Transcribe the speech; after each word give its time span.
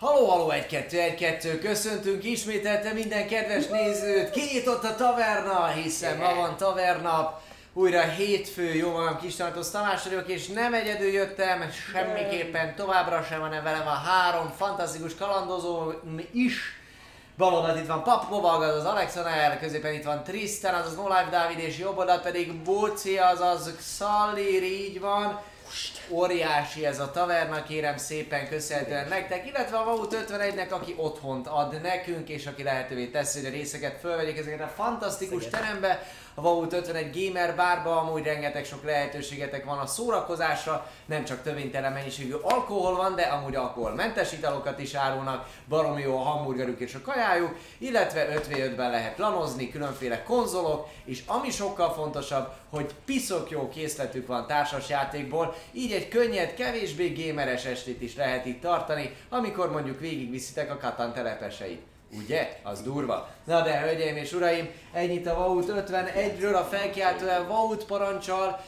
Haló, 0.00 0.26
haló, 0.26 0.52
1-2-1-2, 0.70 1.58
köszöntünk 1.62 2.24
ismételte 2.24 2.92
minden 2.92 3.28
kedves 3.28 3.66
nézőt, 3.66 4.30
kinyitott 4.30 4.84
a 4.84 4.94
taverna, 4.94 5.66
hiszen 5.66 6.16
ma 6.16 6.34
van 6.34 6.56
tavernap, 6.56 7.40
újra 7.72 8.00
hétfő, 8.00 8.74
jó 8.74 8.90
van, 8.90 9.18
kis 9.18 9.34
Tartos 9.34 9.70
Tamás 9.70 10.04
vagyok, 10.04 10.28
és 10.28 10.46
nem 10.46 10.74
egyedül 10.74 11.08
jöttem, 11.08 11.70
semmiképpen 11.92 12.74
továbbra 12.74 13.22
sem, 13.22 13.40
hanem 13.40 13.62
velem 13.62 13.86
a 13.86 13.90
három 13.90 14.52
fantasztikus 14.56 15.14
kalandozó 15.14 15.92
is. 16.32 16.54
Bal 17.36 17.54
oldalt 17.54 17.78
itt 17.78 17.86
van 17.86 18.02
Pap 18.02 18.30
Movag, 18.30 18.62
az 18.62 18.84
Alexander, 18.84 19.60
középen 19.60 19.94
itt 19.94 20.04
van 20.04 20.24
Tristan, 20.24 20.74
azaz 20.74 20.96
No 20.96 21.08
Life 21.08 21.28
Dávid, 21.30 21.58
és 21.58 21.78
jobb 21.78 21.98
oldalt 21.98 22.22
pedig 22.22 22.62
Bóci, 22.62 23.18
azaz 23.18 23.74
Xallir, 23.76 24.62
így 24.62 25.00
van. 25.00 25.40
Óriási 26.08 26.86
ez 26.86 27.00
a 27.00 27.10
taverna, 27.10 27.62
kérem 27.62 27.96
szépen 27.96 28.48
köszönhetően 28.48 29.08
nektek, 29.08 29.46
illetve 29.46 29.76
a 29.76 29.84
Vaut 29.84 30.26
51-nek, 30.28 30.70
aki 30.70 30.94
otthont 30.96 31.46
ad 31.46 31.80
nekünk, 31.82 32.28
és 32.28 32.46
aki 32.46 32.62
lehetővé 32.62 33.06
teszi, 33.06 33.38
hogy 33.38 33.48
a 33.48 33.52
részeket 33.52 34.00
fölvegyék 34.00 34.38
ezeket 34.38 34.60
a 34.60 34.72
fantasztikus 34.76 35.48
terembe. 35.48 36.02
A 36.40 36.42
Vaut 36.42 36.72
51 36.72 37.10
Gamer 37.14 37.54
bárba 37.54 38.00
amúgy 38.00 38.24
rengeteg 38.24 38.64
sok 38.64 38.84
lehetőségetek 38.84 39.64
van 39.64 39.78
a 39.78 39.86
szórakozásra, 39.86 40.90
nem 41.06 41.24
csak 41.24 41.42
törvénytelen 41.42 41.92
mennyiségű 41.92 42.32
alkohol 42.32 42.96
van, 42.96 43.14
de 43.14 43.22
amúgy 43.22 43.54
alkoholmentes 43.54 44.32
italokat 44.32 44.78
is 44.78 44.94
árulnak, 44.94 45.46
baromi 45.68 46.02
jó 46.02 46.16
a 46.16 46.22
hamburgerük 46.22 46.80
és 46.80 46.94
a 46.94 47.00
kajájuk, 47.00 47.56
illetve 47.78 48.40
5v5-ben 48.40 48.90
lehet 48.90 49.18
lanozni, 49.18 49.70
különféle 49.70 50.22
konzolok, 50.22 50.88
és 51.04 51.22
ami 51.26 51.50
sokkal 51.50 51.92
fontosabb, 51.92 52.52
hogy 52.70 52.94
piszok 53.04 53.50
jó 53.50 53.68
készletük 53.68 54.26
van 54.26 54.46
társas 54.46 54.88
játékból, 54.88 55.54
így 55.72 55.92
egy 55.92 56.08
könnyed, 56.08 56.54
kevésbé 56.54 57.08
gémeres 57.08 57.64
estét 57.64 58.02
is 58.02 58.16
lehet 58.16 58.46
itt 58.46 58.60
tartani, 58.60 59.16
amikor 59.28 59.70
mondjuk 59.70 60.00
végigviszitek 60.00 60.70
a 60.70 60.76
Katan 60.76 61.12
telepeseit. 61.12 61.82
Ugye? 62.16 62.58
Az 62.62 62.82
durva. 62.82 63.28
Na 63.44 63.62
de, 63.62 63.80
hölgyeim 63.80 64.16
és 64.16 64.32
uraim, 64.32 64.70
ennyit 64.92 65.26
a 65.26 65.34
Vaut 65.34 65.72
51-ről, 65.76 66.54
a 66.54 66.64
felkiáltóan 66.64 67.48
Vaut 67.48 67.84
parancsal. 67.84 68.64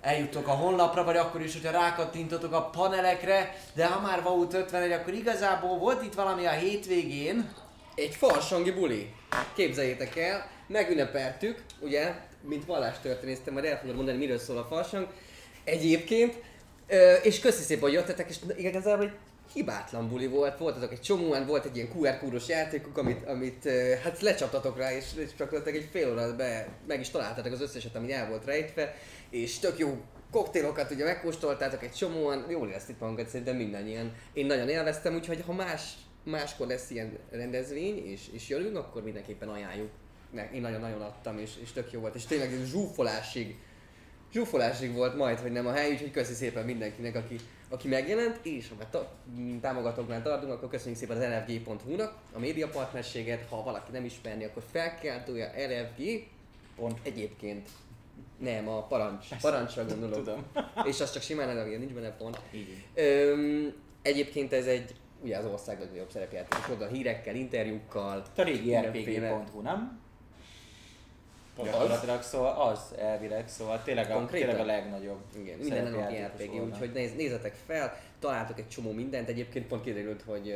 Eljuttok 0.00 0.48
a 0.48 0.50
honlapra, 0.50 1.04
vagy 1.04 1.16
akkor 1.16 1.40
is, 1.40 1.52
hogyha 1.52 1.70
rákattintotok 1.70 2.52
a 2.52 2.62
panelekre, 2.62 3.56
de 3.74 3.86
ha 3.86 4.00
már 4.00 4.22
Vaut 4.22 4.54
51, 4.54 4.92
akkor 4.92 5.14
igazából 5.14 5.78
volt 5.78 6.02
itt 6.02 6.14
valami 6.14 6.46
a 6.46 6.50
hétvégén. 6.50 7.52
Egy 7.94 8.14
farsangi 8.14 8.70
buli. 8.70 9.14
Képzeljétek 9.54 10.16
el, 10.16 10.46
megünnepeltük, 10.66 11.62
ugye, 11.80 12.14
mint 12.40 12.64
vallástörténésztem, 12.64 13.52
majd 13.52 13.64
el 13.64 13.78
fogod 13.78 13.96
mondani, 13.96 14.18
miről 14.18 14.38
szól 14.38 14.58
a 14.58 14.66
farsang. 14.70 15.06
Egyébként, 15.64 16.34
és 17.22 17.40
köszi 17.40 17.62
szépen, 17.62 17.82
hogy 17.82 17.92
jöttetek, 17.92 18.28
és 18.28 18.36
igazából 18.56 19.04
egy 19.04 19.12
hibátlan 19.52 20.08
buli 20.08 20.26
volt, 20.26 20.58
volt 20.58 20.76
azok 20.76 20.92
egy 20.92 21.00
csomóan, 21.00 21.46
volt 21.46 21.64
egy 21.64 21.76
ilyen 21.76 21.88
QR 21.96 22.18
kódos 22.18 22.48
játékuk, 22.48 22.98
amit, 22.98 23.26
amit 23.26 23.68
hát 24.02 24.20
lecsaptatok 24.20 24.76
rá, 24.76 24.92
és, 24.92 25.04
és 25.16 25.30
gyakorlatilag 25.38 25.78
egy 25.78 25.88
fél 25.90 26.10
órát 26.10 26.36
be, 26.36 26.68
meg 26.86 27.00
is 27.00 27.10
találtatok 27.10 27.52
az 27.52 27.60
összeset, 27.60 27.96
ami 27.96 28.12
el 28.12 28.28
volt 28.28 28.44
rejtve, 28.44 28.94
és 29.30 29.58
tök 29.58 29.78
jó 29.78 30.00
koktélokat 30.30 30.90
ugye 30.90 31.04
megkóstoltátok 31.04 31.82
egy 31.82 31.92
csomóan, 31.92 32.46
jól 32.50 32.68
érezték 32.68 32.98
magunkat 32.98 33.28
szerintem 33.28 33.56
mindannyian. 33.56 34.12
Én 34.32 34.46
nagyon 34.46 34.68
élveztem, 34.68 35.14
úgyhogy 35.14 35.42
ha 35.46 35.52
más, 35.52 35.92
máskor 36.24 36.66
lesz 36.66 36.90
ilyen 36.90 37.18
rendezvény, 37.30 38.06
és, 38.06 38.20
és 38.32 38.48
jönünk, 38.48 38.76
akkor 38.76 39.02
mindenképpen 39.02 39.48
ajánljuk. 39.48 39.90
Én 40.54 40.60
nagyon-nagyon 40.60 41.00
adtam, 41.00 41.38
és, 41.38 41.50
és 41.62 41.72
tök 41.72 41.92
jó 41.92 42.00
volt, 42.00 42.14
és 42.14 42.24
tényleg 42.24 42.50
zsúfolásig, 42.64 43.56
zsúfolásig 44.32 44.92
volt 44.92 45.16
majd, 45.16 45.38
hogy 45.38 45.52
nem 45.52 45.66
a 45.66 45.72
hely, 45.72 45.90
úgyhogy 45.90 46.10
köszi 46.10 46.34
szépen 46.34 46.64
mindenkinek, 46.64 47.16
aki, 47.16 47.36
aki 47.72 47.88
megjelent, 47.88 48.38
és 48.42 48.68
ha 48.68 48.74
már 48.78 49.06
támogatóknál 49.60 50.22
tartunk, 50.22 50.52
akkor 50.52 50.68
köszönjük 50.68 50.98
szépen 50.98 51.16
az 51.16 51.22
rfg.hu-nak 51.22 52.14
a 52.32 52.38
média 52.38 52.68
partnerséget, 52.68 53.48
ha 53.48 53.62
valaki 53.62 53.92
nem 53.92 54.04
ismerni, 54.04 54.44
akkor 54.44 54.62
felkeltője 54.70 55.52
rfg. 55.66 56.26
Pont. 56.76 56.98
Egyébként 57.02 57.68
nem, 58.38 58.68
a 58.68 58.82
parancs, 58.82 59.26
parancsra 59.40 59.84
gondolok. 59.84 60.14
Tudom. 60.14 60.44
És 60.90 61.00
az 61.00 61.12
csak 61.12 61.22
simán 61.22 61.56
LFG, 61.56 61.78
nincs 61.78 61.92
benne 61.92 62.10
pont. 62.10 62.40
Így. 62.50 62.84
Öm, 62.94 63.72
egyébként 64.02 64.52
ez 64.52 64.66
egy, 64.66 64.94
ugye 65.22 65.36
az 65.36 65.44
ország 65.44 65.80
legnagyobb 65.80 66.10
szerepjáték, 66.10 66.74
oda 66.74 66.86
hírekkel, 66.86 67.34
interjúkkal. 67.34 68.22
A 68.36 68.42
régi 68.42 68.74
rpg.hu, 68.74 69.60
nem? 69.60 70.01
Az? 71.56 71.64
Gyakorlatilag 71.64 72.22
szóval 72.22 72.68
az 72.68 72.94
elvileg, 72.98 73.48
szóval 73.48 73.82
tényleg 73.82 74.10
a, 74.10 74.14
Konkrétan? 74.14 74.48
tényleg 74.48 74.68
a 74.68 74.72
legnagyobb 74.72 75.20
Igen, 75.36 75.58
minden 75.58 75.82
nap 75.82 75.92
szerepjátékos 75.92 76.56
RPG, 76.56 76.64
úgyhogy 76.66 76.92
néz, 76.92 77.14
nézzetek 77.14 77.54
fel, 77.66 77.96
találtok 78.18 78.58
egy 78.58 78.68
csomó 78.68 78.92
mindent. 78.92 79.28
Egyébként 79.28 79.66
pont 79.66 79.82
kiderült, 79.82 80.22
hogy 80.22 80.54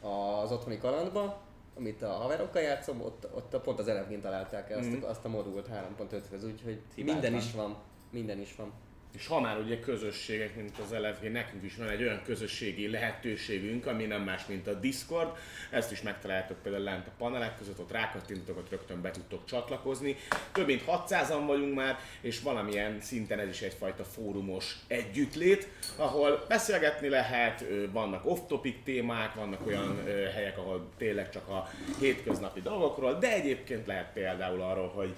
az 0.00 0.52
otthoni 0.52 0.78
kalandba, 0.78 1.40
amit 1.76 2.02
a 2.02 2.08
haverokkal 2.12 2.62
játszom, 2.62 3.00
ott, 3.00 3.28
ott 3.34 3.60
pont 3.62 3.78
az 3.78 3.88
elefgén 3.88 4.20
találták 4.20 4.70
el 4.70 4.78
azt, 4.78 4.88
a, 5.02 5.08
azt 5.08 5.24
a 5.24 5.28
modult 5.28 5.68
3.5-höz, 5.98 6.44
úgyhogy 6.44 6.80
Hibátlan. 6.94 7.20
minden 7.20 7.40
is 7.40 7.52
van. 7.52 7.76
Minden 8.10 8.40
is 8.40 8.54
van. 8.56 8.72
És 9.18 9.26
ha 9.26 9.40
már 9.40 9.58
ugye 9.58 9.80
közösségek, 9.80 10.56
mint 10.56 10.78
az 10.78 10.94
LFG, 10.98 11.32
nekünk 11.32 11.64
is 11.64 11.76
van 11.76 11.88
egy 11.88 12.02
olyan 12.02 12.22
közösségi 12.24 12.88
lehetőségünk, 12.90 13.86
ami 13.86 14.04
nem 14.04 14.22
más, 14.22 14.46
mint 14.46 14.66
a 14.66 14.74
Discord. 14.74 15.36
Ezt 15.70 15.92
is 15.92 16.02
megtaláltok 16.02 16.62
például 16.62 16.84
lent 16.84 17.06
a 17.06 17.12
panelek 17.18 17.56
között, 17.58 17.78
ott 17.78 17.92
rákattintotok, 17.92 18.58
ott 18.58 18.70
rögtön 18.70 19.00
be 19.00 19.10
tudtok 19.10 19.44
csatlakozni. 19.46 20.16
Több 20.52 20.66
mint 20.66 20.82
600-an 20.86 21.42
vagyunk 21.46 21.74
már, 21.74 21.98
és 22.20 22.40
valamilyen 22.40 23.00
szinten 23.00 23.38
ez 23.38 23.48
is 23.48 23.60
egyfajta 23.60 24.04
fórumos 24.04 24.76
együttlét, 24.86 25.68
ahol 25.96 26.44
beszélgetni 26.48 27.08
lehet, 27.08 27.64
vannak 27.92 28.26
off-topic 28.26 28.76
témák, 28.84 29.34
vannak 29.34 29.66
olyan 29.66 30.04
helyek, 30.34 30.58
ahol 30.58 30.88
tényleg 30.98 31.30
csak 31.30 31.48
a 31.48 31.70
hétköznapi 32.00 32.60
dolgokról, 32.60 33.18
de 33.18 33.32
egyébként 33.32 33.86
lehet 33.86 34.12
például 34.12 34.60
arról, 34.62 34.88
hogy 34.88 35.14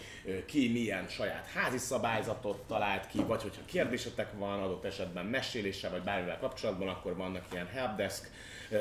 ki 0.47 0.73
milyen 0.73 1.09
saját 1.09 1.47
házi 1.55 1.79
szabályzatot 1.79 2.59
talált 2.67 3.07
ki, 3.07 3.19
vagy 3.27 3.43
hogyha 3.43 3.61
kérdésetek 3.89 4.33
van 4.39 4.63
adott 4.63 4.85
esetben 4.85 5.27
meséléssel 5.27 5.91
vagy 5.91 6.03
bármivel 6.03 6.39
kapcsolatban, 6.39 6.89
akkor 6.89 7.17
vannak 7.17 7.45
ilyen 7.53 7.67
helpdesk 7.67 8.31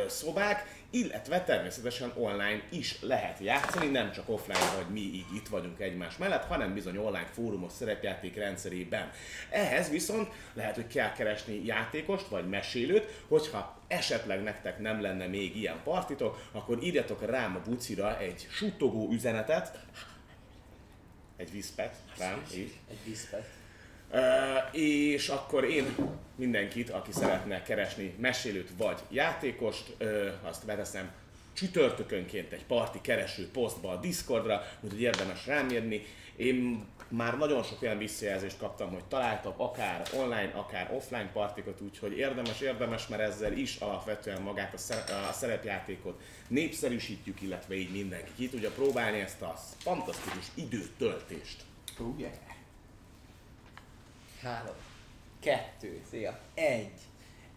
szobák, 0.08 0.84
illetve 0.90 1.44
természetesen 1.44 2.12
online 2.16 2.62
is 2.70 3.02
lehet 3.02 3.40
játszani, 3.40 3.88
nem 3.88 4.12
csak 4.12 4.30
offline, 4.30 4.76
vagy 4.76 4.94
mi 4.94 5.00
így 5.00 5.26
itt 5.36 5.48
vagyunk 5.48 5.80
egymás 5.80 6.18
mellett, 6.18 6.44
hanem 6.44 6.74
bizony 6.74 6.98
online 6.98 7.30
fórumos 7.34 7.72
szerepjáték 7.72 8.36
rendszerében. 8.36 9.12
Ehhez 9.50 9.90
viszont 9.90 10.32
lehet, 10.54 10.76
hogy 10.76 10.88
kell 10.88 11.12
keresni 11.12 11.66
játékost 11.66 12.28
vagy 12.28 12.50
mesélőt, 12.50 13.24
hogyha 13.28 13.82
esetleg 13.88 14.44
nektek 14.44 14.80
nem 14.80 15.02
lenne 15.02 15.28
még 15.28 15.56
ilyen 15.58 15.80
partitok, 15.84 16.48
akkor 16.52 16.84
írjatok 16.84 17.26
rám 17.26 17.56
a 17.56 17.70
bucira 17.70 18.20
egy 18.20 18.48
suttogó 18.52 19.10
üzenetet, 19.12 19.80
egy 21.38 21.52
viszpet 21.52 21.96
rám, 22.18 22.46
így. 22.56 22.74
Egy 22.90 23.00
vízpet. 23.06 23.55
És 24.72 25.28
akkor 25.28 25.64
én 25.64 25.96
mindenkit, 26.36 26.90
aki 26.90 27.12
szeretne 27.12 27.62
keresni 27.62 28.14
mesélőt 28.18 28.70
vagy 28.78 29.00
játékost, 29.10 29.96
azt 30.44 30.66
beteszem 30.66 31.12
csütörtökönként 31.54 32.52
egy 32.52 32.66
parti 32.66 33.02
kereső 33.02 33.50
posztba 33.52 33.90
a 33.90 33.96
Discordra, 33.96 34.62
úgyhogy 34.82 35.02
érdemes 35.02 35.46
rám. 35.46 35.68
Én 36.36 36.86
már 37.08 37.38
nagyon 37.38 37.64
sok 37.64 37.82
olyan 37.82 37.98
visszajelzést 37.98 38.58
kaptam, 38.58 38.90
hogy 38.90 39.04
találtam 39.04 39.54
akár 39.58 40.08
online, 40.14 40.52
akár 40.56 40.92
offline 40.94 41.30
partikat, 41.34 41.82
úgyhogy 41.82 42.18
érdemes, 42.18 42.62
érdemes, 42.62 43.08
mert 43.08 43.22
ezzel 43.22 43.58
is 43.58 43.76
alapvetően 43.76 44.42
magát 44.42 44.74
a, 44.74 44.78
szerep, 44.78 45.10
a 45.30 45.34
szerepjátékot 45.34 46.22
népszerűsítjük, 46.48 47.42
illetve 47.42 47.76
így 47.76 47.92
mindenki 47.92 48.32
ki 48.36 48.50
tudja 48.50 48.70
próbálni 48.70 49.20
ezt 49.20 49.42
a 49.42 49.56
fantasztikus 49.78 50.46
időtöltést. 50.54 51.64
Uh, 52.00 52.20
yeah. 52.20 52.45
Három. 54.46 54.76
Kettő. 55.40 56.02
Szia. 56.10 56.38
Egy. 56.54 57.00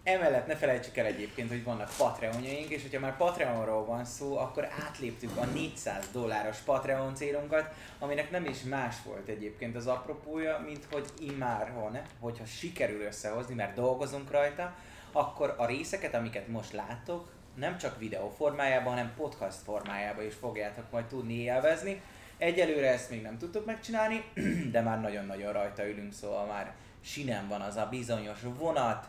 Emellett 0.03 0.47
ne 0.47 0.57
felejtsük 0.57 0.97
el 0.97 1.07
egyébként, 1.07 1.49
hogy 1.49 1.65
vannak 1.65 1.91
Patreonjaink, 1.99 2.71
és 2.71 2.83
hogyha 2.83 3.01
már 3.01 3.17
Patreonról 3.17 3.85
van 3.85 4.05
szó, 4.05 4.37
akkor 4.37 4.69
átléptük 4.87 5.37
a 5.37 5.45
400 5.45 6.09
dolláros 6.13 6.59
Patreon 6.59 7.15
célunkat, 7.15 7.75
aminek 7.99 8.31
nem 8.31 8.45
is 8.45 8.63
más 8.63 8.97
volt 9.05 9.29
egyébként 9.29 9.77
az 9.77 9.87
apropója, 9.87 10.63
mint 10.67 10.87
hogy 10.91 11.05
immáron, 11.19 11.99
hogyha 12.21 12.45
sikerül 12.45 13.01
összehozni, 13.01 13.55
mert 13.55 13.75
dolgozunk 13.75 14.31
rajta, 14.31 14.75
akkor 15.13 15.55
a 15.59 15.67
részeket, 15.67 16.15
amiket 16.15 16.49
most 16.49 16.73
láttok, 16.73 17.33
nem 17.55 17.79
csak 17.79 17.99
videó 17.99 18.29
formájában, 18.37 18.93
hanem 18.93 19.15
podcast 19.17 19.59
formájában 19.65 20.25
is 20.25 20.35
fogjátok 20.35 20.91
majd 20.91 21.05
tudni 21.05 21.35
élvezni. 21.35 22.03
Egyelőre 22.39 22.93
ezt 22.93 23.11
még 23.11 23.23
nem 23.23 23.39
tudtuk 23.39 23.65
megcsinálni, 23.65 24.25
de 24.73 24.81
már 24.81 25.01
nagyon-nagyon 25.01 25.53
rajta 25.53 25.89
ülünk, 25.89 26.13
szóval 26.13 26.47
már 26.47 26.75
sinem 27.01 27.49
van 27.49 27.61
az 27.61 27.77
a 27.77 27.89
bizonyos 27.91 28.39
vonat, 28.59 29.09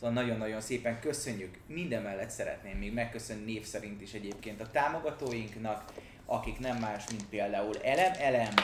Szóval 0.00 0.14
nagyon-nagyon 0.14 0.60
szépen 0.60 1.00
köszönjük. 1.00 1.58
Minden 1.66 2.02
mellett 2.02 2.30
szeretném 2.30 2.78
még 2.78 2.92
megköszönni 2.92 3.52
név 3.52 3.64
szerint 3.64 4.00
is 4.00 4.12
egyébként 4.12 4.60
a 4.60 4.70
támogatóinknak, 4.70 5.92
akik 6.26 6.58
nem 6.58 6.76
más, 6.76 7.04
mint 7.10 7.26
például 7.28 7.82
Elem 7.82 8.12
Elem, 8.18 8.54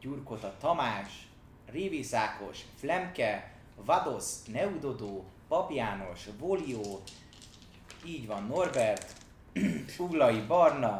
Gyurkota 0.00 0.54
Tamás, 0.60 1.28
Révész 1.70 2.12
Ákos, 2.12 2.58
Flemke, 2.78 3.52
Vadosz, 3.84 4.44
Neudodó, 4.44 5.24
Pap 5.48 5.70
János, 5.70 6.20
Volió, 6.38 7.02
így 8.04 8.26
van 8.26 8.46
Norbert, 8.46 9.12
Uglai 9.98 10.40
Barna, 10.40 10.96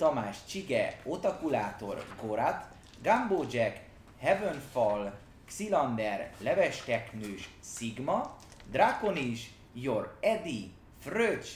Tamás 0.00 0.36
Csige, 0.48 0.96
Otakulátor, 1.04 2.04
Gorat, 2.22 2.66
Gumbo 3.02 3.44
Jack, 3.50 3.80
Heavenfall, 4.18 5.12
Xilander, 5.48 6.30
Levesteknős, 6.38 7.48
Sigma, 7.74 8.36
Draconis, 8.70 9.50
Your 9.72 10.16
Eddie, 10.20 10.70
Fröcs, 11.02 11.48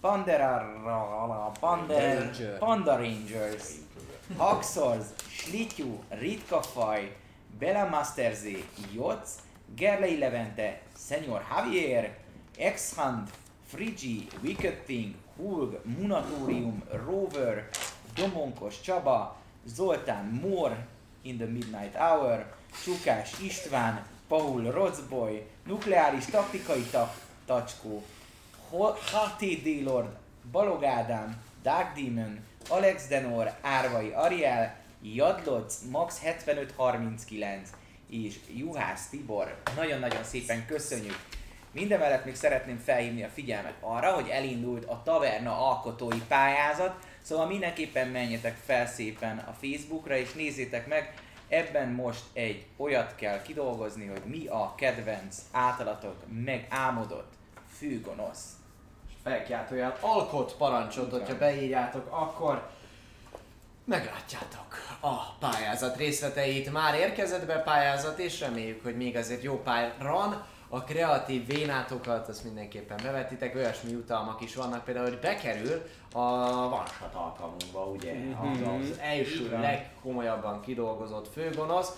Panderara, 0.00 1.52
Pander. 1.60 2.58
Panda 2.58 2.96
Rangers, 2.96 3.64
Haxorz, 4.36 5.06
Slityu, 5.36 5.98
Ritka 6.08 6.62
Faj, 6.62 7.16
Bela 7.58 7.88
Masterzé, 7.88 8.64
Jotz, 8.94 9.30
Gerlei 9.74 10.18
Levente, 10.18 10.82
Senyor 10.96 11.42
Javier, 11.50 12.16
X-Hunt, 12.74 13.30
Frigi, 13.70 14.26
Wicked 14.42 14.84
Thing, 14.86 15.14
Hulg, 15.40 15.80
Munatorium, 15.84 16.82
Rover, 17.06 17.68
Domonkos 18.14 18.80
Csaba, 18.80 19.36
Zoltán 19.64 20.24
Mór, 20.42 20.76
In 21.22 21.36
the 21.36 21.46
Midnight 21.46 21.94
Hour, 21.94 22.54
Csukás 22.84 23.32
István, 23.42 24.06
Paul 24.28 24.70
Rozboy, 24.70 25.46
Nukleáris 25.66 26.24
Taktikai 26.24 26.82
tak- 26.82 27.20
Tacskó, 27.46 28.02
Ho- 28.68 28.98
HT 28.98 29.44
Lord, 29.84 30.08
Balog 30.50 30.84
Ádám, 30.84 31.42
Dark 31.62 31.94
Demon, 31.94 32.38
Alex 32.68 33.08
Denor, 33.08 33.52
Árvai 33.60 34.10
Ariel, 34.10 34.76
Jadloc, 35.02 35.78
Max 35.90 36.20
7539 36.20 37.70
és 38.10 38.38
Juhász 38.56 39.08
Tibor. 39.08 39.56
Nagyon-nagyon 39.76 40.24
szépen 40.24 40.66
köszönjük! 40.66 41.18
Mindemellett 41.72 42.24
még 42.24 42.34
szeretném 42.34 42.78
felhívni 42.78 43.22
a 43.22 43.28
figyelmet 43.28 43.74
arra, 43.80 44.12
hogy 44.12 44.28
elindult 44.28 44.84
a 44.84 45.02
Taverna 45.04 45.68
alkotói 45.68 46.20
pályázat, 46.28 46.94
szóval 47.22 47.46
mindenképpen 47.46 48.08
menjetek 48.08 48.56
fel 48.64 48.86
szépen 48.86 49.38
a 49.38 49.56
Facebookra 49.60 50.16
és 50.16 50.32
nézzétek 50.32 50.86
meg, 50.86 51.14
ebben 51.48 51.88
most 51.88 52.22
egy 52.32 52.66
olyat 52.76 53.14
kell 53.14 53.42
kidolgozni, 53.42 54.06
hogy 54.06 54.22
mi 54.24 54.46
a 54.46 54.74
kedvenc 54.76 55.36
általatok 55.52 56.16
megálmodott 56.44 57.32
főgonosz. 57.78 58.44
felkiáltójel 59.22 59.96
alkot 60.00 60.56
parancsot, 60.56 61.10
hogyha 61.10 61.38
beírjátok, 61.38 62.06
akkor 62.10 62.70
meglátjátok 63.84 64.76
a 65.00 65.32
pályázat 65.38 65.96
részleteit. 65.96 66.72
Már 66.72 66.94
érkezett 66.94 67.46
be 67.46 67.62
pályázat, 67.62 68.18
és 68.18 68.40
reméljük, 68.40 68.82
hogy 68.82 68.96
még 68.96 69.16
azért 69.16 69.42
jó 69.42 69.62
pályán 69.62 69.92
a 70.68 70.84
kreatív 70.84 71.46
vénátokat, 71.46 72.28
azt 72.28 72.44
mindenképpen 72.44 72.98
bevetitek, 73.02 73.54
olyasmi 73.54 73.90
jutalmak 73.90 74.40
is 74.40 74.54
vannak, 74.54 74.84
például, 74.84 75.08
hogy 75.08 75.18
bekerül 75.18 75.82
a 76.12 76.68
vansat 76.68 77.14
alkalmunkba, 77.14 77.84
ugye, 77.84 78.12
az, 78.42 78.90
az 78.90 78.98
első 79.00 79.58
legkomolyabban 79.60 80.60
kidolgozott 80.60 81.28
főgonosz, 81.32 81.92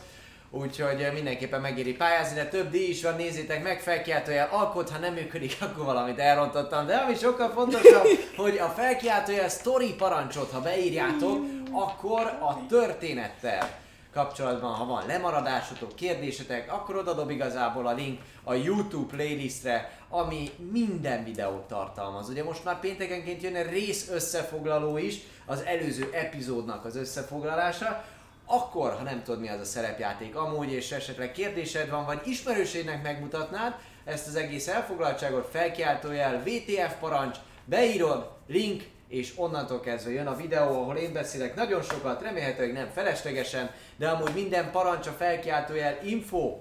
Úgyhogy 0.55 1.09
mindenképpen 1.13 1.61
megéri 1.61 1.93
pályázni, 1.93 2.35
de 2.35 2.49
több 2.49 2.71
díj 2.71 2.89
is 2.89 3.03
van, 3.03 3.17
nézzétek 3.17 3.63
meg, 3.63 3.81
felkiáltójel 3.81 4.49
alkot, 4.51 4.91
ha 4.91 4.99
nem 4.99 5.13
működik, 5.13 5.57
akkor 5.61 5.85
valamit 5.85 6.19
elrontottam. 6.19 6.87
De 6.87 6.97
ami 6.97 7.15
sokkal 7.15 7.49
fontosabb, 7.49 8.07
hogy 8.37 8.59
a 8.59 8.69
felkiáltójel 8.69 9.49
story 9.49 9.95
parancsot, 9.95 10.51
ha 10.51 10.61
beírjátok, 10.61 11.45
akkor 11.71 12.21
a 12.21 12.67
történettel 12.69 13.82
kapcsolatban, 14.13 14.73
ha 14.73 14.87
van 14.87 15.07
lemaradásotok, 15.07 15.95
kérdésetek, 15.95 16.73
akkor 16.73 16.97
oda 16.97 17.15
dob 17.15 17.31
igazából 17.31 17.87
a 17.87 17.93
link 17.93 18.21
a 18.45 18.55
YouTube 18.55 19.17
playlistre, 19.17 19.99
ami 20.09 20.51
minden 20.73 21.25
videót 21.25 21.69
tartalmaz. 21.69 22.29
Ugye 22.29 22.45
most 22.45 22.65
már 22.65 22.81
péntekenként 22.81 23.43
jön 23.43 23.57
egy 23.57 23.71
rész 23.71 24.09
összefoglaló 24.11 24.97
is, 24.97 25.19
az 25.47 25.63
előző 25.65 26.11
epizódnak 26.13 26.85
az 26.85 26.97
összefoglalása, 26.97 28.05
akkor, 28.47 28.93
ha 28.93 29.03
nem 29.03 29.23
tudod 29.23 29.41
mi 29.41 29.49
az 29.49 29.61
a 29.61 29.65
szerepjáték 29.65 30.37
amúgy, 30.37 30.73
és 30.73 30.93
esetleg 30.93 31.33
kérdésed 31.33 31.91
van, 31.91 32.05
vagy 32.05 32.21
ismerőségnek 32.25 33.03
megmutatnád 33.03 33.75
ezt 34.05 34.27
az 34.27 34.35
egész 34.37 34.69
elfoglaltságot, 34.69 35.49
felkiáltójel, 35.51 36.43
VTF 36.43 36.95
parancs, 37.01 37.37
beírod, 37.65 38.31
link, 38.47 38.83
és 39.13 39.33
onnantól 39.37 39.81
kezdve 39.81 40.11
jön 40.11 40.27
a 40.27 40.37
videó, 40.37 40.83
ahol 40.83 40.97
én 40.97 41.13
beszélek 41.13 41.55
nagyon 41.55 41.83
sokat, 41.83 42.23
remélhetőleg 42.23 42.73
nem 42.73 42.89
feleslegesen, 42.89 43.71
de 43.97 44.09
amúgy 44.09 44.35
minden 44.35 44.71
parancs 44.71 45.07
a 45.07 45.11
felkiáltójel 45.11 45.99
info, 46.05 46.59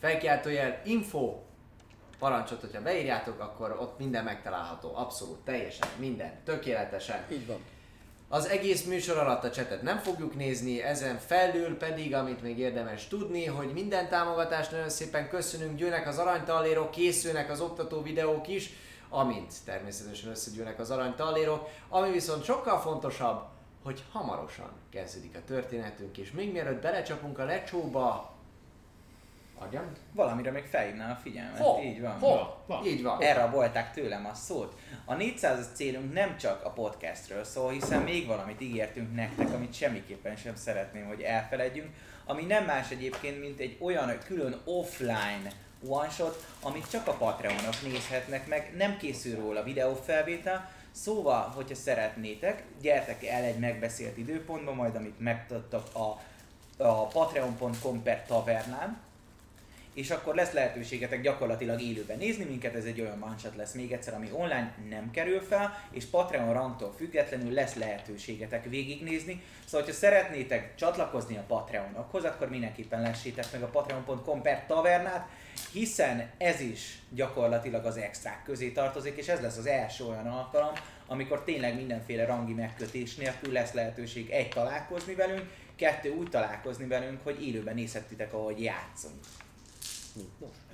felkiáltójel 0.00 0.80
info, 0.84 1.38
parancsot, 2.18 2.60
hogyha 2.60 2.82
beírjátok, 2.82 3.40
akkor 3.40 3.76
ott 3.80 3.98
minden 3.98 4.24
megtalálható, 4.24 4.92
abszolút, 4.94 5.38
teljesen, 5.44 5.88
minden, 5.98 6.32
tökéletesen. 6.44 7.24
Így 7.32 7.46
van. 7.46 7.58
Az 8.28 8.46
egész 8.46 8.84
műsor 8.84 9.18
alatt 9.18 9.44
a 9.44 9.50
csetet 9.50 9.82
nem 9.82 9.98
fogjuk 9.98 10.36
nézni, 10.36 10.82
ezen 10.82 11.18
felül 11.18 11.76
pedig, 11.76 12.14
amit 12.14 12.42
még 12.42 12.58
érdemes 12.58 13.08
tudni, 13.08 13.44
hogy 13.44 13.72
minden 13.72 14.08
támogatást 14.08 14.70
nagyon 14.70 14.88
szépen 14.88 15.28
köszönünk, 15.28 15.76
gyűlnek 15.76 16.08
az 16.08 16.18
aranytallérok, 16.18 16.90
készülnek 16.90 17.50
az 17.50 17.60
oktató 17.60 18.02
videók 18.02 18.48
is, 18.48 18.70
amint 19.08 19.52
természetesen 19.64 20.30
összegyűlnek 20.30 20.78
az 20.78 20.90
aranytallérok, 20.90 21.68
ami 21.88 22.10
viszont 22.10 22.44
sokkal 22.44 22.80
fontosabb, 22.80 23.44
hogy 23.82 24.04
hamarosan 24.12 24.70
kezdődik 24.90 25.36
a 25.36 25.44
történetünk, 25.46 26.18
és 26.18 26.30
még 26.32 26.52
mielőtt 26.52 26.82
belecsapunk 26.82 27.38
a 27.38 27.44
lecsóba, 27.44 28.34
adjam? 29.58 29.92
Valamire 30.12 30.50
még 30.50 30.64
felhívnám 30.64 31.10
a 31.10 31.14
figyelmet. 31.14 31.58
Ho, 31.58 31.82
Így 31.82 32.00
van. 32.00 32.18
ho, 32.18 32.36
van. 32.66 32.84
így 32.86 33.02
van. 33.02 33.22
elrabolták 33.22 33.92
tőlem 33.92 34.26
a 34.26 34.34
szót. 34.34 34.78
A 35.04 35.14
400 35.14 35.70
célunk 35.74 36.12
nem 36.12 36.36
csak 36.36 36.64
a 36.64 36.70
podcastről 36.70 37.44
szól, 37.44 37.70
hiszen 37.70 38.02
még 38.02 38.26
valamit 38.26 38.60
ígértünk 38.60 39.14
nektek, 39.14 39.52
amit 39.52 39.74
semmiképpen 39.74 40.36
sem 40.36 40.56
szeretném, 40.56 41.06
hogy 41.06 41.20
elfeledjünk, 41.20 41.88
ami 42.26 42.44
nem 42.44 42.64
más 42.64 42.90
egyébként, 42.90 43.40
mint 43.40 43.60
egy 43.60 43.76
olyan 43.80 44.18
külön 44.24 44.60
offline 44.64 45.50
one 45.86 46.10
shot, 46.10 46.44
amit 46.62 46.90
csak 46.90 47.06
a 47.06 47.12
Patreonok 47.12 47.82
nézhetnek 47.82 48.46
meg, 48.46 48.72
nem 48.76 48.96
készül 48.96 49.40
róla 49.40 49.62
videófelvétel, 49.62 50.70
Szóval, 50.94 51.40
hogyha 51.54 51.74
szeretnétek, 51.74 52.62
gyertek 52.80 53.24
el 53.24 53.42
egy 53.42 53.58
megbeszélt 53.58 54.16
időpontba, 54.16 54.72
majd 54.72 54.94
amit 54.94 55.20
megtudtak 55.20 55.94
a, 55.94 56.20
a 56.82 57.06
patreon.com 57.06 58.02
per 58.02 58.24
tavernán, 58.26 59.00
és 59.94 60.10
akkor 60.10 60.34
lesz 60.34 60.52
lehetőségetek 60.52 61.22
gyakorlatilag 61.22 61.80
élőben 61.80 62.18
nézni 62.18 62.44
minket, 62.44 62.74
ez 62.74 62.84
egy 62.84 63.00
olyan 63.00 63.18
manchat 63.18 63.56
lesz 63.56 63.72
még 63.72 63.92
egyszer, 63.92 64.14
ami 64.14 64.28
online 64.32 64.74
nem 64.88 65.10
kerül 65.10 65.40
fel, 65.40 65.78
és 65.90 66.04
Patreon 66.04 66.52
rangtól 66.52 66.94
függetlenül 66.96 67.52
lesz 67.52 67.74
lehetőségetek 67.74 68.64
végignézni. 68.64 69.42
Szóval, 69.64 69.80
hogyha 69.80 70.00
szeretnétek 70.00 70.74
csatlakozni 70.74 71.36
a 71.36 71.44
Patreonokhoz, 71.46 72.24
akkor 72.24 72.48
mindenképpen 72.48 73.00
lessétek 73.00 73.52
meg 73.52 73.62
a 73.62 73.66
patreon.com 73.66 74.42
per 74.42 74.66
tavernát, 74.66 75.28
hiszen 75.72 76.30
ez 76.38 76.60
is 76.60 76.98
gyakorlatilag 77.10 77.84
az 77.84 77.96
extrák 77.96 78.42
közé 78.44 78.70
tartozik, 78.70 79.16
és 79.16 79.28
ez 79.28 79.40
lesz 79.40 79.56
az 79.56 79.66
első 79.66 80.04
olyan 80.04 80.26
alkalom, 80.26 80.72
amikor 81.06 81.44
tényleg 81.44 81.74
mindenféle 81.76 82.24
rangi 82.26 82.52
megkötés 82.52 83.14
nélkül 83.14 83.52
lesz 83.52 83.72
lehetőség 83.72 84.30
egy 84.30 84.48
találkozni 84.48 85.14
velünk, 85.14 85.42
kettő 85.76 86.10
úgy 86.10 86.30
találkozni 86.30 86.86
velünk, 86.86 87.18
hogy 87.22 87.46
élőben 87.46 87.74
nézhetitek, 87.74 88.32
ahogy 88.32 88.62
játszunk. 88.62 89.14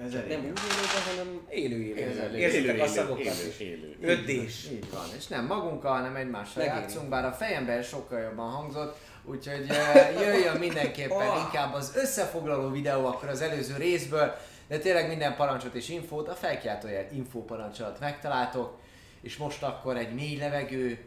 Ez 0.04 0.12
Nem 0.12 0.22
úgy 0.22 0.28
élőben, 0.28 1.02
hanem 1.16 1.40
Élő 1.48 1.76
élő. 1.82 1.96
Élő, 1.98 2.36
Érzitek 2.36 2.74
a 2.74 2.78
élő, 2.78 2.86
szagokat 2.86 3.24
élő, 3.24 3.48
is. 3.48 3.58
élő. 3.58 3.96
Öddés. 4.00 4.68
Így 4.72 4.90
van, 4.90 5.06
és 5.18 5.26
nem 5.26 5.46
magunkkal, 5.46 5.92
hanem 5.92 6.16
egymással 6.16 6.64
Megéri. 6.64 6.80
játszunk, 6.80 7.08
bár 7.08 7.24
a 7.24 7.32
fejemben 7.32 7.82
sokkal 7.82 8.20
jobban 8.20 8.50
hangzott, 8.50 8.96
úgyhogy 9.24 9.66
jöjjön 10.20 10.56
mindenképpen 10.56 11.28
Oh. 11.28 11.40
inkább 11.44 11.74
az 11.74 11.92
összefoglaló 11.96 12.70
videó 12.70 13.06
akkor 13.06 13.28
az 13.28 13.40
előző 13.40 13.76
részből, 13.76 14.36
de 14.70 14.78
tényleg 14.78 15.08
minden 15.08 15.36
parancsot 15.36 15.74
és 15.74 15.88
infót 15.88 16.28
a 16.28 16.34
felkiáltójel 16.34 17.06
info 17.12 17.44
parancs 17.44 17.80
alatt 17.80 18.00
megtaláltok, 18.00 18.78
és 19.20 19.36
most 19.36 19.62
akkor 19.62 19.96
egy 19.96 20.14
mély 20.14 20.36
levegő, 20.36 20.98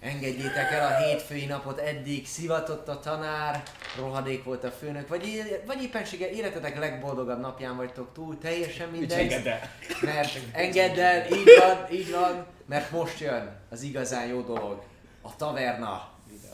engedjétek 0.00 0.70
el 0.70 0.86
a 0.86 0.96
hétfői 0.96 1.44
napot, 1.44 1.78
eddig 1.78 2.26
szivatott 2.26 2.88
a 2.88 3.00
tanár, 3.00 3.62
rohadék 3.98 4.44
volt 4.44 4.64
a 4.64 4.70
főnök, 4.70 5.08
vagy, 5.08 5.60
vagy 5.66 5.82
éppenséggel 5.82 6.28
életetek 6.28 6.78
legboldogabb 6.78 7.40
napján 7.40 7.76
vagytok 7.76 8.12
túl, 8.12 8.38
teljesen 8.38 8.88
mindegy. 8.88 9.32
Engedd 9.32 9.48
el. 9.48 9.70
Mert 10.02 10.38
engedd 10.52 10.98
el, 10.98 11.26
így 11.32 11.48
van, 11.58 11.92
így 11.92 12.10
van, 12.10 12.46
mert 12.66 12.90
most 12.90 13.20
jön 13.20 13.56
az 13.70 13.82
igazán 13.82 14.26
jó 14.26 14.40
dolog. 14.40 14.82
A 15.22 15.36
taverna, 15.36 16.10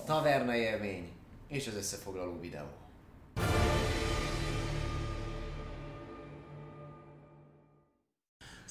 taverna 0.07 0.55
élmény 0.55 1.13
és 1.49 1.67
az 1.67 1.75
összefoglaló 1.75 2.41
videó. 2.41 2.84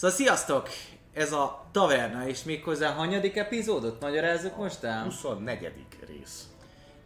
Szóval 0.04 0.18
sziasztok! 0.18 0.70
Ez 1.14 1.32
a 1.34 1.66
Taverna, 1.72 2.28
és 2.28 2.44
méghozzá 2.44 2.92
hanyadik 2.92 3.36
epizódot 3.38 4.02
magyarázzuk 4.02 4.58
most 4.58 4.84
el? 4.84 5.04
24. 5.04 5.86
rész. 6.08 6.48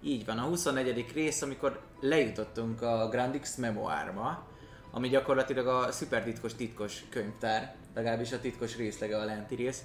Így 0.01 0.25
van, 0.25 0.37
a 0.37 0.41
24. 0.41 1.11
rész, 1.13 1.41
amikor 1.41 1.79
lejutottunk 1.99 2.81
a 2.81 3.07
Grandix 3.09 3.55
Memoárba, 3.55 4.47
ami 4.91 5.09
gyakorlatilag 5.09 5.67
a 5.67 5.91
szuper 5.91 6.23
titkos 6.23 6.55
titkos 6.55 7.03
könyvtár, 7.09 7.75
legalábbis 7.95 8.31
a 8.31 8.39
titkos 8.39 8.75
részlege 8.77 9.17
a 9.17 9.25
lenti 9.25 9.55
rész, 9.55 9.83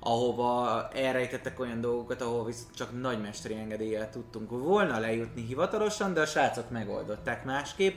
ahova 0.00 0.88
elrejtettek 0.88 1.60
olyan 1.60 1.80
dolgokat, 1.80 2.20
ahol 2.20 2.44
viszont 2.44 2.74
csak 2.74 3.00
nagymesteri 3.00 3.54
engedéllyel 3.54 4.10
tudtunk 4.10 4.50
volna 4.50 4.98
lejutni 4.98 5.42
hivatalosan, 5.46 6.14
de 6.14 6.20
a 6.20 6.26
srácok 6.26 6.70
megoldották 6.70 7.44
másképp. 7.44 7.94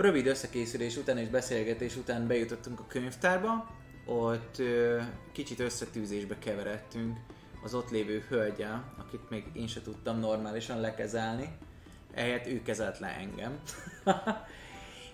Rövid 0.00 0.26
összekészülés 0.26 0.96
után 0.96 1.18
és 1.18 1.28
beszélgetés 1.28 1.96
után 1.96 2.26
bejutottunk 2.26 2.80
a 2.80 2.86
könyvtárba, 2.88 3.70
ott 4.06 4.62
kicsit 5.32 5.60
összetűzésbe 5.60 6.38
keveredtünk 6.38 7.18
az 7.62 7.74
ott 7.74 7.90
lévő 7.90 8.24
hölgyel, 8.28 8.94
akit 8.98 9.30
még 9.30 9.44
én 9.52 9.66
se 9.66 9.82
tudtam 9.82 10.18
normálisan 10.18 10.80
lekezelni. 10.80 11.48
Ehelyett 12.14 12.46
ő 12.46 12.62
kezelt 12.62 12.98
le 12.98 13.06
engem. 13.06 13.60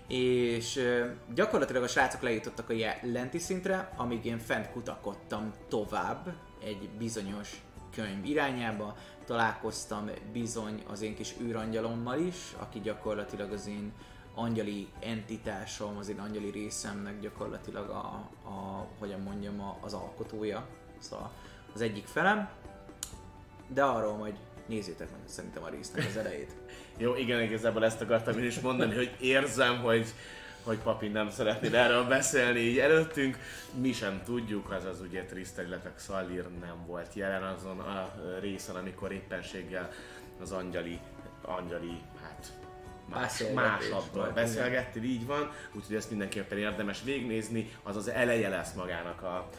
és 0.07 0.79
gyakorlatilag 1.33 1.83
a 1.83 1.87
srácok 1.87 2.21
lejutottak 2.21 2.69
a 2.69 2.73
lenti 3.01 3.37
szintre, 3.37 3.93
amíg 3.95 4.25
én 4.25 4.39
fent 4.39 4.71
kutakodtam 4.71 5.53
tovább 5.67 6.33
egy 6.63 6.89
bizonyos 6.97 7.61
könyv 7.91 8.25
irányába, 8.25 8.95
találkoztam 9.25 10.09
bizony 10.31 10.83
az 10.87 11.01
én 11.01 11.15
kis 11.15 11.33
űrangyalommal 11.41 12.19
is, 12.19 12.35
aki 12.57 12.79
gyakorlatilag 12.79 13.51
az 13.51 13.67
én 13.67 13.93
angyali 14.39 14.87
entitásom, 14.99 15.97
az 15.97 16.09
én 16.09 16.19
angyali 16.19 16.49
részemnek 16.49 17.19
gyakorlatilag 17.19 17.89
a, 17.89 18.29
a 18.43 18.87
hogyan 18.99 19.19
mondjam, 19.19 19.61
a, 19.61 19.77
az 19.81 19.93
alkotója, 19.93 20.67
szóval 20.97 21.31
az 21.73 21.81
egyik 21.81 22.05
felem, 22.05 22.49
de 23.67 23.83
arról 23.83 24.17
majd 24.17 24.37
nézzétek 24.65 25.11
meg 25.11 25.19
szerintem 25.25 25.63
a 25.63 25.69
résznek 25.69 26.05
az 26.05 26.17
elejét. 26.17 26.55
Jó, 26.97 27.15
igen, 27.15 27.41
igazából 27.41 27.85
ezt 27.85 28.01
akartam 28.01 28.37
én 28.37 28.45
is 28.45 28.59
mondani, 28.59 28.95
hogy 28.95 29.15
érzem, 29.19 29.81
hogy 29.81 30.13
hogy 30.63 30.77
papi 30.77 31.07
nem 31.07 31.29
szeretnéd 31.29 31.73
erről 31.73 32.03
beszélni 32.03 32.59
így 32.59 32.77
előttünk. 32.77 33.37
Mi 33.81 33.91
sem 33.91 34.21
tudjuk, 34.25 34.71
azaz 34.71 35.01
ugye 35.01 35.23
Tristan, 35.23 35.65
illetve 35.65 35.93
Xalir 35.95 36.45
nem 36.59 36.85
volt 36.85 37.13
jelen 37.13 37.43
azon 37.43 37.79
a 37.79 38.13
részen, 38.39 38.75
amikor 38.75 39.11
éppenséggel 39.11 39.89
az 40.41 40.51
angyali, 40.51 40.99
angyali, 41.41 42.01
más, 43.09 43.89
volt, 44.13 44.33
beszélgettél, 44.33 45.03
így 45.03 45.25
van, 45.25 45.51
úgyhogy 45.71 45.95
ezt 45.95 46.09
mindenképpen 46.09 46.57
érdemes 46.57 47.03
végignézni, 47.03 47.71
az 47.83 47.95
az 47.95 48.07
eleje 48.09 48.49
lesz 48.49 48.73
magának 48.73 49.21
a, 49.21 49.49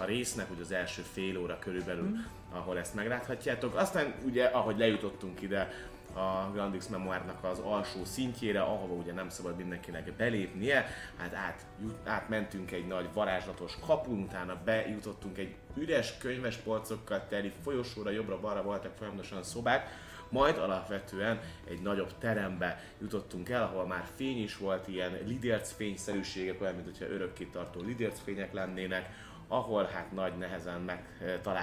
a 0.00 0.04
résznek, 0.04 0.50
ugye 0.50 0.62
az 0.62 0.72
első 0.72 1.02
fél 1.12 1.38
óra 1.38 1.58
körülbelül, 1.58 2.08
mm. 2.08 2.16
ahol 2.52 2.78
ezt 2.78 2.94
megláthatjátok. 2.94 3.74
Aztán 3.74 4.14
ugye, 4.24 4.44
ahogy 4.44 4.78
lejutottunk 4.78 5.42
ide, 5.42 5.72
a 6.14 6.50
Grandix 6.52 6.86
Memoárnak 6.86 7.44
az 7.44 7.58
alsó 7.58 8.04
szintjére, 8.04 8.60
ahova 8.60 8.94
ugye 8.94 9.12
nem 9.12 9.28
szabad 9.28 9.56
mindenkinek 9.56 10.12
belépnie, 10.12 10.86
hát 11.16 11.34
át, 11.34 11.66
átmentünk 12.04 12.70
egy 12.70 12.86
nagy 12.86 13.08
varázslatos 13.12 13.78
kapun, 13.86 14.18
utána 14.18 14.60
bejutottunk 14.64 15.38
egy 15.38 15.54
üres 15.74 16.18
könyves 16.18 16.56
polcokkal 16.56 17.26
teli 17.28 17.52
folyosóra, 17.62 18.10
jobbra-balra 18.10 18.62
voltak 18.62 18.92
folyamatosan 18.98 19.42
szobák, 19.42 20.06
majd 20.28 20.58
alapvetően 20.58 21.40
egy 21.68 21.82
nagyobb 21.82 22.12
terembe 22.18 22.82
jutottunk 23.00 23.48
el, 23.48 23.62
ahol 23.62 23.86
már 23.86 24.04
fény 24.16 24.42
is 24.42 24.56
volt, 24.56 24.88
ilyen 24.88 25.18
lidérc 25.26 25.72
fényszerűségek, 25.72 26.60
olyan, 26.60 26.74
mint 26.74 26.86
hogyha 26.86 27.14
örökké 27.14 27.44
tartó 27.44 27.80
lidérc 27.80 28.20
fények 28.24 28.52
lennének, 28.52 29.10
ahol 29.48 29.84
hát 29.84 30.12
nagy 30.12 30.36
nehezen 30.38 30.80
meg 30.80 31.04
eh, 31.20 31.62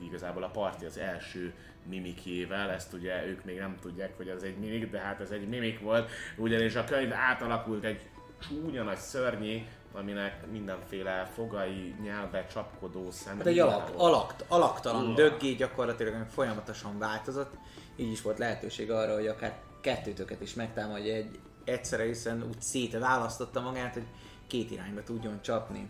igazából 0.00 0.42
a 0.42 0.48
parti 0.48 0.84
az 0.84 0.98
első 0.98 1.54
mimikjével, 1.88 2.70
ezt 2.70 2.92
ugye 2.92 3.26
ők 3.26 3.44
még 3.44 3.58
nem 3.58 3.76
tudják, 3.80 4.16
hogy 4.16 4.28
ez 4.28 4.42
egy 4.42 4.56
mimik, 4.56 4.90
de 4.90 4.98
hát 4.98 5.20
ez 5.20 5.30
egy 5.30 5.48
mimik 5.48 5.80
volt, 5.80 6.10
ugyanis 6.36 6.74
a 6.74 6.84
könyv 6.84 7.12
átalakult 7.12 7.84
egy 7.84 8.00
csúnya 8.38 8.82
nagy 8.82 8.96
szörnyé, 8.96 9.66
aminek 9.92 10.50
mindenféle 10.50 11.30
fogai, 11.34 11.94
nyelve, 12.02 12.46
csapkodó 12.46 13.10
szem. 13.10 13.36
Hát 13.36 13.46
egy 13.46 13.58
alak, 13.58 13.90
alakt, 13.96 14.44
alaktalan 14.48 15.04
Uha. 15.04 15.14
döggé 15.14 15.52
gyakorlatilag 15.52 16.14
ami 16.14 16.24
folyamatosan 16.28 16.98
változott, 16.98 17.52
így 18.00 18.12
is 18.12 18.22
volt 18.22 18.38
lehetőség 18.38 18.90
arra, 18.90 19.14
hogy 19.14 19.26
akár 19.26 19.58
kettőtöket 19.80 20.40
is 20.40 20.54
megtámadja 20.54 21.14
egy 21.14 21.38
egyszerre, 21.64 22.04
hiszen 22.04 22.42
úgy 22.48 22.60
szétválasztotta 22.60 23.60
magát, 23.60 23.94
hogy 23.94 24.06
két 24.46 24.70
irányba 24.70 25.02
tudjon 25.02 25.42
csapni. 25.42 25.88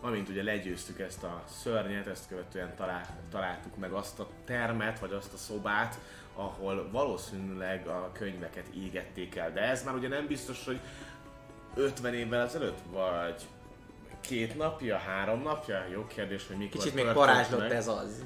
Amint 0.00 0.28
ugye 0.28 0.42
legyőztük 0.42 1.00
ezt 1.00 1.22
a 1.22 1.42
szörnyet, 1.62 2.06
ezt 2.06 2.28
követően 2.28 2.74
talál, 2.76 3.06
találtuk 3.30 3.76
meg 3.76 3.92
azt 3.92 4.18
a 4.18 4.28
termet, 4.44 4.98
vagy 4.98 5.12
azt 5.12 5.32
a 5.32 5.36
szobát, 5.36 5.98
ahol 6.34 6.88
valószínűleg 6.90 7.86
a 7.86 8.10
könyveket 8.12 8.66
égették 8.74 9.36
el. 9.36 9.52
De 9.52 9.60
ez 9.60 9.84
már 9.84 9.94
ugye 9.94 10.08
nem 10.08 10.26
biztos, 10.26 10.64
hogy 10.64 10.80
50 11.74 12.14
évvel 12.14 12.46
ezelőtt, 12.46 12.78
vagy 12.90 13.46
két 14.20 14.56
napja, 14.56 14.96
három 14.96 15.42
napja? 15.42 15.84
Jó 15.92 16.06
kérdés, 16.06 16.46
hogy 16.46 16.56
mikor 16.56 16.80
Kicsit 16.80 16.94
még 16.94 17.12
parázslott 17.12 17.70
ez 17.70 17.88
az. 17.88 18.24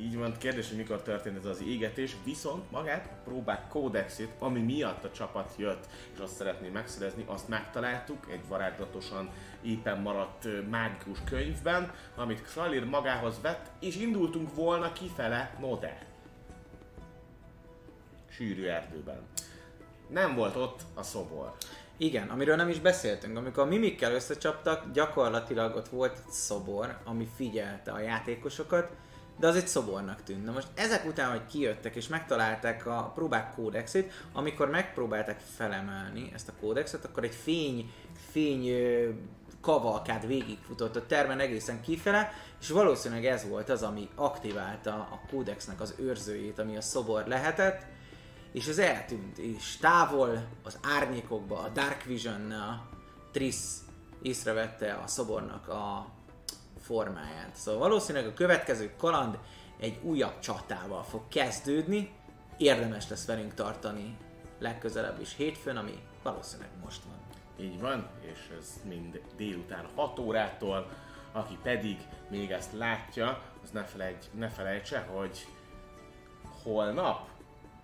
Így 0.00 0.16
van, 0.16 0.36
kérdés, 0.38 0.68
hogy 0.68 0.76
mikor 0.76 1.02
történt 1.02 1.36
ez 1.36 1.44
az 1.44 1.62
égetés, 1.62 2.16
viszont 2.24 2.70
magát 2.70 3.08
próbák 3.24 3.68
kódexét, 3.68 4.30
ami 4.38 4.60
miatt 4.60 5.04
a 5.04 5.10
csapat 5.10 5.54
jött, 5.56 5.86
és 6.12 6.18
azt 6.18 6.34
szeretné 6.34 6.68
megszerezni, 6.68 7.24
azt 7.26 7.48
megtaláltuk 7.48 8.26
egy 8.30 8.48
varázslatosan 8.48 9.30
éppen 9.62 10.00
maradt 10.00 10.46
mágikus 10.70 11.18
könyvben, 11.24 11.92
amit 12.16 12.42
Kralir 12.42 12.84
magához 12.84 13.40
vett, 13.40 13.70
és 13.80 13.96
indultunk 13.96 14.54
volna 14.54 14.92
kifele 14.92 15.56
Node. 15.60 16.06
Sűrű 18.30 18.66
erdőben. 18.66 19.20
Nem 20.08 20.34
volt 20.34 20.56
ott 20.56 20.80
a 20.94 21.02
szobor. 21.02 21.54
Igen, 21.96 22.28
amiről 22.28 22.56
nem 22.56 22.68
is 22.68 22.80
beszéltünk. 22.80 23.36
Amikor 23.36 23.62
a 23.62 23.66
mimikkel 23.66 24.14
összecsaptak, 24.14 24.92
gyakorlatilag 24.92 25.76
ott 25.76 25.88
volt 25.88 26.22
egy 26.26 26.32
szobor, 26.32 26.98
ami 27.04 27.28
figyelte 27.36 27.92
a 27.92 28.00
játékosokat, 28.00 28.90
de 29.40 29.46
az 29.46 29.56
egy 29.56 29.68
szobornak 29.68 30.22
tűnt. 30.22 30.44
Na 30.44 30.52
most 30.52 30.68
ezek 30.74 31.06
után, 31.06 31.30
hogy 31.30 31.46
kijöttek 31.46 31.96
és 31.96 32.08
megtalálták 32.08 32.86
a 32.86 33.12
próbák 33.14 33.54
kódexét, 33.54 34.12
amikor 34.32 34.70
megpróbálták 34.70 35.40
felemelni 35.56 36.30
ezt 36.34 36.48
a 36.48 36.52
kódexet, 36.60 37.04
akkor 37.04 37.24
egy 37.24 37.34
fény, 37.34 37.92
fény 38.30 38.68
kavalkád 39.60 40.26
végigfutott 40.26 40.96
a 40.96 41.06
termen 41.06 41.40
egészen 41.40 41.80
kifele, 41.80 42.32
és 42.60 42.70
valószínűleg 42.70 43.26
ez 43.26 43.48
volt 43.48 43.68
az, 43.68 43.82
ami 43.82 44.08
aktiválta 44.14 44.92
a 44.92 45.20
kódexnek 45.30 45.80
az 45.80 45.94
őrzőjét, 45.98 46.58
ami 46.58 46.76
a 46.76 46.80
szobor 46.80 47.26
lehetett, 47.26 47.86
és 48.52 48.68
az 48.68 48.78
eltűnt, 48.78 49.38
és 49.38 49.76
távol 49.76 50.48
az 50.64 50.78
árnyékokba, 50.82 51.58
a 51.58 51.68
Dark 51.68 52.04
Vision-nel 52.04 52.88
Triss 53.32 53.56
észrevette 54.22 55.00
a 55.04 55.06
szobornak 55.06 55.68
a 55.68 56.06
formáját. 56.90 57.50
Szóval 57.54 57.80
valószínűleg 57.80 58.26
a 58.28 58.34
következő 58.34 58.92
kaland 58.96 59.38
egy 59.80 59.98
újabb 60.02 60.38
csatával 60.38 61.02
fog 61.02 61.22
kezdődni, 61.28 62.10
érdemes 62.56 63.08
lesz 63.08 63.26
velünk 63.26 63.54
tartani 63.54 64.16
legközelebb 64.58 65.20
is 65.20 65.36
hétfőn, 65.36 65.76
ami 65.76 66.02
valószínűleg 66.22 66.70
most 66.84 67.02
van. 67.04 67.18
Így 67.66 67.80
van, 67.80 68.08
és 68.20 68.38
ez 68.58 68.80
mind 68.88 69.20
délután 69.36 69.86
6 69.94 70.18
órától, 70.18 70.90
aki 71.32 71.58
pedig 71.62 71.98
még 72.28 72.50
ezt 72.50 72.72
látja, 72.72 73.42
az 73.62 73.70
ne, 73.70 73.84
felejts, 73.84 74.26
ne 74.34 74.48
felejtse, 74.48 74.98
hogy 74.98 75.46
holnap, 76.62 77.28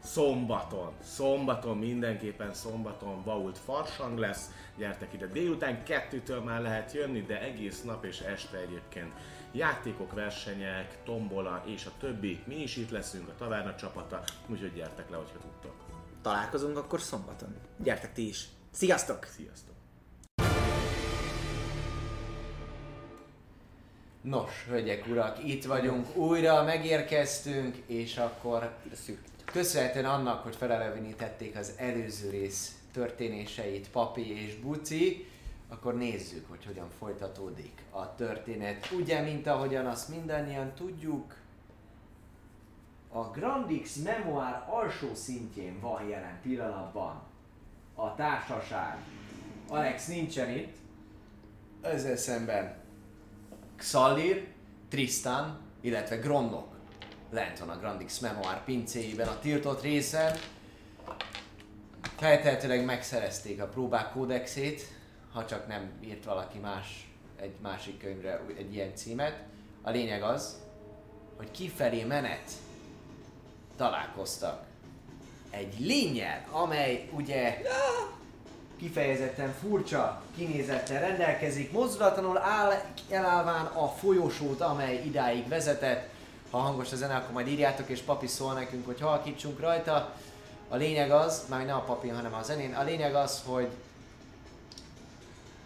szombaton, 0.07 0.93
szombaton, 1.03 1.79
mindenképpen 1.79 2.55
szombaton 2.55 3.23
Vault 3.25 3.59
Farsang 3.59 4.19
lesz, 4.19 4.51
gyertek 4.77 5.13
ide 5.13 5.27
délután, 5.27 5.85
kettőtől 5.85 6.41
már 6.41 6.61
lehet 6.61 6.93
jönni, 6.93 7.23
de 7.23 7.41
egész 7.41 7.83
nap 7.83 8.05
és 8.05 8.21
este 8.21 8.59
egyébként 8.59 9.13
játékok, 9.53 10.13
versenyek, 10.13 11.03
tombola 11.05 11.63
és 11.67 11.87
a 11.87 11.91
többi, 12.01 12.43
mi 12.45 12.55
is 12.55 12.77
itt 12.77 12.91
leszünk, 12.91 13.29
a 13.29 13.35
taverna 13.39 13.75
csapata, 13.75 14.23
úgyhogy 14.47 14.73
gyertek 14.75 15.11
le, 15.11 15.17
hogyha 15.17 15.39
tudtok. 15.39 15.75
Találkozunk 16.23 16.77
akkor 16.77 17.01
szombaton. 17.01 17.57
Gyertek 17.77 18.13
ti 18.13 18.29
is! 18.29 18.49
Sziasztok! 18.71 19.25
Sziasztok! 19.25 19.75
Nos, 24.21 24.65
hölgyek, 24.69 25.07
urak, 25.07 25.45
itt 25.45 25.65
vagyunk, 25.65 26.17
újra 26.17 26.63
megérkeztünk, 26.63 27.77
és 27.87 28.17
akkor 28.17 28.77
köszönhetően 29.57 30.05
annak, 30.05 30.43
hogy 30.43 30.57
felelevenítették 30.57 31.57
az 31.57 31.73
előző 31.77 32.31
rész 32.31 32.79
történéseit 32.93 33.91
Papi 33.91 34.43
és 34.43 34.55
Buci, 34.55 35.27
akkor 35.69 35.97
nézzük, 35.97 36.49
hogy 36.49 36.65
hogyan 36.65 36.89
folytatódik 36.99 37.83
a 37.91 38.15
történet. 38.15 38.91
Ugye, 38.91 39.21
mint 39.21 39.47
ahogyan 39.47 39.87
azt 39.87 40.09
mindannyian 40.09 40.73
tudjuk, 40.75 41.35
a 43.13 43.21
Grandix 43.21 43.95
Memoir 43.97 44.63
alsó 44.69 45.15
szintjén 45.15 45.81
van 45.81 46.09
jelen 46.09 46.39
pillanatban 46.43 47.23
a 47.95 48.15
társaság. 48.15 48.99
Alex 49.69 50.07
nincsen 50.07 50.51
itt, 50.51 50.77
ezzel 51.81 52.17
szemben 52.17 52.77
Xalir, 53.77 54.47
Tristan, 54.89 55.59
illetve 55.81 56.17
Grondok 56.17 56.76
lent 57.31 57.59
van 57.59 57.69
a 57.69 57.79
Grandix 57.79 58.19
Memoir 58.19 58.65
pincéjében 58.65 59.29
a 59.29 59.39
tiltott 59.39 59.83
részen. 59.83 60.37
Feltehetőleg 62.17 62.85
megszerezték 62.85 63.63
a 63.63 63.67
próbák 63.67 64.11
kódexét, 64.11 64.87
ha 65.33 65.47
csak 65.47 65.67
nem 65.67 65.91
írt 66.05 66.25
valaki 66.25 66.59
más 66.59 67.11
egy 67.41 67.55
másik 67.63 67.99
könyvre 67.99 68.41
egy 68.57 68.75
ilyen 68.75 68.95
címet. 68.95 69.43
A 69.83 69.91
lényeg 69.91 70.23
az, 70.23 70.57
hogy 71.37 71.51
kifelé 71.51 72.05
menet 72.05 72.51
találkoztak 73.77 74.65
egy 75.51 75.75
lényel, 75.79 76.45
amely 76.51 77.09
ugye 77.13 77.63
kifejezetten 78.79 79.55
furcsa 79.61 80.23
kinézettel 80.37 81.01
rendelkezik, 81.01 81.73
mozdulatlanul 81.73 82.39
áll 82.39 82.73
elállván 83.11 83.67
a 83.67 83.89
folyosót, 83.89 84.61
amely 84.61 85.03
idáig 85.05 85.49
vezetett. 85.49 86.15
Ha 86.57 86.63
hangos 86.63 86.93
a 86.93 86.97
zene, 86.97 87.15
akkor 87.15 87.33
majd 87.33 87.49
írjátok, 87.49 87.89
és 87.89 88.01
papi 88.01 88.27
szól 88.27 88.53
nekünk, 88.53 88.87
hogy 88.87 89.01
halkítsunk 89.01 89.61
rajta. 89.61 90.15
A 90.69 90.77
lényeg 90.77 91.11
az, 91.11 91.45
már 91.49 91.67
nem 91.67 91.77
a 91.77 91.81
papi, 91.81 92.09
hanem 92.09 92.35
a 92.35 92.43
zenén, 92.43 92.75
a 92.75 92.83
lényeg 92.83 93.15
az, 93.15 93.43
hogy 93.47 93.69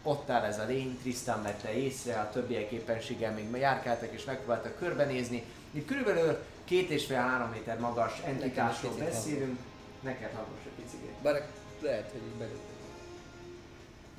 ott 0.03 0.31
áll 0.31 0.45
ez 0.45 0.59
a 0.59 0.65
lény, 0.65 0.99
Tristan 1.01 1.43
vette 1.43 1.73
észre, 1.73 2.21
a 2.21 2.31
többiek 2.31 2.71
éppenséggel 2.71 3.33
még 3.33 3.61
járkáltak 3.61 4.13
és 4.13 4.25
megpróbáltak 4.25 4.79
körbenézni. 4.79 5.45
Itt 5.71 5.87
körülbelül 5.87 6.39
két 6.65 6.91
és 6.91 7.07
fél 7.07 7.17
három 7.17 7.51
méter 7.51 7.79
magas 7.79 8.23
entitásról 8.25 8.95
beszélünk. 8.99 9.59
Neked 10.01 10.33
hangos 10.35 10.61
egy 10.65 10.85
picit. 10.85 11.01
Bár 11.23 11.47
lehet, 11.81 12.11
hogy 12.11 12.21
belül. 12.39 12.61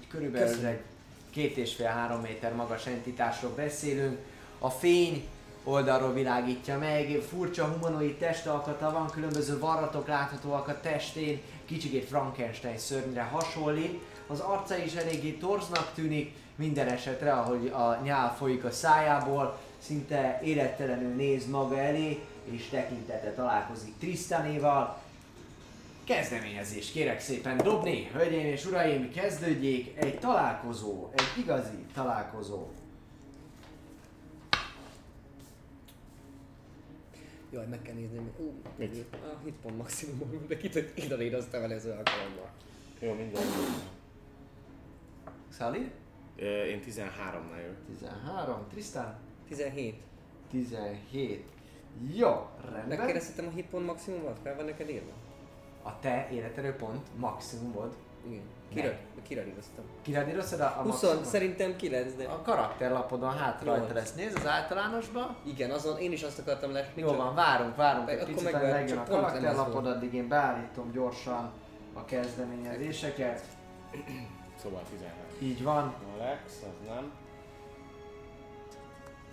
Körülbelül 0.08 0.48
Köszönöm. 0.48 0.72
egy 0.72 0.82
két 1.30 1.58
és 1.58 1.75
fél 1.75 1.88
három 1.88 2.22
méter 2.22 2.56
magas 2.56 2.86
entitásról 2.86 3.51
beszélünk. 3.51 4.18
A 4.60 4.70
fény 4.70 5.28
oldalról 5.63 6.13
világítja 6.13 6.77
meg, 6.77 7.22
furcsa 7.30 7.65
humanoid 7.65 8.18
testalkata 8.18 8.91
van, 8.91 9.10
különböző 9.10 9.60
varratok 9.60 10.08
láthatóak 10.08 10.68
a 10.68 10.80
testén, 10.80 11.41
kicsikét 11.65 12.08
Frankenstein 12.08 12.77
szörnyre 12.77 13.22
hasonlít. 13.22 14.01
Az 14.27 14.39
arca 14.39 14.77
is 14.77 14.94
eléggé 14.94 15.32
torznak 15.32 15.91
tűnik, 15.96 16.34
minden 16.56 16.88
esetre, 16.88 17.32
ahogy 17.32 17.68
a 17.68 18.00
nyál 18.03 18.36
folyik 18.36 18.63
a 18.63 18.72
szájából, 18.72 19.60
szinte 19.77 20.39
élettelenül 20.44 21.15
néz 21.15 21.48
maga 21.48 21.80
elé, 21.80 22.20
és 22.44 22.68
tekintete 22.70 23.34
találkozik 23.34 23.98
Tristanéval. 24.00 25.01
Kezdeményezés, 26.03 26.91
kérek 26.91 27.20
szépen 27.20 27.58
dobni, 27.58 28.10
hölgyeim 28.13 28.46
és 28.46 28.65
uraim, 28.65 29.12
kezdődjék 29.12 29.98
egy 29.98 30.20
találkozó, 30.20 31.10
egy 31.13 31.44
igazi 31.44 31.86
találkozó. 31.94 32.68
Jaj, 37.51 37.65
meg 37.67 37.81
kell 37.81 37.93
nézni. 37.93 38.31
Ú, 38.39 38.53
Mit? 38.75 39.05
a 39.12 39.39
hitpont 39.43 39.77
maximum, 39.77 40.46
de 40.48 40.58
kit, 40.58 40.74
hogy 40.74 40.91
ide 40.96 41.17
éreztem 41.17 41.63
el 41.63 41.74
ezzel 41.74 41.98
alkalommal. 41.98 42.50
Jó, 43.00 43.13
mindjárt. 43.13 43.46
Szali? 45.50 45.91
Én 46.36 46.81
13-nál 46.88 47.62
jövök. 47.62 47.86
13, 47.88 48.67
Tristan? 48.70 49.15
17. 49.48 50.01
17. 50.50 51.46
Jó, 52.15 52.50
rendben. 52.72 52.98
Megkérdezhetem 52.98 53.48
a 53.48 53.50
hitpont 53.50 53.86
maximumot? 53.86 54.39
Fel 54.43 54.55
van 54.55 54.65
neked 54.65 54.89
írva? 54.89 55.12
A 55.81 56.00
te 56.00 56.29
életerőpont 56.31 57.08
maximumod. 57.17 57.96
Igen. 58.27 58.43
Ne. 58.74 58.82
Kira, 58.82 58.94
kiradíroztam. 59.28 59.86
Kiradírozod 60.01 60.60
a, 60.60 60.66
a 60.66 60.82
20, 60.82 61.01
maximum? 61.01 61.24
szerintem 61.24 61.75
9, 61.75 62.16
de... 62.16 62.24
A 62.24 62.42
karakterlapodon 62.42 63.38
hát 63.38 63.63
rajta 63.63 63.94
lesz. 63.94 64.13
Nézd 64.13 64.38
az 64.38 64.48
általánosba. 64.48 65.36
Igen, 65.46 65.72
azon 65.72 65.98
én 65.98 66.12
is 66.12 66.24
azt 66.24 66.40
akartam 66.40 66.72
lesni. 66.72 67.01
Jó 67.01 67.08
csak- 67.08 67.18
van, 67.18 67.36
várunk, 67.36 67.75
várunk 67.75 68.10
egy 68.10 68.20
akkor 68.20 68.28
picit, 68.34 68.44
meg- 68.51 68.62
amíg 68.62 68.72
megjön 68.74 68.98
a 68.98 69.04
karakterlapod, 69.04 69.88
addig 69.88 70.13
én 70.13 70.28
beállítom 70.28 70.92
gyorsan 70.92 71.51
a 71.94 72.06
kezdeményezéseket. 72.06 73.42
Szóval 74.62 74.82
13. 74.90 75.16
Így 75.42 75.63
van. 75.63 75.94
Alex, 76.20 76.42
az 76.46 76.88
nem. 76.88 77.12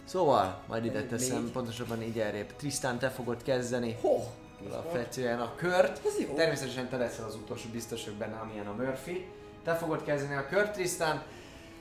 Szóval, 0.04 0.60
majd 0.68 0.84
ide 0.84 0.98
Négy. 0.98 1.08
teszem, 1.08 1.50
pontosabban 1.52 2.02
így 2.02 2.18
elrébb. 2.18 2.52
Tristan, 2.56 2.98
te 2.98 3.08
fogod 3.08 3.42
kezdeni 3.42 3.96
Ho! 4.00 4.16
Alapvetően 4.66 5.40
a 5.40 5.54
kört. 5.56 6.00
Az 6.04 6.20
jó. 6.20 6.34
Természetesen 6.34 6.88
te 6.88 6.96
leszel 6.96 7.24
az 7.24 7.34
utolsó, 7.34 7.68
biztos 7.72 8.04
vagyok 8.04 8.18
benne, 8.18 8.36
amilyen 8.36 8.66
a 8.66 8.72
Murphy. 8.72 9.26
Te 9.64 9.74
fogod 9.74 10.04
kezdeni 10.04 10.34
a 10.34 10.46
kört, 10.46 10.72
Tristan. 10.72 11.22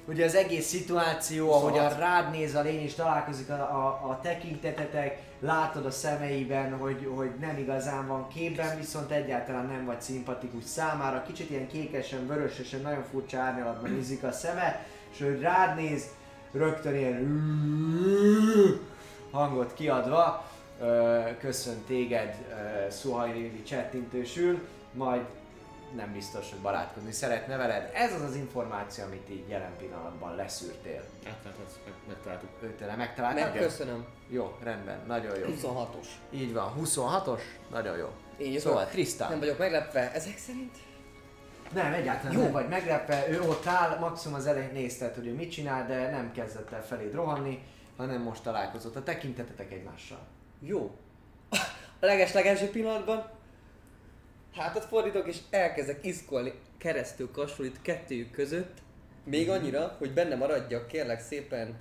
Ugye 0.07 0.25
az 0.25 0.35
egész 0.35 0.67
szituáció, 0.67 1.53
ahogy 1.53 1.77
a 1.77 1.97
rád 1.97 2.31
néz 2.31 2.55
a 2.55 2.61
lény 2.61 2.81
és 2.81 2.93
találkozik 2.93 3.49
a, 3.49 3.53
a, 3.53 4.09
a 4.09 4.19
tekintetetek, 4.21 5.19
látod 5.39 5.85
a 5.85 5.91
szemeiben, 5.91 6.77
hogy, 6.77 7.11
hogy 7.15 7.31
nem 7.39 7.57
igazán 7.57 8.07
van 8.07 8.27
képben, 8.27 8.77
viszont 8.77 9.11
egyáltalán 9.11 9.65
nem 9.65 9.85
vagy 9.85 10.01
szimpatikus 10.01 10.63
számára. 10.63 11.23
Kicsit 11.27 11.49
ilyen 11.49 11.67
kékesen, 11.67 12.27
vörösesen, 12.27 12.81
nagyon 12.81 13.03
furcsa 13.03 13.39
árnyalatban 13.39 13.91
nézik 13.91 14.23
a 14.23 14.31
szeme, 14.31 14.85
és 15.11 15.19
hogy 15.19 15.39
rád 15.39 15.75
néz, 15.75 16.05
rögtön 16.51 16.95
ilyen 16.95 17.17
hangot 19.31 19.73
kiadva, 19.73 20.45
köszönt 21.39 21.85
téged 21.85 22.35
ö, 22.49 22.89
Szuhajlévi 22.89 23.63
csettintősül, 23.63 24.67
majd 24.93 25.21
nem 25.95 26.13
biztos, 26.13 26.49
hogy 26.49 26.59
barátkozni 26.59 27.11
szeretne 27.11 27.57
veled. 27.57 27.91
Ez 27.93 28.13
az 28.13 28.21
az 28.21 28.35
információ, 28.35 29.03
amit 29.03 29.29
így 29.29 29.49
jelen 29.49 29.71
pillanatban 29.77 30.35
leszűrtél. 30.35 31.03
Átláthatsz, 31.27 31.73
meg, 31.85 31.93
megtaláltuk. 32.07 32.49
Őtele 32.63 32.95
megtaláltad? 32.95 33.43
Megköszönöm. 33.43 34.05
Jó, 34.29 34.57
rendben, 34.63 34.99
nagyon 35.07 35.37
jó. 35.39 35.45
26-os. 35.49 36.07
Így 36.29 36.53
van, 36.53 36.73
26-os, 36.83 37.41
nagyon 37.71 37.97
jó. 37.97 38.09
Jövök. 38.39 38.59
Szóval 38.59 38.85
Tristan. 38.85 39.29
Nem 39.29 39.39
vagyok 39.39 39.57
meglepve. 39.57 40.11
Ezek 40.13 40.37
szerint? 40.37 40.75
Nem, 41.73 41.93
egyáltalán 41.93 42.33
Jó. 42.33 42.41
nem 42.41 42.51
vagy 42.51 42.67
meglepve, 42.67 43.29
ő 43.29 43.41
ott 43.41 43.65
áll, 43.65 43.99
maximum 43.99 44.37
az 44.37 44.45
elején 44.45 44.73
nézted, 44.73 45.15
hogy 45.15 45.27
ő 45.27 45.33
mit 45.33 45.51
csinál, 45.51 45.87
de 45.87 46.09
nem 46.09 46.31
kezdett 46.31 46.71
el 46.71 46.83
feléd 46.85 47.13
rohanni, 47.13 47.63
hanem 47.97 48.21
most 48.21 48.43
találkozott. 48.43 48.95
A 48.95 49.03
tekintetetek 49.03 49.71
egymással. 49.71 50.19
Jó. 50.59 50.97
A 51.99 52.05
leges-legelső 52.05 52.69
pillanatban 52.69 53.29
hátat 54.53 54.85
fordítok 54.85 55.27
és 55.27 55.37
elkezdek 55.49 56.05
iszkolni 56.05 56.53
keresztül 56.77 57.31
kassulit 57.31 57.81
kettőjük 57.81 58.31
között. 58.31 58.77
Még 59.23 59.49
annyira, 59.49 59.95
hogy 59.97 60.13
benne 60.13 60.35
maradjak, 60.35 60.87
kérlek 60.87 61.19
szépen 61.21 61.75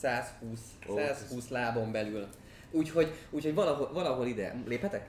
120, 0.00 0.60
Ó, 0.88 0.96
120 0.96 1.48
lábon 1.48 1.92
belül. 1.92 2.26
Úgyhogy, 2.70 3.14
úgyhogy 3.30 3.54
valahol, 3.54 3.92
valahol 3.92 4.26
ide. 4.26 4.54
Léphetek? 4.66 5.08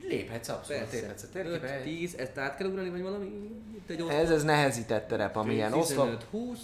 Léphetsz 0.00 0.48
abszolút, 0.48 0.92
léphetsz 0.92 1.22
a 1.22 1.28
térkébe. 1.32 1.76
5, 1.76 1.82
10, 1.82 2.14
ezt 2.14 2.38
át 2.38 2.56
kell 2.56 2.66
ugrani, 2.68 2.90
vagy 2.90 3.02
valami? 3.02 3.26
Itt 3.74 3.90
egy 3.90 4.00
Ez 4.08 4.30
az 4.30 4.42
nehezített 4.42 5.08
terep, 5.08 5.36
amilyen 5.36 5.72
oszlop. 5.72 6.04
15, 6.04 6.22
20, 6.30 6.58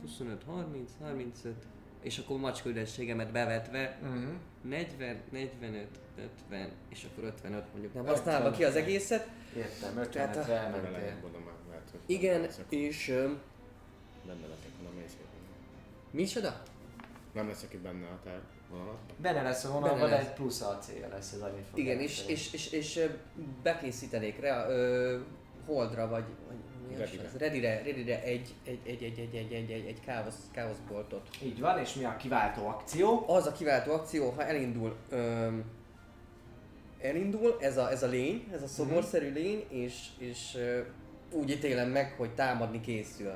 25, 0.00 0.42
30, 0.46 0.90
35, 1.00 1.54
és 2.04 2.18
akkor 2.18 2.38
macska 2.38 2.68
ürességemet 2.68 3.32
bevetve 3.32 3.98
Mhm. 4.02 4.24
40, 4.60 5.20
45, 5.30 5.86
50, 6.48 6.70
és 6.88 7.06
akkor 7.12 7.24
55 7.24 7.64
mondjuk. 7.72 7.94
Nem 7.94 8.06
használva 8.06 8.50
ki 8.50 8.64
az 8.64 8.76
egészet. 8.76 9.28
Értem, 9.56 9.96
50 9.98 10.32
Tehát 10.32 10.48
a- 10.48 10.52
elmentél. 10.52 11.16
Igen, 12.06 12.48
és... 12.68 13.06
benne 14.26 14.46
leszek, 14.46 14.70
hanem. 14.78 14.92
Micsoda? 16.10 16.62
Nem 17.32 17.48
leszek 17.48 17.72
itt 17.72 17.80
benne 17.80 18.06
a 18.06 18.18
tár 18.24 18.40
vonalat. 18.70 18.98
Benne 19.16 19.42
lesz 19.42 19.64
a 19.64 19.72
vonalban, 19.72 19.98
Benne 19.98 20.10
de 20.10 20.16
lesz. 20.16 20.26
egy 20.26 20.32
plusz 20.32 20.60
AC-ja 20.60 21.08
lesz 21.08 21.32
az, 21.32 21.40
amit 21.40 21.64
fog 21.70 21.78
Igen, 21.78 21.98
és, 22.00 22.26
és, 22.26 22.52
és, 22.52 22.72
és 22.72 23.00
bekészítenék 23.62 24.40
rá, 24.40 24.66
holdra, 25.66 26.08
vagy, 26.08 26.24
vagy 26.46 26.56
az? 27.00 27.38
Readire, 27.38 27.82
readire 27.82 28.22
egy, 28.22 28.54
egy, 28.64 28.80
egy, 28.84 29.02
egy, 29.02 29.18
egy, 29.18 29.34
egy, 29.34 29.52
egy, 29.52 29.70
egy, 29.70 29.86
egy 29.86 30.00
káosz, 30.04 30.48
káoszboltot. 30.52 31.28
Így 31.42 31.60
van, 31.60 31.78
és 31.78 31.94
mi 31.94 32.04
a 32.04 32.16
kiváltó 32.16 32.66
akció? 32.66 33.24
Az 33.28 33.46
a 33.46 33.52
kiváltó 33.52 33.92
akció, 33.92 34.30
ha 34.30 34.44
elindul, 34.44 34.96
öm, 35.10 35.64
elindul 37.00 37.56
ez 37.60 37.76
a, 37.76 37.90
ez 37.90 38.02
a 38.02 38.06
lény, 38.06 38.48
ez 38.52 38.62
a 38.62 38.66
szoborszerű 38.66 39.32
lény, 39.32 39.64
és, 39.68 40.06
és 40.18 40.54
ö, 40.54 40.80
úgy 41.32 41.50
ítélem 41.50 41.88
meg, 41.90 42.14
hogy 42.16 42.34
támadni 42.34 42.80
készül. 42.80 43.32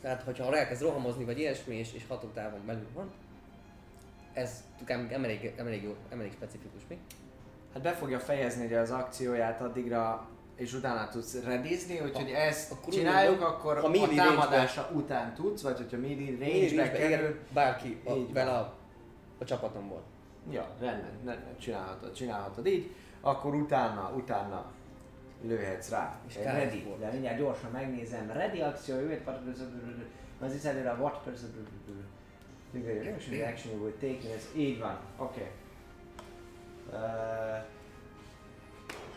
Tehát, 0.00 0.22
hogyha 0.22 0.56
elkezd 0.56 0.82
rohamozni, 0.82 1.24
vagy 1.24 1.38
ilyesmi, 1.38 1.74
és, 1.74 1.92
és 1.92 2.02
hatótávon 2.08 2.66
belül 2.66 2.88
van, 2.94 3.10
ez 4.32 4.64
nem, 4.86 5.24
elég, 5.24 5.52
elég 5.56 5.82
jó, 5.82 5.96
elég 6.10 6.32
specifikus, 6.32 6.82
mi? 6.88 6.98
Hát 7.72 7.82
be 7.82 7.92
fogja 7.92 8.18
fejezni 8.18 8.64
ugye 8.64 8.78
az 8.78 8.90
akcióját 8.90 9.60
addigra, 9.60 10.28
és 10.62 10.72
utána 10.74 11.08
tudsz 11.08 11.42
redizni, 11.44 12.00
úgyhogy 12.00 12.30
Ha- 12.32 12.36
ezt 12.36 12.72
akkor 12.72 12.92
csináljuk, 12.92 13.40
mondom, 13.40 13.56
akkor 13.56 13.80
ha 13.80 13.86
a 13.86 14.08
támadása 14.16 14.90
után 14.94 15.34
tudsz, 15.34 15.62
vagy 15.62 15.76
hogyha 15.76 15.96
melee 15.96 16.36
range-be 16.38 16.90
kerül, 16.90 17.38
Bárki 17.52 18.00
a, 18.04 18.32
van. 18.32 18.48
a, 18.48 18.74
a 19.38 19.44
csapatomból. 19.44 20.02
Ja, 20.50 20.68
rendben, 20.80 21.10
rendben, 21.24 21.58
csinálhatod, 21.58 22.12
csinálhatod 22.12 22.66
így, 22.66 22.94
akkor 23.20 23.54
utána, 23.54 24.12
utána 24.16 24.72
lőhetsz 25.42 25.90
rá. 25.90 26.18
És 26.28 26.34
ready, 26.34 26.86
de 26.98 27.10
mindjárt 27.10 27.38
gyorsan 27.38 27.70
megnézem. 27.70 28.30
Ready 28.32 28.60
akció, 28.60 28.94
jöhet, 28.94 29.28
az 30.40 30.54
is 30.54 30.62
előre 30.64 30.90
a 30.90 30.96
what 30.96 31.26
Action, 33.14 33.42
action 33.42 33.80
will 33.80 33.94
take 34.00 34.16
this. 34.16 34.42
Így 34.56 34.78
van, 34.78 34.98
oké. 35.16 35.40
Okay. 35.40 37.00
Uh, 37.00 37.64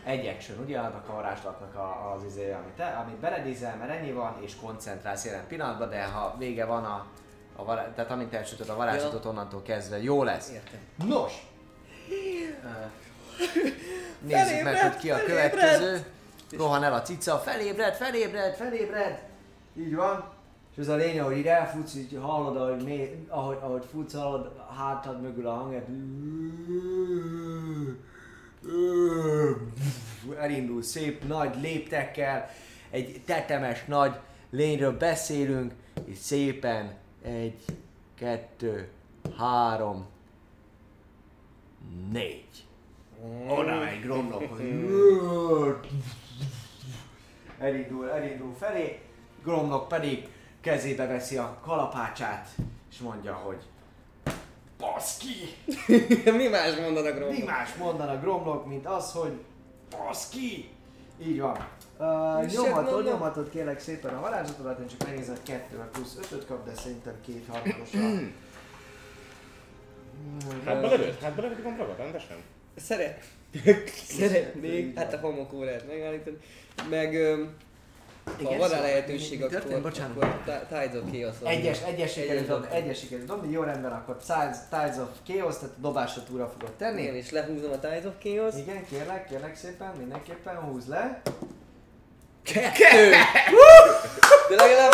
Egy 0.06 0.26
action, 0.26 0.58
ugye 0.58 0.78
annak 0.78 1.08
a 1.08 1.12
varázslatnak 1.12 1.74
a, 1.74 2.14
az 2.14 2.24
izé, 2.24 2.52
amit, 2.52 2.82
amit 3.00 3.16
beledízel, 3.16 3.76
mert 3.76 3.90
ennyi 3.90 4.12
van, 4.12 4.36
és 4.40 4.56
koncentrálsz 4.56 5.24
jelen 5.24 5.46
pillanatban, 5.48 5.88
de 5.88 6.04
ha 6.04 6.34
vége 6.38 6.64
van 6.64 6.84
a, 6.84 7.06
a 7.56 7.64
vará, 7.64 7.92
tehát 7.94 8.10
amint 8.10 8.34
elsütöd 8.34 8.68
a 8.68 8.76
varázslatot, 8.76 9.24
onnantól 9.24 9.62
kezdve 9.62 10.02
jó 10.02 10.22
lesz. 10.22 10.50
Értem. 10.50 10.80
Nos! 11.06 11.32
Nézzük 14.28 14.62
meg, 14.62 14.80
hogy 14.80 14.96
ki 14.96 15.10
a 15.10 15.24
következő. 15.24 16.04
Rohan 16.56 16.84
el 16.84 16.92
a 16.92 17.02
cica, 17.02 17.38
felébred, 17.38 17.94
felébred, 17.94 18.54
felébred! 18.54 19.22
Így 19.76 19.94
van. 19.94 20.24
És 20.72 20.78
ez 20.78 20.88
a 20.88 20.96
lényeg, 20.96 21.24
hogy 21.24 21.36
így 21.36 21.46
elfutsz, 21.46 21.94
így 21.94 22.18
hallod, 22.22 22.56
ahogy, 22.56 22.84
mé, 22.84 23.26
ahogy, 23.28 23.58
ahogy 23.60 23.84
futsz, 23.90 24.14
hallod 24.14 24.60
hátad 24.76 25.20
mögül 25.20 25.46
a 25.46 25.54
hangját. 25.54 25.86
Elindul 30.38 30.82
szép 30.82 31.24
nagy 31.24 31.60
léptekkel, 31.60 32.50
egy 32.90 33.20
tetemes 33.24 33.84
nagy 33.84 34.18
lényről 34.50 34.96
beszélünk, 34.96 35.72
és 36.04 36.18
szépen 36.18 36.94
egy, 37.22 37.64
kettő, 38.14 38.88
három, 39.38 40.06
négy. 42.10 42.64
Megy 43.64 44.00
Gromnak, 44.00 44.42
elindul, 47.58 48.10
elindul 48.10 48.54
felé, 48.58 49.00
Gromnak 49.42 49.88
pedig 49.88 50.28
kezébe 50.60 51.06
veszi 51.06 51.36
a 51.36 51.58
kalapácsát, 51.62 52.48
és 52.90 52.98
mondja, 52.98 53.32
hogy 53.32 53.62
Baszki! 54.78 55.56
Mi 56.38 56.48
más 56.48 56.76
mondanak 56.76 57.18
róla? 57.18 57.30
Mi 57.30 57.42
más 57.42 57.74
mondanak 57.74 58.20
Gromlok, 58.20 58.66
mint 58.66 58.86
az, 58.86 59.12
hogy 59.12 59.32
baszki! 59.90 60.70
Így 61.26 61.40
van. 61.40 61.68
Uh, 61.98 62.46
nyomatod, 62.46 63.04
nyomatod 63.04 63.50
kérlek 63.50 63.80
szépen 63.80 64.14
a 64.14 64.20
varázslatodat, 64.20 64.78
én 64.78 64.86
csak 64.86 65.04
megnézem, 65.04 65.36
2 65.44 65.88
plusz 65.92 66.18
5 66.32 66.46
kap, 66.46 66.66
de 66.66 66.74
szerintem 66.74 67.14
két 67.26 67.44
harmadosra. 67.48 68.00
Hát 70.64 70.80
belevőtt? 70.80 71.20
Hát 71.20 71.34
belevőtt 71.34 71.62
gombrokat, 71.62 71.96
rendesen? 71.96 72.36
Szeret... 72.76 73.24
Szeretnék, 74.18 74.98
hát 74.98 75.12
a 75.12 75.18
homokórát 75.18 75.86
megállítani, 75.86 76.36
meg 76.90 77.14
öm, 77.14 77.56
ha 78.26 78.32
Igen, 78.38 78.58
van 78.58 78.68
rá 78.68 78.74
szóval 78.74 78.90
lehetőség, 78.90 79.38
mi- 79.38 79.44
mi 79.44 79.50
történt? 79.50 79.72
akkor, 79.72 79.82
Bocsánat. 79.90 80.16
akkor 80.16 80.38
Ti- 80.44 80.66
Tides 80.74 81.02
of 81.02 81.10
Chaos 81.12 81.34
van. 81.40 81.50
Egyes, 81.52 81.78
egyes 81.86 82.12
sikerült 82.12 82.46
dobni, 82.46 82.66
egyes 82.76 82.98
sikerült 82.98 83.26
dobni, 83.26 83.50
jó 83.52 83.62
rendben, 83.62 83.92
akkor 83.92 84.16
Tides, 84.16 84.96
of 84.96 85.08
Chaos, 85.26 85.54
tehát 85.58 85.74
a 85.76 85.80
dobásra 85.80 86.22
túra 86.22 86.48
fogod 86.48 86.74
tenni. 86.76 87.02
Igen, 87.02 87.14
és 87.14 87.30
lehúzom 87.30 87.70
a 87.72 87.78
Tides 87.78 88.04
of 88.04 88.12
Chaos. 88.22 88.54
Igen, 88.56 88.86
kérlek, 88.90 89.28
kérlek 89.28 89.56
szépen, 89.56 89.92
mindenképpen 89.98 90.56
húz 90.56 90.86
le. 90.86 91.22
Kettő! 92.42 93.10
De 94.48 94.54
legalább 94.56 94.92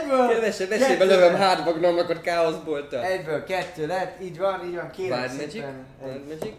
Egyből! 0.00 0.28
kevesebb 0.28 0.70
esélyben 0.70 1.06
lövöm 1.06 1.34
hátba 1.34 1.72
Gnomnak 1.72 2.10
a 2.10 2.20
Chaos 2.20 2.54
bolttal. 2.64 3.04
Egyből 3.04 3.44
kettő 3.44 3.86
lett, 3.86 4.20
így 4.22 4.38
van, 4.38 4.64
így 4.66 4.74
van, 4.74 4.90
kérek 4.90 5.18
Wild 5.18 5.36
Magic? 5.36 5.52
szépen. 5.52 5.86
Wild 6.04 6.26
Magic? 6.28 6.52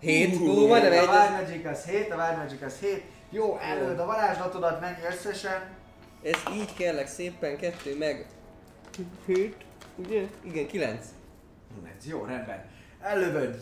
Hét, 0.00 0.36
Hú, 0.36 0.66
majdnem 0.66 0.92
a 0.92 0.94
egy. 0.94 1.00
Wild 1.08 1.30
Magic 1.46 1.66
az 1.66 1.84
7, 1.84 2.10
a 2.10 2.14
Wild 2.14 2.36
Magic 2.36 2.62
az 2.62 2.74
7. 2.80 3.02
Jó, 3.30 3.58
előd 3.58 3.98
a 3.98 4.06
varázslatodat, 4.06 4.80
mennyi 4.80 5.04
összesen? 5.10 5.62
Ez 6.22 6.42
így 6.52 6.74
kellek 6.74 7.06
szépen, 7.06 7.56
kettő 7.56 7.96
meg... 7.98 8.26
Hét, 9.26 9.56
ugye? 9.96 10.22
Igen, 10.42 10.66
kilenc. 10.66 11.06
Ez 11.98 12.06
jó, 12.06 12.24
rendben. 12.24 12.64
Ellövöd, 13.00 13.58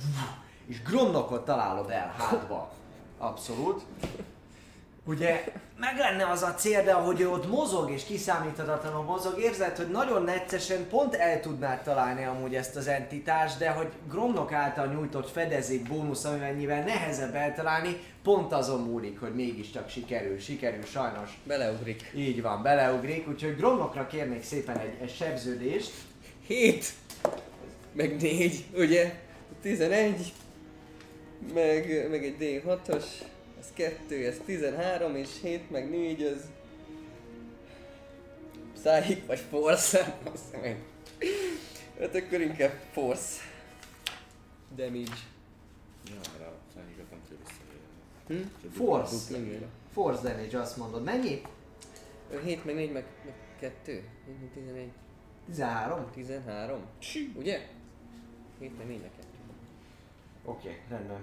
és 0.66 0.82
Gromnokot 0.82 1.44
találod 1.44 1.90
el 1.90 2.14
hátba. 2.18 2.72
Abszolút. 3.18 3.82
Ugye, 5.06 5.44
meg 5.78 5.96
lenne 5.98 6.30
az 6.30 6.42
a 6.42 6.54
cél, 6.54 6.82
de 6.82 6.92
ahogy 6.92 7.20
ő 7.20 7.30
ott 7.30 7.50
mozog 7.50 7.90
és 7.90 8.04
kiszámíthatatlanul 8.04 9.02
mozog, 9.02 9.38
érzed, 9.38 9.76
hogy 9.76 9.90
nagyon 9.90 10.22
neccesen 10.22 10.88
pont 10.88 11.14
el 11.14 11.40
tudnád 11.40 11.82
találni 11.82 12.24
amúgy 12.24 12.54
ezt 12.54 12.76
az 12.76 12.86
entitást, 12.86 13.58
de 13.58 13.70
hogy 13.70 13.88
Gromnok 14.10 14.52
által 14.52 14.86
nyújtott 14.86 15.30
fedezék 15.30 15.88
bónusz, 15.88 16.24
amennyivel 16.24 16.82
nehezebb 16.82 17.34
eltalálni, 17.34 18.00
pont 18.22 18.52
azon 18.52 18.80
múlik, 18.80 19.20
hogy 19.20 19.34
mégiscsak 19.34 19.88
sikerül, 19.88 20.38
sikerül 20.38 20.84
sajnos. 20.84 21.38
Beleugrik. 21.46 22.12
Így 22.14 22.42
van, 22.42 22.62
beleugrik, 22.62 23.28
úgyhogy 23.28 23.56
Gromnokra 23.56 24.06
kérnék 24.06 24.42
szépen 24.42 24.78
egy, 24.78 24.98
egy 25.00 25.14
sebződést. 25.14 25.92
Hét, 26.46 26.92
meg 27.92 28.16
négy, 28.20 28.64
ugye? 28.74 29.14
Tizenegy, 29.62 30.32
meg, 31.54 32.06
meg 32.10 32.24
egy 32.24 32.36
D6-os, 32.40 33.04
ez 33.64 33.72
kettő, 33.72 34.26
ez 34.26 34.40
13, 34.44 35.16
és 35.16 35.28
7 35.42 35.70
meg 35.70 35.90
4, 35.90 36.22
az... 36.22 36.50
Psychic 38.72 39.26
vagy 39.26 39.38
Force? 39.38 40.18
Azt 40.32 40.60
meg. 40.60 40.82
Hát 42.00 42.14
akkor 42.14 42.40
inkább 42.40 42.80
Force. 42.92 43.40
Damage. 44.74 45.16
Ja, 46.04 46.20
arra 46.36 46.52
szállíkat 46.74 47.10
nem 47.10 47.20
tudja 47.28 47.44
visszaélni. 47.46 48.48
Hm? 48.62 48.68
Force. 48.70 49.38
Force 49.92 50.22
damage 50.22 50.60
azt 50.60 50.76
mondod. 50.76 51.04
Mennyi? 51.04 51.42
7 52.44 52.64
meg 52.64 52.74
4 52.74 52.92
meg, 52.92 53.04
meg 53.24 53.34
2. 53.60 53.92
7 53.92 54.40
meg 54.40 54.50
11. 54.54 54.90
13? 55.46 56.10
13. 56.12 56.80
Ugye? 57.34 57.68
7 58.58 58.78
meg 58.78 58.86
4 58.86 59.00
meg 59.00 59.10
2. 59.16 59.26
Oké, 60.44 60.68
okay, 60.68 60.80
rendben. 60.88 61.20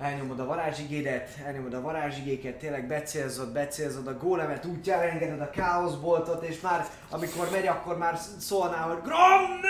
Elnyomod 0.00 0.40
a 0.40 0.44
varázsigédet, 0.44 1.28
elnyomod 1.44 1.74
a 1.74 1.80
varázsigéket, 1.80 2.58
tényleg 2.58 2.86
becélzod, 2.86 3.52
becélzod 3.52 4.06
a 4.06 4.18
gólemet, 4.18 4.64
útjára 4.64 5.08
engeded 5.08 5.40
a 5.40 5.50
káoszboltot, 5.50 6.42
és 6.42 6.60
már 6.60 6.86
amikor 7.10 7.48
megy, 7.50 7.66
akkor 7.66 7.98
már 7.98 8.18
szólnál, 8.38 8.88
hogy 8.88 9.02
Grom! 9.02 9.60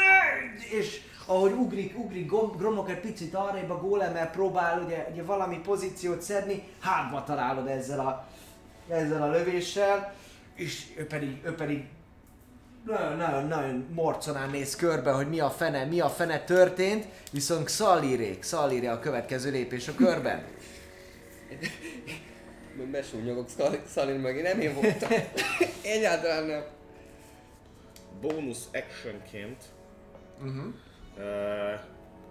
És 0.78 1.00
ahogy 1.26 1.52
ugrik, 1.52 1.98
ugrik 1.98 2.26
Grom- 2.28 2.56
Gromnok 2.56 2.90
egy 2.90 3.00
picit 3.00 3.34
arrébb 3.34 3.70
a 3.70 3.80
gólemmel 3.80 4.30
próbál 4.30 4.82
ugye, 4.82 5.08
ugye 5.12 5.22
valami 5.22 5.58
pozíciót 5.58 6.22
szedni, 6.22 6.62
hátba 6.80 7.24
találod 7.24 7.66
ezzel 7.66 8.00
a, 8.00 8.26
ezzel 8.88 9.22
a 9.22 9.30
lövéssel, 9.30 10.14
és 10.54 10.94
ő 10.96 11.06
pedig, 11.06 11.40
ő 11.44 11.54
pedig 11.54 11.84
nagyon-nagyon 12.86 13.86
morconán 13.94 14.50
néz 14.50 14.76
körbe, 14.76 15.10
hogy 15.10 15.28
mi 15.28 15.40
a 15.40 15.50
fene, 15.50 15.84
mi 15.84 16.00
a 16.00 16.08
fene 16.08 16.44
történt, 16.44 17.06
viszont 17.32 17.64
Xalirék, 17.64 18.38
Xaliré 18.38 18.86
a 18.86 18.98
következő 18.98 19.50
lépés 19.50 19.88
a 19.88 19.94
körben. 19.94 20.44
Besúnyogok 22.90 23.48
Xalir 23.84 24.20
meg, 24.20 24.36
én 24.36 24.42
nem 24.42 24.60
én 24.60 24.74
voltam. 24.74 25.08
Egyáltalán 25.82 26.44
nem. 26.44 26.62
Bónusz 28.20 28.68
actionként 28.72 29.64
uh-huh. 30.38 30.74
uh, 31.16 31.80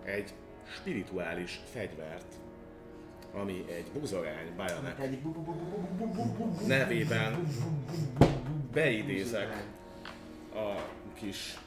egy 0.04 0.34
spirituális 0.80 1.60
fegyvert, 1.74 2.34
ami 3.34 3.66
egy 3.70 4.00
buzogány 4.00 4.56
Bajonek 4.56 4.98
nevében 6.68 7.48
beidézek 8.74 9.75
a 10.56 10.90
kis 11.14 11.58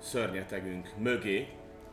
szörnyetegünk 0.00 0.88
mögé, 0.98 1.48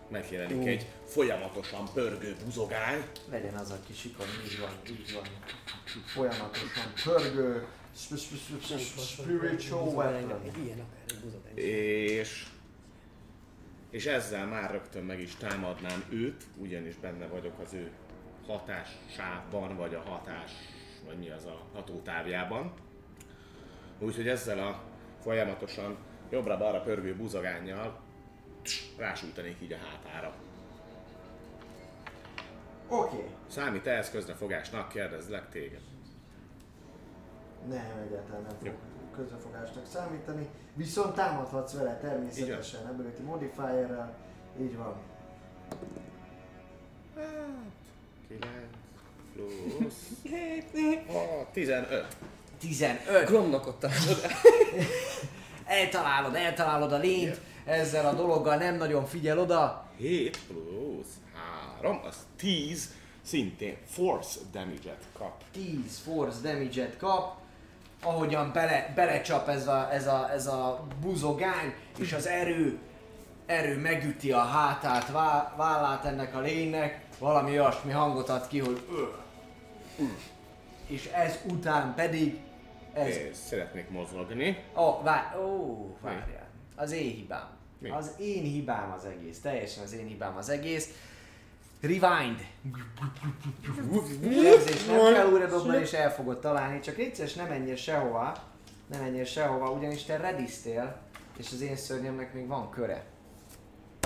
megjelenik 0.09 0.67
egy 0.67 0.85
folyamatosan 1.05 1.89
pörgő 1.93 2.35
buzogány, 2.45 3.03
Legyen 3.29 3.53
az 3.53 3.71
a 3.71 3.77
kis 3.87 4.05
ikon, 4.05 4.25
így 4.45 4.59
van, 4.59 4.69
így 4.89 5.13
van. 5.13 5.23
Folyamatosan 6.05 6.93
pörgő, 7.03 7.67
sp- 7.95 8.19
sp- 8.19 8.63
sp- 8.63 8.79
sp- 8.79 8.99
spiritual 8.99 9.87
weapon. 9.87 10.41
Egy 10.45 10.65
ilyen 10.65 10.79
akár, 10.79 11.03
egy 11.07 11.19
buzogány. 11.23 11.57
és 11.57 12.45
és 13.89 14.05
ezzel 14.05 14.45
már 14.47 14.71
rögtön 14.71 15.03
meg 15.03 15.21
is 15.21 15.35
támadnám 15.35 16.03
őt, 16.09 16.43
ugyanis 16.57 16.95
benne 16.95 17.27
vagyok 17.27 17.59
az 17.59 17.73
ő 17.73 17.91
hatássávban, 18.47 19.77
vagy 19.77 19.93
a 19.93 20.01
hatás, 20.01 20.51
vagy 21.05 21.17
mi 21.17 21.29
az 21.29 21.45
a 21.45 21.65
hatótávjában. 21.73 22.73
Úgyhogy 23.99 24.27
ezzel 24.27 24.59
a 24.59 24.81
folyamatosan 25.21 25.97
jobbra-balra 26.29 26.81
pörgő 26.81 27.15
buzogánnyal 27.15 27.99
rásújtanék 28.97 29.57
így 29.61 29.73
a 29.73 29.77
hátára. 29.77 30.33
Oké. 32.87 33.29
Számít 33.47 33.87
ehhez 33.87 34.09
közrefogásnak, 34.09 34.89
kérdezlek 34.89 35.49
téged. 35.49 35.81
Nem, 37.67 38.05
egyáltalán 38.07 38.41
nem 38.41 38.55
fog 38.63 38.73
közrefogásnak 39.15 39.85
számítani. 39.85 40.49
Viszont 40.73 41.15
támadhatsz 41.15 41.73
vele 41.73 41.97
természetesen, 41.97 42.85
ability 42.85 43.21
modifierrel. 43.21 44.15
Így 44.59 44.77
van. 44.77 44.95
9 48.27 48.43
plusz... 49.33 50.11
A 51.41 51.51
15. 51.51 52.17
15. 52.59 53.25
Gromnak 53.25 53.67
ott 53.67 53.79
találod 53.79 54.19
el. 54.23 54.31
Eltalálod, 55.79 56.35
eltalálod 56.35 56.91
a 56.91 56.97
lényt, 56.97 57.41
ezzel 57.65 58.05
a 58.05 58.13
dologgal 58.13 58.55
nem 58.55 58.75
nagyon 58.75 59.05
figyel 59.05 59.39
oda. 59.39 59.85
7 59.97 60.39
plusz 60.47 61.13
3, 61.81 61.99
az 62.03 62.15
10, 62.37 62.93
szintén 63.21 63.77
force 63.85 64.39
damage-et 64.51 65.03
kap. 65.17 65.43
10 65.51 65.99
force 66.03 66.39
damage-et 66.41 66.97
kap, 66.97 67.35
ahogyan 68.03 68.51
bele, 68.53 68.91
belecsap 68.95 69.47
ez 69.47 69.67
a, 69.67 69.89
ez, 69.93 70.07
a, 70.07 70.31
ez 70.33 70.47
a 70.47 70.87
buzogány, 71.01 71.73
és 71.97 72.13
az 72.13 72.27
erő, 72.27 72.79
erő 73.45 73.77
megüti 73.77 74.31
a 74.31 74.41
hátát, 74.41 75.11
vá, 75.11 75.53
vállát 75.57 76.05
ennek 76.05 76.35
a 76.35 76.39
lénynek, 76.39 77.05
valami 77.19 77.51
olyasmi 77.51 77.91
hangot 77.91 78.29
ad 78.29 78.47
ki, 78.47 78.59
hogy 78.59 78.81
ö. 78.91 79.03
És 80.87 81.05
ez 81.05 81.39
után 81.45 81.93
pedig 81.95 82.39
ez... 82.99 83.15
És 83.15 83.35
szeretnék 83.35 83.89
mozogni. 83.89 84.63
Ó, 84.77 85.01
vár, 85.03 85.37
ó, 85.37 85.97
várjál. 86.01 86.47
Az 86.75 86.91
én 86.91 87.11
hibám. 87.11 87.57
Mi? 87.79 87.89
Az 87.89 88.15
én 88.19 88.43
hibám 88.43 88.91
az 88.91 89.05
egész. 89.05 89.39
Teljesen 89.39 89.83
az 89.83 89.93
én 89.93 90.07
hibám 90.07 90.37
az 90.37 90.49
egész. 90.49 90.89
Rewind. 91.81 92.39
Érzés, 94.23 94.85
nem 94.85 95.13
kell 95.13 95.31
újra 95.31 95.47
dobni 95.47 95.77
és 95.77 95.91
el 95.91 96.13
fogod 96.13 96.39
találni, 96.39 96.79
csak 96.79 96.99
egyszerűen 96.99 97.35
nem 97.35 97.57
menjél 97.57 97.75
sehova. 97.75 98.33
Nem 98.87 99.01
menjél 99.01 99.25
sehova, 99.25 99.71
ugyanis 99.71 100.03
te 100.03 100.17
rediztél, 100.17 100.97
és 101.37 101.51
az 101.51 101.61
én 101.61 101.75
szörnyemnek 101.75 102.33
még 102.33 102.47
van 102.47 102.69
köre. 102.69 103.03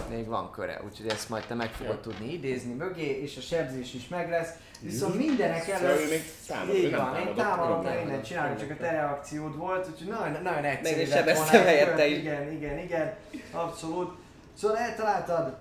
Még 0.09 0.27
van 0.27 0.51
köre, 0.51 0.81
úgyhogy 0.85 1.07
ezt 1.07 1.29
majd 1.29 1.45
te 1.45 1.53
meg 1.53 1.69
fogod 1.69 1.99
tudni 1.99 2.33
idézni 2.33 2.73
mögé, 2.73 3.21
és 3.21 3.37
a 3.37 3.41
sebzés 3.41 3.93
is 3.93 4.07
meg 4.07 4.29
lesz. 4.29 4.53
Viszont 4.83 5.15
mindenek 5.15 5.63
Szóval 5.63 5.81
előtt... 5.81 6.09
még 6.09 6.23
támad, 6.47 6.75
Így 6.75 6.95
van, 6.95 7.15
én 7.15 7.35
támadom, 7.35 7.83
nem 7.83 7.97
mindent 7.97 8.25
csinálok, 8.25 8.59
csak 8.59 8.69
a 8.69 8.75
te 8.75 8.91
reakciód 8.91 9.57
volt, 9.57 9.87
úgyhogy 9.91 10.07
nagyon, 10.07 10.41
nagyon 10.41 10.63
egyszerű 10.63 11.01
is 11.01 11.09
lett 11.09 11.17
sebeztem 11.17 11.63
helyette 11.63 12.07
is. 12.07 12.17
Igen, 12.17 12.51
igen, 12.51 12.79
igen, 12.79 13.13
abszolút. 13.51 14.15
Szóval 14.53 14.77
eltaláltad, 14.77 15.57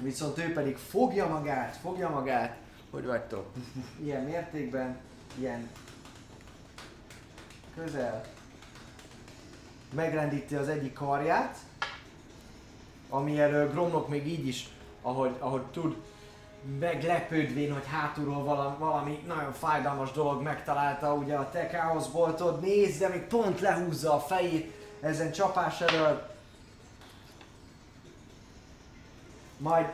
viszont 0.00 0.38
ő 0.38 0.52
pedig 0.52 0.76
fogja 0.76 1.26
magát, 1.26 1.76
fogja 1.82 2.08
magát, 2.08 2.56
hogy 2.90 3.06
vagytok, 3.06 3.46
ilyen 4.02 4.22
mértékben, 4.22 4.96
ilyen 5.38 5.68
közel. 7.76 8.24
Megrendíti 9.94 10.54
az 10.54 10.68
egyik 10.68 10.92
karját, 10.92 11.56
ami 13.08 13.40
elől 13.40 13.70
Gromnok 13.70 14.08
még 14.08 14.26
így 14.26 14.46
is, 14.46 14.68
ahogy, 15.02 15.34
ahogy 15.38 15.62
tud, 15.62 15.96
meglepődvén, 16.78 17.72
hogy 17.72 17.86
hátulról 17.90 18.76
valami, 18.78 19.22
nagyon 19.26 19.52
fájdalmas 19.52 20.12
dolog 20.12 20.42
megtalálta 20.42 21.12
ugye 21.12 21.36
a 21.36 21.50
te 21.50 21.66
káoszboltod, 21.66 22.60
néz, 22.60 22.98
de 22.98 23.08
még 23.08 23.22
pont 23.22 23.60
lehúzza 23.60 24.14
a 24.14 24.20
fejét 24.20 24.72
ezen 25.00 25.32
csapás 25.32 25.80
elől. 25.80 26.30
Majd 29.56 29.86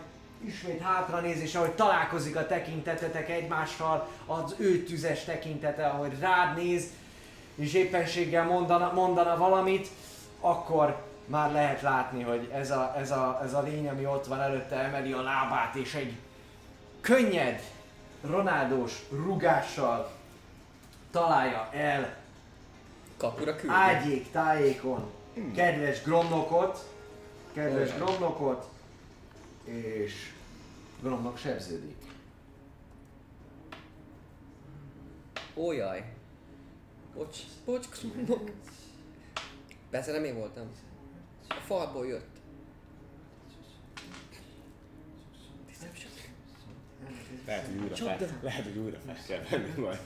ismét 0.44 0.80
hátra 0.80 1.20
néz, 1.20 1.40
és 1.40 1.54
ahogy 1.54 1.70
találkozik 1.70 2.36
a 2.36 2.46
tekintetetek 2.46 3.28
egymással, 3.28 4.08
az 4.26 4.54
ő 4.58 4.82
tüzes 4.82 5.24
tekintete, 5.24 5.86
ahogy 5.86 6.18
rád 6.18 6.56
néz, 6.56 6.84
és 7.54 7.74
éppenséggel 7.74 8.44
mondana, 8.44 8.92
mondana 8.92 9.36
valamit, 9.36 9.88
akkor 10.40 11.02
már 11.26 11.52
lehet 11.52 11.82
látni, 11.82 12.22
hogy 12.22 12.50
ez 12.52 12.70
a, 12.70 12.94
ez, 12.98 13.10
a, 13.10 13.40
ez 13.44 13.54
a 13.54 13.62
lény, 13.62 13.88
ami 13.88 14.06
ott 14.06 14.26
van 14.26 14.40
előtte, 14.40 14.76
emeli 14.76 15.12
a 15.12 15.22
lábát, 15.22 15.74
és 15.74 15.94
egy 15.94 16.16
könnyed, 17.04 17.60
Ronaldós 18.20 19.02
rugással 19.10 20.10
találja 21.10 21.68
el 21.72 22.16
Kapura 23.16 23.56
küldi. 23.56 23.74
ágyék 23.74 24.30
tájékon 24.30 25.10
kedves 25.54 26.02
Gromnokot, 26.02 26.88
kedves 27.52 27.88
Olyan. 27.88 27.96
Gromnokot, 27.96 28.68
és 29.64 30.32
Gromnok 31.00 31.38
sebződik. 31.38 31.96
Ó 35.54 35.72
jaj. 35.72 36.12
Bocs, 37.14 37.38
bocs, 37.64 37.88
Krumnok. 37.88 38.50
Persze 39.90 40.12
nem 40.12 40.24
én 40.24 40.34
voltam. 40.34 40.70
A 41.48 41.54
falból 41.66 42.06
jött. 42.06 42.33
Lehet, 47.46 47.66
hogy 47.66 47.80
újra 47.82 47.94
fel, 47.94 48.18
lehet, 48.40 48.64
hogy 48.64 48.76
újra 48.76 48.98
fel 49.06 49.16
kell 49.28 49.40
venni 49.50 49.80
majd 49.80 49.98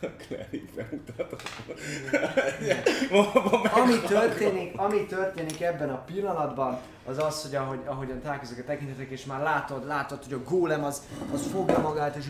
a 0.00 0.06
Clarice 0.06 0.72
bemutatót. 0.76 1.42
Ami 3.72 4.00
történik, 4.00 4.78
ami 4.78 5.06
történik 5.06 5.60
ebben 5.60 5.90
a 5.90 6.04
pillanatban, 6.04 6.80
az 7.04 7.18
az, 7.18 7.42
hogy 7.42 7.54
ahogy, 7.54 7.80
ahogyan 7.86 8.20
találkozok 8.20 8.58
a 8.58 8.64
tekintetek, 8.64 9.10
és 9.10 9.24
már 9.24 9.40
látod, 9.40 9.86
látod, 9.86 10.24
hogy 10.24 10.32
a 10.32 10.42
gólem 10.48 10.84
az, 10.84 11.02
az 11.32 11.46
fogja 11.52 11.78
magát, 11.78 12.16
és 12.16 12.26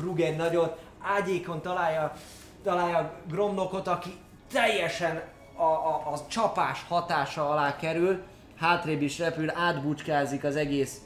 rúg 0.00 0.20
egy 0.20 0.36
nagyot, 0.36 0.78
ágyékon 1.00 1.62
találja, 1.62 2.12
találja 2.62 3.14
Gromnokot, 3.28 3.86
aki 3.86 4.10
teljesen 4.52 5.22
a, 5.56 5.62
a, 5.62 6.02
a 6.12 6.26
csapás 6.28 6.84
hatása 6.88 7.50
alá 7.50 7.76
kerül, 7.76 8.22
hátrébb 8.56 9.02
is 9.02 9.18
repül, 9.18 9.50
átbucskázik 9.50 10.44
az 10.44 10.56
egész, 10.56 11.00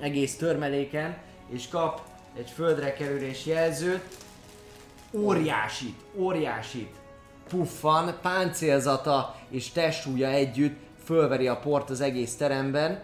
egész 0.00 0.36
törmeléken, 0.36 1.16
és 1.48 1.68
kap 1.68 2.00
egy 2.36 2.50
földre 2.50 2.92
kerülés 2.92 3.46
jelzőt, 3.46 4.16
óriásit, 5.12 5.96
óriásit 6.14 7.02
puffan, 7.48 8.18
páncélzata 8.22 9.36
és 9.48 9.70
testsúlya 9.70 10.28
együtt 10.28 10.78
fölveri 11.04 11.48
a 11.48 11.56
port 11.56 11.90
az 11.90 12.00
egész 12.00 12.36
teremben. 12.36 13.02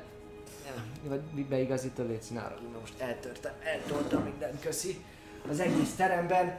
Vagy 1.02 1.46
beigazító 1.48 2.04
légy 2.06 2.22
színára, 2.22 2.58
most 2.80 2.92
eltörtem, 2.98 3.52
eltoltam 3.64 4.22
mindent, 4.22 4.60
köszi. 4.60 5.04
Az 5.50 5.60
egész 5.60 5.94
teremben 5.96 6.58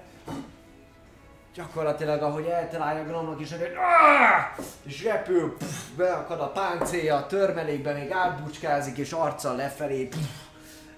gyakorlatilag 1.55 2.21
ahogy 2.21 2.45
eltalálja 2.45 3.03
Gnomnak 3.03 3.39
is, 3.39 3.51
hogy 3.51 3.73
"Áh!" 3.77 4.57
és 4.83 5.03
repül, 5.03 5.57
puff, 5.57 5.87
beakad 5.95 6.39
a 6.39 6.51
páncélja, 6.51 7.15
a 7.15 7.27
törmelékbe 7.27 7.93
még 7.93 8.11
átbucskázik 8.11 8.97
és 8.97 9.11
arccal 9.11 9.55
lefelé 9.55 10.03
puff, 10.03 10.29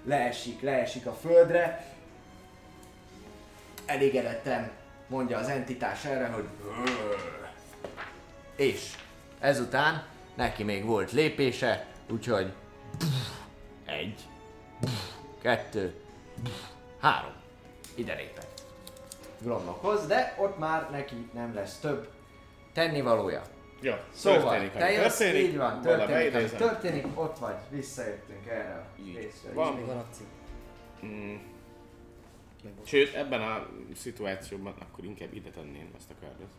leesik, 0.03 0.61
leesik 0.61 1.05
a 1.05 1.13
földre. 1.13 1.85
Elégedetten 3.85 4.71
mondja 5.07 5.37
az 5.37 5.47
entitás 5.47 6.05
erre, 6.05 6.27
hogy 6.27 6.47
és 8.55 8.95
ezután 9.39 10.03
neki 10.35 10.63
még 10.63 10.85
volt 10.85 11.11
lépése, 11.11 11.85
úgyhogy 12.09 12.53
egy, 13.85 14.21
kettő, 15.41 15.93
három. 17.01 17.33
Ide 17.95 18.13
lépett. 18.13 18.62
Gromnokhoz, 19.43 20.07
de 20.07 20.35
ott 20.39 20.57
már 20.57 20.89
neki 20.91 21.29
nem 21.33 21.53
lesz 21.53 21.79
több 21.79 22.07
tennivalója. 22.73 23.41
Jó, 23.81 23.93
Szóval, 24.13 24.41
történik, 24.41 24.71
te 24.71 24.91
jössz, 24.91 25.17
történik, 25.17 25.47
így 25.47 25.57
van, 25.57 25.81
történik, 25.81 26.35
ami 26.35 26.49
történik, 26.49 27.05
ott 27.13 27.37
vagy, 27.37 27.55
visszajöttünk 27.69 28.47
erre 28.47 28.73
a 28.73 28.85
részre. 29.15 29.51
van. 29.53 29.73
Még 29.75 29.85
van 29.85 29.97
akció. 29.97 30.25
Mm. 31.05 31.35
Sőt, 32.83 33.13
ebben 33.13 33.41
a 33.41 33.67
szituációban 33.95 34.73
akkor 34.79 35.03
inkább 35.03 35.33
ide 35.33 35.49
tenném 35.49 35.91
ezt 35.97 36.09
a 36.09 36.13
kárdot. 36.21 36.51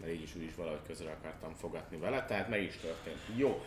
Mert 0.00 0.12
így 0.12 0.22
is 0.22 0.34
úgy 0.36 0.42
is 0.42 0.54
valahogy 0.54 0.80
közre 0.86 1.10
akartam 1.10 1.54
fogatni 1.54 1.96
vele, 1.96 2.24
tehát 2.24 2.48
meg 2.48 2.62
is 2.62 2.76
történt. 2.76 3.18
Jó. 3.36 3.62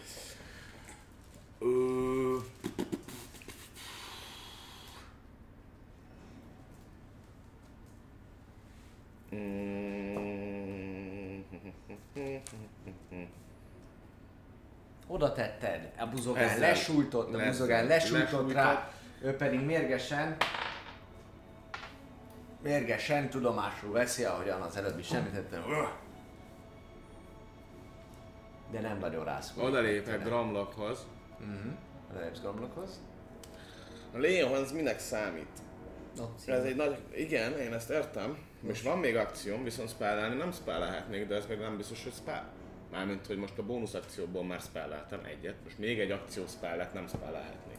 Ö... 1.60 2.38
Oda 15.08 15.32
tetted, 15.32 15.92
a 15.98 16.06
buzogán 16.06 16.44
Ezzel 16.44 16.60
lesújtott, 16.60 17.34
a 17.34 17.46
buzogán 17.46 17.86
lesújtott 17.86 18.22
lesújtott. 18.22 18.54
rá, 18.54 18.92
ő 19.22 19.36
pedig 19.36 19.60
mérgesen, 19.60 20.38
mérgesen 22.62 23.30
tudomásul 23.30 23.92
veszi, 23.92 24.24
ahogyan 24.24 24.62
az 24.62 24.78
előbb 24.78 25.00
is 25.00 25.12
említettem, 25.12 25.64
de 28.72 28.80
nem 28.80 28.98
nagyon 28.98 29.26
rászkul. 29.26 29.64
Oda 29.64 29.80
lépek 29.80 30.24
Gramlockhoz. 30.24 31.08
Mhm. 31.38 31.70
Oda 32.12 32.20
lépsz 32.20 32.40
Gromlokhoz. 32.40 33.02
A 34.14 34.18
Leonhoz 34.18 34.72
minek 34.72 35.00
számít? 35.00 35.62
Ez 36.46 36.64
egy 36.64 36.76
nagy... 36.76 36.98
Igen, 37.16 37.58
én 37.58 37.74
ezt 37.74 37.90
értem. 37.90 38.38
És 38.68 38.82
van 38.82 39.00
még 39.00 39.16
akcióm, 39.16 39.64
viszont 39.64 39.90
spellelni 39.90 40.36
nem 40.36 40.52
spellelhetnék, 40.52 41.28
de 41.28 41.36
ez 41.36 41.46
még 41.46 41.58
nem 41.58 41.78
biztos, 41.78 42.04
hogy 42.04 42.14
spell. 42.14 42.44
Mármint, 42.92 43.28
hogy 43.28 43.38
most 43.38 43.58
a 43.58 43.64
bónusz 43.64 43.94
akcióból 43.94 44.44
már 44.44 44.60
spelleltem 44.60 45.20
egyet, 45.26 45.56
most 45.64 45.78
még 45.78 46.00
egy 46.00 46.12
akció 46.12 46.44
spellet 46.48 46.94
nem 46.94 47.08
spellelhetnék. 47.08 47.78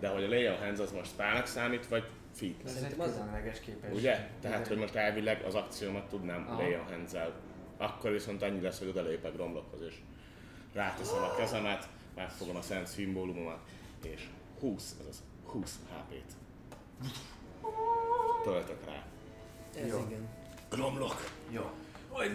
De 0.00 0.08
hogy 0.08 0.24
a 0.24 0.28
Leon 0.28 0.58
Hands 0.58 0.80
az 0.80 0.92
most 0.92 1.10
spellnek 1.10 1.46
számít, 1.46 1.88
vagy 1.88 2.04
featnek. 2.32 2.76
Ez 2.76 2.82
egy 2.82 2.96
különleges 2.96 3.60
képesség. 3.60 3.96
Ugye? 3.96 4.28
Tehát, 4.40 4.66
hogy 4.66 4.76
most 4.76 4.94
elvileg 4.94 5.42
az 5.44 5.54
akciómat 5.54 6.08
tudnám 6.08 6.46
Aha. 6.48 6.62
Leon 6.62 6.84
hands 6.84 7.12
Akkor 7.76 8.10
viszont 8.10 8.42
annyi 8.42 8.60
lesz, 8.60 8.78
hogy 8.78 8.88
odalépek 8.88 9.36
Romlockhoz 9.36 9.80
és 9.82 9.94
ráteszem 10.72 11.22
a 11.22 11.34
kezemet, 11.34 11.88
megfogom 12.14 12.56
a 12.56 12.62
szent 12.62 12.86
szimbólumomat, 12.86 13.58
és 14.02 14.28
20, 14.60 14.96
azaz 15.00 15.22
20 15.44 15.78
HP-t. 15.88 16.32
Töltök 18.44 18.84
rá. 18.84 18.95
Ez 19.84 19.90
Jó. 19.90 20.04
igen. 20.08 20.28
Gromlok, 20.70 21.30
Jó. 21.50 21.70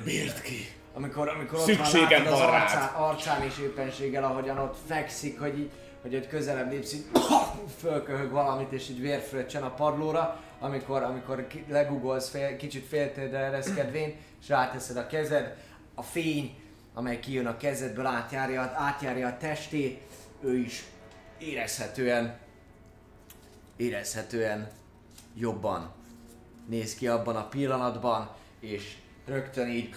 bírd 0.04 0.42
ki! 0.42 0.76
Amikor, 0.94 1.30
amikor 1.30 1.60
ott 1.60 1.66
Szükségem 1.66 2.24
van, 2.24 2.32
látod 2.32 2.34
az 2.34 2.40
van 2.40 2.52
rád. 2.52 2.62
arcán, 2.62 2.94
arcán 2.94 3.42
és 3.44 3.58
éppenséggel, 3.58 4.24
ahogyan 4.24 4.58
ott 4.58 4.78
fekszik, 4.88 5.40
hogy 5.40 5.60
így, 5.60 5.72
hogy 6.02 6.16
ott 6.16 6.28
közelebb 6.28 6.72
lépsz, 6.72 6.94
így 6.94 7.06
fölköhög 7.82 8.32
valamit, 8.32 8.72
és 8.72 8.90
így 8.90 9.02
vérfröccsen 9.02 9.64
a 9.64 9.74
padlóra, 9.74 10.40
amikor, 10.60 11.04
amikor 11.04 11.48
legugolsz 11.68 12.30
fél, 12.30 12.58
kicsit 12.58 12.86
féltérdre 12.88 13.38
ereszkedvén, 13.38 14.16
és 14.42 14.48
ráteszed 14.48 14.98
a 14.98 15.08
kezed, 15.08 15.58
a 15.96 16.02
fény, 16.02 16.56
amely 16.94 17.20
kijön 17.20 17.46
a 17.48 17.58
kezedből, 17.58 18.06
átjárja, 18.06 18.62
átjárja 18.76 19.28
a 19.28 19.38
testét, 19.38 20.02
ő 20.42 20.58
is 20.58 20.84
érezhetően, 21.38 22.38
érezhetően 23.78 24.68
jobban 25.36 25.92
néz 26.72 26.96
ki 26.96 27.08
abban 27.08 27.36
a 27.36 27.48
pillanatban, 27.48 28.30
és 28.60 28.98
rögtön 29.26 29.70
így 29.70 29.94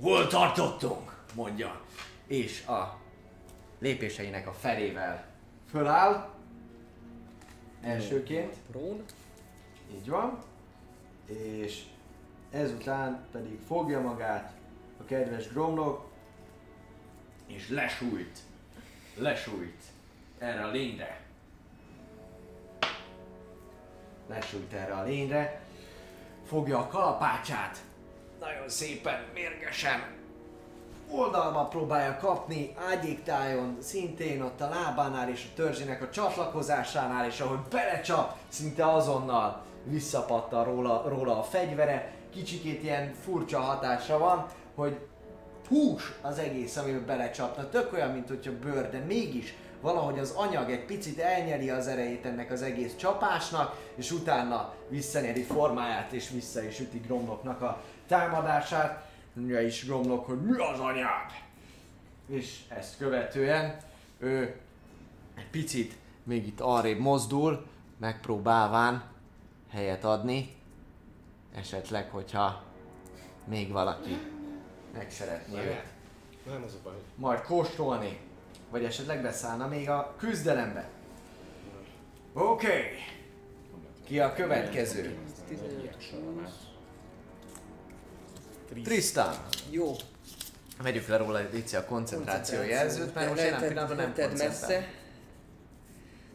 Hol 0.00 0.26
tartottunk? 0.26 1.24
mondja. 1.34 1.80
És 2.26 2.66
a 2.66 2.98
lépéseinek 3.78 4.46
a 4.46 4.52
felével 4.52 5.26
föláll. 5.70 6.28
Elsőként. 7.82 8.56
Prón. 8.70 9.04
Így 9.94 10.08
van. 10.08 10.38
És 11.26 11.82
ezután 12.50 13.26
pedig 13.32 13.58
fogja 13.66 14.00
magát 14.00 14.52
a 15.00 15.04
kedves 15.04 15.48
Gromlok, 15.48 16.10
és 17.46 17.68
lesújt. 17.68 18.38
Lesújt. 19.16 19.82
Erre 20.38 20.64
a 20.64 20.70
lényre. 20.70 21.19
Lesújt 24.30 24.72
erre 24.72 24.92
a 24.92 25.02
lényre. 25.02 25.60
Fogja 26.46 26.78
a 26.78 26.86
kalapácsát. 26.86 27.78
Nagyon 28.40 28.68
szépen, 28.68 29.24
mérgesen. 29.34 30.18
Oldalba 31.10 31.64
próbálja 31.64 32.16
kapni, 32.20 32.74
ágyéktájon, 32.90 33.76
szintén 33.80 34.42
ott 34.42 34.60
a 34.60 34.68
lábánál 34.68 35.30
és 35.30 35.46
a 35.50 35.54
törzsének 35.54 36.02
a 36.02 36.10
csatlakozásánál, 36.10 37.26
és 37.26 37.40
ahogy 37.40 37.58
belecsap, 37.70 38.36
szinte 38.48 38.92
azonnal 38.92 39.62
visszapattan 39.84 40.64
róla, 40.64 41.08
róla 41.08 41.38
a 41.38 41.42
fegyvere. 41.42 42.12
Kicsikét 42.32 42.82
ilyen 42.82 43.14
furcsa 43.24 43.60
hatása 43.60 44.18
van, 44.18 44.46
hogy 44.74 44.98
hús 45.68 46.12
az 46.22 46.38
egész, 46.38 46.76
amiben 46.76 47.06
belecsapna. 47.06 47.68
Tök 47.68 47.92
olyan, 47.92 48.10
mint 48.10 48.28
hogyha 48.28 48.58
bőr, 48.58 48.90
de 48.90 48.98
mégis 48.98 49.54
valahogy 49.80 50.18
az 50.18 50.30
anyag 50.30 50.70
egy 50.70 50.84
picit 50.84 51.18
elnyeli 51.18 51.70
az 51.70 51.86
erejét 51.86 52.26
ennek 52.26 52.50
az 52.50 52.62
egész 52.62 52.96
csapásnak, 52.96 53.90
és 53.94 54.10
utána 54.10 54.74
visszanyeri 54.88 55.42
formáját, 55.42 56.12
és 56.12 56.30
vissza 56.30 56.62
is 56.62 56.80
üti 56.80 56.98
Gromloknak 56.98 57.62
a 57.62 57.82
támadását. 58.06 59.08
Mondja 59.32 59.60
is 59.60 59.84
Gromlok, 59.84 60.26
hogy 60.26 60.42
mi 60.42 60.58
az 60.58 60.78
anyád? 60.78 61.30
És 62.26 62.60
ezt 62.68 62.96
követően 62.96 63.76
ő 64.18 64.56
egy 65.36 65.50
picit 65.50 65.94
még 66.22 66.46
itt 66.46 66.60
arrébb 66.60 66.98
mozdul, 66.98 67.66
megpróbálván 67.98 69.04
helyet 69.70 70.04
adni, 70.04 70.56
esetleg, 71.54 72.10
hogyha 72.10 72.62
még 73.44 73.72
valaki 73.72 74.18
meg 74.94 75.10
szeretné 75.10 75.56
őt 75.56 75.84
Nem 76.46 76.62
az 76.66 76.74
a 76.74 76.78
baj. 76.82 76.94
majd 77.14 77.40
kóstolni, 77.42 78.18
vagy 78.70 78.84
esetleg 78.84 79.22
beszállna 79.22 79.66
még 79.66 79.88
a 79.88 80.14
küzdelembe. 80.18 80.88
Oké, 82.32 82.66
okay. 82.66 82.82
ki 84.04 84.20
a 84.20 84.32
következő? 84.32 85.16
Tristan, 88.84 89.34
Jó. 89.70 89.92
vegyük 90.82 91.06
le 91.06 91.16
róla 91.16 91.40
Lici 91.52 91.76
a 91.76 91.84
koncentráció 91.84 92.62
jelzőt, 92.62 93.14
mert 93.14 93.28
most 93.28 93.42
jelen 93.42 93.60
pillanatban 93.60 93.96
nem 93.96 94.14
koncentrál. 94.14 94.48
messze. 94.48 94.88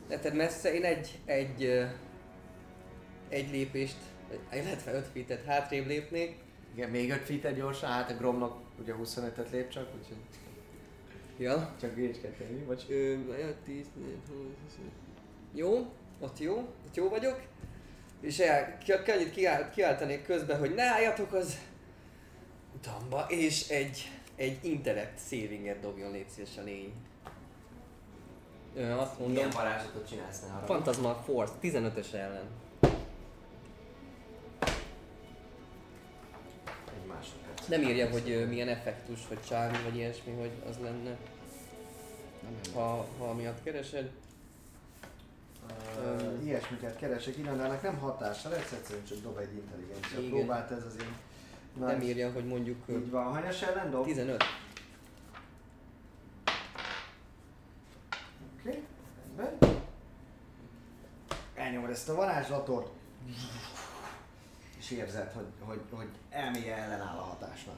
Leted 0.10 0.36
messze. 0.36 0.74
Én 0.74 0.84
egy, 0.84 1.20
egy, 1.26 1.86
egy 3.30 3.52
lépést, 3.52 3.98
illetve 4.54 4.94
öt 4.94 5.08
feet 5.14 5.46
hátrébb 5.46 5.88
lépnék. 5.88 6.38
Igen, 6.76 6.90
még 6.90 7.12
5 7.12 7.22
feet 7.26 7.56
gyorsan, 7.56 7.90
hát 7.90 8.12
a 8.12 8.14
Gromnak 8.14 8.58
ugye 8.80 8.94
25-et 9.04 9.52
lép 9.52 9.70
csak, 9.70 9.88
úgyhogy 10.00 10.18
Ja. 11.38 11.76
csak 11.80 11.96
kell 11.96 12.32
tenni, 12.38 12.64
vagy... 12.64 12.86
Ö, 12.90 12.94
5, 12.94 13.56
10, 13.56 13.86
20, 13.96 14.06
25. 14.64 14.92
Jó, 15.54 15.92
ott 16.20 16.40
jó, 16.40 16.58
ott 16.58 16.96
jó 16.96 17.10
vagyok. 17.10 17.42
És 18.22 18.40
el, 18.40 18.78
ki, 18.78 18.92
annyit 18.92 19.32
kiáll, 19.32 19.70
kiáltanék 19.70 20.24
közben, 20.24 20.60
hogy 20.60 20.74
ne 20.74 20.84
álljatok 20.84 21.34
az 21.34 21.58
utamba, 22.76 23.26
és 23.30 23.70
egy, 23.70 24.12
egy 24.36 24.60
intellect 24.62 25.20
savinget 25.30 25.80
dobjon 25.80 26.12
légy 26.12 26.30
szíves 26.30 26.58
a 26.58 26.64
lény. 26.64 26.94
Ö, 28.76 28.92
azt 28.92 29.20
mondom, 29.20 29.36
Milyen 29.36 29.50
varázslatot 29.50 30.08
csinálsz, 30.08 30.42
ne 30.42 30.54
arra? 30.54 30.66
Phantasmal 30.66 31.16
Force, 31.26 31.54
15-ös 31.62 32.14
ellen. 32.14 32.48
Nem 37.68 37.82
írja, 37.82 38.10
hogy 38.10 38.30
ö, 38.30 38.46
milyen 38.46 38.68
effektus, 38.68 39.28
vagy 39.28 39.40
csármi, 39.48 39.78
vagy 39.84 39.96
ilyesmi, 39.96 40.34
hogy 40.34 40.52
az 40.70 40.76
lenne. 40.82 41.18
Ha, 42.74 43.08
ha 43.18 43.34
miatt 43.34 43.64
keresed. 43.64 44.12
Uh, 45.98 46.46
ilyesmiket 46.46 46.98
keresek 46.98 47.38
innen, 47.38 47.58
de 47.58 47.64
ennek 47.64 47.82
nem 47.82 47.98
hatása 47.98 48.50
lesz, 48.50 48.72
egyszerűen 48.72 49.06
csak 49.06 49.18
dob 49.22 49.38
egy 49.38 49.54
intelligencia 49.54 50.20
Igen. 50.20 50.30
próbát, 50.30 50.72
ez 50.72 50.86
az 50.86 50.96
én 51.00 51.16
Nem 51.80 52.02
írja, 52.02 52.32
hogy 52.32 52.46
mondjuk 52.46 52.84
Így 52.90 53.10
van, 53.10 53.24
hanyas 53.26 53.62
ellen 53.62 53.92
dob? 53.92 54.06
15. 54.06 54.44
Oké, 58.60 58.70
okay. 58.70 58.84
rendben. 59.38 59.84
Elnyomod 61.56 61.90
ezt 61.90 62.10
a 62.10 62.16
varázslatot, 62.16 62.92
és 64.86 64.92
érzed, 64.92 65.32
hogy, 65.34 65.46
hogy, 65.60 65.80
hogy 65.92 66.08
elméje 66.30 66.76
ellenáll 66.76 67.18
a 67.18 67.22
hatásnak. 67.22 67.76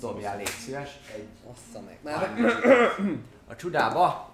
Dobjál, 0.00 0.36
légy 0.36 0.46
szíves, 0.64 0.88
egy 1.14 1.26
Assza 1.50 1.84
meg. 1.86 1.98
Már 2.02 2.34
a 3.52 3.56
csudába. 3.56 4.30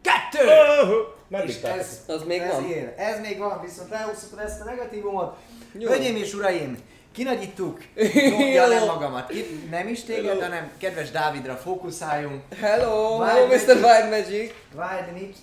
Kettő! 0.00 0.46
Nem 1.28 1.46
És 1.46 1.62
ez, 1.62 2.00
Az 2.06 2.22
még 2.24 2.40
ez 2.40 2.52
van? 2.52 2.64
Ér. 2.64 2.94
Ez 2.96 3.20
még 3.20 3.38
van, 3.38 3.60
viszont 3.60 3.90
lehúzhatod 3.90 4.38
ezt 4.38 4.60
a 4.60 4.64
negatívumot. 4.64 5.36
Jó. 5.72 5.88
Hölgyeim 5.88 6.16
és 6.16 6.34
uraim, 6.34 6.78
kinagyítuk, 7.12 7.80
dobja 8.30 8.66
le 8.66 8.84
magamat. 8.84 9.28
Ki, 9.28 9.66
nem 9.70 9.88
is 9.88 10.04
téged, 10.04 10.42
hanem 10.42 10.70
kedves 10.78 11.10
Dávidra 11.10 11.56
fókuszáljunk. 11.56 12.42
Hello, 12.60 13.18
Wild 13.18 13.30
hello 13.30 13.46
Mr. 13.46 13.74
Wild 13.74 14.10
Magic. 14.10 14.52
Wild 14.74 15.34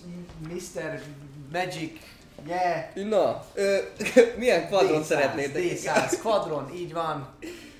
Mr. 0.48 1.02
Magic, 1.52 2.00
yeah. 2.48 3.08
Na, 3.08 3.44
ö, 3.54 3.76
milyen 4.38 4.66
kvadron 4.66 5.02
D100, 5.02 5.04
szeretnétek? 5.04 5.62
D100, 5.62 6.12
quadron, 6.22 6.70
így 6.74 6.92
van. 6.92 7.28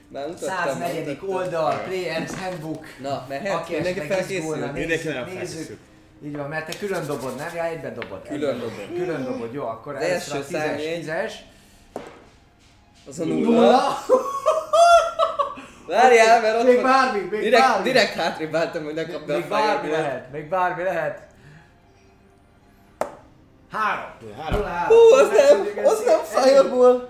Már 0.08 0.26
mutattam. 0.26 0.78
104. 0.80 1.06
mutattam. 1.06 1.28
oldal, 1.34 1.84
Player's 1.88 2.30
Handbook. 2.42 2.84
Na, 3.02 3.26
mehet? 3.28 3.54
Aki 3.54 3.74
Mindenki 3.74 4.00
felkészül? 4.00 4.56
Mindenki 4.72 5.06
nagyon 5.06 5.26
felkészül. 5.26 5.78
Így 6.24 6.36
van, 6.36 6.48
mert 6.48 6.66
te 6.70 6.78
külön 6.78 7.06
dobod, 7.06 7.36
nem? 7.36 7.46
Ja, 7.54 7.64
egyben 7.64 7.94
dobod. 7.94 8.22
Külön 8.28 8.54
Egyben 8.54 8.68
dobom. 8.68 8.94
Külön 8.96 9.24
dobod, 9.24 9.52
jó, 9.52 9.62
akkor 9.66 9.94
Az 9.94 10.02
először 10.02 10.32
a 10.34 10.36
első 10.36 10.46
tízes, 10.48 10.62
számjegy. 10.66 10.98
tízes. 10.98 11.34
Az 13.08 13.18
a 13.20 13.24
nulla. 13.24 13.50
Nulla. 13.50 13.98
Várjál, 15.86 16.40
mert 16.40 16.56
ott 16.58 16.64
Még 16.64 16.74
van. 16.74 16.82
bármi, 16.84 17.20
még 17.30 17.40
Direkt, 17.40 17.62
bármi. 17.62 17.82
direkt 17.82 18.14
hátrébb 18.14 18.54
álltam, 18.54 18.84
hogy 18.84 18.94
ne 18.94 19.06
kapd 19.06 19.30
a 19.30 19.36
Még 19.36 19.48
bármi 19.48 19.90
lehet, 19.90 20.32
még 20.32 20.48
bármi 20.48 20.82
lehet. 20.82 21.20
Három. 23.70 24.10
Három. 24.38 24.58
Nulla 24.58 24.68
három. 24.72 24.96
Hú, 24.98 25.14
az 25.14 25.28
nem, 25.28 25.84
az 25.86 26.02
nem 26.04 26.20
ez- 26.20 26.44
fireball. 26.44 27.08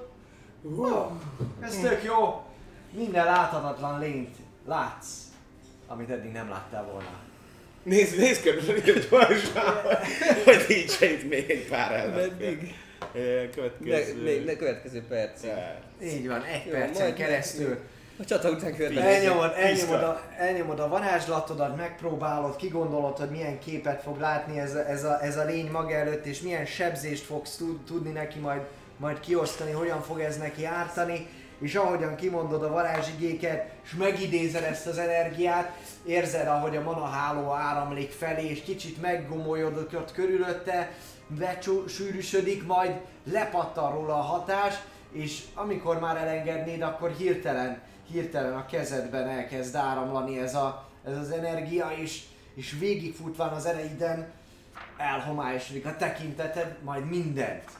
Ez 1.60 1.76
tök 1.82 2.04
jó. 2.04 2.42
Minden 2.90 3.24
láthatatlan 3.24 3.98
lényt 4.00 4.36
látsz, 4.66 5.06
amit 5.86 6.10
eddig 6.10 6.32
nem 6.32 6.48
láttál 6.48 6.84
volna. 6.84 7.08
Nézd, 7.82 8.18
nézd 8.18 8.42
körül, 8.42 8.64
hogy 8.66 8.82
gyorsan, 8.82 9.74
hogy 10.44 10.64
nincs 10.68 11.00
itt 11.00 11.28
még 11.28 11.50
egy 11.50 11.66
pár 11.68 11.92
ellenfél. 11.92 12.26
Meddig? 12.28 12.74
Ö, 13.14 13.18
Ne, 13.42 13.48
Következő. 13.50 14.22
még 14.22 14.44
ne 14.44 14.56
következő 14.56 15.02
perc. 15.08 15.40
Így 16.02 16.28
van, 16.28 16.42
egy 16.42 16.66
Jó, 16.66 16.72
percen 16.72 17.14
keresztül. 17.14 17.78
A 18.20 18.24
csata 18.24 18.50
után 18.50 18.74
következik. 18.74 18.98
Elnyomod, 18.98 19.52
elnyomod, 19.56 20.02
a, 20.02 20.22
elnyomod 20.38 20.80
a 20.80 20.88
varázslatodat, 20.88 21.76
megpróbálod, 21.76 22.56
kigondolod, 22.56 23.18
hogy 23.18 23.30
milyen 23.30 23.58
képet 23.58 24.02
fog 24.02 24.18
látni 24.20 24.58
ez 24.58 24.74
a, 24.74 24.88
ez 24.88 25.04
a, 25.04 25.22
ez 25.22 25.36
a 25.36 25.44
lény 25.44 25.70
maga 25.70 25.94
előtt, 25.94 26.26
és 26.26 26.40
milyen 26.40 26.66
sebzést 26.66 27.24
fogsz 27.24 27.56
tud, 27.56 27.84
tudni 27.84 28.10
neki 28.10 28.38
majd, 28.38 28.60
majd 28.96 29.20
kiosztani, 29.20 29.70
hogyan 29.70 30.02
fog 30.02 30.20
ez 30.20 30.38
neki 30.38 30.64
ártani, 30.64 31.26
és 31.60 31.74
ahogyan 31.74 32.16
kimondod 32.16 32.62
a 32.62 32.70
varázsigéket, 32.70 33.70
és 33.84 33.94
megidézed 33.94 34.62
ezt 34.62 34.86
az 34.86 34.98
energiát, 34.98 35.76
érzed, 36.06 36.46
ahogy 36.46 36.76
a 36.76 36.82
mana 36.82 37.04
háló 37.04 37.50
áramlik 37.52 38.10
felé, 38.10 38.48
és 38.48 38.62
kicsit 38.62 39.00
meggomolyodott 39.00 39.96
ott 39.96 40.12
körülötte, 40.12 40.90
becsűrűsödik, 41.26 42.66
majd 42.66 42.92
lepattan 43.32 43.92
róla 43.92 44.14
a 44.14 44.22
hatás, 44.22 44.74
és 45.12 45.42
amikor 45.54 46.00
már 46.00 46.16
elengednéd, 46.16 46.82
akkor 46.82 47.10
hirtelen, 47.18 47.80
hirtelen 48.10 48.54
a 48.54 48.66
kezedben 48.66 49.28
elkezd 49.28 49.74
áramlani 49.74 50.38
ez, 50.38 50.54
a, 50.54 50.88
ez 51.04 51.16
az 51.16 51.30
energia, 51.30 51.90
és, 51.90 52.24
és 52.54 52.76
végigfutván 52.78 53.52
az 53.52 53.66
ereiden 53.66 54.32
elhomályosodik 54.96 55.86
a 55.86 55.96
tekinteted, 55.96 56.76
majd 56.82 57.08
mindent 57.08 57.70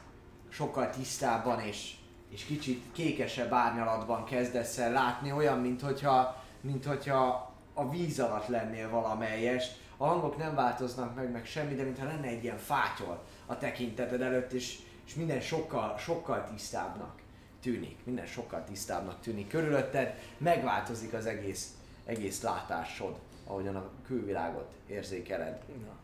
sokkal 0.49 0.91
tisztábban 0.91 1.61
és, 1.61 1.95
és 2.31 2.45
kicsit 2.45 2.85
kékesebb 2.93 3.53
árnyalatban 3.53 4.24
kezdesz 4.24 4.79
el 4.79 4.93
látni, 4.93 5.33
olyan, 5.33 5.59
mint 5.59 5.81
hogyha, 5.81 6.43
mint 6.61 6.85
hogyha 6.85 7.53
a 7.74 7.91
víz 7.91 8.20
alatt 8.20 8.47
lennél 8.47 8.91
valamelyest. 8.91 9.76
A 9.97 10.07
hangok 10.07 10.37
nem 10.37 10.55
változnak 10.55 11.14
meg, 11.14 11.31
meg 11.31 11.47
semmi, 11.47 11.74
de 11.74 11.83
mintha 11.83 12.05
lenne 12.05 12.26
egy 12.26 12.43
ilyen 12.43 12.59
fátyol 12.59 13.24
a 13.47 13.59
tekinteted 13.59 14.20
előtt, 14.20 14.53
és, 14.53 14.79
és 15.07 15.14
minden 15.14 15.41
sokkal, 15.41 15.95
sokkal 15.99 16.49
tisztábbnak 16.53 17.26
tűnik. 17.73 17.97
Minden 18.05 18.27
sokkal 18.27 18.64
tisztábbnak 18.64 19.21
tűnik 19.21 19.49
körülötted, 19.49 20.14
megváltozik 20.39 21.12
az 21.12 21.27
egész, 21.27 21.75
egész 22.05 22.43
látásod, 22.43 23.19
ahogyan 23.47 23.77
a 23.77 23.91
külvilágot 24.07 24.71
érzékeled. 24.87 25.62
Na, 25.85 25.97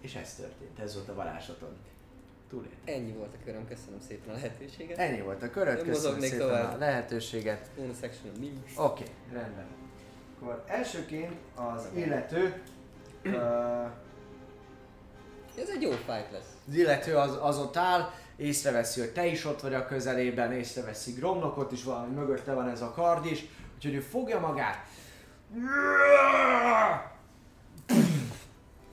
És 0.00 0.14
ez 0.14 0.34
történt, 0.34 0.78
ez 0.78 0.94
volt 0.94 1.08
a 1.08 1.14
varázslatod. 1.14 1.72
Túlélt. 2.50 2.72
ennyi 2.84 3.12
volt 3.12 3.34
a 3.34 3.44
köröm, 3.44 3.68
köszönöm 3.68 4.00
szépen 4.08 4.28
a 4.28 4.32
lehetőséget. 4.32 4.98
Ennyi 4.98 5.20
volt 5.20 5.42
a 5.42 5.50
köröd, 5.50 5.76
Nem 5.76 5.86
köszönöm 5.86 6.20
szépen 6.20 6.38
tovább. 6.38 6.74
a 6.74 6.78
lehetőséget. 6.78 7.70
Bonus 7.76 8.02
action 8.02 8.32
nincs. 8.38 8.70
Oké, 8.76 9.02
okay, 9.02 9.14
rendben. 9.32 9.66
Akkor 10.36 10.64
elsőként 10.66 11.34
az 11.54 11.88
illető, 11.94 12.62
uh, 13.24 13.90
Ez 15.58 15.68
egy 15.68 15.82
jó 15.82 15.90
fight 15.90 16.30
lesz. 16.30 16.56
az 16.68 16.74
illető 16.74 17.16
az, 17.16 17.38
az 17.40 17.58
ott 17.58 17.76
áll, 17.76 18.10
észreveszi, 18.36 19.00
hogy 19.00 19.12
te 19.12 19.26
is 19.26 19.44
ott 19.44 19.60
vagy 19.60 19.74
a 19.74 19.86
közelében, 19.86 20.52
észreveszi 20.52 21.12
Gromnokot 21.12 21.72
is, 21.72 21.84
valami 21.84 22.14
mögötte 22.14 22.52
van 22.52 22.68
ez 22.68 22.82
a 22.82 22.90
kard 22.90 23.26
is, 23.26 23.44
úgyhogy 23.76 23.94
ő 23.94 24.00
fogja 24.00 24.40
magát, 24.40 24.86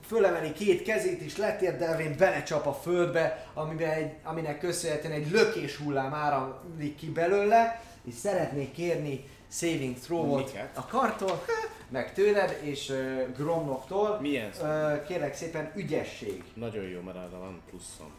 fölemeli 0.06 0.52
két 0.52 0.82
kezét 0.82 1.20
és 1.20 1.36
letérdelvén 1.36 2.16
belecsap 2.18 2.66
a 2.66 2.72
földbe, 2.72 3.46
amiben 3.54 3.90
egy, 3.90 4.12
aminek 4.22 4.58
köszönhetően 4.58 5.12
egy 5.12 5.30
lökés 5.30 5.76
hullám 5.76 6.14
áramlik 6.14 6.96
ki 6.96 7.10
belőle, 7.10 7.82
és 8.04 8.14
szeretnék 8.14 8.72
kérni 8.72 9.24
saving 9.50 9.96
throw-ot 9.98 10.46
Miket? 10.46 10.76
a 10.76 10.86
kartól, 10.86 11.44
meg 11.88 12.12
tőled 12.12 12.58
és 12.62 12.88
uh, 12.88 13.22
Gromnoktól. 13.36 14.18
Milyen 14.20 14.50
Uh, 14.60 15.06
kérlek 15.06 15.34
szépen 15.34 15.72
ügyesség. 15.76 16.44
Nagyon 16.54 16.84
jó, 16.84 17.00
mert 17.00 17.16
arra 17.16 17.38
van 17.38 17.60
pluszom. 17.70 18.12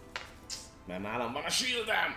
Mert 0.85 1.01
nálam 1.01 1.33
van 1.33 1.43
a 1.43 1.49
shieldem! 1.49 2.15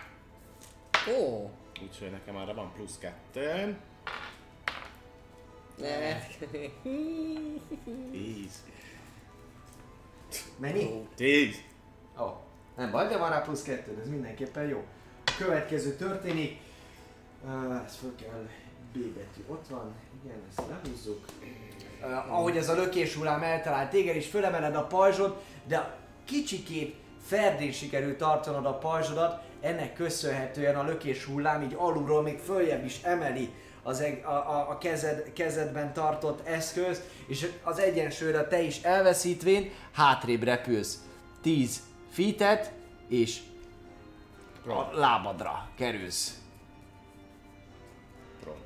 Ó, 1.17 1.49
Úgyhogy 1.83 2.11
nekem 2.11 2.35
arra 2.35 2.53
van 2.53 2.71
plusz 2.73 2.97
kettő. 2.97 3.77
ne. 5.77 6.19
Tíz. 8.11 8.63
Mennyi? 10.57 11.07
Tíz. 11.15 11.61
Ó, 12.19 12.23
oh, 12.23 12.37
nem 12.75 12.91
baj, 12.91 13.07
de 13.07 13.17
van 13.17 13.29
rá 13.29 13.41
plusz 13.41 13.61
kettő, 13.61 13.99
ez 14.01 14.09
mindenképpen 14.09 14.67
jó. 14.67 14.83
A 15.25 15.31
következő 15.37 15.95
történik. 15.95 16.59
Uh, 17.43 17.83
ez 17.85 17.95
föl 17.95 18.15
kell, 18.15 18.47
B 18.93 18.97
betű 18.97 19.41
ott 19.47 19.67
van, 19.67 19.95
igen, 20.23 20.41
ezt 20.49 20.67
lehúzzuk. 20.67 21.25
Uh, 22.01 22.33
ahogy 22.33 22.57
ez 22.57 22.69
a 22.69 22.75
lökés 22.75 23.13
hullám 23.15 23.43
eltalált 23.43 23.89
téged, 23.89 24.15
és 24.15 24.27
fölemeled 24.27 24.75
a 24.75 24.87
pajzsod, 24.87 25.41
de 25.67 25.97
kicsikét 26.25 26.95
ferdén 27.29 27.71
sikerült 27.71 28.17
tartanod 28.17 28.65
a 28.65 28.77
pajzsodat, 28.77 29.41
ennek 29.61 29.93
köszönhetően 29.93 30.75
a 30.75 30.83
lökés 30.83 31.23
hullám 31.23 31.61
így 31.61 31.75
alulról 31.77 32.21
még 32.21 32.39
följebb 32.39 32.85
is 32.85 33.01
emeli 33.03 33.49
az 33.83 34.01
eg- 34.01 34.25
a, 34.25 34.29
a, 34.31 34.69
a 34.69 34.77
kezed, 34.77 35.33
kezedben 35.33 35.93
tartott 35.93 36.47
eszköz, 36.47 37.01
és 37.27 37.51
az 37.63 37.79
egyensúlyra 37.79 38.47
te 38.47 38.61
is 38.61 38.81
elveszítvén 38.81 39.71
hátrébb 39.91 40.43
repülsz 40.43 41.03
10 41.41 41.81
feet 42.09 42.71
és 43.07 43.39
a 44.67 44.97
lábadra 44.99 45.69
kerülsz. 45.75 46.41
Pron. 48.41 48.57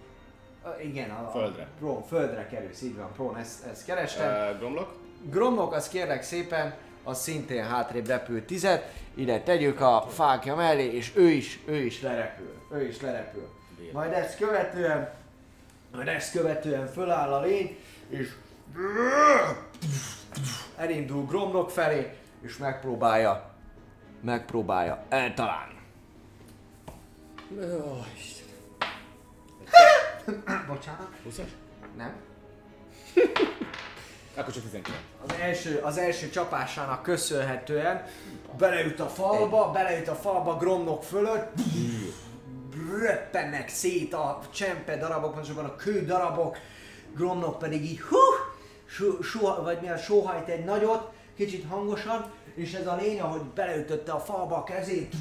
Igen, 0.84 1.10
a, 1.10 1.30
Földre. 1.32 1.64
A, 1.64 1.78
prón, 1.80 2.04
földre 2.04 2.48
kerülsz, 2.48 2.82
így 2.82 2.96
van, 2.96 3.12
prón, 3.14 3.38
ezt, 3.38 3.66
ezt 3.66 3.86
kerestem. 3.86 4.52
Uh, 4.52 4.58
Gromlok? 4.58 4.96
Gromnok, 5.30 5.74
az 5.74 5.90
kérlek 5.90 6.24
szépen, 6.24 6.76
az 7.04 7.22
szintén 7.22 7.64
hátrébb 7.64 8.08
repül 8.08 8.46
tizet, 8.46 8.92
ide 9.14 9.42
tegyük 9.42 9.82
a 9.82 10.08
fákja 10.10 10.56
mellé, 10.56 10.96
és 10.96 11.12
ő 11.16 11.30
is, 11.30 11.60
ő 11.66 11.76
is 11.76 12.02
lerepül, 12.02 12.54
ő 12.72 12.88
is 12.88 13.02
lerepül. 13.02 13.50
Majd 13.94 14.12
ezt 14.12 14.38
követően, 14.38 15.14
majd 15.96 16.08
ezt 16.08 16.32
követően 16.32 16.88
föláll 16.88 17.34
a 17.34 17.42
lény, 17.42 17.78
és 18.10 18.30
elindul 20.78 21.26
Gromnok 21.26 21.72
felé, 21.72 22.14
és 22.42 22.58
megpróbálja, 22.58 23.52
megpróbálja 24.22 25.04
eltalálni. 25.10 25.80
Ó, 27.60 28.06
Isten. 28.16 28.48
Bocsánat? 30.68 31.10
20-as? 31.30 31.50
Nem? 31.98 32.14
Akkor 34.36 34.54
csak 34.54 34.64
19. 34.64 34.98
Az 35.28 35.36
első, 35.42 35.80
az 35.84 35.98
első 35.98 36.30
csapásának 36.30 37.04
köszönhetően 37.04 38.06
beleüt 38.58 39.00
a 39.00 39.08
falba, 39.08 39.72
beleüt 39.72 40.08
a 40.08 40.16
falba 40.16 40.58
Gromnok 40.58 41.04
fölött, 41.04 41.52
röppennek 43.00 43.70
szét 43.70 44.14
a 44.14 44.40
csempe 44.54 44.98
darabok, 44.98 45.32
pontosabban 45.32 45.66
a 45.66 45.76
kő 45.76 46.06
darabok, 46.06 46.58
Gromnok 47.16 47.60
pedig 47.60 47.86
így 47.86 48.02
hú, 48.02 48.18
suha, 49.22 49.64
vagy 49.64 49.78
milyen 49.82 49.98
sóhajt 49.98 50.48
egy 50.48 50.64
nagyot, 50.64 51.12
kicsit 51.36 51.66
hangosan, 51.70 52.32
és 52.56 52.74
ez 52.74 52.88
a 52.88 52.96
lény, 52.96 53.22
ahogy 53.22 53.42
beleütötte 53.42 54.12
a 54.12 54.20
falba 54.20 54.56
a 54.56 54.64
kezét, 54.64 55.14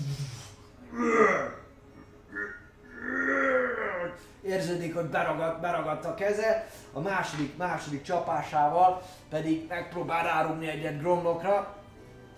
érződik, 4.42 4.94
hogy 4.94 5.04
beragadt, 5.04 5.60
beragadt 5.60 6.04
a 6.04 6.14
keze, 6.14 6.68
a 6.92 7.00
második, 7.00 7.56
második 7.56 8.02
csapásával 8.02 9.02
pedig 9.28 9.66
megpróbál 9.68 10.24
rárugni 10.24 10.68
egyet 10.68 10.98
Gromnokra, 10.98 11.76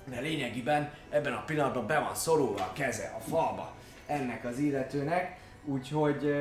de 0.04 0.20
lényegében 0.20 0.92
ebben 1.10 1.32
a 1.32 1.44
pillanatban 1.44 1.86
be 1.86 1.98
van 1.98 2.14
szorulva 2.14 2.62
a 2.62 2.72
keze 2.72 3.14
a 3.18 3.20
falba 3.20 3.72
ennek 4.06 4.44
az 4.44 4.58
illetőnek, 4.58 5.38
úgyhogy 5.64 6.36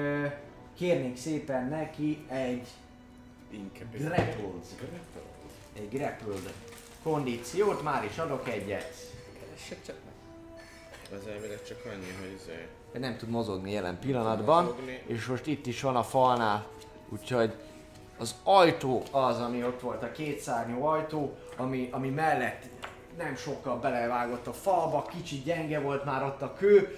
kérnék 0.78 1.18
szépen 1.18 1.68
neki 1.68 2.26
egy 2.30 2.68
grappled, 3.98 4.66
egy 5.74 5.90
grappled 5.90 6.54
kondíciót, 7.04 7.84
már 7.84 8.04
is 8.04 8.18
adok 8.18 8.50
egyet. 8.50 8.94
Keressek 9.40 9.86
csak 9.86 9.96
meg. 10.06 10.14
Az 11.20 11.28
elvileg 11.28 11.64
csak 11.64 11.86
annyi, 11.86 12.16
hogy 12.20 12.40
izé... 12.42 12.68
Nem 13.00 13.18
tud 13.18 13.30
mozogni 13.30 13.72
jelen 13.72 14.00
pillanatban, 14.00 14.64
mozogni. 14.64 15.04
és 15.08 15.26
most 15.26 15.48
itt 15.48 15.66
is 15.66 15.82
van 15.82 15.96
a 15.96 16.04
falnál, 16.04 16.68
úgyhogy 17.10 17.54
az 18.18 18.36
ajtó 18.44 19.04
az, 19.12 19.40
ami 19.40 19.64
ott 19.64 19.82
volt, 19.82 20.04
a 20.04 20.12
kétszárnyú 20.12 20.84
ajtó, 20.84 21.36
ami, 21.58 21.90
ami 21.92 22.10
mellett 22.10 22.64
nem 23.18 23.36
sokkal 23.36 23.80
belevágott 23.80 24.48
a 24.48 24.54
falba, 24.54 25.02
kicsit 25.02 25.44
gyenge 25.44 25.80
volt 25.80 26.06
már 26.06 26.24
ott 26.24 26.42
a 26.42 26.54
kő, 26.54 26.98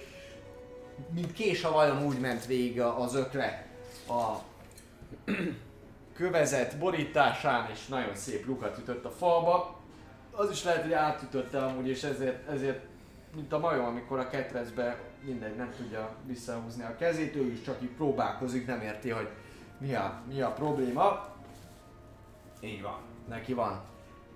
mint 1.10 1.32
kés 1.32 1.64
a 1.64 1.72
vajon 1.72 2.04
úgy 2.04 2.20
ment 2.20 2.46
végig 2.46 2.80
az 2.80 3.14
ökle 3.14 3.66
a 4.08 4.36
kövezet 6.14 6.78
borításán, 6.78 7.70
és 7.72 7.86
nagyon 7.86 8.14
szép 8.14 8.46
lukat 8.46 8.78
ütött 8.78 9.04
a 9.04 9.10
falba. 9.10 9.76
Az 10.30 10.50
is 10.50 10.64
lehet, 10.64 10.82
hogy 10.82 10.92
átütötte 10.92 11.64
amúgy, 11.64 11.88
és 11.88 12.02
ezért, 12.02 12.48
ezért 12.48 12.80
mint 13.34 13.52
a 13.52 13.58
majom, 13.58 13.84
amikor 13.84 14.18
a 14.18 14.28
ketrecbe 14.28 14.98
mindegy 15.26 15.56
nem 15.56 15.74
tudja 15.76 16.14
visszahúzni 16.26 16.82
a 16.82 16.96
kezét, 16.96 17.36
ő 17.36 17.44
is 17.52 17.62
csak 17.62 17.82
így 17.82 17.88
próbálkozik, 17.90 18.66
nem 18.66 18.80
érti, 18.80 19.10
hogy 19.10 19.28
mi 19.78 19.94
a, 19.94 20.22
mi 20.28 20.40
a 20.40 20.50
probléma. 20.52 21.34
Így 22.60 22.82
van, 22.82 22.98
neki 23.28 23.52
van 23.54 23.82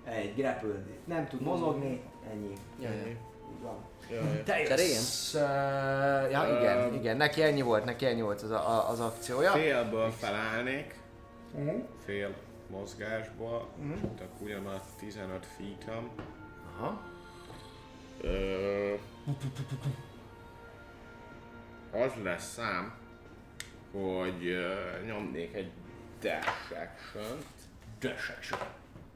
egy 0.03 0.35
grappled, 0.35 0.85
nem 1.05 1.27
tud 1.27 1.41
mozogni, 1.41 2.01
ennyi. 2.31 2.53
Jaj, 2.81 2.95
jaj. 2.95 3.09
Így 3.09 3.61
van. 3.61 3.75
Jaj. 4.11 4.43
Te 4.43 4.59
jössz, 4.83 5.33
uh, 5.33 6.31
ja 6.31 6.57
igen, 6.59 6.77
Öm. 6.77 6.93
igen, 6.93 7.17
neki 7.17 7.43
ennyi 7.43 7.61
volt, 7.61 7.85
neki 7.85 8.05
ennyi 8.05 8.21
volt 8.21 8.41
az, 8.41 8.51
a, 8.51 8.89
az 8.89 8.99
akciója. 8.99 9.51
Félből 9.51 10.09
felállnék, 10.11 10.99
Mhm. 11.55 11.75
fél 12.05 12.33
mozgásból, 12.69 13.67
csak 14.17 14.27
ugyanaz 14.39 14.81
15 14.99 15.45
feet 15.57 15.91
Aha. 16.77 17.01
Ö, 18.21 18.93
az 21.91 22.13
lesz 22.23 22.51
szám, 22.53 22.93
hogy 23.91 24.45
uh, 24.47 25.05
nyomnék 25.05 25.53
egy 25.53 25.71
dash 26.19 26.71
action 26.71 27.37
Dash 27.99 28.31
action. 28.37 28.59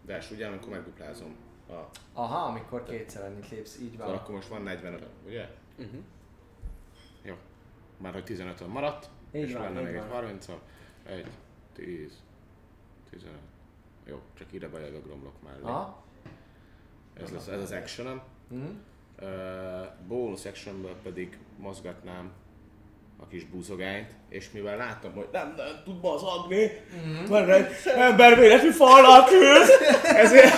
Dash, 0.06 0.32
ugye, 0.32 0.48
amikor 0.48 0.70
megduplázom. 0.70 1.36
A, 1.70 1.90
Aha, 2.14 2.38
amikor 2.38 2.84
kétszer 2.84 3.24
annyit 3.24 3.50
lépsz, 3.50 3.80
így 3.82 3.92
szóval 3.92 4.08
van. 4.08 4.16
akkor 4.16 4.36
most 4.36 4.48
van 4.48 4.62
45 4.62 5.08
ugye? 5.26 5.50
Uh-huh. 5.78 6.00
Jó. 7.22 7.36
Már 7.98 8.14
hogy 8.14 8.24
15 8.24 8.68
maradt, 8.68 9.10
Így 9.32 9.42
és 9.42 9.54
van, 9.54 9.62
lenne 9.62 9.82
még 9.82 9.94
egy 9.94 10.00
van. 10.00 10.10
30 10.10 10.48
1, 11.06 11.28
10, 11.74 12.22
15. 13.10 13.38
Jó, 14.06 14.22
csak 14.34 14.54
ide 14.54 14.68
bejövök 14.68 15.04
gromlok 15.04 15.42
mellé. 15.44 15.62
Aha. 15.64 16.04
Ez, 17.14 17.32
lesz, 17.32 17.48
ez 17.48 17.62
az 17.62 17.72
actionem. 17.72 18.22
Mhm. 18.48 18.66
Uh, 19.22 19.88
bonus 20.08 20.46
actionből 20.46 20.96
pedig 21.04 21.38
mozgatnám 21.58 22.32
a 23.20 23.28
kis 23.28 23.44
búzogányt, 23.46 24.10
és 24.30 24.46
mivel 24.54 24.78
látom, 24.78 25.12
hogy 25.14 25.28
nem, 25.32 25.54
nem 25.58 25.82
tud 25.84 25.96
bazagni, 26.00 26.72
Mhm. 27.04 27.32
mert 27.32 27.50
egy 27.50 27.68
ember 27.96 28.40
méretű 28.40 28.70
fallal 28.70 29.24
küld, 29.26 29.68
ezért, 30.04 30.54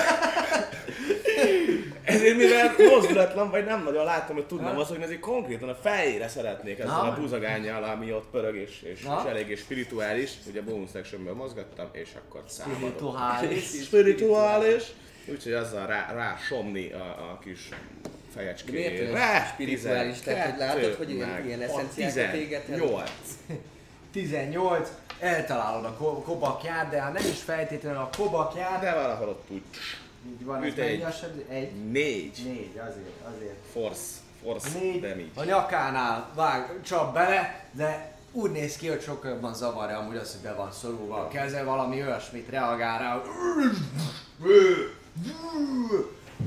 ezért 2.04 2.38
mivel 2.38 2.76
mozdulatlan, 2.90 3.50
vagy 3.50 3.66
nem 3.66 3.84
nagyon 3.84 4.04
látom, 4.06 4.36
hogy 4.36 4.46
tudna 4.46 4.68
Ha? 4.68 4.74
mozogni, 4.74 5.04
ezért 5.04 5.20
konkrétan 5.20 5.70
a 5.70 5.76
fejére 5.76 6.28
szeretnék 6.28 6.80
ezzel 6.80 6.94
Ha? 6.94 7.08
a 7.08 7.14
búzogányjal, 7.20 7.84
ami 7.84 8.14
ott 8.14 8.28
pörög, 8.32 8.56
és, 8.56 8.82
és, 8.82 9.06
Ha? 9.06 9.22
és 9.26 9.30
eléggé 9.32 9.56
spirituális, 9.56 10.32
ugye 10.50 10.62
bonus 10.62 10.94
actionből 10.94 11.34
mozgattam, 11.34 11.90
és 11.92 12.10
akkor 12.26 12.44
számadok. 12.48 12.80
Spirituális. 12.80 13.64
Spirituális. 13.86 14.84
Úgyhogy 15.32 15.54
azzal 15.54 15.88
rá, 15.88 16.12
rá 16.14 16.38
somni 16.48 16.92
a, 16.92 16.98
a 17.32 17.40
kis 17.44 17.70
Fejecskére. 18.38 19.12
olyan 19.14 19.46
spirituális? 19.46 20.20
Tehát, 20.20 20.50
hogy 20.50 20.60
látod, 20.60 20.94
hogy 20.96 21.10
ilyen- 21.12 21.46
ilyen 21.46 21.62
eszenciákat 21.62 22.34
égethet? 22.34 22.78
8. 22.80 23.10
18. 24.12 24.90
Eltalálod 25.20 25.86
a 25.86 25.94
ko- 25.94 26.24
kobakját, 26.24 26.90
de 26.90 27.02
hát 27.02 27.14
nem 27.14 27.24
is 27.32 27.42
feltétlenül 27.42 28.00
a 28.00 28.10
kobakját. 28.18 28.82
De 28.82 28.94
valahol 28.94 29.28
ott 29.30 29.46
úgy. 29.50 29.62
Így 30.28 30.46
van, 30.46 30.64
ez 30.64 30.70
Üt 30.70 30.78
mennyi 30.78 30.90
egy. 30.90 31.46
Egy. 31.50 31.72
4. 31.92 32.32
Négy, 32.44 32.72
azért, 32.90 33.36
azért. 33.36 33.56
Force. 33.72 34.02
Force 34.44 34.80
Négy. 34.80 35.02
damage. 35.02 35.26
A 35.36 35.44
nyakánál 35.44 36.32
vág, 36.36 36.70
csap 36.84 37.14
bele, 37.14 37.66
de 37.72 38.16
úgy 38.32 38.52
néz 38.52 38.76
ki, 38.76 38.88
hogy 38.88 39.02
sokkal 39.02 39.32
jobban 39.32 39.54
zavarja 39.54 39.98
amúgy 39.98 40.16
az, 40.16 40.32
hogy 40.32 40.42
be 40.42 40.54
van 40.54 40.72
szorulva 40.72 41.16
a 41.16 41.28
keze, 41.28 41.64
valami 41.64 42.02
olyasmit 42.02 42.50
reagál 42.50 43.00
rá, 43.00 43.12
hogy 43.14 43.22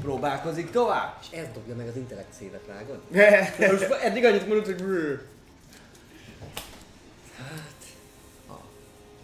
próbálkozik 0.03 0.71
tovább. 0.71 1.17
És 1.21 1.39
ez 1.39 1.47
dobja 1.55 1.75
meg 1.75 1.89
az 1.89 1.97
intellekt 1.97 2.33
szévet, 2.33 2.67
vágod? 2.67 3.01
Most 3.73 3.91
eddig 4.03 4.25
annyit 4.25 4.47
mondott, 4.47 4.65
hogy 4.65 4.83
brrr. 4.83 5.21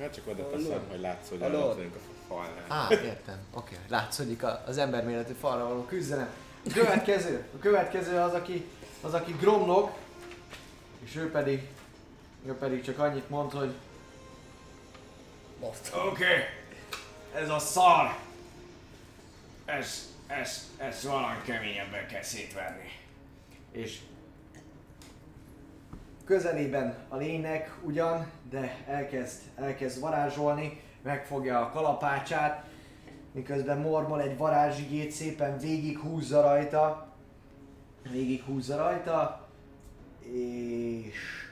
Hát 0.01 0.14
csak 0.14 0.27
oda 0.27 0.51
teszem, 0.51 0.81
hogy 0.91 1.01
látsz, 1.01 1.29
hogy 1.29 1.43
a 1.43 1.49
falnál. 2.29 2.64
Á, 2.69 2.89
értem. 2.91 3.39
Oké, 3.55 3.75
okay. 3.75 3.87
látszódik 3.89 4.43
az 4.67 4.79
emberméretű 4.79 5.33
falra 5.33 5.69
való 5.69 5.85
küzdelem. 5.85 6.29
A 6.64 6.73
következő, 6.73 7.45
a 7.55 7.59
következő 7.59 8.17
az, 8.17 8.33
aki, 8.33 8.64
az, 9.01 9.14
aki 9.14 9.37
gromlok, 9.41 9.91
és 11.05 11.17
ő 11.17 11.31
pedig, 11.31 11.69
ő 12.47 12.53
pedig 12.53 12.83
csak 12.83 12.99
annyit 12.99 13.31
mond, 13.31 13.53
hogy. 13.53 13.73
Oké, 15.61 16.25
okay. 16.25 16.37
ez 17.43 17.49
a 17.49 17.59
szar. 17.59 18.17
Ez, 19.64 20.16
ez, 20.27 20.70
ez 20.77 21.05
valami 21.05 21.43
keményebben 21.45 22.07
kell 22.07 22.22
szétverni. 22.22 22.91
és 23.72 23.99
közelében 26.24 26.99
a 27.09 27.16
lénynek 27.16 27.79
ugyan, 27.83 28.31
de 28.51 28.85
elkezd, 28.87 29.43
elkezd 29.55 30.01
varázsolni, 30.01 30.81
megfogja 31.03 31.61
a 31.61 31.70
kalapácsát, 31.70 32.66
miközben 33.33 33.79
mormol 33.79 34.20
egy 34.20 34.37
varázsigét, 34.37 35.11
szépen 35.11 35.59
végig 35.59 35.99
húzza 35.99 36.41
rajta, 36.41 37.14
végig 38.11 38.43
húzza 38.43 38.77
rajta, 38.77 39.49
és... 40.20 41.45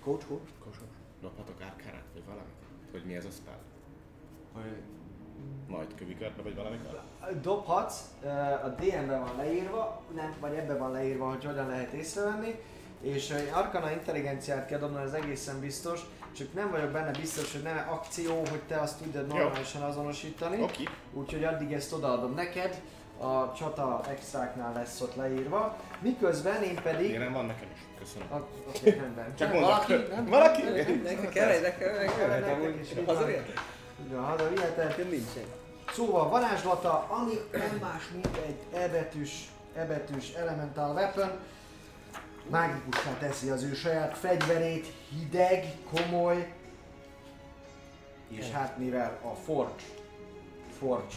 Coach? 0.00 0.26
Kosor. 0.58 0.86
Dobhatok 1.20 1.60
árkárát, 1.62 2.04
vagy 2.12 2.24
valamit? 2.24 2.52
Hogy 2.90 3.04
mi 3.04 3.14
ez 3.14 3.24
a 3.24 3.30
spell? 3.30 3.58
Hogy 4.52 4.82
Majd 5.72 5.94
kövikörbe, 5.98 6.42
vagy 6.42 6.54
valami? 6.56 6.76
Dobhatsz, 7.42 8.00
eh, 8.24 8.64
a 8.64 8.68
DM-ben 8.68 9.20
van 9.20 9.36
leírva, 9.36 10.02
nem, 10.14 10.34
vagy 10.40 10.54
ebben 10.54 10.78
van 10.78 10.90
leírva, 10.92 11.28
hogy 11.28 11.44
hogyan 11.44 11.66
lehet 11.66 11.92
észrevenni, 11.92 12.60
és 13.00 13.30
egy 13.30 13.50
arkana 13.54 13.90
intelligenciát 13.90 14.66
kell 14.66 14.78
dobni, 14.78 15.02
ez 15.02 15.12
egészen 15.12 15.60
biztos, 15.60 16.00
csak 16.36 16.54
nem 16.54 16.70
vagyok 16.70 16.90
benne 16.90 17.10
biztos, 17.10 17.52
hogy 17.52 17.62
nem 17.62 17.86
akció, 17.90 18.36
hogy 18.38 18.60
te 18.68 18.80
azt 18.80 18.98
tudjad 19.02 19.26
normálisan 19.26 19.82
azonosítani, 19.82 20.62
Oké. 20.62 20.84
úgyhogy 21.12 21.44
addig 21.44 21.72
ezt 21.72 21.92
odaadom 21.92 22.34
neked, 22.34 22.80
a 23.18 23.52
csata 23.52 24.00
extráknál 24.08 24.72
lesz 24.72 25.00
ott 25.00 25.14
leírva, 25.14 25.76
miközben 26.00 26.62
én 26.62 26.80
pedig... 26.82 27.18
Nem 27.18 27.32
van 27.32 27.44
nekem 27.46 27.68
is? 27.74 27.80
Köszönöm. 27.98 28.28
A- 28.32 28.48
rendben. 29.00 29.34
Csak 29.36 29.52
mondok. 29.52 29.70
valaki, 29.70 29.92
nem, 30.14 30.26
Valaki? 30.26 30.62
nem, 30.62 30.72
nem, 30.74 31.00
Nekem 31.02 31.22
nem, 31.22 31.30
kell, 31.32 31.60
nekem, 31.60 31.92
Nektek 31.94 32.28
nekem, 32.28 32.60
is 32.80 32.88
nekem, 32.88 32.98
így 32.98 33.06
van. 33.06 33.14
hazavihet? 33.14 33.48
Így 33.48 33.54
van, 33.54 33.64
Ja, 34.10 34.34
de 34.36 34.48
hihetetlen 34.48 35.06
nincsen. 35.06 35.44
Szóval 35.92 36.28
varázslata, 36.28 37.06
ami 37.08 37.32
nem 37.52 37.78
más, 37.80 38.08
mint 38.12 38.36
egy 38.36 38.58
ebetűs, 38.72 39.50
ebetűs 39.74 40.32
elemental 40.32 40.94
weapon, 40.94 41.30
mágikussá 42.50 43.18
teszi 43.18 43.48
az 43.48 43.62
ő 43.62 43.74
saját 43.74 44.18
fegyverét, 44.18 44.92
hideg, 45.08 45.74
komoly, 45.90 46.52
és 48.28 48.50
hát 48.50 48.78
mivel 48.78 49.18
a 49.22 49.34
Forge, 49.34 49.82
Forge 50.78 51.14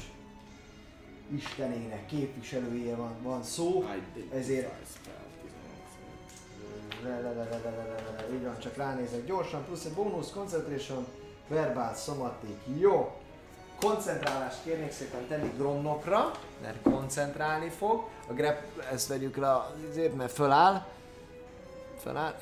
istenének 1.27 2.05
képviselője 2.05 2.95
van, 2.95 3.15
van 3.21 3.43
szó, 3.43 3.85
ezért... 4.33 4.71
Így 8.33 8.43
van, 8.43 8.59
csak 8.59 8.75
ránézek 8.75 9.25
gyorsan, 9.25 9.65
plusz 9.65 9.85
egy 9.85 9.93
bónusz, 9.93 10.31
concentration, 10.31 11.05
verbal, 11.47 11.93
somatic, 11.93 12.57
jó. 12.79 13.15
Koncentrálást 13.79 14.57
kérnék 14.63 14.91
szépen 14.91 15.27
tenni 15.27 15.51
Gromnokra, 15.57 16.31
mert 16.61 16.77
koncentrálni 16.83 17.69
fog. 17.69 18.07
A 18.27 18.33
grep, 18.33 18.63
ezt 18.91 19.07
vegyük 19.07 19.37
le 19.37 19.65
azért, 19.89 20.15
mert 20.15 20.31
föláll. 20.31 20.85
Föláll, 22.01 22.35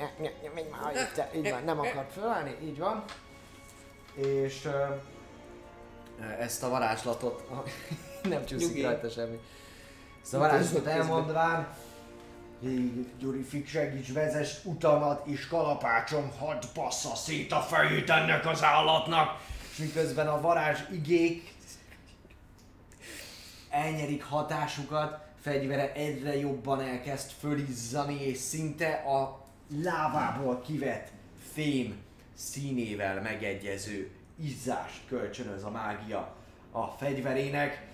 menj 0.54 0.68
már, 0.68 1.12
te, 1.14 1.30
így 1.34 1.50
van, 1.50 1.64
nem 1.64 1.78
akar 1.78 2.06
fölállni, 2.12 2.56
így 2.62 2.78
van. 2.78 3.04
És 4.14 4.68
ezt 6.38 6.62
a 6.62 6.68
varázslatot, 6.68 7.48
nem 8.22 8.44
csúszik 8.44 8.68
Nyugi. 8.68 8.82
rajta 8.82 9.08
semmi. 9.08 9.40
Ezt 10.22 10.34
a 10.34 10.38
varázslatot 10.38 10.86
elmondván, 10.86 11.68
Végig, 12.64 13.06
Gyuri, 13.18 13.42
fig 13.42 13.68
segíts, 13.68 14.12
vezess 14.12 14.64
utamat 14.64 15.26
és 15.26 15.46
kalapácsom, 15.46 16.30
hadd 16.38 16.62
bassza 16.74 17.14
szét 17.14 17.52
a 17.52 17.60
fejét 17.60 18.10
ennek 18.10 18.46
az 18.46 18.62
állatnak! 18.62 19.40
És 19.70 19.76
miközben 19.76 20.28
a 20.28 20.40
varázs 20.40 20.78
igék 20.90 21.54
elnyerik 23.70 24.24
hatásukat, 24.24 25.26
fegyvere 25.40 25.92
egyre 25.92 26.36
jobban 26.36 26.80
elkezd 26.80 27.30
fölizzani, 27.40 28.20
és 28.22 28.38
szinte 28.38 28.92
a 28.92 29.44
lávából 29.82 30.60
kivett 30.60 31.08
fém 31.52 31.96
színével 32.34 33.20
megegyező 33.20 34.10
izzást 34.36 35.00
kölcsönöz 35.08 35.64
a 35.64 35.70
mágia 35.70 36.34
a 36.72 36.86
fegyverének. 36.86 37.86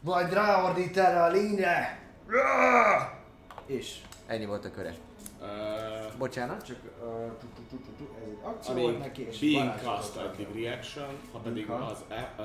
Majd 0.00 0.32
ráordít 0.32 0.96
erre 0.96 1.22
a 1.22 1.28
lényre! 1.28 2.04
És 3.66 4.00
ennyi 4.26 4.46
volt 4.46 4.64
a 4.64 4.70
köre. 4.70 4.94
Uh, 5.40 6.18
Bocsánat, 6.18 6.64
csak 6.64 6.76
uh, 7.02 7.32
tu- 7.40 7.68
tu- 7.96 8.08
ez 8.22 8.28
egy 8.28 8.38
akció 8.42 8.74
volt 8.74 8.98
neki, 8.98 9.26
és 9.26 9.38
being 9.38 9.74
cast 9.82 10.16
addig 10.16 10.46
reaction, 10.54 11.08
ha 11.32 11.38
pedig 11.38 11.70
az 11.70 12.04
e, 12.08 12.34
uh, 12.38 12.44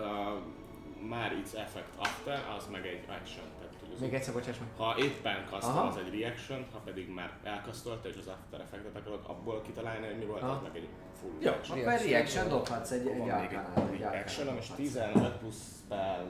már 1.10 1.32
it's 1.44 1.58
effect 1.58 1.96
after, 1.98 2.40
az 2.58 2.68
meg 2.72 2.86
egy 2.86 3.04
action. 3.20 3.46
Tehát, 3.60 4.00
Még 4.00 4.14
egyszer, 4.14 4.34
bocsáss 4.34 4.58
meg. 4.60 4.68
Ha 4.78 4.98
éppen 5.00 5.46
kasztol, 5.50 5.88
az 5.88 5.98
egy 5.98 6.20
reaction, 6.20 6.66
ha 6.72 6.78
pedig 6.80 7.10
már 7.10 7.32
elkasztolta 7.44 8.10
és 8.10 8.16
az 8.18 8.28
after 8.28 8.60
effectet 8.60 8.96
akarod 8.96 9.20
abból 9.28 9.62
kitalálni, 9.62 10.06
hogy 10.08 10.18
mi 10.18 10.26
volt, 10.26 10.42
Aha. 10.42 10.52
az 10.52 10.62
meg 10.62 10.76
egy 10.76 10.88
full 11.22 11.30
Jó, 11.40 11.50
reaction. 11.50 11.80
akkor 11.80 11.94
reaction 12.08 12.48
dobhatsz 12.50 12.92
egy, 12.92 13.08
egy 13.08 13.30
árkánál. 13.30 13.90
egy 13.92 14.02
árkánál 14.04 14.58
és 14.58 14.68
dobhatsz. 14.68 14.76
15 14.76 15.38
plusz 15.38 15.62
spell 15.86 16.28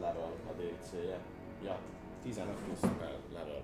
level 0.00 0.32
a 0.48 0.52
DC-je. 0.52 1.18
Ja, 1.64 1.78
15 2.22 2.54
plusz 2.54 2.78
spell 2.78 3.16
level. 3.34 3.62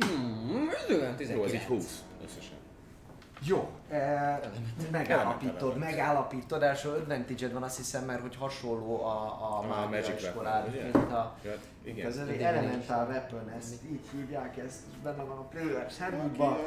Hmm, 0.00 0.68
ez 0.88 0.96
olyan 0.96 1.14
Jó, 1.18 1.44
ez 1.44 1.52
így 1.52 1.60
19. 1.60 1.64
20 1.64 2.02
összesen. 2.24 2.58
Jó, 3.44 3.70
e, 3.90 4.40
megállapítod, 4.90 5.76
megállapítod, 5.76 6.62
első 6.62 6.88
advantage 6.88 7.48
van 7.48 7.62
azt 7.62 7.76
hiszem, 7.76 8.04
mert 8.04 8.20
hogy 8.20 8.36
hasonló 8.36 9.04
a, 9.04 9.08
a 9.08 9.58
A 9.58 9.88
mágia 9.88 10.14
iskolára, 10.14 10.70
mint 10.92 10.94
a 11.12 11.36
Ja, 11.44 11.54
igen. 11.84 12.04
közeli 12.04 12.42
Elemental 12.44 13.06
Weapon, 13.08 13.48
ezt 13.58 13.74
így 13.90 14.00
hívják, 14.12 14.56
ezt 14.56 14.80
benne 15.02 15.22
van 15.22 15.36
a 15.36 15.42
Players 15.42 15.98
Handbookban. 15.98 16.58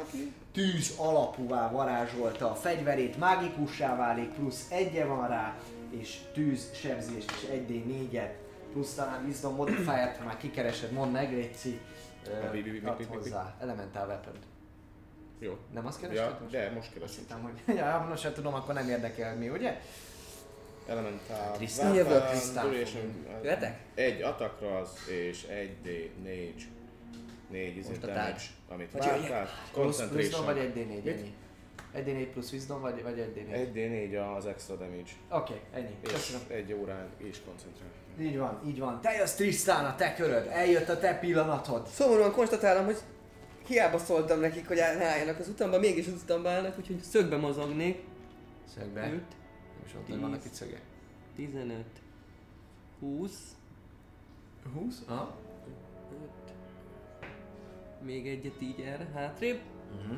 Tűz 0.52 0.94
alapúvá 0.98 1.70
varázsolta 1.70 2.50
a 2.50 2.54
fegyverét, 2.54 3.18
mágikussá 3.18 3.96
válik, 3.96 4.28
plusz 4.28 4.66
egye 4.70 5.04
van 5.04 5.28
rá, 5.28 5.54
és 5.90 6.18
tűz 6.32 6.70
sebzést 6.74 7.30
és 7.30 7.48
1d4-et, 7.52 8.30
plusz 8.72 8.94
talán 8.94 9.24
Wisdom 9.24 9.54
modifier 9.54 10.16
ha 10.18 10.24
már 10.24 10.36
kikeresed, 10.36 10.92
mondd 10.92 11.12
meg, 11.12 11.32
Léci, 11.32 11.80
Ad 12.84 13.04
hozzá, 13.04 13.56
Elemental 13.60 14.06
Weapon. 14.06 14.34
Jó. 15.38 15.58
Nem 15.72 15.86
azt 15.86 16.00
kerested? 16.00 16.26
Ja, 16.30 16.38
most? 16.40 16.50
de 16.52 16.70
most 16.74 16.86
Azt 16.86 16.94
keresem. 16.94 17.18
hittem, 17.20 17.42
hogy 17.42 17.76
ja, 17.76 18.06
most 18.08 18.22
sem 18.22 18.32
tudom, 18.32 18.54
akkor 18.54 18.74
nem 18.74 18.88
érdekel 18.88 19.36
mi, 19.36 19.48
ugye? 19.48 19.80
Elementál. 20.86 21.52
Trisztán. 21.52 21.94
Jövök. 21.94 22.12
weapon, 22.12 22.28
Trisztán. 22.30 22.72
Jöhetek? 23.42 23.78
Egy 23.94 24.22
attackra 24.22 24.78
az, 24.78 25.08
és 25.08 25.42
egy 25.44 25.76
D, 25.82 26.22
négy, 26.22 26.66
négy 27.50 27.76
izé 27.76 27.92
damage, 28.00 28.42
amit. 28.68 28.88
Plusz 28.88 29.06
Wisdom 29.06 30.44
vagy 30.44 30.56
Concentration. 30.56 30.56
1d4 30.56 31.02
Mit? 31.04 31.06
ennyi? 31.06 31.34
1d4 31.96 32.28
plusz 32.32 32.52
Wisdom 32.52 32.80
vagy, 32.80 33.02
vagy 33.02 33.18
1d4? 33.18 33.52
Egy 33.52 33.70
D4 33.74 34.36
az 34.36 34.46
extra 34.46 34.74
damage. 34.76 35.10
Oké, 35.30 35.60
ennyi. 35.72 35.96
És 36.00 36.10
Köszönöm. 36.10 36.46
egy 36.48 36.72
órán 36.72 37.08
is 37.16 37.40
koncentrál. 37.46 37.88
Így 38.20 38.38
van, 38.38 38.60
így 38.66 38.78
van. 38.78 39.00
Te 39.00 39.12
jössz 39.12 39.34
Trisztán, 39.34 39.84
a 39.84 39.94
te 39.94 40.14
köröd. 40.14 40.46
Eljött 40.46 40.88
a 40.88 40.98
te 40.98 41.18
pillanatod. 41.18 41.86
Szomorúan 41.86 42.32
konstatálom, 42.32 42.84
hogy 42.84 42.98
hiába 43.66 43.98
szóltam 43.98 44.40
nekik, 44.40 44.68
hogy 44.68 44.78
áll- 44.78 45.02
álljanak 45.02 45.38
az 45.38 45.48
utamba, 45.48 45.78
mégis 45.78 46.06
az 46.06 46.22
utamba 46.22 46.48
állnak, 46.50 46.78
úgyhogy 46.78 47.00
szögbe 47.02 47.36
mozognék. 47.36 48.04
Szögbe. 48.74 49.00
5, 49.00 49.08
Nem 49.10 49.20
is 49.86 49.92
hogy 50.06 50.20
vannak 50.20 50.44
itt 50.44 50.52
szögek. 50.52 50.80
15, 51.36 51.84
20, 53.00 53.32
20? 54.74 55.02
Aha. 55.06 55.36
5, 56.10 56.54
még 58.04 58.28
egyet 58.28 58.62
így 58.62 58.80
erre, 58.80 59.08
hátrébb. 59.14 59.60
Mhm. 60.02 60.16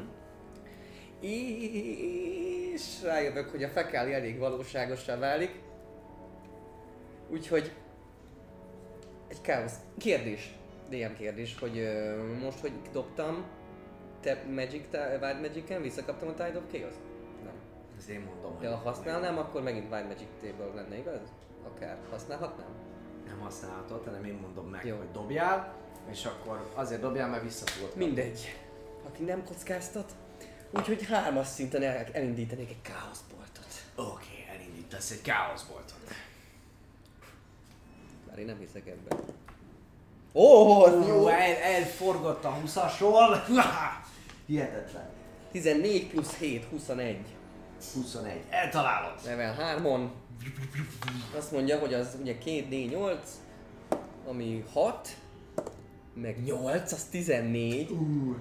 És 1.20 3.02
rájövök, 3.02 3.48
hogy 3.50 3.62
a 3.62 3.68
fekáli 3.68 4.12
elég 4.12 4.38
valóságosá 4.38 5.18
válik. 5.18 5.60
Úgyhogy 7.30 7.72
egy 9.28 9.40
káosz. 9.40 9.74
Kérdés. 9.98 10.54
DM 10.88 11.16
kérdés, 11.18 11.58
hogy 11.58 11.78
ö, 11.78 12.22
most, 12.42 12.60
hogy 12.60 12.72
dobtam, 12.92 13.44
te 14.20 14.44
Magic, 14.54 14.84
Wild 15.20 15.40
Magic-en 15.40 15.82
visszakaptam 15.82 16.28
a 16.28 16.34
Tide 16.34 16.58
of 16.58 16.64
Chaos? 16.72 16.94
Nem. 17.44 17.54
Ez 17.98 18.08
én 18.08 18.20
mondom, 18.20 18.60
De 18.60 18.68
ha 18.68 18.76
használnám, 18.76 19.38
akkor 19.38 19.62
megint 19.62 19.92
Wild 19.92 20.06
Magic 20.06 20.28
table 20.40 20.74
lenne, 20.74 20.96
igaz? 20.98 21.20
Akár. 21.74 21.98
Használhatnám? 22.10 22.68
Nem 23.26 23.38
használhatod, 23.40 24.04
hanem 24.04 24.24
én 24.24 24.34
mondom 24.34 24.66
meg, 24.66 24.84
Jó. 24.84 24.96
hogy 24.96 25.10
dobjál, 25.12 25.74
és 26.10 26.24
akkor 26.24 26.70
azért 26.74 27.00
dobjál, 27.00 27.28
mert 27.28 27.42
vissza 27.42 27.64
tudod 27.64 27.88
kapni. 27.88 28.04
Mindegy. 28.04 28.58
Aki 29.06 29.22
nem 29.22 29.44
kockáztat. 29.44 30.12
Úgyhogy 30.70 31.06
hármas 31.06 31.46
szinten 31.46 31.82
el, 31.82 32.06
elindítanék 32.12 32.70
egy 32.70 32.82
káoszboltot. 32.82 33.66
Oké, 33.94 34.46
elindítasz 34.54 35.10
egy 35.10 35.22
káoszboltot. 35.22 35.98
Bár 38.36 38.44
én 38.44 38.50
nem 38.50 38.60
hiszek 38.60 38.86
ebben. 38.86 39.18
Ó, 40.34 40.82
az 40.82 40.92
Jó, 40.92 41.14
jó! 41.14 41.28
el, 41.28 41.56
elforgott 41.56 42.44
a 42.44 42.58
20-asról. 42.64 43.38
Hihetetlen. 44.46 45.08
14 45.50 46.06
plusz 46.06 46.36
7, 46.36 46.64
21. 46.64 47.18
21. 47.94 48.40
Eltalálod. 48.50 49.14
Level 49.24 49.80
3-on. 49.80 50.08
Azt 51.36 51.52
mondja, 51.52 51.78
hogy 51.78 51.94
az 51.94 52.16
ugye 52.20 52.36
2D8, 52.44 53.18
ami 54.26 54.64
6, 54.72 55.08
meg 56.14 56.44
8, 56.44 56.92
az 56.92 57.04
14, 57.04 57.90
Uh, 57.90 58.36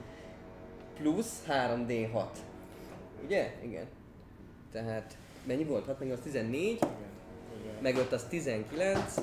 plusz 0.97 1.43
3D6. 1.47 2.25
Ugye? 3.23 3.53
Igen. 3.63 3.85
Tehát 4.71 5.17
mennyi 5.43 5.63
volt? 5.63 5.85
6 5.85 5.99
meg 5.99 6.07
8, 6.07 6.21
14, 6.21 6.79
meg 7.81 7.97
5 7.97 8.11
az 8.11 8.23
19, 8.23 9.13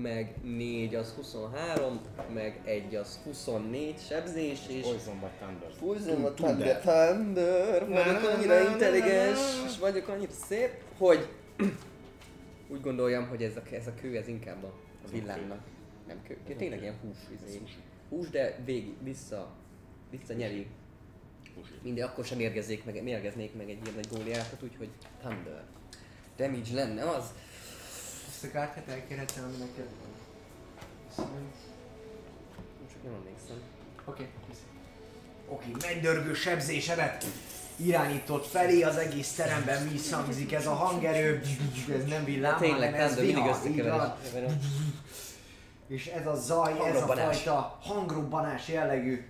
meg 0.00 0.34
4 0.42 0.94
az 0.94 1.12
23, 1.12 2.00
meg 2.34 2.60
1 2.64 2.94
az 2.94 3.20
24 3.24 3.98
sebzés, 4.08 4.58
és 4.68 4.82
Poison 4.82 5.20
vagy 5.20 5.30
Thunder. 5.30 5.70
Poison 5.78 6.24
a 6.24 6.34
Thunder. 6.34 6.80
Thunder, 6.80 7.88
vagyok 7.88 8.30
annyira 8.34 8.70
intelligens, 8.70 9.38
és 9.66 9.78
vagyok 9.78 10.08
annyira 10.08 10.32
szép, 10.32 10.70
hogy 10.98 11.28
úgy 12.72 12.80
gondoljam, 12.80 13.28
hogy 13.28 13.42
ez 13.42 13.56
a, 13.56 13.74
ez 13.74 13.86
a 13.86 13.94
kő, 14.00 14.16
ez 14.16 14.28
inkább 14.28 14.64
a 14.64 14.72
villámnak. 15.10 15.60
Nem 16.06 16.22
kő, 16.26 16.38
kő, 16.46 16.54
tényleg 16.54 16.82
ilyen 16.82 16.98
hús, 17.02 17.16
izé. 17.46 17.60
hús, 18.08 18.28
de 18.30 18.58
végig, 18.64 18.94
vissza, 19.02 19.48
vissza 20.10 20.32
nyeri. 20.34 20.66
Minden, 21.82 22.08
akkor 22.08 22.24
sem 22.24 22.38
mérgezzék 22.38 22.84
meg, 22.84 23.02
mérgeznék 23.02 23.54
meg 23.56 23.70
egy 23.70 23.78
ilyen 23.82 23.94
nagy 23.94 24.08
góliátot, 24.10 24.62
úgyhogy 24.62 24.88
Thunder. 25.20 25.64
Damage 26.36 26.74
lenne 26.74 27.08
az. 27.08 27.24
Azt 28.42 28.54
a 28.54 28.58
kártyát 28.58 28.88
elkérhetem, 28.88 29.44
ami 29.44 29.56
neked 29.56 29.88
van. 30.00 30.10
Köszönöm. 31.08 31.50
Csak 32.92 33.02
nem 33.02 33.12
emlékszem. 33.12 33.56
Oké, 34.04 34.28
köszönöm. 34.48 34.74
Oké, 35.48 35.70
mennydörgő 35.80 36.34
sebzésedet 36.34 37.24
irányított 37.76 38.46
felé, 38.46 38.82
az 38.82 38.96
egész 38.96 39.32
teremben 39.34 39.88
visszhangzik 39.88 40.52
ez 40.52 40.66
a 40.66 40.74
hangerő, 40.74 41.40
ez 41.92 42.04
nem 42.04 42.24
villám, 42.24 42.58
Tényleg, 42.58 42.90
hanem 42.90 43.06
ez 43.06 43.20
vihar. 43.20 44.16
És 45.86 46.06
ez 46.06 46.26
a 46.26 46.34
zaj, 46.34 46.72
ez 46.88 47.02
a 47.02 47.06
fajta 47.06 47.78
hangrobbanás 47.82 48.68
jellegű 48.68 49.24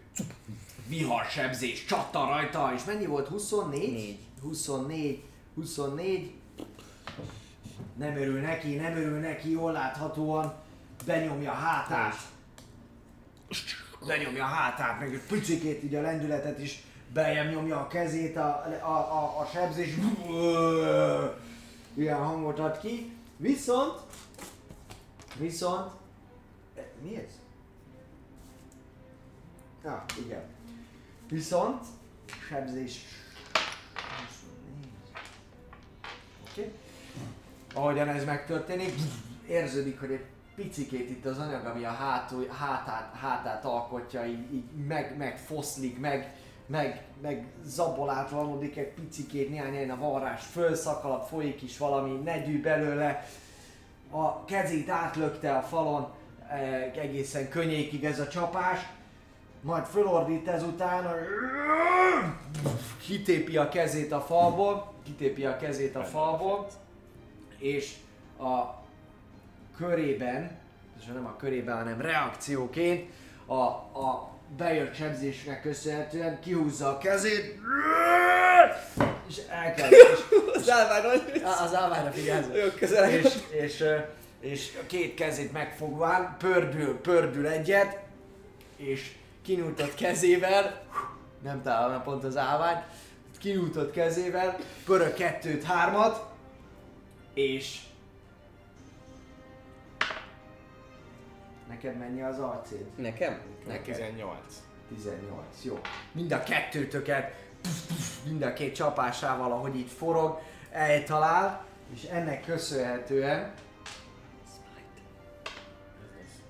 viharsebzés 0.86 1.84
csattan 1.84 2.28
rajta, 2.28 2.72
és 2.76 2.84
mennyi 2.84 3.06
volt? 3.06 3.28
24? 3.28 3.92
Négy. 3.92 4.18
24, 4.42 5.22
24. 5.54 6.32
Nem 7.96 8.16
örül 8.16 8.40
neki, 8.40 8.74
nem 8.74 8.96
örül 8.96 9.18
neki, 9.18 9.50
jól 9.50 9.72
láthatóan 9.72 10.54
benyomja 11.06 11.50
a 11.50 11.54
hátát. 11.54 12.16
Benyomja 14.06 14.44
a 14.44 14.48
hátát, 14.48 15.00
meg 15.00 15.14
egy 15.14 15.26
picikét 15.28 15.82
így 15.82 15.94
a 15.94 16.00
lendületet 16.00 16.58
is 16.58 16.82
bejem 17.12 17.48
nyomja 17.48 17.80
a 17.80 17.86
kezét, 17.86 18.36
a, 18.36 18.64
a, 18.82 18.96
a, 18.96 19.40
a 19.40 19.48
sebzés 19.52 19.94
ilyen 21.94 22.18
hangot 22.18 22.58
ad 22.58 22.80
ki. 22.80 23.16
Viszont, 23.36 24.00
viszont, 25.38 25.90
e, 26.76 26.90
mi 27.02 27.16
ez? 27.16 27.40
Ah, 29.84 30.02
igen. 30.24 30.44
Viszont, 31.28 31.86
sebzés. 32.48 33.00
Oké. 36.50 36.60
Okay. 36.60 36.72
Ahogyan 37.74 38.08
ez 38.08 38.24
megtörténik, 38.24 38.94
érződik, 39.48 40.00
hogy 40.00 40.10
egy 40.10 40.24
picikét 40.54 41.10
itt 41.10 41.26
az 41.26 41.38
anyag, 41.38 41.64
ami 41.66 41.84
a 41.84 41.90
hátul, 41.90 42.46
hátát, 42.58 43.14
hátát 43.20 43.64
alkotja, 43.64 44.24
így, 44.24 44.54
így 44.54 44.64
meg, 44.86 45.16
megfoszlik, 45.18 45.98
meg, 45.98 46.34
meg, 46.66 47.04
meg 47.22 47.46
zabolátlanódik 47.64 48.76
egy 48.76 48.92
picikét, 48.92 49.50
néhány 49.50 49.90
a 49.90 49.96
varrás 49.96 50.44
fölszakad, 50.44 51.22
folyik 51.22 51.62
is 51.62 51.78
valami 51.78 52.20
nedű 52.24 52.62
belőle. 52.62 53.26
A 54.10 54.44
kezét 54.44 54.88
átlökte 54.88 55.56
a 55.56 55.62
falon, 55.62 56.08
eh, 56.48 56.92
egészen 56.96 57.48
könnyékig 57.48 58.04
ez 58.04 58.20
a 58.20 58.28
csapás, 58.28 58.78
majd 59.60 59.84
fölordít 59.84 60.48
ezután, 60.48 61.06
kitépi 63.06 63.56
a 63.56 63.68
kezét 63.68 64.12
a 64.12 64.20
falból, 64.20 64.92
kitépi 65.04 65.44
a 65.44 65.56
kezét 65.56 65.96
a 65.96 66.04
falból, 66.04 66.68
és 67.62 67.92
a 68.38 68.82
körében, 69.76 70.58
és 71.00 71.04
nem 71.04 71.26
a 71.26 71.36
körében, 71.36 71.76
hanem 71.76 72.00
reakcióként 72.00 73.10
a, 73.46 73.54
a 73.54 74.30
bejött 74.56 74.94
sebzésnek 74.94 75.62
köszönhetően 75.62 76.40
kihúzza 76.40 76.88
a 76.88 76.98
kezét, 76.98 77.60
és 79.28 79.38
el 79.50 79.74
kell, 79.74 79.90
és 79.90 80.20
Az 80.54 80.70
állványra, 80.70 81.10
az 81.64 81.74
állványra 81.74 82.10
közel. 82.78 83.10
És, 83.10 83.34
és, 83.50 83.84
és 84.40 84.78
a 84.82 84.86
két 84.86 85.14
kezét 85.14 85.52
megfogván 85.52 86.36
pördül, 86.38 87.00
pördül 87.00 87.46
egyet, 87.46 87.98
és 88.76 89.12
kinyújtott 89.42 89.94
kezével, 89.94 90.82
nem 91.42 91.62
találom 91.62 92.02
pont 92.02 92.24
az 92.24 92.36
állvány, 92.36 92.82
kinyújtott 93.38 93.92
kezével, 93.92 94.58
pörög 94.84 95.14
kettőt, 95.14 95.62
hármat, 95.62 96.31
és 97.34 97.80
neked 101.68 101.98
mennyi 101.98 102.22
az 102.22 102.38
arcéd? 102.38 102.86
Nekem? 102.96 103.40
Neked. 103.66 103.94
18. 103.94 104.38
18, 104.88 105.64
jó. 105.64 105.80
Mind 106.12 106.32
a 106.32 106.42
kettőtöket 106.42 107.34
puf, 107.60 107.86
puf, 107.86 108.24
mind 108.24 108.42
a 108.42 108.52
két 108.52 108.74
csapásával, 108.74 109.52
ahogy 109.52 109.76
így 109.76 109.90
forog, 109.90 110.40
eltalál, 110.70 111.64
és 111.94 112.02
ennek 112.02 112.44
köszönhetően 112.44 113.52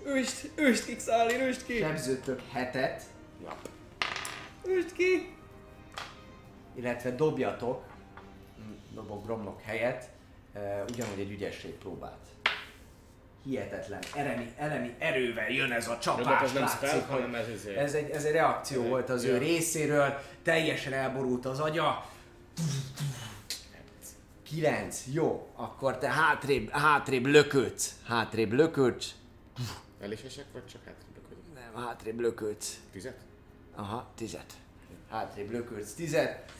Üst, 0.06 0.50
üst 0.56 0.84
ki, 0.84 0.96
Xali, 0.96 1.46
üst 1.48 1.64
ki! 1.64 1.78
sebzőtök 1.78 2.42
hetet, 2.52 3.02
Üst 4.66 4.92
ki! 4.92 5.36
illetve 6.74 7.10
dobjatok, 7.10 7.84
dobok 8.94 9.24
gromlok 9.24 9.60
helyett, 9.60 10.02
uh, 10.02 10.11
ugyanúgy 10.90 11.18
egy 11.20 11.30
ügyesség 11.30 11.70
próbát. 11.72 12.18
Hihetetlen, 13.44 14.00
elemi, 14.16 14.52
elemi 14.56 14.94
erővel 14.98 15.48
jön 15.50 15.72
ez 15.72 15.88
a 15.88 15.98
csapás, 15.98 16.42
az 16.42 16.52
nem 16.52 16.62
látszik, 16.62 16.88
spell, 16.88 17.00
hanem 17.00 17.34
ez 17.34 17.48
izé. 17.48 17.74
ez 17.76 17.94
egy, 17.94 18.10
ez 18.10 18.24
egy 18.24 18.32
reakció 18.32 18.82
volt 18.82 19.10
az 19.10 19.24
ő 19.24 19.32
Ja. 19.32 19.38
részéről, 19.38 20.18
teljesen 20.42 20.92
elborult 20.92 21.46
az 21.46 21.60
agya. 21.60 22.06
9, 24.42 25.02
jó, 25.12 25.50
akkor 25.54 25.98
te 25.98 26.08
hátrébb, 26.08 26.70
hátrébb 26.70 27.26
löködsz, 27.26 27.94
hátrébb 28.06 28.52
löködsz, 28.52 29.14
Elésesek 30.00 30.44
vagy 30.52 30.66
csak 30.66 30.80
hátréböködik? 30.84 31.44
nem, 31.54 31.84
hátrébb 31.84 32.20
löködsz. 32.20 32.80
Tizet? 32.92 33.16
Aha, 33.74 34.10
tizet. 34.14 34.52
Hátrébb 35.10 35.50
lökölsz 35.50 35.92
tizet. 35.94 36.52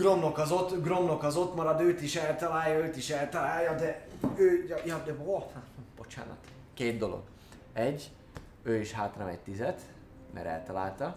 Gromnok 0.00 0.38
az 0.38 0.50
ott, 0.52 0.82
Gromnok 0.82 1.22
az 1.22 1.36
ott 1.36 1.54
marad, 1.54 1.80
őt 1.80 2.02
is 2.02 2.16
eltalálja, 2.16 2.78
őt 2.78 2.96
is 2.96 3.10
eltalálja, 3.10 3.74
de 3.74 4.06
ő, 4.36 4.66
ja, 4.68 4.76
ja 4.86 5.02
de 5.04 5.12
oh, 5.24 5.44
bocsánat. 5.96 6.36
Két 6.74 6.98
dolog. 6.98 7.22
Egy, 7.72 8.10
ő 8.62 8.76
is 8.80 8.92
hátra 8.92 9.24
megy 9.24 9.38
tizet, 9.38 9.80
mert 10.34 10.46
eltalálta. 10.46 11.16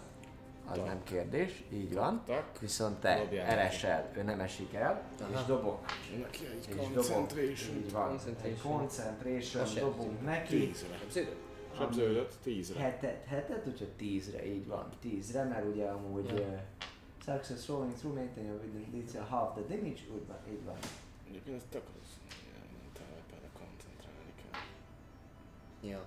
Az 0.70 0.76
Tak. 0.78 0.86
nem 0.86 1.04
kérdés, 1.04 1.64
így 1.74 1.94
van. 1.94 2.22
Tak. 2.26 2.60
Viszont 2.60 3.00
te 3.00 3.18
Dobjál 3.18 3.46
elesel, 3.46 4.10
ő 4.18 4.24
nem 4.24 4.40
esik 4.40 4.74
el, 4.74 5.02
és 5.34 5.40
dobok. 5.48 5.80
Neki 6.22 6.46
egy 6.46 6.66
És 6.70 6.76
dobok. 6.76 6.94
concentration. 6.94 7.76
Így 7.78 7.92
van. 7.92 8.04
Egy 8.12 8.18
Concentration. 8.18 8.78
concentration, 8.78 9.64
Az 9.64 9.72
se 9.72 9.80
dobunk 9.80 10.22
neki. 10.26 10.68
Tízre. 10.68 10.98
Sebződött? 11.00 11.36
Sebződött 11.78 12.34
tízre. 12.44 12.80
Hetet, 12.80 13.26
hetet, 13.28 13.68
úgyhogy 13.68 13.90
tízre, 13.92 14.46
így 14.46 14.68
van, 14.68 14.90
tízre, 15.02 15.44
mert 15.44 15.66
ugye 15.66 15.86
amúgy 15.86 16.30
Ja. 16.38 16.60
Success 17.26 17.70
rolling 17.70 17.94
through 17.94 18.16
maintain 18.16 18.46
your 18.46 18.58
within 18.58 18.86
DC 18.92 19.16
half 19.30 19.56
the 19.56 19.64
damage, 19.70 20.02
úgy 20.14 20.28
van, 20.28 20.38
így 20.52 20.64
van. 20.66 20.78
Egyébként 21.28 21.56
ez 21.58 21.64
tök 21.70 21.84
rossz. 21.96 22.14
Igen, 22.26 22.68
mentál 22.82 23.18
ebben 23.22 23.50
koncentrálni 23.60 24.34
kell. 24.42 24.62
Ja. 25.90 26.04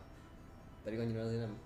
Pedig 0.84 0.98
annyira 0.98 1.22
azért 1.22 1.40
nem. 1.40 1.58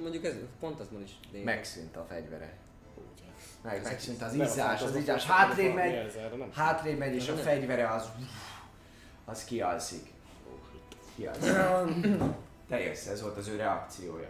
Mondjuk 0.00 0.24
ez, 0.24 0.34
pont 0.60 0.80
az 0.80 0.90
van 0.90 1.02
is 1.02 1.10
lényeg. 1.32 1.44
Megszűnt 1.44 1.96
a 1.96 2.04
fegyvere. 2.04 2.56
Úgy. 2.96 3.22
Meg, 3.62 3.82
megszűnt 3.82 4.22
az 4.22 4.32
Nem, 4.32 4.46
izzás, 4.46 4.82
az 4.82 4.96
izzás, 4.96 5.26
hátrébb 5.26 5.74
megy, 5.74 6.12
nem 6.38 6.52
hátrébb 6.52 6.98
megy, 6.98 7.14
és 7.14 7.28
a 7.28 7.34
Nem. 7.34 7.42
fegyvere 7.42 7.88
az, 7.88 8.08
az 9.24 9.44
kialszik. 9.44 10.12
Kialszik. 11.14 11.52
Te 12.68 12.80
jössz, 12.80 13.06
ez 13.06 13.22
volt 13.22 13.36
az 13.36 13.48
ő 13.48 13.56
reakciója. 13.56 14.28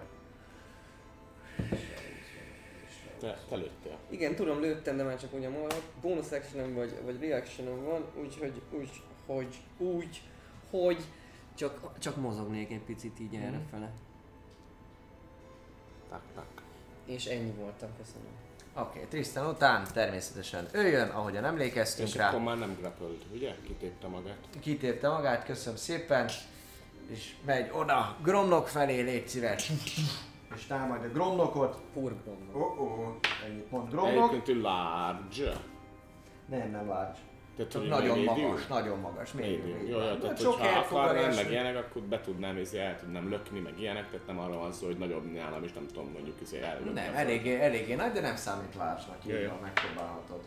Te, 3.21 3.39
te 3.49 3.57
lőttél. 3.57 3.97
Igen, 4.09 4.35
tudom, 4.35 4.61
lőttem, 4.61 4.97
de 4.97 5.03
már 5.03 5.21
csak 5.21 5.35
ugye 5.35 5.49
ma 5.49 5.67
bonus 6.01 6.31
action 6.31 6.75
vagy, 6.75 6.95
vagy 7.05 7.21
reaction 7.21 7.85
van, 7.85 8.05
úgyhogy 8.21 8.63
úgy, 8.71 8.91
hogy 9.27 9.57
úgy, 9.79 10.23
hogy 10.71 10.99
csak, 11.55 11.99
csak 11.99 12.17
mozognék 12.17 12.71
egy 12.71 12.81
picit 12.81 13.21
így 13.21 13.33
Mhm. 13.33 13.43
erre 13.43 13.61
fele. 13.71 13.91
Tak, 16.11 16.23
tak. 16.35 16.47
És 17.05 17.27
ennyi 17.27 17.51
voltam, 17.51 17.89
köszönöm. 17.99 18.33
Oké, 18.75 18.89
okay, 18.99 19.09
Tristan 19.09 19.47
után 19.47 19.87
természetesen 19.93 20.69
ő 20.73 20.87
jön, 20.89 21.09
ahogyan 21.09 21.45
emlékeztünk 21.45 22.09
És 22.09 22.15
rá. 22.15 22.29
akkor 22.29 22.41
már 22.41 22.59
nem 22.59 22.77
grappled, 22.81 23.17
ugye? 23.33 23.55
Kitépte 23.67 24.07
magát. 24.07 24.39
kitépte 24.61 25.09
magát, 25.09 25.45
köszönöm 25.45 25.79
szépen, 25.79 26.29
és 27.11 27.35
megy 27.45 27.71
oda, 27.73 28.17
Gromlok 28.23 28.69
felé, 28.69 29.01
légy 29.01 29.29
szíves. 29.29 29.71
És 30.55 30.67
támadja 30.67 31.09
Gromlokot. 31.09 31.81
Purgrom. 31.93 32.51
Oh 32.53 32.81
oh, 32.81 33.15
ennyit 33.47 33.71
mond 33.71 33.91
Gromlok. 33.91 34.31
Egyébként 34.31 34.49
ő 34.49 34.61
large. 34.61 35.53
Nem, 36.47 36.71
nem 36.71 36.87
large. 36.87 37.19
Tehát, 37.57 37.73
hogy 37.73 37.89
nagyon 37.89 38.19
medium? 38.19 38.49
magas, 38.49 38.67
nagyon 38.67 38.99
magas. 38.99 39.35
Így 39.43 39.89
Jó, 39.89 39.99
jó, 39.99 39.99
Hát 39.99 40.19
tehát 40.19 40.41
sok 40.41 40.53
hogyha 40.55 40.79
akarnám, 40.79 41.35
meg 41.35 41.51
ilyenek, 41.51 41.77
akkor 41.77 42.03
be 42.03 42.21
tudnám, 42.21 42.59
izé, 42.59 42.79
el 42.79 42.99
tudnám 42.99 43.29
lökni, 43.29 43.61
meg 43.61 43.81
ilyenek, 43.81 44.11
tehát 44.11 44.27
nem 44.27 44.39
arra 44.39 44.57
van 44.57 44.73
szó, 44.73 44.87
hogy 44.87 44.99
nagyobb 44.99 45.33
nálam, 45.33 45.65
és 45.65 45.73
nem 45.73 45.87
tudom 45.87 46.11
mondjuk 46.13 46.41
izé 46.41 46.61
előbb. 46.61 46.95
Nem, 46.95 47.15
eléggé, 47.15 47.61
eléggé 47.61 47.95
nagy, 47.95 48.13
de 48.13 48.21
nem 48.21 48.37
számít 48.37 48.77
Jó, 49.25 49.37
így 49.37 49.47
van, 49.47 49.59
megpróbálhatod. 49.63 50.41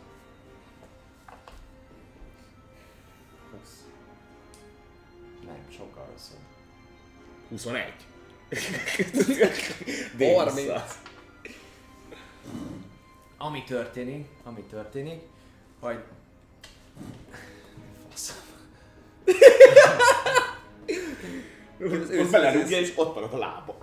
Nem, 5.46 5.66
sokkal 5.70 6.06
rosszabb. 6.12 6.38
21. 7.50 7.94
30. 10.36 10.98
Ami 13.38 13.64
történik, 13.64 14.28
ami 14.44 14.62
történik, 14.62 15.22
hogy... 15.80 16.04
Fasz. 18.10 18.42
Ott 22.20 22.30
belerúgja, 22.32 22.80
és 22.80 22.94
ott 22.96 23.16
marad 23.16 23.34
a 23.34 23.38
lába. 23.38 23.78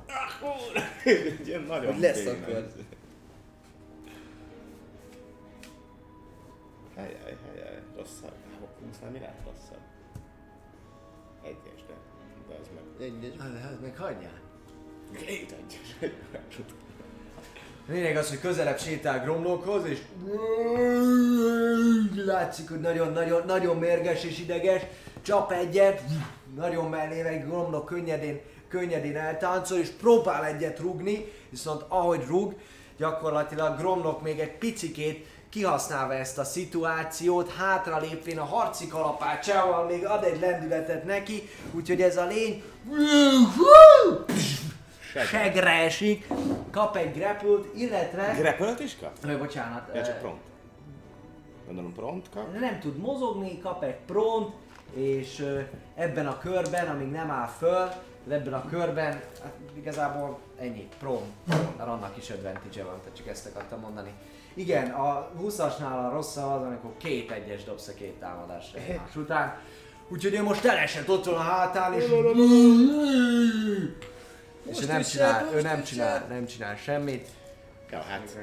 Ilyen 1.45 1.63
nagyon 1.63 1.93
Hogy 1.93 2.03
lesz 2.03 2.23
béna. 2.23 2.31
akkor. 2.31 2.73
Helyjel, 6.97 7.39
helyjel, 7.47 7.83
rosszabb. 7.97 8.33
Húsznál 8.87 9.11
mi 9.11 9.19
lehet 9.19 9.41
rosszabb? 9.45 9.81
Egyes, 11.43 11.81
de, 11.87 11.95
de 12.49 12.55
az 12.61 12.67
meg 12.75 13.07
Egy, 13.09 13.25
egy. 13.25 13.37
Hát, 13.39 13.61
hát 13.63 13.81
meg 13.81 13.97
hagyjál. 13.97 14.40
Két 15.17 15.55
egyes. 15.65 16.11
Lényeg 17.89 18.17
az, 18.17 18.29
hogy 18.29 18.41
közelebb 18.41 18.79
sétál 18.79 19.23
Gromlokhoz, 19.23 19.85
és 19.85 19.99
látszik, 22.15 22.69
hogy 22.69 22.81
nagyon-nagyon 22.81 23.43
nagyon 23.47 23.77
mérges 23.77 24.25
és 24.25 24.39
ideges, 24.39 24.83
csap 25.23 25.53
egyet, 25.53 26.03
nagyon 26.57 26.91
mellé 26.91 27.23
megy 27.23 27.45
Gromlok 27.45 27.87
könnyedén, 27.87 28.41
könnyedén 28.69 29.17
eltáncol, 29.17 29.79
és 29.79 29.89
próbál 29.89 30.45
egyet 30.45 30.79
rugni, 30.79 31.33
viszont 31.49 31.85
ahogy 31.89 32.25
rug, 32.27 32.55
gyakorlatilag 32.97 33.79
Gromlok 33.79 34.23
még 34.23 34.39
egy 34.39 34.59
picikét 34.59 35.27
kihasználva 35.51 36.15
ezt 36.15 36.39
a 36.39 36.45
szituációt, 36.45 37.53
hátra 37.53 37.99
lépvén 37.99 38.39
a 38.39 38.45
harci 38.45 38.87
kalapácsával 38.87 39.87
még 39.87 40.07
ad 40.07 40.25
egy 40.25 40.41
lendületet 40.41 41.05
neki, 41.05 41.49
úgyhogy 41.73 42.03
ez 42.03 42.17
a 42.17 42.27
lény 42.27 42.63
segre 45.19 45.71
esik, 45.71 46.27
kap 46.71 46.97
egy 46.97 47.13
grappled, 47.13 47.65
illetve... 47.75 48.35
Grapple-öt 48.39 48.81
is 48.81 48.97
kap? 49.01 49.13
Ö, 49.23 49.39
bocsánat. 49.39 49.91
Ja, 49.95 50.05
csak 50.05 50.19
prompt. 50.19 50.43
Gondolom 51.67 51.93
prompt 51.93 52.31
kap. 52.35 52.59
nem 52.59 52.81
tud 52.81 52.97
mozogni, 52.97 53.59
kap 53.59 53.83
egy 53.83 53.97
pront, 54.07 54.55
és 54.95 55.47
ebben 55.95 56.27
a 56.27 56.39
körben, 56.39 56.87
amíg 56.87 57.11
nem 57.11 57.31
áll 57.31 57.47
föl, 57.47 57.89
ebben 58.29 58.53
a 58.53 58.65
körben, 58.65 59.13
hát 59.43 59.55
igazából 59.77 60.39
ennyi, 60.59 60.89
prom, 60.99 61.23
mert 61.77 61.89
annak 61.89 62.17
is 62.17 62.31
advantage 62.31 62.85
van, 62.85 62.99
tehát 63.01 63.17
csak 63.17 63.27
ezt 63.27 63.47
akartam 63.47 63.81
mondani. 63.81 64.13
Igen, 64.55 64.91
a 64.91 65.31
20-asnál 65.41 66.09
a 66.09 66.11
rosszabb 66.13 66.61
az, 66.61 66.67
amikor 66.67 66.91
két 66.97 67.31
egyes 67.31 67.65
dobsz 67.65 67.89
a 67.89 67.95
két 67.95 68.13
támadásra 68.13 68.79
egymás 68.79 69.17
után. 69.17 69.59
Úgyhogy 70.09 70.35
ő 70.35 70.43
most 70.43 70.65
elesett 70.65 71.09
ott 71.09 71.25
van 71.25 71.35
a 71.35 71.39
hátán, 71.39 71.95
és... 71.95 72.05
Most 74.67 74.79
és 74.79 74.85
ő 74.85 74.87
nem 74.87 75.03
csinál, 75.03 75.51
ő 75.55 75.61
nem 75.61 75.83
csinál, 75.83 76.27
nem 76.29 76.47
csinál 76.47 76.77
semmit. 76.77 77.29
Ja, 77.91 78.01
hát. 78.01 78.37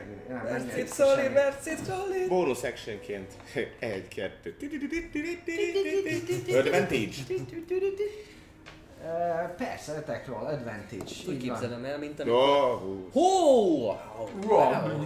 Verszét 0.43 0.93
Soli, 0.93 1.27
verszét 1.33 1.77
Soli! 1.87 2.27
Bónusz 2.27 2.63
actionként. 2.63 3.33
Egy, 3.79 4.07
kettő. 4.07 4.55
Advantage. 6.57 7.15
Uh, 9.03 9.49
persze, 9.55 9.91
attack 9.91 10.27
roll, 10.27 10.45
advantage. 10.45 11.11
Úgy 11.27 11.37
képzelem 11.37 11.85
el, 11.85 11.97
mint 11.97 12.19
amikor... 12.19 12.41
Oh, 12.41 13.11
Hó! 13.11 13.91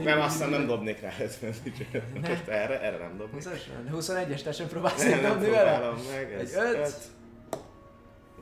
Nem, 0.03 0.21
aztán 0.21 0.49
nem 0.49 0.67
dobnék 0.67 1.01
rá 1.01 1.09
advantage 1.09 2.03
Most 2.27 2.47
erre, 2.47 2.81
erre 2.81 2.97
nem 2.97 3.17
dobnék. 3.17 3.43
21-es, 3.93 4.41
te 4.41 4.51
sem 4.51 4.67
próbálsz 4.67 5.03
nem, 5.03 5.21
dobni 5.21 5.49
vele? 5.49 5.93
Egy 6.39 6.51
5, 6.55 6.95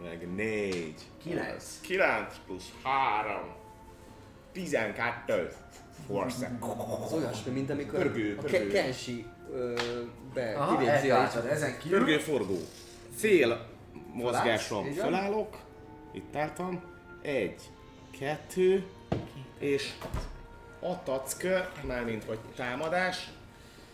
meg 0.04 0.34
négy. 0.36 0.96
9. 1.24 1.80
9 1.82 2.36
plusz 2.46 2.72
3. 2.84 3.42
12. 4.52 5.52
Force. 6.08 6.58
Az 7.06 7.14
olyasmi, 7.14 7.52
mint 7.52 7.70
amikor 7.70 8.00
Pörgő, 8.00 8.36
a 8.38 8.42
pörgő. 8.42 8.68
Ke- 8.68 8.82
Kenshi 8.84 9.26
be 10.34 10.56
Aha, 10.58 10.78
kivégzi 10.78 11.10
a 11.10 11.16
eltátod, 11.16 11.46
ezen 11.50 11.78
kívül. 11.80 11.98
Pörgőforgó. 11.98 12.58
Fél 13.16 13.66
mozgásom 14.14 14.92
fölállok. 14.94 15.58
Itt 16.12 16.36
álltam. 16.36 16.84
Egy, 17.22 17.62
kettő, 18.20 18.86
és 19.60 19.92
a 20.80 21.04
tackör, 21.04 21.70
mármint 21.88 22.26
vagy 22.26 22.40
támadás, 22.56 23.30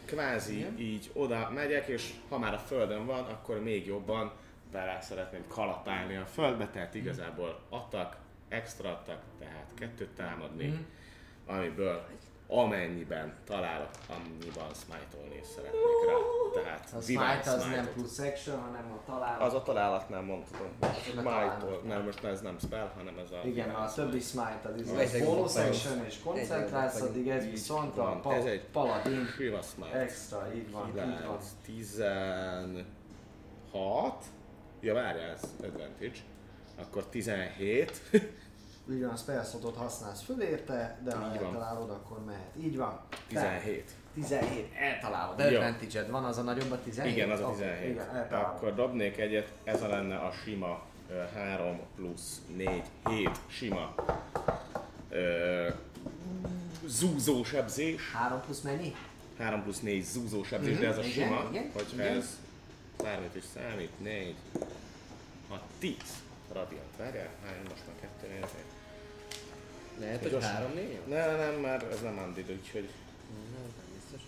kvázi 0.05 0.65
így 0.77 1.11
oda 1.13 1.49
megyek, 1.53 1.87
és 1.87 2.13
ha 2.29 2.37
már 2.37 2.53
a 2.53 2.57
földön 2.57 3.05
van, 3.05 3.23
akkor 3.23 3.63
még 3.63 3.85
jobban 3.85 4.31
bele 4.75 4.97
szeretném 5.01 5.47
kalapálni 5.47 6.15
a 6.15 6.25
földbe, 6.25 6.67
tehát 6.67 6.93
igazából 6.95 7.59
adtak, 7.69 8.17
extra 8.49 8.89
adtak, 8.89 9.21
tehát 9.39 9.65
kettőt 9.75 10.09
támadni, 10.15 10.85
amiből 11.47 12.05
amennyiben 12.47 13.33
találok, 13.45 13.89
annyiban 14.09 14.73
smite-olni 14.73 15.41
szeretnék 15.55 15.81
rá. 16.07 16.13
Tehát 16.63 16.89
A 16.93 17.01
smite 17.01 17.51
az 17.51 17.65
nem 17.65 17.89
plusz 17.93 18.19
action, 18.19 18.59
hanem 18.61 18.91
a 18.91 18.99
találat. 19.05 19.41
Az 19.41 19.53
a 19.53 19.63
találatnál 19.63 20.21
mondhatom. 20.21 20.67
a 20.79 20.85
Smite-ol, 20.85 21.23
találat. 21.23 21.83
mert 21.83 22.05
most 22.05 22.23
ez 22.23 22.41
nem 22.41 22.59
spell, 22.59 22.91
hanem 22.95 23.17
ez 23.17 23.31
a... 23.31 23.41
Igen, 23.47 23.69
a 23.69 23.93
többi 23.93 24.19
smite 24.19 24.61
az 24.73 24.79
izé, 24.81 25.03
az 25.03 25.19
bonus 25.25 25.55
action 25.55 26.05
és 26.05 26.19
koncentrálsz, 26.23 27.01
addig 27.01 27.29
ez 27.29 27.49
viszont 27.49 27.97
a 27.97 28.01
van. 28.01 28.21
pa- 28.21 28.33
Ez 28.33 28.45
egy 28.45 28.65
paladin 28.65 29.27
extra, 29.93 30.53
így 30.55 30.71
van, 30.71 30.87
így 30.87 30.93
van. 30.95 31.17
9, 31.17 31.45
16. 31.65 34.25
Ja, 34.85 34.93
várjál, 34.93 35.29
ez 35.29 35.41
advantage. 35.63 36.17
Akkor 36.81 37.05
17. 37.05 38.01
Így 38.91 39.03
van, 39.05 39.17
spell 39.17 39.43
slotot 39.43 39.75
használsz 39.75 40.21
föl 40.23 40.41
érte, 40.41 40.99
de 41.03 41.15
ha 41.15 41.33
Így 41.33 41.39
van. 41.39 41.45
eltalálod, 41.47 41.89
akkor 41.89 42.25
mehet. 42.25 42.55
Így 42.63 42.77
van. 42.77 42.99
17. 43.27 43.91
17, 44.13 44.71
eltalálod. 44.79 45.39
Jó. 45.39 45.45
advantage 45.45 46.05
van, 46.11 46.23
az 46.23 46.37
a 46.37 46.41
nagyobb 46.41 46.71
a 46.71 46.79
17? 46.83 47.15
Igen, 47.15 47.29
az 47.29 47.39
a 47.39 47.45
Oké, 47.47 47.55
17. 47.57 47.89
Igen, 47.89 48.15
eltalálod. 48.15 48.55
Akkor 48.55 48.75
dobnék 48.75 49.17
egyet, 49.17 49.51
ez 49.63 49.81
a 49.81 49.87
lenne 49.87 50.15
a 50.15 50.31
sima 50.31 50.83
3 51.33 51.79
plusz 51.95 52.41
4, 52.55 52.81
7 53.09 53.29
sima 53.47 53.93
ö, 55.09 55.69
zúzó 56.85 57.43
sebzés. 57.43 58.11
3 58.13 58.41
plusz 58.41 58.61
mennyi? 58.61 58.95
3 59.37 59.63
plusz 59.63 59.79
4 59.79 60.03
zúzó 60.03 60.43
sebzés, 60.43 60.73
Mhm, 60.73 60.81
de 60.81 60.87
ez 60.87 60.97
a 60.97 61.01
igen, 61.01 61.11
sima, 61.11 61.47
igen, 61.51 61.69
hogyha 61.73 62.03
igen. 62.03 62.17
ez 62.17 62.39
bármit 63.03 63.35
is 63.35 63.43
számít, 63.53 63.99
4, 63.99 64.35
6, 65.47 65.61
10 65.79 65.95
radiant. 66.53 66.97
Várjál, 66.97 67.29
hány, 67.45 67.59
most 67.69 67.81
már 67.87 67.95
2 68.19 68.27
nézni. 68.27 68.63
Lehet, 69.99 70.21
hogy 70.21 70.31
Gyorsan. 70.31 70.51
három 70.51 70.71
négy? 70.73 70.99
Ne, 71.07 71.25
ne, 71.25 71.35
nem, 71.35 71.53
mert 71.59 71.91
ez 71.91 72.01
nem 72.01 72.17
undead, 72.17 72.51
úgyhogy 72.51 72.89
Nem, 73.53 73.73
biztos. 73.93 74.21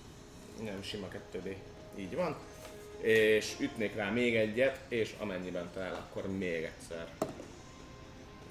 nem 0.64 0.82
sima 0.82 1.08
2D. 1.34 1.56
Így 1.96 2.16
van. 2.16 2.36
És 3.02 3.56
ütnék 3.60 3.96
rá 3.96 4.10
még 4.10 4.36
egyet, 4.36 4.80
és 4.88 5.16
amennyiben 5.20 5.70
talál, 5.74 5.94
akkor 5.94 6.28
még 6.38 6.64
egyszer. 6.64 7.08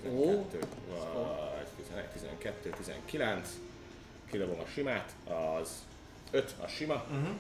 Ó. 0.09 0.47
12, 0.51 1.19
vagy 1.57 1.67
11, 1.77 2.09
12, 2.13 2.71
19. 2.71 3.49
Kidobom 4.31 4.61
a 4.61 4.67
simát, 4.67 5.13
az 5.59 5.71
5 6.31 6.55
a 6.61 6.67
sima. 6.67 7.05
Mhm. 7.11 7.31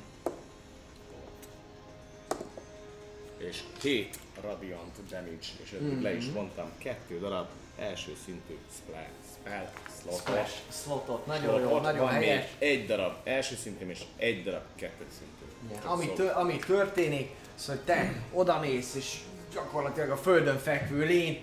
És 3.39 3.61
7 3.82 4.18
radiant 4.43 4.95
damage, 5.11 5.47
és 5.64 5.72
eddig 5.72 6.01
le 6.03 6.09
Mhm. 6.11 6.18
is 6.18 6.26
mondtam, 6.26 6.66
2 6.78 7.18
darab 7.20 7.47
első 7.78 8.16
szintű 8.24 8.57
spell, 8.76 9.07
spell 9.41 9.70
slotot. 10.01 10.18
Splash 10.20 10.53
slotot, 10.82 11.26
nagyon 11.26 11.61
jó, 11.61 11.74
Ott 11.74 11.82
nagyon 11.82 12.01
van 12.01 12.11
helyes. 12.12 12.45
még 12.61 12.68
egy 12.70 12.87
darab 12.87 13.12
első 13.24 13.57
szintű 13.62 13.89
és 13.89 14.01
egy 14.16 14.43
darab 14.45 14.62
kettő 14.74 15.05
szintű. 15.18 15.74
Csak 15.82 15.91
Ami, 15.91 16.12
tör, 16.12 16.32
ami 16.34 16.57
történik, 16.59 17.30
az, 17.57 17.66
hogy 17.66 17.80
te 17.80 18.22
odamész, 18.32 18.95
és 18.95 19.16
gyakorlatilag 19.53 20.11
a 20.11 20.16
földön 20.16 20.59
fekvő 20.59 21.05
lény, 21.05 21.43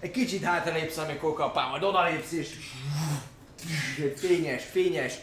egy 0.00 0.10
kicsit 0.10 0.42
hátralépsz, 0.42 0.96
amikor 0.96 1.32
kapál, 1.34 1.68
majd 1.68 1.82
odalépsz, 1.82 2.32
és 2.32 2.48
fényes, 4.16 4.64
fényes 4.64 5.14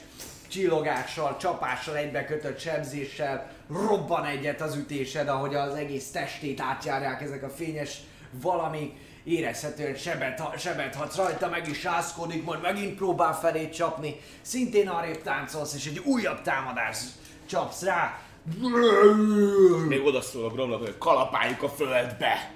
csillogással, 0.48 1.38
csapással, 1.38 1.96
egybekötött 1.96 2.60
sebzéssel 2.60 3.50
robban 3.70 4.26
egyet 4.26 4.62
az 4.62 4.76
ütésed, 4.76 5.28
ahogy 5.28 5.56
az 5.56 5.74
egész 5.76 6.12
testét 6.12 6.62
átjárják 6.62 7.22
ezek 7.22 7.44
a 7.44 7.50
fényes 7.50 7.98
valami 8.32 8.98
érezhetően 9.24 9.96
sebet, 9.96 10.60
sebet 10.60 10.96
hadsz 10.96 11.16
rajta, 11.16 11.50
meg 11.50 11.68
is 11.68 11.80
sászkodik, 11.80 12.44
majd 12.44 12.62
megint 12.62 12.96
próbál 12.96 13.34
felé 13.34 13.70
csapni. 13.70 14.16
Szintén 14.42 14.88
arrébb 14.90 15.22
táncolsz, 15.22 15.76
és 15.76 15.88
egy 15.88 15.98
újabb 16.00 16.42
támadás 16.42 16.98
csapsz 17.46 17.84
rá. 17.84 18.20
Még 19.88 20.06
oda 20.06 20.22
szól 20.22 20.46
a 20.46 20.50
gromnak, 20.50 20.80
hogy 20.80 20.98
kalapáljuk 20.98 21.64
a 21.64 21.70
földbe! 21.70 22.52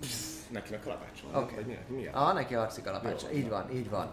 Psz, 0.00 0.46
Neki 0.50 0.70
meg 0.70 0.80
kalapács 0.82 1.20
van, 1.32 1.42
Oké. 1.42 1.54
vagy 1.54 1.66
mi? 1.66 1.78
mi 1.96 2.06
a? 2.06 2.26
Ah, 2.28 2.34
neki 2.34 2.54
arci 2.54 2.82
kalapács. 2.82 3.22
Jó. 3.30 3.38
Így 3.38 3.48
van, 3.48 3.70
így 3.74 3.90
van. 3.90 4.12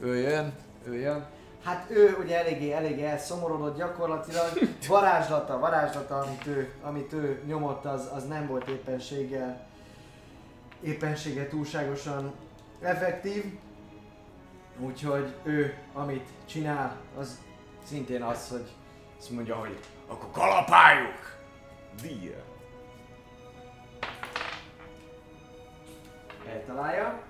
Ő 0.00 0.16
jön, 0.16 0.52
ő 0.86 0.94
jön. 0.94 1.26
Hát 1.64 1.90
ő 1.90 2.16
ugye 2.20 2.38
eléggé, 2.38 2.72
eléggé 2.72 3.04
elszomorodott 3.04 3.76
gyakorlatilag. 3.76 4.48
Varázslata, 4.88 5.58
varázslata, 5.58 6.18
amit 6.18 6.46
ő, 6.46 6.72
amit 6.82 7.12
ő 7.12 7.42
nyomott, 7.46 7.84
az, 7.84 8.08
az 8.14 8.26
nem 8.26 8.46
volt 8.46 8.68
éppenséggel, 8.68 9.66
éppenséggel 10.80 11.48
túlságosan 11.48 12.34
effektív. 12.80 13.58
Úgyhogy 14.78 15.34
ő, 15.42 15.78
amit 15.92 16.28
csinál, 16.46 16.96
az 17.18 17.38
szintén 17.84 18.22
az, 18.22 18.48
hogy 18.48 18.72
azt 19.18 19.30
mondja, 19.30 19.56
hogy 19.56 19.78
akkor 20.06 20.30
kalapáljuk! 20.30 21.36
Deal. 22.02 22.42
Eltalálja. 26.48 27.22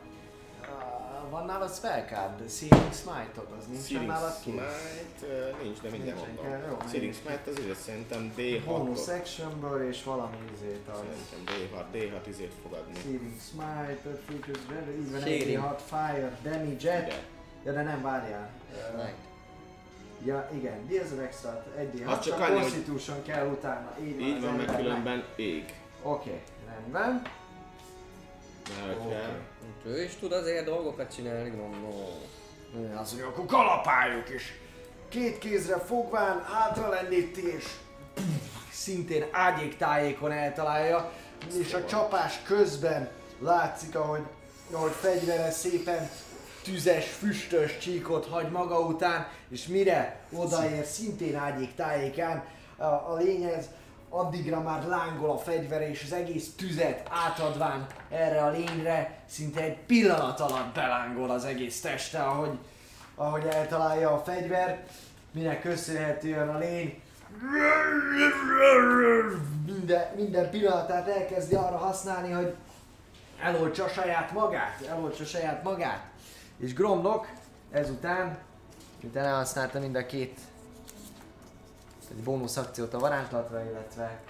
Uh, 0.61 1.04
van 1.35 1.45
nálad 1.47 1.73
spellcard, 1.75 2.51
Searing 2.51 2.93
Smite-ot, 3.03 3.51
az 3.59 3.65
nincs 3.67 3.85
Searing 3.85 4.11
nálad 4.11 4.37
ki? 4.43 4.51
Smite, 4.51 5.57
nincs, 5.63 5.79
de 5.81 5.89
mindjárt 5.91 6.17
Nincsen, 6.27 6.35
mondom. 6.35 6.61
kell, 6.61 6.69
jó, 6.71 6.77
Searing? 6.91 7.15
Smite 7.15 7.43
az 7.51 7.59
ugye 7.65 7.75
szerintem 7.75 8.33
D6 8.37 8.63
Bonus 8.65 9.09
actionből 9.09 9.89
és 9.89 10.03
valami 10.05 10.37
izét 10.55 10.89
az. 10.93 10.99
Szerintem 11.31 11.55
D6, 11.55 11.85
D6 11.95 12.29
izét 12.29 12.53
fog 12.63 12.73
adni. 12.73 12.95
Searing 13.03 13.37
Smite, 13.51 14.03
very, 14.69 14.93
így 15.01 15.11
van, 15.13 15.21
Searing. 15.21 15.59
6 15.59 15.83
fire 15.83 16.39
damage-et. 16.43 17.23
Ja, 17.65 17.73
de 17.73 17.83
nem, 17.83 18.03
várjál. 18.03 18.51
Meg. 18.97 19.15
Ja, 20.25 20.49
igen, 20.55 20.87
deals 20.89 21.11
an 21.11 21.21
extra, 21.21 21.65
egy 21.77 22.03
Hát 22.07 22.23
csak 22.23 22.41
annyi, 22.41 22.53
hogy- 22.53 22.61
Constitution 22.61 23.23
kell 23.23 23.47
utána. 23.47 23.93
Így 24.05 24.19
van, 24.19 24.29
Így 24.29 24.41
van, 24.41 24.55
meg 24.55 24.77
különben 24.77 25.25
ég. 25.37 25.75
Oké, 26.03 26.43
rendben. 26.69 27.23
Mert 28.87 28.99
hogyha 28.99 29.19
Oké. 29.71 29.89
Ő 29.89 30.03
is 30.03 30.15
tud 30.15 30.33
azért 30.33 30.65
dolgokat 30.65 31.15
csinálni, 31.15 31.51
gondolom. 31.51 32.33
Azt 32.97 33.13
mondja, 33.13 33.29
akkor 33.29 33.47
kalapáljuk 33.47 34.31
is. 34.31 34.59
Két 35.09 35.39
kézre 35.39 35.79
fogván, 35.79 36.43
hátralendítés. 36.43 37.65
Szintén 38.73 39.25
ágyék 39.31 39.77
tájékon 39.77 40.33
eltalálja. 40.33 41.13
És 41.61 41.75
a 41.75 41.85
csapás 41.85 42.43
közben 42.43 43.11
látszik, 43.39 43.95
ahogy, 43.95 44.23
ahogy 44.71 44.93
fegyvere 44.93 45.51
szépen 45.51 46.11
tüzes, 46.65 47.07
füstös 47.07 47.79
csíkot 47.79 48.27
hagy 48.27 48.51
maga 48.51 48.81
után, 48.81 49.29
és 49.49 49.67
mire 49.67 50.21
odaér 50.33 50.85
szintén 50.85 51.37
ágyék 51.37 51.75
tájékán 51.75 52.45
a, 52.77 52.85
a 52.85 53.17
lényhez, 53.19 53.69
addigra 54.15 54.61
már 54.61 54.87
lángol 54.87 55.31
a 55.31 55.39
fegyvere, 55.39 55.91
és 55.91 56.03
az 56.05 56.13
egész 56.13 56.55
tüzet 56.57 57.09
átadván 57.11 57.87
erre 58.11 58.43
a 58.43 58.51
lényre, 58.51 59.19
szinte 59.27 59.61
egy 59.61 59.77
pillanat 59.77 60.41
alatt 60.41 60.75
belángol 60.75 61.31
az 61.31 61.45
egész 61.45 61.81
teste, 61.81 62.23
ahogy, 62.23 62.59
ahogy 63.15 63.45
eltalálja 63.45 64.13
a 64.13 64.23
fegyvert, 64.23 64.91
minek 65.33 65.61
köszönhetően 65.61 66.49
a 66.49 66.59
lény 66.59 67.03
minden, 69.67 70.07
minden 70.17 70.51
pillanatát 70.51 71.09
elkezdi 71.09 71.55
arra 71.55 71.77
használni, 71.77 72.31
hogy 72.31 72.55
eloltsa 73.43 73.89
saját 73.89 74.33
magát, 74.33 74.87
eloltsa 74.91 75.25
saját 75.25 75.63
magát. 75.63 76.05
És 76.57 76.75
Gromlok 76.75 77.27
ezután, 77.71 78.39
miután 79.01 79.25
elhasználta 79.25 79.79
mind 79.79 79.97
a 79.97 80.07
két 80.07 80.39
egy 82.11 82.23
bónusz 82.23 82.57
akciót 82.57 82.95
a 82.95 82.99
varázslatra, 82.99 83.65
illetve 83.65 84.23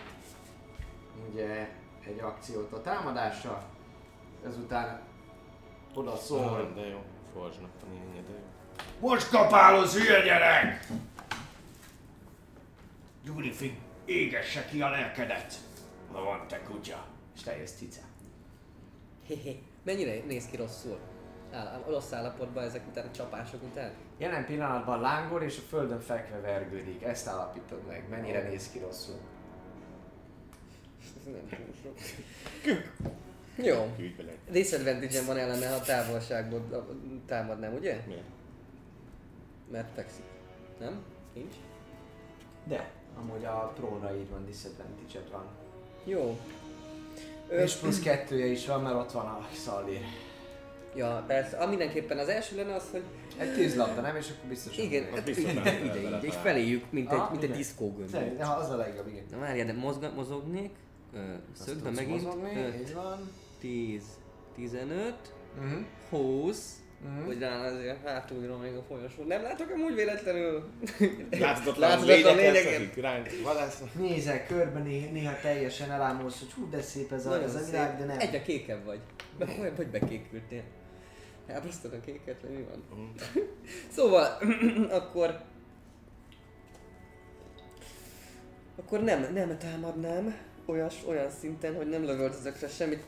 ugye 1.31 1.69
egy 2.07 2.21
akciót 2.21 2.73
a 2.73 2.81
támadásra, 2.81 3.65
ezután 4.47 5.01
oda 5.95 6.17
szól, 6.17 6.49
hogy 6.49 6.75
de 6.75 6.87
jó, 6.87 7.03
Forzsnak 7.33 7.71
a 7.83 7.87
lénye, 7.91 8.23
de 8.27 8.33
jó. 8.33 9.09
Most 9.09 9.29
kapálod, 9.29 9.89
hülye 9.89 10.23
gyerek! 10.23 10.87
Gyurifig, 13.25 13.79
égesse 14.05 14.65
ki 14.65 14.83
a 14.83 14.89
lelkedet! 14.89 15.55
Ha 16.13 16.25
van 16.25 16.47
te 16.49 16.63
kutya. 16.63 17.07
és 17.35 17.43
te 17.43 17.57
jössz 17.57 17.77
cica. 17.77 18.01
Hehe. 19.27 19.53
Mennyire 19.83 20.25
néz 20.27 20.47
ki 20.47 20.57
rosszul? 20.57 20.99
Rossz 21.87 22.13
állapotban 22.13 22.65
ezek 22.65 22.87
után, 22.89 23.07
a 23.07 23.11
csapások 23.11 23.63
után? 23.63 23.91
Jelen 24.19 24.47
pillanatban 24.47 25.01
lángol 25.01 25.43
és 25.43 25.59
a 25.59 25.69
földön 25.69 26.01
fekve 26.01 26.41
vergődik. 26.41 27.03
Ezt 27.03 27.27
állapítod 27.27 27.87
meg, 27.89 28.09
mennyire 28.09 28.43
néz 28.43 28.71
ki 28.71 28.79
rosszul. 28.79 29.19
Ez 31.01 31.33
nem 31.33 31.49
túl 31.49 31.75
sok. 31.83 31.99
Jó. 33.57 33.97
Disadvantage 34.51 35.23
van 35.23 35.37
ellene, 35.37 35.69
ha 35.69 35.81
távolságból 35.81 36.87
támadnám, 37.27 37.75
ugye? 37.75 38.01
Miért? 38.07 38.23
Mert 39.71 39.89
fekszik. 39.95 40.25
Nem? 40.81 41.03
Nincs? 41.35 41.55
De, 42.65 42.91
amúgy 43.19 43.45
a 43.45 43.73
trónra 43.77 44.17
így 44.17 44.31
van, 44.31 44.45
disadvantage 44.45 45.21
van. 45.31 45.45
Jó. 46.05 46.39
Ö, 47.49 47.63
És 47.63 47.75
plusz 47.75 48.01
kettője 48.01 48.47
is 48.47 48.67
van, 48.67 48.83
mert 48.83 48.97
ott 48.97 49.13
van 49.13 49.27
a 49.27 49.49
szallír. 49.53 50.01
Ja, 50.97 51.25
persze. 51.27 51.57
Ah, 51.57 51.69
mindenképpen 51.69 52.19
az 52.19 52.29
első 52.29 52.57
lenne 52.57 52.75
az, 52.75 52.85
hogy 52.91 53.03
Egy 53.39 53.53
tűzlabda, 53.55 54.01
nem? 54.01 54.17
És 54.17 54.31
akkor 54.31 54.49
biztos 54.49 54.79
igen, 54.79 55.05
hogy 55.05 55.15
hát 55.15 55.25
biztos 55.25 55.53
ide, 55.53 55.81
ide, 55.85 56.17
ide, 56.19 56.31
feléjük, 56.33 56.85
mint 56.91 57.13
egy, 57.13 57.19
Ah, 57.19 57.31
mint 57.31 57.43
egy 57.43 57.51
diszkógömb. 57.51 58.09
Szerintem, 58.09 58.49
az 58.51 58.71
a 58.71 58.77
legjobb, 58.77 59.09
igen. 59.09 59.25
Na 59.31 59.39
várjál, 59.39 59.67
de 59.67 59.73
mozga, 59.73 60.11
mozognék, 60.15 60.71
szögbe 61.53 61.91
megint, 61.91 62.23
mozogni, 62.23 62.57
ö, 62.57 62.67
így 62.81 62.95
van. 62.95 63.31
10, 63.61 64.03
15, 64.55 65.15
Mhm. 65.61 65.75
20, 66.11 66.79
Mhm. 67.05 67.25
hogy 67.25 67.39
rá 67.39 67.67
azért 67.67 68.07
hátulról 68.09 68.57
még 68.59 68.75
a 68.75 68.83
folyosó. 68.89 69.23
Nem 69.23 69.43
látok 69.43 69.71
amúgy 69.71 69.95
véletlenül. 69.95 70.65
Láthatatlan 71.31 71.89
Láthatatlan 71.89 72.37
lények 72.37 72.65
lényeket. 72.65 72.97
ránk. 72.97 73.29
Nézel 73.99 74.47
körbe, 74.47 74.79
né- 74.79 75.13
néha 75.13 75.33
teljesen 75.43 75.91
elámulsz, 75.91 76.39
hogy 76.39 76.53
hú, 76.53 76.71
de 76.71 76.81
szép 76.83 77.13
ez 77.13 77.27
a, 77.27 77.43
ez 77.43 77.55
a 77.55 77.65
világ, 77.65 77.99
de 77.99 78.05
nem. 78.05 78.19
Egyre 78.19 78.43
kékebb 78.43 78.85
vagy. 78.85 78.99
Be, 79.39 79.45
vagy, 79.45 79.77
vagy 79.77 79.87
bekékültél. 79.89 80.63
Elbasztod 81.47 81.93
a 81.93 82.01
kéket, 82.01 82.41
vagy 82.41 82.51
mi 82.51 82.63
van? 82.63 82.85
Mhm. 82.91 83.41
szóval, 83.97 84.39
akkor... 85.01 85.41
Akkor 88.77 89.01
nem, 89.01 89.33
nem 89.33 89.59
támadnám 89.59 90.37
olyas, 90.67 91.03
olyan 91.07 91.31
szinten, 91.31 91.75
hogy 91.75 91.89
nem 91.89 92.05
lövöldözök 92.05 92.55
fel 92.55 92.69
semmit. 92.69 93.05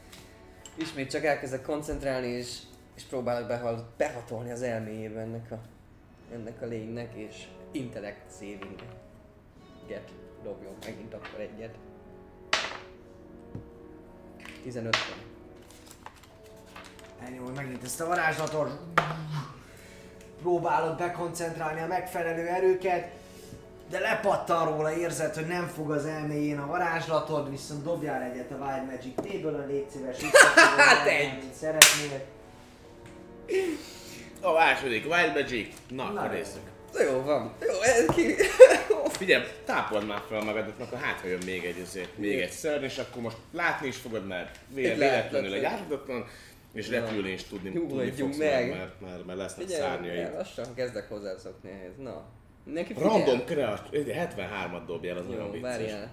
Ismét 0.74 1.11
csak 1.11 1.24
elkezdek 1.24 1.62
koncentrálni, 1.62 2.26
és, 2.26 2.59
és 2.97 3.03
próbálok 3.03 3.49
behal, 3.49 3.93
behatolni 3.97 4.51
az 4.51 4.62
elméjébe 4.62 5.20
ennek 5.20 5.51
a, 5.51 5.61
ennek 6.32 6.62
a 6.62 6.66
lénynek, 6.66 7.14
és 7.14 7.47
intellect 7.70 8.39
saving 8.39 8.82
get 9.87 10.11
dobjon 10.43 10.74
megint 10.84 11.14
akkor 11.14 11.41
egyet. 11.41 11.74
15 14.62 14.93
-tel. 14.93 15.36
Elnyomod 17.25 17.55
megint 17.55 17.85
ezt 17.85 18.01
a 18.01 18.07
varázslatot. 18.07 18.71
Próbálod 20.41 20.97
bekoncentrálni 20.99 21.81
a 21.81 21.87
megfelelő 21.87 22.47
erőket, 22.47 23.09
de 23.91 23.99
lepattan 23.99 24.64
róla, 24.71 24.97
érzed, 24.97 25.35
hogy 25.35 25.47
nem 25.47 25.67
fog 25.67 25.91
az 25.91 26.07
elméjén 26.07 26.59
a 26.59 26.67
varázslatod, 26.67 27.51
viszont 27.51 27.83
dobjál 27.85 28.23
egyet 28.23 28.51
a 28.51 28.55
Wild 28.55 28.87
Magic 28.87 29.14
Table-ön, 29.14 29.67
légy 29.67 29.91
szíves, 29.91 30.17
Hát 30.77 31.07
egy. 31.07 31.39
szeretnél. 31.59 32.25
A 34.41 34.53
második, 34.53 35.05
Wild 35.11 35.35
Magic. 35.35 35.75
Na, 35.89 36.11
Na, 36.11 36.21
akkor 36.21 36.31
nézzük. 36.33 36.62
Jó 37.11 37.23
van. 37.23 37.53
Jó, 37.61 37.81
ez 37.81 38.05
ki... 38.14 38.35
Figyelj, 39.19 39.45
tápold 39.64 40.07
már 40.07 40.23
fel 40.29 40.41
magadnak, 40.41 40.81
akkor 40.81 40.99
hát, 40.99 41.21
jön 41.25 41.43
még 41.45 41.64
egy, 41.64 41.81
azért, 41.87 42.19
még 42.19 42.41
egy 42.41 42.51
szörny, 42.51 42.85
és 42.85 42.99
akkor 42.99 43.23
most 43.23 43.37
látni 43.53 43.87
is 43.87 43.97
fogod, 43.97 44.27
mert 44.27 44.59
véletlenül 44.75 45.55
egy 45.55 45.64
ártatlan, 45.64 46.27
és 46.77 46.89
Ja. 46.89 47.01
repülni 47.01 47.31
is 47.31 47.43
tudni, 47.45 47.70
Jó, 47.74 47.87
tudni 47.87 48.11
fogsz, 48.11 48.37
meg. 48.37 48.68
Mert, 48.68 49.01
mert, 49.01 49.27
mert 49.27 49.39
lesznek 49.39 49.66
Figyelj, 49.66 49.83
szárnyai. 49.83 50.22
lassan 50.35 50.74
kezdek 50.74 51.09
hozzászokni 51.09 51.70
ehhez. 51.70 51.97
Na. 51.99 52.24
Figyel. 52.64 53.03
Random 53.03 53.45
kreat, 53.45 53.89
73-at 53.93 54.83
dobjál, 54.87 55.16
az 55.16 55.27
olyan 55.29 55.45
Jó, 55.47 55.51
vicces. 55.51 55.70
várjál. 55.70 56.11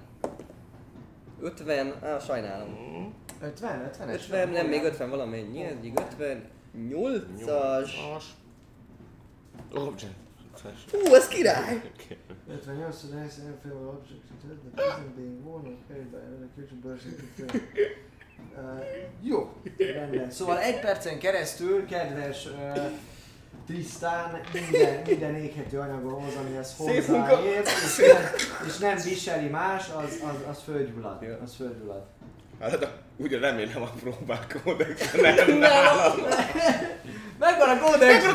50, 1.41 1.93
á, 2.03 2.19
sajnálom. 2.19 3.13
50, 3.41 3.81
50 3.85 4.09
50, 4.09 4.49
nem, 4.49 4.67
még 4.67 4.83
50 4.83 5.09
valamennyi, 5.09 5.63
egyik 5.63 5.99
50, 5.99 6.43
8-as. 6.89 7.89
8-as. 7.89 8.23
Object. 9.73 10.13
Hú, 10.91 11.13
ez 11.13 11.27
király! 11.27 11.81
58 12.47 13.01
to 13.01 13.07
the 13.07 13.19
next 13.19 13.37
NFL 13.37 13.87
object 13.87 14.21
to 14.41 14.47
the 14.47 14.69
person 14.75 15.13
being 15.15 15.45
worn 15.45 15.65
or 15.65 15.75
carried 15.87 16.07
by 16.11 16.17
another 16.17 16.47
creature 16.55 16.77
bursting 16.81 17.15
to 17.15 17.23
fail. 17.35 17.61
Uh, 18.55 18.85
jó, 19.21 19.53
rendben. 19.77 20.31
Szóval 20.31 20.59
egy 20.59 20.79
percen 20.79 21.19
keresztül, 21.19 21.85
kedves 21.85 22.45
uh, 22.45 22.91
Trisztán, 23.65 24.41
minden, 24.53 25.01
minden 25.05 25.35
éghető 25.35 25.79
anyagon 25.79 26.23
hoz, 26.23 26.35
amihez 26.35 26.75
hozzáért, 26.77 27.67
és 27.67 27.97
nem, 27.97 28.23
és 28.67 28.77
nem 28.77 28.97
viseli 29.03 29.47
más, 29.47 29.89
az, 29.89 30.23
az, 30.23 30.49
az 30.49 30.59
földgyullad. 30.63 31.37
Az 31.43 31.55
földgyullad. 31.55 32.05
Hát, 32.59 33.01
ugye 33.17 33.39
remélem 33.39 33.81
a 33.81 33.89
próbálkódex, 33.89 35.11
nem 35.21 35.57
nálam. 35.57 36.19
Megvan 37.39 37.69
a 37.69 37.79
kódex! 37.79 38.25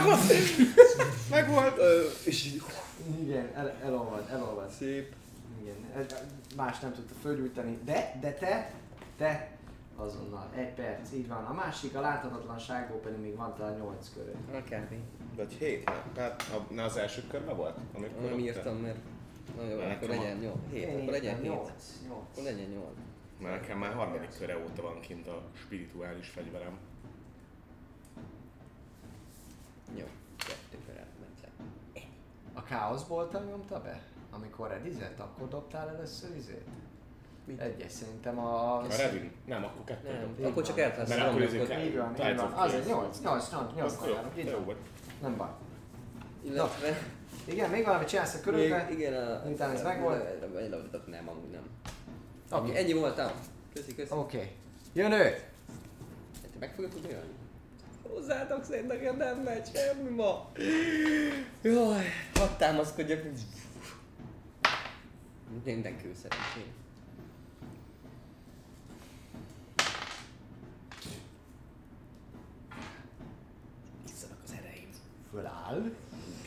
Megvolt. 1.31 1.79
Ö, 1.79 2.03
És 2.25 2.45
így, 2.45 2.63
Igen, 3.21 3.51
el, 3.55 3.75
elolvad, 3.85 4.29
elolvad. 4.31 4.71
szép. 4.79 5.13
Igen, 5.63 6.07
más 6.57 6.79
nem 6.79 6.95
tudta 6.95 7.15
fölgyújtani, 7.23 7.79
de, 7.85 8.19
de 8.21 8.33
te, 8.33 8.71
te 9.19 9.49
azonnal, 9.99 10.49
egy 10.55 10.75
perc, 10.75 11.13
így 11.13 11.29
van. 11.29 11.45
A 11.45 11.53
másik, 11.53 11.97
a 11.97 12.01
láthatatlanságból 12.01 12.99
pedig 12.99 13.21
még 13.21 13.37
van 13.37 13.55
talán 13.55 13.77
8 13.79 14.13
körül. 14.15 14.35
Akármi. 14.53 15.01
Vagy 15.37 15.53
7, 15.53 15.91
tehát 16.15 16.43
a, 16.43 16.73
na, 16.75 16.85
az 16.85 16.97
első 16.97 17.23
körben 17.31 17.57
volt? 17.57 17.79
Amikor 17.95 18.23
Nem 18.23 18.39
írtam, 18.39 18.77
mert... 18.77 18.99
Na 19.57 19.63
jó, 19.63 19.77
Nekem 19.79 19.91
akkor 19.97 20.11
a- 20.11 20.13
legyen 20.13 20.37
8. 20.39 20.55
7, 20.71 20.85
akkor 21.01 21.13
legyen 21.13 21.35
7. 21.37 21.45
8, 21.45 21.71
8. 22.09 22.21
Akkor 22.31 22.43
legyen 22.45 22.69
8. 22.71 22.85
Mert 23.41 23.61
nekem 23.61 23.79
már 23.79 23.93
harmadik 23.93 24.39
köre 24.39 24.59
óta 24.59 24.83
van 24.83 25.01
kint 25.01 25.27
a 25.29 25.43
spirituális 25.55 26.29
fegyverem. 26.29 26.79
Jó. 29.97 30.05
Kettőkör 30.37 30.99
átment 30.99 31.41
le. 31.43 31.49
A 32.53 32.63
káoszból 32.63 33.29
te 33.29 33.39
nyomta 33.39 33.81
be? 33.83 34.03
Amikor 34.31 34.69
redizett, 34.69 35.19
akkor 35.21 35.49
dobtál 35.49 35.89
először 35.89 36.37
izét? 36.37 36.65
Mit? 37.49 37.61
Egyes, 37.61 37.93
szerintem 37.93 38.39
a... 38.39 38.77
A 38.77 38.87
Revin? 38.97 39.33
Nem, 39.47 39.65
akkor 39.65 39.85
kettő. 39.85 40.09
Nem, 40.09 40.35
Így 40.39 40.45
akkor 40.45 40.63
csak 40.63 40.79
eltesz. 40.79 41.09
Mert 41.09 41.21
akkor 41.21 41.43
izé 41.43 41.61
Így 41.61 41.69
van, 41.69 41.81
így 41.81 42.37
van. 42.37 42.39
of 42.39 42.53
Az 42.61 42.71
Chaos. 42.71 42.73
egy 42.73 42.87
8, 42.87 43.21
8, 43.23 43.51
8, 43.51 43.75
8 43.77 43.93
Akkor 43.93 44.09
jó, 44.09 44.43
így 44.43 44.51
jó 44.51 44.65
van. 44.65 44.77
Nem 45.23 45.37
baj. 45.37 45.49
Illetve... 46.45 46.99
Igen, 47.45 47.71
még 47.71 47.85
valamit 47.85 48.09
csinálsz 48.09 48.35
a 48.35 48.41
körülbe? 48.41 48.89
Igen, 48.91 49.15
a... 49.15 49.43
Miután 49.45 49.71
ez 49.71 49.83
megvolt? 49.83 51.07
Nem, 51.07 51.29
amúgy 51.29 51.51
nem. 51.51 51.63
Oké. 52.61 52.77
Ennyi 52.77 52.93
voltam. 52.93 53.31
Köszi, 53.75 53.95
köszi. 53.95 54.13
Oké. 54.15 54.53
Jön 54.93 55.13
ő! 55.13 55.35
Te 56.43 56.59
meg 56.59 56.73
fogod 56.75 56.91
tudni 56.91 57.09
jönni? 57.11 57.33
Hozzátok 58.09 58.65
szerintem 58.65 58.97
nekem 58.97 59.17
nem 59.17 59.37
megy 59.39 59.69
semmi 59.75 60.11
ma. 60.11 60.51
Jaj, 61.63 62.05
hadd 62.35 62.49
támaszkodjak. 62.59 63.23
Minden 65.65 65.97
kő 66.03 66.15
szerencsém. 66.23 66.78
Föláll. 75.39 75.91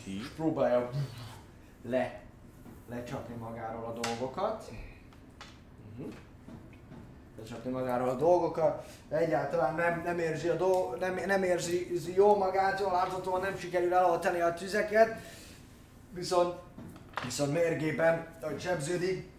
Ki? 0.04 0.18
és 0.20 0.28
próbálja 0.36 0.90
le, 1.90 2.22
lecsapni 2.90 3.36
magáról 3.36 3.86
a 3.86 4.00
dolgokat. 4.00 4.72
Mhm. 5.98 6.10
Lecsapni 7.38 7.72
magáról 7.72 8.10
a 8.10 8.16
dolgokat. 8.16 8.86
Egyáltalán 9.10 9.76
nem, 9.76 10.02
nem 10.04 10.20
érzi 10.20 10.48
a 10.48 10.56
dolg, 10.56 11.00
nem, 11.00 11.20
nem 11.26 11.44
érzi 11.44 12.14
jól 12.16 12.38
magát, 12.38 12.80
jól 12.80 12.92
láthatóan 12.92 13.42
nem 13.42 13.58
sikerül 13.58 13.94
eloltani 13.94 14.40
a 14.40 14.54
tüzeket. 14.54 15.20
Viszont, 16.14 16.56
viszont 17.24 17.54
mérgében, 17.54 18.28
ahogy 18.42 18.62
sebződik, 18.62 19.30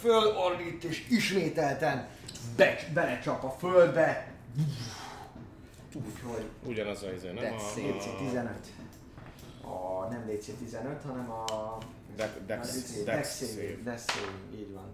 fölordít 0.00 0.84
és 0.84 1.08
ismételten 1.08 2.08
be, 2.56 2.78
belecsap 2.94 3.44
a 3.44 3.50
földbe. 3.50 4.32
Úgyhogy 5.94 6.50
Ugyanaz 6.64 7.02
a 7.02 7.12
izé, 7.12 7.32
nem 7.32 7.44
That's 7.44 7.56
a... 7.56 7.68
szép. 7.74 7.96
DC 7.96 8.04
15. 8.18 8.52
A 9.62 10.06
nem 10.10 10.26
DC 10.26 10.50
15, 10.58 11.02
hanem 11.02 11.30
a... 11.30 11.78
Dex, 12.16 12.30
Dex, 12.46 12.68
az 12.68 13.02
Dex 13.04 13.04
Dex 13.04 13.38
save. 13.38 13.52
save. 13.52 13.82
Dex 13.82 14.04
save, 14.12 14.32
így 14.54 14.72
van. 14.72 14.92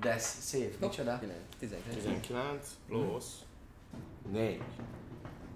Dex 0.00 0.48
save, 0.50 0.70
micsoda? 0.80 1.20
19. 1.58 2.02
19 2.02 2.68
plusz 2.86 3.42
4. 4.32 4.62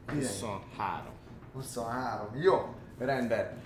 23. 0.07 1.12
23. 1.53 2.42
Jó, 2.42 2.74
rendben. 2.99 3.61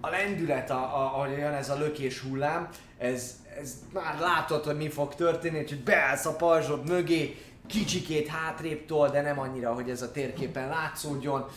A 0.00 0.08
lendület, 0.08 0.70
a, 0.70 0.74
a, 0.74 1.14
ahogy 1.14 1.30
jön 1.30 1.52
ez 1.52 1.70
a 1.70 1.78
lökés 1.78 2.20
hullám, 2.20 2.68
ez, 2.98 3.40
ez 3.58 3.74
már 3.92 4.18
látod, 4.18 4.64
hogy 4.64 4.76
mi 4.76 4.88
fog 4.88 5.14
történni, 5.14 5.56
hogy 5.56 5.82
beállsz 5.82 6.26
a 6.26 6.36
pajzsod 6.36 6.88
mögé, 6.88 7.36
kicsikét 7.66 8.26
hátrébb 8.26 8.86
tol, 8.86 9.08
de 9.08 9.20
nem 9.20 9.38
annyira, 9.38 9.74
hogy 9.74 9.90
ez 9.90 10.02
a 10.02 10.12
térképen 10.12 10.68
látszódjon. 10.68 11.48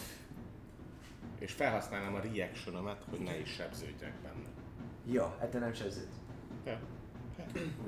És 1.40 1.52
felhasználnám 1.52 2.16
a 2.16 2.20
reactionomet, 2.20 3.04
hogy 3.10 3.20
ne 3.20 3.40
is 3.40 3.50
sebződjek 3.50 4.14
benne. 4.24 4.48
Jó, 5.06 5.34
ettől 5.42 5.62
nem 5.62 5.74
sebződ. 5.74 6.08
Ja. 6.66 6.80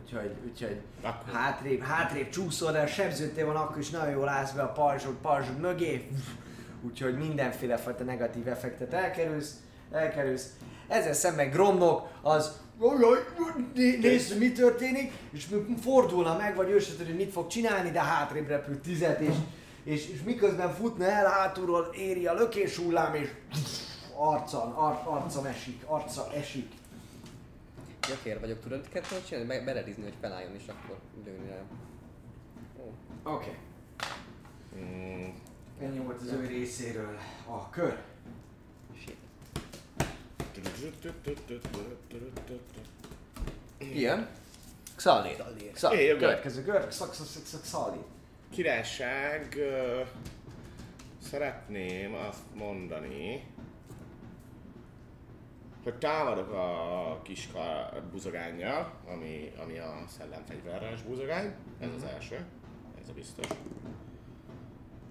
Úgyhogy, 0.01 0.35
úgyhogy 0.49 0.81
Akkor 1.01 1.33
hátrébb, 1.33 1.81
hátrébb 1.81 2.29
csúszol, 2.29 2.71
de 2.71 2.81
a 2.81 2.87
sebződtél 2.87 3.45
van, 3.45 3.55
akkor 3.55 3.77
is 3.77 3.89
nagyon 3.89 4.09
jól 4.09 4.27
állsz 4.27 4.51
be 4.51 4.61
a 4.61 4.71
pajzsod, 4.71 5.15
pajzsod 5.21 5.59
mögé. 5.59 6.07
Úgyhogy 6.81 7.17
mindenféle 7.17 7.77
fajta 7.77 8.03
negatív 8.03 8.47
effektet 8.47 8.93
elkerülsz, 8.93 9.63
elkerülsz. 9.91 10.53
Ezzel 10.87 11.13
szemben 11.13 11.49
Gromnok 11.49 12.07
az 12.21 12.51
"Jaj, 12.79 13.25
né- 13.73 14.01
nézd, 14.01 14.37
mi 14.37 14.51
történik, 14.51 15.11
és 15.31 15.47
fordulna 15.81 16.37
meg, 16.37 16.55
vagy 16.55 16.69
ő 16.69 16.79
se 16.79 16.91
hogy 17.05 17.15
mit 17.15 17.31
fog 17.31 17.47
csinálni, 17.47 17.91
de 17.91 18.01
hátrébb 18.01 18.47
repül 18.47 18.81
tizet, 18.81 19.19
és, 19.19 19.33
és, 19.83 20.09
és 20.09 20.21
miközben 20.23 20.73
futna 20.73 21.05
el, 21.05 21.25
hátulról 21.29 21.89
éri 21.93 22.27
a 22.27 22.33
lökés 22.33 22.77
hullám, 22.77 23.15
és 23.15 23.29
arcon, 24.15 24.71
ar, 24.71 25.01
arca 25.05 25.47
esik, 25.47 25.83
arca 25.85 26.33
esik. 26.33 26.71
Gyakér 28.07 28.39
vagyok, 28.39 28.59
tudod, 28.61 28.89
kell 28.89 29.01
tudod 29.01 29.25
csinálni? 29.25 29.47
Be- 29.47 29.63
Beledizni, 29.63 30.03
hogy 30.03 30.13
felálljon, 30.21 30.55
és 30.55 30.63
akkor 30.67 30.97
lőni 31.25 31.49
rá. 31.49 31.61
Oké. 33.33 33.51
Mm, 34.77 35.27
Ennyi 35.81 35.97
volt 35.99 36.21
az 36.21 36.31
ő 36.31 36.45
részéről 36.47 37.17
a 37.47 37.69
kör. 37.69 37.97
Xalli. 44.95 45.35
Én 45.99 46.05
jövök. 46.05 46.19
Következő 46.19 46.63
szak, 46.91 47.11
Xalli. 47.61 47.99
Királyság, 48.49 49.55
ö, 49.57 50.01
szeretném 51.21 52.13
azt 52.13 52.43
mondani, 52.55 53.43
hogy 55.83 55.95
támadok 55.95 56.51
a 56.51 57.19
kis 57.23 57.49
buzogánnyal, 58.11 58.93
ami, 59.07 59.51
ami 59.63 59.77
a 59.77 60.03
szellemfegyveres 60.17 61.01
buzogány. 61.01 61.53
Ez 61.79 61.89
az 61.95 62.03
első, 62.03 62.45
ez 63.01 63.09
a 63.09 63.13
biztos. 63.13 63.47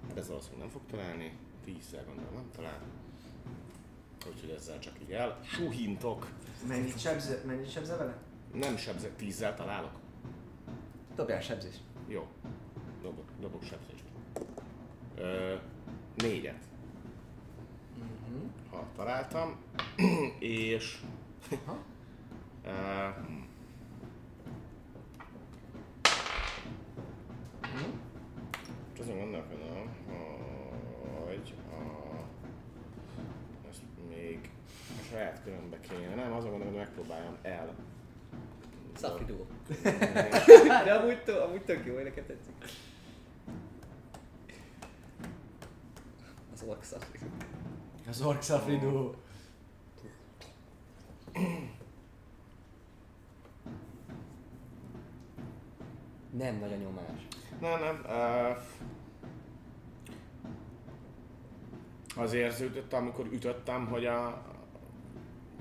Hát 0.07 0.17
ez 0.17 0.27
valószínűleg 0.27 0.59
nem 0.59 0.69
fog 0.69 0.81
találni, 0.91 1.37
tízszer 1.65 2.05
gondolom 2.05 2.33
nem 2.33 2.49
talál. 2.55 2.79
Úgyhogy 4.33 4.49
ezzel 4.49 4.79
csak 4.79 4.93
így 5.01 5.11
el. 5.11 5.39
Suhintok. 5.43 6.27
Mennyit 6.67 6.99
sebze, 6.99 7.41
mennyit 7.45 7.71
sebze 7.71 7.95
vele? 7.95 8.17
Nem 8.53 8.77
sebzek, 8.77 9.15
tízzel 9.15 9.55
találok. 9.55 9.91
Dobjál 11.15 11.41
sebzés. 11.41 11.75
Jó. 12.07 12.27
Dobok, 13.01 13.25
dobok 13.39 13.63
sebzést. 13.63 14.03
Ö, 15.15 15.55
négyet. 16.15 16.63
Ha 18.69 18.87
találtam. 18.95 19.57
és... 20.39 21.01
Aha. 21.65 21.77
Ö, 22.63 22.69
hm. 27.61 27.89
Most 28.89 28.99
azon 28.99 29.17
gondolkodom, 29.17 29.95
hogy 30.07 30.36
saját 35.09 35.41
körömbe 35.43 35.79
kéne. 35.79 36.15
Nem, 36.15 36.33
azon 36.33 36.49
gondolom, 36.49 36.73
hogy 36.73 36.83
megpróbáljam 36.83 37.37
el. 37.41 37.75
Szafri 38.95 39.25
duo. 39.25 39.45
De 40.85 40.93
amúgy, 40.93 41.23
tök- 41.23 41.41
amúgy 41.41 41.61
tök 41.61 41.85
jó, 41.85 41.97
nekem 41.97 42.25
tetszik. 42.25 42.53
Az 46.53 46.63
ork. 46.63 46.83
Az 48.07 48.21
Orc 48.21 48.45
Safridu. 48.45 49.13
Nem 56.31 56.55
nagy 56.59 56.71
a 56.71 56.75
nyomás. 56.75 57.27
Nem, 57.59 57.79
nem. 57.79 58.01
Uh, 58.05 58.57
az 62.23 62.33
érződött, 62.33 62.93
amikor 62.93 63.25
ütöttem, 63.25 63.87
hogy 63.87 64.05
a, 64.05 64.41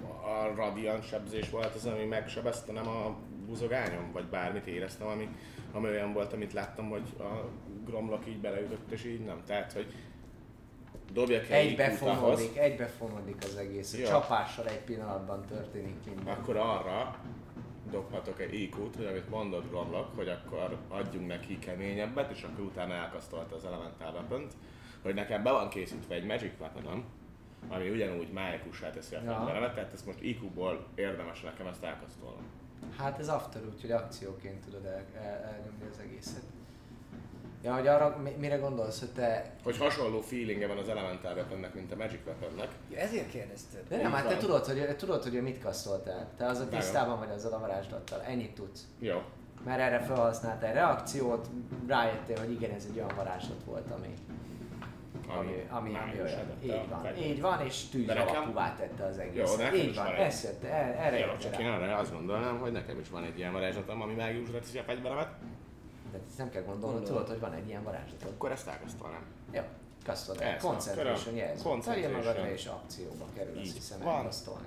a 0.03 0.55
radiant 0.57 1.07
sebzés 1.07 1.51
volt 1.51 1.75
az, 1.75 1.87
ami 1.87 2.05
megsebezte, 2.05 2.73
nem 2.73 2.89
a 2.89 3.17
buzogányom, 3.47 4.13
vagy 4.13 4.25
bármit 4.25 4.67
éreztem, 4.67 5.07
ami, 5.07 5.29
ami 5.73 5.89
olyan 5.89 6.13
volt, 6.13 6.33
amit 6.33 6.53
láttam, 6.53 6.89
hogy 6.89 7.03
a 7.19 7.49
gromlok 7.85 8.27
így 8.27 8.39
beleütött, 8.39 8.91
és 8.91 9.05
így 9.05 9.25
nem. 9.25 9.43
Tehát, 9.47 9.73
hogy 9.73 9.87
dobjak 11.13 11.51
egy 11.51 11.67
Egybefonódik, 11.67 12.57
egybefonódik 12.57 13.37
az 13.39 13.57
egész. 13.57 13.99
Ja. 13.99 14.07
csapással 14.07 14.69
egy 14.69 14.81
pillanatban 14.81 15.45
történik 15.45 15.97
minden. 16.07 16.35
akkor 16.35 16.57
arra 16.57 17.17
dobhatok 17.91 18.41
egy 18.41 18.55
IQ-t, 18.55 18.97
hogy 18.97 19.07
amit 19.07 19.31
mondott 19.31 19.71
Gromlok, 19.71 20.17
hogy 20.17 20.29
akkor 20.29 20.79
adjunk 20.89 21.27
neki 21.27 21.59
keményebbet, 21.59 22.31
és 22.31 22.43
akkor 22.43 22.65
utána 22.65 22.95
elkasztolta 22.95 23.55
az 23.55 23.65
Elemental 23.65 24.13
weapon 24.13 24.49
hogy 25.07 25.15
nekem 25.15 25.43
be 25.43 25.51
van 25.51 25.69
készítve 25.69 26.15
egy 26.15 26.25
Magic 26.25 26.53
weapon 26.61 27.05
ami 27.69 27.91
ugyanúgy 27.91 28.33
májikussá 28.33 28.91
teszi 28.91 29.15
a 29.15 29.19
fegyveremet, 29.21 29.75
tehát 29.75 29.93
ezt 29.93 30.07
most 30.07 30.21
IQ-ból 30.21 30.87
érdemes 30.95 31.41
nekem 31.41 31.67
ezt 31.67 31.85
elkasztolnom. 31.85 32.43
Hát 32.99 33.19
ez 33.19 33.29
after, 33.29 33.63
úgyhogy 33.75 33.91
akcióként 33.91 34.65
tudod 34.65 34.85
el, 34.85 35.03
el, 35.15 35.43
elnyomni 35.45 35.85
az 35.91 35.99
egészet. 35.99 36.43
Ja, 37.63 37.75
hogy 37.75 37.87
arra 37.87 38.17
mi- 38.23 38.37
mire 38.39 38.57
gondolsz, 38.57 39.01
hogy 39.01 39.11
te... 39.11 39.53
Hogy 39.63 39.77
hasonló 39.79 40.21
feelingje 40.21 40.67
van 40.67 40.79
az 40.79 40.89
Elemental 40.89 41.35
weaponnek, 41.35 41.75
mint 41.75 41.93
a 41.93 41.97
Magic 41.97 42.21
weaponnek. 42.27 42.69
Ja, 42.91 42.99
ezért 42.99 43.31
kérdezted. 43.31 43.89
De 43.89 43.97
nem, 44.03 44.13
hát 44.13 44.29
te 44.29 44.37
tudod, 44.37 44.65
hogy, 44.65 44.97
tudod, 44.97 45.23
hogy 45.23 45.43
mit 45.43 45.63
kasztoltál. 45.63 46.29
Te 46.37 46.47
az 46.47 46.59
a 46.61 46.69
tisztában 46.69 47.19
vagy 47.19 47.31
azzal 47.31 47.53
a 47.53 47.59
varázslattal. 47.59 48.23
Ennyit 48.23 48.55
tudsz. 48.55 48.87
Jó. 48.99 49.23
Mert 49.65 49.81
erre 49.81 50.01
felhasználtál 50.01 50.73
reakciót, 50.73 51.49
rájöttél, 51.87 52.39
hogy 52.39 52.51
igen, 52.53 52.71
ez 52.71 52.87
egy 52.91 52.97
olyan 52.97 53.13
varázslat 53.17 53.63
volt, 53.65 53.91
ami, 53.91 54.15
ami, 55.29 55.67
ami, 55.71 55.95
edette 55.95 56.41
a 56.61 56.65
Így 56.65 56.89
van, 56.89 57.03
fegyvert. 57.03 57.21
így 57.27 57.41
van, 57.41 57.61
és 57.61 57.85
tűz 57.89 58.07
nekem- 58.07 58.29
alapúvá 58.29 58.75
tette 58.77 59.05
az 59.05 59.19
egész. 59.19 59.51
Jó, 59.51 59.57
nekem 59.57 59.75
így 59.75 59.95
van, 59.95 60.07
ezt 60.15 60.65
el- 60.65 60.95
erre 60.95 61.19
jöttél 61.19 61.51
csak 61.51 61.61
én 61.61 61.67
arra 61.67 61.97
azt 61.97 62.13
gondolnám, 62.13 62.59
hogy 62.59 62.73
nekem 62.73 62.99
is 62.99 63.09
van 63.09 63.25
egy 63.25 63.39
ilyen 63.39 63.53
varázslatom, 63.53 64.03
ami 64.03 64.15
mágiusra 64.15 64.59
teszi 64.61 64.79
a 64.79 64.83
fegyveremet, 64.83 65.29
De 66.13 66.19
ezt 66.29 66.39
nem 66.39 66.51
kell 66.51 66.63
gondolnod, 66.63 66.95
Gondolom. 66.97 67.19
tudod, 67.25 67.29
hogy 67.29 67.41
van 67.41 67.53
egy 67.59 67.69
ilyen 67.69 67.83
varázslatod. 67.83 68.31
akkor 68.35 68.51
ezt 68.51 68.69
elkasztolnám. 68.69 69.23
Jó, 69.53 69.61
kasztolod 70.05 70.43
el. 70.43 70.57
Concentration 70.59 71.35
jelző. 71.35 71.63
Concentration. 71.63 72.13
Magadra 72.25 72.51
és 72.51 72.67
akcióba 72.67 73.25
kerül, 73.37 73.59
azt 73.61 73.75
hiszem 73.75 74.03
elkasztolni. 74.09 74.67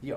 Jó, 0.00 0.16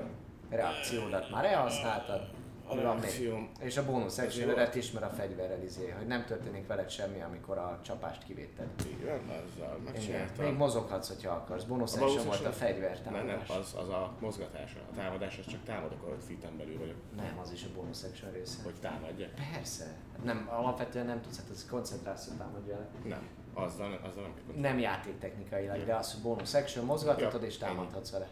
reakciódat 0.50 1.30
már 1.32 1.46
elhasználtad. 1.46 2.30
A 2.68 2.76
van 2.76 2.98
még? 2.98 3.34
És 3.60 3.78
a 3.78 3.86
bónusz 3.86 4.18
Ez 4.18 4.26
actionedet 4.26 4.76
ismer 4.76 5.04
a 5.04 5.10
fegyverrel 5.10 5.64
izé, 5.64 5.90
hogy 5.98 6.08
nem 6.08 6.26
történik 6.26 6.68
veled 6.68 6.90
semmi, 6.90 7.22
amikor 7.22 7.58
a 7.58 7.80
csapást 7.84 8.24
kivéted. 8.24 8.68
Igen, 9.00 9.20
azzal 9.20 9.78
megcsináltam. 9.86 10.46
Még 10.46 10.54
mozoghatsz, 10.54 11.08
hogyha 11.08 11.32
akarsz. 11.32 11.64
Bónusz 11.64 11.96
action 11.96 12.26
volt 12.26 12.46
a 12.46 12.52
fegyver 12.52 13.00
Nem, 13.04 13.14
nem, 13.14 13.26
támadás. 13.26 13.50
az, 13.50 13.76
az 13.78 13.90
a 13.90 14.14
mozgatása. 14.20 14.80
A 14.92 14.96
támadás, 14.96 15.38
az 15.38 15.46
csak 15.46 15.64
támadok, 15.64 16.04
ahogy 16.04 16.24
feet 16.28 16.54
belül 16.54 16.78
vagyok, 16.80 16.96
Nem, 17.16 17.40
az 17.42 17.52
is 17.52 17.64
a 17.64 17.68
bónusz 17.76 18.04
action 18.04 18.32
része. 18.32 18.64
hogy 18.64 18.76
támadjak. 18.82 19.30
Persze. 19.54 19.86
Nem, 20.24 20.48
alapvetően 20.52 21.06
nem 21.06 21.22
tudsz, 21.22 21.38
hát 21.38 21.50
az 21.50 21.66
koncentráció 21.70 22.34
támadja. 22.38 22.88
Nem, 23.06 23.28
azzal, 23.54 24.00
azzal 24.10 24.22
nem 24.24 24.34
kell 24.34 24.62
Nem 24.62 24.80
játéktechnikailag, 24.80 25.84
de 25.86 25.96
az, 25.96 26.14
hogy 26.14 26.22
bonus 26.22 26.54
action 26.54 26.86
mozgathatod 26.86 27.42
Ja, 27.42 27.48
és 27.48 27.58
támadhatsz 27.58 28.12
vele. 28.12 28.28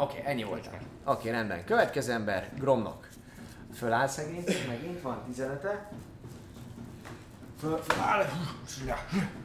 Oké, 0.00 0.22
ennyi 0.24 0.42
volt. 0.42 0.70
Oké, 1.04 1.30
rendben. 1.30 1.64
Következő 1.64 2.12
ember, 2.12 2.50
Gromnok. 2.58 3.08
Föláll 3.74 4.06
szegény, 4.06 4.44
megint 4.68 5.02
van 5.02 5.22
15-e. 5.32 5.90
Föl, 7.60 7.76
föláll. 7.76 8.24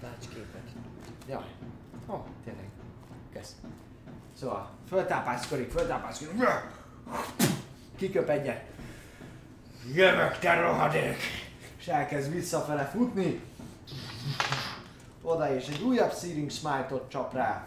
Láts 0.02 0.28
képet. 0.34 0.70
Jaj. 1.28 1.44
Ó, 2.08 2.14
oh, 2.14 2.26
tényleg. 2.44 2.70
Kezd. 3.34 3.56
Szóval, 4.40 4.70
föltápászkodik, 4.88 5.72
föltápászkodik. 5.72 6.44
Kiköp 7.96 8.30
egyet. 8.30 8.64
Jövök, 9.94 10.38
te 10.40 10.60
rohadék! 10.60 11.18
És 11.78 11.88
elkezd 11.88 12.32
visszafele 12.32 12.86
futni. 12.86 13.42
Oda 15.22 15.56
és 15.56 15.68
egy 15.68 15.82
újabb 15.82 16.14
Searing 16.14 16.52
Smite-ot 16.52 17.10
csap 17.10 17.34
rá. 17.34 17.64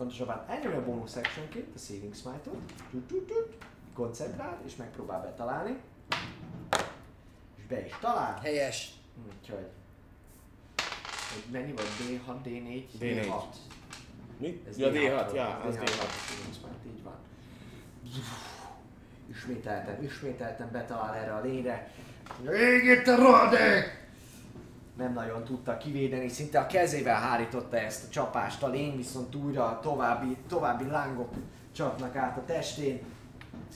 Pontosabban 0.00 0.44
elnyomja 0.48 0.78
a 0.78 0.84
bonus 0.84 1.16
actionként 1.16 1.74
a 1.74 1.78
Searing 1.78 2.14
Smite-ot. 2.14 2.58
Koncentrál 3.94 4.58
és 4.66 4.76
megpróbál 4.76 5.20
betalálni. 5.20 5.76
És 7.58 7.64
be 7.68 7.86
is 7.86 7.96
talál. 8.00 8.40
Helyes. 8.42 8.92
Úgyhogy... 9.26 9.66
Hogy 11.32 11.52
mennyi 11.52 11.72
volt? 11.72 11.88
D6, 11.88 12.46
D4? 12.46 12.84
D4. 13.00 13.26
D6. 13.26 13.42
Mi? 14.38 14.62
Ez 14.68 14.78
Ja, 14.78 14.88
D6 14.88 14.92
D6, 14.92 15.10
volt, 15.10 15.34
ja, 15.34 15.62
ez 15.66 15.76
az 15.76 15.76
D6. 15.76 15.84
D6. 15.84 16.56
volt, 16.62 16.74
Így 16.86 17.02
van. 17.02 17.16
Ismételten, 19.30 20.02
ismételten 20.02 20.70
betalál 20.72 21.14
erre 21.14 21.34
a 21.34 21.40
lényre. 21.40 21.92
Ég 22.52 22.84
itt 22.84 23.06
a 23.06 23.16
rohadék! 23.16 23.99
Nem 25.00 25.12
nagyon 25.12 25.44
tudta 25.44 25.76
kivédeni, 25.76 26.28
szinte 26.28 26.58
a 26.58 26.66
kezével 26.66 27.20
hárította 27.20 27.78
ezt 27.78 28.04
a 28.04 28.10
csapást 28.10 28.62
a 28.62 28.68
lény, 28.68 28.96
viszont 28.96 29.34
újra 29.34 29.78
további, 29.82 30.36
további 30.48 30.84
lángok 30.86 31.28
csapnak 31.72 32.16
át 32.16 32.36
a 32.36 32.44
testén. 32.44 33.00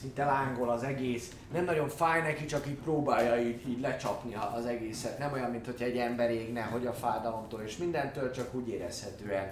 Szinte 0.01 0.25
lángol 0.25 0.69
az 0.69 0.83
egész. 0.83 1.31
Nem 1.53 1.65
nagyon 1.65 1.89
fáj 1.89 2.21
neki, 2.21 2.45
csak 2.45 2.67
így 2.67 2.77
próbálja 2.77 3.41
így, 3.41 3.69
így 3.69 3.79
lecsapni 3.79 4.35
az 4.55 4.65
egészet. 4.65 5.19
Nem 5.19 5.33
olyan, 5.33 5.51
mint 5.51 5.65
hogy 5.65 5.81
egy 5.81 5.97
ember 5.97 6.31
égne, 6.31 6.61
hogy 6.61 6.85
a 6.85 6.93
fájdalomtól 6.93 7.61
és 7.61 7.77
mindentől, 7.77 8.31
csak 8.31 8.53
úgy 8.53 8.67
érezhetően 8.67 9.51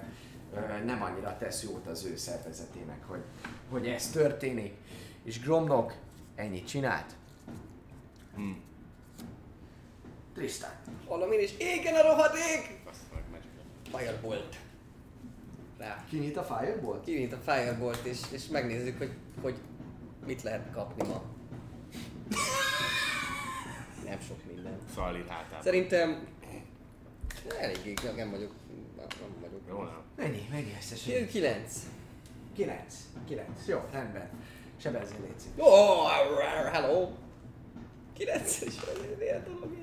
nem 0.86 1.04
annyira 1.04 1.38
tesz 1.38 1.64
jót 1.64 1.88
az 1.88 2.06
ő 2.06 2.16
szervezetének, 2.16 3.04
hogy, 3.08 3.22
hogy 3.70 3.88
ez 3.88 4.10
történik. 4.10 4.74
És 5.24 5.40
Gromnok 5.40 5.94
ennyit 6.36 6.68
csinált. 6.68 7.16
Hmm. 8.36 8.62
Tristan. 10.34 10.69
Valamin 11.07 11.39
is 11.39 11.53
égen 11.57 11.95
a 11.95 12.01
rohadék! 12.01 12.81
Firebolt. 13.97 14.55
Rá. 15.77 16.05
Kinyit 16.10 16.38
a 16.38 16.43
Firebolt? 16.43 17.03
Kinyit 17.03 17.34
a 17.34 17.38
Firebolt 17.38 18.05
és, 18.05 18.19
és 18.31 18.47
megnézzük, 18.47 18.97
hogy, 18.97 19.11
hogy 19.41 19.55
mit 20.26 20.43
lehet 20.43 20.72
kapni 20.73 21.07
ma. 21.07 21.22
Nem 24.05 24.19
sok 24.27 24.45
minden. 24.53 24.77
Szallit 24.95 25.27
hátában. 25.27 25.61
Szerintem 25.61 26.27
eléggé, 27.60 27.93
nem 28.15 28.31
vagyok, 28.31 28.51
nem 28.97 29.39
vagyok. 29.41 29.61
Jó, 29.69 29.84
nem? 29.84 30.01
Mennyi? 30.15 30.47
Mennyi 30.51 30.73
összesen? 30.77 31.27
9. 31.27 31.80
9. 32.55 32.95
9. 33.27 33.47
Jó, 33.68 33.80
rendben. 33.91 34.30
Sebezzél 34.77 35.19
létszik. 35.22 35.51
Oh, 35.57 36.10
hello! 36.72 37.10
9 38.14 38.61
is 38.61 38.73
milyen 39.18 39.43
dolog 39.43 39.77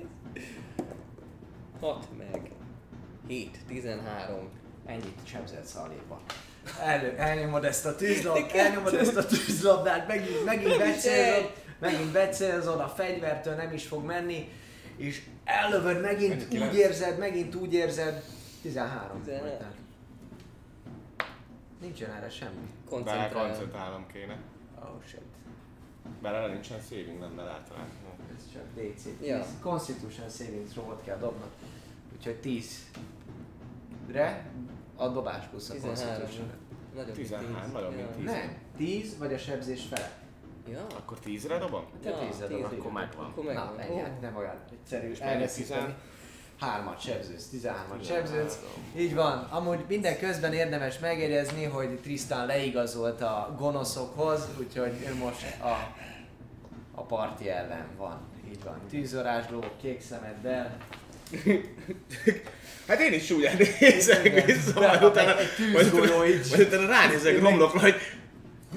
6 1.81 2.07
meg 2.17 2.51
7, 3.27 3.59
13. 3.67 4.49
Ennyit 4.85 5.17
sebzett 5.23 5.65
szaléba. 5.65 6.21
Elő, 6.81 7.15
elnyomod 7.17 7.63
ezt 7.65 7.85
a 7.85 7.95
tűzlabdát, 7.95 8.51
elnyomod 8.51 8.93
ezt 8.93 9.15
a 9.15 9.25
tűzlabdát, 9.25 10.07
megint, 10.07 10.45
megint 10.45 10.77
becélzod, 10.77 11.53
megint 11.79 12.11
becélzod, 12.11 12.79
a 12.79 12.87
fegyvertől 12.87 13.55
nem 13.55 13.73
is 13.73 13.87
fog 13.87 14.05
menni, 14.05 14.49
és 14.95 15.23
ellövöd 15.43 16.01
megint, 16.01 16.47
úgy 16.53 16.75
érzed, 16.75 17.17
megint 17.17 17.55
úgy 17.55 17.73
érzed, 17.73 18.23
13. 18.61 19.21
13. 19.23 19.49
voltál. 19.49 19.73
Nincsen 21.81 22.11
erre 22.11 22.29
semmi. 22.29 22.51
Bár 22.51 22.89
Koncentrál. 22.89 23.47
koncentrálnom 23.47 24.07
kéne. 24.07 24.37
Oh 24.79 25.03
shit. 25.07 25.21
Bár 26.21 26.33
erre 26.33 26.47
nincsen 26.47 26.79
saving, 26.89 27.19
nem, 27.19 27.35
de 27.35 27.41
általán. 27.41 27.87
Ez 28.37 28.43
csak 28.53 28.63
DC. 28.73 29.03
10. 29.19 29.27
Ja. 29.27 29.45
Constitution 29.61 30.29
saving 30.29 30.67
throw-ot 30.67 31.01
kell 31.03 31.17
dobnod. 31.17 31.49
Úgyhogy 32.21 32.39
10. 32.39 32.85
Re 34.11 34.45
a 34.95 35.07
dobás 35.07 35.45
plusz 35.45 35.69
a 35.69 35.73
13. 35.73 36.03
Constitution. 36.17 36.49
Nagyobb 36.95 37.15
13, 37.15 37.51
mint 37.51 37.63
10. 37.63 37.73
nagyobb, 37.73 37.95
mint 37.95 38.09
10. 38.15 38.25
Nem, 38.25 38.57
10 38.77 39.17
vagy 39.17 39.33
a 39.33 39.37
sebzés 39.37 39.81
fele. 39.89 40.11
Ja. 40.67 40.85
Akkor 40.97 41.17
10-re 41.25 41.57
dobom? 41.57 41.83
Te 42.03 42.09
Ja, 42.09 42.17
10 42.17 42.37
10 42.37 42.47
dobod. 42.49 42.79
Akkor 42.79 42.91
megvan. 42.91 43.25
Akkor 43.25 43.43
Na, 43.43 43.53
megvan. 43.53 43.75
menj, 43.75 43.99
hát 43.99 44.21
nem 44.21 44.35
olyan 44.35 44.55
egyszerű 44.71 45.13
elveszíteni. 45.19 45.95
Hármat 46.59 47.01
sebzősz, 47.01 47.47
13-at 47.47 47.51
13. 47.51 48.01
sebzősz. 48.03 48.59
Így 48.97 49.15
van. 49.15 49.37
Amúgy 49.37 49.85
minden 49.87 50.17
közben 50.17 50.53
érdemes 50.53 50.99
megjegyezni, 50.99 51.63
hogy 51.63 51.99
Tristan 52.01 52.45
leigazolt 52.45 53.21
a 53.21 53.55
gonoszokhoz, 53.57 54.47
úgyhogy 54.59 55.07
ő 55.07 55.15
most 55.15 55.61
a, 55.61 55.95
a 56.95 57.01
parti 57.01 57.49
ellen 57.49 57.87
van. 57.97 58.19
Így 58.49 58.63
van. 58.63 58.79
Tűzorázsló, 58.89 59.63
kék 59.81 60.01
szemeddel. 60.01 60.77
Hát 62.87 62.99
én 62.99 63.13
is 63.13 63.31
úgy 63.31 63.49
nézek 63.79 64.25
Igen. 64.25 64.45
vissza, 64.45 64.79
De 64.79 64.87
majd 64.87 65.03
utána, 65.03 65.33
tűzgolyó 65.55 66.25
így. 66.25 66.45
majd 66.49 66.61
utána 66.67 66.87
ránézek 66.87 67.39
romlokra, 67.39 67.79
hogy 67.79 67.95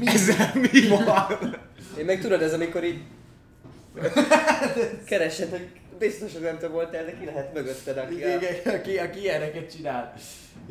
ezzel 0.04 0.50
mi 0.72 0.86
van? 0.88 1.56
Én 1.98 2.04
meg 2.04 2.20
tudod, 2.20 2.42
ez 2.42 2.52
amikor 2.52 2.84
így 2.84 2.98
keresed, 5.06 5.50
hogy 5.50 5.66
biztos, 5.98 6.32
hogy 6.32 6.42
nem 6.42 6.58
te 6.58 6.68
voltál, 6.68 7.04
de 7.04 7.18
ki 7.18 7.24
lehet 7.24 7.54
mögötted, 7.54 7.96
aki 7.98 8.14
Igen, 8.16 8.38
a... 8.64 8.68
aki, 8.70 8.98
aki 8.98 9.20
ilyeneket 9.20 9.72
csinál. 9.76 10.14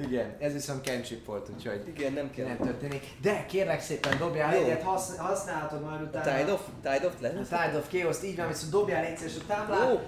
Igen, 0.07 0.35
ez 0.39 0.53
viszont 0.53 0.85
cantrip 0.85 1.25
volt, 1.25 1.49
úgyhogy 1.55 1.81
Igen, 1.97 2.13
nem 2.13 2.31
kell. 2.35 2.45
nem 2.47 2.57
történik. 2.57 3.03
De 3.21 3.45
kérlek 3.49 3.81
szépen 3.81 4.17
dobjál 4.17 4.55
Jó. 4.55 4.63
egyet, 4.63 4.81
hasz, 4.81 5.17
használhatod 5.17 5.81
majd 5.81 6.01
A 6.01 6.03
utána. 6.03 6.37
Tide 6.37 6.51
of, 6.51 6.61
Tide 6.83 7.05
of 7.07 7.13
A 7.13 7.21
lesz? 7.21 7.47
Tide 7.47 7.77
of 7.77 7.87
Chaos, 7.91 8.17
így 8.23 8.35
van, 8.35 8.47
viszont 8.47 8.71
dobjál 8.71 9.03
egyszer 9.05 9.27
és 9.27 9.33
a 9.41 9.45
táblán. 9.47 9.89
Jó, 9.89 9.99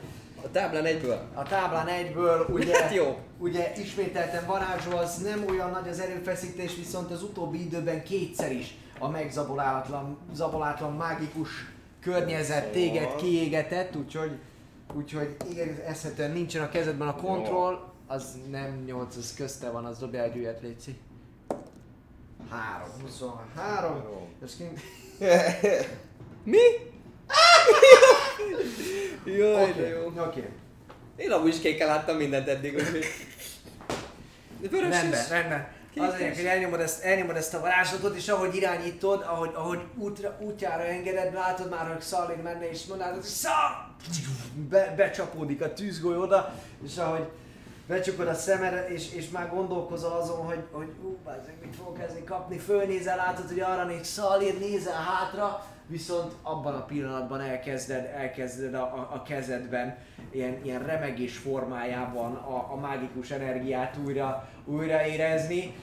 a 0.45 0.51
táblán 0.51 0.85
egyből. 0.85 1.22
A 1.34 1.43
táblán 1.43 1.88
egyből, 1.88 2.45
ugye, 2.49 2.81
Hát 2.81 2.93
jó. 2.93 3.17
ugye 3.38 3.72
ismételten 3.77 4.45
varázsolsz, 4.45 5.17
nem 5.17 5.45
olyan 5.49 5.69
nagy 5.69 5.88
az 5.88 5.99
erőfeszítés, 5.99 6.76
viszont 6.76 7.11
az 7.11 7.23
utóbbi 7.23 7.61
időben 7.61 8.03
kétszer 8.03 8.51
is 8.51 8.77
a 8.99 9.09
megzabolátlan 9.09 10.17
zabolátlan 10.34 10.93
mágikus 10.93 11.49
környezet 12.01 12.72
téged 12.72 13.15
kiégetett, 13.15 13.95
úgyhogy, 13.95 14.31
úgyhogy 14.93 15.35
érezhetően 15.55 16.31
nincsen 16.31 16.63
a 16.63 16.69
kezedben 16.69 17.07
a 17.07 17.15
kontroll, 17.15 17.80
az 18.07 18.38
nem 18.49 18.84
8, 18.85 19.15
az 19.15 19.34
közte 19.38 19.69
van, 19.69 19.85
az 19.85 19.97
dobjál 19.97 20.23
egy 20.23 20.35
ügyet, 20.35 20.61
Léci. 20.61 20.99
3, 22.49 22.88
23, 23.01 24.03
ez 24.43 24.55
kint... 24.55 24.80
Mi? 26.43 26.59
Jaj, 29.26 29.74
de 29.74 29.88
jó. 29.88 30.12
Oké. 30.18 30.49
Én 31.16 31.32
amúgy 31.32 31.48
is 31.48 31.60
kékkel 31.60 31.88
láttam 31.88 32.18
mindent 32.18 32.48
eddig, 32.48 32.74
úgyhogy... 32.74 33.06
Vörös 34.72 34.90
Rendben, 34.90 35.22
is. 35.22 35.30
rendben. 35.30 35.68
Az 35.98 36.18
lényeg, 36.18 36.36
hogy 36.36 36.45
elnyomod 36.45 36.80
ezt, 36.80 37.03
elnyomod 37.03 37.36
ezt 37.36 37.53
a 37.53 37.60
varázslatot, 37.60 38.16
és 38.16 38.28
ahogy 38.28 38.56
irányítod, 38.56 39.22
ahogy, 39.28 39.52
ahogy 39.53 39.80
útra, 39.98 40.38
útjára 40.40 40.84
engeded, 40.84 41.34
látod 41.34 41.70
már, 41.70 41.91
hogy 41.91 42.02
Szalin 42.02 42.38
menne, 42.38 42.70
és 42.70 42.86
mondanád, 42.86 43.14
hogy 43.14 43.24
Szal! 43.24 43.95
Be, 44.70 44.94
becsapódik 44.98 45.62
a 45.62 45.74
tűzgolyó 45.74 46.22
oda, 46.22 46.53
és 46.86 46.98
ahogy 46.98 47.28
becsukod 47.88 48.28
a 48.28 48.34
szemed, 48.34 48.91
és, 48.91 49.14
és 49.14 49.30
már 49.30 49.49
gondolkozol 49.49 50.12
azon, 50.12 50.45
hogy, 50.45 50.64
hogy 50.72 50.88
ú, 51.03 51.18
bázzeg, 51.26 51.53
mit 51.62 51.76
fogok 51.76 51.99
ezzel 51.99 52.24
kapni, 52.26 52.57
fölnézel, 52.57 53.16
látod, 53.16 53.48
hogy 53.48 53.60
arra 53.60 53.86
néz 53.86 54.07
Szalin, 54.07 54.57
nézel 54.60 55.03
hátra, 55.03 55.66
viszont 55.88 56.34
abban 56.41 56.76
a 56.76 56.86
pillanatban 56.86 57.41
elkezded, 57.41 58.06
elkezded 58.16 58.74
a, 58.74 58.82
a, 58.82 59.10
a 59.14 59.24
kezedben 59.24 59.98
ilyen, 60.32 60.60
ilyen 60.64 60.86
remegés 60.86 61.38
formájában 61.38 62.36
a, 62.36 62.72
a 62.72 62.76
mágikus 62.76 63.32
energiát 63.32 63.98
újra, 64.06 64.49
újra 64.66 65.06
érezni, 65.06 65.74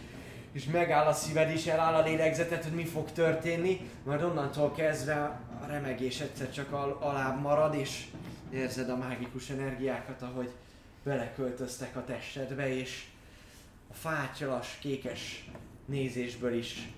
és 0.52 0.64
megáll 0.64 1.06
a 1.06 1.12
szíved 1.12 1.50
is, 1.50 1.66
eláll 1.66 1.94
a 1.94 2.02
lélegzetet, 2.02 2.62
hogy 2.62 2.72
mi 2.72 2.84
fog 2.84 3.12
történni, 3.12 3.90
majd 4.04 4.22
onnantól 4.22 4.72
kezdve 4.72 5.14
a 5.62 5.66
remegés 5.66 6.20
egyszer 6.20 6.50
csak 6.50 6.72
al- 6.72 7.02
alább 7.02 7.40
marad, 7.40 7.74
és 7.74 8.06
érzed 8.50 8.88
a 8.88 8.96
mágikus 8.96 9.50
energiákat, 9.50 10.22
ahogy 10.22 10.50
beleköltöztek 11.04 11.96
a 11.96 12.04
testedbe, 12.04 12.76
és 12.76 13.04
a 13.90 13.94
fátyalas, 13.94 14.78
kékes 14.80 15.50
nézésből 15.84 16.54
is 16.54 16.88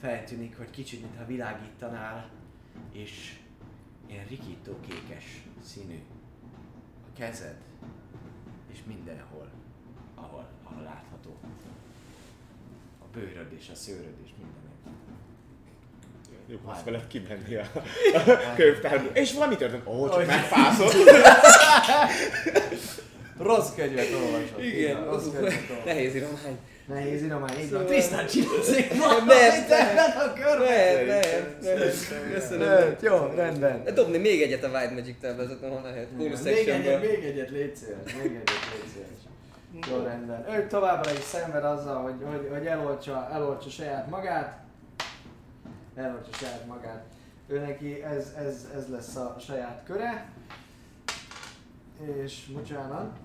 feltűnik, 0.00 0.56
hogy 0.56 0.70
kicsit, 0.70 1.00
mintha 1.00 1.26
világítanál, 1.26 2.28
és 2.92 3.38
ilyen 4.06 4.26
rikító 4.28 4.80
kékes 4.88 5.24
színű 5.64 6.02
a 7.08 7.18
kezed, 7.18 7.56
és 8.72 8.78
mindenhol, 8.86 9.50
ahol, 10.14 10.48
ahol 10.64 10.82
látható. 10.82 11.38
A 12.98 13.04
bőröd 13.12 13.52
és 13.58 13.68
a 13.72 13.74
szőröd 13.74 14.14
és 14.24 14.30
minden. 14.36 14.68
Jobb 16.50 16.66
lesz 16.66 16.82
veled 16.82 17.06
kimenni 17.06 17.54
a, 17.54 17.64
a 18.14 18.54
könyvtárból. 18.56 19.10
És 19.14 19.32
valami 19.32 19.56
történt? 19.56 19.86
Ó, 19.86 20.08
csak 20.08 20.26
megfászott. 20.26 20.92
Rossz 23.38 23.74
könyvet 23.74 24.12
olvasod. 24.12 24.64
Igen, 24.64 25.04
rossz 25.04 25.22
könyvet 25.22 25.42
olvasod. 25.42 25.84
nehéz 25.92 26.14
iromány. 26.14 26.58
Nehéz 26.88 27.22
iromány, 27.22 27.58
így 27.58 27.70
van. 27.70 27.86
Szóval- 27.86 28.20
egy 28.20 28.46
Nem, 28.90 28.98
valamit 28.98 29.68
nem. 29.68 29.88
ebben 29.88 30.10
a 30.10 30.32
körben. 30.32 31.06
Nem, 31.06 31.20
nem, 31.60 31.78
nem. 31.78 32.32
Köszönöm. 32.32 32.68
Nem, 32.68 32.96
Jó, 33.00 33.16
rendben. 33.34 33.94
Dobni 33.94 34.18
még 34.18 34.42
egyet 34.42 34.64
a 34.64 34.68
Wild 34.68 34.92
Magic 34.92 35.20
táblázaton, 35.20 35.70
ha 35.70 35.80
lehet. 35.82 36.08
Bonus 36.08 36.40
Még 36.40 36.68
egyet, 36.68 37.00
még 37.00 37.24
egyet 37.24 37.50
légy 37.50 37.78
még 38.22 38.24
egyet 38.24 38.50
légy. 38.72 39.86
Jó, 39.90 40.02
rendben. 40.02 40.44
Ő 40.54 40.66
továbbra 40.66 41.12
is 41.12 41.18
szenved 41.18 41.64
azzal, 41.64 42.02
hogy, 42.02 42.14
hogy, 42.24 42.48
hogy 42.52 42.66
eloltsa, 42.66 43.28
eloltsa 43.32 43.70
saját 43.70 44.10
magát. 44.10 44.58
Eloltsa 45.96 46.32
saját 46.32 46.66
magát. 46.66 47.02
Ő 47.48 47.58
neki 47.58 48.02
ez, 48.02 48.32
ez, 48.38 48.66
ez 48.76 48.88
lesz 48.90 49.16
a 49.16 49.36
saját 49.46 49.82
köre. 49.86 50.28
És 52.24 52.44
bocsánat. 52.52 53.16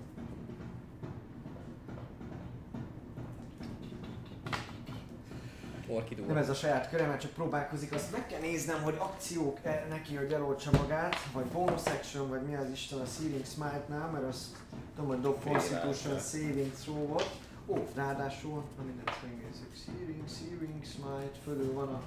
Orkidó. 5.94 6.26
Nem 6.26 6.38
ez 6.38 6.50
a 6.50 6.54
saját 6.54 6.90
köre, 6.90 7.08
mert 7.08 7.22
csak 7.22 7.32
próbálkozik, 7.32 7.94
azt 7.94 8.12
meg 8.12 8.28
kell 8.28 8.40
néznem, 8.40 8.82
hogy 8.82 8.96
akciók 8.98 9.60
-e 9.64 9.86
neki, 9.90 10.16
hogy 10.16 10.34
eloltsa 10.34 10.72
magát, 10.72 11.16
vagy 11.34 11.46
bonus 11.46 11.86
action, 11.86 12.30
vagy 12.30 12.42
mi 12.42 12.56
az 12.56 12.70
Isten 12.72 13.00
a 13.00 13.06
Searing 13.06 13.46
Smite-nál, 13.46 14.10
mert 14.10 14.26
azt 14.26 14.46
tudom, 14.96 15.10
hogy 15.10 15.22
dob 15.22 15.44
Constitution 15.44 16.20
Saving 16.20 16.72
Throw-ot. 16.72 17.30
Ó, 17.68 17.76
ráadásul, 17.96 18.64
na 18.78 18.84
mindent 18.84 19.12
megnézzük. 19.22 19.72
Searing, 19.86 20.24
Searing 20.38 20.86
Smite, 20.86 21.38
fölül 21.44 21.74
van 21.74 21.88
a... 21.88 22.02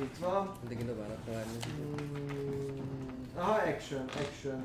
Itt 0.00 0.16
van. 0.18 0.56
Addig 0.64 0.78
én 0.78 0.86
dobálok 0.86 1.18
a 1.26 1.30
Wild 1.30 1.46
Magic. 1.46 1.72
Mm, 1.72 3.38
aha, 3.38 3.52
action, 3.52 4.04
action. 4.04 4.62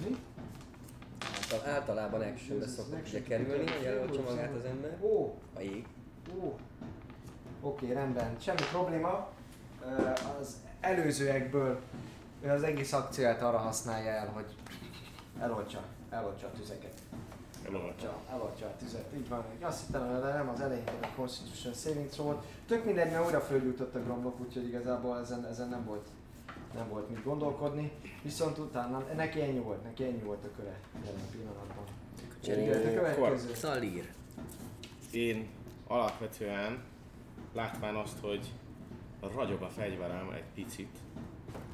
Mi? 0.00 0.16
Szok, 1.48 1.66
általában 1.66 2.20
actionbe 2.20 2.66
szokott 2.66 3.08
ugye 3.08 3.22
kerülni, 3.22 3.86
eloltsa 3.86 4.22
magát 4.22 4.54
az 4.54 4.64
ember. 4.64 4.98
Ó, 5.02 5.34
A 5.56 5.60
jég. 5.60 5.86
ó. 6.42 6.58
Oké, 7.60 7.92
rendben. 7.92 8.36
Semmi 8.40 8.60
probléma. 8.70 9.28
Az 10.40 10.56
előzőekből 10.80 11.80
ő 12.42 12.50
az 12.50 12.62
egész 12.62 12.92
akcióját 12.92 13.42
arra 13.42 13.58
használja 13.58 14.10
el, 14.10 14.26
hogy 14.28 14.56
eloltsa, 15.40 15.82
eloltsa 16.10 16.46
a 16.46 16.50
tüzeket. 16.50 16.92
Eloltsa, 17.66 18.16
eloltsa 18.32 18.66
a 18.66 18.76
tüzet. 18.78 19.04
Így 19.16 19.28
van. 19.28 19.44
Azt 19.60 19.86
hittem, 19.86 20.08
hogy 20.10 20.22
nem 20.22 20.48
az 20.48 20.60
elején 20.60 20.84
a 21.02 21.06
Constitution 21.16 21.74
Saving 21.74 22.08
Throw 22.08 22.24
volt. 22.26 22.44
Tök 22.66 22.84
mindegy, 22.84 23.10
mert 23.10 23.24
újra 23.24 23.40
följutott 23.40 23.94
a 23.94 24.02
gromlok, 24.02 24.40
úgyhogy 24.40 24.64
igazából 24.66 25.18
ezen, 25.20 25.46
ezen 25.46 25.68
nem 25.68 25.84
volt 25.84 26.08
nem 26.74 26.88
volt 26.88 27.08
mit 27.10 27.24
gondolkodni, 27.24 27.90
viszont 28.22 28.58
utána 28.58 28.98
neki 29.16 29.40
ennyi 29.40 29.58
volt, 29.58 29.82
neki 29.84 30.04
ennyi 30.04 30.22
volt 30.22 30.44
a 30.44 30.48
köre 30.56 30.80
jelen 31.04 31.20
pillanatban. 31.32 31.84
Cseréljük. 32.44 32.74
a 32.74 33.00
következő. 33.00 33.54
Szalír. 33.54 34.10
Én 35.12 35.48
alapvetően 35.86 36.82
látván 37.52 37.94
azt, 37.96 38.18
hogy 38.20 38.52
ragyog 39.34 39.62
a 39.62 39.68
fegyverem 39.68 40.30
egy 40.34 40.44
picit, 40.54 40.96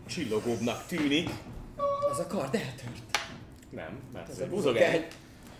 csillogóbbnak 0.06 0.86
tűnik. 0.86 1.30
Az 2.10 2.18
a 2.18 2.26
kard 2.26 2.54
eltört. 2.54 3.18
Nem, 3.70 3.98
mert 4.12 4.28
Ez 4.28 4.34
ez 4.34 4.40
a 4.40 4.44
egy 4.44 4.50
buzogány. 4.50 5.06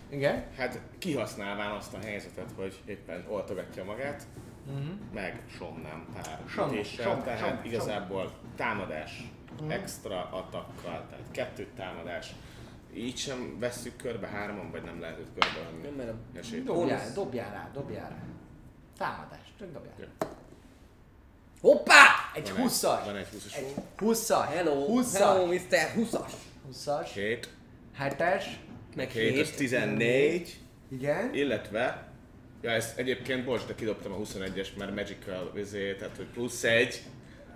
Igen? 0.08 0.44
Hát 0.56 0.80
kihasználván 0.98 1.70
azt 1.70 1.94
a 1.94 1.98
helyzetet, 1.98 2.50
hogy 2.56 2.80
éppen 2.84 3.24
oltogatja 3.28 3.84
magát, 3.84 4.26
Uh-huh. 4.66 4.88
meg 5.14 5.42
somnám 5.58 6.06
pár 6.14 6.38
Som- 6.46 6.68
ütéssel, 6.72 7.04
som- 7.12 7.22
tehát 7.22 7.38
som- 7.54 7.64
igazából 7.64 8.32
támadás, 8.56 9.30
Mhm. 9.60 9.70
extra 9.70 10.28
atakkal, 10.32 11.06
tehát 11.10 11.24
kettő 11.30 11.66
támadás. 11.76 12.32
Így 12.94 13.16
sem 13.16 13.56
vesszük 13.58 13.96
körbe 13.96 14.26
hárman, 14.26 14.70
vagy 14.70 14.82
nem 14.82 15.00
lehet 15.00 15.18
őt 15.18 15.28
körbe 15.38 15.70
Nem, 15.70 15.80
venni. 15.82 15.96
mert 15.96 16.10
a 16.10 16.38
Esélyt. 16.38 16.64
Dobjál, 16.64 17.12
dobjál 17.14 17.52
rá, 17.52 17.70
dobjál 17.72 18.08
rá. 18.08 18.16
Támadás, 18.98 19.52
csak 19.58 19.72
dobjál. 19.72 19.94
Jó. 19.98 20.06
Hoppá! 21.60 22.04
Egy 22.34 22.48
Van 22.50 22.56
egy- 22.60 22.64
20-as! 22.68 23.00
Van 23.04 23.16
egy 23.16 23.26
20-as. 23.34 23.56
Egy 23.56 23.74
20-as! 23.98 24.46
Hello, 24.48 24.86
20-as! 24.88 25.18
hello, 25.18 25.46
Mr. 25.46 25.92
20-as. 25.96 26.32
20-as, 26.70 27.08
7, 27.14 27.48
7-es, 27.98 28.44
Meg 28.96 29.10
7 29.10 29.38
az 29.40 29.46
7. 29.48 29.56
14, 29.56 30.60
igen. 30.88 31.34
illetve 31.34 32.08
Ja, 32.62 32.70
ez 32.70 32.92
egyébként, 32.96 33.44
bocs, 33.44 33.66
de 33.66 33.74
kidobtam 33.74 34.12
a 34.12 34.16
21-est, 34.16 34.76
mert 34.78 34.94
Magical 34.94 35.50
vizé, 35.54 35.94
tehát 35.94 36.16
hogy 36.16 36.26
plusz 36.26 36.64
egy. 36.64 37.02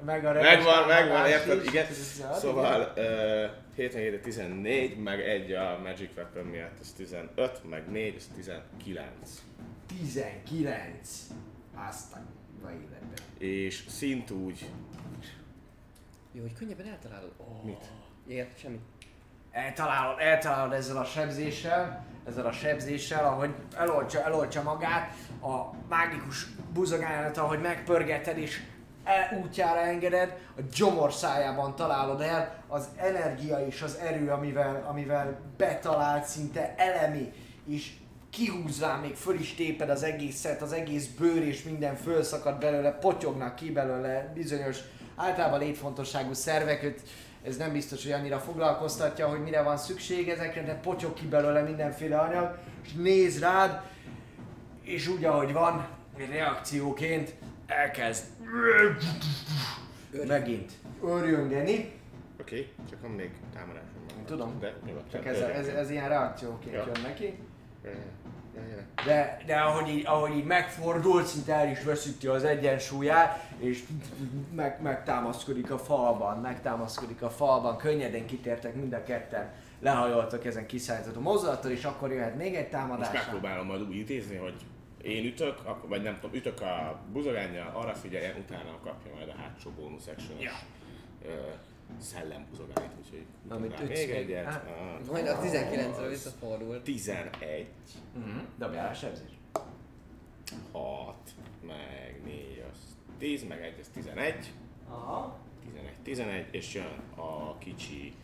Meg 0.05 0.25
a 0.25 0.33
Megvan, 0.33 0.87
megvan, 0.87 1.27
érted? 1.27 1.65
Igen. 1.65 1.87
Szóval 2.33 2.93
uh, 2.97 3.51
7 3.75 3.95
7 3.95 4.23
14, 4.23 4.97
meg 4.97 5.21
egy 5.21 5.53
a 5.53 5.79
Magic 5.83 6.11
Weapon 6.17 6.45
miatt, 6.45 6.81
ez 6.81 6.93
15, 6.93 7.61
meg 7.71 7.91
4, 7.91 8.15
ez 8.17 8.29
19. 8.35 9.43
19. 9.87 11.27
Azt 11.89 12.13
a 12.13 12.19
életben. 12.71 13.25
És 13.39 13.85
szintúgy, 13.89 14.69
Jó, 16.33 16.43
hogy 16.43 16.53
könnyebben 16.53 16.87
eltalálod. 16.87 17.33
Oh. 17.37 17.65
Mit? 17.65 17.85
Ért, 18.27 18.59
semmi. 18.59 18.79
eltalálod, 19.51 20.21
eltalálod 20.21 20.73
ezzel 20.73 20.97
a 20.97 21.05
sebzéssel, 21.05 22.05
ezzel 22.27 22.47
a 22.47 22.53
sebzéssel, 22.53 23.25
ahogy 23.25 23.55
eloltja, 23.77 24.25
eloltja 24.25 24.63
magát, 24.63 25.15
a 25.43 25.71
mágikus 25.89 26.47
buzogányát, 26.73 27.39
ahogy 27.39 27.61
megpörgeted 27.61 28.39
és 28.39 28.63
el, 29.05 29.41
útjára 29.43 29.81
engeded, 29.81 30.37
a 30.57 30.61
gyomorszájában 30.75 31.77
találod 31.77 32.21
el 32.21 32.63
az 32.69 32.89
energia 32.97 33.67
és 33.67 33.83
az 33.83 33.99
erő, 34.03 34.31
amivel, 34.31 34.85
amivel 34.89 35.41
betalált 35.57 36.25
szinte 36.25 36.75
elemi, 36.77 37.33
és 37.69 37.93
kihúzván 38.31 39.01
még 39.01 39.15
föl 39.15 39.39
is 39.39 39.55
téped 39.55 39.91
az 39.91 40.03
egészet, 40.03 40.63
az 40.63 40.73
egész 40.73 41.07
bőr 41.07 41.43
és 41.43 41.63
minden 41.63 41.97
fölszakad 41.97 42.59
belőle, 42.59 42.93
potyognak 42.93 43.55
ki 43.55 43.71
belőle 43.71 44.31
bizonyos 44.35 44.79
általában 45.17 45.59
létfontosságú 45.59 46.33
szervek, 46.33 46.95
ez 47.45 47.57
nem 47.57 47.73
biztos, 47.73 48.03
hogy 48.03 48.13
annyira 48.13 48.39
foglalkoztatja, 48.39 49.29
hogy 49.29 49.43
mire 49.43 49.63
van 49.63 49.77
szükség 49.77 50.29
ezekre, 50.29 50.63
de 50.63 50.75
potyog 50.75 51.15
ki 51.15 51.27
belőle 51.27 51.63
mindenféle 51.63 52.19
anyag, 52.19 52.59
és 52.85 52.93
néz 52.93 53.41
rád, 53.41 53.83
és 54.83 55.09
úgy 55.09 55.25
ahogy 55.25 55.53
van, 55.53 55.89
reakcióként 56.31 57.35
elkezd 57.66 58.24
megint 60.27 60.73
örjöngeni. 61.05 61.93
oké, 62.41 62.61
okay, 62.61 62.73
csak 62.91 63.01
van 63.01 63.11
még 63.11 63.31
támadásom. 63.55 63.89
van. 64.15 64.24
Tudom. 64.24 64.59
De. 64.61 64.74
Csak 65.12 65.27
ez, 65.27 65.39
ez, 65.41 65.66
ez 65.66 65.91
ilyen 65.91 66.09
reakcióként 66.09 66.74
Ja. 66.74 66.85
jön 66.86 67.03
neki. 67.03 67.39
De, 69.07 69.43
de 69.47 69.57
ahogy, 69.57 69.89
így, 69.89 70.07
ahogy 70.07 70.36
így 70.36 70.45
megfordul, 70.45 71.24
szinte 71.24 71.55
el 71.55 71.70
is 71.70 71.82
veszíti 71.82 72.27
az 72.27 72.45
egyensúlyát, 72.45 73.51
és 73.59 73.82
meg, 74.55 74.82
megtámaszkodik 74.82 75.70
a 75.70 75.78
falban, 75.78 76.41
megtámaszkodik 76.41 77.23
a 77.23 77.31
falban, 77.31 77.77
könnyedén 77.77 78.27
kitértek 78.27 78.74
mind 78.74 78.93
a 78.93 79.03
ketten, 79.03 79.53
lehajoltak 79.81 80.45
ezen 80.45 80.66
kiszállított 80.66 81.20
mozdulattól, 81.20 81.70
és 81.70 81.85
akkor 81.85 82.12
jöhet 82.12 82.36
még 82.36 82.55
egy 82.55 82.61
Most 82.61 82.70
támadás. 82.70 83.12
megpróbálom 83.12 83.66
majd 83.66 83.81
úgy 83.81 83.97
intézni, 83.97 84.36
hogy 84.36 84.55
én 85.05 85.25
ütök, 85.25 85.89
vagy 85.89 86.03
nem 86.03 86.15
tudom, 86.21 86.37
ütök 86.37 86.61
a 86.61 87.01
buzogánnyal, 87.13 87.71
arra 87.75 87.95
figyeljen, 87.95 88.37
utána 88.37 88.79
kapja 88.83 89.15
majd 89.15 89.29
a 89.29 89.35
hátsó 89.37 89.71
bónusz 89.71 90.07
action 90.07 90.39
Ja. 90.41 90.53
szellembuzogányt, 92.01 92.93
úgyhogy 93.05 93.25
Amit 93.49 93.81
ütsz 93.81 93.89
még 93.89 94.11
egyet. 94.11 94.47
Á. 94.47 94.63
Ah, 94.67 95.07
Majd 95.11 95.27
a 95.27 95.39
az 95.39 95.45
19-re 95.45 96.09
visszafordul. 96.09 96.83
11, 96.83 97.67
Mhm. 98.15 98.39
Dobjál 98.59 98.89
a 98.89 98.95
sebzés. 98.95 99.29
6, 100.73 101.15
meg 101.67 102.21
4, 102.25 102.65
az 102.73 102.79
10, 103.19 103.45
meg 103.45 103.63
1, 103.63 103.75
az 103.81 103.89
11. 103.89 104.53
Aha. 104.89 105.39
11, 105.65 105.93
11, 106.03 106.47
és 106.51 106.75
jön 106.75 107.01
a 107.17 107.59
kicsi 107.59 108.15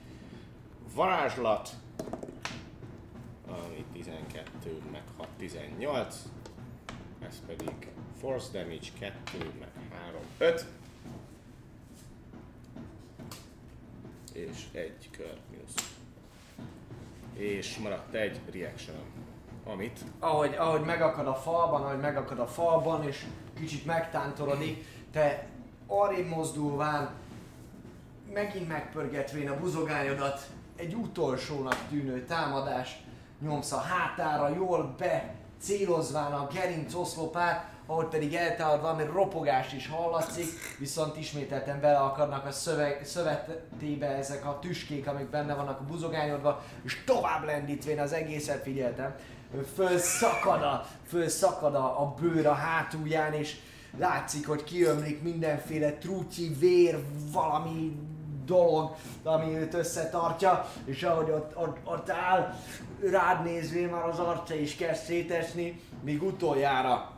varázslat, 0.94 1.70
ami 3.48 3.84
12, 3.92 4.80
meg 4.92 5.02
6, 5.16 5.28
18, 5.38 6.22
ez 7.30 7.40
pedig 7.46 7.88
force 8.20 8.48
damage 8.52 8.88
2, 8.98 9.52
meg 9.58 9.68
3, 10.04 10.20
5, 10.38 10.66
és 14.32 14.66
egy 14.72 15.10
kör 15.10 15.36
mínusz. 15.50 15.98
És 17.32 17.78
maradt 17.78 18.14
egy 18.14 18.40
reaction 18.52 18.96
amit 19.64 20.00
ahogy, 20.18 20.54
ahogy 20.54 20.80
megakad 20.80 21.26
a 21.26 21.34
falban, 21.34 21.82
ahogy 21.82 22.00
megakad 22.00 22.38
a 22.38 22.46
falban, 22.46 23.06
és 23.06 23.26
kicsit 23.58 23.86
megtántorodik, 23.86 24.84
te 25.12 25.46
arrébb 25.86 26.26
mozdulván, 26.26 27.10
megint 28.32 28.68
megpörgetvén 28.68 29.50
a 29.50 29.58
buzogányodat, 29.58 30.48
egy 30.76 30.94
utolsónak 30.94 31.88
tűnő 31.88 32.24
támadást 32.24 33.02
nyomsz 33.40 33.72
a 33.72 33.80
hátára, 33.80 34.48
jól 34.48 34.94
be 34.98 35.34
célozván 35.60 36.32
a 36.32 36.46
gerinc 36.52 36.94
oszlopát, 36.94 37.68
ahogy 37.86 38.06
pedig 38.06 38.34
eltálad 38.34 38.80
valami 38.80 39.04
ropogás 39.04 39.72
is 39.72 39.88
hallatszik, 39.88 40.46
viszont 40.78 41.16
ismételten 41.16 41.80
beleakadnak 41.80 42.46
a 42.46 42.52
szöveg, 42.52 43.00
szövetébe 43.04 44.06
ezek 44.06 44.46
a 44.46 44.58
tüskék, 44.58 45.06
amik 45.06 45.30
benne 45.30 45.54
vannak 45.54 45.80
a 45.80 45.84
buzogányodban, 45.84 46.58
és 46.82 47.04
tovább 47.04 47.44
lendítvén 47.44 48.00
az 48.00 48.12
egészet 48.12 48.62
figyeltem, 48.62 49.14
fölszakad 49.74 50.62
a, 50.62 50.86
fölszakad 51.06 51.74
a, 51.74 52.00
a 52.00 52.14
bőr 52.20 52.46
a 52.46 52.52
hátulján, 52.52 53.32
és 53.32 53.56
látszik, 53.98 54.46
hogy 54.46 54.64
kiömlik 54.64 55.22
mindenféle 55.22 55.92
trúcsi, 55.92 56.54
vér, 56.58 56.98
valami 57.32 57.96
dolog, 58.44 58.94
ami 59.22 59.56
őt 59.56 59.74
összetartja, 59.74 60.68
és 60.84 61.02
ahogy 61.02 61.30
ott, 61.30 61.56
ott, 61.56 61.76
ott 61.84 62.10
áll, 62.10 62.54
rád 63.10 63.44
nézvén 63.44 63.88
már 63.88 64.04
az 64.04 64.18
arca 64.18 64.54
is 64.54 64.76
kezd 64.76 65.02
szétesni, 65.02 65.80
míg 66.02 66.22
utoljára 66.22 67.10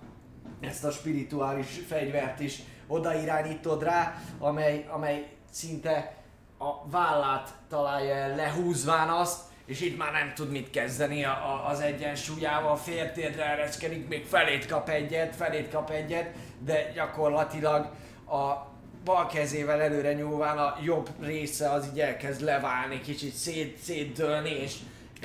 ezt 0.61 0.85
a 0.85 0.91
spirituális 0.91 1.81
fegyvert 1.87 2.41
is 2.41 2.63
odairányítod 2.87 3.83
rá, 3.83 4.23
amely, 4.39 4.87
amely 4.91 5.29
szinte 5.51 6.17
a 6.59 6.89
vállát 6.91 7.55
találja 7.69 8.15
el 8.15 8.37
lehúzván 8.37 9.09
azt, 9.09 9.41
és 9.67 9.81
itt 9.81 9.99
már 9.99 10.13
nem 10.13 10.33
tud 10.35 10.51
mit 10.51 10.71
kezdeni 10.71 11.25
a, 11.25 11.31
a, 11.31 11.69
az 11.69 11.81
egyensúlyával, 11.81 12.77
féltérdre 12.77 13.45
ereszkedik, 13.45 14.09
még 14.09 14.27
felét 14.27 14.67
kap 14.67 14.89
egyet, 14.89 15.37
felét 15.37 15.71
kap 15.71 15.91
egyet, 15.91 16.35
de 16.59 16.93
gyakorlatilag 16.95 17.91
a 18.27 18.71
bal 19.05 19.27
kezével 19.27 19.81
előre 19.81 20.13
nyúlván 20.13 20.59
a 20.59 20.77
jobb 20.83 21.09
része 21.21 21.71
az 21.71 21.89
így 21.93 22.01
elkezd 22.01 22.43
leválni, 22.43 23.01
kicsit 23.01 23.35
szét, 23.35 23.79
szétdőlni, 23.79 24.51
és 24.51 24.77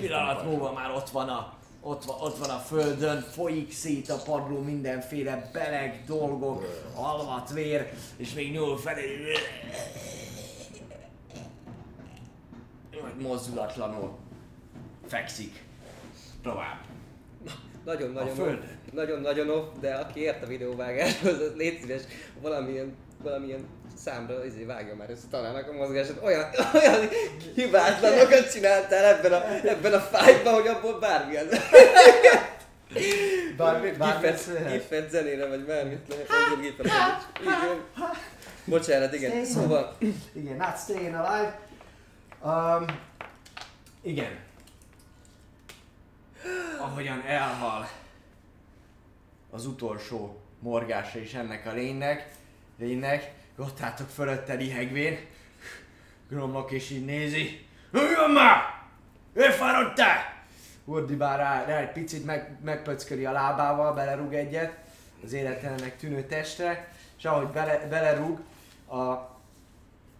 pillanat 0.02 0.44
múlva 0.44 0.74
már 0.74 0.92
ott 0.92 1.10
van 1.10 1.30
a 1.30 1.56
ott 1.82 2.06
van, 2.06 2.22
ott 2.22 2.38
van 2.38 2.50
a 2.50 2.58
földön, 2.58 3.22
folyik 3.22 3.72
szét 3.72 4.10
a 4.10 4.22
padló 4.26 4.62
mindenféle 4.62 5.50
beleg 5.54 6.04
dolgok, 6.08 6.66
alvat 6.96 7.54
vér, 7.54 7.94
és 8.18 8.34
még 8.34 8.52
nyúl 8.52 8.78
felé. 8.78 9.34
Mozdulatlanul 13.20 14.18
fekszik 15.08 15.64
tovább. 16.44 16.80
Nagyon-nagyon 17.86 18.60
nagyon-nagyon 18.94 19.50
off, 19.50 19.66
de 19.80 19.94
aki 19.94 20.20
ért 20.20 20.44
a 20.44 20.48
videóvágáshoz, 20.48 21.40
az 21.40 21.56
légy 21.56 21.80
szíves, 21.82 22.02
valamilyen, 22.42 22.96
valamilyen 23.24 23.66
számra 23.98 24.46
izé 24.46 24.64
vágja 24.64 24.96
már 24.96 25.10
össze 25.10 25.28
találnak 25.30 25.70
a 25.70 25.74
mozgásot. 25.74 26.24
Olyan, 26.24 26.50
olyan 26.74 27.10
hibátlanokat 27.56 28.52
csináltál 28.52 29.06
ebben 29.06 29.34
a, 29.34 29.68
ebben 29.68 29.94
a 29.94 30.00
fájtban, 30.00 30.54
hogy 30.54 30.68
abból 30.68 31.00
bármilyen 31.00 31.48
Bármi, 33.58 33.92
bármi 33.92 34.28
gifet, 34.72 35.10
zenére, 35.10 35.48
vagy 35.48 35.66
bármit 35.66 36.08
lehet, 36.08 36.28
mondjuk 36.50 36.78
gifet. 36.78 36.92
Igen. 37.42 37.84
Bocsánat, 38.66 39.14
igen. 39.14 39.46
Szóval, 39.46 39.98
Igen, 40.34 40.56
not 40.56 40.78
staying 40.78 41.14
alive. 41.14 41.60
Um, 42.44 42.86
igen. 44.02 44.40
Ahogyan 46.80 47.24
elhal 47.28 47.88
az 49.50 49.66
utolsó 49.66 50.42
morgása 50.60 51.20
is 51.20 51.34
ennek 51.34 51.66
a 51.66 51.74
lénynek, 51.74 52.30
lénynek, 52.80 53.34
ott 53.58 53.82
álltok 53.82 54.10
fölötte 54.10 54.54
lihegvén, 54.54 55.18
Gromlok 56.30 56.72
és 56.72 56.90
így 56.90 57.06
nézi. 57.06 57.66
Jöjjön 57.94 58.32
már! 58.32 58.62
Elfáradtál! 59.36 60.36
Ordibál 60.86 61.38
rá, 61.38 61.66
rá 61.66 61.78
egy 61.80 61.92
picit, 61.92 62.26
meg, 62.26 62.58
megpöcköli 62.64 63.26
a 63.26 63.32
lábával, 63.32 63.94
belerúg 63.94 64.34
egyet 64.34 64.78
az 65.24 65.34
életlenek 65.34 65.98
tűnő 65.98 66.24
testre, 66.24 66.92
és 67.18 67.26
ahogy 67.26 67.48
bele, 67.48 67.88
belerúg, 67.88 68.40
a 68.90 69.36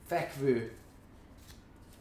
fekvő 0.08 0.72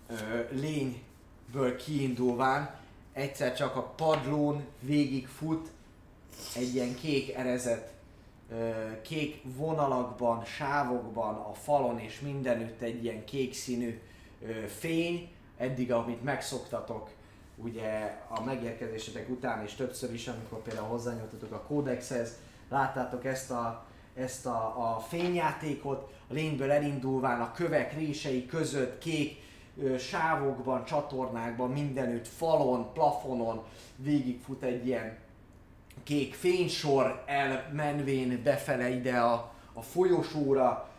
ö, 0.08 0.14
lényből 0.50 1.76
kiindulván 1.76 2.74
egyszer 3.12 3.54
csak 3.54 3.76
a 3.76 3.82
padlón 3.82 4.64
végig 4.80 5.26
fut 5.26 5.68
egy 6.56 6.74
ilyen 6.74 6.94
kék 6.94 7.34
erezet, 7.34 7.92
ö, 7.92 7.95
kék 9.02 9.42
vonalakban, 9.56 10.44
sávokban, 10.44 11.34
a 11.34 11.54
falon 11.54 11.98
és 11.98 12.20
mindenütt 12.20 12.80
egy 12.80 13.04
ilyen 13.04 13.24
kék 13.24 13.54
színű 13.54 14.00
fény, 14.66 15.30
eddig 15.56 15.92
amit 15.92 16.22
megszoktatok 16.24 17.10
ugye 17.56 18.18
a 18.28 18.44
megérkezésetek 18.44 19.28
után 19.28 19.64
és 19.64 19.74
többször 19.74 20.12
is, 20.12 20.28
amikor 20.28 20.62
például 20.62 20.86
hozzányúltatok 20.86 21.52
a 21.52 21.60
kódexhez, 21.60 22.38
láttátok 22.68 23.24
ezt 23.24 23.50
a, 23.50 23.86
ezt 24.14 24.46
a, 24.46 24.94
a 24.94 25.00
fényjátékot, 25.00 26.12
a 26.28 26.32
lényből 26.32 26.70
elindulván 26.70 27.40
a 27.40 27.52
kövek 27.52 27.94
rései 27.94 28.46
között 28.46 28.98
kék 28.98 29.42
ö, 29.82 29.98
sávokban, 29.98 30.84
csatornákban, 30.84 31.70
mindenütt, 31.70 32.28
falon, 32.28 32.92
plafonon 32.92 33.64
végigfut 33.96 34.62
egy 34.62 34.86
ilyen 34.86 35.18
kék 36.02 36.34
fénysor 36.34 37.22
elmenvén 37.26 38.42
befele 38.42 38.88
ide 38.88 39.18
a, 39.18 39.52
a 39.72 39.82
folyosóra, 39.82 40.90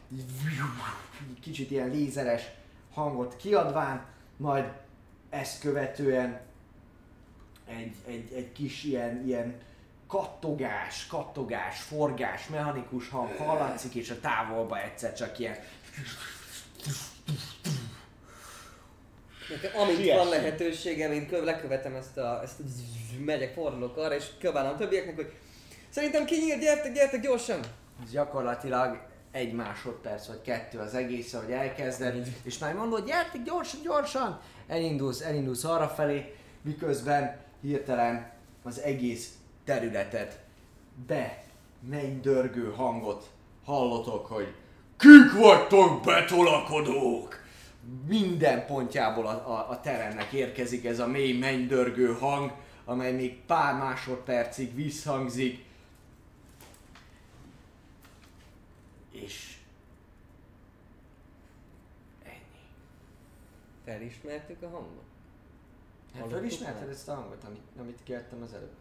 kicsit 1.41 1.71
ilyen 1.71 1.89
lézeres 1.89 2.41
hangot 2.93 3.35
kiadván, 3.35 4.05
majd 4.37 4.65
ezt 5.29 5.59
követően 5.59 6.41
egy, 7.65 7.95
egy, 8.07 8.31
egy 8.33 8.51
kis 8.51 8.83
ilyen, 8.83 9.25
ilyen 9.25 9.57
kattogás, 10.07 11.07
kattogás, 11.07 11.81
forgás, 11.81 12.47
mechanikus 12.47 13.09
hang 13.09 13.35
hallatszik, 13.37 13.95
és 13.95 14.09
a 14.09 14.19
távolba 14.19 14.81
egyszer 14.81 15.13
csak 15.13 15.39
ilyen 15.39 15.55
nekem 19.49 19.79
amint 19.79 19.99
Siess. 19.99 20.17
van 20.17 20.29
lehetőségem, 20.29 21.11
én 21.11 21.27
köv, 21.27 21.43
lekövetem 21.43 21.95
ezt 21.95 22.17
a, 22.17 22.39
ezt 22.43 22.59
a 22.59 22.63
zzz, 22.65 23.25
megyek, 23.25 23.53
fordulok 23.53 23.97
arra, 23.97 24.15
és 24.15 24.25
köválom 24.39 24.73
a 24.73 24.77
többieknek, 24.77 25.15
hogy 25.15 25.33
szerintem 25.89 26.25
kinyílt, 26.25 26.59
gyertek, 26.59 26.93
gyertek 26.93 27.21
gyorsan! 27.21 27.59
Ez 28.03 28.11
gyakorlatilag 28.11 28.99
egy 29.31 29.53
másodperc 29.53 30.27
vagy 30.27 30.41
kettő 30.41 30.79
az 30.79 30.95
egész, 30.95 31.33
ahogy 31.33 31.51
elkezded, 31.51 32.27
és 32.43 32.57
már 32.57 32.73
mondod, 32.73 33.05
gyertek 33.05 33.43
gyorsan, 33.43 33.81
gyorsan! 33.83 34.39
Elindulsz, 34.67 35.21
elindulsz 35.21 35.63
arra 35.63 35.87
felé, 35.87 36.35
miközben 36.61 37.37
hirtelen 37.61 38.31
az 38.63 38.79
egész 38.79 39.29
területet 39.65 40.39
be 41.07 41.43
mennydörgő 41.89 42.73
hangot 42.75 43.29
hallotok, 43.65 44.25
hogy 44.25 44.53
Kik 44.97 45.33
vagytok 45.41 46.03
betolakodók? 46.03 47.46
Minden 48.07 48.65
pontjából 48.65 49.27
a, 49.27 49.51
a, 49.51 49.69
a 49.69 49.79
teremnek 49.81 50.31
érkezik 50.31 50.85
ez 50.85 50.99
a 50.99 51.07
mély 51.07 51.37
mennydörgő 51.37 52.13
hang, 52.13 52.51
amely 52.85 53.13
még 53.13 53.41
pár 53.45 53.75
másodpercig 53.77 54.75
visszhangzik. 54.75 55.65
És 59.11 59.57
ennyi. 62.23 62.59
Felismertük 63.85 64.61
a 64.61 64.69
hangot? 64.69 65.03
Hát 66.13 66.29
felismerted 66.29 66.89
ezt 66.89 67.09
a 67.09 67.15
hangot, 67.15 67.43
amit, 67.43 67.61
amit 67.79 67.99
kértem 68.03 68.41
az 68.41 68.53
előbb? 68.53 68.75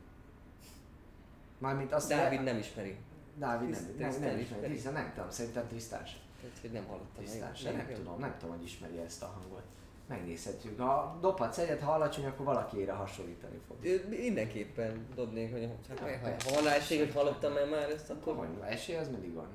Mármint 1.58 1.92
azt 1.92 2.08
Dávid 2.08 2.42
nem 2.42 2.58
ismeri. 2.58 2.96
Dávid 3.36 3.68
nem, 3.68 3.82
nem, 3.82 3.96
nem, 3.98 4.10
Tisztán 4.10 4.38
ismeri. 4.38 4.72
Tisztán 4.72 4.92
nem 4.92 5.12
tudom, 5.14 5.30
szerintem 5.30 5.68
tisztán 5.68 6.06
sem. 6.06 6.25
Tehát, 6.46 6.60
hogy 6.60 6.72
nem 6.72 6.84
hallottam. 6.86 7.24
Tisztán 7.24 7.48
Még- 7.50 7.56
sem, 7.60 7.76
nem 7.76 7.86
tudom, 7.94 8.18
nem 8.18 8.34
tudom, 8.38 8.56
hogy 8.56 8.64
ismeri 8.64 8.98
ezt 8.98 9.22
a 9.22 9.26
hangot. 9.26 9.62
Megnézhetjük. 10.08 10.80
Ha 10.80 11.18
dobhatsz 11.20 11.58
egyet, 11.58 11.80
ha 11.80 11.92
alacsony, 11.92 12.24
akkor 12.26 12.46
valakiére 12.46 12.92
hasonlítani 12.92 13.58
fog. 13.68 13.76
Ö, 13.84 13.96
Mindenképpen 14.08 15.06
dobnék, 15.14 15.52
hogy 15.52 15.68
hát, 15.88 16.00
Ja, 16.00 16.18
ha, 16.18 16.34
ha 16.44 16.62
van 16.62 16.72
esély, 16.72 16.98
hogy 16.98 17.12
hallottam 17.12 17.52
már 17.52 17.90
ezt, 17.90 18.10
akkor 18.10 18.36
hogy 18.36 18.48
esély, 18.68 18.96
az 18.96 19.08
mindig 19.08 19.32
van. 19.34 19.46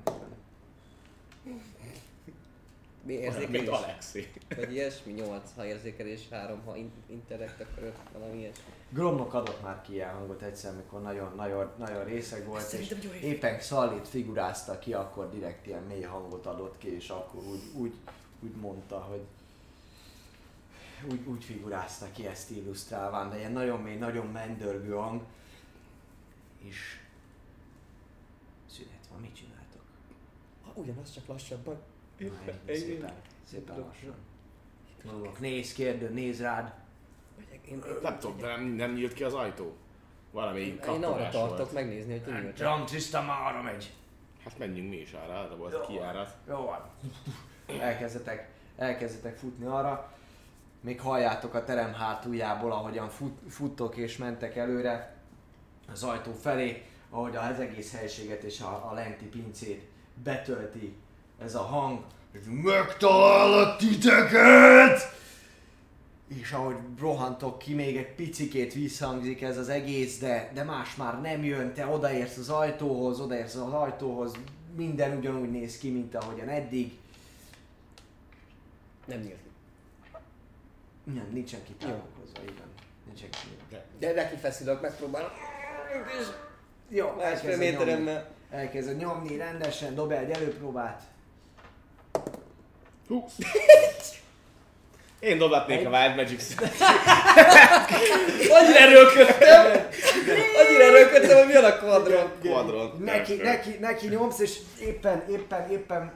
Mi 3.04 3.16
Olyan, 3.16 3.32
mint 3.32 3.44
érzékelés? 3.44 3.68
Alexi. 3.68 4.32
Vagy 4.56 4.72
ilyesmi, 4.72 5.12
8, 5.12 5.50
ha 5.56 5.64
érzékelés, 5.66 6.28
3, 6.30 6.62
ha 6.64 6.76
in- 6.76 6.92
intellekt, 7.06 7.60
akkor 7.60 7.82
5, 7.82 7.96
valami 8.12 8.38
ilyesmi. 8.38 8.62
Gromnok 8.90 9.34
adott 9.34 9.62
már 9.62 9.82
ki 9.82 9.92
ilyen 9.92 10.14
hangot 10.14 10.42
egyszer, 10.42 10.72
amikor 10.72 11.02
nagyon, 11.02 11.32
nagyon, 11.36 11.70
nagyon 11.78 12.04
részeg 12.04 12.46
volt, 12.46 12.72
és 12.72 12.94
jó 13.02 13.10
év. 13.10 13.22
éppen 13.22 13.60
Szallit 13.60 14.08
figurázta 14.08 14.78
ki, 14.78 14.92
akkor 14.92 15.30
direkt 15.30 15.66
ilyen 15.66 15.82
mély 15.82 16.02
hangot 16.02 16.46
adott 16.46 16.78
ki, 16.78 16.94
és 16.94 17.08
akkor 17.08 17.42
úgy, 17.44 17.62
úgy, 17.74 17.94
úgy 18.40 18.54
mondta, 18.54 18.98
hogy 18.98 19.22
úgy, 21.10 21.26
úgy 21.26 21.44
figurázta 21.44 22.06
ki 22.12 22.26
ezt 22.26 22.50
illusztrálván, 22.50 23.30
de 23.30 23.38
ilyen 23.38 23.52
nagyon 23.52 23.80
mély, 23.80 23.96
nagyon 23.96 24.26
mendörgő 24.26 24.92
hang, 24.92 25.22
és 26.58 26.76
szünet 28.70 29.06
van, 29.10 29.20
mit 29.20 29.34
csináltok? 29.34 29.82
Ha, 30.64 30.72
ugyanaz, 30.74 31.12
csak 31.12 31.26
lassabban. 31.26 31.80
Ennyi, 32.66 32.76
szépen, 32.78 33.12
szépen 33.44 33.78
lassan. 33.78 34.14
Gromnok 35.02 35.40
néz, 35.40 35.72
kérdő, 35.72 36.08
néz 36.08 36.40
rád, 36.40 36.72
Megyek, 37.38 37.66
én, 37.66 37.82
Nem 38.02 38.18
tudom, 38.18 38.38
de 38.38 38.46
nem, 38.46 38.62
nem 38.64 38.92
nyílt 38.92 39.12
ki 39.12 39.24
az 39.24 39.34
ajtó. 39.34 39.76
Valami 40.30 40.60
én, 40.60 40.80
én 40.88 41.04
arra 41.04 41.28
tartok 41.28 41.56
volt. 41.56 41.72
megnézni, 41.72 42.12
hogy 42.12 42.24
kinyílt. 42.24 42.54
tudom, 42.54 42.84
Trista 42.86 43.22
már 43.22 43.52
arra 43.52 43.62
megy. 43.62 43.92
Hát 44.44 44.58
menjünk 44.58 44.88
mi 44.88 44.96
is 44.96 45.12
arra, 45.12 45.48
de 45.48 45.54
volt 45.54 45.74
a 45.74 45.80
kijárat. 45.80 46.36
Jó 46.48 46.56
van. 46.56 46.90
Elkezdetek, 47.80 48.48
elkezdetek 48.76 49.36
futni 49.36 49.64
arra. 49.64 50.12
Még 50.80 51.00
halljátok 51.00 51.54
a 51.54 51.64
terem 51.64 51.92
hátuljából, 51.92 52.72
ahogyan 52.72 53.08
fut, 53.08 53.38
futtok 53.48 53.96
és 53.96 54.16
mentek 54.16 54.56
előre 54.56 55.16
az 55.92 56.02
ajtó 56.02 56.32
felé, 56.32 56.86
ahogy 57.10 57.36
az 57.36 57.60
egész 57.60 57.92
helységet 57.92 58.42
és 58.42 58.60
a, 58.60 58.90
a 58.90 58.94
lenti 58.94 59.24
pincét 59.24 59.88
betölti 60.22 60.96
ez 61.44 61.54
a 61.54 61.62
hang. 61.62 62.04
Megtalállak 62.46 63.76
titeket! 63.76 65.20
És 66.28 66.52
ahogy 66.52 66.76
rohantok 66.98 67.58
ki, 67.58 67.74
még 67.74 67.96
egy 67.96 68.14
picikét 68.14 68.72
visszhangzik 68.72 69.42
ez 69.42 69.58
az 69.58 69.68
egész, 69.68 70.18
de, 70.18 70.50
de 70.54 70.62
más 70.62 70.96
már 70.96 71.20
nem 71.20 71.44
jön, 71.44 71.74
te 71.74 71.86
odaérsz 71.86 72.36
az 72.36 72.48
ajtóhoz, 72.48 73.20
odaérsz 73.20 73.54
az 73.54 73.72
ajtóhoz, 73.72 74.32
minden 74.76 75.16
ugyanúgy 75.16 75.50
néz 75.50 75.78
ki, 75.78 75.90
mint 75.90 76.14
ahogyan 76.14 76.48
eddig. 76.48 76.92
Nem 79.04 79.20
nyílt. 79.20 79.40
Nem, 81.04 81.28
nincsen 81.32 81.60
kitárulkozva, 81.64 82.42
igen. 82.42 82.70
Nincsen 83.06 83.28
kitárulkozva. 83.30 83.84
De 83.98 84.12
neki 84.12 84.36
feszülök, 84.36 84.80
megpróbálom. 84.80 85.30
Jó, 86.88 87.14
másfél 87.16 87.56
méteremmel. 87.56 88.28
elkezded 88.50 88.96
nyomni 88.96 89.36
rendesen, 89.36 89.94
dobj 89.94 90.14
egy 90.14 90.30
előpróbát. 90.30 91.11
Én 95.20 95.38
dobhatnék 95.38 95.86
a 95.86 95.90
Wild 95.90 96.16
Magic 96.16 96.54
Annyira 98.58 98.78
erőlködtem! 98.78 99.88
Annyira 100.60 100.82
erőlködtem, 100.82 101.44
hogy 101.44 101.54
jön 101.54 101.64
a 101.64 101.76
kvadron. 101.76 102.30
Quadron. 102.40 102.96
Neki, 103.04 103.34
neki, 103.34 103.76
neki 103.80 104.08
nyomsz, 104.08 104.38
és 104.38 104.58
éppen, 104.80 105.24
éppen, 105.28 105.70
éppen 105.70 106.12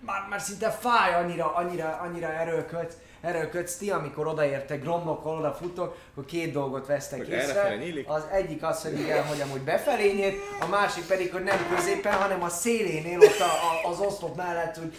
már, 0.00 0.26
már 0.30 0.40
szinte 0.40 0.70
fáj, 0.70 1.14
annyira, 1.14 1.54
annyira, 1.54 1.98
annyira 2.02 2.32
erőlködsz, 2.32 2.94
erőlködsz 3.24 3.76
ti, 3.76 3.90
amikor 3.90 4.26
odaértek, 4.26 4.82
gromlokkal 4.82 5.38
odafutok, 5.38 5.96
akkor 6.10 6.24
két 6.24 6.52
dolgot 6.52 6.86
vesztek 6.86 7.18
Hogy 7.18 7.28
észre. 7.28 7.78
Az 8.06 8.26
egyik 8.32 8.62
az, 8.62 8.82
hogy 8.82 8.98
igen, 8.98 9.26
hogy 9.26 9.40
amúgy 9.40 9.60
befelé 9.60 10.12
nyílt, 10.12 10.34
a 10.60 10.66
másik 10.66 11.06
pedig, 11.06 11.32
hogy 11.32 11.42
nem 11.42 11.58
középen, 11.74 12.12
hanem 12.12 12.42
a 12.42 12.48
szélénél 12.48 13.18
ott 13.18 13.40
a, 13.40 13.44
a, 13.44 13.90
az 13.90 14.00
oszlop 14.00 14.36
mellett, 14.36 14.76
hogy 14.76 14.94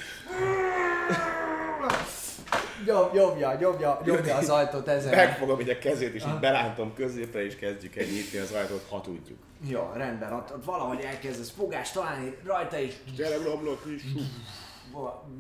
Jobb, 2.85 3.13
jobbja, 3.13 3.57
jobbja, 3.59 4.01
jobbja 4.05 4.35
az 4.35 4.49
ajtót 4.49 4.87
ezen. 4.87 5.15
Megfogom 5.15 5.59
így 5.59 5.69
a 5.69 5.77
kezét, 5.77 6.13
és 6.13 6.23
így 6.23 6.39
belántom 6.39 6.93
középre, 6.93 7.45
és 7.45 7.55
kezdjük 7.55 7.95
el 7.95 8.05
nyitni 8.05 8.37
az 8.37 8.51
ajtót, 8.51 8.85
ha 8.89 9.01
tudjuk. 9.01 9.37
Jó, 9.67 9.91
rendben, 9.93 10.33
ott, 10.33 10.53
ott 10.53 10.65
valahogy 10.65 10.99
elkezdesz 10.99 11.51
fogást 11.57 11.93
találni 11.93 12.37
rajta 12.43 12.77
is, 12.77 12.93
Gyere, 13.15 13.37
romlok 13.43 13.81
is! 13.95 14.03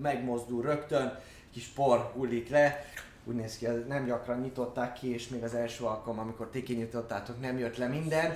megmozdul 0.01 0.61
rögtön, 0.61 1.19
kis 1.55 1.67
por 1.67 2.11
hullik 2.13 2.49
le, 2.49 2.85
úgy 3.23 3.35
néz 3.35 3.57
ki, 3.57 3.65
nem 3.87 4.05
gyakran 4.05 4.39
nyitották 4.39 4.93
ki, 4.93 5.13
és 5.13 5.27
még 5.27 5.43
az 5.43 5.53
első 5.53 5.83
alkalom, 5.83 6.19
amikor 6.19 6.49
ti 6.49 6.63
kinyitottátok, 6.63 7.41
nem 7.41 7.57
jött 7.57 7.77
le 7.77 7.87
minden, 7.87 8.35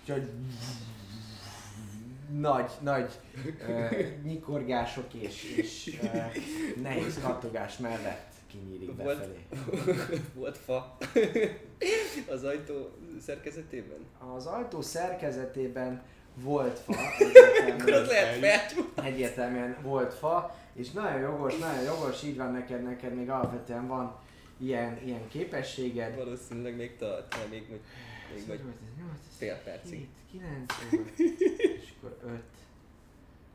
úgyhogy 0.00 0.28
nagy, 2.38 2.70
nagy 2.80 3.12
uh, 3.68 4.22
nyikorgások 4.22 5.14
és, 5.14 5.54
és 5.56 5.98
uh, 6.02 6.82
nehéz 6.82 7.20
kattogás 7.22 7.78
mellett 7.78 8.32
kinyílik 8.46 8.96
Volt- 8.96 9.18
befelé. 9.18 9.44
Volt 10.34 10.58
fa 10.58 10.96
az 12.28 12.44
ajtó 12.44 12.90
szerkezetében? 13.20 14.06
Az 14.36 14.46
ajtó 14.46 14.80
szerkezetében 14.80 16.02
volt 16.34 16.78
fa, 16.78 16.92
Akkor 17.80 17.92
az 17.92 18.08
lehet 18.08 18.38
felcsú. 18.38 18.92
egyértelműen 18.94 19.76
volt 19.82 20.14
fa, 20.14 20.56
és 20.72 20.90
nagyon 20.90 21.20
jogos, 21.20 21.58
nagyon 21.58 21.82
jogos, 21.82 22.22
így 22.22 22.36
van 22.36 22.52
neked, 22.52 22.82
neked 22.82 23.14
még 23.14 23.30
alapvetően 23.30 23.86
van 23.86 24.16
ilyen, 24.58 24.98
ilyen 25.04 25.28
képességed. 25.28 26.16
Valószínűleg 26.16 26.76
még 26.76 26.96
tart, 26.96 27.36
mert 27.36 27.50
még, 27.50 27.68
még, 27.70 27.80
még 28.34 28.46
vagy 28.46 28.60
fél 29.36 29.56
percig. 29.64 30.08
9, 30.30 30.72
és 31.80 31.92
akkor 31.96 32.16
5, 32.24 32.42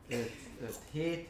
5, 0.08 0.30
5, 0.62 0.78
7. 0.90 1.28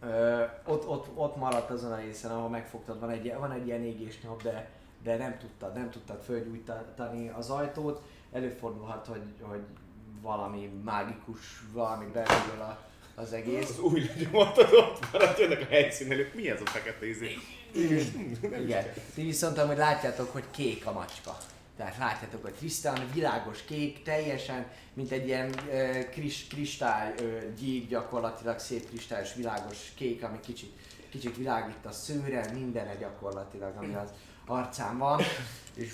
Ö, 0.00 0.44
ott, 0.66 0.88
ott, 0.88 1.06
ott 1.14 1.36
maradt 1.36 1.70
azon 1.70 1.92
a 1.92 1.96
részen, 1.96 2.30
ahol 2.30 2.48
megfogtad, 2.48 3.00
van 3.00 3.10
egy, 3.10 3.34
van 3.38 3.52
egy 3.52 3.66
ilyen 3.66 3.82
égésnyom, 3.82 4.36
de, 4.42 4.70
de 5.02 5.16
nem 5.16 5.38
tudtad, 5.38 5.74
nem 5.74 5.90
tudtad 5.90 6.22
fölgyújtani 6.22 7.28
az 7.28 7.50
ajtót. 7.50 8.02
Előfordulhat, 8.32 9.06
hogy, 9.06 9.22
hogy 9.40 9.62
valami 10.22 10.70
mágikus, 10.84 11.62
valami 11.72 12.04
beül 12.12 12.60
a, 12.60 12.88
az 13.14 13.32
egész. 13.32 13.68
Az 13.68 13.78
új 13.78 14.00
legyomatod 14.00 14.72
ott 14.72 15.12
maradt, 15.12 15.38
jönnek 15.38 15.60
a 15.60 15.64
helyszínelők. 15.64 16.34
Mi 16.34 16.50
ez 16.50 16.60
a 16.60 16.66
fekete 16.66 17.08
izé? 17.08 17.38
Igen. 18.62 18.84
Ti 19.14 19.22
viszont 19.22 19.58
amúgy 19.58 19.76
látjátok, 19.76 20.32
hogy 20.32 20.44
kék 20.50 20.86
a 20.86 20.92
macska. 20.92 21.36
Tehát 21.76 21.98
látjátok, 21.98 22.42
hogy 22.42 22.54
tisztán, 22.54 23.10
világos 23.14 23.64
kék, 23.64 24.02
teljesen, 24.02 24.66
mint 24.94 25.10
egy 25.10 25.26
ilyen 25.26 25.48
uh, 25.48 26.10
kris, 26.10 26.46
kristály 26.46 27.14
uh, 27.20 27.54
gyík, 27.58 27.88
gyakorlatilag 27.88 28.58
szép 28.58 28.88
kristályos, 28.88 29.34
világos 29.34 29.92
kék, 29.94 30.22
ami 30.22 30.40
kicsit, 30.40 30.72
kicsit 31.10 31.36
világít 31.36 31.84
a 31.84 31.92
szőre, 31.92 32.50
mindenre 32.52 32.94
gyakorlatilag, 32.94 33.76
ami 33.76 33.94
az 33.94 34.10
arcán 34.46 34.98
van. 34.98 35.20
És, 35.74 35.92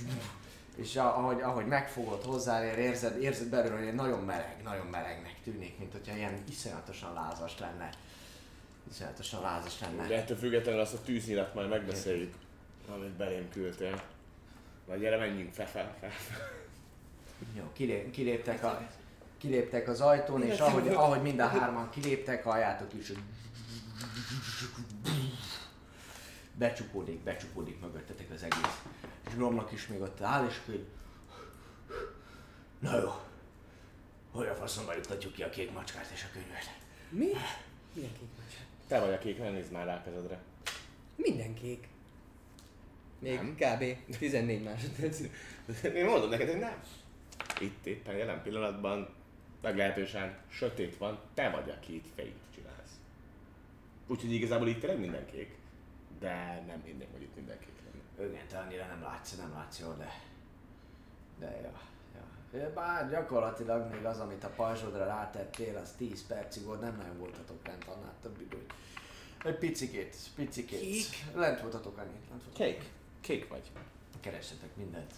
és 0.76 0.96
ahogy, 0.96 1.40
ahogy 1.40 1.66
megfogod 1.66 2.24
hozzá, 2.24 2.76
érzed, 2.76 3.22
érzed 3.22 3.48
belőle, 3.48 3.84
hogy 3.84 3.94
nagyon 3.94 4.24
meleg, 4.24 4.56
nagyon 4.64 4.86
melegnek 4.86 5.34
tűnik, 5.44 5.78
mint 5.78 5.92
hogyha 5.92 6.16
ilyen 6.16 6.42
iszonyatosan 6.50 7.12
lázas 7.12 7.58
lenne. 7.58 7.90
Iszonyatosan 8.90 9.42
lázas 9.42 9.80
lenne. 9.80 10.06
De 10.06 10.16
ettől 10.16 10.36
függetlenül 10.36 10.80
azt 10.80 10.94
a 10.94 11.02
tűznyilat 11.04 11.54
majd 11.54 11.68
megbeszéljük, 11.68 12.34
amit 12.94 13.10
belém 13.10 13.50
küldtél. 13.50 14.02
Na 14.86 14.96
gyere, 14.96 15.16
menjünk 15.16 15.52
fe, 15.52 15.64
fel, 15.64 15.96
fel. 16.00 16.10
Jó, 17.56 17.70
kilép, 17.72 18.10
kiléptek, 18.10 18.64
a, 18.64 18.88
kiléptek 19.38 19.88
az 19.88 20.00
ajtón, 20.00 20.42
és 20.42 20.58
ahogy, 20.58 20.88
ahogy 20.88 21.22
mind 21.22 21.38
a 21.38 21.46
hárman 21.46 21.90
kiléptek, 21.90 22.44
halljátok 22.44 22.94
is, 22.94 23.08
hogy 23.08 23.18
becsukódik, 26.58 27.20
becsukódik 27.20 27.80
mögöttetek 27.80 28.30
az 28.30 28.42
egész. 28.42 28.82
És 29.26 29.34
Gromnak 29.34 29.72
is 29.72 29.86
még 29.86 30.00
ott 30.00 30.20
áll, 30.20 30.46
és 30.46 30.60
hogy 30.66 30.86
Na 32.78 32.98
jó, 32.98 33.12
hogy 34.30 34.46
a 34.46 34.54
faszomba 34.54 34.94
juttatjuk 34.94 35.32
ki 35.32 35.42
a 35.42 35.50
kék 35.50 35.72
macskát 35.72 36.10
és 36.14 36.24
a 36.24 36.32
könyvet. 36.32 36.78
Mi? 37.10 37.26
Milyen 37.92 38.12
kék 38.12 38.28
macska? 38.38 38.60
Te 38.86 39.00
vagy 39.00 39.12
a 39.12 39.18
kék, 39.18 39.38
ne 39.38 39.50
nézd 39.50 39.72
már 39.72 39.86
rá 39.86 39.96
a 39.96 40.02
kezedre. 40.02 40.38
Minden 41.16 41.54
kék. 41.54 41.88
Még 43.18 43.38
kb. 43.54 44.16
14 44.18 44.62
másodperc. 44.62 45.20
Én 45.94 46.04
mondom 46.04 46.30
neked, 46.30 46.48
hogy 46.48 46.58
nem. 46.58 46.82
Itt 47.60 47.86
éppen 47.86 48.16
jelen 48.16 48.42
pillanatban 48.42 49.08
meglehetősen 49.62 50.38
sötét 50.48 50.96
van, 50.96 51.18
te 51.34 51.50
vagy, 51.50 51.70
aki 51.70 51.94
itt 51.94 52.06
fényt 52.14 52.40
csinálsz. 52.54 53.00
Úgyhogy 54.06 54.32
igazából 54.32 54.68
itt 54.68 54.80
tényleg 54.80 55.00
minden 55.00 55.26
kék, 55.26 55.54
de 56.18 56.64
nem 56.66 56.82
hinném, 56.84 57.08
hogy 57.12 57.22
itt 57.22 57.34
minden 57.34 57.58
kék 57.58 57.74
lenne. 57.84 58.30
Igen, 58.30 58.46
te 58.46 58.58
annyira 58.58 58.86
nem 58.86 59.02
látsz, 59.02 59.36
nem 59.36 59.52
látsz 59.52 59.80
jól, 59.80 59.94
de... 59.98 60.20
De 61.38 61.60
ja, 61.62 61.80
ja. 62.14 62.72
Bár 62.74 63.10
gyakorlatilag 63.10 63.90
még 63.90 64.04
az, 64.04 64.18
amit 64.18 64.44
a 64.44 64.48
pajzsodra 64.48 65.04
rátettél, 65.04 65.76
az 65.76 65.92
10 65.96 66.26
percig 66.26 66.64
volt, 66.64 66.80
nem 66.80 66.96
nagyon 66.96 67.18
voltatok 67.18 67.66
lent 67.66 67.84
annál 67.84 68.14
többi, 68.22 68.46
hogy 68.50 68.66
egy 69.44 69.58
picikét, 69.58 70.16
picikét. 70.34 70.80
Kék? 70.80 71.34
Lent 71.34 71.60
voltatok 71.60 71.98
annyit, 71.98 72.28
lent 72.28 72.44
voltatok. 72.44 72.54
Kék. 72.54 72.90
Kék 73.20 73.48
vagy. 73.48 73.70
Keressetek 74.20 74.76
mindent. 74.76 75.14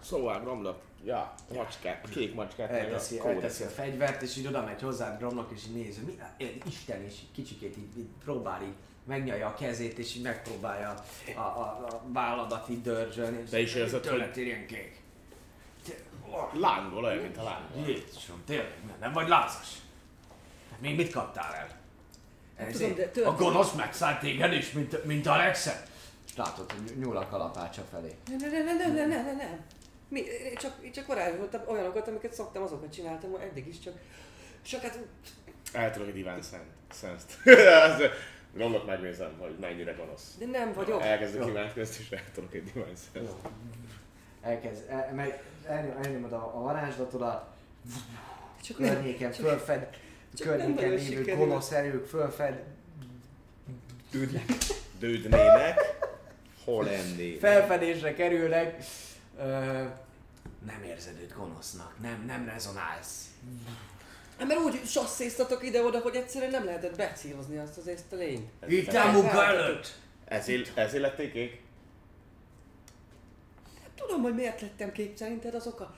Szóval, 0.00 0.40
Gromlok, 0.40 0.82
ja, 1.04 1.34
macskát, 1.54 2.08
kék 2.08 2.34
macskát, 2.34 2.70
meg 2.70 2.80
a 2.80 2.84
Elteszi, 2.84 3.18
elteszi 3.18 3.62
a 3.62 3.68
fegyvert, 3.68 4.22
és 4.22 4.36
így 4.36 4.46
oda 4.46 4.64
megy 4.64 4.80
hozzád 4.80 5.18
Gromnak, 5.18 5.50
és 5.50 5.66
így 5.66 5.74
nézi, 5.74 6.00
mi, 6.00 6.18
Isten, 6.66 7.02
és 7.02 7.12
így 7.12 7.32
kicsikét 7.32 7.76
így, 7.76 7.98
így 7.98 8.08
próbál 8.24 8.62
így 8.62 8.74
megnyalja 9.04 9.46
a 9.46 9.54
kezét, 9.54 9.98
és 9.98 10.14
így 10.14 10.22
megpróbálja 10.22 10.94
a, 11.34 11.40
a, 11.40 11.86
a 11.88 12.02
válladat 12.12 12.68
így 12.68 12.82
dörzsölni. 12.82 13.40
és 13.42 13.50
De 13.50 13.60
is 13.60 13.74
érzed, 13.74 14.00
Tőled 14.00 14.34
hogy- 14.34 14.42
ilyen 14.44 14.66
kék. 14.66 14.98
Lángol, 16.52 17.04
olyan, 17.04 17.22
mint 17.22 17.36
a 17.36 17.42
lángol. 17.42 17.86
Jézusom, 17.88 18.42
tényleg, 18.46 18.72
nem, 19.00 19.12
vagy 19.12 19.28
lázas? 19.28 19.68
Még 20.78 20.96
mit 20.96 21.12
kaptál 21.12 21.54
el? 21.54 21.68
Ez 22.66 22.72
tudom, 22.76 22.94
de 22.94 23.26
a 23.26 23.34
gonosz 23.34 23.72
megszállt 23.72 24.20
téged 24.20 24.52
is, 24.52 24.72
mint, 24.72 25.04
mint 25.04 25.26
Alexet? 25.26 25.88
Látod, 26.36 26.72
hogy 26.72 26.96
nyúl 26.98 27.16
a 27.16 27.26
kalapácsa 27.26 27.82
felé. 27.90 28.14
Nem, 28.28 28.38
nem, 28.38 28.50
nem, 28.64 28.76
nem, 28.76 28.94
nem, 28.94 29.08
nem, 29.08 29.24
nem, 29.24 29.36
nem. 29.36 29.60
Mi, 30.08 30.22
csak, 30.56 30.90
csak 30.90 31.06
varázsoltam 31.06 31.60
olyanokat, 31.66 32.08
amiket 32.08 32.32
szoktam, 32.34 32.62
azokat 32.62 32.92
csináltam 32.94 33.34
eddig 33.34 33.66
is, 33.68 33.78
csak... 33.78 33.94
Csak 34.62 34.80
hát... 34.82 34.98
El 35.72 35.92
tudok 35.92 36.08
egy 36.08 36.14
Divine 36.14 36.38
Sense-t. 36.92 37.38
Gromlok 38.54 38.86
megnézem, 38.86 39.32
hogy 39.38 39.56
mennyire 39.60 39.92
gonosz. 39.92 40.34
De 40.38 40.46
nem 40.46 40.72
vagyok. 40.72 41.02
Elkezdek 41.02 41.46
imádkozni, 41.46 42.04
és 42.10 42.20
tudok 42.34 42.54
egy 42.54 42.64
Divine. 42.64 43.28
Elkezd, 44.42 44.84
el, 44.88 45.12
meg 45.14 45.42
elnyom- 45.66 46.06
elnyomod 46.06 46.32
a, 46.32 46.56
a 46.56 46.60
varázslatodat, 46.60 47.46
Csak 48.62 48.78
nem. 48.78 48.92
környéken 48.94 49.32
fölfed, 49.32 49.88
csak 50.34 50.46
nem 50.46 50.56
környéken 50.56 50.90
lévő 50.90 51.34
gonosz 51.36 51.70
erők 51.72 52.06
fölfed, 52.06 52.62
Dődnének, 54.98 55.80
hol 56.64 56.84
lennének. 56.84 57.38
felfedésre 57.40 58.14
kerülnek. 58.14 58.84
Ö, 59.38 59.42
nem 60.66 60.82
érzed 60.86 61.20
őt 61.20 61.34
gonosznak, 61.36 61.94
nem, 62.02 62.24
nem 62.26 62.44
rezonálsz. 62.46 63.24
Hát 64.40 64.48
mert 64.48 64.60
úgy 64.60 64.80
sasszéztatok 64.84 65.64
ide-oda, 65.64 65.98
hogy 65.98 66.14
egyszerűen 66.14 66.50
nem 66.50 66.64
lehetett 66.64 66.96
becélozni 66.96 67.58
azt 67.58 67.78
az 67.78 67.88
ezt 67.88 68.12
a 68.12 68.16
lényt. 68.16 68.50
Itt 68.66 68.88
a 68.92 69.42
előtt! 69.44 69.98
Ezért, 70.24 70.78
ezért 70.78 71.02
lették 71.02 71.32
kék? 71.32 71.62
Hát 73.82 73.90
tudom, 73.96 74.22
hogy 74.22 74.34
miért 74.34 74.60
lettem 74.60 74.92
kék, 74.92 75.16
szerinted 75.16 75.54
azok 75.54 75.80
a... 75.80 75.94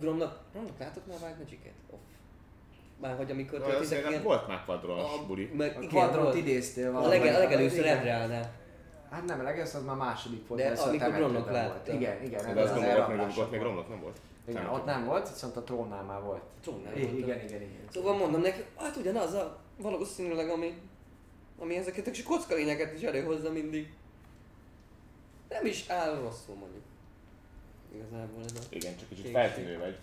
Gromnak, 0.00 0.38
Gromnak 0.52 0.78
látok 0.78 1.06
már 1.06 1.16
Wild 1.22 1.38
Magic-et? 1.38 1.72
Off. 1.90 1.98
Már 3.00 3.16
hogy 3.16 3.30
amikor 3.30 3.60
Olyan 3.60 3.82
ezek 3.82 3.98
szerintem 3.98 4.22
volt 4.22 4.48
már 4.48 4.62
kvadrons 4.64 5.26
buli. 5.26 5.50
Meg, 5.56 5.70
A 5.76 5.78
igen, 5.78 5.88
kvadront 5.88 6.34
idéztél 6.34 6.88
A, 6.88 6.92
valahogy. 6.92 7.18
lege, 7.18 7.36
a 7.36 7.38
legelőször 7.38 7.78
Igen. 7.78 7.96
Edreálnál. 7.98 8.52
Hát 9.10 9.24
nem, 9.24 9.40
a 9.40 9.42
legelőször 9.42 9.76
az 9.80 9.86
már 9.86 9.96
második 9.96 10.48
volt, 10.48 10.60
De 10.60 10.68
a 10.80 10.86
amikor 10.88 11.12
Gromnak 11.12 11.42
volt. 11.42 11.52
láttam. 11.54 11.94
Igen, 11.96 12.22
igen, 12.22 12.54
De 12.54 12.60
ez 12.60 12.70
az 12.70 12.76
az 12.76 12.80
nem 12.80 12.96
volt, 12.96 13.08
még 13.08 13.16
elrablások 13.18 13.44
ott 13.44 13.50
még 13.50 13.60
volt. 13.60 13.70
romlok 13.72 13.88
nem 13.88 14.00
volt. 14.00 14.16
Igen, 14.48 14.62
Nem 14.62 14.72
ott 14.72 14.84
nem 14.84 15.04
volt, 15.04 15.28
viszont 15.28 15.56
a 15.56 15.62
trónnál 15.62 16.02
már 16.02 16.22
volt. 16.22 16.42
Trónál 16.60 16.96
I- 16.96 17.00
voltam. 17.00 17.18
igen, 17.18 17.38
igen, 17.40 17.62
igen. 17.62 17.80
Szóval 17.90 18.16
mondom 18.16 18.40
neki, 18.40 18.64
hát 18.76 18.96
ugyanaz 18.96 19.32
a 19.32 19.58
valószínűleg, 19.78 20.48
ami, 20.48 20.74
ami 21.58 21.76
ezeket 21.76 22.06
a 22.06 22.10
kis 22.10 22.22
kockalényeket 22.22 22.92
is 22.94 23.02
előhozza 23.02 23.50
mindig. 23.52 23.92
Nem 25.48 25.66
is 25.66 25.88
áll 25.88 26.20
rosszul 26.20 26.54
mondjuk. 26.54 26.82
Igazából 27.94 28.42
ez 28.44 28.52
a... 28.56 28.74
Igen, 28.74 28.96
csak 28.96 29.08
kicsit 29.08 29.30
feltűnő 29.30 29.78
vagy. 29.78 29.98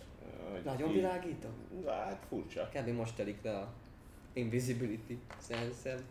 hogy 0.52 0.64
Nagyon 0.64 0.88
így- 0.90 0.94
világító? 0.96 1.48
Hát 1.88 2.26
furcsa. 2.30 2.70
Kb. 2.74 2.88
most 2.88 3.16
telik 3.16 3.44
le 3.44 3.58
a 3.58 3.68
Invisibility 4.34 5.18
sense 5.48 5.90
Ez- 5.90 6.02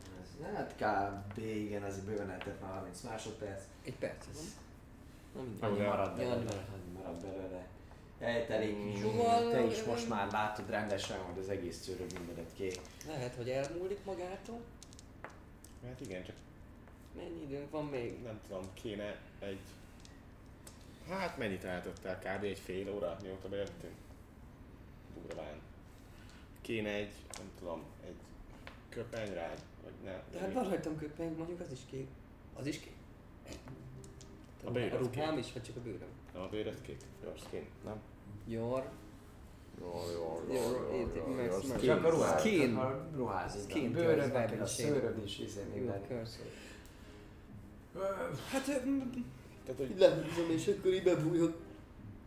Hát 0.54 0.74
kb. 0.76 1.38
igen, 1.38 1.82
azért 1.82 2.04
bőven 2.04 2.26
lehetett 2.26 2.60
már 2.60 2.70
30 2.72 3.00
másodperc. 3.00 3.62
Egy 3.84 3.96
perc. 3.96 4.26
ez. 4.32 4.40
Na 5.34 5.42
mindegy. 5.42 5.70
Annyi 5.70 5.80
marad 5.80 6.16
belőle. 6.16 6.34
marad 6.94 7.20
belőle. 7.20 7.66
Eltelik. 8.20 8.98
Szóval- 9.00 9.50
Te 9.50 9.64
is 9.64 9.82
most 9.82 10.08
már 10.08 10.30
látod 10.32 10.70
rendesen, 10.70 11.18
hogy 11.18 11.38
az 11.38 11.48
egész 11.48 11.82
szőröd 11.82 12.12
mindenet 12.18 12.50
kék. 12.56 12.80
Lehet, 13.06 13.34
hogy 13.34 13.48
elmúlik 13.50 14.04
magától. 14.04 14.60
Hát 15.86 16.00
igen, 16.00 16.24
csak 16.24 16.36
Mennyi 17.16 17.42
időnk 17.42 17.70
van 17.70 17.84
még? 17.84 18.22
nem 18.22 18.40
tudom, 18.46 18.62
kéne 18.74 19.18
egy... 19.38 19.60
Hát 21.08 21.38
mennyit 21.38 21.64
eltött 21.64 22.04
el? 22.04 22.18
Kb. 22.18 22.44
egy 22.44 22.58
fél 22.58 22.94
óra, 22.94 23.16
mióta 23.22 23.48
bejöttünk? 23.48 23.94
Durván. 25.14 25.60
Kéne 26.60 26.90
egy, 26.90 27.12
nem 27.38 27.50
tudom, 27.58 27.82
egy 28.06 28.16
köpenyrád, 28.88 29.58
vagy 29.82 29.92
ne. 30.04 30.22
De 30.32 30.38
hát 30.38 30.52
van 30.52 30.64
rajtam 30.68 30.96
köpeny, 30.96 31.34
mondjuk 31.36 31.60
az 31.60 31.72
is 31.72 31.78
kék. 31.90 32.08
Az 32.54 32.66
is 32.66 32.78
kék. 32.80 32.94
A 34.64 34.70
bőröd 34.70 34.92
a 34.92 34.96
ruhám 34.98 35.38
is, 35.38 35.52
vagy 35.52 35.62
csak 35.62 35.76
a 35.76 35.80
bőröm? 35.80 36.08
Nem 36.40 36.48
a 36.48 36.52
bőröd 36.52 36.80
kék? 36.80 37.00
Your 37.22 37.36
skin, 37.36 37.66
jó, 38.46 38.82
Jó, 39.80 40.96
itt 41.00 41.26
Max- 41.36 41.68
Max- 41.68 41.84
Csak 41.84 42.04
a 42.04 42.10
ruház. 42.10 42.40
Skin. 42.40 42.78
Skin 43.20 43.62
Skin. 43.68 43.92
Bőröd, 43.92 44.66
szőröd 44.66 45.24
is, 45.24 45.38
izé 45.38 45.60
Jó, 45.68 45.74
minden. 45.74 46.00
Hát 48.50 48.64
Tehát, 48.64 49.76
hogy 49.76 49.94
lehúzom 49.98 50.50
és 50.50 50.66
akkor 50.66 50.92
így 50.92 51.02
bebújok. 51.02 51.56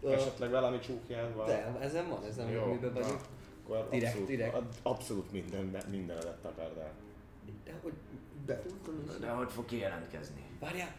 esetleg 0.08 0.50
valami 0.50 0.80
csúkján 0.80 1.36
van. 1.36 1.46
De, 1.46 1.78
ezen 1.80 2.10
van, 2.10 2.24
ezen 2.24 2.50
Jó, 2.50 2.66
miben 2.66 2.94
vagyok. 2.94 3.22
Akkor 3.64 3.88
Direkt, 3.90 4.06
abszolút, 4.08 4.28
direkt. 4.28 4.54
ad- 4.56 4.76
abszolút 4.82 5.32
minden, 5.32 5.78
mindenedet 5.92 6.38
takard 6.42 6.78
el. 6.78 6.92
De 7.64 7.80
hogy 7.82 7.94
behúzom 8.46 9.04
és... 9.08 9.20
De 9.20 9.30
hogy 9.30 9.52
fog 9.52 9.66
kijelentkezni? 9.66 10.42
Várjál, 10.60 10.96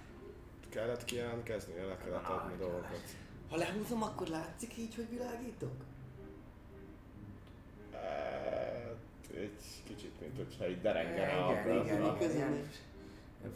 Kellett 0.74 1.04
kijelentkezni, 1.04 1.78
el 1.78 1.96
kellett 1.96 2.26
adni 2.26 2.56
dolgokat. 2.58 3.00
ha 3.50 3.56
lehúzom, 3.56 4.02
akkor 4.02 4.26
látszik 4.26 4.76
így, 4.76 4.94
hogy 4.94 5.10
világítok? 5.10 5.84
Hát, 7.92 8.96
egy 9.34 9.82
kicsit, 9.84 10.20
mint 10.20 10.36
hogyha 10.36 10.68
így 10.68 10.80
derengene 10.80 11.44
a 11.44 11.52
Igen, 11.52 11.84
igen, 11.84 12.54
is. 12.54 12.76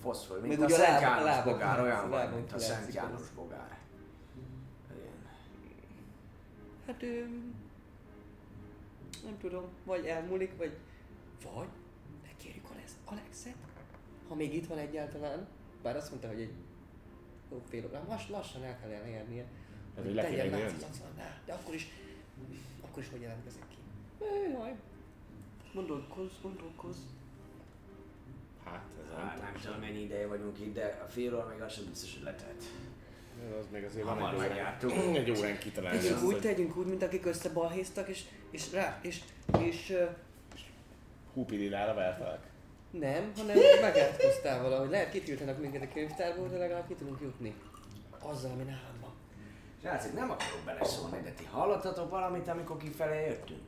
Foszfor, 0.03 0.41
mint 0.41 0.63
a 0.63 0.69
Szent 0.69 1.01
János 1.01 1.45
bogár, 1.45 1.81
olyan 1.81 2.11
lábon 2.11 2.39
mint 2.39 2.53
a 2.53 2.59
Szent. 2.59 2.93
János 2.95 3.31
bogár. 3.35 3.79
Igen. 4.97 5.13
Hát 6.87 7.03
ő... 7.03 7.43
Nem 9.25 9.39
tudom, 9.41 9.65
vagy 9.85 10.07
elmúlik, 10.07 10.57
vagy... 10.57 10.77
Vagy 11.55 11.69
megkérjük 12.23 12.71
Alex, 12.71 12.93
Alexet, 13.05 13.57
ha 14.29 14.35
még 14.35 14.55
itt 14.55 14.67
van 14.67 14.79
egyáltalán, 14.79 15.47
bár 15.83 15.97
azt 15.97 16.11
mondta, 16.11 16.29
hogy 16.29 16.41
egy 16.41 16.53
jó 17.51 17.63
fél 17.69 17.87
órán, 17.87 18.05
lass, 18.09 18.29
lassan 18.29 18.65
el 18.65 18.79
kell 18.81 18.91
elérnie. 18.91 19.45
Hát, 19.97 20.05
hogy 20.05 20.15
le 20.15 20.23
kéne 20.23 20.43
tegyen 20.43 20.59
jönni. 20.59 20.81
látszatlanná, 20.81 21.37
de 21.47 21.53
akkor 21.53 21.75
is, 21.75 21.89
akkor 22.81 23.03
is 23.03 23.09
hogy 23.09 23.21
jelentkezik 23.21 23.63
ki. 23.69 23.77
Jaj. 24.53 24.75
Gondolkozz, 25.75 26.33
gondolkozz. 26.43 26.99
Hát, 28.65 28.85
ez 29.03 29.09
Hát 29.17 29.43
nem 29.43 29.61
tudom 29.63 29.81
mennyi 29.81 30.03
ideje 30.03 30.27
vagyunk 30.27 30.61
itt, 30.61 30.75
de 30.75 31.03
a 31.05 31.09
fél 31.09 31.35
óra 31.35 31.47
még 31.47 31.61
az 31.61 31.73
sem 31.73 31.85
biztos, 31.85 32.15
hogy 32.15 32.23
letelt. 32.23 32.65
Az 33.59 33.67
még 33.73 33.85
azért 33.85 34.07
Hamar 34.07 34.35
van 34.35 34.45
egy 34.45 34.85
órán. 34.85 35.15
Egy 35.15 35.31
órán 35.31 35.59
kitalálni. 35.59 35.99
Tegyünk 35.99 36.23
úgy, 36.23 36.33
hogy 36.33 36.41
tegyünk 36.41 36.77
úgy, 36.77 36.87
mint 36.87 37.03
akik 37.03 37.27
összebalhéztak, 37.27 38.09
és, 38.09 38.25
és 38.51 38.73
rá, 38.73 38.99
és, 39.03 39.21
és 39.59 39.91
uh, 39.91 40.09
Húpililára 41.35 41.95
vertelek. 41.95 42.48
Nem, 42.91 43.33
hanem 43.37 43.57
megátkoztál 43.81 44.63
valahogy. 44.63 44.91
Lehet 44.91 45.11
kitiltanak 45.11 45.61
minket 45.61 45.83
a 45.83 45.93
könyvtárból, 45.93 46.49
de 46.49 46.57
legalább 46.57 46.87
ki 46.87 46.95
tudunk 46.95 47.21
jutni. 47.21 47.55
Azzal, 48.19 48.51
ami 48.51 48.63
nálam 48.63 49.01
van. 49.01 49.13
Srácok, 49.81 50.15
nem 50.15 50.31
akarok 50.31 50.63
beleszólni, 50.65 51.21
de 51.23 51.31
ti 51.31 51.45
hallottatok 51.51 52.11
valamit, 52.11 52.49
amikor 52.49 52.77
kifele 52.77 53.15
jöttünk? 53.15 53.61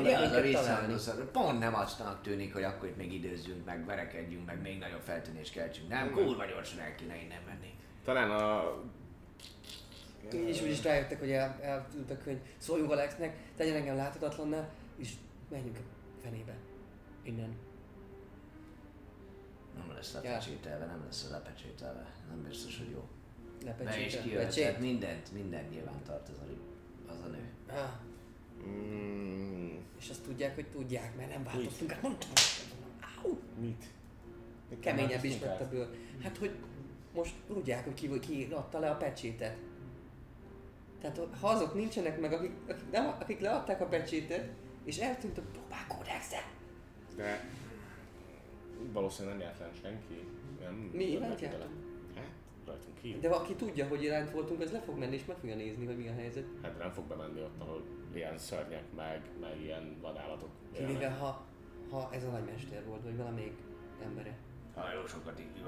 akarnak. 0.54 1.32
Pont 1.32 1.58
nem 1.58 1.74
aztnak 1.74 2.22
tűnik, 2.22 2.52
hogy 2.52 2.62
akkor 2.62 2.88
itt 2.88 2.96
még 2.96 3.12
időzzünk, 3.12 3.64
meg 3.64 3.84
verekedjünk, 3.84 4.46
meg 4.46 4.60
még 4.60 4.78
nagyobb 4.78 5.00
feltűnést 5.00 5.52
keltsünk. 5.52 5.88
Nem, 5.88 6.10
kurva 6.10 6.44
gyorsan 6.44 6.78
el 6.78 6.94
kéne 6.94 7.16
innen 7.22 7.42
menni. 7.46 7.74
Talán 8.04 8.30
a... 8.30 8.74
Így 10.34 10.48
is 10.48 10.62
úgy 10.62 10.70
is 10.70 10.82
rájöttek, 10.82 11.18
hogy 11.18 11.30
el, 11.30 11.58
eltűnt 11.62 12.10
a 12.10 12.18
könyv. 12.18 12.38
Szóljunk 12.56 12.90
Alexnek, 12.90 13.36
tegyen 13.56 13.76
engem 13.76 13.96
láthatatlanná, 13.96 14.68
és 14.96 15.12
menjünk 15.50 15.78
fenébe. 16.22 16.56
Innen. 17.22 17.56
Nem 19.76 19.92
lesz 19.94 20.12
lepecsételve, 20.12 20.86
nem 20.86 21.02
lesz 21.04 21.30
lepecsételve. 21.30 22.06
Nem 22.28 22.42
biztos, 22.42 22.78
hogy 22.78 22.90
jó. 22.90 23.08
Be 23.84 24.04
is 24.04 24.20
kijöhet, 24.20 24.54
tehát 24.54 24.80
mindent, 24.80 25.32
mindent 25.32 25.70
nyilván 25.70 26.02
tart 26.04 26.28
az 26.28 26.38
a, 26.38 26.44
az 27.12 27.18
a 27.24 27.26
nő. 27.26 27.52
Ah, 27.66 27.90
Mm, 28.66 29.76
és 29.98 30.08
azt 30.10 30.22
tudják, 30.22 30.54
hogy 30.54 30.66
tudják, 30.66 31.16
mert 31.16 31.28
nem 31.28 31.44
változtunk 31.44 31.92
át. 31.92 32.02
Mondtam. 32.02 32.30
Áú. 33.00 33.38
mit? 33.60 33.84
Mit 34.68 34.80
Keményebb 34.80 35.24
is 35.24 35.40
lett 35.40 35.60
a 35.60 35.68
bőr. 35.68 35.88
Hát, 36.22 36.36
hogy 36.36 36.50
most 37.14 37.34
tudják, 37.46 37.84
hogy 37.84 37.94
ki, 37.94 38.18
ki 38.18 38.48
adta 38.52 38.78
le 38.78 38.90
a 38.90 38.96
pecsétet. 38.96 39.56
Tehát 41.00 41.20
ha 41.40 41.48
azok 41.48 41.74
nincsenek 41.74 42.20
meg, 42.20 42.32
akik, 42.32 42.50
akik, 42.68 42.90
nem, 42.90 43.14
akik 43.20 43.40
leadták 43.40 43.80
a 43.80 43.86
pecsétet, 43.86 44.48
és 44.88 44.98
eltűnt 44.98 45.38
a 45.38 45.42
próbálkódexet. 45.52 46.46
De 47.16 47.50
valószínűleg 48.92 49.38
nem 49.38 49.46
járt 49.46 49.58
le 49.58 49.70
senki. 49.80 50.28
Nem, 50.60 50.74
Mi 50.74 51.04
iránt 51.04 51.40
jártunk? 51.40 51.72
Hát, 52.14 52.30
rajtunk 52.66 52.98
kívül. 53.00 53.20
De 53.20 53.28
aki 53.28 53.54
tudja, 53.54 53.86
hogy 53.86 54.02
iránt 54.02 54.30
voltunk, 54.30 54.60
az 54.60 54.72
le 54.72 54.80
fog 54.80 54.98
menni 54.98 55.14
és 55.14 55.24
meg 55.24 55.36
fogja 55.36 55.56
nézni, 55.56 55.86
hogy 55.86 55.96
mi 55.96 56.08
a 56.08 56.12
helyzet. 56.12 56.44
Hát 56.62 56.76
de 56.76 56.78
nem 56.78 56.92
fog 56.92 57.04
bemenni 57.04 57.40
ott, 57.40 57.60
ahol 57.60 57.82
ilyen 58.14 58.38
szörnyek, 58.38 58.84
meg, 58.96 59.22
meg 59.40 59.60
ilyen 59.60 59.96
vadállatok. 60.00 60.48
Kivéve, 60.72 61.10
ha, 61.10 61.46
ha 61.90 62.08
ez 62.12 62.24
a 62.24 62.30
nagymester 62.30 62.84
volt, 62.84 63.02
vagy 63.02 63.16
valamelyik 63.16 63.58
embere. 64.02 64.36
Ha 64.74 64.92
jó 64.92 65.06
sokat 65.06 65.40
így 65.40 65.64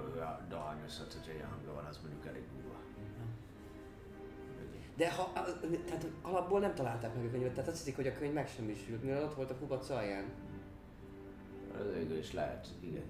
dohányozhat, 0.49 1.13
hogyha 1.13 1.33
ilyen 1.33 1.49
hangja 1.49 1.73
van, 1.73 1.85
az 1.85 1.99
mondjuk 2.03 2.27
elég 2.27 2.43
durva. 2.55 2.80
De 5.01 5.11
ha, 5.11 5.33
tehát 5.87 6.07
alapból 6.23 6.61
nem 6.61 6.75
találták 6.75 7.15
meg 7.15 7.25
a 7.25 7.31
könyvet, 7.31 7.53
tehát 7.53 7.69
azt 7.69 7.79
hiszik, 7.79 7.97
hogy 7.97 8.07
a 8.07 8.13
könyv 8.13 8.33
megsemmisült, 8.33 9.03
mivel 9.03 9.23
ott 9.23 9.35
volt 9.35 9.51
a 9.51 9.57
kubac 9.57 9.91
alján. 9.91 10.25
Az 11.79 11.95
végül 11.95 12.19
is 12.19 12.33
lehet, 12.33 12.67
igen. 12.81 13.03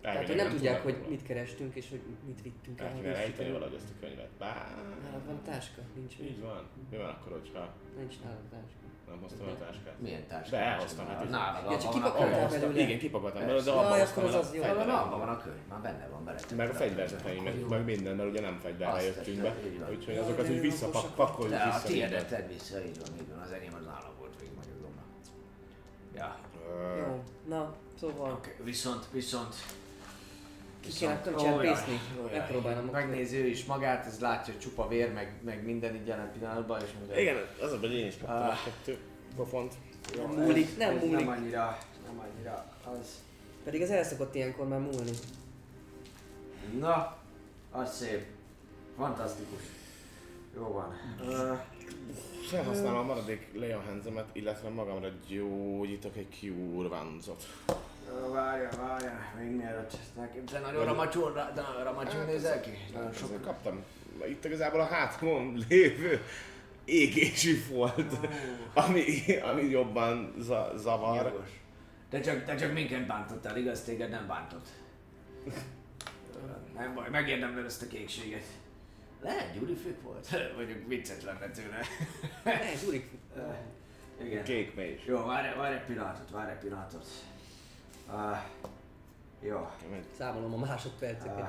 Tehát 0.00 0.26
hogy 0.26 0.36
nem 0.36 0.50
tudják, 0.50 0.82
tudnak 0.82 1.00
hogy 1.00 1.10
mit 1.10 1.22
kerestünk, 1.22 1.74
és 1.74 1.90
hogy 1.90 2.00
mit 2.26 2.42
vittünk 2.42 2.80
el. 2.80 2.86
El 2.86 2.92
hogy 2.92 3.00
kéne 3.00 3.12
mit 3.12 3.18
rejteni 3.18 3.36
sikerült. 3.36 3.58
valahogy 3.58 3.80
ezt 3.82 3.92
a 3.96 4.00
könyvet. 4.00 4.30
Bár... 4.38 4.66
Nálad 5.02 5.26
van 5.26 5.42
táska? 5.42 5.82
Nincs 5.94 6.18
Így 6.18 6.40
van. 6.40 6.68
Mi 6.90 6.96
van 6.96 7.08
akkor, 7.08 7.32
hogyha 7.32 7.74
Nincs 7.98 8.20
nálad 8.24 8.48
táska. 8.50 8.93
Nem 9.14 9.22
hoztam 9.22 9.46
a 9.46 9.64
táskát? 9.64 9.94
Milyen 9.98 10.26
táska? 10.26 10.56
De 10.56 10.62
elhoztam, 10.62 11.06
hát 11.06 11.30
Nálad, 11.30 11.70
Ja, 11.70 11.78
csak 11.78 12.50
belőle. 12.50 12.80
Igen, 12.80 12.98
kipakoltam 12.98 13.40
belőle, 13.46 13.62
de 13.62 13.70
abban 13.70 13.98
hoztam 13.98 14.24
az 14.24 14.54
jó. 14.54 14.62
Abban 14.62 15.18
van 15.18 15.28
a 15.28 15.38
könyv, 15.42 15.66
már 15.68 15.80
benne 15.80 16.08
van, 16.12 16.24
beletettem. 16.24 16.56
Meg 16.56 16.70
a 16.70 16.74
fegyverzeteimet, 16.74 17.68
meg 17.68 17.84
minden, 17.84 18.16
mert 18.16 18.28
ugye 18.30 18.40
nem 18.40 18.58
fegyverre 18.62 19.02
jöttünk 19.02 19.42
be. 19.42 19.54
Úgyhogy 19.90 20.16
azokat 20.16 20.48
úgy 20.48 20.60
visszapakoljuk 20.60 21.54
De 21.54 21.62
a 21.62 21.72
vissza. 21.72 21.86
tiédet 21.86 22.28
tedd 22.28 22.48
vissza, 22.48 22.84
így 22.84 22.98
van, 23.00 23.08
így 23.20 23.28
van. 23.28 23.38
Az 23.38 23.50
enyém 23.52 23.74
az 23.78 23.84
nálam 23.84 24.12
volt 24.18 24.32
végig 24.40 24.54
magyarulomnak. 24.56 25.04
Ja. 26.14 26.36
Jó, 26.98 27.22
na, 27.48 27.74
szóval 28.00 28.40
viszont, 28.64 29.04
viszont... 29.12 29.54
ki 30.84 30.90
kéne 30.90 31.20
csempészni. 31.38 32.00
Megpróbálom. 32.32 32.84
Megnézi 32.84 33.36
ő 33.36 33.46
is 33.46 33.64
magát, 33.64 34.06
ez 34.06 34.20
látja, 34.20 34.52
hogy 34.52 34.62
csupa 34.62 34.88
vér, 34.88 35.12
meg, 35.12 35.32
meg 35.44 35.64
minden 35.64 35.94
így 35.94 36.06
jelen 36.06 36.32
pillanatban, 36.32 36.80
és 36.80 36.88
mondja, 36.98 37.20
Igen, 37.20 37.36
az 37.62 37.72
a, 37.72 37.78
hogy 37.78 37.94
én 37.94 38.06
is 38.06 38.18
kaptam 38.18 38.50
egy 38.50 38.62
kettő 38.64 38.98
pofont. 39.36 39.74
Nem 40.16 40.30
múlik, 40.30 40.78
nem 40.78 40.94
múlik. 40.94 41.10
Nem 41.10 41.28
annyira, 41.28 41.78
nem 42.06 42.18
annyira 42.18 42.66
az. 43.00 43.22
Pedig 43.64 43.80
ez 43.80 43.90
el 43.90 44.04
szokott 44.04 44.34
ilyenkor 44.34 44.68
már 44.68 44.80
múlni. 44.80 45.12
Na, 46.78 47.16
az 47.70 47.96
szép. 47.96 48.24
Fantasztikus. 48.96 49.62
Jó 50.56 50.62
van. 50.62 50.94
Uh, 51.20 51.58
Felhasználom 52.50 52.98
a 52.98 53.02
maradék 53.02 53.50
leonhenzemet, 53.54 54.28
illetve 54.32 54.68
magamra 54.68 55.08
gyógyítok 55.28 56.16
egy 56.16 56.28
cure 56.40 56.88
vanzot. 56.88 57.46
Várja, 58.32 58.68
várja, 58.78 59.18
még 59.38 59.50
mielőtt 59.50 59.92
ezt 59.92 60.16
nekem. 60.16 60.44
Te 60.44 60.58
nagyon 60.58 60.84
ramacsú, 60.84 61.32
de 61.32 61.52
nagyon 61.54 61.84
ramacsú 61.84 62.18
nézel 62.18 62.60
ki? 62.60 62.70
Nagyon 62.92 63.12
Sok 63.12 63.42
kaptam. 63.42 63.84
Itt 64.28 64.44
igazából 64.44 64.80
a 64.80 64.84
hátamon 64.84 65.58
lévő 65.68 66.22
égési 66.84 67.54
folt, 67.54 68.28
ami, 68.74 69.04
ami 69.42 69.62
jobban 69.62 70.34
za- 70.38 70.78
zavar. 70.78 71.24
Jogos. 71.24 71.48
Te 72.10 72.20
csak, 72.20 72.44
te 72.44 72.54
csak 72.54 72.72
minket 72.72 73.06
bántottál, 73.06 73.56
igaz? 73.56 73.82
Téged 73.82 74.10
nem 74.10 74.26
bántott. 74.26 74.66
Nem 76.76 76.94
baj, 76.94 77.08
megérdemled 77.10 77.64
ezt 77.64 77.82
a 77.82 77.86
kékséget. 77.86 78.44
Lehet, 79.22 79.58
Gyuri 79.58 79.74
fük 79.74 80.02
volt? 80.02 80.28
Mondjuk 80.56 80.88
viccet 80.88 81.22
lenne 81.22 81.50
tőle. 81.50 81.80
Ne, 82.44 82.74
Gyurik. 82.84 83.10
Igen. 84.24 84.44
Kék 84.44 84.72
is. 84.96 85.04
Jó, 85.06 85.24
várj, 85.24 85.56
várj 85.56 85.74
egy 85.74 85.84
pillanatot, 85.84 86.30
várj 86.30 86.50
egy 86.50 86.58
pillanatot. 86.58 87.06
Uh, 88.08 88.36
jó. 89.40 89.68
Számolom 90.18 90.52
a 90.54 90.56
másodperceket. 90.56 91.38
Uh, 91.38 91.48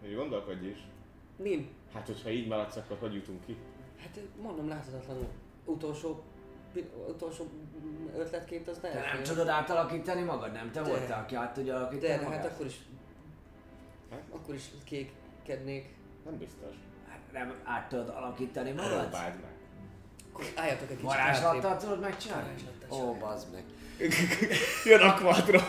Hogy 0.00 0.14
gondolkodj 0.14 0.66
is. 0.66 0.78
Nim, 1.36 1.68
Hát, 1.94 2.06
hogyha 2.06 2.30
így 2.30 2.46
maradsz, 2.48 2.76
akkor 2.76 2.96
hogy 3.00 3.14
jutunk 3.14 3.44
ki? 3.46 3.56
hát 4.00 4.20
mondom 4.42 4.68
láthatatlanul. 4.68 5.26
Utolsó, 5.64 6.22
utolsó 7.08 7.46
ötletként 8.16 8.68
az 8.68 8.78
te 8.80 8.88
lehet. 8.88 9.12
nem 9.12 9.22
tudod 9.22 9.48
átalakítani 9.48 10.22
magad? 10.22 10.52
Nem 10.52 10.70
te 10.72 10.82
De. 10.82 10.88
voltál, 10.88 11.22
aki 11.22 11.34
át 11.34 11.52
tudja 11.54 11.76
alakítani 11.76 12.08
De, 12.12 12.16
de 12.18 12.22
magad? 12.24 12.38
hát 12.38 12.46
akkor 12.52 12.66
is, 12.66 12.78
Hát? 14.10 14.22
akkor 14.30 14.54
is 14.54 14.64
kékednék. 14.84 15.94
Nem 16.24 16.38
biztos. 16.38 16.74
Hát 17.08 17.18
nem 17.32 17.54
át 17.64 17.88
tudod 17.88 18.08
alakítani 18.08 18.70
magad? 18.72 19.00
Próbáld 19.00 19.34
meg. 19.34 19.50
Akkor 20.32 20.44
álljatok 20.56 20.82
egy 20.90 20.96
kicsit 20.96 21.02
Varázslattal 21.04 21.76
tudod 21.76 22.00
megcsinálni? 22.00 22.54
Ó, 22.90 22.94
sem. 22.96 23.18
bazd 23.18 23.52
meg. 23.52 23.64
Jön 24.84 25.00
a 25.00 25.14
quadron. 25.14 25.62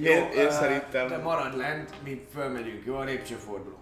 Jó, 0.00 0.12
Én- 0.12 0.50
szerintem- 0.50 1.08
De 1.08 1.16
maradj 1.16 1.56
lent, 1.56 1.90
mi 2.04 2.26
fölmegyünk, 2.34 2.84
jó? 2.84 2.94
A 2.94 3.04
lépcsőforduló. 3.04 3.76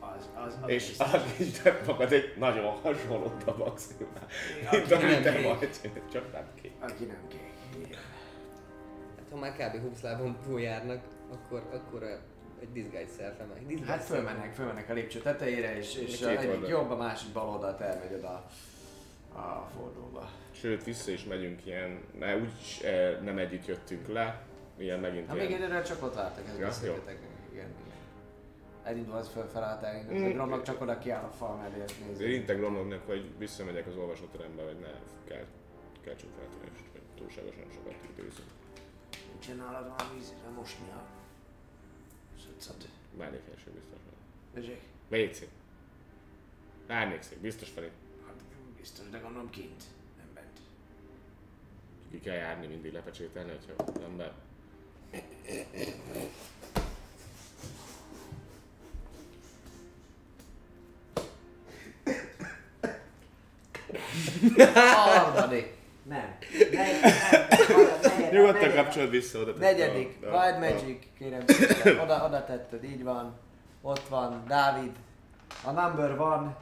Az, 0.00 0.28
az, 0.46 0.58
az 0.62 0.68
És 0.70 0.86
biztos. 0.86 1.06
alakítsd 1.12 1.74
magad 1.86 2.12
egy 2.12 2.34
nagyon 2.38 2.64
hasonló 2.64 3.32
tabakszívvel. 3.44 4.26
Mint 4.70 4.92
amit 4.92 5.22
te 5.22 5.40
vagy. 5.42 5.68
Csak 6.12 6.32
nem 6.32 6.44
kék. 6.62 6.72
Aki 6.80 7.04
nem 7.04 7.28
kék. 7.28 7.94
Hát 9.16 9.26
ha 9.30 9.36
már 9.36 9.52
kb. 9.52 9.80
20 9.88 10.00
lábon 10.02 10.36
túl 10.46 10.60
járnak, 10.60 11.00
akkor, 11.32 11.62
akkor 11.72 12.20
egy 12.60 12.72
disguise 12.72 13.06
self 13.18 13.34
meg. 13.54 13.66
Disguise 13.66 13.90
Hát 13.92 14.04
fölmennek, 14.04 14.54
fölmennek 14.54 14.90
a 14.90 14.92
lépcső 14.92 15.18
tetejére, 15.20 15.76
és, 15.78 15.94
és 15.96 16.20
egyik 16.20 16.68
jobb, 16.68 16.90
a 16.90 16.96
másik 16.96 17.32
bal 17.32 17.48
oldalt 17.48 17.80
elmegy 17.80 18.14
oda 18.18 18.46
a 19.34 19.68
fordulóba. 19.76 20.30
Sőt, 20.64 20.84
vissza 20.84 21.10
is 21.10 21.24
megyünk 21.24 21.66
ilyen, 21.66 22.00
ne, 22.18 22.36
úgy 22.36 22.80
eh, 22.82 23.18
nem 23.22 23.38
együtt 23.38 23.66
jöttünk 23.66 24.08
le, 24.08 24.46
ilyen 24.76 25.00
megint 25.00 25.26
Hát 25.26 25.36
még 25.36 25.48
ilyen. 25.48 25.62
egyre 25.62 25.82
csak 25.82 26.02
ott 26.02 26.14
vártak, 26.14 26.48
ez 26.48 26.58
Ja, 26.58 26.66
beszélgetek. 26.66 27.18
Igen, 27.52 27.68
igen. 27.84 27.96
Elindulsz 28.82 29.28
fölfelé, 29.28 29.64
át 29.64 30.12
Mm. 30.12 30.32
Gromnak 30.32 30.62
csak 30.62 30.80
oda 30.80 30.98
kiáll 30.98 31.24
a 31.24 31.28
fal 31.28 31.56
mellé, 31.56 31.82
és 31.86 31.98
nézi. 31.98 32.24
Érintek 32.24 32.56
Gromloknak, 32.56 33.06
hogy 33.06 33.30
visszamegyek 33.38 33.86
az 33.86 33.96
olvasóterembe, 33.96 34.62
hogy 34.62 34.78
ne 34.80 34.92
kell, 35.28 35.44
kell 36.00 36.14
csukrátolást, 36.14 36.84
hogy 36.92 37.00
túlságosan 37.16 37.64
sokat 37.74 37.94
időzünk. 38.16 38.48
Nincsen 39.32 39.56
nálad 39.56 39.92
valami 39.96 40.18
vízre 40.18 40.48
mosni 40.56 40.88
a 40.90 41.02
szöccet. 42.42 42.88
Mellékelső 43.18 43.70
biztos 43.70 43.98
van. 44.04 44.62
Ezek? 44.62 44.80
Vécé. 45.08 45.48
Ránékszik, 46.86 47.38
biztos 47.38 47.68
felé. 47.68 47.90
Hát 48.26 48.34
biztos, 48.76 49.08
de 49.10 49.18
gondolom 49.18 49.50
kint. 49.50 49.82
Ki 52.14 52.20
kell 52.20 52.34
járni 52.34 52.66
mindig 52.66 52.92
lepecsételni, 52.92 53.50
hogyha 53.50 53.84
az 53.92 54.00
ember. 54.04 54.32
Harmadik. 64.74 65.76
Nem. 66.02 66.36
Ne- 66.72 67.00
nem. 67.00 68.30
Nyugodtan 68.30 68.74
kapcsolod 68.74 69.10
vissza 69.10 69.38
oda. 69.38 69.52
Negyedik. 69.52 70.18
Wild 70.20 70.58
Magic, 70.58 71.06
kérem. 71.18 71.44
Oda, 72.02 72.24
oda 72.24 72.44
tetted, 72.44 72.84
így 72.84 73.02
van. 73.02 73.38
Ott 73.82 74.08
van, 74.08 74.44
Dávid. 74.46 74.92
A 75.64 75.70
number 75.70 76.16
van. 76.16 76.56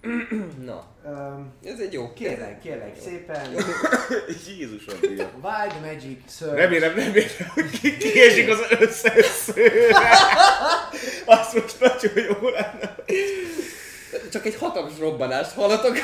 Na, 0.64 0.88
Um, 1.06 1.52
ez 1.64 1.78
egy 1.80 1.92
jó. 1.92 2.12
kérlek, 2.12 2.60
kérlek 2.60 3.00
szépen. 3.04 3.54
Jézusom, 4.46 5.00
Dia. 5.00 5.30
Wild 5.42 5.80
Magic 5.84 6.18
Search. 6.36 6.56
Remélem, 6.56 6.94
remélem, 6.94 7.28
hogy 7.54 7.70
ki- 7.80 7.96
kiesik 7.96 8.48
az 8.50 8.58
összes 8.80 9.26
szőre. 9.26 10.08
Azt 11.26 11.54
most 11.54 11.80
nagyon 11.80 12.24
jó 12.40 12.48
lenne. 12.48 12.96
Csak 14.32 14.46
egy 14.46 14.56
hatalmas 14.56 14.98
robbanást 14.98 15.52
hallatok. 15.52 15.96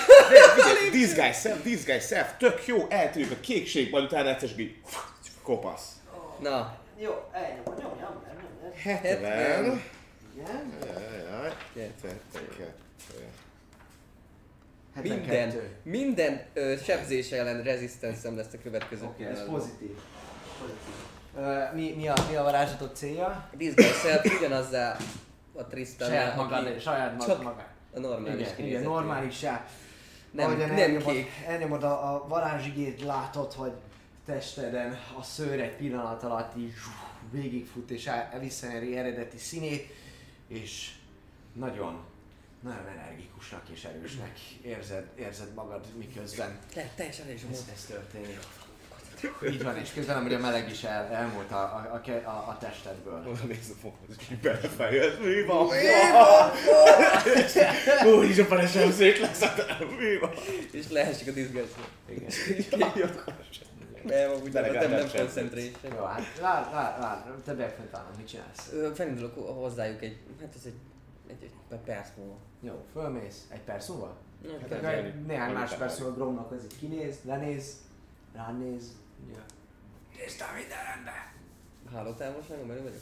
Disguise 0.93 1.33
self, 1.33 1.63
disguise 1.63 2.01
self, 2.07 2.29
tök 2.39 2.67
jó, 2.67 2.87
eltűnik 2.89 3.31
a 3.31 3.41
kékségben, 3.41 4.03
utána 4.03 4.29
egyszer 4.29 4.51
kopasz. 5.43 5.89
Na, 6.41 6.79
Jó, 6.99 7.13
elnyom, 7.33 7.63
nyom, 7.65 7.77
nyom, 8.01 8.23
nyom, 8.63 8.73
70. 8.83 9.23
Igen. 9.63 9.83
Jajjaj. 10.37 11.53
Minden, 15.03 15.51
72. 15.51 15.71
minden 15.83 16.43
ö, 16.53 16.75
sebzés 16.85 17.31
ellen 17.31 17.63
resistance 17.63 18.31
lesz 18.31 18.53
a 18.53 18.59
következő 18.63 19.05
Oké, 19.05 19.23
okay, 19.23 19.35
ez 19.35 19.39
pillanatban. 19.45 19.61
pozitív. 19.61 19.97
Ö, 21.39 21.63
mi, 21.75 21.95
mi, 21.97 22.09
a, 22.09 22.15
mi 22.31 22.37
a 22.37 22.43
varázslatot 22.43 22.97
célja? 22.97 23.49
Disguise 23.57 23.93
self 23.93 24.39
ugyanazzá 24.39 24.97
a 25.55 25.65
Tristan. 25.67 26.09
Saját 26.09 26.37
magad, 26.37 26.81
saját 26.81 27.19
Csak 27.19 27.29
magad. 27.29 27.43
magad. 27.43 27.65
a 27.95 27.99
normális 28.01 28.33
Igen, 28.35 28.41
igen, 28.47 28.57
kinézetű. 28.57 28.85
normálissá. 28.85 29.67
Nem, 30.31 30.47
Ahogyan 30.47 30.69
nem 30.69 30.79
elnyomod, 30.79 31.13
kék. 31.13 31.31
elnyomod 31.47 31.83
a, 31.83 32.15
a 32.15 32.27
varázsigét, 32.29 33.03
látod, 33.03 33.53
hogy 33.53 33.73
testeden 34.27 34.99
a 35.19 35.23
szőr 35.23 35.61
egy 35.61 35.77
pillanat 35.77 36.23
alatt 36.23 36.57
így 36.57 36.73
végigfut 37.31 37.91
és 37.91 38.07
el- 38.07 38.39
visszanyeri 38.41 38.97
eredeti 38.97 39.39
színét, 39.39 39.87
és 40.49 40.91
nagyon, 41.53 42.01
nagyon 42.61 42.87
energikusnak 42.87 43.69
és 43.69 43.85
erősnek 43.85 44.39
érzed, 44.63 45.07
érzed 45.15 45.55
magad, 45.55 45.87
miközben 45.99 46.59
Te, 46.75 46.91
teljesen 46.97 47.31
is 47.31 47.43
ez, 47.53 47.65
ez 47.75 47.85
történik. 47.85 48.39
Így 49.51 49.63
van, 49.63 49.77
és 49.77 49.93
közben 49.93 50.17
amúgy 50.17 50.35
a 50.35 50.39
meleg 50.39 50.71
is 50.71 50.83
el, 50.83 51.07
elmúlt 51.07 51.51
a, 51.51 51.63
a, 51.63 52.01
a, 52.25 52.31
a, 52.31 52.57
testedből. 52.61 53.25
Oda 53.27 53.45
néz 53.47 53.71
a 53.71 53.75
fonalat, 53.81 54.09
és 54.19 54.31
így 54.31 54.39
belefejez. 54.39 55.19
Mi 55.19 55.43
van? 55.43 55.67
Mi 55.67 55.73
van? 56.13 56.51
Úr 58.15 58.25
is 58.25 58.39
a 58.39 58.47
panesem 58.47 58.93
szék 58.93 59.19
lesz. 59.19 59.41
Mi 59.99 60.19
van? 60.21 60.31
És 60.73 60.89
leesik 60.89 61.29
a 61.29 61.33
disguise 61.33 61.67
Igen. 62.09 62.31
Nem, 64.05 64.31
amúgy 64.31 64.51
De 64.51 64.61
nem, 64.61 64.73
nem, 64.73 64.91
nem 64.91 65.11
concentration. 65.17 65.93
Jó, 65.97 66.05
hát 66.05 66.39
vár, 66.41 66.71
vár, 66.73 66.99
vár, 66.99 67.35
te 67.45 67.55
befentálom, 67.55 68.11
mit 68.17 68.29
csinálsz? 68.29 68.73
Felindulok 68.95 69.35
hozzájuk 69.35 70.03
egy, 70.03 70.17
hát 70.41 70.55
ez 70.57 70.63
egy, 70.65 70.75
egy, 71.29 71.51
egy 71.71 71.79
perc 71.79 72.09
múlva. 72.17 72.37
Jó, 72.61 72.85
fölmész. 72.93 73.47
Egy 73.49 73.61
perc 73.61 73.89
múlva? 73.89 74.17
Na, 74.43 74.51
Hát 74.61 74.69
kell. 74.69 74.79
akkor 74.79 74.89
egy 74.89 75.27
néhány 75.27 75.53
másodperc 75.53 75.99
múlva 75.99 76.15
Gromnak 76.15 76.51
az 76.53 76.65
így 76.65 76.79
kinéz, 76.79 77.17
lenéz, 77.25 77.77
ránéz. 78.35 78.93
Ja. 79.35 79.45
Nézd 80.17 80.41
a 80.41 80.45
minden 80.57 80.85
rendben. 80.95 81.15
Hálótávolságon 81.93 82.67
belül 82.67 82.83
vagyok? 82.83 82.99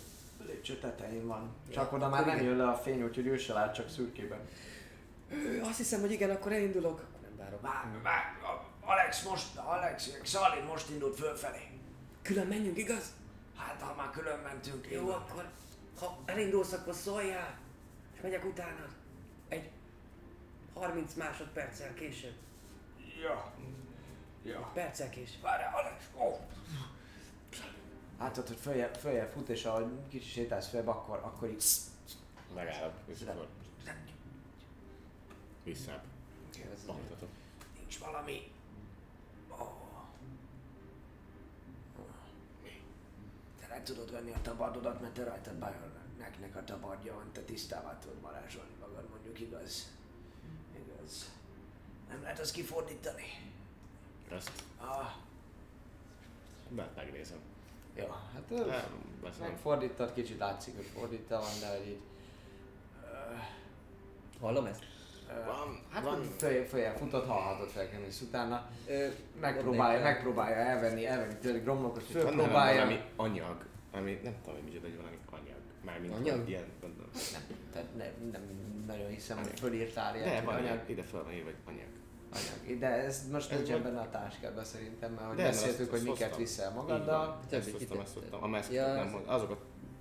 Lépcső 0.46 0.78
tetején 0.78 1.26
van. 1.26 1.50
Csak 1.70 1.92
oda 1.92 2.08
már 2.08 2.26
nem 2.26 2.42
jön 2.42 2.56
le 2.56 2.68
a 2.68 2.74
fény, 2.74 3.02
úgyhogy 3.02 3.26
ő 3.26 3.36
se 3.36 3.52
lát, 3.52 3.74
csak 3.74 3.88
szürkében. 3.88 4.38
Ö, 5.30 5.60
Azt 5.60 5.76
hiszem, 5.76 6.00
hogy 6.00 6.10
igen, 6.12 6.30
akkor 6.30 6.52
elindulok. 6.52 6.98
Akkor 7.00 7.20
nem 7.22 7.36
várok. 7.36 7.60
Vár, 7.60 8.00
vár, 8.02 8.22
Alex 8.80 9.22
most, 9.28 9.56
Alex, 9.56 10.18
Szalin 10.22 10.64
most 10.64 10.90
indult 10.90 11.18
fölfelé. 11.18 11.68
Külön 12.22 12.46
menjünk, 12.46 12.78
igaz? 12.78 13.12
Hát 13.56 13.80
ha 13.80 13.94
már 13.94 14.10
külön 14.10 14.38
mentünk, 14.38 14.90
Jó, 14.90 15.08
akkor 15.08 15.48
ha 16.00 16.18
elindulsz, 16.24 16.72
akkor 16.72 16.94
szóljál, 16.94 17.58
megyek 18.24 18.44
utána. 18.44 18.86
Egy 19.48 19.70
30 20.74 21.14
másodperccel 21.14 21.94
később. 21.94 22.34
Ja. 23.22 23.52
Ja. 24.42 24.70
Perccel 24.74 25.10
később. 25.10 25.42
Várjál, 25.42 25.74
Alex! 25.74 26.04
Ó! 26.18 26.38
Látod, 28.18 28.46
hogy 28.46 28.56
följebb, 28.56 28.94
följebb 28.94 29.30
fut, 29.30 29.48
és 29.48 29.64
ahogy 29.64 29.86
kicsit 30.08 30.32
sétálsz 30.32 30.68
följebb, 30.68 30.88
akkor, 30.88 31.16
akkor 31.16 31.48
így... 31.48 31.64
Megállok, 32.54 32.94
vissza. 33.06 33.48
Visszább. 35.64 36.02
Baktatok. 36.86 37.28
Nincs 37.78 37.98
valami... 37.98 38.52
Oh. 39.48 39.68
Te 43.60 43.66
nem 43.68 43.84
tudod 43.84 44.10
venni 44.10 44.32
a 44.32 44.40
tabardodat, 44.42 45.00
mert 45.00 45.14
te 45.14 45.24
rajtad 45.24 45.58
Bajornek 46.18 46.56
a 46.56 46.64
tabardja 46.64 47.14
van, 47.14 47.30
te 47.32 47.40
tisztává 47.40 47.98
tudod 47.98 48.20
varázsolni 48.20 48.70
magad, 48.80 49.08
mondjuk 49.10 49.40
igaz. 49.40 49.92
Igaz. 50.76 51.30
Nem 52.08 52.22
lehet 52.22 52.38
azt 52.38 52.52
kifordítani. 52.52 53.22
Ezt 54.30 54.50
Ah, 54.78 55.06
be- 56.68 56.90
megnézem. 56.96 57.38
jó, 57.94 58.06
hát 58.06 58.50
Nem, 58.50 58.58
ö, 58.58 58.70
beszélem. 59.22 59.48
megfordítad, 59.50 60.12
kicsit 60.12 60.38
látszik, 60.38 60.76
hogy 60.76 60.84
fordítva 60.94 61.38
van, 61.38 61.60
de 61.60 61.68
hogy 61.76 61.86
így... 61.86 62.00
Hallom 64.40 64.66
ezt? 64.66 64.82
ö, 65.28 65.44
Van, 65.44 65.80
hát 65.90 66.04
van. 66.04 66.22
följebb, 66.38 66.66
följebb 66.66 66.96
futott, 66.96 67.26
hallhatod 67.26 67.68
felkelni, 67.68 68.06
utána 68.22 68.70
Ö, 68.88 69.08
megpróbálja, 69.40 70.02
megpróbálja 70.02 70.56
elvenni, 70.56 71.06
elvenni 71.06 71.38
tőle 71.38 71.58
Gromlokot, 71.58 72.06
hogy 72.06 72.14
Van 72.14 72.22
fölpróbálja. 72.32 72.80
valami 72.84 73.00
anyag, 73.16 73.64
ami 73.92 74.20
nem 74.22 74.34
tudom, 74.42 74.54
hogy 74.54 74.64
micsoda, 74.64 74.86
hogy 74.86 74.96
valami 74.96 75.18
anyag. 75.30 75.53
Mármint 75.84 76.14
Anyag? 76.14 76.38
hogy 76.38 76.48
ilyen, 76.48 76.64
gondolom. 76.80 77.10
Nem. 77.32 77.42
Tehát 77.72 77.88
nem, 77.96 78.30
nem 78.32 78.42
nagyon 78.86 79.08
hiszem, 79.08 79.36
hogy 79.36 79.58
fölírtál 79.60 80.14
ilyet, 80.16 80.28
De 80.28 80.34
hogy 80.36 80.44
van 80.44 80.54
anyag, 80.54 80.70
anyag, 80.70 80.90
ide 80.90 81.02
fel 81.02 81.22
van 81.22 81.32
írva, 81.32 81.50
vagy 81.64 81.74
anyag. 81.74 81.88
anyag. 82.32 82.78
De 82.78 82.86
ez 82.86 83.28
most 83.32 83.50
Ez 83.50 83.56
nincsen 83.56 83.82
vagy- 83.82 83.92
benne 83.92 84.00
a 84.00 84.10
táskádban 84.10 84.64
szerintem, 84.64 85.12
mert 85.12 85.26
hogy 85.26 85.36
De, 85.36 85.42
beszéltük, 85.42 85.80
azt- 85.80 85.90
hogy 85.90 85.98
azt 85.98 86.06
miket 86.08 86.22
hoztam. 86.34 86.38
viszel 86.44 86.70
magaddal. 86.70 87.38
Ezt 87.40 87.52
hoztam, 87.52 87.58
ezt 87.58 87.78
kitetted. 87.78 87.96
hoztam. 88.14 88.42
A 88.42 88.46
meszket 88.46 88.74
Ja, 88.74 88.86
nem 88.86 89.06
ez- 89.06 89.12
hoztam. 89.12 89.34
Azokat 89.34 89.58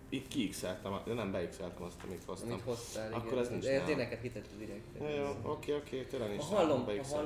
így 0.09 0.27
kiixeltem, 0.27 0.99
de 1.05 1.13
nem 1.13 1.31
beixeltem 1.31 1.83
azt, 1.83 2.03
amit 2.05 2.23
hoztam. 2.25 2.51
Amit 2.51 2.63
hoztál, 2.63 3.13
Akkor 3.13 3.31
igen. 3.31 3.43
ez 3.43 3.49
nincs 3.49 3.65
nálam. 3.65 3.87
Én 3.89 3.95
neked 3.97 4.19
hitetted 4.21 4.57
direkt. 4.57 5.17
Jó, 5.17 5.51
oké, 5.51 5.75
oké, 5.75 6.01
tényleg 6.03 6.29
nincs 6.29 6.41
Ha 6.41 6.47
hallom, 6.55 6.67
nálam, 6.67 6.79
ha 6.79 6.85
beixeltem. 6.85 7.25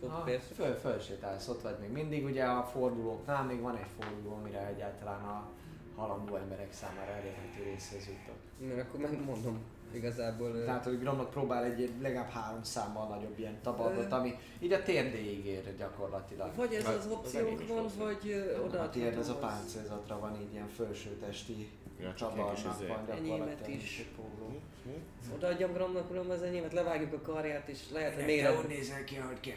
hallom, 0.00 0.24
persze. 0.24 0.54
föl, 0.54 0.74
fölsétálsz, 0.74 1.48
ott 1.48 1.62
vagy 1.62 1.76
még 1.80 1.90
mindig, 1.90 2.24
ugye 2.24 2.44
a 2.44 2.62
fordulóknál 2.62 3.44
még 3.44 3.60
van 3.60 3.76
egy 3.76 3.86
forduló, 3.98 4.34
amire 4.34 4.66
egyáltalán 4.66 5.22
a 5.24 5.48
halandó 6.00 6.36
emberek 6.36 6.72
számára 6.72 7.12
elérhető 7.12 7.62
részhez 7.64 8.06
jutok. 8.06 8.38
Mert 8.58 8.88
akkor 8.88 9.00
megmondom 9.00 9.58
igazából. 9.92 10.64
Tehát, 10.64 10.84
hogy 10.84 10.98
Gromnak 10.98 11.30
próbál 11.30 11.64
egy 11.64 11.82
egy 11.82 11.92
legalább 12.00 12.30
három 12.30 12.62
számmal 12.62 13.08
nagyobb 13.08 13.38
ilyen 13.38 13.58
tabardot, 13.62 14.12
ami 14.12 14.34
így 14.60 14.72
a 14.72 14.82
térdéig 14.82 15.44
ér 15.46 15.76
gyakorlatilag. 15.76 16.54
Vagy 16.54 16.74
ez 16.74 16.84
Vagy 16.84 16.94
az 16.94 17.06
az 17.06 17.12
opciók 17.12 17.68
van, 17.68 17.86
vagy 17.98 18.54
oda 18.64 18.80
A 18.80 18.90
térd 18.90 19.18
ez 19.18 19.28
a 19.28 19.34
páncélzatra 19.34 20.18
van 20.18 20.40
így 20.40 20.52
ilyen 20.52 20.68
felsőtesti 20.68 21.68
Ja, 22.00 22.14
csak 22.14 22.34
ilyen 22.34 22.54
kis 22.54 22.62
csavarnak 22.62 22.80
izé. 22.80 22.86
van 22.86 23.16
Enyémet 23.16 23.38
gyakorlatilag. 23.38 23.80
is. 23.80 24.04
Odaadjam 25.34 25.72
Gramnak 25.72 26.10
uram 26.10 26.30
az 26.30 26.42
enyémet, 26.42 26.72
levágjuk 26.72 27.12
a 27.12 27.20
karját, 27.20 27.68
és 27.68 27.78
lehet, 27.92 28.14
hogy 28.14 28.20
Te 28.20 28.26
méret... 28.26 28.58
úgy 28.58 28.68
nézel 28.68 29.04
ki, 29.04 29.16
ahogy 29.16 29.40
kell. 29.40 29.54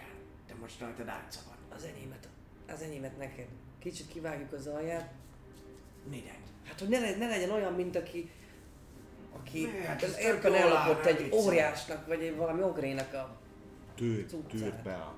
Te 0.47 0.53
most 0.61 0.79
rajtad 0.79 1.07
átszabad. 1.07 1.55
Az 1.75 1.83
enyémet, 1.83 2.27
az 2.67 2.81
enyémet 2.81 3.17
neked. 3.17 3.47
Kicsit 3.79 4.07
kivágjuk 4.07 4.53
az 4.53 4.67
alját. 4.67 5.13
Minek? 6.09 6.39
Hát, 6.67 6.79
hogy 6.79 6.89
ne, 6.89 6.99
le- 6.99 7.17
ne 7.17 7.27
legyen 7.27 7.49
olyan, 7.51 7.73
mint 7.73 7.95
aki 7.95 8.31
aki 9.39 9.67
Hát, 9.85 10.03
az 10.03 10.09
ez 10.09 10.15
tök 10.15 10.35
éppen 10.37 10.53
ellopott 10.53 11.05
egy 11.05 11.13
nem 11.13 11.23
viccelj. 11.23 11.45
óriásnak, 11.45 12.07
vagy 12.07 12.21
egy 12.21 12.35
valami 12.35 12.61
ogrénak 12.61 13.13
a... 13.13 13.35
Cuccát. 13.95 14.47
tűr 14.47 14.73
be 14.83 14.93
a... 14.93 15.15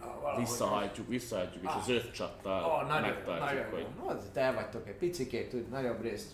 Ah, 0.00 0.20
valahogy- 0.20 0.44
Visszahajtjuk, 0.46 1.08
visszahajtjuk, 1.08 1.64
és 1.64 1.70
az 1.80 1.88
öt 1.88 2.12
csattal 2.12 2.62
Ah, 2.62 2.88
nagyon, 2.88 3.02
megtartjuk, 3.08 3.48
nagyon 3.50 3.70
hogy... 3.70 3.86
No, 4.02 4.08
az 4.08 4.24
te 4.32 4.40
elvagytok 4.40 4.88
egy 4.88 4.94
picikét, 4.94 5.48
tud, 5.50 5.68
nagyobb 5.68 6.02
részt 6.02 6.32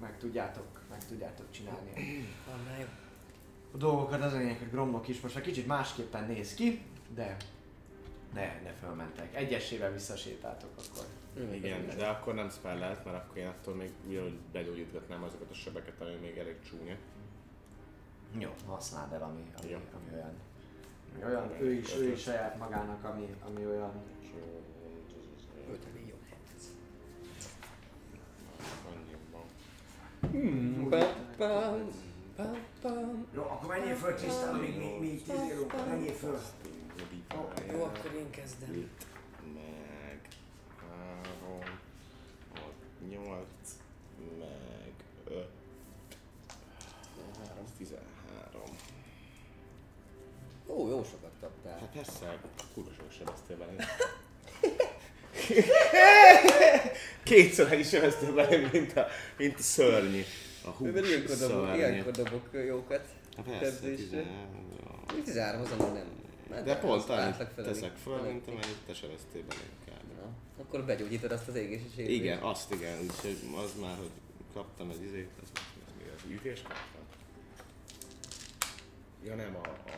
meg 0.00 0.18
tudjátok, 0.18 0.66
meg 0.90 1.06
tudjátok 1.06 1.46
csinálni 1.50 1.90
jó. 2.78 2.84
a 3.72 3.76
dolgokat. 3.76 4.22
Az 4.22 4.32
a 4.32 4.36
lényeg, 4.38 4.58
hogy 4.58 4.70
Gromnok 4.70 5.08
is 5.08 5.20
most 5.20 5.36
egy 5.36 5.42
kicsit 5.42 5.66
másképpen 5.66 6.24
néz 6.26 6.54
ki, 6.54 6.82
de 7.14 7.36
ne, 8.34 8.60
ne 8.62 8.72
fölmentek. 8.80 9.34
Egyesével 9.36 9.92
visszasétáltok 9.92 10.70
akkor. 10.76 11.04
Igen, 11.52 11.86
de 11.96 12.06
akkor 12.06 12.34
nem 12.34 12.48
spellelt, 12.48 13.04
mert 13.04 13.16
akkor 13.16 13.36
én 13.36 13.46
attól 13.46 13.74
még 13.74 13.92
ugyanúgy 14.08 14.38
begyógyítgatnám 14.52 15.22
azokat 15.22 15.50
a 15.50 15.54
sebeket, 15.54 16.00
ami 16.00 16.14
még 16.20 16.38
elég 16.38 16.56
csúnya. 16.60 16.96
Jó. 18.38 18.50
Használd 18.66 19.12
el, 19.12 19.22
ami, 19.22 19.44
ami, 19.62 19.70
Jó. 19.70 19.76
ami 19.76 20.14
olyan. 20.14 20.34
Ami 21.14 21.24
olyan, 21.24 21.50
ő 21.60 21.72
is, 21.72 21.96
ő 21.96 22.12
is 22.12 22.22
saját 22.22 22.58
magának, 22.58 23.04
ami, 23.04 23.34
ami 23.46 23.66
olyan 23.66 23.92
pam, 31.38 32.56
pam. 32.82 33.26
Jó, 33.34 33.42
akkor 33.42 33.68
menjél 33.68 33.94
föl 33.94 34.14
Trisztán, 34.14 34.54
amíg 34.54 34.76
mi, 34.78 34.96
mi. 35.00 35.22
Menjél 35.88 36.12
föl. 36.12 36.38
Jó, 37.72 37.82
akkor 37.82 38.12
én 38.16 38.30
kezdem. 38.30 38.74
Itt 38.74 39.06
8, 43.08 43.46
meg 44.38 44.92
5, 45.24 45.46
3, 47.54 47.64
13. 47.76 48.62
Ó, 50.66 50.88
jó 50.88 51.04
sokat 51.04 51.32
kaptál. 51.40 51.78
Hát 51.78 51.88
persze, 51.92 52.26
hát 52.26 52.38
kurva 52.74 52.90
sok 52.96 53.12
sebeztél 53.18 53.56
bele. 53.56 53.88
Kétszer 57.22 57.78
is 57.78 57.88
sebeztél 57.88 58.34
bele, 58.34 58.68
mint 58.72 58.96
a, 58.96 59.06
mint 59.36 59.58
a 59.58 59.62
szörnyi. 59.62 60.24
A 60.64 60.68
hús 60.68 60.90
Mert 60.92 61.06
ilyenkor 61.06 61.36
dobok, 61.36 61.76
ilyenkor 61.76 62.12
dobok 62.12 62.48
jókat. 62.66 63.04
Hát 63.36 63.58
persze, 63.58 63.78
13 65.24 65.60
azon 65.60 65.92
nem. 65.92 66.64
De 66.64 66.76
pont 66.76 67.08
annyit 67.08 67.48
teszek 67.54 67.96
föl, 68.02 68.20
mint 68.20 68.46
amennyit 68.46 68.78
te 68.86 68.94
sebeztél 68.94 69.42
bele 69.48 69.60
akkor 70.60 70.84
begyógyítod 70.84 71.32
azt 71.32 71.48
az 71.48 71.54
égési 71.54 71.90
sérülést. 71.94 72.20
Igen, 72.20 72.38
azt 72.38 72.72
igen, 72.72 72.98
úgyhogy 73.00 73.36
az 73.64 73.72
már, 73.80 73.96
hogy 73.96 74.10
kaptam 74.54 74.90
egy 74.90 75.02
izét, 75.02 75.30
az, 75.42 75.48
az 75.54 75.92
még 75.98 76.06
az 76.16 76.30
ütést 76.30 76.62
kaptam. 76.62 77.00
Ja 79.24 79.34
nem, 79.34 79.56
a, 79.56 79.68
a 79.68 79.90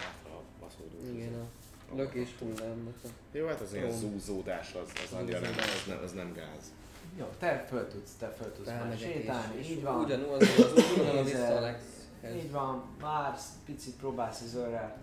hátra 0.00 0.42
baszódó. 0.60 1.14
Igen, 1.14 1.48
a 1.92 1.96
lökés 1.96 2.28
hullámnak 2.38 2.94
a... 3.04 3.08
Jó, 3.32 3.46
hát 3.46 3.60
az 3.60 3.74
ilyen 3.74 3.90
zúzódás, 3.90 4.74
az, 4.74 4.92
az 5.04 5.12
annyira 5.12 5.40
nem, 5.40 5.50
az 5.58 5.84
nem, 5.86 6.00
az 6.04 6.12
nem 6.12 6.32
gáz. 6.32 6.72
Jó, 7.18 7.24
te 7.38 7.64
föl 7.68 7.88
tudsz, 7.88 8.14
te 8.18 8.30
föl 8.30 8.52
tudsz 8.52 8.66
már 8.66 8.98
sétálni, 8.98 9.60
így 9.60 9.82
van. 9.82 10.04
ugyanúgy 10.04 10.42
az 10.42 10.48
az 10.58 10.72
útvonalon 10.72 11.24
Nézel. 11.24 11.40
vissza 11.40 11.54
a 11.54 11.56
Alexhez. 11.56 12.44
Így 12.44 12.50
van, 12.50 12.84
már 13.00 13.38
picit 13.64 13.94
próbálsz 13.94 14.40
az 14.40 14.54
őrrel 14.54 14.96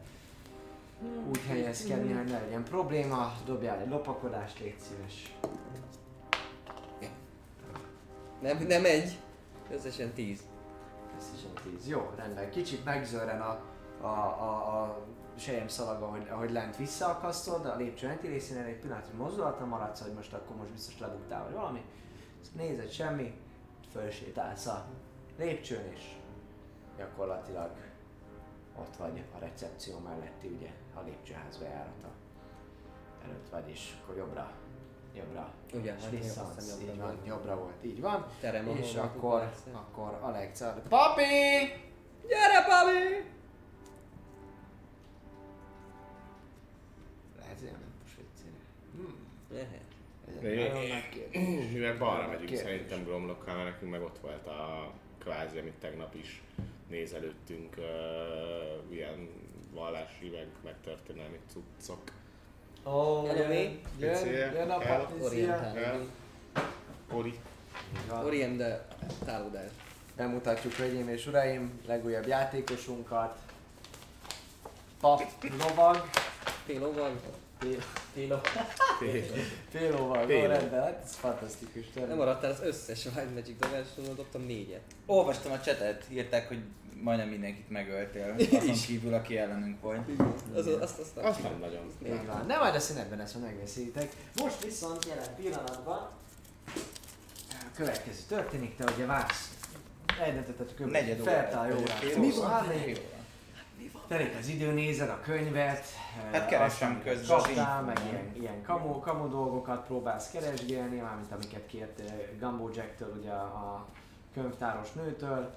úgy 1.29 1.41
helyezkedni, 1.47 2.13
hogy 2.13 2.25
ne 2.25 2.39
legyen 2.39 2.63
probléma. 2.63 3.33
Dobjál 3.45 3.79
egy 3.79 3.89
lopakodást, 3.89 4.59
légy 4.59 4.79
szíves. 4.79 5.35
Nem, 8.41 8.57
nem 8.67 8.85
egy. 8.85 9.19
Összesen 9.71 10.13
10. 10.13 10.41
Ez 11.17 11.31
is 11.35 11.43
egy 11.43 11.71
tíz. 11.71 11.87
Jó, 11.87 12.11
rendben. 12.15 12.49
Kicsit 12.49 12.85
megzörren 12.85 13.41
a, 13.41 13.61
a, 14.01 14.07
a, 14.07 14.81
a 14.81 15.05
sejem 15.37 15.67
szalaga, 15.67 16.05
ahogy, 16.05 16.27
ahogy 16.29 16.51
lent 16.51 16.77
visszaakasztod, 16.77 17.65
a 17.65 17.75
lépcső 17.75 18.07
lenti 18.07 18.27
részénél 18.27 18.63
egy 18.63 18.79
pillanatra 18.79 19.17
mozdulatlan 19.17 19.67
maradsz, 19.67 20.01
hogy 20.01 20.13
most 20.13 20.33
akkor 20.33 20.55
most 20.55 20.71
biztos 20.71 20.99
lebuktál 20.99 21.43
vagy 21.43 21.53
valami. 21.53 21.83
Ezt 22.41 22.55
nézed 22.55 22.91
semmi, 22.91 23.33
fölsétálsz 23.91 24.65
a 24.65 24.85
lépcsőn 25.37 25.91
és 25.93 26.15
gyakorlatilag 26.97 27.71
ott 28.79 28.95
vagy 28.95 29.23
a 29.35 29.39
recepció 29.39 29.99
melletti, 29.99 30.47
ugye, 30.47 30.69
a 30.93 31.01
lépcsőház 31.05 31.57
bejárata 31.57 32.07
előtt 33.23 33.49
vagy, 33.49 33.69
és 33.69 33.93
akkor 34.01 34.17
jobbra, 34.17 34.51
jobbra, 35.15 35.53
Ugye, 35.73 35.95
és 35.97 36.01
hát 36.03 36.11
visszaadsz, 36.11 36.79
így 36.81 36.87
jobbra 36.87 37.03
van, 37.05 37.13
volt. 37.15 37.27
jobbra 37.27 37.57
volt, 37.57 37.83
így 37.85 38.01
van. 38.01 38.25
Terem, 38.39 38.67
És 38.67 38.95
akkor, 38.95 39.39
persze. 39.39 39.71
akkor 39.73 40.17
Alexa, 40.21 40.81
Papi! 40.89 41.23
Gyere, 42.27 42.65
Pabi! 42.67 43.29
Lehet, 47.39 47.59
hogy 47.59 47.71
nem 47.71 47.93
most 48.03 48.15
viccére. 48.17 48.57
Hmm. 48.95 49.15
Lehet. 49.51 49.81
Ez 50.27 50.41
Mi-. 51.31 51.69
Mivel 51.73 51.97
balra 51.97 52.27
megyünk 52.27 52.45
Kérdés. 52.49 52.59
szerintem 52.65 53.03
Gromlokkal, 53.03 53.55
mert 53.55 53.69
nekünk 53.69 53.91
meg 53.91 54.01
ott 54.01 54.19
volt 54.19 54.47
a 54.47 54.91
kvázi, 55.19 55.57
amit 55.57 55.73
tegnap 55.79 56.15
is 56.15 56.41
nézelődtünk, 56.89 57.75
uh, 57.77 58.93
ilyen 58.95 59.29
vallási, 59.73 60.29
meg, 60.29 60.47
meg 60.63 60.75
történelmi 60.83 61.39
cuccok. 61.51 62.01
Ó, 62.85 63.25
Hello, 63.25 63.51
jön, 63.99 64.27
jön, 64.53 64.69
a 64.69 64.77
Patricia. 64.77 65.71
Ori. 67.11 67.39
Van. 68.09 68.25
Orientálódás. 68.25 69.71
Bemutatjuk, 70.15 70.73
hölgyeim 70.73 71.09
és 71.09 71.27
uraim, 71.27 71.79
legújabb 71.85 72.27
játékosunkat. 72.27 73.37
Pap, 74.99 75.21
lovag, 75.59 76.07
Félóval. 76.65 77.11
Té- 77.59 77.83
Télo, 78.13 78.37
Té- 78.99 79.31
Télovag, 79.71 80.25
Télo. 80.25 80.43
ó, 80.45 80.47
rendben, 80.47 80.81
hát 80.83 81.01
ez 81.03 81.15
fantasztikus. 81.15 81.85
Nem 81.93 82.17
maradtál 82.17 82.51
az 82.51 82.61
összes 82.61 83.05
Wild 83.05 83.33
Magic 83.33 83.59
dobáson, 83.59 84.15
dobtam 84.15 84.41
négyet. 84.41 84.81
Olvastam 85.05 85.51
a 85.51 85.59
csetet, 85.61 86.05
írták, 86.09 86.47
hogy 86.47 86.59
majdnem 87.01 87.27
mindenkit 87.27 87.69
megöltél, 87.69 88.35
azon 88.59 88.75
kívül, 88.85 89.13
aki 89.13 89.37
ellenünk 89.37 89.81
volt. 89.81 90.09
Az, 90.55 90.67
azt, 90.67 90.99
azt, 90.99 91.17
Azt 91.17 91.43
nem 91.43 91.59
nagyon. 91.59 91.91
Így 92.05 92.25
van. 92.25 92.45
Nem 92.45 92.59
majd 92.59 92.75
a 92.75 92.79
szünetben 92.79 93.19
ezt 93.19 93.33
majd 93.33 93.45
megveszélytek. 93.45 94.11
Most 94.41 94.63
viszont 94.63 95.05
jelen 95.05 95.35
pillanatban 95.35 96.09
a 97.49 97.75
következő 97.75 98.21
történik, 98.27 98.75
te 98.75 98.91
ugye 98.95 99.05
vársz. 99.05 99.49
Eldöntötted 100.21 100.69
a 100.69 100.73
következő 100.75 101.05
Negyed 101.05 101.21
órát. 101.21 101.55
óra. 101.55 102.47
várni. 102.47 102.77
Fél 102.77 102.97
óra. 102.97 103.19
Telik 104.07 104.35
az 104.39 104.47
idő, 104.47 104.71
nézed 104.71 105.09
a 105.09 105.19
könyvet. 105.19 105.85
Hát 106.31 106.33
eh, 106.41 106.47
keresem 106.47 107.01
közben 107.03 107.37
Kaptál, 107.37 107.79
az 107.79 107.85
meg 107.85 107.99
ilyen, 108.11 108.31
ilyen 108.33 108.63
kamu, 108.63 108.99
kamu 108.99 109.29
dolgokat 109.29 109.85
próbálsz 109.85 110.31
keresgélni, 110.31 110.99
mármint 110.99 111.31
amiket 111.31 111.65
kért 111.65 111.99
eh, 111.99 112.13
Gumbo 112.39 112.69
Jacktől, 112.73 113.15
ugye 113.19 113.31
a 113.31 113.85
könyvtáros 114.33 114.91
nőtől. 114.91 115.53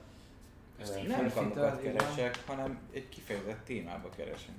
Nem 1.09 1.31
van. 1.35 1.79
keresek, 1.83 2.39
hanem 2.47 2.79
egy 2.93 3.09
kifejezett 3.09 3.65
témába 3.65 4.09
keresem. 4.17 4.55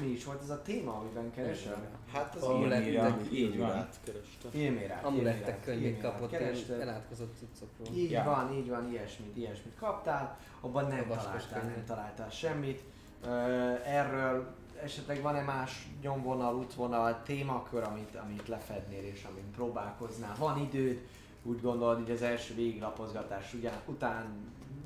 Mi 0.00 0.06
is 0.06 0.24
volt 0.24 0.42
ez 0.42 0.50
a 0.50 0.62
téma, 0.62 0.92
amiben 0.92 1.30
keresel? 1.34 1.88
Hát 2.12 2.34
az 2.34 2.68
de- 2.68 3.16
így 3.32 3.58
van. 3.58 3.88
kerestem. 4.04 4.50
Filmérát. 4.50 5.04
Amulettek 5.04 5.64
könyvét 5.64 6.00
kapott 6.00 6.30
ilyen 6.30 6.54
elátkozott 6.80 7.36
cuccokról. 7.38 7.96
Így 7.96 8.10
Ja. 8.10 8.24
van, 8.24 8.52
így 8.52 8.68
van, 8.68 8.90
ilyesmit, 8.90 9.36
ilyesmit 9.36 9.74
kaptál, 9.78 10.38
abban 10.60 10.86
nem 10.88 11.10
A 11.10 11.16
találtál, 11.16 11.62
nem 11.62 11.84
találtál 11.86 12.30
semmit. 12.30 12.82
Erről 13.84 14.54
esetleg 14.82 15.22
van-e 15.22 15.40
más 15.42 15.88
nyomvonal, 16.02 16.54
útvonal, 16.54 17.22
témakör, 17.22 17.82
amit, 17.82 18.14
amit 18.16 18.48
lefednél 18.48 19.02
és 19.04 19.24
amit 19.30 19.54
próbálkoznál? 19.54 20.34
Van 20.38 20.58
időd, 20.58 20.98
úgy 21.42 21.60
gondolod, 21.60 21.96
hogy 22.02 22.10
az 22.10 22.22
első 22.22 22.54
végiglapozgatás 22.54 23.54
ugyan, 23.54 23.74
után, 23.86 24.24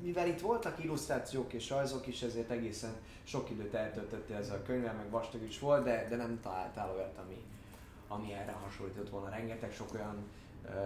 mivel 0.05 0.27
itt 0.27 0.39
voltak 0.39 0.83
illusztrációk 0.83 1.53
és 1.53 1.69
rajzok 1.69 2.07
is, 2.07 2.21
ezért 2.21 2.49
egészen 2.49 2.93
sok 3.23 3.49
időt 3.49 3.73
eltöltöttél 3.73 4.35
ezzel 4.35 4.57
a 4.57 4.61
könyvvel, 4.61 4.93
meg 4.93 5.09
vastag 5.09 5.41
is 5.41 5.59
volt, 5.59 5.83
de, 5.83 6.07
de 6.09 6.15
nem 6.15 6.39
találtál 6.41 6.93
olyat, 6.95 7.17
ami, 7.17 7.43
ami 8.07 8.33
erre 8.33 8.51
hasonlított 8.51 9.09
volna. 9.09 9.29
Rengeteg 9.29 9.73
sok 9.73 9.93
olyan 9.93 10.15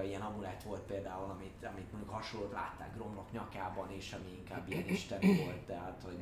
ilyen 0.03 0.21
amulett 0.21 0.63
volt 0.63 0.81
például, 0.81 1.29
amit, 1.29 1.65
amit 1.73 1.91
mondjuk 1.91 2.13
hasonlót 2.13 2.51
látták 2.51 2.95
Gromlok 2.95 3.31
nyakában, 3.31 3.91
és 3.91 4.13
ami 4.13 4.37
inkább 4.37 4.69
ilyen 4.69 4.87
isteni 4.87 5.43
volt, 5.43 5.65
tehát 5.65 6.01
hogy 6.03 6.17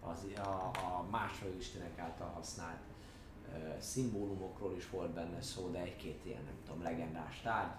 az, 0.00 0.44
a, 0.46 0.70
a 0.74 1.06
másfajta 1.10 1.56
istenek 1.58 1.98
által 1.98 2.30
használt 2.34 2.80
ö, 3.54 3.80
szimbólumokról 3.80 4.74
is 4.76 4.90
volt 4.90 5.10
benne 5.10 5.42
szó, 5.42 5.70
de 5.70 5.78
egy-két 5.78 6.20
ilyen, 6.24 6.42
nem 6.44 6.56
tudom, 6.66 6.82
legendás 6.82 7.40
tárgy. 7.42 7.70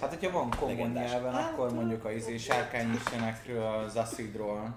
Hát, 0.00 0.08
hogyha 0.14 0.30
van 0.30 0.50
komoly 0.50 0.74
nyelven, 0.88 1.34
akkor 1.34 1.72
mondjuk 1.74 2.04
a 2.04 2.10
izé 2.12 2.36
sárkányistenekről, 2.36 3.62
az 3.66 3.96
Acidról, 3.96 4.74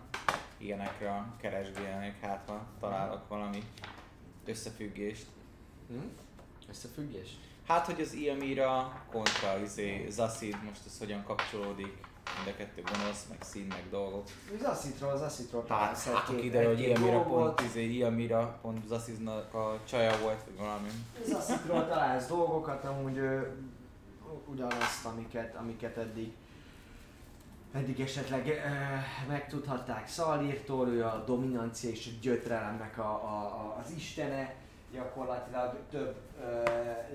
ilyenekről 0.57 1.25
keresgélnék, 1.41 2.15
hát 2.21 2.43
ha 2.47 2.61
találok 2.79 3.27
valami 3.27 3.63
összefüggést. 4.45 5.25
Hm? 5.87 5.95
Összefüggés? 6.69 7.29
Hát, 7.67 7.85
hogy 7.85 8.01
az 8.01 8.13
Ilmira 8.13 9.01
kontra 9.11 9.59
izé, 9.63 10.05
Zacid, 10.09 10.57
most 10.69 10.81
ez 10.85 10.97
hogyan 10.99 11.23
kapcsolódik, 11.23 11.97
mind 12.35 12.47
a 12.47 12.57
kettő 12.57 12.81
gonosz, 12.81 13.25
meg 13.29 13.37
szín, 13.41 13.65
meg 13.69 13.83
dolgok. 13.89 14.23
Az 14.59 14.65
Asszitról, 14.65 15.11
az 15.11 15.21
Asszitról 15.21 15.65
Hát, 15.67 15.77
találsz 15.79 16.07
hát 16.07 16.29
egy-két- 16.29 16.43
ide, 16.43 16.65
hogy 16.67 16.79
Ilmira 16.79 17.19
pont, 17.23 17.61
izé, 17.61 17.83
Ilmira 17.93 18.59
pont 18.61 18.87
Zaciznak 18.87 19.53
a 19.53 19.79
csaja 19.87 20.17
volt, 20.21 20.43
vagy 20.45 20.57
valami. 20.57 20.89
Az 21.25 21.31
Asszitról 21.31 21.87
találsz 21.87 22.27
dolgokat, 22.27 22.83
amúgy 22.83 23.17
ö, 23.17 23.41
ugyanazt, 24.53 25.05
amiket, 25.05 25.55
amiket 25.55 25.97
eddig 25.97 26.33
eddig 27.73 27.99
esetleg 27.99 28.47
ö, 28.47 29.27
megtudhatták 29.27 30.07
Szalírtól, 30.07 30.87
ő 30.87 31.05
a 31.05 31.23
dominancia 31.25 31.89
és 31.89 32.07
a 32.07 32.19
gyötrelemnek 32.21 32.97
a, 32.97 33.11
a, 33.11 33.75
az 33.79 33.91
istene, 33.95 34.53
gyakorlatilag 34.91 35.77
több 35.89 36.15
ö, 36.41 36.63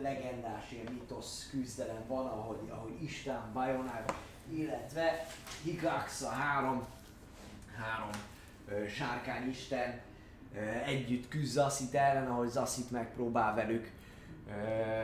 legendás 0.02 0.70
ilyen 0.72 0.92
mitosz 0.92 1.48
küzdelem 1.50 2.04
van, 2.06 2.26
ahogy, 2.26 2.70
ahogy 2.70 3.02
Isten, 3.02 3.40
Bajonár, 3.52 4.04
illetve 4.50 5.26
Hikax, 5.62 6.22
a 6.22 6.28
három, 6.28 6.86
három 7.76 8.10
ö, 8.68 8.88
sárkányisten 8.88 10.00
ö, 10.54 10.58
együtt 10.84 11.28
küzd 11.28 11.52
Zaszit 11.52 11.94
ellen, 11.94 12.30
ahogy 12.30 12.48
Zaszit 12.48 12.90
megpróbál 12.90 13.54
velük 13.54 13.90
ö, 14.48 15.02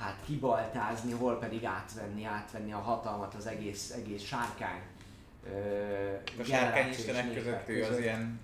hát 0.00 0.16
kibaltázni, 0.26 1.12
hol 1.12 1.38
pedig 1.38 1.64
átvenni, 1.64 2.24
átvenni 2.24 2.72
a 2.72 2.78
hatalmat 2.78 3.34
az 3.34 3.46
egész, 3.46 3.90
egész 3.90 4.22
sárkány 4.22 4.80
ö, 5.46 6.14
A 6.40 6.42
sárkányistenek 6.42 7.24
népek 7.24 7.42
között 7.42 7.68
ő 7.68 7.84
az 7.84 7.98
ilyen 7.98 8.40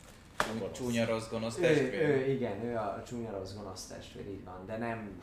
csúnya 0.72 1.06
rossz 1.06 1.28
gonosz 1.28 1.58
Ő, 1.58 1.60
testvér. 1.60 1.94
ő, 1.94 2.30
igen, 2.30 2.64
ő 2.64 2.76
a 2.76 3.02
csúnya 3.06 3.30
rossz 3.30 3.54
gonosz 3.54 3.86
testvér, 3.86 4.28
így 4.28 4.44
van, 4.44 4.66
de 4.66 4.76
nem 4.76 5.20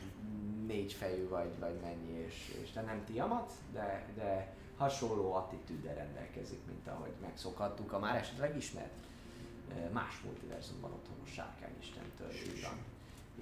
négy 0.66 0.92
fejű 0.92 1.28
vagy, 1.28 1.58
vagy 1.58 1.76
mennyi, 1.82 2.18
és, 2.26 2.54
és 2.62 2.72
de 2.72 2.80
nem 2.80 3.04
Tiamat, 3.04 3.52
de, 3.72 4.04
de 4.16 4.52
hasonló 4.76 5.34
attitűddel 5.34 5.94
rendelkezik, 5.94 6.60
mint 6.66 6.88
ahogy 6.88 7.12
megszokhattuk 7.20 7.92
a 7.92 7.98
már 7.98 8.16
esetleg 8.16 8.56
ismert 8.56 8.92
más 9.92 10.20
multiverzumban 10.24 10.92
otthonos 10.92 11.32
sárkányistentől, 11.32 12.30
így 12.30 12.62
van. 12.62 12.78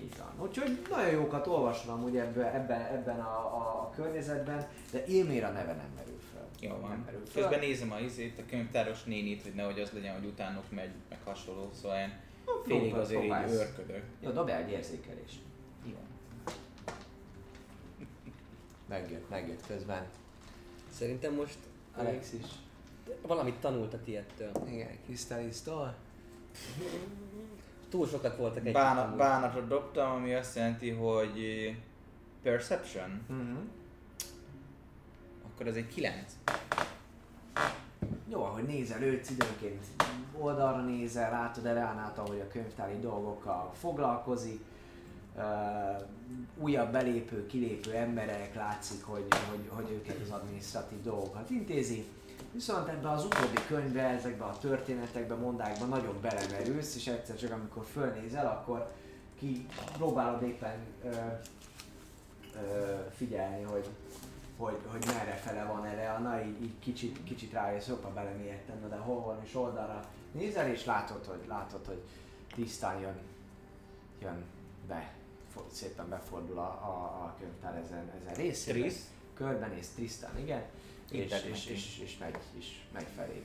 Így 0.00 0.16
van. 0.18 0.46
Úgyhogy 0.46 0.86
nagyon 0.90 1.10
jókat 1.10 1.46
olvasom 1.46 1.92
amúgy 1.94 2.16
ebben, 2.16 2.54
ebben, 2.54 2.80
ebben 2.80 3.20
a, 3.20 3.56
a, 3.56 3.80
a 3.80 3.92
környezetben, 3.94 4.68
de 4.92 5.06
Ilmér 5.06 5.44
a 5.44 5.50
neve 5.50 5.72
nem 5.72 5.90
merül 5.96 6.18
fel. 6.32 6.48
Jó 6.60 6.70
Nem 6.70 6.80
van. 6.80 7.02
merül 7.04 7.26
fel. 7.26 7.42
Közben 7.42 7.58
nézem 7.58 7.92
a 7.92 7.98
izét, 7.98 8.38
a 8.38 8.42
könyvtáros 8.48 9.04
nénit, 9.04 9.42
hogy 9.42 9.54
nehogy 9.54 9.80
az 9.80 9.90
legyen, 9.90 10.14
hogy 10.14 10.24
utánuk 10.24 10.70
megy, 10.70 10.90
meg 11.08 11.18
hasonló, 11.24 11.70
szóval 11.72 11.98
én 11.98 12.12
félig 12.64 12.94
azért 12.94 13.24
így 13.24 13.50
őrködök. 13.50 14.02
Jó, 14.20 14.30
dobjál 14.30 14.62
egy 14.62 14.70
érzékelést. 14.70 15.40
Jó. 15.84 15.96
Megjött, 18.88 19.28
megjött 19.28 19.66
közben. 19.66 20.06
Szerintem 20.90 21.34
most 21.34 21.58
Alexis. 21.96 22.46
valamit 23.22 23.54
tanult 23.54 23.94
a 23.94 24.02
tiettől. 24.04 24.50
Igen, 24.68 24.98
Krisztálisztól. 25.04 25.94
Túl 27.92 28.06
sokat 28.06 28.36
voltak 28.36 28.66
egy 28.66 28.72
Bánat, 28.72 29.16
bánatra 29.16 29.60
dobtam, 29.60 30.10
ami 30.10 30.34
azt 30.34 30.56
jelenti, 30.56 30.90
hogy 30.90 31.38
eh, 31.38 31.74
Perception, 32.42 33.22
Mhm. 33.28 33.56
akkor 35.46 35.66
ez 35.66 35.74
egy 35.74 35.88
9. 35.88 36.32
Jó, 38.28 38.42
ahogy 38.44 38.62
nézel 38.64 39.02
őt, 39.02 39.30
időnként 39.30 39.84
oldalra 40.38 40.80
nézel, 40.82 41.30
látod 41.30 41.66
Eleánát, 41.66 42.18
ahogy 42.18 42.40
a 42.40 42.48
könyvtári 42.48 42.98
dolgokkal 42.98 43.72
foglalkozik. 43.74 44.60
Uh, 45.36 45.42
újabb 46.56 46.92
belépő, 46.92 47.46
kilépő 47.46 47.92
emberek 47.92 48.54
látszik, 48.54 49.04
hogy, 49.04 49.24
hogy, 49.50 49.68
hogy 49.68 49.90
őket 49.90 50.16
az 50.22 50.30
adminisztratív 50.30 51.02
dolgokat 51.02 51.50
intézi. 51.50 52.04
Viszont 52.52 52.88
ebbe 52.88 53.10
az 53.10 53.24
utóbbi 53.24 53.58
könyvbe, 53.66 54.02
ezekbe 54.02 54.44
a 54.44 54.58
történetekbe, 54.58 55.34
mondákba 55.34 55.84
nagyon 55.84 56.20
belemerülsz, 56.20 56.94
és 56.96 57.06
egyszer 57.06 57.36
csak 57.36 57.52
amikor 57.52 57.84
fölnézel, 57.84 58.46
akkor 58.46 58.92
ki 59.38 59.66
próbálod 59.92 60.42
éppen 60.42 60.76
ö, 61.04 61.08
ö, 61.08 62.94
figyelni, 63.16 63.62
hogy, 63.62 63.88
hogy, 64.56 64.78
hogy 64.86 65.04
merre 65.06 65.34
fele 65.34 65.64
van 65.64 65.84
Eleana, 65.84 66.44
így, 66.44 66.62
így 66.62 66.78
kicsit, 66.78 67.24
kicsit 67.24 67.52
rájössz, 67.52 67.88
hoppa 67.88 68.12
belemélyedtem, 68.12 68.88
de 68.88 68.96
hol 68.96 69.20
van, 69.20 69.38
és 69.44 69.54
oldalra 69.54 70.00
nézel, 70.32 70.70
és 70.70 70.84
látod, 70.84 71.24
hogy, 71.24 71.44
látod, 71.48 71.86
hogy 71.86 72.02
tisztán 72.54 73.00
jön, 73.00 73.18
jön 74.20 74.44
be, 74.88 75.12
szépen 75.70 76.08
befordul 76.08 76.58
a, 76.58 76.62
a, 76.62 77.24
a 77.24 77.34
könyvtár 77.38 77.76
ezen, 77.76 78.10
ezen 78.20 78.34
részére. 78.34 78.78
Tris? 78.78 78.94
Körbenéz 79.34 79.88
Tristan, 79.94 80.38
igen, 80.38 80.62
és, 81.12 81.44
és, 81.50 81.66
és, 81.66 81.98
és, 81.98 82.18
megy, 82.18 82.36
és 82.58 82.66
megy 82.92 83.06
felé, 83.16 83.42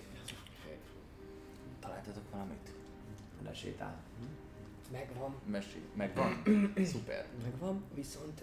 Találtatok 1.79 2.31
valamit? 2.31 2.71
lesétál. 3.43 3.95
Megvan, 4.91 5.35
Mesélj, 5.45 5.83
megvan. 5.95 6.43
Szuper. 6.91 7.25
megvan, 7.43 7.83
viszont 7.93 8.41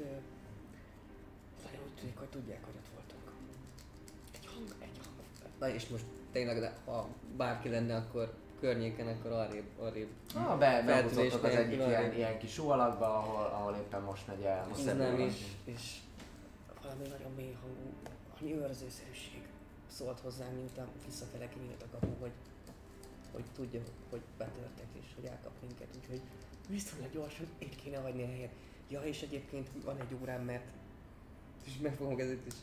nagyon 1.64 1.86
úgy 1.86 1.94
tűnik, 2.00 2.18
hogy 2.18 2.28
tudják, 2.28 2.64
hogy 2.64 2.74
ott 2.76 2.88
voltunk. 2.94 3.22
Egy 4.32 4.46
hang, 4.46 4.68
egy 4.82 4.98
hang. 5.04 5.50
Na 5.58 5.68
és 5.68 5.88
most 5.88 6.04
tényleg, 6.32 6.60
de 6.60 6.76
ha 6.84 7.08
bárki 7.36 7.68
lenne, 7.68 7.96
akkor 7.96 8.34
környéken, 8.60 9.06
akkor 9.08 9.30
arrébb, 9.32 9.66
arrébb. 9.78 10.08
Ah, 10.34 10.58
be, 10.58 10.82
behúzottak 10.86 11.44
az 11.44 11.54
egyik 11.54 11.86
ilyen, 11.86 12.14
ilyen 12.14 12.38
kis 12.38 12.58
alakba, 12.58 13.18
ahol, 13.18 13.44
ahol 13.44 13.74
éppen 13.74 14.02
most 14.02 14.26
megy 14.26 14.42
el. 14.42 14.66
Most 14.68 14.84
Nem 14.84 15.20
is, 15.20 15.34
és 15.64 15.96
valami 16.82 17.08
nagyon 17.08 17.32
mély 17.36 17.56
hangú, 17.60 17.92
valami 18.44 18.62
őrzőszerűség 18.62 19.42
szólt 19.86 20.20
hozzám, 20.20 20.54
miután 20.54 20.88
visszafele 21.06 21.48
kinyílt 21.48 21.82
a 21.82 21.86
kapu, 21.90 22.12
hogy, 22.20 22.32
hogy 23.32 23.44
tudja, 23.54 23.80
hogy 24.10 24.22
betörtek 24.38 24.86
és 24.92 25.06
hogy 25.14 25.24
elkap 25.24 25.52
minket, 25.60 25.88
úgyhogy 25.96 26.20
viszonylag 26.68 27.12
gyorsan 27.12 27.46
itt 27.58 27.76
kéne 27.76 27.98
hagyni 27.98 28.22
a 28.22 28.26
helyet. 28.26 28.52
Ja, 28.88 29.02
és 29.02 29.22
egyébként 29.22 29.68
van 29.84 30.00
egy 30.00 30.16
órám, 30.20 30.44
mert 30.44 30.72
és 31.64 31.76
megfogom 31.82 32.18
ezért, 32.18 32.46
és 32.46 32.54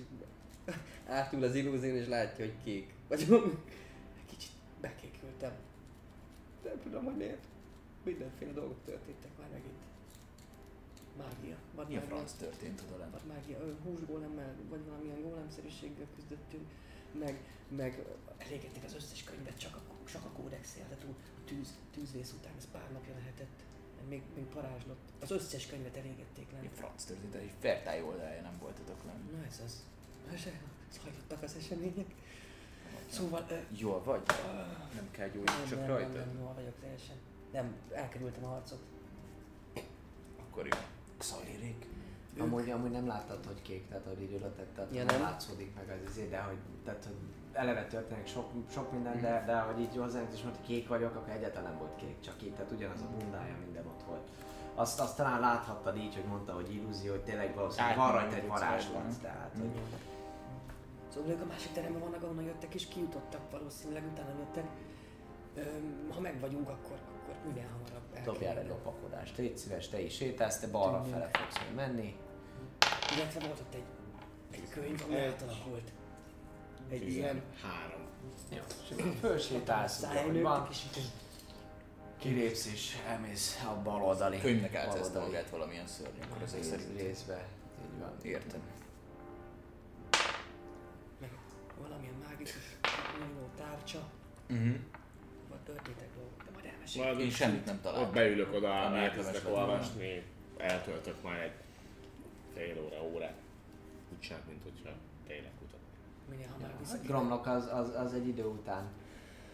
átül 1.08 1.44
az 1.44 1.56
illúzión, 1.56 1.96
és 1.96 2.08
látja, 2.08 2.46
hogy 2.46 2.56
kék. 2.64 2.94
Vagy 3.08 3.28
valami. 3.28 3.52
kicsit 4.32 4.52
bekékültem. 4.82 5.52
Nem 6.64 6.82
tudom, 6.84 7.04
hogy 7.04 7.18
miért. 7.18 7.44
Mindenféle 8.04 8.52
dolgok 8.52 8.84
történtek 8.86 9.32
már 9.40 9.50
megint. 9.52 9.91
Mágia. 11.22 11.58
Vad 11.76 11.88
Mi 11.88 11.98
a 11.98 12.02
franc 12.02 12.32
történt 12.32 12.84
oda 12.88 12.98
lent? 12.98 13.12
Vagy 13.12 13.28
mágia, 13.28 13.58
ö, 13.60 13.74
húsgólemmel, 13.84 14.56
vagy 14.70 14.86
valamilyen 14.86 15.22
gólemszerűséggel 15.22 16.08
küzdöttünk, 16.16 16.68
meg, 17.12 17.36
meg 17.68 18.06
elégették 18.38 18.84
az 18.84 18.96
összes 18.96 19.24
könyvet 19.24 19.58
csak 19.58 19.76
a, 19.76 19.82
csak 20.10 20.26
a 20.26 20.50
tehát 20.50 21.06
úgy 21.08 21.16
a 21.38 21.44
tűz, 21.46 21.78
tűzvész 21.94 22.34
után 22.40 22.54
ez 22.58 22.68
pár 22.72 22.92
napja 22.92 23.14
lehetett, 23.14 23.64
még, 24.10 24.22
még 24.36 24.46
parázslott. 24.46 25.10
Az 25.20 25.32
összes 25.32 25.68
könyvet 25.68 25.98
elégették 25.98 26.52
le. 26.52 26.60
a 26.60 26.76
franc 26.76 27.04
történt? 27.04 27.36
Egy 27.36 27.54
fertály 27.60 28.02
oldalája 28.02 28.42
nem 28.42 28.58
voltatok 28.62 29.04
lenn. 29.06 29.38
Na 29.38 29.46
ez 29.46 29.62
az. 29.66 29.84
Zajlottak 30.92 31.44
az 31.44 31.56
események. 31.56 32.16
Szóval, 33.10 33.46
ö, 33.50 33.58
Jól 33.78 34.04
vagy? 34.04 34.22
Nem 34.96 35.12
kell 35.12 35.28
gyógyulni 35.28 35.60
nem, 35.60 35.70
csak 35.70 35.80
nem, 35.80 35.88
rajta? 35.88 36.18
nem, 36.18 36.28
nem, 36.28 36.40
jól 36.40 36.54
vagyok 36.54 36.80
teljesen. 36.80 37.16
Nem, 37.52 37.76
elkerültem 37.92 38.44
a 38.44 38.48
harcot. 38.48 38.82
akkor 40.50 40.66
jó. 40.66 40.78
Xalirik? 41.22 41.90
Amúgy, 42.40 42.70
amúgy 42.70 42.92
nem 42.92 43.08
láttad, 43.08 43.46
hogy 43.46 43.62
kék, 43.62 43.88
tehát 43.88 44.06
így 44.22 44.34
oda 44.34 44.54
tetted, 44.56 44.94
Ja, 44.96 45.04
nem? 45.04 45.16
nem 45.16 45.22
látszódik 45.30 45.76
meg 45.76 45.90
az 45.90 46.10
izé, 46.10 46.28
de 46.28 46.40
hogy, 46.40 46.58
tehát, 46.86 47.04
hogy 47.06 47.16
eleve 47.54 47.86
történik 47.86 48.28
sok, 48.28 48.50
sok 48.72 48.92
minden, 48.92 49.14
Mhm. 49.14 49.22
de, 49.22 49.44
de 49.46 49.60
hogy 49.60 49.80
így 49.82 49.96
hozzánk 49.96 50.34
is 50.34 50.42
mondta, 50.42 50.60
hogy 50.60 50.70
kék 50.76 50.88
vagyok, 50.88 51.16
akkor 51.16 51.30
egyáltalán 51.34 51.70
nem 51.70 51.80
volt 51.80 51.96
kék, 51.96 52.20
csak 52.20 52.44
így, 52.44 52.54
tehát 52.54 52.72
ugyanaz 52.72 53.02
a 53.02 53.08
bundája, 53.18 53.56
minden 53.66 53.86
ott 53.86 54.04
volt. 54.08 54.28
Azt, 54.76 55.00
azt 55.00 55.16
talán 55.18 55.40
láthattad 55.40 55.98
így, 55.98 56.16
hogy 56.16 56.24
mondta, 56.26 56.54
hogy 56.54 56.74
illúzió, 56.74 57.12
hogy 57.12 57.24
tényleg 57.24 57.56
valószínűleg 57.56 57.98
van 57.98 58.12
rajta 58.12 58.36
egy 58.36 58.48
varázslat, 58.48 59.20
tehát 59.22 59.52
hogy 59.60 59.72
Szóval 61.14 61.30
ők 61.32 61.42
a 61.42 61.46
másik 61.46 61.72
teremben 61.72 62.02
vannak, 62.02 62.24
ahonnan 62.24 62.44
jöttek 62.44 62.74
és 62.74 62.88
kijutottak 62.88 63.52
valószínűleg, 63.52 64.04
utána 64.12 64.30
jöttek. 64.40 64.66
Öm, 65.56 66.10
ha 66.14 66.20
meg 66.20 66.40
vagyunk, 66.40 66.70
akkor, 66.70 66.98
akkor 67.16 67.36
minél 67.48 67.68
hamarabb 67.72 68.01
dobjál 68.24 68.58
egy 68.58 68.68
lopakodást, 68.68 69.38
légy 69.38 69.58
szíves, 69.58 69.88
te 69.88 70.02
is 70.02 70.16
sétálsz, 70.16 70.60
te 70.60 70.68
balra 70.68 71.04
fele 71.04 71.30
fogsz 71.34 71.58
menni. 71.76 72.16
Illetve 73.16 73.40
volt 73.40 73.60
ott 73.60 73.74
egy, 73.74 73.84
egy 74.52 74.70
könyv, 74.70 75.02
ami 75.06 75.20
átalakult. 75.20 75.92
Egy 76.90 77.10
ilyen 77.10 77.42
Három. 77.62 78.02
Jó, 78.50 78.62
és 78.90 79.20
fölsétálsz, 79.20 80.04
hogy 80.04 80.42
van, 80.42 80.68
kilépsz 82.20 82.66
és 82.66 82.98
elmész 83.08 83.64
a 83.70 83.82
bal 83.82 84.04
oldali. 84.04 84.40
Könyvnek 84.40 84.74
baloldali 84.86 85.26
magát 85.26 85.50
valamilyen 85.50 85.88
szörny, 85.88 86.22
akkor 86.22 86.42
ezek 86.42 86.64
szerint. 86.64 87.02
részbe. 87.02 87.48
Így 87.84 88.00
van. 88.00 88.12
Értem. 88.24 88.62
meg 91.20 91.30
valamilyen 91.82 92.16
mágikus 92.28 92.78
tárcsa, 93.58 94.10
Uh-huh. 94.50 94.76
Elmeséljük. 96.96 97.18
Majd 97.18 97.20
Én 97.20 97.32
semmit 97.32 97.66
nem 97.66 97.82
találtam. 97.82 98.08
Ott 98.08 98.14
beülök 98.14 98.54
oda, 98.54 98.98
elkezdek 98.98 99.54
olvasni, 99.54 100.24
eltöltök 100.58 101.22
majd 101.24 101.40
egy 101.42 101.52
fél 102.54 102.84
óra, 102.84 103.04
órát. 103.14 103.38
Úgy 104.14 104.22
sem, 104.24 104.38
mint 104.48 104.64
hogyha 104.64 104.90
tényleg 105.28 105.52
kutat. 105.60 105.80
Minél 106.30 106.48
hamarabb 106.48 106.72
Hát 106.72 106.80
vissza. 106.80 106.98
Gromnak 107.04 107.48
az, 107.48 107.70
az, 107.74 107.96
az 107.96 108.14
egy 108.14 108.28
idő 108.28 108.46
után, 108.46 108.88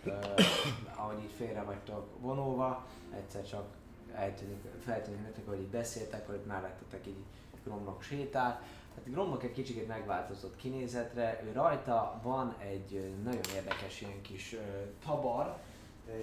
ö, 0.03 0.11
ahogy 0.99 1.23
így 1.23 1.33
félre 1.37 1.61
vagytok 1.61 2.19
vonulva, 2.19 2.87
egyszer 3.15 3.47
csak 3.47 3.65
eltűnik, 4.13 4.63
feltűnik 4.83 5.21
nektek, 5.21 5.47
hogy 5.47 5.59
így 5.59 5.67
beszéltek, 5.67 6.27
hogy 6.27 6.39
mellettetek 6.47 7.07
így 7.07 7.23
Gromnak 7.63 8.01
sétál. 8.01 8.61
Tehát 8.95 9.11
Gromnak 9.11 9.43
egy 9.43 9.51
kicsit 9.51 9.87
megváltozott 9.87 10.55
kinézetre, 10.55 11.41
ő 11.45 11.51
rajta 11.51 12.19
van 12.23 12.55
egy 12.59 13.13
nagyon 13.23 13.41
érdekes 13.55 14.01
ilyen 14.01 14.21
kis 14.21 14.53
ö, 14.53 14.57
tabar 15.05 15.57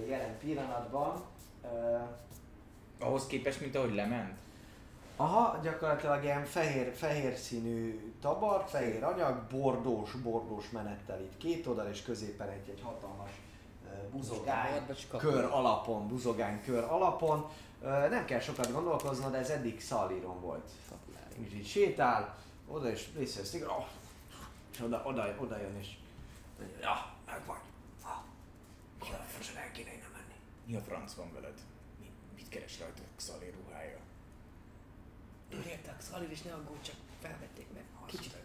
jelen 0.07 0.37
pillanatban. 0.37 1.23
Ahhoz 2.99 3.27
képest, 3.27 3.61
mint 3.61 3.75
ahogy 3.75 3.93
lement? 3.93 4.37
Aha, 5.15 5.59
gyakorlatilag 5.63 6.23
ilyen 6.23 6.45
fehér, 6.45 6.93
fehér 6.93 7.37
színű 7.37 8.13
tabar, 8.21 8.65
fehér 8.67 9.03
anyag, 9.03 9.41
bordós, 9.51 10.11
bordós 10.11 10.69
menettel 10.69 11.21
itt 11.21 11.37
két 11.37 11.67
oldal, 11.67 11.87
és 11.87 12.01
középen 12.01 12.49
egy, 12.49 12.69
egy 12.69 12.81
hatalmas 12.83 13.29
buzogány, 14.11 14.85
kör 15.17 15.43
alapon, 15.43 16.07
buzogány 16.07 16.61
kör 16.63 16.83
alapon. 16.83 17.49
Nem 18.09 18.25
kell 18.25 18.39
sokat 18.39 18.71
gondolkoznod, 18.71 19.31
de 19.31 19.37
ez 19.37 19.49
eddig 19.49 19.81
Szalíron 19.81 20.41
volt. 20.41 20.71
És 21.37 21.53
így 21.53 21.67
sétál, 21.67 22.35
oda 22.67 22.91
is 22.91 23.09
részvesz, 23.15 23.53
oh, 23.53 23.85
és 24.71 24.81
oda, 24.81 25.03
oda, 25.05 25.35
oda 25.39 25.57
jön 25.57 25.77
és 25.79 25.87
ja, 26.81 27.05
meg 27.25 27.41
vagy. 27.45 27.57
Ah, 27.57 27.64
most 29.37 29.55
el 29.55 29.71
kéne 29.71 29.93
innen 29.93 30.11
menni. 30.13 30.37
Mi 30.65 30.75
a 30.75 30.81
franc 30.81 31.13
van 31.13 31.33
veled? 31.33 31.59
Mi, 31.99 32.09
mit 32.35 32.49
keres 32.49 32.79
rajta 32.79 33.01
Xali 33.15 33.49
ruhája? 33.49 33.99
Értek, 35.49 36.01
Szalir 36.01 36.31
is 36.31 36.41
ne 36.41 36.53
aggódj, 36.53 36.81
csak 36.81 36.95
felvették 37.21 37.67
meg. 37.73 37.83
Kicsit, 38.05 38.35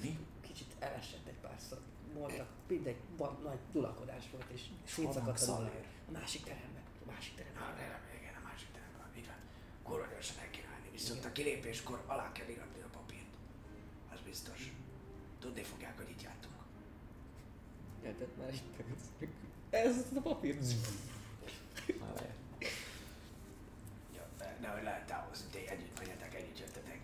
Mi? 0.00 0.18
kicsit 0.40 0.74
elesett 0.78 1.26
egy 1.26 1.38
párszor. 1.40 1.80
Voltak, 2.12 2.48
mindegy, 2.68 2.96
van, 3.16 3.38
nagy 3.42 3.58
dulakodás 3.72 4.24
volt, 4.32 4.50
és 4.50 4.62
szétszakadt 4.84 5.40
a 5.40 5.46
dolog. 5.46 5.70
A 6.08 6.10
másik 6.10 6.44
teremben. 6.44 6.82
A 7.06 7.10
másik 7.10 7.34
teremben. 7.34 7.62
Na, 7.62 7.68
nem, 7.68 8.00
igen, 8.20 8.34
a 8.34 8.46
másik 8.48 8.70
teremben, 8.72 9.16
így 9.16 9.26
van. 9.26 9.36
Kurva 9.82 10.06
gyorsan 10.12 10.38
el 10.38 10.50
kéne 10.50 10.68
menni, 10.68 10.90
viszont 10.90 11.24
a 11.24 11.32
kilépéskor 11.32 12.02
alá 12.06 12.32
kell 12.32 12.48
iratni 12.48 12.82
a 12.82 12.88
papírt. 12.92 13.32
Az 14.12 14.20
biztos. 14.20 14.72
Tudni 15.38 15.62
fogják, 15.62 15.96
hogy 15.96 16.10
itt 16.10 16.22
jártunk. 16.22 16.54
Érted 18.04 18.36
már 18.36 18.54
itt 18.54 19.45
Ez 19.84 20.04
a 20.14 20.20
papír. 20.20 20.58
Ja, 24.14 24.26
de, 24.38 24.56
de 24.60 24.68
hogy 24.68 24.82
lehet 24.82 25.06
távozni, 25.06 25.46
ti 25.50 25.68
együtt 25.68 25.98
menjetek, 25.98 26.34
együtt 26.34 26.58
jöttetek. 26.58 27.00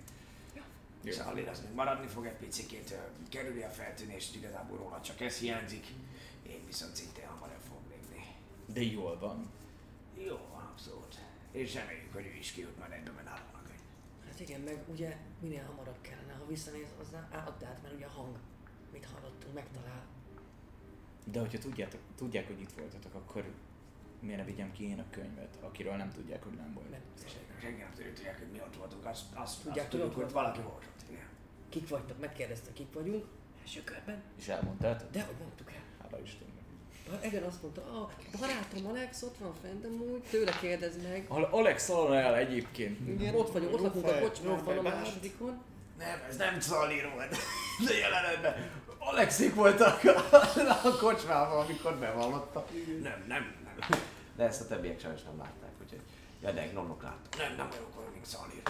Jó. 1.03 1.13
Szalin 1.13 1.49
az 1.49 1.61
még 1.61 1.75
maradni 1.75 2.07
fog 2.07 2.27
egy 2.27 2.37
picikét, 2.37 2.91
ö, 2.91 3.29
kerüli 3.29 3.63
a 3.63 3.69
feltűnést, 3.69 4.35
igazából 4.35 4.77
róla 4.77 5.01
csak 5.01 5.21
ez 5.21 5.39
hiányzik. 5.39 5.87
Én 6.47 6.67
viszont 6.67 6.97
szintén 6.97 7.27
hamar 7.27 7.51
el 7.51 7.61
fogok 7.69 7.89
lépni. 7.91 8.27
De 8.67 8.83
jól 8.83 9.19
van. 9.19 9.51
Jó 10.17 10.39
van, 10.53 10.63
abszolút. 10.73 11.19
És 11.53 11.75
reméljük, 11.75 12.13
hogy 12.13 12.27
ő 12.27 12.37
is 12.39 12.53
kijut 12.53 12.79
majd 12.79 12.93
a 12.93 13.63
könyv. 13.67 13.81
Hát 14.27 14.41
igen, 14.41 14.61
meg 14.61 14.83
ugye 14.87 15.17
minél 15.41 15.65
hamarabb 15.65 16.01
kellene, 16.01 16.33
ha 16.33 16.47
visszanéz 16.47 16.89
hozzá, 16.97 17.29
add 17.31 17.65
át, 17.65 17.83
mert 17.83 17.95
ugye 17.95 18.07
a 18.07 18.11
hang, 18.11 18.37
mit 18.93 19.09
hallottunk, 19.13 19.55
megtalál. 19.55 20.12
De 21.25 21.41
hogyha 21.41 21.59
tudjátok, 21.59 22.01
tudják, 22.17 22.47
hogy 22.47 22.61
itt 22.61 22.73
voltatok, 22.73 23.15
akkor 23.15 23.45
miért 24.21 24.39
ne 24.39 24.45
vigyem 24.45 24.73
ki 24.73 24.89
én 24.89 24.99
a 24.99 25.05
könyvet, 25.11 25.57
akiről 25.61 25.95
nem 25.97 26.11
tudják, 26.13 26.43
hogy 26.43 26.53
nem 26.53 26.73
volt. 26.75 26.91
Mert 26.91 27.03
Senki 27.61 27.81
nem 27.81 27.93
tudják, 28.15 28.39
hogy 28.39 28.49
mi 28.53 28.61
ott 28.61 28.77
voltunk, 28.77 29.05
azt, 29.07 29.23
azt, 29.35 29.63
Tudják, 29.63 29.77
azt 29.77 29.91
hogy 29.91 30.01
tudjuk, 30.01 30.13
hogy 30.15 30.23
volt. 30.23 30.33
valaki 30.33 30.61
volt 30.61 30.85
ott. 30.85 31.11
Igen. 31.11 31.27
kik 31.69 31.89
vagytok, 31.89 32.21
megkérdezte, 32.21 32.73
kik 32.73 32.93
vagyunk, 32.93 33.25
első 33.63 33.85
körben, 33.85 34.23
És 34.39 34.49
elmondtátok? 34.49 35.11
de 35.11 35.23
hogy 35.23 35.35
mondtuk 35.43 35.71
el. 35.73 35.83
Hála 36.03 36.23
Istennek. 36.23 36.51
Igen, 37.25 37.43
azt 37.43 37.63
mondta, 37.63 37.81
a 38.01 38.11
barátom 38.41 38.87
Alex 38.87 39.23
ott 39.23 39.37
van 39.39 39.55
fent 39.63 39.85
amúgy, 39.85 40.23
tőle 40.31 40.53
kérdezd 40.61 41.03
meg. 41.03 41.25
Al- 41.29 41.53
Alex 41.53 41.89
el 41.89 42.37
egyébként. 42.37 43.09
Igen, 43.09 43.35
ott 43.35 43.53
vagyunk, 43.53 43.75
ott 43.75 43.81
lakunk 43.81 44.07
a 44.07 44.19
kocsmában 44.19 44.79
a 44.79 44.83
másodikon. 44.83 45.63
Nem, 46.05 46.23
ez 46.29 46.37
nem 46.37 46.61
Szalír 46.61 47.11
volt. 47.15 47.37
De 47.87 47.95
jelenetben 47.99 48.71
Alexik 48.99 49.55
voltak 49.55 50.01
a 50.85 50.97
kocsmában, 51.01 51.65
amikor 51.65 51.95
bevallotta. 51.95 52.67
Nem, 53.03 53.25
nem, 53.29 53.55
nem. 53.65 54.01
De 54.37 54.45
ezt 54.45 54.61
a 54.61 54.67
többiek 54.67 55.01
sajnos 55.01 55.23
nem 55.23 55.39
látták, 55.39 55.71
úgyhogy 55.83 56.01
Jedeg, 56.43 56.73
nomok 56.73 57.03
láttuk. 57.03 57.37
Nem, 57.37 57.55
nem 57.57 57.69
vagyok 57.69 57.99
olyan, 57.99 58.13
mint 58.13 58.27
Szalír. 58.27 58.63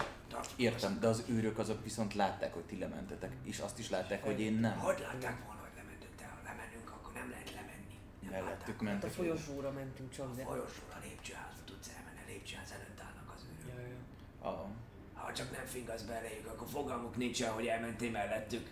Értem, 0.55 0.99
de 0.99 1.07
az 1.07 1.23
őrök 1.27 1.57
azok 1.57 1.83
viszont 1.83 2.13
látták, 2.13 2.53
hogy 2.53 2.63
ti 2.63 2.77
lementetek, 2.79 3.31
és 3.43 3.59
azt 3.59 3.79
is 3.79 3.89
látták, 3.89 4.23
hogy 4.23 4.39
én 4.39 4.53
nem. 4.53 4.77
Hogy 4.77 4.99
látták 4.99 5.45
volna, 5.45 5.61
hogy 5.61 5.75
lementünk, 5.75 6.15
de 6.19 6.25
ha 6.25 6.37
lemennünk, 6.49 6.89
akkor 6.89 7.13
nem 7.13 7.29
lehet 7.29 7.51
lemenni. 7.59 7.97
Nem 8.21 8.31
Mellettük 8.31 8.49
látták. 8.49 8.67
Hát 8.67 8.79
a 8.79 8.83
mentek. 8.83 9.11
folyosóra 9.11 9.71
mentünk 9.71 10.09
csak, 10.17 10.35
de... 10.35 10.41
A 10.41 10.45
folyosóra, 10.45 10.93
a 10.97 10.99
lépcsőházba 11.05 11.63
tudsz 11.65 11.89
elmenni, 11.95 12.19
a 12.25 12.27
lépcsőház 12.31 12.71
előtt 12.77 12.99
állnak 13.07 13.27
az 13.35 13.41
őrök. 13.51 13.67
Ja, 13.71 13.87
ja. 13.87 13.99
Ah, 14.49 14.65
Ha 15.23 15.33
csak 15.33 15.51
nem 15.51 15.65
fingasz 15.65 16.01
be 16.01 16.13
elejük, 16.13 16.47
akkor 16.47 16.67
fogalmuk 16.67 17.17
nincsen, 17.17 17.51
hogy 17.51 17.65
elmentél 17.65 18.11
mellettük. 18.11 18.69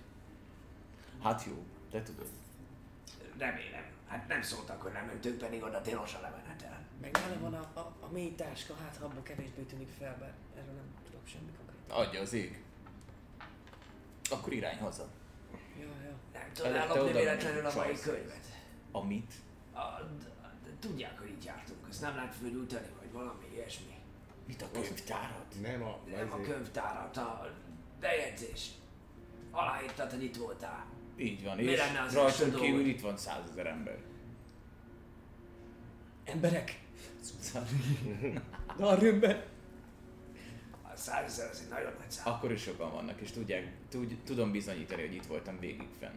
hát 1.23 1.43
jó, 1.45 1.63
te 1.91 2.03
tudod. 2.03 2.27
Remélem. 3.37 3.85
Hát 4.07 4.27
nem 4.27 4.41
szóltak, 4.41 4.81
hogy 4.81 4.91
nem 4.91 5.05
mentünk, 5.05 5.37
pedig 5.37 5.63
oda 5.63 5.81
tilos 5.81 6.13
a 6.13 6.21
lemenetel. 6.21 6.85
Meg 7.01 7.11
nála 7.11 7.39
van 7.39 7.53
a, 7.53 7.79
a, 7.79 7.95
a 7.99 8.11
mély 8.11 8.35
táska, 8.35 8.75
hát 8.75 8.97
ha 8.97 9.05
abból 9.05 9.23
kevésbé 9.23 9.61
tűnik 9.61 9.89
fel, 9.99 10.17
bár 10.19 10.33
erről 10.57 10.73
nem 10.73 10.93
tudok 11.05 11.27
semmi 11.27 11.51
konkrét. 11.57 12.07
Adja 12.07 12.21
az 12.21 12.33
ég. 12.33 12.63
Akkor 14.29 14.53
irány 14.53 14.77
haza. 14.77 15.07
Ja, 15.79 15.87
ja. 16.03 16.15
Nem 16.63 16.75
ellopni 16.75 17.01
oda 17.01 17.11
véletlenül 17.11 17.65
a 17.65 17.75
mai 17.75 17.99
könyvet. 17.99 18.45
Amit? 18.91 19.33
A, 19.73 19.79
tudják, 20.79 21.19
hogy 21.19 21.29
itt 21.29 21.43
jártunk, 21.43 21.79
ezt 21.89 22.01
nem 22.01 22.15
lehet 22.15 22.35
fölgyújtani, 22.35 22.87
vagy 22.99 23.11
valami 23.11 23.45
ilyesmi. 23.53 24.00
Mit 24.47 24.61
a 24.61 24.67
könyvtárat? 24.71 25.55
Nem 25.61 25.83
a... 25.83 25.99
Nem 26.15 26.31
a 26.31 26.41
könyvtárat, 26.41 27.17
a 27.17 27.55
bejegyzés. 27.99 28.69
Aláírtad, 29.51 30.11
hogy 30.11 30.23
itt 30.23 30.35
voltál. 30.35 30.85
Így 31.17 31.43
van, 31.43 31.55
Mi 31.57 31.63
és 31.63 31.77
lenne 31.77 32.01
az 32.01 32.13
rajtunk 32.13 32.55
kívül 32.55 32.71
dolog? 32.71 32.87
itt 32.87 33.01
van 33.01 33.17
százezer 33.17 33.65
ember. 33.67 33.97
Emberek! 36.23 36.79
Darrümben! 38.77 39.43
A 40.93 40.95
százezer 40.95 41.49
az 41.49 41.61
egy 41.63 41.69
nagyon 41.69 41.93
nagy 41.99 42.11
szám. 42.11 42.33
Akkor 42.33 42.51
is 42.51 42.61
sokan 42.61 42.91
vannak, 42.91 43.21
és 43.21 43.31
tudják, 43.31 43.71
tud, 43.89 44.17
tudom 44.23 44.51
bizonyítani, 44.51 45.01
hogy 45.01 45.15
itt 45.15 45.25
voltam 45.25 45.59
végig 45.59 45.87
fenn. 45.99 46.15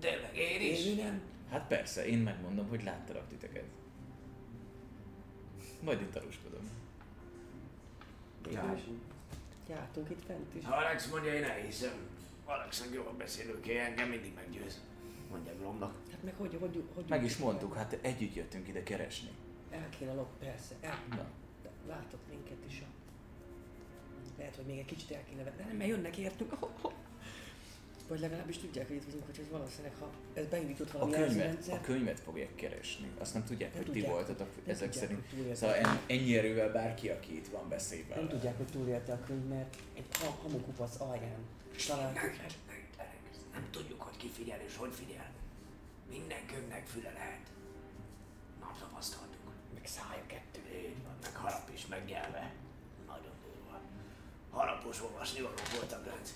Tényleg, 0.00 0.36
én 0.36 0.72
is? 0.72 0.84
Én 0.84 0.96
nem. 0.96 1.20
Hát 1.50 1.66
persze, 1.66 2.06
én 2.06 2.18
megmondom, 2.18 2.68
hogy 2.68 2.82
láttalak 2.82 3.28
titeket. 3.28 3.64
Majd 5.82 6.00
itt 6.00 6.12
tanúskodom. 6.12 6.70
Ja. 8.52 8.76
Jártunk 9.68 10.10
itt 10.10 10.24
fent 10.26 10.54
is. 10.54 10.64
Ha 10.64 10.76
Alex 10.76 11.06
mondja, 11.06 11.34
én 11.34 11.44
elhiszem. 11.44 11.92
Alexnek 12.44 12.88
jól 12.92 13.14
beszélő 13.18 13.60
kell, 13.60 13.84
engem 13.84 14.08
mindig 14.08 14.34
meggyőz. 14.34 14.80
Mondja 15.30 15.54
Gromnak. 15.54 15.94
Hát 16.10 16.22
meg 16.22 16.34
hogy, 16.36 16.56
hogy, 16.60 16.84
hogy 16.94 17.04
Meg 17.08 17.24
is 17.24 17.36
mondtuk, 17.36 17.74
hát 17.74 17.98
együtt 18.00 18.34
jöttünk 18.34 18.68
ide 18.68 18.82
keresni. 18.82 19.30
El 19.70 19.88
kéne 19.98 20.12
lop, 20.12 20.38
persze, 20.38 20.74
el. 20.80 20.98
Na, 21.10 21.26
De 21.62 21.70
látott 21.88 22.28
minket 22.28 22.58
is 22.68 22.80
a 22.80 22.96
Lehet, 24.38 24.56
hogy 24.56 24.64
még 24.64 24.78
egy 24.78 24.84
kicsit 24.84 25.10
el 25.10 25.24
kéne 25.24 25.42
venni, 25.42 25.56
de 25.56 25.64
nem, 25.64 25.76
mert 25.76 25.90
jönnek 25.90 26.16
értünk. 26.16 26.52
Vagy 28.08 28.20
legalábbis 28.20 28.58
tudják, 28.58 28.86
hogy 28.86 28.96
itt 28.96 29.04
vagyunk, 29.04 29.26
hogy 29.26 29.38
ez 29.40 29.50
valószínűleg, 29.50 29.94
ha 30.00 30.10
ez 30.34 30.46
beindított 30.46 30.88
A 30.88 30.92
valami 30.92 31.10
könyvet, 31.12 31.28
jelzőrendszer, 31.34 31.74
a 31.74 31.80
könyvet 31.80 32.20
fogják 32.20 32.54
keresni. 32.54 33.10
Azt 33.18 33.34
nem 33.34 33.44
tudják, 33.44 33.68
Nem 33.74 33.82
hogy 33.82 33.86
ti 33.92 33.92
tudják, 33.98 34.12
voltatok 34.14 34.48
nem 34.54 34.74
ezek 34.74 34.90
tudják, 34.90 35.08
szerint. 35.08 35.30
hogy. 35.46 35.54
Szóval 35.56 35.74
en- 35.74 36.00
ennyi 36.06 36.36
erővel 36.38 36.72
bárki, 36.72 37.08
aki 37.08 37.36
itt 37.36 37.48
van, 37.48 37.68
beszél 37.68 38.04
nem 38.08 38.16
vele. 38.16 38.28
tudják, 38.28 38.56
hogy 38.56 38.66
túlélte 38.66 39.12
a 39.12 39.20
könyv, 39.26 39.44
mert 39.44 39.76
egy 39.94 40.06
ha- 40.20 40.38
hamukupac 40.42 41.00
alján 41.00 41.38
találtuk. 41.86 42.36
Nem 43.52 43.68
tudjuk, 43.70 44.02
hogy 44.02 44.16
ki 44.16 44.28
figyel 44.28 44.60
és 44.66 44.76
hogy 44.76 44.92
figyel. 44.94 45.30
Minden 46.10 46.46
könyvnek 46.46 46.86
füle 46.86 47.10
lehet. 47.12 47.40
Na, 48.60 48.74
tapasztaltuk. 48.80 49.40
Meg 49.74 49.86
szája 49.86 50.22
kettő. 50.26 50.60
Így 50.78 51.02
van, 51.04 51.16
meg 51.22 51.34
harap 51.36 51.70
is, 51.74 51.86
meg 51.86 52.04
nyelve. 52.04 52.52
Nagyon 53.06 53.32
durva. 53.44 53.80
Harapos 54.50 55.02
olvasni 55.02 55.40
való 55.40 55.54
volt 55.78 55.92
a 55.92 56.00
gönc. 56.04 56.32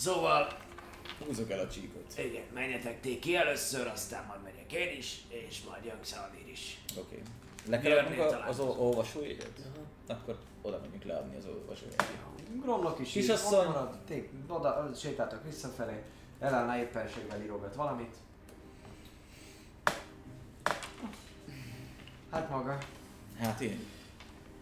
Szóval, 0.00 0.48
Húzzuk 1.26 1.50
el 1.50 1.58
a 1.58 1.68
csíkot. 1.68 2.18
igen, 2.18 2.42
menjetek 2.54 3.00
ti 3.00 3.18
ki 3.18 3.36
először, 3.36 3.86
aztán 3.86 4.24
majd 4.28 4.42
megyek 4.42 4.72
én 4.72 4.98
is, 4.98 5.20
és 5.28 5.62
majd 5.68 5.84
jön 5.84 6.00
Xalir 6.02 6.48
is. 6.52 6.80
Oké. 6.96 7.00
Okay. 7.00 7.22
Le 7.66 7.80
kell 7.80 7.98
adnunk 7.98 8.20
a- 8.20 8.48
az 8.48 8.60
ol- 8.60 8.78
olvasójegyet? 8.78 9.50
Akkor 10.06 10.38
oda 10.62 10.80
megyünk 10.80 11.04
leadni 11.04 11.36
az 11.36 11.44
olvasójegyet. 11.46 12.04
Gromlok 12.62 12.98
is 12.98 13.12
Kisasszony. 13.12 13.60
így, 13.66 13.72
marad, 13.72 13.98
té- 14.06 14.30
oda, 14.48 14.90
sétáltak 14.96 15.44
visszafelé. 15.44 16.02
Elena 16.40 16.78
éppenséggel 16.78 17.42
írogat 17.42 17.74
valamit. 17.74 18.14
Hát 22.30 22.50
maga. 22.50 22.78
Hát 23.38 23.60
én. 23.60 23.86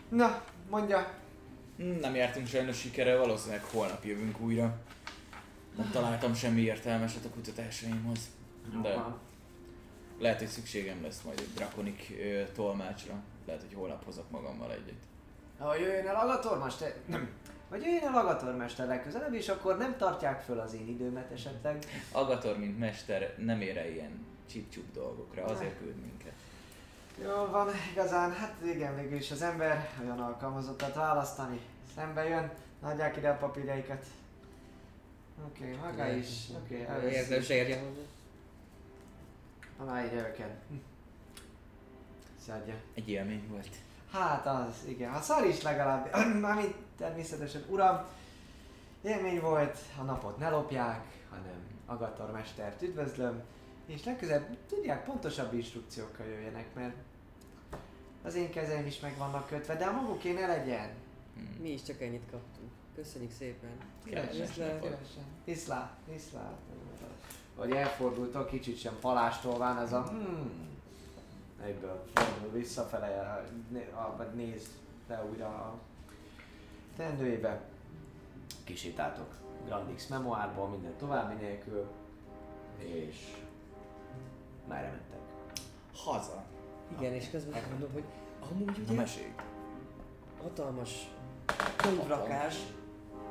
Na, 0.09 0.43
mondja. 0.71 1.15
Nem 1.77 2.15
jártunk 2.15 2.47
sajnos 2.47 2.79
sikerrel, 2.79 3.19
valószínűleg 3.19 3.65
holnap 3.65 4.05
jövünk 4.05 4.41
újra. 4.41 4.77
Nem 5.79 5.91
találtam 5.91 6.35
semmi 6.35 6.61
értelmeset 6.61 7.25
a 7.25 7.29
kutatásaimhoz. 7.29 8.19
De 8.83 9.05
lehet, 10.19 10.39
hogy 10.39 10.49
szükségem 10.49 11.03
lesz 11.03 11.23
majd 11.23 11.39
egy 11.39 11.53
drakonik 11.55 12.17
ö, 12.21 12.43
tolmácsra. 12.55 13.15
Lehet, 13.47 13.63
hogy 13.63 13.75
holnap 13.75 14.05
hozok 14.05 14.31
magammal 14.31 14.73
egyet. 14.73 15.03
Ha 15.59 15.77
jöjjön 15.77 16.07
el 16.07 16.17
Agatormester... 16.17 16.95
Nem. 17.07 17.29
Vagy 17.69 17.83
jöjjön 17.83 18.03
el 18.03 18.17
Agatormester 18.17 18.87
legközelebb, 18.87 19.35
és 19.35 19.49
akkor 19.49 19.77
nem 19.77 19.97
tartják 19.97 20.41
föl 20.41 20.59
az 20.59 20.75
én 20.75 20.89
időmet 20.89 21.33
esetleg. 21.33 21.85
Agator, 22.13 22.59
mint 22.59 22.79
mester, 22.79 23.35
nem 23.39 23.61
ér 23.61 23.77
el 23.77 23.91
ilyen 23.91 24.27
csip 24.51 24.93
dolgokra, 24.93 25.45
azért 25.45 25.79
küld 25.79 25.97
minket. 25.97 26.33
Jól 27.23 27.51
van, 27.51 27.69
igazán, 27.93 28.33
hát 28.33 28.55
igen, 28.65 28.97
végül 28.97 29.17
is 29.17 29.31
az 29.31 29.43
ember 29.43 29.91
olyan 30.03 30.21
alkalmazottat 30.21 30.95
választani. 30.95 31.61
Szembe 31.95 32.29
jön, 32.29 32.51
adják 32.81 33.17
ide 33.17 33.29
a 33.29 33.37
papírjaikat. 33.37 34.05
Oké, 35.47 35.75
okay, 35.75 35.91
maga 35.91 36.09
is. 36.11 36.29
Oké, 36.65 36.83
okay, 36.83 37.05
Érzem, 37.05 37.33
először. 37.33 37.43
sérje 37.43 37.79
hozzá. 37.79 38.01
Aláírja 39.79 40.29
őket. 40.29 40.51
Szedje. 42.47 42.83
Egy 42.95 43.09
élmény 43.09 43.49
volt. 43.49 43.77
Hát 44.13 44.47
az, 44.47 44.85
igen. 44.89 45.13
Ha 45.13 45.21
szar 45.21 45.47
is 45.47 45.63
legalább, 45.63 46.17
mármint 46.41 46.75
természetesen, 46.97 47.65
uram, 47.69 48.05
élmény 49.03 49.41
volt, 49.41 49.79
a 49.99 50.03
napot 50.03 50.39
ne 50.39 50.51
lopják, 50.51 51.05
hanem 51.31 51.67
Agator 51.87 52.31
mestert 52.31 52.83
üdvözlöm, 52.83 53.43
és 53.87 54.05
legközelebb 54.05 54.57
tudják 54.69 55.05
pontosabb 55.05 55.55
instrukciókkal 55.55 56.27
jöjjenek, 56.27 56.75
mert 56.75 56.95
az 58.23 58.35
én 58.35 58.51
kezeim 58.51 58.87
is 58.87 59.01
meg 59.01 59.17
vannak 59.17 59.47
kötve, 59.47 59.77
de 59.77 59.85
a 59.85 59.93
maguké 59.93 60.33
ne 60.33 60.47
legyen. 60.47 60.91
Hm. 61.35 61.63
Mi 61.63 61.71
is 61.71 61.83
csak 61.83 62.01
ennyit 62.01 62.31
kaptunk. 62.31 62.71
Köszönjük 62.99 63.33
szépen. 63.33 63.71
Viszlát. 64.05 64.87
Viszlát, 65.45 65.97
viszlát. 66.13 66.57
Hogy 67.57 67.71
elfordultok, 67.71 68.49
kicsit 68.49 68.79
sem 68.79 68.97
palástolván 69.01 69.79
ez 69.79 69.93
a 69.93 70.03
hmm, 70.03 70.69
egyből 71.63 72.05
fordul 72.15 72.51
visszafele, 72.59 73.45
vagy 74.17 74.35
néz 74.35 74.69
le 75.09 75.25
újra 75.25 75.47
a 75.47 75.79
tendőjébe. 76.97 77.61
Kisétáltok 78.65 79.35
Grandix 79.65 80.07
memoárból, 80.07 80.69
minden 80.69 80.97
további 80.97 81.35
nélkül, 81.35 81.87
és 82.79 83.37
merre 84.69 84.89
mentek? 84.89 85.21
Haza. 85.95 86.45
Igen, 86.99 87.13
és 87.13 87.31
közben 87.31 87.63
mondom, 87.71 87.93
hogy 87.93 88.05
amúgy 88.51 88.65
Na 88.65 88.83
ugye 88.83 88.95
mesélj. 88.95 89.35
hatalmas 90.43 91.09
könyvrakás 91.77 92.57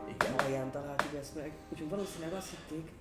Igen. 0.08 0.34
alján 0.34 0.72
találtuk 0.72 1.14
ezt 1.20 1.36
meg, 1.36 1.52
úgyhogy 1.70 1.90
valószínűleg 1.90 2.34
azt 2.34 2.50
hitték, 2.50 2.92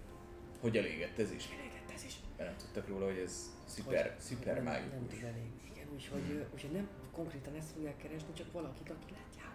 Hogy 0.61 0.77
elégett 0.77 1.19
ez 1.19 1.31
is? 1.33 1.49
elégett 1.59 1.91
ez 1.95 2.05
is. 2.05 2.17
Mert 2.37 2.49
nem 2.49 2.59
tudtak 2.59 2.89
róla, 2.89 3.05
hogy 3.05 3.19
ez 3.19 3.51
szuper, 3.65 4.03
Hogy 4.11 4.21
szuper 4.21 4.55
nem, 4.55 4.65
nem 4.65 4.73
mágikus. 4.73 4.99
tud 5.19 5.23
elég. 5.23 5.51
Igen, 5.73 5.87
úgyhogy, 5.95 6.21
hmm. 6.27 6.45
úgyhogy 6.55 6.71
nem 6.73 6.89
konkrétan 7.13 7.55
ezt 7.55 7.71
fogják 7.71 7.97
keresni, 7.97 8.33
csak 8.33 8.53
valakit, 8.53 8.91
aki 8.91 9.13
látják. 9.13 9.55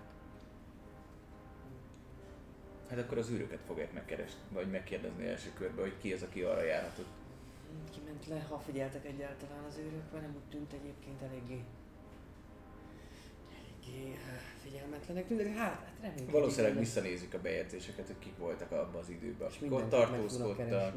Hát 2.89 2.99
akkor 2.99 3.17
az 3.17 3.29
űröket 3.29 3.59
fogják 3.67 3.93
megkeresni, 3.93 4.39
vagy 4.51 4.69
megkérdezni 4.71 5.27
első 5.27 5.49
körben, 5.53 5.83
hogy 5.83 5.97
ki 5.97 6.13
az, 6.13 6.21
aki 6.21 6.41
arra 6.41 6.63
járhatott. 6.63 7.07
Kiment 7.91 8.27
le, 8.27 8.45
ha 8.49 8.59
figyeltek 8.59 9.05
egyáltalán 9.05 9.63
az 9.63 9.77
őrök, 9.77 10.11
mert 10.11 10.23
nem 10.23 10.35
úgy 10.35 10.49
tűnt 10.49 10.73
egyébként 10.73 11.21
eléggé 11.21 11.63
eléggé 13.81 14.11
eh, 14.11 14.17
figyelmetlenek 14.63 15.27
tűnt, 15.27 15.41
de 15.41 15.49
hát, 15.49 15.73
hát 15.73 15.93
reméljük. 16.01 16.31
Valószínűleg 16.31 16.77
visszanézik 16.77 17.33
a 17.33 17.41
bejegyzéseket, 17.41 18.07
hogy 18.07 18.19
kik 18.19 18.37
voltak 18.37 18.71
abban 18.71 19.01
az 19.01 19.09
időben, 19.09 19.49
és 19.49 19.57
tudnak 19.57 19.89
tartózkodtak. 19.89 20.95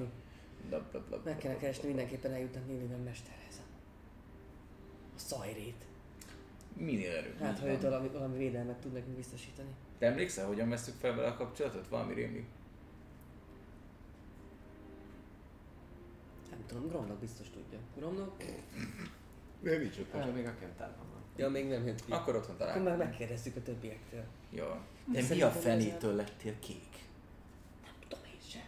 Meg 1.24 1.39
kellene 1.39 1.61
keresni 1.61 1.86
mindenképpen 1.86 2.32
eljutnak 2.32 2.66
Néliven 2.66 3.01
mesterhez. 3.01 3.62
A 5.16 5.19
szajrét. 5.19 5.85
Minél 6.77 7.16
előbb. 7.16 7.39
Hát, 7.39 7.59
ha 7.59 7.66
őt 7.66 7.82
valami, 7.82 8.09
valami 8.09 8.36
védelmet 8.36 8.77
tud 8.77 8.93
nekünk 8.93 9.16
biztosítani. 9.16 9.69
Te 9.98 10.06
emlékszel, 10.06 10.47
hogyan 10.47 10.69
vesztük 10.69 10.94
fel 10.94 11.15
vele 11.15 11.28
a 11.28 11.36
kapcsolatot? 11.36 11.89
Valami 11.89 12.15
rémlik? 12.15 12.47
Nem 16.51 16.65
tudom, 16.66 16.89
Gromnak 16.89 17.19
biztos 17.19 17.51
tudja. 17.51 17.78
Gromnak? 17.97 18.44
Nem 19.61 19.81
így 19.81 19.93
csak. 19.93 20.15
Ah, 20.15 20.35
még 20.35 20.47
a 20.47 20.55
kentárban 20.61 21.06
van. 21.12 21.14
Ja, 21.36 21.48
még 21.48 21.69
nem 21.69 21.86
jött 21.86 22.05
ki. 22.05 22.12
Akkor 22.12 22.35
otthon 22.36 22.55
Akkor 22.55 22.66
találkozunk. 22.66 22.98
már 22.98 23.06
megkérdeztük 23.09 23.56
a 23.56 23.62
többiektől. 23.62 24.24
Jó. 24.51 24.65
De 25.12 25.23
mi 25.31 25.43
a 25.43 25.51
fenétől 25.51 26.15
lettél 26.15 26.59
kék? 26.59 26.93
Nem 27.82 27.93
tudom 28.09 28.24
én 28.24 28.40
sem. 28.51 28.62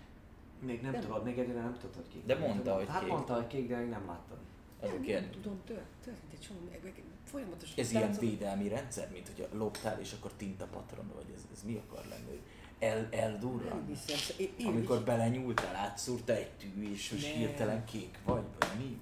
Még 0.61 0.83
nem, 0.83 0.93
Nem. 0.93 1.01
tudod, 1.01 1.25
még 1.25 1.39
egyre 1.39 1.55
nem 1.61 1.77
tudod 1.81 2.05
ki. 2.13 2.23
De 2.27 2.39
mondta, 2.39 2.75
hogy 2.75 2.87
Hát 2.89 3.01
kék. 3.01 3.09
mondta, 3.11 3.35
hogy 3.35 3.47
kék, 3.47 3.69
de 3.69 3.77
még 3.77 3.89
nem 3.89 4.07
láttad. 4.07 4.39
Az 4.81 4.89
Nem 4.89 5.01
kérdés. 5.01 5.35
tudom, 5.35 5.61
tört, 5.67 5.85
történt 6.05 6.33
egy 6.33 6.41
csomó, 6.41 6.59
meg, 6.71 6.81
meg 6.83 7.03
folyamatosan. 7.25 7.79
Ez 7.79 7.93
ilyen 7.93 8.13
védelmi 8.21 8.69
rendszer, 8.69 9.11
mint 9.13 9.29
hogy 9.37 9.49
loptál 9.53 10.01
és 10.01 10.13
akkor 10.13 10.33
tinta 10.37 10.67
patron 10.67 11.11
vagy, 11.15 11.25
ez, 11.35 11.41
ez 11.53 11.63
mi 11.63 11.83
akar 11.89 12.05
lenni? 12.09 12.41
El, 12.79 12.97
Nem 13.01 13.09
eldurran? 13.11 13.91
én, 14.39 14.49
én 14.59 14.67
Amikor 14.67 15.03
belenyúltál, 15.05 15.75
átszúrta 15.77 16.33
egy 16.33 16.51
tű, 16.51 16.91
és 16.93 17.11
most 17.11 17.27
Nem. 17.29 17.37
hirtelen 17.37 17.85
kék 17.85 18.19
vagy, 18.25 18.43
vagy 18.59 18.69
mi? 18.79 18.99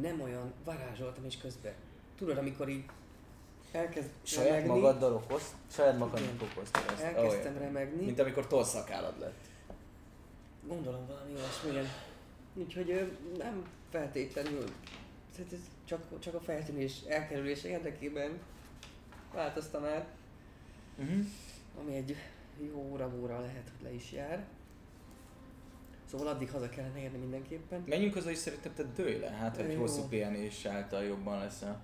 nem 0.00 0.20
olyan 0.20 0.52
varázsoltam 0.64 1.24
is 1.24 1.36
közben. 1.38 1.72
Tudod, 2.16 2.36
amikor 2.38 2.68
így 2.68 2.84
elkezd 3.72 4.08
Saját 4.22 4.48
remegni, 4.50 4.68
magaddal 4.68 5.12
okozt? 5.14 5.52
Saját 5.70 5.98
magadnak 5.98 6.42
okoztad 6.52 6.82
ezt? 6.92 7.02
elkezdtem 7.02 7.52
Olyan. 7.56 7.58
remegni, 7.62 8.04
Mint 8.04 8.18
amikor 8.20 8.46
tolszakálad 8.46 9.18
lett. 9.20 9.38
gondolom 10.68 11.06
valami 11.06 11.32
olyasmi, 11.34 11.70
igen. 11.70 11.86
Úgyhogy 12.54 13.12
nem 13.38 13.66
feltétlenül, 13.90 14.64
tehát 15.36 15.52
ez 15.52 15.58
csak, 15.84 16.18
csak 16.18 16.34
a 16.34 16.40
feltűnés 16.40 17.00
elkerülése 17.08 17.68
érdekében 17.68 18.38
változtam 19.34 19.84
el, 19.84 20.06
Uh-huh. 20.98 21.24
ami 21.80 21.94
egy 21.96 22.16
jó 22.72 22.88
óra 22.92 23.10
óra 23.20 23.40
lehet, 23.40 23.70
hogy 23.76 23.86
le 23.88 23.94
is 23.94 24.12
jár. 24.12 24.44
Szóval 26.10 26.26
addig 26.26 26.50
haza 26.50 26.68
kellene 26.68 26.98
érni 27.00 27.18
mindenképpen. 27.18 27.84
Menjünk 27.86 28.14
haza 28.14 28.30
és 28.30 28.38
szerintem 28.38 28.74
te 28.74 28.82
dőj 28.82 29.18
le, 29.18 29.30
hát 29.30 29.56
hogy 29.56 29.72
Jó. 29.72 29.78
hosszú 29.80 30.02
pihenés 30.08 30.64
által 30.64 31.02
jobban 31.02 31.38
leszel. 31.38 31.80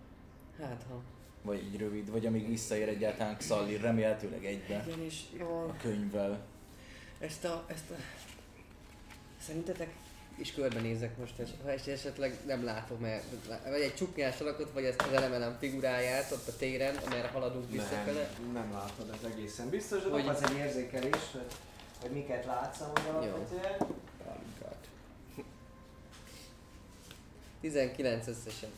Hát 0.60 0.84
ha. 0.88 1.00
Vagy 1.42 1.58
egy 1.58 1.76
rövid, 1.78 2.10
vagy 2.10 2.26
amíg 2.26 2.48
visszaér 2.48 2.88
egyáltalán 2.88 3.36
Xalli, 3.36 3.76
remélhetőleg 3.76 4.44
egybe 4.44 4.84
Igen, 4.86 5.00
és 5.04 5.20
jól 5.38 5.68
a 5.68 5.76
könyvvel. 5.82 6.40
Ezt 7.18 7.44
a, 7.44 7.64
ezt 7.66 7.90
a... 7.90 7.94
Szerintetek 9.46 9.94
is 10.38 10.52
körbenézek 10.52 11.16
most, 11.18 11.38
és 11.38 11.48
ha 11.62 11.70
es- 11.70 11.86
esetleg 11.86 12.38
nem 12.46 12.64
látom, 12.64 12.98
mert 13.00 13.24
vagy 13.64 13.80
egy 13.80 13.94
csuknyás 13.94 14.40
alakot, 14.40 14.72
vagy 14.72 14.84
ezt 14.84 15.02
az 15.02 15.12
elemelem 15.12 15.56
figuráját 15.58 16.30
ott 16.32 16.48
a 16.48 16.56
téren, 16.56 16.96
amerre 16.96 17.28
haladunk 17.28 17.70
visszafele. 17.70 18.30
Nem, 18.42 18.52
nem 18.52 18.72
látod 18.72 19.10
ez 19.22 19.30
egészen 19.32 19.68
biztos, 19.68 20.02
de 20.02 20.10
Hogy- 20.10 20.26
az 20.28 20.42
egy 20.42 20.56
érzékelés, 20.56 21.30
hogy, 21.32 21.46
hogy 22.00 22.10
miket 22.10 22.44
látsz 22.44 22.80
amúgy 22.80 23.06
alapvetően. 23.10 23.76
Pálinkát. 24.24 24.88
19 27.60 28.26
összesen. 28.26 28.70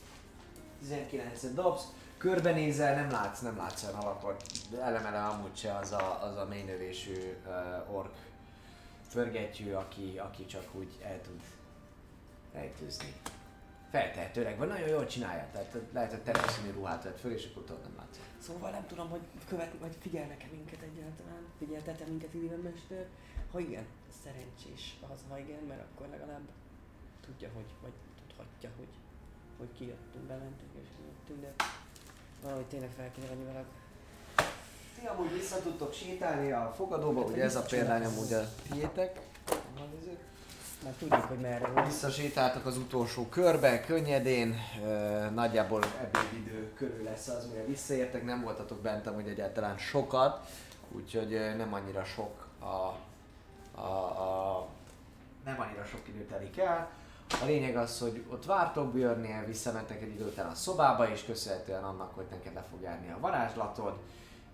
19 0.89 1.55
dobsz, 1.55 1.85
körbenézel, 2.19 2.94
nem 2.94 3.11
látsz, 3.11 3.40
nem 3.40 3.56
látsz 3.56 3.82
olyan 3.82 3.98
alakot. 3.98 4.43
De 4.70 4.81
elem 4.81 5.31
amúgy 5.31 5.56
se 5.56 5.77
az 5.77 5.93
a, 5.93 6.23
az 6.23 6.36
a 6.36 6.44
mély 6.44 6.65
uh, 7.47 7.94
ork 7.94 8.15
förgetjű, 9.09 9.73
aki, 9.73 10.19
aki 10.19 10.47
csak 10.47 10.74
úgy 10.74 10.98
el 11.02 11.20
tud 11.20 11.40
rejtőzni. 12.52 13.12
Feltehetőleg, 13.90 14.59
vagy 14.59 14.69
nagyon 14.69 14.89
jól 14.89 15.06
csinálja, 15.06 15.48
tehát 15.52 15.77
lehet, 15.93 16.11
hogy 16.11 16.23
természetesen 16.23 16.73
ruhát 16.73 17.05
vett 17.05 17.20
föl, 17.20 17.32
és 17.32 17.51
akkor 17.51 17.78
nem 17.82 17.94
látsz. 17.97 18.19
Szóval 18.39 18.70
nem 18.70 18.86
tudom, 18.86 19.09
hogy 19.11 19.20
követni, 19.48 19.78
vagy 19.78 19.97
figyelnek-e 20.01 20.47
minket 20.51 20.82
egyáltalán. 20.82 21.47
Figyeltet-e 21.59 22.05
minket 22.09 22.35
Illiven 22.35 22.59
Mester? 22.59 23.06
Ha 23.52 23.61
igen, 23.61 23.86
szerencsés 24.23 24.97
az, 25.12 25.20
ha 25.28 25.39
igen, 25.39 25.62
mert 25.69 25.81
akkor 25.81 26.06
legalább 26.11 26.48
tudja, 27.27 27.51
hogy, 27.55 27.66
vagy 27.82 27.93
tudhatja, 28.27 28.70
hogy, 28.77 28.89
hogy 29.59 29.68
kijöttünk, 29.78 30.24
bementünk 30.24 30.70
és 30.82 30.89
kijöttünk, 30.97 31.40
de 31.40 31.64
valahogy 32.43 32.64
tényleg 32.64 32.90
fel 32.97 33.10
kéne 33.14 33.26
venni 33.26 33.44
velük. 33.44 33.66
Ti 35.01 35.06
amúgy 35.06 35.32
vissza 35.32 35.60
tudtok 35.60 35.93
sétálni 35.93 36.52
a 36.52 36.72
fogadóba, 36.76 37.20
ugye 37.20 37.43
ez 37.43 37.56
a 37.56 37.62
példány 37.62 38.05
amúgy 38.05 38.32
a 38.32 38.44
tiétek. 38.70 39.20
Már 40.85 40.93
tudjuk, 40.98 41.24
hogy 41.24 41.39
merre 41.39 41.66
van. 41.66 41.85
Visszasétáltak 41.85 42.66
az 42.66 42.76
utolsó 42.76 43.26
körbe, 43.26 43.81
könnyedén, 43.81 44.56
nagyjából 45.35 45.82
ebédidő 45.85 46.72
körül 46.76 47.02
lesz 47.02 47.28
az, 47.28 47.47
mire 47.47 47.64
visszaértek, 47.64 48.24
nem 48.24 48.43
voltatok 48.43 48.78
bent 48.81 49.06
amúgy 49.06 49.28
egyáltalán 49.28 49.78
sokat, 49.78 50.48
úgyhogy 50.93 51.31
nem 51.56 51.74
annyira 51.74 52.05
sok 52.05 52.47
a, 52.59 52.97
a, 53.81 53.81
a 53.81 54.68
nem 55.44 55.60
annyira 55.60 55.85
sok 55.85 56.09
idő 56.09 56.24
telik 56.24 56.59
el. 56.59 56.90
A 57.28 57.44
lényeg 57.44 57.76
az, 57.76 57.98
hogy 57.98 58.24
ott 58.30 58.44
vártok 58.44 58.92
Björnél, 58.92 59.44
visszamentek 59.46 60.02
egy 60.02 60.14
idő 60.14 60.32
a 60.36 60.55
szobába, 60.55 61.10
és 61.10 61.24
köszönhetően 61.24 61.84
annak, 61.84 62.14
hogy 62.14 62.26
neked 62.30 62.55
le 62.55 62.64
fog 62.70 62.80
járni 62.82 63.10
a 63.10 63.20
varázslatod, 63.20 63.94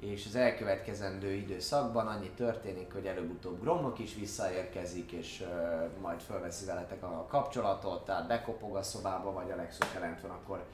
és 0.00 0.26
az 0.26 0.34
elkövetkezendő 0.34 1.32
időszakban 1.32 2.06
annyi 2.06 2.30
történik, 2.30 2.92
hogy 2.92 3.06
előbb-utóbb 3.06 3.60
Gromnok 3.60 3.98
is 3.98 4.14
visszaérkezik, 4.14 5.12
és 5.12 5.40
uh, 5.40 6.00
majd 6.00 6.20
fölveszi 6.20 6.64
veletek 6.64 7.02
a 7.02 7.26
kapcsolatot, 7.28 8.04
tehát 8.04 8.26
bekopog 8.26 8.76
a 8.76 8.82
szobába, 8.82 9.32
vagy 9.32 9.50
a 9.50 9.56
legszok 9.56 9.88
jelent 9.94 10.20
van, 10.20 10.30
akkor 10.30 10.64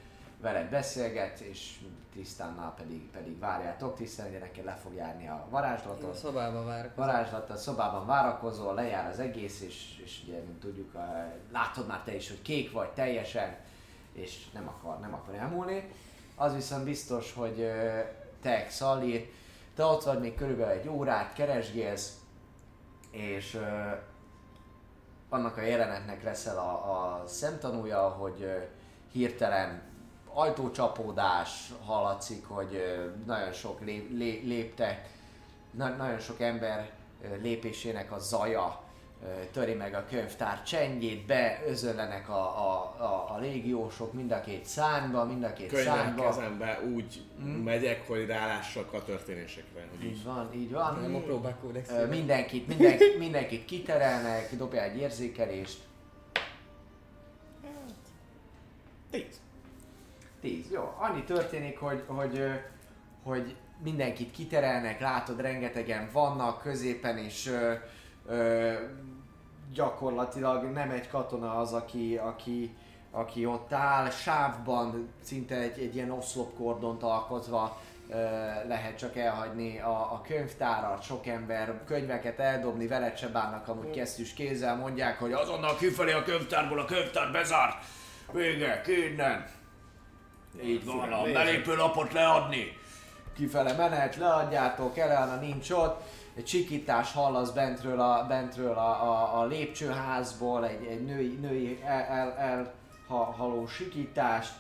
veled 0.41 0.71
beszélget, 0.71 1.41
és 1.41 1.79
Trisztánnál 2.17 2.75
pedig, 2.77 3.11
pedig 3.11 3.39
várjátok. 3.39 3.95
Trisztán 3.95 4.29
ugye 4.29 4.39
neked 4.39 4.65
le 4.65 4.75
fog 4.75 4.95
járni 4.95 5.29
a 5.29 5.33
Én 5.33 5.41
a 5.41 5.47
varázslatot. 5.51 6.15
szobába 6.15 6.65
várok. 6.65 6.95
Varázslat, 6.95 7.51
a 7.51 7.57
szobában 7.57 8.07
várakozol, 8.07 8.75
lejár 8.75 9.11
az 9.11 9.19
egész, 9.19 9.61
és, 9.61 10.01
és 10.05 10.21
ugye, 10.27 10.39
mint 10.39 10.61
tudjuk, 10.61 10.95
uh, 10.95 11.03
látod 11.53 11.87
már 11.87 12.03
te 12.03 12.15
is, 12.15 12.29
hogy 12.29 12.43
kék 12.43 12.73
vagy 12.73 12.89
teljesen, 12.89 13.57
és 14.13 14.51
nem 14.53 14.69
akar, 14.69 15.01
nem 15.01 15.15
akar 15.15 15.35
elmúlni. 15.35 15.91
Az 16.35 16.55
viszont 16.55 16.85
biztos, 16.85 17.33
hogy 17.33 17.71
te, 18.43 18.67
Szalír, 18.69 19.31
te 19.75 19.85
ott 19.85 20.05
vagy 20.05 20.21
még 20.21 20.35
körülbelül 20.35 20.73
egy 20.73 20.89
órát, 20.89 21.33
keresgélsz, 21.33 22.19
és 23.11 23.61
annak 25.29 25.57
a 25.57 25.61
jelenetnek 25.61 26.23
leszel 26.23 26.59
a, 26.59 26.73
a 27.21 27.27
szemtanúja, 27.27 28.09
hogy 28.09 28.41
uh, 28.41 28.63
hirtelen 29.13 29.86
ajtócsapódás 30.37 31.73
hallatszik, 31.85 32.45
hogy 32.49 32.83
nagyon 33.27 33.53
sok 33.53 33.81
lép, 33.85 34.11
lé, 34.19 34.43
léptek, 34.45 35.09
na, 35.71 35.89
nagyon 35.89 36.19
sok 36.19 36.41
ember 36.41 36.91
lépésének 37.43 38.13
a 38.13 38.19
zaja 38.19 38.85
töri 39.53 39.73
meg 39.75 39.95
a 39.95 40.05
könyvtár 40.11 40.63
csendjét, 40.63 41.27
beözöllenek 41.27 42.29
a, 42.29 42.43
a, 42.43 42.95
a, 42.99 43.35
a 43.35 43.39
légiósok 43.41 44.13
mind 44.13 44.31
a 44.33 44.41
két 44.41 44.65
szárnyba, 44.65 45.25
mind 45.25 45.43
a 45.45 45.53
két 45.53 45.69
Könyvek 45.69 45.95
szárnyba. 45.95 46.23
kezembe 46.29 46.81
úgy 46.95 47.23
Mm. 47.45 47.63
megyek, 47.63 48.07
hogy 48.09 48.27
rálássak 48.27 48.93
a 48.93 49.05
történésekre. 49.05 49.87
Hogy 49.91 50.05
Így 50.05 50.11
így. 50.17 50.25
van, 50.25 50.51
így 50.55 50.73
van. 50.73 50.99
Nem 51.01 51.15
a 51.15 51.19
próbák 51.19 51.61
kódex. 51.61 51.91
Ö, 51.91 52.07
mindenkit, 52.07 52.67
mindenkit, 52.69 53.19
mindenkit 53.19 53.65
kiterelnek, 53.65 54.57
dobja 54.57 54.83
egy 54.83 54.97
érzékelést. 54.97 55.79
10. 60.41 60.71
Jó, 60.71 60.95
annyi 60.99 61.25
történik, 61.25 61.79
hogy, 61.79 62.03
hogy, 62.07 62.41
hogy 63.23 63.57
mindenkit 63.83 64.31
kiterelnek, 64.31 65.01
látod, 65.01 65.41
rengetegen 65.41 66.09
vannak 66.13 66.63
középen, 66.63 67.19
és 67.19 67.47
ö, 67.47 67.73
ö, 68.27 68.73
gyakorlatilag 69.73 70.65
nem 70.65 70.91
egy 70.91 71.09
katona 71.09 71.59
az, 71.59 71.73
aki, 71.73 72.17
aki, 72.17 72.77
aki 73.11 73.47
ott 73.47 73.73
áll, 73.73 74.11
sávban 74.11 75.09
szinte 75.23 75.57
egy, 75.57 75.79
egy 75.79 75.95
ilyen 75.95 76.11
oszlopkordont 76.11 77.03
alkotva 77.03 77.81
ö, 78.09 78.15
lehet 78.69 78.99
csak 78.99 79.17
elhagyni 79.17 79.79
a, 79.81 80.13
a 80.13 80.23
könyvtárat, 80.27 81.03
sok 81.03 81.27
ember 81.27 81.85
könyveket 81.85 82.39
eldobni, 82.39 82.87
veled 82.87 83.17
se 83.17 83.29
bánnak 83.29 83.69
amúgy 83.69 83.91
kesztyűs 83.91 84.33
kézzel, 84.33 84.77
mondják, 84.77 85.19
hogy 85.19 85.33
azonnal 85.33 85.77
kifelé 85.77 86.13
a 86.13 86.23
könyvtárból, 86.23 86.79
a 86.79 86.85
könyvtár 86.85 87.33
bezárt, 87.33 87.85
vége, 88.33 88.83
innen. 88.87 89.47
Így 90.65 90.85
van, 90.85 91.13
a 91.13 91.23
belépőlapot 91.33 92.13
leadni. 92.13 92.79
Kifele 93.37 93.73
menet, 93.73 94.17
leadjátok, 94.17 94.99
Eleana 94.99 95.41
nincs 95.41 95.71
ott. 95.71 96.03
Egy 96.37 96.45
csikítás 96.45 97.13
hallasz 97.13 97.51
bentről 97.51 98.01
a, 98.01 98.27
bentről 98.29 98.73
a, 98.73 99.03
a, 99.03 99.41
a 99.41 99.47
lépcsőházból, 99.47 100.67
egy, 100.67 100.87
egy 100.87 101.05
női, 101.05 101.39
női 101.41 101.81
el, 101.85 102.03
el, 102.03 102.37
el 102.39 102.75
ha, 103.07 103.17
haló 103.17 103.67
sikítást, 103.67 104.53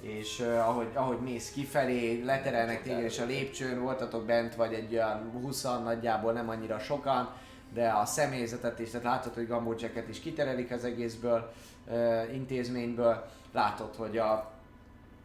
és 0.00 0.40
uh, 0.40 0.68
ahogy, 0.68 0.88
ahogy 0.94 1.18
mész 1.18 1.52
kifelé, 1.52 2.22
leterelnek 2.22 2.82
téged, 2.82 3.02
és 3.02 3.18
a 3.18 3.24
lépcsőn 3.24 3.80
voltatok 3.80 4.24
bent, 4.24 4.54
vagy 4.54 4.72
egy 4.72 4.94
olyan 4.94 5.30
20 5.42 5.62
nagyjából, 5.62 6.32
nem 6.32 6.48
annyira 6.48 6.78
sokan, 6.78 7.32
de 7.72 7.88
a 7.88 8.04
személyzetet 8.04 8.78
is, 8.78 8.90
tehát 8.90 9.06
látod, 9.06 9.34
hogy 9.34 9.46
Gambó 9.46 9.74
Jacket 9.78 10.08
is 10.08 10.20
kiterelik 10.20 10.70
az 10.70 10.84
egészből, 10.84 11.52
uh, 11.86 12.34
intézményből, 12.34 13.26
látod, 13.52 13.94
hogy 13.96 14.18
a, 14.18 14.53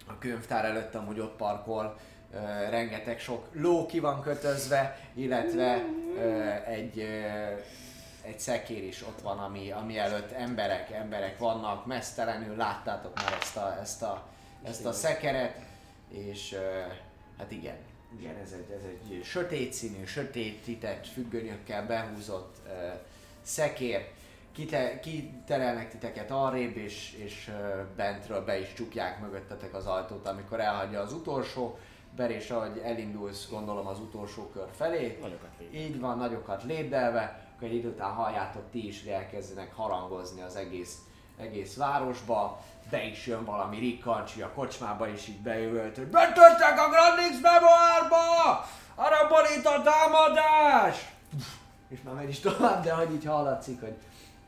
a 0.09 0.17
könyvtár 0.19 0.65
előtt 0.65 0.95
amúgy 0.95 1.19
ott 1.19 1.35
parkol, 1.35 1.97
rengeteg 2.69 3.19
sok 3.19 3.47
ló 3.51 3.85
ki 3.85 3.99
van 3.99 4.21
kötözve, 4.21 4.99
illetve 5.13 5.83
egy, 6.65 6.99
egy 8.21 8.39
szekér 8.39 8.83
is 8.83 9.01
ott 9.01 9.21
van, 9.21 9.39
ami, 9.39 9.71
ami 9.71 9.97
előtt 9.97 10.31
emberek, 10.31 10.91
emberek 10.91 11.37
vannak, 11.37 11.85
mesztelenül 11.85 12.55
láttátok 12.55 13.15
már 13.15 13.37
ezt 13.41 13.57
a, 13.57 13.77
ezt 13.81 14.01
a, 14.01 14.27
ezt 14.63 14.85
a 14.85 14.91
szekeret, 14.91 15.55
és 16.09 16.55
hát 17.37 17.51
igen, 17.51 17.77
igen, 18.19 18.35
ez 18.43 18.51
egy, 18.51 18.75
ez 18.77 18.83
egy 18.83 19.23
sötét 19.23 19.73
színű, 19.73 20.05
sötétített 20.05 21.07
függönyökkel 21.07 21.85
behúzott 21.85 22.57
szekér, 23.41 24.07
Kite, 24.59 24.99
kiterelnek 24.99 25.89
titeket 25.89 26.31
arrébb, 26.31 26.77
és, 26.77 27.13
és 27.13 27.51
bentről 27.95 28.45
be 28.45 28.59
is 28.59 28.73
csukják 28.73 29.19
mögöttetek 29.21 29.73
az 29.73 29.85
ajtót, 29.85 30.27
amikor 30.27 30.59
elhagyja 30.59 31.01
az 31.01 31.13
utolsó 31.13 31.77
ber, 32.15 32.31
és 32.31 32.49
ahogy 32.49 32.81
elindulsz, 32.83 33.49
gondolom 33.49 33.87
az 33.87 33.99
utolsó 33.99 34.49
kör 34.53 34.67
felé. 34.75 35.17
Nagyokat. 35.21 35.49
Így 35.73 35.99
van, 35.99 36.17
nagyokat 36.17 36.63
lépdelve, 36.63 37.49
akkor 37.55 37.67
egy 37.67 37.73
idő 37.73 37.87
után 37.89 38.11
halljátok 38.11 38.63
ti 38.71 38.87
is, 38.87 39.03
hogy 39.03 39.11
elkezdenek 39.11 39.75
harangozni 39.75 40.41
az 40.41 40.55
egész, 40.55 40.97
egész 41.37 41.75
városba. 41.75 42.61
Be 42.89 43.03
is 43.03 43.27
jön 43.27 43.45
valami 43.45 43.79
rikkancsi 43.79 44.41
a 44.41 44.51
kocsmába, 44.53 45.09
és 45.09 45.27
így 45.27 45.41
bejölt, 45.41 45.95
hogy 45.95 46.07
betörtek 46.07 46.79
a 46.79 46.89
Grandix 46.89 47.41
memoárba! 47.41 48.65
Arra 48.95 49.27
borít 49.27 49.65
a 49.65 49.81
támadás! 49.81 51.13
És 51.87 51.99
már 52.03 52.13
megy 52.13 52.29
is 52.29 52.39
tovább, 52.39 52.83
de 52.83 52.93
hogy 52.93 53.13
így 53.13 53.25
hallatszik, 53.25 53.79
hogy 53.79 53.95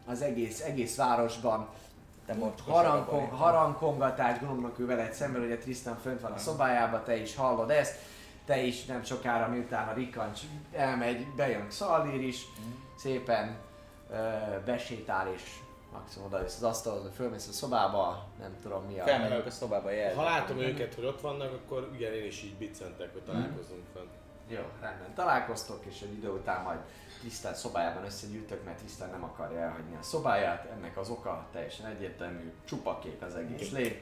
az 0.06 0.22
egész, 0.22 0.62
egész 0.62 0.96
városban. 0.96 1.68
Te 2.26 2.36
harangkon, 2.68 3.28
harangkongatás, 3.28 4.40
gondolom 4.40 4.74
ő 4.78 4.86
veled 4.86 5.14
szemben, 5.14 5.42
ugye 5.42 5.58
Tristan 5.58 5.98
fönt 6.02 6.22
van 6.22 6.32
a 6.32 6.38
szobájában, 6.38 7.04
te 7.04 7.16
is 7.16 7.36
hallod 7.36 7.70
ezt, 7.70 7.96
te 8.46 8.62
is 8.62 8.86
nem 8.86 9.04
sokára, 9.04 9.48
miután 9.48 9.88
a 9.88 9.94
rikancs 9.94 10.40
elmegy, 10.74 11.28
bejön 11.36 11.66
Szalír 11.70 12.22
is, 12.22 12.46
szépen 12.98 13.56
ö, 14.12 14.16
besétál 14.66 15.28
és 15.34 15.42
maximum 15.92 16.28
oda 16.28 16.38
az 16.38 16.64
asztalhoz, 16.64 17.12
fölmész 17.16 17.48
a 17.48 17.52
szobába, 17.52 18.28
nem 18.40 18.56
tudom 18.62 18.84
mi 18.86 19.00
a... 19.00 19.04
Felmegyünk 19.04 19.46
a 19.46 19.52
szobába 19.52 19.92
jel. 19.92 20.16
Ha 20.16 20.24
látom 20.24 20.60
őket, 20.60 20.94
hogy 20.94 21.06
ott 21.06 21.22
vannak, 21.22 21.54
akkor 21.54 21.90
igen, 21.94 22.14
én 22.14 22.26
is 22.26 22.44
így 22.44 22.56
biccentek, 22.56 23.12
hogy 23.14 23.22
találkozunk 23.22 23.84
fent. 23.94 24.10
Jó, 24.48 24.60
rendben. 24.82 25.14
Találkoztok, 25.14 25.86
és 25.86 26.02
egy 26.02 26.14
idő 26.14 26.30
után 26.30 26.64
majd 26.64 26.80
Tisztán 27.22 27.56
szobájában 27.56 28.06
összegyűjtök, 28.06 28.64
mert 28.66 28.78
Tisztán 28.78 29.10
nem 29.10 29.24
akarja 29.24 29.60
elhagyni 29.60 29.96
a 30.02 30.04
szobáját. 30.04 30.68
Ennek 30.78 30.98
az 30.98 31.10
oka 31.10 31.46
teljesen 31.54 31.86
egyértelmű, 31.86 32.52
csupa 32.66 33.00
kék 33.04 33.22
az 33.22 33.36
egész 33.36 33.72
lép. 33.72 34.02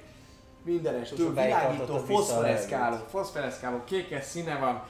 Mindenestől 0.63 1.17
Sosokáig 1.17 1.45
világító, 1.47 1.97
foszforeszkáló, 1.97 2.97
foszforeszkáló, 3.09 3.83
kékes 3.83 4.25
színe 4.25 4.57
van. 4.57 4.83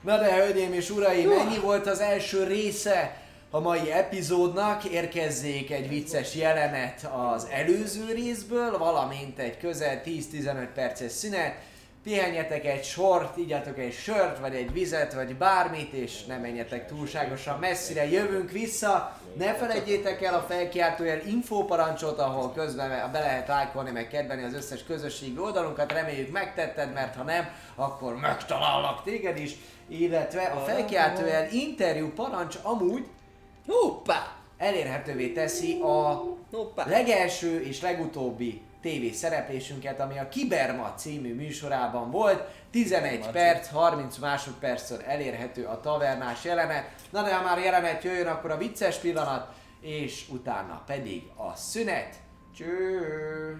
Na 0.00 0.18
de 0.18 0.34
hölgyeim 0.34 0.72
és 0.72 0.90
uraim, 0.90 1.30
ennyi 1.30 1.58
volt 1.58 1.86
az 1.86 2.00
első 2.00 2.44
része 2.44 3.22
a 3.50 3.60
mai 3.60 3.90
epizódnak. 3.90 4.84
Érkezzék 4.84 5.70
egy 5.70 5.88
vicces 5.88 6.34
jelenet 6.34 7.10
az 7.12 7.46
előző 7.50 8.12
részből, 8.12 8.78
valamint 8.78 9.38
egy 9.38 9.58
közel 9.58 10.02
10-15 10.04 10.68
perces 10.74 11.12
szünet. 11.12 11.54
Pihenjetek 12.08 12.64
egy 12.64 12.84
sort, 12.84 13.36
igyatok 13.36 13.78
egy 13.78 13.92
sört, 13.92 14.38
vagy 14.38 14.54
egy 14.54 14.72
vizet, 14.72 15.14
vagy 15.14 15.36
bármit, 15.36 15.92
és 15.92 16.24
ne 16.24 16.36
menjetek 16.38 16.86
túlságosan 16.86 17.58
messzire, 17.58 18.08
jövünk 18.08 18.50
vissza. 18.50 19.16
Ne 19.36 19.54
felejtjétek 19.54 20.22
el 20.22 20.34
a 20.34 20.44
felkiáltójel 20.48 21.20
infóparancsot, 21.26 22.18
ahol 22.18 22.52
közben 22.52 23.10
be 23.12 23.18
lehet 23.18 23.48
lájkolni, 23.48 23.90
meg 23.90 24.08
kedvelni 24.08 24.42
az 24.44 24.54
összes 24.54 24.84
közösségi 24.84 25.38
oldalunkat, 25.38 25.92
reméljük 25.92 26.30
megtetted, 26.32 26.92
mert 26.92 27.16
ha 27.16 27.22
nem, 27.22 27.48
akkor 27.74 28.16
megtalállak 28.16 29.02
téged 29.02 29.38
is, 29.38 29.56
illetve 29.88 30.42
a 30.42 30.60
felkiáltójel 30.60 31.48
interjú 31.50 32.12
parancs 32.12 32.58
amúgy 32.62 33.06
Hoppá! 33.66 34.36
elérhetővé 34.58 35.28
teszi 35.28 35.80
a 35.80 36.24
legelső 36.86 37.60
és 37.60 37.80
legutóbbi 37.80 38.62
TV 38.80 39.14
szereplésünket, 39.14 40.00
ami 40.00 40.18
a 40.18 40.28
Kiberma 40.28 40.94
című 40.94 41.34
műsorában 41.34 42.10
volt. 42.10 42.42
11 42.70 43.30
perc, 43.30 43.68
30 43.68 44.16
másodperccel 44.16 45.02
elérhető 45.02 45.64
a 45.64 45.80
tavernás 45.80 46.44
jelenet. 46.44 46.90
Na 47.10 47.22
de 47.22 47.34
ha 47.34 47.44
már 47.44 47.58
jelenet 47.58 48.02
jöjjön, 48.02 48.26
akkor 48.26 48.50
a 48.50 48.56
vicces 48.56 48.96
pillanat, 48.96 49.54
és 49.80 50.24
utána 50.28 50.82
pedig 50.86 51.22
a 51.36 51.54
szünet. 51.54 52.16
Cső! 52.56 53.58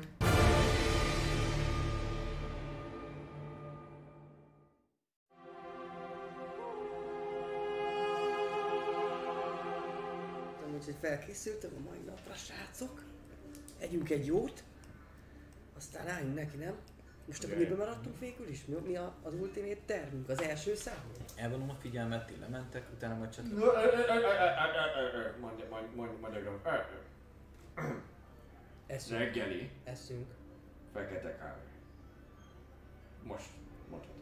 Úgyhogy 10.76 10.96
felkészültem 11.00 11.70
a 11.76 11.88
mai 11.88 11.98
napra, 12.06 12.34
srácok. 12.34 13.02
Együnk 13.78 14.10
egy 14.10 14.26
jót, 14.26 14.62
aztán 15.78 16.08
álljunk 16.08 16.34
neki, 16.34 16.56
nem? 16.56 16.74
Most 17.26 17.44
akkor 17.44 17.56
miben 17.56 17.76
maradtunk 17.76 18.18
végül 18.18 18.48
is? 18.48 18.64
Mi, 18.64 18.74
mi 18.86 18.96
a, 18.96 19.14
az 19.22 19.34
ultimate 19.34 19.80
tervünk? 19.86 20.28
Az 20.28 20.42
első 20.42 20.74
számú? 20.74 21.10
Elvonom 21.36 21.70
a 21.70 21.74
figyelmet, 21.74 22.26
ti 22.26 22.36
lementek, 22.40 22.86
utána 22.94 23.14
majd 23.14 23.30
csak... 23.30 23.44
Mondja, 23.44 23.70
mondja, 25.40 26.18
mondja, 26.20 27.00
Eszünk. 28.86 29.18
reggeli, 29.18 29.70
Eszünk. 29.84 30.26
fekete 30.92 31.36
kávé. 31.36 31.60
Most, 33.22 33.48
mondhatod. 33.90 34.16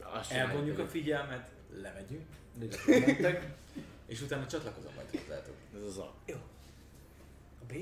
Azt 0.00 0.32
Elvonjuk 0.32 0.78
a 0.78 0.88
figyelmet, 0.88 1.50
lemegyünk, 1.72 2.26
mentek, 2.86 3.52
és 4.06 4.20
utána 4.20 4.46
csatlakozom 4.46 4.94
majd 4.94 5.10
hozzátok. 5.10 5.54
Ez 5.74 5.82
az 5.82 5.98
a... 5.98 6.14
A 7.60 7.64
B? 7.66 7.72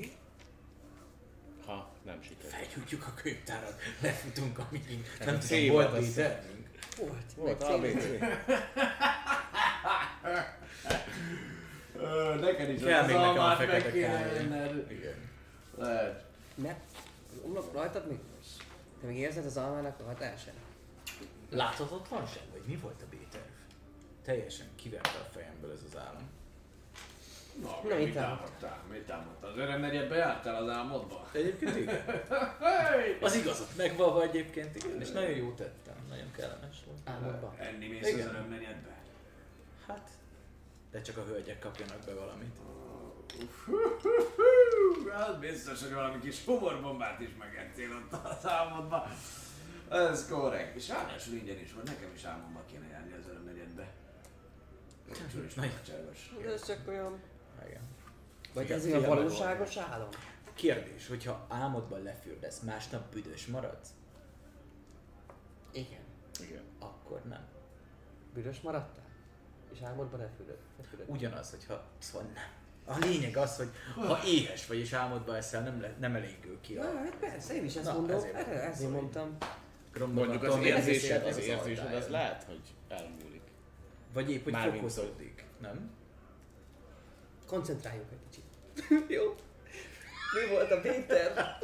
Ha 1.69 1.89
nem 2.05 2.21
sikerül. 2.21 2.49
Felgyújtjuk 2.49 3.05
a 3.07 3.13
könyvtárat, 3.21 3.81
lefutunk 4.01 4.59
amíg 4.59 5.05
nem 5.25 5.39
C 5.39 5.47
tudom, 5.47 5.69
volt 5.69 6.13
tervünk. 6.15 6.69
Volt. 6.97 7.33
Volt 7.35 7.59
meg 7.59 7.69
A, 7.69 7.77
C. 7.77 7.81
B, 7.81 7.99
C. 7.99 8.05
Ö, 11.95 12.35
neked 12.39 12.69
is 12.69 12.81
Kell 12.81 13.01
az 13.01 13.07
még 13.07 13.15
nekem 13.15 13.43
a 13.43 13.55
fekete 13.55 13.91
kávé. 13.91 14.85
Igen. 14.89 15.29
Lehet. 15.77 16.25
Ne? 16.55 16.75
Rajtad 17.73 18.07
még? 18.07 18.19
Te 19.01 19.07
még 19.07 19.17
érzed 19.17 19.45
az 19.45 19.57
almának 19.57 19.99
a 19.99 20.03
hatását? 20.03 20.53
Láthatatlanság, 21.49 22.43
vagy 22.51 22.61
mi 22.65 22.75
volt 22.75 23.01
a 23.01 23.05
B-terv? 23.09 23.43
Teljesen 24.23 24.67
kiverte 24.75 25.19
a 25.19 25.29
fejemből 25.31 25.71
ez 25.71 25.83
az 25.87 25.97
állam. 25.97 26.29
Na, 27.61 27.79
Na, 27.89 27.95
mit 27.95 28.13
támadtál? 28.13 28.83
Mit 28.91 29.05
támadtál? 29.05 29.49
Az 29.49 29.57
öreg 29.57 29.79
negyedbe 29.79 30.15
jártál 30.15 30.55
az 30.63 30.69
álmodba? 30.69 31.29
Egyébként 31.31 31.75
igen. 31.75 32.03
Hey! 32.59 33.17
Az 33.21 33.35
igazat 33.35 33.75
megvalva 33.77 34.21
egyébként 34.23 34.75
igen, 34.75 35.01
és 35.01 35.11
nagyon 35.11 35.35
jó 35.35 35.51
tettem, 35.51 35.95
nagyon 36.09 36.31
kellemes 36.31 36.77
volt. 36.85 36.99
Álmodban. 37.05 37.55
Enni 37.57 37.87
mész 37.87 38.01
az 38.01 38.07
Igen. 38.07 38.27
öreg 38.27 38.49
negyedbe? 38.49 38.97
Hát, 39.87 40.09
de 40.91 41.01
csak 41.01 41.17
a 41.17 41.23
hölgyek 41.23 41.59
kapjanak 41.59 41.99
be 42.05 42.13
valamit. 42.13 42.55
Az 45.27 45.35
biztos, 45.39 45.81
hogy 45.81 45.93
valami 45.93 46.19
kis 46.19 46.45
humorbombát 46.45 47.19
is 47.19 47.29
megettél 47.39 47.89
ott 47.95 48.25
az 48.25 48.47
álmodba. 48.47 49.07
Ez 49.89 50.29
korrekt. 50.29 50.75
És 50.75 50.87
ráadásul 50.87 51.33
ingyen 51.33 51.59
is 51.59 51.73
van, 51.73 51.83
nekem 51.85 52.11
is 52.15 52.23
álmomba 52.23 52.59
kéne 52.71 52.87
járni 52.91 53.13
az 53.13 53.27
öreg 53.29 53.43
negyedbe. 53.43 53.87
Is 55.45 55.53
Nagy-. 55.53 55.71
De 56.41 56.51
ez 56.51 56.65
csak 56.65 56.87
olyan... 56.87 57.19
Igen. 57.67 57.81
Vagy 58.53 58.71
ez 58.71 58.83
figyelme 58.83 59.07
valóságos 59.07 59.77
álom? 59.77 60.09
Kérdés, 60.53 61.07
hogyha 61.07 61.45
álmodban 61.49 62.03
lefürdesz, 62.03 62.59
másnap 62.59 63.13
büdös 63.13 63.45
maradsz? 63.45 63.89
Igen. 65.71 66.03
Igen. 66.43 66.63
Akkor 66.79 67.21
nem. 67.23 67.47
Büdös 68.33 68.61
maradtál? 68.61 69.05
És 69.73 69.81
álmodban 69.81 70.21
elfülöd. 70.21 70.57
Ugyanaz, 71.05 71.49
hogyha... 71.49 71.83
Szóval 71.97 72.27
nem. 72.33 72.43
A 72.85 72.97
lényeg 73.05 73.37
az, 73.37 73.57
hogy 73.57 73.69
ha 73.95 74.19
éhes 74.25 74.67
vagy 74.67 74.77
és 74.77 74.93
álmodba 74.93 75.35
eszel, 75.35 75.61
nem, 75.63 75.81
le, 75.81 75.95
nem 75.99 76.15
elégül 76.15 76.61
ki 76.61 76.75
a... 76.75 76.83
Na, 76.83 76.97
hát 76.97 77.15
persze, 77.15 77.55
én 77.55 77.63
is 77.63 77.75
ezt 77.75 77.85
Na, 77.85 77.93
mondom. 77.93 78.15
ezért 78.15 78.35
Ezért, 78.35 78.63
ezért 78.63 78.91
mondtam. 78.91 79.37
Mondjuk 80.13 80.43
az 80.43 80.57
érzésed, 80.57 81.25
az 81.25 81.37
érzésed 81.37 81.93
az 81.93 82.07
lehet, 82.07 82.43
hogy 82.43 82.61
elmúlik. 82.87 83.41
Vagy 84.13 84.31
épp, 84.31 84.43
hogy 84.43 84.53
Mármint 84.53 84.75
fokozódik, 84.75 85.45
nem? 85.61 85.91
Koncentráljunk 87.49 88.07
egy 88.11 88.17
kicsit. 88.29 88.45
Jó. 89.09 89.23
Mi 90.33 90.49
volt 90.49 90.71
a 90.71 90.79
Péter? 90.81 91.57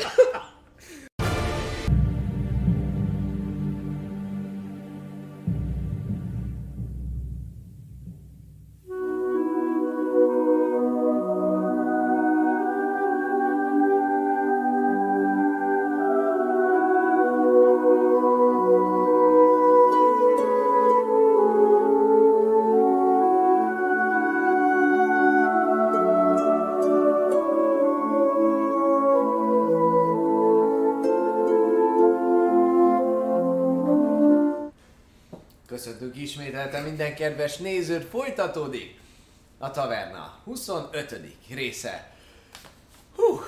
Minden 36.95 37.15
kedves 37.15 37.57
nézőt, 37.57 38.03
folytatódik 38.09 38.99
a 39.57 39.71
Taverna 39.71 40.37
25. 40.43 41.19
része. 41.49 42.11
Hú, 43.15 43.41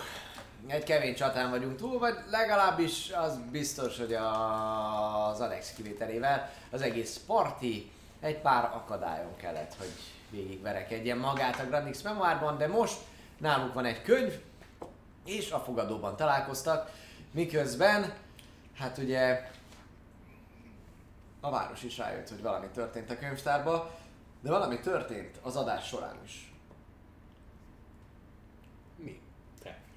egy 0.67 0.83
kemény 0.83 1.15
csatán 1.15 1.49
vagyunk 1.49 1.77
túl, 1.77 1.99
vagy 1.99 2.15
legalábbis 2.29 3.11
az 3.11 3.39
biztos, 3.51 3.97
hogy 3.97 4.13
a- 4.13 5.27
az 5.29 5.39
Alex 5.39 5.73
kivételével 5.73 6.49
az 6.71 6.81
egész 6.81 7.19
parti 7.25 7.91
egy 8.19 8.37
pár 8.37 8.63
akadályon 8.63 9.35
kellett, 9.37 9.75
hogy 9.77 9.91
végigverekedjen 10.29 11.17
magát 11.17 11.59
a 11.59 11.65
Grandix 11.65 12.01
Memoárban, 12.01 12.57
de 12.57 12.67
most 12.67 12.97
náluk 13.37 13.73
van 13.73 13.85
egy 13.85 14.01
könyv, 14.01 14.33
és 15.25 15.51
a 15.51 15.59
fogadóban 15.59 16.15
találkoztak, 16.15 16.91
miközben, 17.31 18.13
hát 18.77 18.97
ugye 18.97 19.51
a 21.39 21.49
város 21.49 21.83
is 21.83 21.97
rájött, 21.97 22.29
hogy 22.29 22.41
valami 22.41 22.67
történt 22.73 23.09
a 23.09 23.17
könyvtárba, 23.17 23.97
de 24.41 24.49
valami 24.49 24.79
történt 24.79 25.37
az 25.41 25.55
adás 25.55 25.87
során 25.87 26.17
is. 26.25 26.51
Mi? 28.95 29.19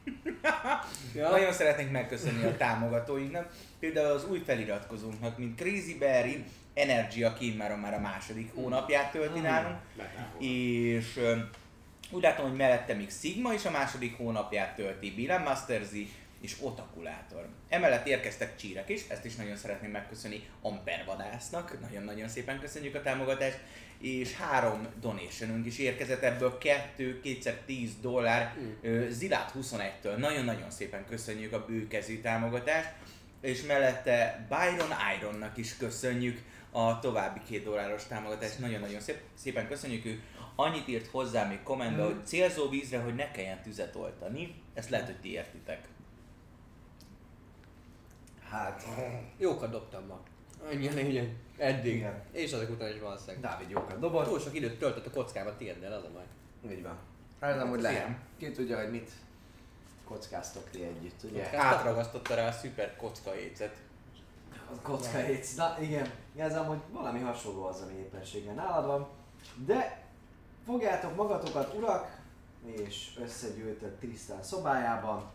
Ja. 1.15 1.31
Nagyon 1.31 1.53
szeretnénk 1.53 1.91
megköszönni 1.91 2.45
a 2.45 2.57
támogatóinknak, 2.57 3.53
például 3.79 4.13
az 4.13 4.29
új 4.29 4.39
feliratkozónknak, 4.39 5.39
mint 5.39 5.61
Crazy 5.61 5.99
Berry, 5.99 6.45
Energy, 6.75 7.23
aki 7.23 7.55
már 7.57 7.77
már 7.77 7.95
a 7.95 8.01
második 8.01 8.55
hónapját 8.55 9.13
tölti 9.13 9.41
nálunk, 9.41 9.79
és 10.39 11.21
úgy 12.11 12.23
látom, 12.23 12.49
hogy 12.49 12.57
mellette 12.57 12.95
még 12.95 13.11
Sigma 13.11 13.53
is 13.53 13.65
a 13.65 13.71
második 13.71 14.17
hónapját 14.17 14.75
tölti, 14.75 15.11
Bilan 15.15 15.43
Masterzy 15.43 16.11
és 16.41 16.57
Otakulátor. 16.61 17.49
Emellett 17.69 18.07
érkeztek 18.07 18.57
csírek 18.57 18.89
is, 18.89 19.09
ezt 19.09 19.25
is 19.25 19.37
nagyon 19.37 19.57
szeretném 19.57 19.91
megköszönni 19.91 20.49
Amper 20.63 21.05
Vadásznak, 21.07 21.81
nagyon-nagyon 21.81 22.29
szépen 22.29 22.61
köszönjük 22.61 22.95
a 22.95 23.03
támogatást, 23.03 23.59
és 23.99 24.35
három 24.35 24.87
donationünk 25.01 25.67
is 25.67 25.79
érkezett, 25.79 26.23
ebből. 26.23 26.59
Kettő, 26.59 27.21
kétszer 27.21 27.55
10 27.67 27.91
dollár, 28.01 28.57
ö, 28.83 29.07
Zilát 29.11 29.53
21-től, 29.61 30.17
nagyon-nagyon 30.17 30.71
szépen 30.71 31.07
köszönjük 31.07 31.53
a 31.53 31.65
bőkezű 31.65 32.21
támogatást, 32.21 32.93
és 33.41 33.63
mellette 33.63 34.47
Byron 34.49 34.91
Ironnak 35.19 35.57
is 35.57 35.77
köszönjük 35.77 36.41
a 36.71 36.99
további 36.99 37.41
két 37.49 37.65
dolláros 37.65 38.07
támogatást, 38.07 38.59
nagyon-nagyon 38.59 39.01
szép, 39.01 39.21
szépen 39.35 39.69
köszönjük, 39.69 40.05
ő. 40.05 40.23
Annyit 40.55 40.89
írt 40.89 41.07
hozzá 41.07 41.49
még 41.49 41.63
kommentbe, 41.63 42.03
hogy 42.03 42.27
célzó 42.27 42.69
vízre, 42.69 42.99
hogy 42.99 43.15
ne 43.15 43.31
kelljen 43.31 43.63
tüzet 43.63 43.97
oltani, 43.97 44.55
ezt 44.75 44.91
lehet, 44.91 45.07
hogy 45.07 45.21
ti 45.21 45.33
értitek. 45.33 45.89
Hát, 48.51 48.87
jókat 49.39 49.71
dobtam 49.71 50.07
ma. 50.07 50.21
Annyi 50.71 50.89
a 50.89 50.93
lényeg. 50.93 51.37
Eddig. 51.57 51.95
Igen. 51.95 52.23
És 52.33 52.53
azok 52.53 52.71
után 52.71 52.95
is 52.95 53.01
valószínűleg. 53.01 53.41
Dávid 53.41 53.71
jókat 53.71 53.99
dobott. 53.99 54.27
Túl 54.27 54.41
sok 54.41 54.55
időt 54.55 54.79
töltött 54.79 55.07
a 55.07 55.11
kockában 55.11 55.57
tiéddel, 55.57 55.93
az 55.93 56.05
a 56.05 56.11
baj. 56.13 56.25
Így 56.73 56.83
van. 56.83 56.97
Hát 57.41 57.57
nem, 57.57 57.69
hogy 57.69 57.81
lehet. 57.81 58.09
Ki 58.39 58.51
tudja, 58.51 58.81
hogy 58.81 58.91
mit 58.91 59.11
kockáztok 60.05 60.71
ti 60.71 60.83
együtt, 60.83 61.23
ugye? 61.23 61.59
Átragasztotta 61.59 62.35
rá 62.35 62.47
a 62.49 62.53
szuper 62.53 62.97
kocka 62.97 63.37
écet. 63.37 63.77
A 64.53 64.81
kocka 64.83 65.19
hétsz. 65.19 65.55
Na 65.55 65.77
igen, 65.81 66.11
jelzem, 66.35 66.65
hogy 66.65 66.79
valami 66.93 67.21
hasonló 67.21 67.65
az, 67.65 67.81
ami 67.81 67.93
éppenséggel 67.93 68.55
nálad 68.55 68.87
van. 68.87 69.09
De 69.67 70.03
fogjátok 70.65 71.17
magatokat, 71.17 71.75
urak, 71.75 72.19
és 72.65 73.11
összegyűltök 73.21 73.99
Trisztán 73.99 74.43
szobájában. 74.43 75.31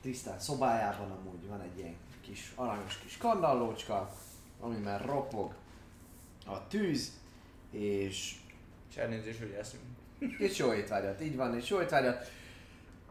Trisztán 0.00 0.40
szobájában 0.40 1.10
amúgy 1.10 1.48
van 1.48 1.60
egy 1.60 1.78
ilyen 1.78 1.96
kis 2.22 2.52
aranyos 2.54 2.98
kis 2.98 3.16
kandallócska, 3.16 4.12
amiben 4.60 4.98
ropog 4.98 5.54
a 6.46 6.66
tűz, 6.68 7.12
és 7.70 8.34
És 8.90 8.96
elnézést, 8.96 9.38
hogy 9.38 9.56
eszünk. 9.60 9.82
és 10.38 10.56
jó 10.58 10.72
étvágyat, 10.72 11.20
így 11.20 11.36
van, 11.36 11.56
és 11.56 11.68
jó 11.68 11.80
étvágyat. 11.80 12.30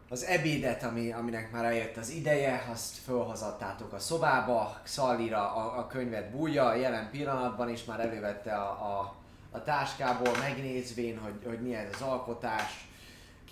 Az 0.08 0.24
ebédet, 0.24 0.82
ami, 0.82 1.12
aminek 1.12 1.50
már 1.50 1.64
eljött 1.64 1.96
az 1.96 2.10
ideje, 2.10 2.68
azt 2.70 2.96
felhozattátok 2.96 3.92
a 3.92 3.98
szobába, 3.98 4.80
Xallira 4.82 5.54
a, 5.54 5.78
a 5.78 5.86
könyvet 5.86 6.30
bújja, 6.30 6.74
jelen 6.74 7.10
pillanatban 7.10 7.68
is 7.68 7.84
már 7.84 8.00
elővette 8.00 8.54
a, 8.54 8.98
a, 8.98 9.14
a 9.50 9.62
táskából, 9.62 10.36
megnézvén, 10.38 11.18
hogy, 11.18 11.40
hogy 11.44 11.60
milyen 11.60 11.88
az 11.92 12.00
alkotás, 12.00 12.88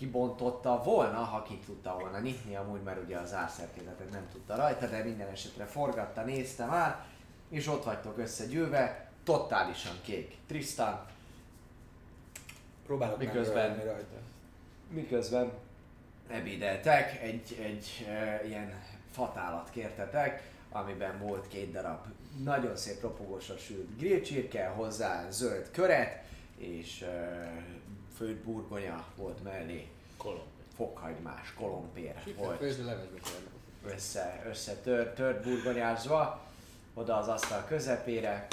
kibontotta 0.01 0.81
volna, 0.83 1.17
ha 1.17 1.43
ki 1.43 1.59
tudta 1.65 1.97
volna 1.99 2.19
nyitni, 2.19 2.55
amúgy 2.55 2.81
mert 2.83 3.03
ugye 3.03 3.17
az 3.17 3.33
árszerkezetet 3.33 4.11
nem 4.11 4.27
tudta 4.31 4.55
rajta, 4.55 4.87
de 4.87 5.03
minden 5.03 5.27
esetre 5.27 5.65
forgatta, 5.65 6.21
nézte 6.21 6.65
már, 6.65 7.05
és 7.49 7.67
ott 7.67 7.83
vagytok 7.83 8.17
összegyűlve, 8.17 9.09
totálisan 9.23 9.95
kék. 10.03 10.37
Tristan, 10.47 11.05
Próbálok 12.85 13.17
Miközben- 13.17 13.83
rajta. 13.83 14.15
miközben 14.89 15.51
ebédeltek, 16.27 17.21
egy, 17.21 17.57
egy 17.61 18.05
e, 18.09 18.41
ilyen 18.47 18.73
fatálat 19.11 19.69
kértetek, 19.69 20.49
amiben 20.71 21.19
volt 21.19 21.47
két 21.47 21.71
darab 21.71 22.05
nagyon 22.43 22.75
szép 22.75 23.01
ropogósra 23.01 23.57
sült 23.57 23.97
grillcsirke, 23.97 24.67
hozzá 24.67 25.29
zöld 25.29 25.69
köret, 25.71 26.23
és 26.57 27.01
e, 27.01 27.51
főtt 28.21 28.43
burgonya 28.43 29.05
volt 29.15 29.43
mellé, 29.43 29.87
Kolom. 30.17 30.43
fokhagymás, 30.75 31.53
kolompér 31.53 32.35
volt 32.37 32.57
Főző 32.57 32.85
levesbe 32.85 33.19
kérem. 33.19 33.95
össze, 33.95 34.43
összetört, 34.47 35.15
tört 35.15 35.43
burgonyázva, 35.43 36.41
oda 36.93 37.17
az 37.17 37.27
asztal 37.27 37.65
közepére, 37.65 38.47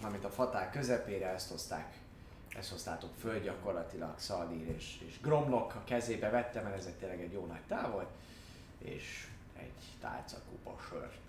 amit 0.00 0.24
a 0.24 0.30
fatál 0.30 0.70
közepére, 0.70 1.26
ezt 1.28 1.50
hozták, 1.50 1.94
ezt 2.58 2.70
hoztátok 2.70 3.10
föl 3.20 3.40
gyakorlatilag 3.40 4.18
Szaldír 4.18 4.74
és, 4.76 5.00
és 5.06 5.20
Gromlok 5.20 5.74
a 5.74 5.84
kezébe 5.84 6.30
vette, 6.30 6.60
mert 6.60 6.76
ez 6.76 6.86
egy 6.86 6.94
tényleg 6.94 7.20
egy 7.20 7.32
jó 7.32 7.46
nagy 7.46 7.62
tál 7.68 7.90
volt, 7.90 8.10
és 8.78 9.28
egy 9.58 9.72
tálca 10.00 10.36
kupa 10.48 10.78
sört 10.88 11.20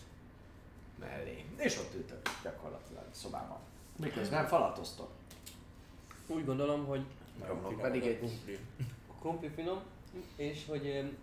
mellé. 1.00 1.46
És 1.58 1.78
ott 1.78 1.96
ültök 1.96 2.22
gyakorlatilag 2.44 3.04
a 3.12 3.16
szobában. 3.16 3.60
Miközben 3.96 4.48
falatoztok. 4.48 5.10
Úgy 6.28 6.46
gondolom, 6.46 6.86
hogy 6.86 7.06
Gromlok 7.42 7.82
pedig 7.82 8.04
egy 8.04 8.30
a 9.08 9.14
krumpli 9.20 9.50
finom, 9.50 9.80
és 10.36 10.66
hogy 10.68 11.14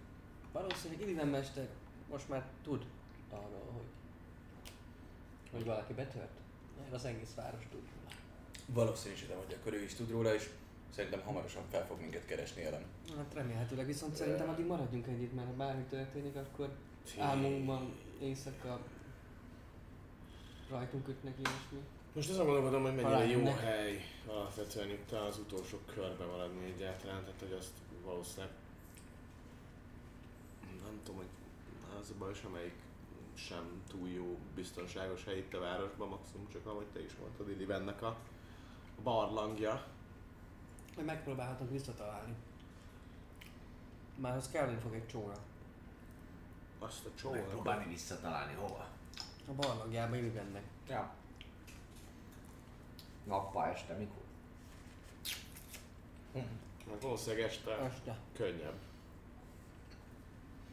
valószínűleg 0.53 1.03
Illiven 1.03 1.28
mester 1.28 1.69
most 2.11 2.28
már 2.28 2.47
tud 2.62 2.85
arról, 3.31 3.70
hogy, 3.73 3.89
hogy 5.53 5.65
valaki 5.65 5.93
betört. 5.93 6.39
Mert 6.78 6.93
az 6.93 7.05
egész 7.05 7.35
város 7.35 7.62
tud. 7.70 7.82
Valószínűsítem, 8.66 9.37
hogy 9.37 9.57
akkor 9.61 9.73
ő 9.74 9.82
is 9.82 9.95
tud 9.95 10.11
róla, 10.11 10.35
és 10.35 10.51
szerintem 10.95 11.20
hamarosan 11.20 11.62
fel 11.70 11.87
fog 11.87 12.01
minket 12.01 12.27
keresni 12.27 12.62
ellen. 12.62 12.85
Hát 13.16 13.35
remélhetőleg, 13.35 13.87
viszont 13.87 14.15
szerintem 14.16 14.49
addig 14.49 14.66
maradjunk 14.66 15.07
együtt, 15.07 15.35
mert 15.35 15.47
ha 15.47 15.53
bármi 15.53 15.82
történik, 15.82 16.37
akkor 16.37 16.77
álmunkban 17.19 17.95
éjszaka 18.20 18.81
rajtunk 20.70 21.09
ütnek 21.09 21.35
ilyesmi. 21.39 21.81
Most 22.12 22.31
azon 22.31 22.47
gondolkodom, 22.47 22.82
hogy 22.82 22.95
mennyire 22.95 23.11
Talán 23.11 23.28
jó 23.28 23.43
ne. 23.43 23.55
hely 23.55 24.05
alapvetően 24.27 24.89
itt 24.91 25.12
az 25.12 25.39
utolsó 25.39 25.78
körbe 25.95 26.24
maradni 26.24 26.65
egyáltalán, 26.65 27.24
tehát 27.24 27.41
hogy 27.41 27.53
azt 27.59 27.73
valószínűleg 28.05 28.55
nem 30.82 31.01
tudom, 31.03 31.16
hogy 31.16 31.28
az 32.01 32.11
a 32.11 32.19
baj, 32.19 32.32
amelyik 32.47 32.74
sem 33.35 33.82
túl 33.89 34.09
jó 34.09 34.39
biztonságos 34.55 35.24
hely 35.24 35.39
itt 35.39 35.55
a 35.55 35.61
városban, 35.61 36.09
maximum 36.09 36.49
csak 36.53 36.66
ahogy 36.66 36.87
te 36.93 37.05
is 37.05 37.16
mondtad, 37.20 37.51
Illivennek 37.51 38.03
a 38.03 38.16
barlangja. 39.03 39.85
Megpróbálhatunk 41.05 41.70
visszatalálni. 41.70 42.35
Már 44.16 44.37
az 44.37 44.49
kelleni 44.49 44.78
fog 44.78 44.95
egy 44.95 45.07
csóra. 45.07 45.37
Azt 46.78 47.05
a 47.05 47.11
csónak. 47.15 47.41
Megpróbálni 47.41 47.89
visszatalálni 47.89 48.55
hova. 48.55 48.89
A 49.49 49.53
barlangjában 49.53 50.19
Illivennek. 50.19 50.65
Ja. 50.89 51.19
Nappal 53.31 53.69
este, 53.74 53.94
mikor? 53.94 54.23
Meg 56.90 57.01
valószínűleg 57.01 57.44
este 57.44 57.70
Este. 57.78 58.19
könnyebb. 58.36 58.74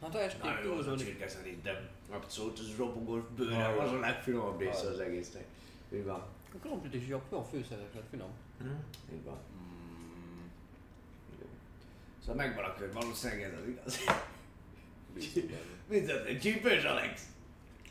Hát 0.02 0.12
ha 0.12 0.20
estig 0.20 0.42
Na 0.42 0.60
jó, 0.60 0.72
az 0.72 0.78
a 0.78 0.82
túlzódik. 0.90 1.06
csirke 1.06 1.28
szerintem 1.28 1.88
abszolút 2.10 2.58
az 2.58 2.76
ropogós 2.76 3.22
bőre, 3.36 3.68
az 3.82 3.92
a 3.92 3.98
legfinomabb 3.98 4.58
része 4.60 4.86
az 4.88 4.98
egésznek. 4.98 5.44
Így 5.94 6.04
van. 6.04 6.18
A 6.54 6.56
krumplit 6.60 6.94
is 6.94 7.06
jó, 7.06 7.22
jó 7.32 7.42
főszeres 7.50 7.94
lett, 7.94 8.08
finom. 8.10 8.30
Így 9.12 9.24
van. 9.24 9.38
Szóval 12.20 12.34
megvan 12.46 12.64
a 12.64 12.74
kör, 12.74 12.92
valószínűleg 12.92 13.42
ez 13.42 13.52
az 13.60 13.66
igaz. 13.68 13.98
Mit 15.88 16.06
tettél? 16.06 16.38
Csípős, 16.38 16.84
Alex? 16.84 17.22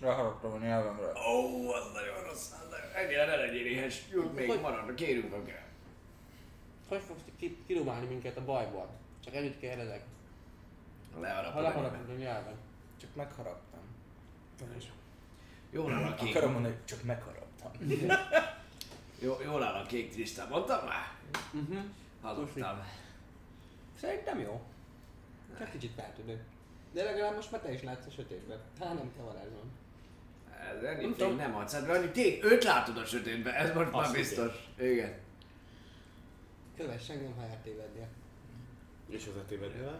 Ráharaptam 0.02 0.52
a 0.54 0.58
nyelvemre. 0.58 1.12
Ó, 1.30 1.70
az 1.72 1.92
nagyon 1.94 2.24
rossz. 2.24 2.52
az 2.52 2.68
nagyon- 2.70 2.92
Ennyire 3.06 3.26
ne 3.26 3.36
legyél 3.36 3.66
éhes. 3.66 4.02
Jut 4.12 4.34
még 4.36 4.48
Hogy- 4.50 4.62
maradna, 4.62 4.94
kérünk 4.94 5.34
a 5.34 5.44
kell. 5.44 5.66
Hogy 6.88 7.02
fogsz 7.08 7.22
ki- 7.38 7.58
kirúgálni 7.68 8.06
minket 8.08 8.38
a 8.38 8.46
bajból? 8.46 8.90
Csak 9.24 9.36
ennyit 9.36 9.60
kérdezek. 9.60 10.04
Ha 11.14 11.20
Leharapod 11.20 11.58
a 11.58 11.62
leharapod 11.62 11.98
nyelven. 11.98 12.16
a 12.16 12.20
nyelven. 12.20 12.56
Csak 13.02 13.16
megharaptam. 13.16 13.80
Jól 15.72 15.94
áll 15.94 16.04
a 16.12 16.16
kék. 16.16 16.30
Akarom 16.36 16.52
mondani, 16.52 16.74
hogy 16.74 16.86
csak 16.86 17.04
megharaptam. 17.04 17.72
Jó, 19.22 19.38
jól 19.44 19.64
áll 19.64 19.82
a 19.84 19.86
kék 19.86 20.12
Tristan. 20.12 20.48
Mondtam 20.48 20.86
már? 20.86 21.12
Uh-huh. 21.54 21.78
Hallottam. 22.22 22.82
Szerintem 24.00 24.40
jó. 24.40 24.62
Csak 25.58 25.72
kicsit 25.72 25.92
feltűnő. 25.96 26.44
De 26.92 27.04
legalább 27.04 27.36
most 27.36 27.52
már 27.52 27.62
te 27.62 27.72
is 27.72 27.84
látsz 27.84 28.06
a 28.06 28.10
sötétben. 28.12 28.60
Hát 28.80 28.94
nem 28.94 29.12
kell 29.16 29.26
varázsolni. 29.26 29.72
Ez 30.76 30.82
Nem 30.82 31.16
tudom. 31.16 31.36
nem 31.36 31.56
adsz, 31.56 31.74
hát 31.74 31.90
annyi 31.90 32.10
tény, 32.12 32.40
őt 32.44 32.64
látod 32.64 32.98
a 32.98 33.06
sötétben, 33.06 33.54
ez 33.54 33.74
most 33.74 33.92
már 33.92 34.12
biztos. 34.12 34.70
Igen. 34.80 35.14
Kövess 36.78 37.10
engem, 37.10 37.34
ha 37.36 37.44
eltévednél. 37.44 38.08
És 39.10 39.28
az 39.28 39.38
etévedővel? 39.38 40.00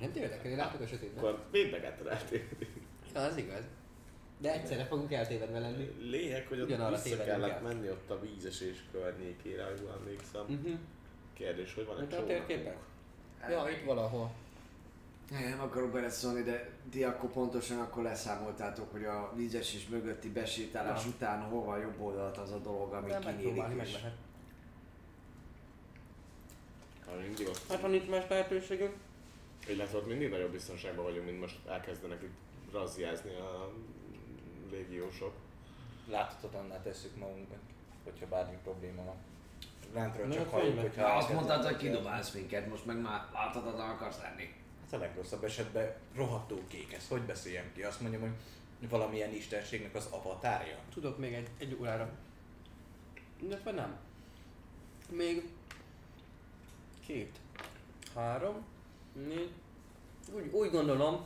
Nem 0.00 0.12
tévedek, 0.12 0.44
én 0.44 0.56
látok 0.56 0.80
a 0.80 0.86
sötétben. 0.86 1.24
Akkor 1.24 1.44
védbegetted 1.50 2.06
eltévedni. 2.06 2.66
Ja, 3.14 3.20
az 3.20 3.36
igaz. 3.36 3.62
De 4.40 4.52
egyszerre 4.52 4.84
fogunk 4.84 5.12
eltévedve 5.12 5.58
lenni. 5.58 5.94
Lényeg, 6.00 6.46
hogy 6.46 6.60
ott 6.60 6.66
Ugyanarra 6.66 7.02
vissza 7.02 7.24
kellett 7.24 7.50
el. 7.50 7.60
menni 7.62 7.88
ott 7.90 8.10
a 8.10 8.20
vízesés 8.20 8.84
környékére, 8.92 9.62
jól 9.80 9.96
emlékszem. 10.00 10.40
Uh-huh. 10.40 10.78
Kérdés, 11.34 11.74
hogy 11.74 11.86
van 11.86 11.94
egy 11.94 12.00
Mint 12.00 12.12
a 12.12 12.16
csónak? 12.16 12.46
térképen? 12.46 12.74
Ja, 13.50 13.68
itt 13.68 13.84
valahol. 13.84 14.30
Nem 15.30 15.60
akarok 15.60 15.90
beleszólni, 15.90 16.42
de 16.42 16.70
ti 16.90 17.04
akkor 17.04 17.30
pontosan 17.30 17.80
akkor 17.80 18.02
leszámoltátok, 18.02 18.92
hogy 18.92 19.04
a 19.04 19.32
vízesés 19.36 19.88
mögötti 19.88 20.28
besétálás 20.30 21.04
Ja. 21.04 21.08
után 21.10 21.40
hova 21.42 21.72
a 21.72 21.78
jobb 21.78 22.00
oldalt 22.00 22.36
az 22.36 22.50
a 22.52 22.58
dolog, 22.58 22.92
ami 22.92 23.08
De 23.08 23.18
megpróbálni 23.18 23.42
kinyílik 23.42 23.76
meg 23.76 23.86
is. 23.86 23.92
lehet. 23.92 24.14
Ha 27.06 27.12
mindig 27.22 27.46
ott, 27.48 27.60
Hát 27.68 27.80
ha 27.80 27.88
nincs 27.88 28.08
más 28.08 28.24
lehetőségünk. 28.28 28.94
illetve 29.68 29.98
ott 29.98 30.06
mindig 30.06 30.30
nagyobb 30.30 30.50
biztonságban 30.50 31.04
vagyunk, 31.04 31.24
mint 31.24 31.40
most 31.40 31.56
elkezdenek 31.66 32.22
itt 32.22 32.72
razziázni 32.72 33.30
a 33.34 33.72
légiósok. 34.70 35.32
Láthatatlanná 36.08 36.82
tesszük 36.82 37.16
magunkat, 37.16 37.58
hogyha 38.04 38.26
bármi 38.26 38.56
probléma 38.62 39.02
van. 39.04 39.16
Rántról 39.94 40.26
Na, 40.26 40.34
csak 40.34 40.46
a 40.46 40.50
halljuk, 40.50 40.64
könyvben. 40.74 40.84
hogyha... 40.90 41.00
Ja, 41.00 41.14
azt 41.14 41.28
elkezdett 41.30 41.48
mondtad, 41.48 41.72
hogy 41.72 41.76
kidobálsz 41.90 42.32
minket, 42.32 42.68
most 42.68 42.86
meg 42.86 43.00
már 43.00 43.26
láthatatlan 43.32 43.90
akarsz 43.90 44.20
lenni. 44.22 44.54
A 44.92 44.96
legrosszabb 44.96 45.44
esetben 45.44 45.94
rohadtó 46.14 46.60
kék, 46.68 46.92
ezt 46.92 47.08
hogy 47.08 47.22
beszéljem 47.22 47.72
ki? 47.74 47.82
Azt 47.82 48.00
mondjam, 48.00 48.20
hogy 48.20 48.88
valamilyen 48.88 49.34
istenségnek 49.34 49.94
az 49.94 50.06
avatárja. 50.10 50.78
Tudok 50.92 51.18
még 51.18 51.32
egy, 51.32 51.48
egy 51.58 51.76
órára. 51.80 52.10
Illetve 53.42 53.70
nem. 53.70 53.98
Még 55.10 55.48
két, 57.06 57.38
három, 58.14 58.64
négy. 59.12 59.52
Úgy, 60.34 60.52
úgy 60.52 60.70
gondolom, 60.70 61.24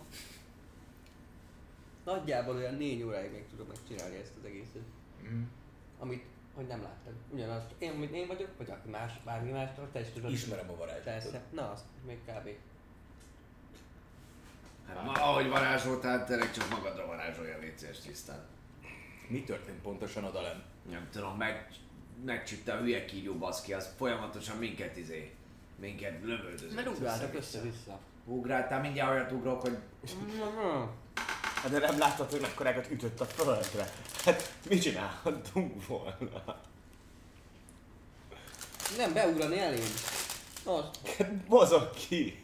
nagyjából 2.05 2.56
olyan 2.56 2.74
négy 2.74 3.02
óráig 3.02 3.30
még 3.32 3.47
tudom 3.51 3.66
megcsinálni 3.66 4.16
ezt 4.16 4.32
az 4.39 4.44
egészet. 4.44 4.82
Mhm. 5.22 5.43
Amit, 5.98 6.24
hogy 6.55 6.66
nem 6.66 6.82
láttad. 6.82 7.12
Ugyanaz, 7.30 7.68
csak 7.68 7.82
én, 7.82 7.90
amit 7.90 8.12
én 8.12 8.26
vagyok, 8.26 8.48
vagy 8.59 8.70
aki 8.70 8.89
más, 8.89 9.12
bármi 9.24 9.51
más, 9.51 9.70
te 9.93 10.01
is 10.01 10.09
tudod. 10.09 10.30
Ismerem 10.30 10.70
a 10.70 10.76
varázslatot. 10.76 11.30
Persze. 11.30 11.43
Na, 11.51 11.70
azt 11.70 11.84
még 12.06 12.18
kb. 12.24 12.48
Ma, 15.05 15.12
ahogy 15.12 15.48
varázsoltál, 15.48 16.24
tényleg 16.24 16.52
csak 16.52 16.70
magadra 16.70 17.06
varázsolja, 17.06 17.59
légy 17.59 17.78
szíves 17.78 17.98
tisztán. 17.98 18.47
Mi 19.28 19.43
történt 19.43 19.81
pontosan 19.82 20.24
odalent? 20.24 20.64
Nem 20.90 21.09
tudom, 21.12 21.36
meg, 21.36 21.69
megcsípte 22.24 22.73
a 22.73 22.77
hülye 22.77 23.05
kígyó 23.05 23.35
baszki, 23.35 23.73
az 23.73 23.89
folyamatosan 23.97 24.56
minket 24.56 24.97
izé, 24.97 25.35
minket 25.77 26.23
lövöldözött. 26.23 26.74
Mert 26.74 26.89
ugráltak 26.89 27.35
össze-vissza. 27.35 27.98
Ugráltál, 28.24 28.81
mindjárt 28.81 29.10
olyat 29.10 29.32
ugrok, 29.32 29.60
hogy 29.60 29.78
Hát 31.62 31.70
de 31.70 31.78
nem 31.78 31.98
láttad, 31.98 32.31
hogy 32.31 32.40
mekkorákat 32.40 32.90
ütött 32.90 33.20
a 33.20 33.24
földre? 33.24 33.90
Hát 34.24 34.55
mit 34.69 34.82
csinálhattunk 34.82 35.86
volna? 35.86 36.60
Nem, 38.97 39.12
beugrani 39.12 39.59
elém. 39.59 39.94
Az. 40.64 40.85
Hát 41.19 41.31
mozog 41.48 41.90
ki! 41.90 42.41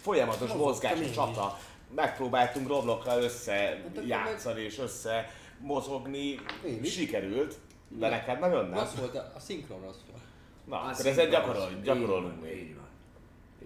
Folyamatos 0.00 0.52
mozgás 0.52 1.00
is. 1.00 1.10
csata. 1.10 1.58
Megpróbáltunk 1.94 2.68
Roblokra 2.68 3.22
össze 3.22 3.82
akkor 3.88 4.04
játszani 4.04 4.60
és 4.62 4.78
össze 4.78 5.30
mozogni. 5.58 6.40
Én 6.66 6.84
is. 6.84 6.92
Sikerült, 6.92 7.58
de 7.88 8.08
neked 8.08 8.38
nagyon 8.38 8.64
nem. 8.68 8.78
Rossz 8.78 8.94
volt, 8.94 9.14
a, 9.14 9.32
a 9.36 9.40
szinkron 9.40 9.80
rossz 9.80 9.96
volt. 10.10 10.22
Na, 10.64 10.76
A 10.80 10.88
akkor 10.88 11.06
ezen 11.06 11.30
gyakorol, 11.30 11.70
gyakorolunk 11.82 12.42
még. 12.42 12.56
Így 12.62 12.74
van. 12.74 12.88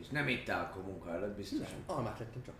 És 0.00 0.06
nem 0.10 0.28
ittál 0.28 0.64
akkor 0.70 0.82
munka 0.82 1.10
előtt, 1.12 1.36
biztosan. 1.36 1.82
Almát 1.86 2.18
lettem 2.18 2.42
csak. 2.44 2.54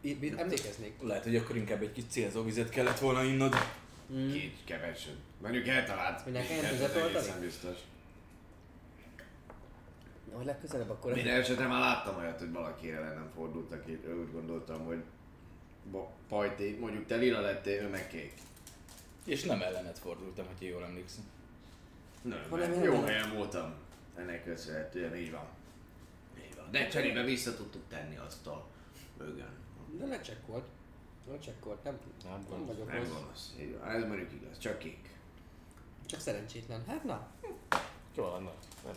Én- 0.00 0.34
Emlékeznék. 0.38 0.94
Lehet, 1.02 1.24
hogy 1.24 1.36
akkor 1.36 1.56
inkább 1.56 1.82
egy 1.82 1.92
kis 1.92 2.04
célzóvizet 2.08 2.68
kellett 2.68 2.98
volna 2.98 3.22
innod. 3.22 3.54
Két 4.32 4.56
keveset. 4.64 5.14
Mondjuk 5.42 5.66
eltalált. 5.68 6.20
Hogy 6.20 6.32
nekem 6.32 6.56
az 6.74 6.80
oltani? 6.80 7.16
egészen 7.16 7.40
biztos. 7.40 7.76
Hogy 10.32 10.44
legközelebb 10.44 10.90
akkor... 10.90 11.12
Minden 11.12 11.40
esetre 11.40 11.66
már 11.66 11.80
láttam 11.80 12.16
olyat, 12.16 12.38
hogy 12.38 12.52
valaki 12.52 12.90
ellenem 12.90 13.30
fordult, 13.34 13.72
aki 13.72 13.92
úgy 13.92 14.32
gondoltam, 14.32 14.84
hogy 14.84 15.02
pajti, 16.28 16.76
mondjuk 16.80 17.06
te 17.06 17.16
lila 17.16 17.40
lettél, 17.40 17.82
ő 17.82 17.88
meg 17.88 18.08
kék. 18.08 18.32
És 19.24 19.42
nem 19.44 19.62
ellenet 19.62 19.98
fordultam, 19.98 20.46
hogy 20.46 20.66
jól 20.66 20.84
emlékszem. 20.84 21.24
Nem, 22.22 22.46
Hanem 22.50 22.82
jó 22.82 23.02
helyen 23.02 23.34
voltam. 23.34 23.74
Ennek 24.16 24.44
köszönhetően 24.44 25.16
így 25.16 25.30
van. 25.30 25.46
Így 26.38 26.56
van. 26.56 26.70
De 26.70 26.88
cserébe 26.88 27.22
vissza 27.22 27.56
tudtuk 27.56 27.82
tenni 27.88 28.16
azt 28.16 28.46
a 28.46 28.66
mögön. 29.18 29.60
De 29.98 30.06
lecsekkolt. 30.06 30.66
Lecsekkolt, 31.30 31.84
nem, 31.84 31.98
Nem 32.24 32.46
nem 32.50 32.66
vagyok 32.66 32.92
Nem 32.92 33.08
gonosz. 33.08 33.54
Ez 33.86 34.04
mondjuk 34.04 34.32
igaz, 34.32 34.58
csak 34.58 34.78
kék. 34.78 35.10
Csak 36.06 36.20
szerencsétlen. 36.20 36.84
Hát 36.86 37.04
na, 37.04 37.26
Jó, 38.14 38.24
van, 38.24 38.42
na. 38.42 38.52
Nem. 38.84 38.94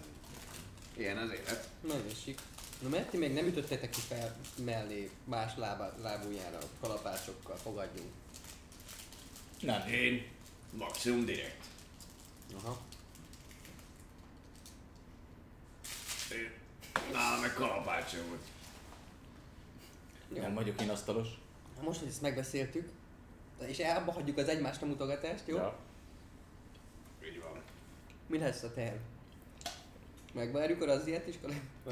Ilyen 0.98 1.18
az 1.18 1.30
élet. 1.32 1.70
nagyon 1.82 2.10
sik. 2.24 2.40
Na 2.82 2.90
mert 2.90 3.10
ti 3.10 3.18
még 3.18 3.34
nem 3.34 3.46
ütöttetek 3.46 3.90
ki 3.90 4.00
fel 4.00 4.36
mellé 4.66 5.12
más 5.24 5.56
lába, 5.58 5.94
lábújára 6.02 6.58
kalapácsokkal, 6.82 7.56
fogadjunk. 7.56 8.10
Nem. 9.62 9.88
Én 9.88 10.28
maximum 10.72 11.26
direkt. 11.26 11.66
Aha. 12.56 12.82
Én 16.32 16.52
nálam 17.12 17.42
meg 17.42 17.54
kalapácsom 17.54 18.28
volt. 18.28 18.44
Nem 20.42 20.54
vagyok 20.54 20.82
én 20.82 20.90
asztalos. 20.90 21.28
Na 21.78 21.84
most, 21.84 22.00
hogy 22.00 22.08
ezt 22.08 22.22
megbeszéltük, 22.22 22.90
és 23.66 23.80
abba 23.80 24.12
hagyjuk 24.12 24.38
az 24.38 24.48
egymásra 24.48 24.88
mutogatást, 24.88 25.44
jó? 25.46 25.56
Ja. 25.56 25.80
Így 27.26 27.42
van. 27.42 27.62
Mi 28.28 28.38
lesz 28.38 28.64
a 28.64 28.74
terv? 28.74 28.98
Megvárjuk 30.36 30.82
a 30.82 30.86
razziát 30.86 31.28
is? 31.28 31.36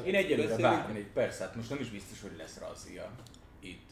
Én 0.06 0.16
egyelőre 0.16 0.56
várnék, 0.58 1.08
persze, 1.08 1.44
hát 1.44 1.56
most 1.56 1.70
nem 1.70 1.80
is 1.80 1.90
biztos, 1.90 2.22
hogy 2.22 2.36
lesz 2.38 2.60
razzia 2.60 3.12
itt. 3.60 3.90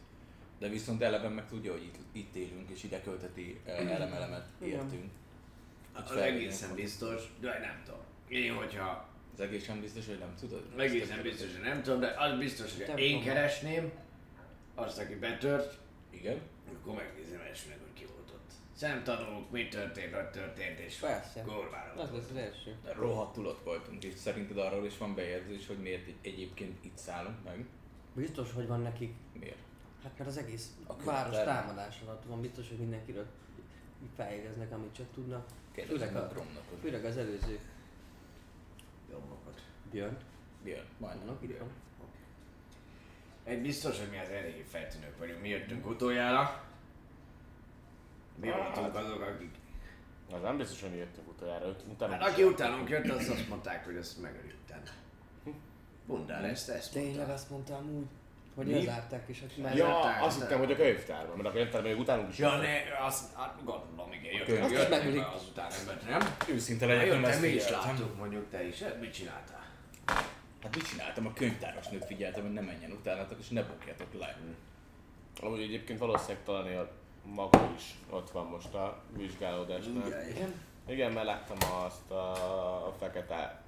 De 0.59 0.67
viszont 0.67 1.01
eleven 1.01 1.31
meg 1.31 1.47
tudja, 1.47 1.71
hogy 1.71 1.83
itt, 1.83 1.95
itt 2.11 2.35
élünk, 2.35 2.69
és 2.69 2.83
ide 2.83 3.01
költeti 3.01 3.59
eh, 3.65 3.79
elemelemet 3.79 4.45
értünk. 4.63 5.11
Az 5.93 6.15
egészen 6.15 6.75
biztos, 6.75 7.21
de 7.39 7.59
nem 7.59 7.81
tudom. 7.85 7.99
Én, 8.27 8.53
hogyha 8.53 9.09
Az 9.33 9.39
egészen 9.39 9.79
biztos, 9.79 10.05
hogy 10.05 10.19
nem 10.19 10.35
tudod? 10.39 10.63
egészen 10.77 11.21
biztos, 11.21 11.51
hogy 11.51 11.63
nem 11.63 11.81
tudom, 11.81 11.99
de 11.99 12.15
az 12.17 12.37
biztos, 12.37 12.71
hogy 12.77 12.99
én 12.99 13.23
keresném 13.23 13.91
azt, 14.75 14.99
aki 14.99 15.15
betört, 15.15 15.77
Igen? 16.09 16.39
akkor 16.73 16.95
megnézem 16.95 17.39
elsőnek, 17.49 17.77
hogy 17.81 17.90
ott. 18.83 18.89
Szemtanúk, 18.89 19.51
mi 19.51 19.67
történt, 19.67 20.13
hogy 20.13 20.29
történt, 20.29 20.79
és 20.79 20.95
Persze. 20.95 21.41
gorvára. 21.41 22.01
Az 22.01 22.11
lesz 22.11 22.29
az 22.29 22.35
első. 22.35 22.75
Rohadtul 22.95 23.45
ott 23.45 23.63
voltunk, 23.63 24.03
és 24.03 24.13
szerinted 24.13 24.57
arról 24.57 24.85
is 24.85 24.97
van 24.97 25.15
bejegyzés, 25.15 25.67
hogy 25.67 25.77
miért 25.77 26.07
egy- 26.07 26.17
egyébként 26.21 26.85
itt 26.85 26.97
szállunk 26.97 27.43
meg? 27.43 27.65
Biztos, 28.13 28.51
hogy 28.53 28.67
van 28.67 28.81
nekik. 28.81 29.13
Miért? 29.39 29.57
Hát 30.03 30.17
mert 30.17 30.29
az 30.29 30.37
egész 30.37 30.75
A 30.87 30.95
város 31.03 31.33
könyvtár. 31.35 31.61
támadás 31.63 32.01
alatt 32.05 32.23
van, 32.25 32.41
biztos, 32.41 32.67
hogy 32.69 32.77
mindenkiről 32.77 33.25
feljegyeznek, 34.15 34.71
amit 34.71 34.95
csak 34.95 35.05
tudnak. 35.13 35.45
Főleg 35.87 36.15
a 36.15 36.31
Főleg 36.81 37.05
az 37.05 37.17
előző 37.17 37.59
Jobbokat. 39.11 39.61
Björn. 39.91 40.17
Björn, 40.63 40.85
majd 40.97 41.17
Vannak 41.17 41.43
itt 41.43 41.57
van. 41.57 41.69
Egy 43.43 43.61
biztos, 43.61 43.99
hogy 43.99 44.09
mi 44.09 44.17
az 44.17 44.29
eléggé 44.29 44.61
feltűnők 44.61 45.17
vagyunk. 45.17 45.41
Mi 45.41 45.47
jöttünk 45.49 45.85
utoljára. 45.87 46.70
Mi 48.41 48.47
voltunk 48.49 48.95
azok, 48.95 49.21
akik... 49.21 49.49
Az 50.33 50.41
nem 50.41 50.57
biztos, 50.57 50.81
hogy 50.81 50.89
mi 50.89 50.97
jöttünk 50.97 51.27
utoljára. 51.29 51.75
Utána 51.93 52.11
Hát 52.13 52.27
aki 52.27 52.43
utánunk 52.43 52.89
jött, 52.89 53.09
az 53.09 53.29
azt 53.29 53.49
mondták, 53.49 53.85
hogy 53.85 53.95
ezt 53.95 54.21
megölütten. 54.21 54.81
Bundár 56.05 56.43
ezt, 56.43 56.69
ezt 56.69 56.91
Tényleg 56.93 57.15
mondta. 57.15 57.33
azt 57.33 57.49
mondtam 57.49 57.89
úgy, 57.97 58.05
hogy 58.55 58.65
Mi? 58.65 58.73
lezárták 58.73 59.23
és 59.27 59.39
hogy 59.39 59.63
már 59.63 59.75
Ja, 59.75 59.87
Lezárták, 59.87 60.23
azt 60.23 60.41
hittem, 60.41 60.59
hogy 60.59 60.71
a 60.71 60.75
könyvtárban, 60.75 61.35
mert 61.37 61.49
a 61.49 61.51
könyvtárban 61.51 61.91
még 61.91 61.99
utánunk 61.99 62.29
is 62.29 62.37
Ja, 62.37 62.55
ne, 62.57 63.05
azt, 63.05 63.35
hát 63.35 63.55
gondolom, 63.63 64.11
igen, 64.11 64.33
jöttek, 64.33 64.61
Azt 64.63 64.71
is 64.71 64.77
jöttek 64.77 64.89
megölik. 64.99 65.19
be 65.21 65.27
azután 65.27 65.71
embert, 65.79 66.07
nem? 66.09 66.35
Őszinte 66.55 66.85
legyek, 66.85 67.01
nem 67.05 67.13
jöttem, 67.15 67.31
ezt 67.31 67.41
mi 67.41 67.47
is 67.47 67.69
láttuk, 67.69 68.17
mondjuk 68.17 68.49
te 68.49 68.63
is. 68.67 68.81
Hát 68.81 68.99
mit 68.99 69.13
csináltál? 69.13 69.65
Hát 70.63 70.75
mit 70.75 70.87
csináltam? 70.87 71.25
A 71.25 71.33
könyvtáros 71.33 71.87
nőt 71.87 72.05
figyeltem, 72.05 72.43
hogy 72.43 72.53
ne 72.53 72.61
menjen 72.61 72.91
utánatok, 72.91 73.39
és 73.39 73.49
ne 73.49 73.63
bukjatok 73.63 74.13
le. 74.19 74.37
Amúgy 75.41 75.61
egyébként 75.61 75.99
valószínűleg 75.99 76.43
talán 76.43 76.77
a 76.77 76.87
maga 77.23 77.71
is 77.75 77.95
ott 78.09 78.31
van 78.31 78.45
most 78.45 78.73
a 78.73 79.01
vizsgálódásnál. 79.17 80.29
Igen? 80.29 80.53
Igen, 80.87 81.11
mert 81.11 81.25
láttam 81.25 81.57
azt 81.85 82.11
a, 82.11 82.95
fekete 82.99 83.61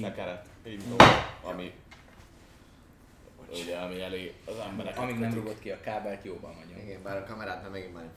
szekeret, 0.00 0.48
indó, 0.62 0.96
ami 1.42 1.74
ugye, 3.50 3.78
ami 3.78 4.00
elé 4.00 4.34
az 4.46 4.58
emberek. 4.58 4.98
Amíg 4.98 5.18
nem 5.18 5.34
rugott 5.34 5.58
ki 5.60 5.70
a 5.70 5.80
kábelt, 5.80 6.24
jóban 6.24 6.54
vagyunk. 6.56 6.82
Igen, 6.88 7.02
bár 7.02 7.16
a 7.16 7.24
kamerát 7.24 7.62
nem 7.62 7.70
megint 7.70 7.94
már. 7.94 8.08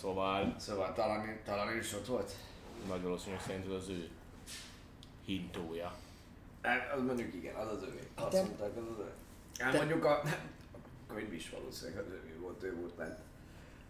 Szóval 0.00 0.54
Szóval 0.58 0.92
talán, 0.92 1.40
talán 1.44 1.76
is 1.76 1.92
ott 1.94 2.06
volt. 2.06 2.32
nagy 2.88 3.02
valószínűleg 3.02 3.42
szerint 3.42 3.66
az 3.72 3.88
ő 3.88 4.08
hintója. 5.24 5.94
Hát, 6.62 6.92
az 6.92 7.02
mondjuk 7.02 7.34
igen, 7.34 7.54
az 7.54 7.72
az 7.72 7.82
övé. 7.82 8.08
Azt 8.14 8.28
te- 8.30 8.42
mondták, 8.42 8.76
az 8.76 8.82
az 8.92 8.98
övé. 8.98 9.10
Hát 9.58 9.72
mondjuk 9.76 10.04
a 10.04 10.22
könyv 11.14 11.32
is 11.32 11.50
valószínűleg 11.50 12.04
az 12.04 12.10
övé 12.12 12.32
volt, 12.40 12.62
ő 12.62 12.74
volt 12.76 12.94
bent. 12.94 13.18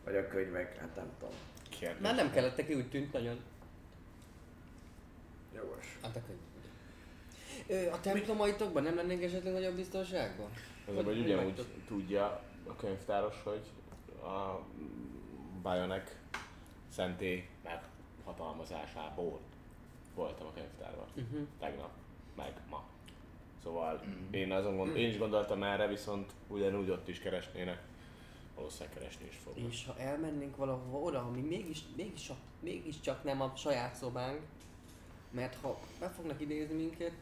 Vagy 0.05 0.17
a 0.17 0.29
könyvek, 0.29 0.77
hát 0.77 0.97
nem 0.97 1.11
tudom. 1.19 1.35
Kérdés. 1.69 2.01
Már 2.03 2.15
nem 2.15 2.31
kellett 2.31 2.57
neki, 2.57 2.75
úgy 2.75 2.89
tűnt 2.91 3.13
nagyon. 3.13 3.41
Jogos. 5.55 5.99
Hát 6.03 6.17
a 6.17 6.21
könyv. 6.27 6.39
Ö, 7.67 7.91
a 7.91 8.01
templomaitokban 8.01 8.83
nem 8.83 8.97
lennénk 8.97 9.23
esetleg 9.23 9.53
nagyobb 9.53 9.75
biztonságban? 9.75 10.51
Az, 10.87 10.95
Hogy- 10.95 11.05
hogy 11.05 11.19
ugyanúgy 11.19 11.65
tudja 11.87 12.43
a 12.67 12.77
könyvtáros, 12.77 13.35
hogy 13.43 13.63
a 14.23 14.61
Bajonek 15.63 16.17
szenté 16.93 17.49
meghatalmazásából 17.65 19.41
voltam 20.15 20.47
a 20.47 20.53
könyvtárban. 20.53 21.07
Uh-huh. 21.17 21.47
Tegnap, 21.61 21.91
meg 22.37 22.53
ma. 22.71 22.85
Szóval 23.63 24.01
én, 24.31 24.53
azon 24.53 24.77
gond, 24.77 24.97
én 24.97 25.09
is 25.09 25.19
gondoltam 25.19 25.63
erre, 25.63 25.87
viszont 25.87 26.33
ugyanúgy 26.49 26.91
ott 26.91 27.09
is 27.09 27.19
keresnének. 27.19 27.83
Valószínűleg 28.55 28.95
keresni 28.95 29.27
is 29.29 29.37
fognak. 29.37 29.73
És 29.73 29.87
ha 29.87 29.99
elmennénk 29.99 30.57
valahova 30.57 30.99
oda, 30.99 31.19
ami 31.19 31.41
mégis, 31.41 31.83
mégis, 31.97 32.33
mégis 32.61 33.01
csak 33.01 33.25
nem 33.25 33.41
a 33.41 33.53
saját 33.57 33.95
szobánk, 33.95 34.41
mert 35.31 35.61
ha 35.61 35.79
be 36.01 36.09
fognak 36.09 36.41
idézni 36.41 36.75
minket, 36.75 37.13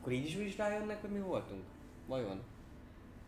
akkor 0.00 0.12
így 0.12 0.24
is, 0.24 0.34
is 0.34 0.56
rájönnek, 0.56 1.00
hogy 1.00 1.10
mi 1.10 1.20
voltunk. 1.20 1.62
Vajon? 2.06 2.42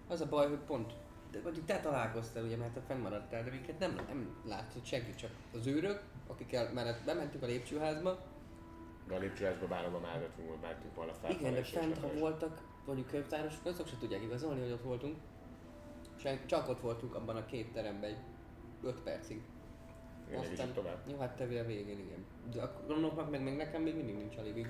Az 0.08 0.20
a 0.20 0.28
baj, 0.28 0.48
hogy 0.48 0.58
pont, 0.58 0.92
de 1.30 1.40
mondjuk 1.42 1.66
te 1.66 1.80
találkoztál, 1.80 2.44
ugye, 2.44 2.56
mert 2.56 2.72
te 2.72 2.80
fennmaradtál, 2.80 3.44
de 3.44 3.50
minket 3.50 3.78
nem, 3.78 3.94
nem 3.94 4.36
látszott 4.44 4.84
senki, 4.84 5.14
csak 5.14 5.30
az 5.54 5.66
őrök, 5.66 6.02
akikkel 6.26 6.72
mellett 6.72 7.04
bementünk 7.04 7.42
a 7.42 7.46
lépcsőházba, 7.46 8.18
De 9.08 9.14
a 9.14 9.18
lépcsőházba 9.18 9.66
bárhova 9.66 9.98
már 9.98 10.20
vettünk, 10.20 10.60
mentünk 10.62 10.94
volna 10.94 11.12
fel. 11.12 11.30
Igen, 11.30 11.54
de 11.54 11.62
fent, 11.62 11.98
ha 11.98 12.08
voltak 12.18 12.60
mondjuk 12.86 13.06
könyvtárosok, 13.06 13.64
azok 13.64 13.88
se 13.88 13.96
tudják 13.98 14.22
igazolni, 14.22 14.60
hogy 14.60 14.72
ott 14.72 14.82
voltunk. 14.82 15.16
Sen, 16.16 16.46
csak 16.46 16.68
ott 16.68 16.80
voltunk 16.80 17.14
abban 17.14 17.36
a 17.36 17.46
két 17.46 17.72
teremben 17.72 18.10
egy 18.10 18.18
5 18.82 19.00
percig. 19.00 19.40
Igen, 20.28 20.42
kicsit 20.42 20.72
tovább. 20.72 20.98
Jó, 21.10 21.18
hát 21.18 21.36
te 21.36 21.44
a 21.44 21.46
végén, 21.46 21.98
igen. 21.98 22.24
De 22.52 22.62
akkor 22.62 22.86
gondolok 22.86 23.30
meg, 23.30 23.42
meg 23.42 23.56
nekem 23.56 23.82
még 23.82 23.96
mindig 23.96 24.16
nincs 24.16 24.36
alig. 24.36 24.68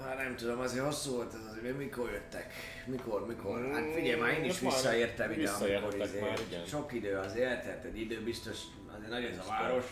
Hát 0.00 0.16
nem 0.16 0.36
tudom, 0.36 0.60
azért 0.60 0.84
hosszú 0.84 1.14
volt 1.14 1.34
ez 1.34 1.46
azért, 1.50 1.76
mikor 1.76 2.10
jöttek? 2.10 2.52
Mikor, 2.86 3.26
mikor? 3.26 3.70
Hát 3.72 3.92
figyelj, 3.94 4.20
már 4.20 4.38
én 4.38 4.44
is 4.44 4.60
visszaértem 4.60 5.30
ide, 5.30 5.50
amikor 5.50 6.00
izé, 6.00 6.20
már, 6.20 6.38
igen. 6.48 6.64
sok 6.64 6.92
idő 6.92 7.16
azért 7.16 7.50
eltelt, 7.50 7.84
egy 7.84 8.00
idő 8.00 8.22
biztos, 8.22 8.62
azért 8.96 9.10
nagy 9.10 9.24
ez 9.24 9.38
a 9.38 9.44
város. 9.48 9.84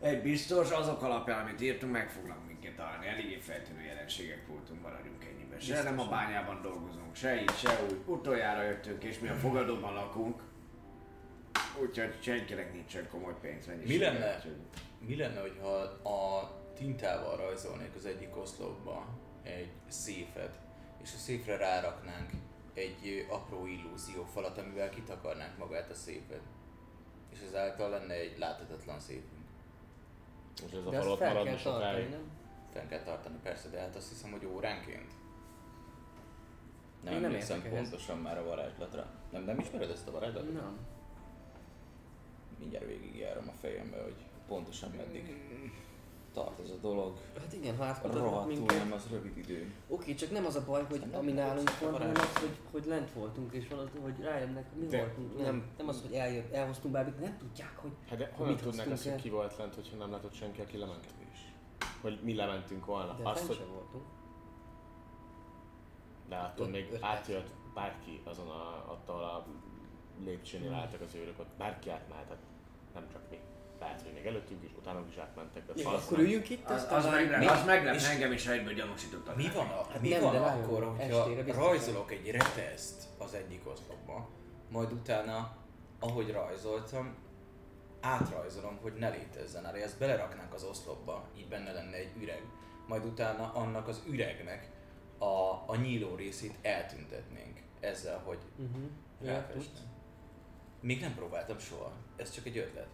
Egy 0.00 0.22
biztos, 0.22 0.70
azok 0.70 1.02
alapján, 1.02 1.46
amit 1.46 1.60
írtunk, 1.60 1.92
meg 1.92 2.10
fognak 2.10 2.46
minket 2.72 2.76
találni. 2.76 3.06
Eléggé 3.06 3.36
feltűnő 3.36 3.82
jelenségek 3.82 4.46
voltunk, 4.46 4.82
maradjunk 4.82 5.24
ennyiben. 5.24 5.60
Se 5.60 5.82
nem 5.82 6.00
a 6.00 6.08
bányában 6.08 6.62
dolgozunk, 6.62 7.14
se 7.14 7.40
így, 7.40 7.56
se 7.56 7.82
úgy. 7.84 8.00
Utoljára 8.06 8.62
jöttünk, 8.62 9.04
és 9.04 9.18
mi 9.18 9.28
a 9.28 9.34
fogadóban 9.34 9.94
lakunk. 9.94 10.42
Úgyhogy 11.80 12.18
senkinek 12.22 12.72
nincsen 12.72 13.08
komoly 13.08 13.34
pénz 13.40 13.66
Mi 13.84 13.98
lenne, 13.98 14.42
mi 14.98 15.16
lenne, 15.16 15.40
hogyha 15.40 15.68
a 16.10 16.50
tintával 16.74 17.36
rajzolnék 17.36 17.94
az 17.96 18.06
egyik 18.06 18.36
oszlopba 18.36 19.06
egy 19.42 19.70
széfet, 19.88 20.58
és 21.02 21.12
a 21.14 21.18
széfre 21.18 21.56
ráraknánk 21.56 22.30
egy 22.74 23.26
apró 23.30 23.66
illúzió 23.66 24.24
falat, 24.24 24.58
amivel 24.58 24.90
kitakarnánk 24.90 25.58
magát 25.58 25.90
a 25.90 25.94
széfet. 25.94 26.40
És 27.32 27.38
ezáltal 27.48 27.90
lenne 27.90 28.14
egy 28.14 28.38
láthatatlan 28.38 29.00
szépünk. 29.00 29.46
És 30.66 30.72
ez 30.72 30.86
a 30.86 30.90
De 30.90 31.00
falat 31.00 31.20
maradna 31.20 31.56
sokáig. 31.56 32.08
nem? 32.08 32.41
Fenn 32.72 32.88
kell 32.88 33.02
tartani 33.02 33.36
persze, 33.42 33.68
de 33.68 33.78
hát 33.80 33.96
azt 33.96 34.08
hiszem, 34.08 34.30
hogy 34.30 34.44
óránként. 34.46 35.10
Nem 37.04 37.12
Én 37.12 37.20
nem 37.20 37.30
emlékszem 37.30 37.62
pontosan 37.70 38.18
már 38.18 38.38
a 38.38 38.44
varázslatra. 38.44 39.06
Nem, 39.30 39.44
nem 39.44 39.58
ismered 39.58 39.90
ezt 39.90 40.08
a 40.08 40.10
varázslatot? 40.10 40.52
Nem. 40.52 40.78
Mindjárt 42.58 42.86
végigjárom 42.86 43.48
a 43.48 43.52
fejembe, 43.60 44.02
hogy 44.02 44.14
pontosan 44.48 44.90
meddig 44.90 45.36
tart 46.32 46.60
ez 46.60 46.70
a 46.70 46.76
dolog. 46.80 47.18
Hát 47.38 47.52
igen, 47.52 47.76
ha 47.76 47.84
átmutatnak 47.84 48.24
Rohadtul 48.30 48.56
minket. 48.56 48.78
nem, 48.78 48.92
az 48.92 49.06
rövid 49.10 49.36
idő. 49.36 49.72
Oké, 49.88 50.14
csak 50.14 50.30
nem 50.30 50.46
az 50.46 50.56
a 50.56 50.64
baj, 50.64 50.84
hogy 50.84 51.00
Nem 51.00 51.18
ami 51.20 51.32
nálunk 51.32 51.78
van, 51.78 51.94
a 51.94 51.98
hanem 51.98 52.14
az, 52.14 52.36
hogy, 52.36 52.56
hogy 52.70 52.84
lent 52.86 53.12
voltunk, 53.12 53.52
és 53.52 53.70
az, 53.70 53.88
hogy 54.02 54.20
rájönnek, 54.20 54.66
mi 54.74 54.86
De 54.86 54.98
voltunk. 54.98 55.34
Nem, 55.36 55.44
nem- 55.44 55.64
nem 55.76 55.88
az, 55.88 56.00
hogy 56.02 56.12
eljött, 56.12 56.52
elhoztunk 56.52 56.94
bármit, 56.94 57.20
nem 57.20 57.38
tudják, 57.38 57.76
hogy 57.76 57.90
Hát 58.08 58.18
de 58.18 58.32
honnan 58.36 58.56
tudnák 58.56 58.74
hoztunk 58.74 58.92
azt, 58.92 59.08
hogy 59.08 59.20
ki 59.22 59.30
volt 59.30 59.56
lent, 59.56 59.74
hogyha 59.74 59.96
nem 59.96 60.10
látott 60.10 60.34
senki, 60.34 60.60
aki 60.60 60.76
lement? 60.76 61.06
Hogy 62.00 62.18
mi 62.22 62.34
lementünk 62.34 62.84
volna. 62.86 63.12
de 63.12 63.28
azt, 63.28 63.46
hogy 63.46 63.56
sem 63.56 63.68
voltunk. 63.74 64.04
de 66.28 66.36
attól 66.36 66.66
még 66.68 66.88
öt 66.92 67.02
átjött 67.02 67.48
bárki 67.74 68.22
azon 68.24 68.48
a, 68.48 68.90
attól 68.92 69.22
a 69.22 69.46
lépcsőnél 70.24 70.72
álltak 70.72 71.00
az 71.00 71.14
őrök, 71.14 71.38
ott 71.38 71.50
bárki 71.58 71.90
átmehet, 71.90 72.28
hát 72.28 72.38
nem 72.94 73.08
csak 73.12 73.20
mi. 73.30 73.38
Lehet, 73.80 74.02
hogy 74.02 74.12
még 74.12 74.26
előttünk 74.26 74.62
is, 74.64 74.70
utánunk 74.78 75.08
is 75.10 75.16
átmentek. 75.16 75.66
De 75.66 75.88
azt 75.88 76.04
akkor 76.06 76.16
nem. 76.16 76.26
üljünk 76.26 76.50
itt, 76.50 76.70
Az, 76.70 76.86
az, 76.90 77.04
mi- 77.38 77.46
az 77.46 77.64
meglep 77.64 77.94
és- 77.94 78.08
engem 78.08 78.32
is 78.32 78.46
egyből 78.46 78.72
gyanúsítottak. 78.74 79.36
Mi 79.36 79.50
van, 79.54 79.66
a, 79.66 79.86
Hát 79.90 80.00
mi 80.00 80.08
nem, 80.08 80.20
van 80.22 80.36
akkor, 80.36 80.94
hogyha 80.96 81.28
rajzolok 81.54 82.10
egy 82.12 82.30
reteszt 82.30 83.04
az 83.18 83.34
egyik 83.34 83.62
oszlopba, 83.66 84.28
majd 84.70 84.92
utána, 84.92 85.56
ahogy 86.00 86.30
rajzoltam, 86.32 87.14
átrajzolom, 88.02 88.78
hogy 88.82 88.92
ne 88.92 89.08
létezzen 89.08 89.66
el, 89.66 89.76
ezt 89.76 89.98
beleraknánk 89.98 90.54
az 90.54 90.64
oszlopba, 90.64 91.28
így 91.36 91.48
benne 91.48 91.72
lenne 91.72 91.96
egy 91.96 92.12
üreg, 92.20 92.42
majd 92.86 93.04
utána 93.04 93.52
annak 93.52 93.88
az 93.88 94.02
üregnek 94.08 94.70
a, 95.18 95.62
a 95.66 95.76
nyíló 95.76 96.14
részét 96.14 96.58
eltüntetnénk 96.62 97.60
ezzel, 97.80 98.18
hogy 98.18 98.38
Uh-huh. 98.56 98.82
Még 100.80 101.00
nem 101.00 101.14
próbáltam 101.14 101.58
soha, 101.58 101.92
ez 102.16 102.30
csak 102.30 102.46
egy 102.46 102.58
ötlet. 102.58 102.88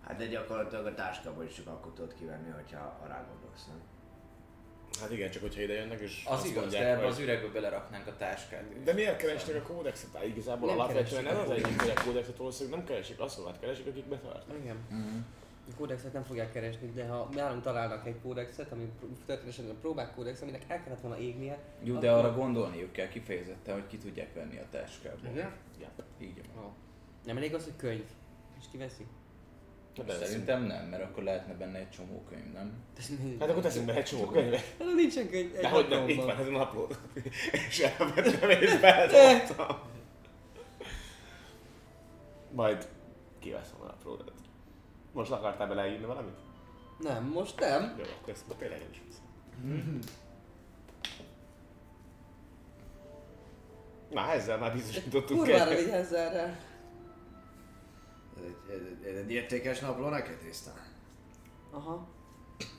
Hát 0.00 0.16
de 0.16 0.26
gyakorlatilag 0.26 0.86
a 0.86 0.94
táskából 0.94 1.44
is 1.44 1.54
csak 1.54 1.66
akkor 1.66 1.92
tudod 1.92 2.14
kivenni, 2.14 2.50
hogyha 2.50 2.96
ha 3.00 3.06
rá 3.06 3.26
gondolsz, 3.28 3.66
nem? 3.66 3.80
Hát 5.00 5.10
igen, 5.10 5.30
csak 5.30 5.42
hogyha 5.42 5.60
ide 5.60 5.72
jönnek 5.72 6.00
és 6.00 6.22
Az 6.26 6.32
azt 6.38 6.46
igaz, 6.46 6.62
mondják, 6.62 6.82
de 6.82 6.90
ebbe 6.90 7.06
az 7.06 7.18
üregbe 7.18 7.48
beleraknánk 7.48 8.06
a 8.06 8.16
táskát. 8.16 8.82
De 8.84 8.92
miért 8.92 9.16
kerestek 9.16 9.54
a 9.54 9.72
kódexet? 9.72 10.08
Hát 10.14 10.24
igazából 10.24 10.68
Nem 10.68 10.78
alapvetően 10.78 11.26
a 11.26 11.42
az 11.42 11.50
egyik, 11.50 11.80
hogy 11.80 11.92
a 11.96 12.02
kódexet 12.04 12.36
valószínűleg 12.36 12.78
nem 12.78 12.88
keresik, 12.88 13.20
azt 13.20 13.34
szovat 13.36 13.60
keresik, 13.60 13.86
akik 13.86 14.04
betartnak. 14.04 14.56
Igen. 14.62 14.76
Mhm. 14.90 15.16
A 15.70 15.74
kódexet 15.76 16.12
nem 16.12 16.24
fogják 16.24 16.52
keresni, 16.52 16.90
de 16.94 17.06
ha 17.06 17.28
nálunk 17.34 17.62
találnak 17.62 18.06
egy 18.06 18.16
kódexet, 18.22 18.72
ami 18.72 18.92
történetesen 19.26 19.70
a 19.70 19.74
próbák 19.80 20.14
kódex, 20.14 20.40
aminek 20.42 20.62
el 20.68 20.82
kellett 20.82 21.00
volna 21.00 21.18
égnie. 21.18 21.58
Jó, 21.82 21.98
de 21.98 22.12
arra 22.12 22.34
gondolniuk 22.34 22.92
kell 22.92 23.08
kifejezetten, 23.08 23.74
hogy 23.74 23.86
ki 23.86 23.96
tudják 23.96 24.34
venni 24.34 24.58
a 24.58 24.64
táskából. 24.70 25.30
Igen? 25.30 25.52
Ja. 25.80 25.88
Így 26.20 26.42
van. 26.54 26.64
Oh. 26.64 26.70
Nem 27.24 27.36
elég 27.36 27.54
az, 27.54 27.64
hogy 27.64 27.76
könyv. 27.76 28.04
És 28.58 28.64
kiveszi? 28.70 29.06
De 30.06 30.14
Szerintem 30.14 30.62
nem, 30.62 30.84
mert 30.86 31.02
akkor 31.02 31.22
lehetne 31.22 31.54
benne 31.54 31.78
egy 31.78 31.90
csomó 31.90 32.24
könyv, 32.28 32.52
nem? 32.52 32.72
Hát 33.40 33.50
akkor 33.50 33.62
teszünk 33.62 33.86
be 33.86 33.94
egy 33.94 34.04
csomó 34.04 34.24
könyvet. 34.24 34.60
Hát 34.78 34.94
nincsen 34.94 35.28
könyv. 35.28 35.52
De 35.52 35.68
hogy 35.68 35.88
nem, 35.88 36.08
itt 36.08 36.22
van 36.22 36.38
ez 36.38 36.46
a 36.46 36.50
napló. 36.50 36.88
És 37.68 37.78
elvettem 37.78 38.50
és 38.50 38.78
beledobtam. 38.80 39.76
Majd 42.50 42.88
kiveszem 43.38 43.76
a 43.80 43.84
naplódat. 43.84 44.32
Most 45.12 45.30
akartál 45.30 45.66
beleírni 45.66 46.06
valamit? 46.06 46.36
Nem, 46.98 47.24
most 47.24 47.60
nem. 47.60 47.94
Jó, 47.98 48.04
akkor 48.20 48.32
ezt 48.32 48.44
tényleg 48.58 48.80
én 48.80 48.88
is 48.90 49.02
viszem. 49.06 49.98
Na, 54.10 54.32
ezzel 54.32 54.58
már 54.58 54.72
bizonyítottuk 54.72 55.36
Kurvára 55.36 55.70
el. 55.70 55.76
vigyázzál 55.76 56.32
rá. 56.32 56.56
Ez 58.36 58.42
egy, 58.44 58.56
ez, 58.70 58.80
egy- 58.86 59.04
ez 59.06 59.16
egy 59.16 59.30
értékes 59.30 59.80
napló 59.80 60.08
neked, 60.08 60.36
tisztán? 60.38 60.74
Aha. 61.70 62.06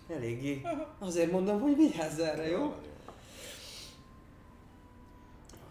Eléggé. 0.08 0.62
Azért 1.00 1.32
mondom, 1.32 1.62
hogy 1.62 1.76
vigyázzál 1.76 2.36
rá, 2.36 2.44
jó? 2.44 2.76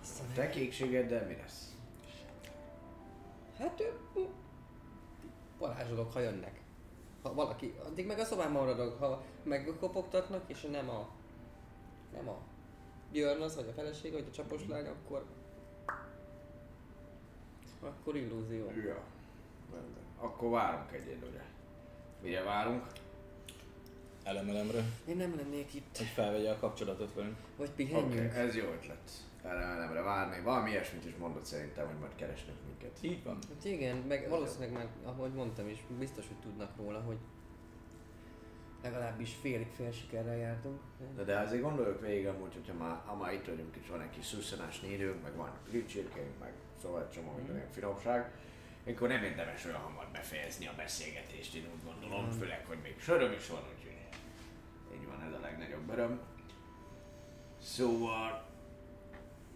Azt 0.03 0.21
a 0.21 0.25
Te 0.35 0.49
kékségeddel 0.51 1.27
mi 1.27 1.35
lesz? 1.35 1.75
Hát 3.59 3.83
varázsolok, 5.59 6.13
ha 6.13 6.21
jönnek. 6.21 6.61
Ha 7.23 7.35
valaki, 7.35 7.75
addig 7.85 8.07
meg 8.07 8.19
a 8.19 8.25
szobában 8.25 8.53
maradok, 8.53 8.99
ha 8.99 9.23
megkopogtatnak, 9.43 10.43
és 10.47 10.61
nem 10.71 10.89
a, 10.91 11.09
nem 12.13 12.29
a 12.29 12.37
Björn 13.13 13.41
az, 13.41 13.55
vagy 13.55 13.69
a 13.69 13.73
feleség, 13.73 14.13
vagy 14.13 14.27
a 14.31 14.35
csapos 14.35 14.61
lány, 14.69 14.87
akkor 14.87 15.25
akkor 17.81 18.17
illúzió. 18.17 18.71
Ja. 18.71 19.03
Rendben. 19.73 20.03
Akkor 20.19 20.51
várunk 20.51 20.93
egyelőre. 20.93 21.45
Mire 22.23 22.43
várunk? 22.43 22.83
Elemelemre, 24.25 24.85
Én 25.09 25.17
nem 25.17 25.35
lennék 25.37 25.75
itt. 25.75 25.97
hogy 25.97 26.07
felvegye 26.07 26.51
a 26.51 26.59
kapcsolatot 26.59 27.15
velünk. 27.15 27.37
Vagy 27.57 27.71
pihenjünk. 27.71 28.31
okay, 28.31 28.41
ez 28.47 28.55
jó 28.57 28.65
ötlet. 28.65 29.11
Erre 29.45 29.61
elemre 29.61 30.01
várni. 30.03 30.43
Valami 30.43 30.71
ilyesmit 30.71 31.05
is 31.05 31.17
mondott 31.17 31.45
szerintem, 31.45 31.87
hogy 31.87 31.99
majd 31.99 32.15
keresnek 32.15 32.55
minket. 32.67 32.99
Így 33.01 33.25
van. 33.25 33.39
Hát 33.49 33.65
igen, 33.65 33.97
meg 33.97 34.29
valószínűleg 34.29 34.73
már, 34.73 34.89
ahogy 35.05 35.33
mondtam 35.33 35.69
is, 35.69 35.85
biztos, 35.99 36.27
hogy 36.27 36.37
tudnak 36.37 36.77
róla, 36.77 37.01
hogy 37.01 37.17
legalábbis 38.83 39.35
félig 39.41 39.67
fél 39.77 39.91
sikerrel 39.93 40.37
jártunk. 40.37 40.81
De, 41.17 41.23
de 41.23 41.39
azért 41.39 41.63
gondoljuk 41.63 42.01
végig 42.01 42.27
amúgy, 42.27 42.55
hogyha 42.55 42.85
már, 42.85 43.01
ha 43.07 43.15
már 43.15 43.33
itt 43.33 43.47
vagyunk, 43.47 43.77
és 43.77 43.89
van 43.89 44.01
egy 44.01 44.11
kis 44.11 44.25
szuszenás 44.27 44.81
nédőnk, 44.81 45.23
meg 45.23 45.37
van 45.37 45.51
grillcsirkénk, 45.69 46.39
meg 46.41 46.53
szóval 46.83 47.03
egy 47.03 47.11
csomó 47.11 47.33
minden 47.37 47.57
ilyen 47.57 47.71
finomság, 47.71 48.33
akkor 48.87 49.09
nem 49.09 49.23
érdemes 49.23 49.65
olyan 49.65 49.81
hamar 49.81 50.09
befejezni 50.13 50.67
a 50.67 50.73
beszélgetést, 50.77 51.55
én 51.55 51.67
úgy 51.75 51.85
gondolom, 51.85 52.31
főleg, 52.31 52.65
hogy 52.67 52.79
még 52.83 53.01
söröm 53.01 53.33
is 53.33 53.47
van, 53.49 53.63
úgyhogy 53.77 53.97
így 54.95 55.07
van, 55.07 55.23
ez 55.23 55.33
a 55.33 55.41
legnagyobb 55.41 55.91
öröm. 55.91 56.21
Szóval, 57.63 58.45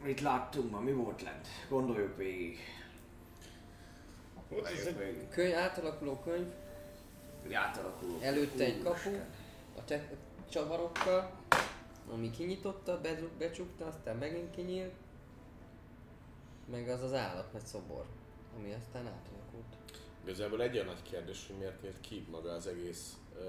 mit 0.03 0.21
láttunk 0.21 0.71
ma, 0.71 0.81
mi 0.81 0.93
volt 0.93 1.23
lent? 1.23 1.47
Gondoljuk 1.69 2.17
végig. 2.17 2.59
Gondoljuk 4.49 4.99
végig. 4.99 5.29
Könyv, 5.29 5.55
átalakuló 5.55 6.21
könyv, 6.21 6.53
Egy 7.45 7.53
átalakuló. 7.53 8.19
Előtte 8.21 8.65
egy 8.65 8.83
kapu. 8.83 9.11
A 9.77 9.85
te- 9.85 10.11
csavarokkal, 10.51 11.31
ami 12.13 12.31
kinyitotta, 12.31 13.01
be, 13.01 13.19
becsukta, 13.39 13.87
aztán 13.87 14.17
megint 14.17 14.55
kinyílt. 14.55 14.93
Meg 16.71 16.89
az 16.89 17.03
az 17.03 17.13
állat 17.13 17.53
nagy 17.53 17.65
szobor, 17.67 18.05
ami 18.57 18.73
aztán 18.73 19.07
átalakult. 19.07 19.77
Igazából 20.25 20.63
egy 20.63 20.75
olyan 20.75 20.87
nagy 20.87 21.03
kérdés, 21.03 21.47
hogy 21.47 21.57
miért 21.57 21.83
nyílt 21.83 22.01
ki 22.01 22.27
maga 22.31 22.53
az 22.53 22.67
egész 22.67 23.17
uh, 23.35 23.41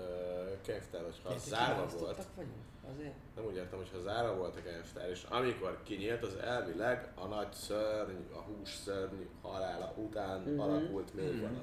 könyvtár, 0.66 1.02
hogyha 1.04 1.28
Lehet, 1.30 1.44
zárva 1.44 1.86
volt. 2.00 2.26
Vagyunk? 2.36 2.56
Azért? 2.94 3.14
Nem 3.36 3.46
úgy 3.46 3.56
értem, 3.56 3.78
hogyha 3.80 4.00
zárva 4.00 4.36
volt 4.36 4.56
a 4.56 4.62
könyvtár, 4.64 5.10
és 5.10 5.24
amikor 5.30 5.80
kinyílt, 5.84 6.24
az 6.24 6.36
elvileg 6.36 7.12
a 7.16 7.26
nagy 7.26 7.54
szörny, 7.54 8.34
a 8.34 8.38
hússzörny 8.40 9.22
halála 9.42 9.94
után 9.96 10.42
Mhm. 10.42 10.60
alakult 10.60 11.14
még 11.14 11.28
Mhm. 11.32 11.40
valami. 11.40 11.62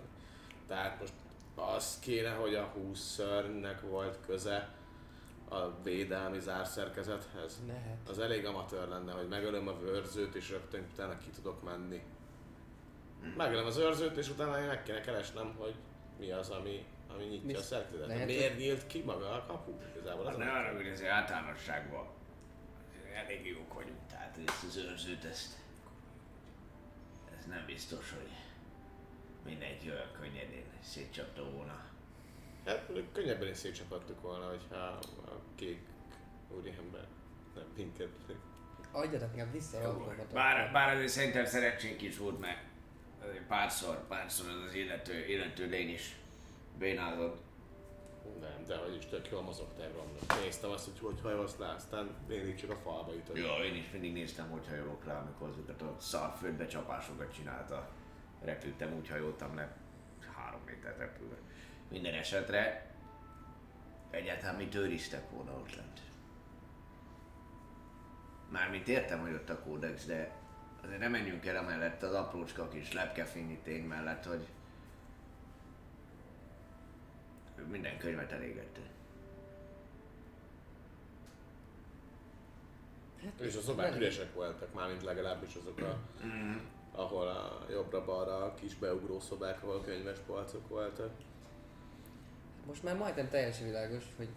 Tehát 0.68 1.00
most 1.00 1.12
az 1.54 1.98
kéne, 1.98 2.30
hogy 2.30 2.54
a 2.54 2.62
hússzörnynek 2.64 3.80
volt 3.80 4.18
köze 4.26 4.74
a 5.48 5.82
védelmi 5.82 6.40
zárszerkezethez? 6.40 7.60
Lehet. 7.66 8.08
Az 8.08 8.18
elég 8.18 8.46
amatőr 8.46 8.88
lenne, 8.88 9.12
hogy 9.12 9.28
megölöm 9.28 9.68
a 9.68 9.78
őrzőt 9.84 10.34
és 10.34 10.50
rögtön 10.50 10.86
utána 10.92 11.18
ki 11.18 11.28
tudok 11.30 11.62
menni. 11.62 12.02
Megölöm 13.36 13.66
az 13.66 13.76
őrzőt 13.76 14.16
és 14.16 14.28
utána 14.28 14.60
én 14.60 14.66
meg 14.66 14.82
kéne 14.82 15.00
keresnem, 15.00 15.54
hogy 15.58 15.74
mi 16.18 16.30
az, 16.30 16.50
ami, 16.50 16.84
ami 17.14 17.24
nyitja 17.24 17.46
Mi- 17.46 17.54
a 17.54 17.60
szerkezetet. 17.62 18.06
lehet, 18.06 18.26
Miért 18.26 18.58
nyílt 18.58 18.86
ki 18.86 19.02
maga 19.02 19.32
a 19.32 19.44
kapu? 19.46 19.72
Igazából 19.96 20.26
az 20.26 20.26
Hát 20.26 20.40
a 20.40 20.44
ne 20.44 20.50
arra, 20.50 20.76
hogy 20.76 20.88
azért 20.88 21.10
általánosságban 21.10 22.06
elég 23.14 23.46
jók 23.46 23.74
vagyunk, 23.74 23.98
tehát 24.10 24.38
ezt 24.46 24.64
az 24.64 24.76
őrzőt, 24.76 25.24
ezt, 25.24 25.52
ez 27.38 27.44
nem 27.46 27.62
biztos, 27.66 28.10
hogy 28.10 28.28
mindenki 29.44 29.90
olyan 29.90 30.12
könnyedén 30.20 30.64
szétcsapta 30.82 31.50
volna. 31.50 31.82
Hát 32.66 32.90
könnyebben 33.12 33.48
is 33.48 33.56
szétcsapattuk 33.56 34.20
volna, 34.20 34.48
hogyha 34.48 34.76
a 34.76 35.40
kék 35.54 35.80
úriember 36.48 37.06
nem 37.54 37.64
minket. 37.76 38.08
Adjatok 38.92 39.28
inkább 39.32 39.52
vissza 39.52 39.78
a. 39.78 40.14
Bár, 40.32 40.72
bár 40.72 40.94
azért 40.94 41.08
szerintem 41.08 41.44
szerencsénk 41.44 42.02
is 42.02 42.18
volt, 42.18 42.40
mert 42.40 42.62
azért 43.28 43.46
párszor, 43.46 44.06
párszor 44.06 44.48
az 44.48 44.62
az 44.68 44.74
illető, 44.74 45.26
illető 45.26 45.66
lény 45.68 45.90
is 45.90 46.16
bénázott. 46.78 47.42
Nem, 48.40 48.64
de 48.66 48.76
hogy 48.76 48.96
is 48.96 49.06
tök 49.06 49.30
jól 49.30 49.42
mozogtál 49.42 49.88
romlott. 49.88 50.34
Néztem 50.42 50.70
azt, 50.70 50.84
hogy 50.84 50.98
hogy 50.98 51.20
hajolsz 51.22 51.56
le, 51.58 51.68
aztán 51.68 52.10
mindig 52.28 52.56
csak 52.56 52.70
a 52.70 52.76
falba 52.76 53.12
jutott. 53.12 53.36
Ja, 53.36 53.64
én 53.64 53.74
is 53.74 53.90
mindig 53.92 54.12
néztem, 54.12 54.50
hogy 54.50 54.66
hajolok 54.68 55.04
rá, 55.04 55.20
amikor 55.20 55.48
azokat 55.48 55.82
a 55.82 55.96
szarföldbe 55.98 56.66
csapásokat 56.66 57.34
csinálta. 57.34 57.90
Repültem, 58.42 58.94
úgy 58.94 59.08
hajoltam 59.08 59.54
le, 59.56 59.76
három 60.36 60.60
méter 60.66 60.96
repülve. 60.98 61.36
Minden 61.88 62.14
esetre 62.14 62.94
egyáltalán 64.10 64.54
mi 64.54 64.68
őriztek 64.74 65.30
volna 65.30 65.52
ott 65.52 65.76
lent. 65.76 66.00
Mármint 68.50 68.88
értem, 68.88 69.20
hogy 69.20 69.32
ott 69.32 69.50
a 69.50 69.58
kódex, 69.58 70.04
de 70.04 70.43
azért 70.84 71.00
nem 71.00 71.10
menjünk 71.10 71.46
el 71.46 71.56
amellett 71.56 72.02
az 72.02 72.12
aprócska 72.12 72.68
kis 72.68 72.92
lepkefényi 72.92 73.58
tény 73.62 73.84
mellett, 73.84 74.24
hogy 74.24 74.46
minden 77.70 77.98
könyvet 77.98 78.32
elégette. 78.32 78.80
És 83.40 83.56
a 83.56 83.60
szobák 83.60 83.96
üresek 83.96 84.34
voltak, 84.34 84.74
mármint 84.74 85.02
legalábbis 85.02 85.54
azok 85.54 85.80
a, 85.80 85.98
ahol 86.92 87.28
a 87.28 87.66
jobbra-balra 87.70 88.44
a 88.44 88.54
kis 88.54 88.74
beugró 88.74 89.20
szobák, 89.20 89.62
ahol 89.62 89.82
könyves 89.82 90.18
polcok 90.26 90.68
voltak. 90.68 91.10
Most 92.66 92.82
már 92.82 92.96
majdnem 92.96 93.28
teljesen 93.28 93.66
világos, 93.66 94.04
hogy 94.16 94.28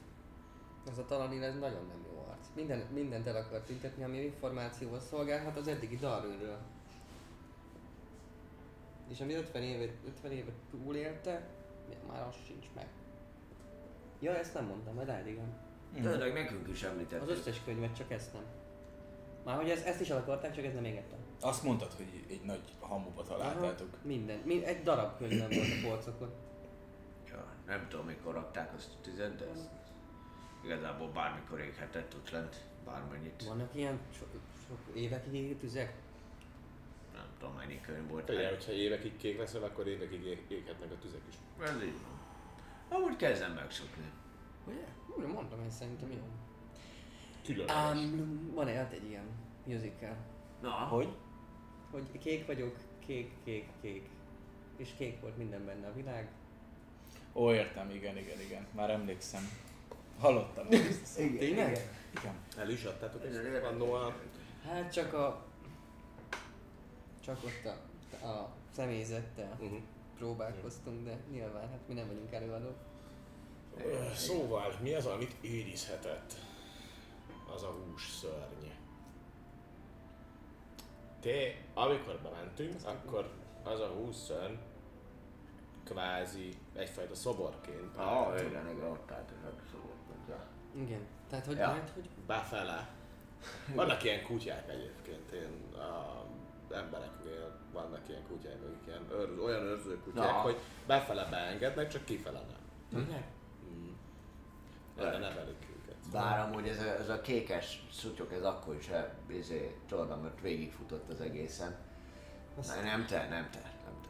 az 0.91 0.97
a 0.97 1.05
Talanil 1.05 1.43
ez 1.43 1.55
nagyon 1.55 1.85
nem. 1.85 2.06
Minden, 2.57 2.83
mindent 2.93 3.27
el 3.27 3.35
akar 3.35 3.59
tüntetni, 3.59 4.03
ami 4.03 4.17
információval 4.17 4.99
szolgálhat 4.99 5.57
az 5.57 5.67
eddigi 5.67 5.95
Darwinről. 5.95 6.57
És 9.09 9.19
ami 9.21 9.33
50 9.33 9.61
évet, 9.61 9.93
50 10.07 10.31
évet 10.31 10.55
túlélte, 10.69 11.47
már 12.07 12.27
az 12.27 12.35
sincs 12.45 12.65
meg. 12.75 12.87
Ja, 14.19 14.37
ezt 14.37 14.53
nem 14.53 14.65
mondtam, 14.65 14.93
majd 14.93 15.09
eldigem. 15.09 15.57
Tényleg 15.93 16.33
nekünk 16.33 16.67
is 16.67 16.83
Az 16.83 16.89
említettük. 16.89 17.29
összes 17.29 17.61
könyvet, 17.63 17.95
csak 17.95 18.11
ezt 18.11 18.33
nem. 18.33 18.43
Már 19.43 19.55
hogy 19.55 19.69
ez, 19.69 19.81
ezt 19.81 20.01
is 20.01 20.09
el 20.09 20.17
akarták, 20.17 20.55
csak 20.55 20.65
ez 20.65 20.73
nem 20.73 20.85
égettem. 20.85 21.17
Azt 21.41 21.63
mondtad, 21.63 21.91
hogy 21.93 22.25
egy 22.29 22.41
nagy 22.45 22.73
hamuba 22.79 23.23
találtátok. 23.23 23.97
Minden. 24.03 24.39
Mind, 24.45 24.63
egy 24.63 24.83
darab 24.83 25.17
könyv 25.17 25.37
nem 25.39 25.49
volt 25.49 25.67
a 25.83 25.87
polcokon. 25.87 26.33
Ja, 27.27 27.45
nem 27.65 27.87
tudom 27.89 28.05
mikor 28.05 28.33
rakták 28.33 28.73
azt 28.73 28.89
a 28.97 29.01
tüzet, 29.01 29.35
de 29.35 29.45
ez 29.49 29.69
igazából 30.63 31.09
bármikor 31.11 31.59
éghetett 31.59 32.15
ott 32.15 32.29
lent, 32.29 32.55
bármennyit. 32.85 33.43
Vannak 33.47 33.75
ilyen 33.75 33.99
sok, 34.17 34.27
sok 34.67 34.95
évekig 34.95 35.33
égő 35.33 35.55
tüzek? 35.55 35.93
Nem 37.13 37.25
tudom 37.39 37.55
mennyi 37.55 37.81
könyv 37.81 38.09
volt. 38.09 38.29
Ugye, 38.29 38.49
hogyha 38.49 38.71
évekig 38.71 39.17
kék 39.17 39.37
leszel, 39.37 39.63
akkor 39.63 39.87
évekig 39.87 40.23
ég- 40.25 40.45
éghetnek 40.47 40.91
a 40.91 40.97
tüzek 41.01 41.21
is. 41.29 41.35
Ez 41.63 41.83
így 41.83 41.93
van. 42.01 42.15
Amúgy 42.99 43.15
kezdem 43.15 43.53
megszokni. 43.53 44.11
Ugye? 44.67 44.85
Úgy 45.17 45.25
mondtam, 45.33 45.61
én 45.63 45.69
szerintem 45.69 46.11
jó. 46.11 46.27
Különleges. 47.45 47.97
Um, 48.03 48.51
van 48.53 48.67
egy, 48.67 48.93
egy 48.93 49.09
ilyen 49.09 49.25
musical, 49.65 50.15
Na, 50.61 50.69
Hogy? 50.69 51.07
hogy 51.91 52.03
kék 52.19 52.45
vagyok, 52.45 52.75
kék, 53.05 53.31
kék, 53.43 53.67
kék. 53.81 54.09
És 54.77 54.89
kék 54.97 55.21
volt 55.21 55.37
minden 55.37 55.65
benne 55.65 55.87
a 55.87 55.93
világ. 55.93 56.31
Ó, 57.33 57.53
értem, 57.53 57.89
igen, 57.89 58.17
igen, 58.17 58.39
igen. 58.39 58.67
Már 58.75 58.89
emlékszem. 58.89 59.41
Hallottam 60.19 60.67
szót. 61.03 61.15
Tényleg? 61.15 61.89
Igen. 62.19 62.35
El 62.57 62.69
is 62.69 62.83
adtátok 62.83 63.25
ezt 63.25 63.63
annó 63.71 63.93
a... 63.93 64.15
Hát 64.67 64.91
csak 64.91 65.13
a... 65.13 65.45
Csak 67.19 67.39
ott 67.43 67.73
a, 68.21 68.25
a 68.27 68.49
személyzettel 68.75 69.57
Uh-huh. 69.59 69.79
próbálkoztunk, 70.17 71.05
de 71.05 71.17
nyilván 71.31 71.69
hát 71.69 71.79
mi 71.87 71.93
nem 71.93 72.07
vagyunk 72.07 72.33
előadók. 72.33 72.75
Szóval, 74.15 74.75
mi 74.81 74.93
az, 74.93 75.05
amit 75.05 75.35
őrizhetett? 75.41 76.33
Az 77.55 77.63
a 77.63 77.67
hús 77.67 78.09
szörny. 78.21 78.71
Te, 81.19 81.55
amikor 81.73 82.19
bementünk, 82.23 82.75
akkor 82.83 83.29
az 83.63 83.79
a 83.79 83.87
hús 83.87 84.15
szörny 84.15 84.55
kvázi 85.83 86.57
egyfajta 86.75 87.15
szoborként 87.15 87.97
ah, 87.97 88.39
igen, 88.39 88.69
igen, 88.69 88.89
ott 88.89 89.11
állt. 89.11 89.31
Igen. 90.81 91.01
Tehát 91.29 91.45
hogy, 91.45 91.57
Ja. 91.57 91.67
hát, 91.67 91.91
hogy 91.93 92.09
befele. 92.27 92.87
Vannak 93.75 94.03
ilyen 94.03 94.23
kutyák 94.23 94.69
egyébként, 94.69 95.31
én 95.31 95.73
a 95.75 96.25
embereknél 96.75 97.57
vannak 97.73 98.09
ilyen 98.09 98.23
kutyák, 98.27 98.55
akik 98.63 98.87
ilyen 98.87 99.11
őr, 99.11 99.39
olyan 99.39 99.61
őrző 99.63 99.99
kutyák, 100.03 100.25
Na. 100.31 100.31
hogy 100.31 100.57
befele 100.87 101.25
beengednek, 101.29 101.87
csak 101.87 102.05
kifele 102.05 102.39
nem. 102.39 102.57
tényleg? 102.89 103.25
Mm. 103.65 103.89
Erre 104.97 105.17
nevelik 105.17 105.67
őket. 105.81 105.95
Bár 106.11 106.39
amúgy 106.39 106.67
ez 106.67 106.79
a, 106.79 106.99
ez 106.99 107.09
a 107.09 107.21
kékes 107.21 107.87
szutyok, 107.91 108.33
ez 108.33 108.43
akkor 108.43 108.75
is 108.75 108.89
izé, 109.29 109.75
tudod, 109.87 110.21
mert 110.21 110.41
végigfutott 110.41 111.09
az 111.09 111.21
egészen. 111.21 111.75
Azt- 112.57 112.83
Nem 112.83 113.05
te, 113.05 113.27
nem 113.27 113.49
te, 113.51 113.59
nem 113.85 113.99
te. 114.01 114.09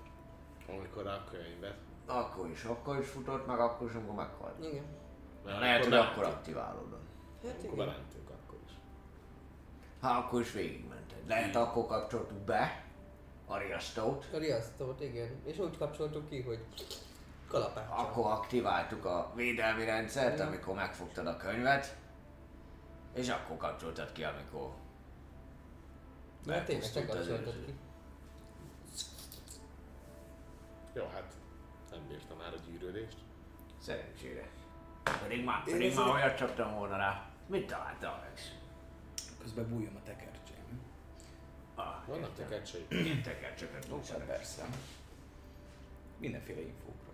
Amikor 0.73 1.07
a 1.07 1.23
könyvet. 1.31 1.77
Akkor 2.05 2.49
is, 2.49 2.63
akkor 2.63 2.99
is 2.99 3.07
futott, 3.09 3.47
meg 3.47 3.59
akkor 3.59 3.87
is, 3.89 3.93
amikor 3.95 4.15
meghalt. 4.15 4.65
Igen. 4.65 4.85
Mert 5.48 5.59
Lehet, 5.59 5.84
hogy 5.84 5.93
akkor 5.93 6.24
aktiválódott. 6.24 7.08
Hát 7.43 7.56
Amikor 7.59 7.74
igen. 7.74 7.85
bementünk, 7.85 8.30
akkor 8.30 8.59
is. 8.66 8.72
Ha 10.01 10.08
akkor 10.09 10.42
is 10.42 10.51
végigmented. 10.51 11.27
Lehet 11.27 11.56
akkor 11.56 11.85
kapcsoltuk 11.85 12.38
be 12.38 12.84
a 13.45 13.58
riasztót, 13.58 14.27
A 14.34 14.38
riasztót, 14.38 15.01
igen. 15.01 15.42
És 15.45 15.58
úgy 15.58 15.77
kapcsoltuk 15.77 16.30
ki, 16.30 16.42
hogy 16.42 16.66
kalapáccsal. 17.48 17.98
akkor 17.98 18.32
aktiváltuk 18.32 19.06
a 19.06 19.32
védelmi 19.35 19.85
rendszert, 19.85 20.40
amikor 20.40 20.76
megfogtad 20.76 21.27
a 21.27 21.38
könyvet, 21.38 21.95
és 23.14 23.30
akkor 23.30 23.58
kapcsoltad 23.58 24.11
ki, 24.11 24.24
amikor 24.24 24.74
Mert 26.45 26.66
tényleg 26.66 26.92
te 26.92 27.06
kapcsoltad 27.06 27.66
ki. 27.66 27.74
Jó, 30.93 31.03
hát 31.14 31.34
nem 31.92 32.08
bírta 32.08 32.35
már 32.35 32.53
a 32.53 32.69
gyűrődést. 32.69 33.17
Szerencsére. 33.82 34.57
Pedig 35.22 35.44
már, 35.44 35.64
pedig 35.64 35.95
már 35.95 36.08
olyat 36.08 36.38
csaptam 36.38 36.74
volna 36.76 36.98
rá. 36.98 37.30
Mit 37.48 37.68
találta 37.68 38.14
Alex? 38.14 38.52
Közben 39.42 39.69
bújjon 39.69 39.95
a 39.95 40.03
tekercsém. 40.03 40.82
Ah, 41.76 41.86
Vannak 42.08 42.30
értem. 42.30 42.48
tekercsei. 42.48 42.86
Ilyen 42.90 43.22
tekercsöket 43.22 43.74
Hát 43.76 43.86
tudsz 43.88 44.14
persze. 44.27 44.66
Mindenféle 46.18 46.61
infókról. 46.61 47.14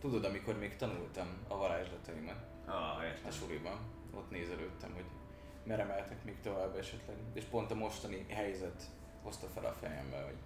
Tudod, 0.00 0.24
amikor 0.24 0.58
még 0.58 0.76
tanultam 0.76 1.26
a 1.48 1.56
varázslataimat 1.56 2.36
Ah, 2.66 3.26
a 3.26 3.30
suliban, 3.30 3.78
ott 4.14 4.30
nézelődtem, 4.30 4.92
hogy 4.94 5.04
merre 5.64 5.84
mehetek 5.84 6.24
még 6.24 6.40
tovább 6.40 6.76
esetleg. 6.76 7.16
És 7.32 7.44
pont 7.44 7.70
a 7.70 7.74
mostani 7.74 8.26
helyzet 8.28 8.82
hozta 9.22 9.46
fel 9.46 9.64
a 9.64 9.72
fejembe, 9.72 10.22
hogy 10.22 10.36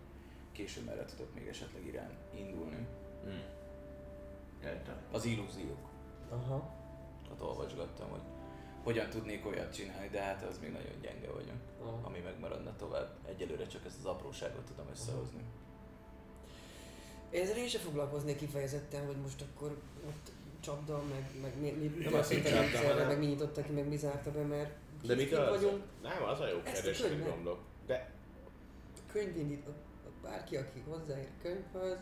később 0.53 0.85
merre 0.85 1.05
tudok 1.05 1.35
még 1.35 1.47
esetleg 1.47 1.87
irány 1.87 2.15
indulni. 2.35 2.87
Hm. 3.25 3.31
Értem. 4.65 4.97
Az 5.13 5.25
illúziók. 5.25 5.89
Aha. 6.31 6.77
Ott 7.33 7.43
olvasgattam, 7.43 8.09
hogy 8.11 8.21
hogyan 8.83 9.11
tudnék 9.11 9.47
olyat 9.47 9.75
csinálni, 9.75 10.09
de 10.09 10.21
hát 10.21 10.43
az 10.43 10.59
még 10.59 10.73
nagyon 10.73 11.01
gyenge 11.01 11.31
vagyok. 11.31 11.57
Aha. 11.81 12.01
Ami 12.03 12.19
megmaradna 12.19 12.77
tovább. 12.77 13.17
Egyelőre 13.27 13.67
csak 13.67 13.85
ezt 13.87 13.99
az 13.99 14.05
apróságot 14.05 14.65
tudom 14.65 14.87
összehozni. 14.91 15.45
Ezzel 17.31 17.57
én 17.57 17.69
sem 17.69 17.81
foglalkoznék 17.81 18.37
kifejezetten, 18.37 19.07
hogy 19.07 19.17
most 19.17 19.43
akkor 19.43 19.77
ott 20.07 20.31
csapda, 20.61 21.03
meg, 21.11 21.31
meg 21.43 21.61
mi, 21.61 21.71
mi 21.71 22.05
történt 22.05 22.47
azt 22.47 22.75
a 22.75 22.81
csapda, 22.81 23.07
meg 23.07 23.19
mi 23.19 23.27
nyitotta 23.27 23.63
ki, 23.63 23.73
meg 23.73 23.89
mi 23.89 23.97
zárta 23.97 24.31
be, 24.31 24.43
mert 24.43 24.71
De 25.07 25.41
az? 25.41 25.49
vagyunk, 25.49 25.83
Nem, 26.03 26.23
az 26.23 26.41
a 26.41 26.49
jó 26.49 26.59
a 26.59 26.63
kérdés, 26.63 27.01
hogy 27.01 27.23
gondolok. 27.23 27.61
De 27.87 28.11
könyvindító, 29.13 29.71
bárki, 30.23 30.57
aki 30.57 30.83
hozzáér 30.89 31.29
a 31.39 31.43
könyvhöz, 31.43 31.99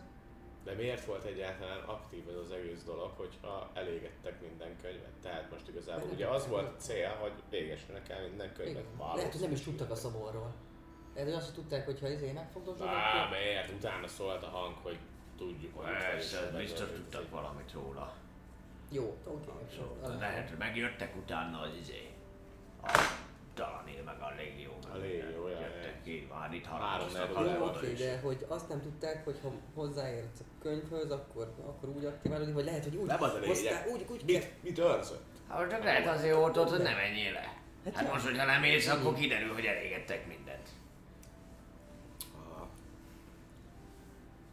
De 0.66 0.72
miért 0.72 1.04
volt 1.04 1.24
egyáltalán 1.24 1.80
aktív 1.80 2.28
ez 2.28 2.34
az 2.34 2.50
egész 2.50 2.82
dolog, 2.84 3.12
hogyha 3.16 3.70
elégettek 3.74 4.40
minden 4.40 4.76
könyvet? 4.82 5.12
Tehát 5.22 5.50
most 5.50 5.68
igazából 5.68 6.08
ugye 6.12 6.26
az 6.26 6.48
volt 6.48 6.66
a 6.66 6.76
cél, 6.76 7.08
hogy 7.08 7.32
végesülnek 7.50 8.08
el 8.08 8.22
minden 8.28 8.52
könyvet. 8.52 8.84
Lehet, 9.14 9.32
hogy 9.32 9.40
nem 9.40 9.52
is 9.52 9.60
tudtak 9.60 9.90
a 9.90 9.94
szoborról. 9.94 10.54
Lehet, 11.14 11.28
hogy 11.30 11.38
azt 11.38 11.54
tudták, 11.54 11.84
hogy 11.84 12.00
ha 12.00 12.08
izé 12.08 12.32
megfogdosod, 12.32 12.86
Á, 12.86 13.28
miért? 13.30 13.72
Utána 13.72 14.06
szólt 14.06 14.42
a 14.42 14.46
hang, 14.46 14.74
hogy 14.82 14.98
tudjuk, 15.36 15.76
hogy 15.76 15.86
Persze, 15.86 16.50
biztos 16.56 16.88
tudtak 16.88 17.30
valamit 17.30 17.72
róla. 17.72 18.14
Jó, 18.90 19.16
oké. 19.24 19.50
Szóval 19.76 20.18
lehet, 20.18 20.48
hogy 20.48 20.58
megjöttek 20.58 21.16
utána 21.16 21.60
az 21.60 21.70
izé. 21.80 22.10
A 22.82 22.98
Talanil 23.54 24.02
meg 24.02 24.20
a 24.20 24.32
Légió. 24.36 24.72
A 24.92 24.96
Légió, 24.96 25.44
minden. 25.44 25.85
Harapoztak 26.66 27.22
erő. 27.22 27.34
az 27.34 27.56
Jó, 27.58 27.64
oké, 27.66 27.92
de 27.92 28.20
hogy 28.20 28.46
azt 28.48 28.68
nem 28.68 28.82
tudták, 28.82 29.24
hogy 29.24 29.38
ha 29.42 29.52
hozzáérsz 29.74 30.40
a 30.40 30.44
könyvhöz, 30.62 31.10
akkor, 31.10 31.54
akkor 31.66 31.88
úgy 31.88 32.04
aktiválódik, 32.04 32.54
vagy 32.54 32.64
lehet, 32.64 32.84
hogy 32.84 32.96
úgy 32.96 33.06
Nem 33.06 33.22
az 33.22 33.34
a 33.34 33.38
lényeg. 33.38 33.86
úgy, 33.92 34.06
úgy 34.10 34.24
kell. 34.24 34.40
Mit, 34.40 34.62
mit 34.62 34.78
őrzött? 34.78 35.24
Hát 35.48 35.70
csak 35.70 35.84
lehet 35.84 36.06
azért 36.06 36.34
volt 36.34 36.56
ott, 36.56 36.68
hogy 36.70 36.82
ne 36.82 36.94
menjél 36.94 37.32
le. 37.32 37.54
Hát 37.94 38.12
most, 38.12 38.24
hogyha 38.24 38.44
nem 38.46 38.62
érsz, 38.62 38.86
akkor 38.86 39.14
kiderül, 39.14 39.52
hogy 39.52 39.64
elégettek 39.64 40.26
mindent. 40.26 40.68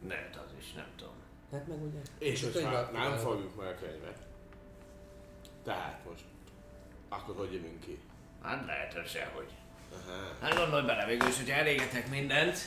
Lehet 0.08 0.36
az 0.36 0.50
is, 0.58 0.72
nem 0.72 0.86
tudom. 0.96 1.14
Hát 1.52 1.66
meg 1.68 1.82
ugye. 1.82 1.98
És 2.18 2.42
a 2.42 2.48
hogyha 2.52 2.90
nem 2.92 3.16
fogjuk 3.16 3.56
meg 3.56 3.66
a 3.66 3.74
könyvet, 3.74 4.18
tehát 5.64 6.04
most, 6.08 6.24
akkor 7.08 7.36
hogy 7.36 7.52
jövünk 7.52 7.80
ki? 7.80 7.98
Hát 8.42 8.66
lehet, 8.66 8.92
hogy 8.92 9.06
sehogy. 9.06 9.52
Aha. 9.94 10.34
Hát 10.40 10.56
gondolj 10.56 10.86
bele 10.86 11.06
végül 11.06 11.28
is, 11.28 11.36
hogyha 11.36 11.56
elégetek 11.58 12.08
mindent, 12.10 12.58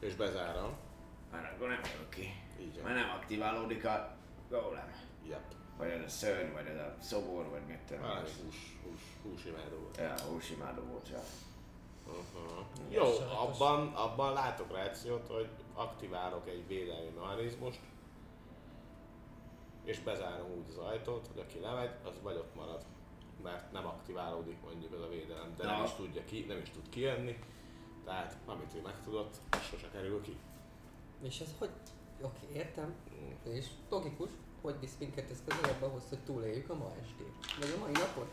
És 0.00 0.14
bezárom. 0.14 0.76
már 1.32 1.52
akkor 1.54 1.68
nem 1.68 1.80
jövök 1.92 2.08
ki. 2.08 2.34
Így. 2.60 2.80
Mert 2.82 2.94
nem 2.94 3.10
aktiválódik 3.20 3.84
a 3.84 4.16
golem. 4.50 4.92
Yep. 5.28 5.42
Vagy 5.76 5.88
ez 5.90 6.02
a 6.04 6.08
szörny, 6.08 6.52
vagy 6.52 6.66
ez 6.66 6.76
a 6.80 6.94
szobor, 7.00 7.48
vagy 7.48 7.62
mit 7.66 7.78
tudom. 7.78 8.04
Én. 8.04 8.10
hús, 8.44 8.76
hús, 8.84 9.00
húsimádó 9.22 9.76
volt. 9.76 9.96
Ja, 9.96 10.14
húsimádó 10.30 10.82
volt, 10.82 11.08
ja. 11.08 11.20
Uh-huh. 12.06 12.66
Jó, 12.88 13.04
abban, 13.36 13.94
abban 13.94 14.32
látok 14.32 14.72
rációt, 14.72 15.26
hogy 15.26 15.48
aktiválok 15.74 16.48
egy 16.48 16.66
védelmi 16.66 17.10
mechanizmust, 17.18 17.80
és 19.84 19.98
bezárom 20.00 20.50
úgy 20.50 20.68
az 20.68 20.76
ajtót, 20.76 21.26
hogy 21.32 21.42
aki 21.42 21.58
lemegy, 21.60 21.90
az 22.04 22.22
vagy 22.22 22.36
ott 22.36 22.54
marad. 22.54 22.82
Mert 23.42 23.72
nem 23.72 23.86
aktiválódik 23.86 24.56
mondjuk 24.64 24.92
az 24.92 25.00
a 25.00 25.08
védelem, 25.08 25.54
de 25.56 25.64
nem 25.64 25.76
Na. 25.78 25.84
is 25.84 25.90
tudja 25.90 26.24
ki, 26.24 26.44
nem 26.48 26.58
is 26.58 26.70
tud 26.70 26.88
kijönni. 26.88 27.38
Tehát 28.04 28.36
amit 28.46 28.74
ő 28.76 28.80
megtudott, 28.80 29.34
az 29.50 29.62
sose 29.62 29.88
kerül 29.92 30.22
ki. 30.22 30.36
És 31.22 31.40
ez 31.40 31.54
hogy? 31.58 31.70
Oké, 32.22 32.46
értem. 32.52 32.94
És 33.42 33.66
logikus, 33.90 34.30
hogy 34.62 34.74
visz 34.80 34.96
minket 34.98 35.30
ez 35.30 35.42
közelebb 35.46 35.82
ahhoz, 35.82 36.02
hogy 36.08 36.18
túléljük 36.18 36.70
a 36.70 36.74
ma 36.74 36.92
estét. 37.02 37.32
Vagy 37.60 37.74
a 37.76 37.80
mai 37.80 37.92
napot. 37.92 38.28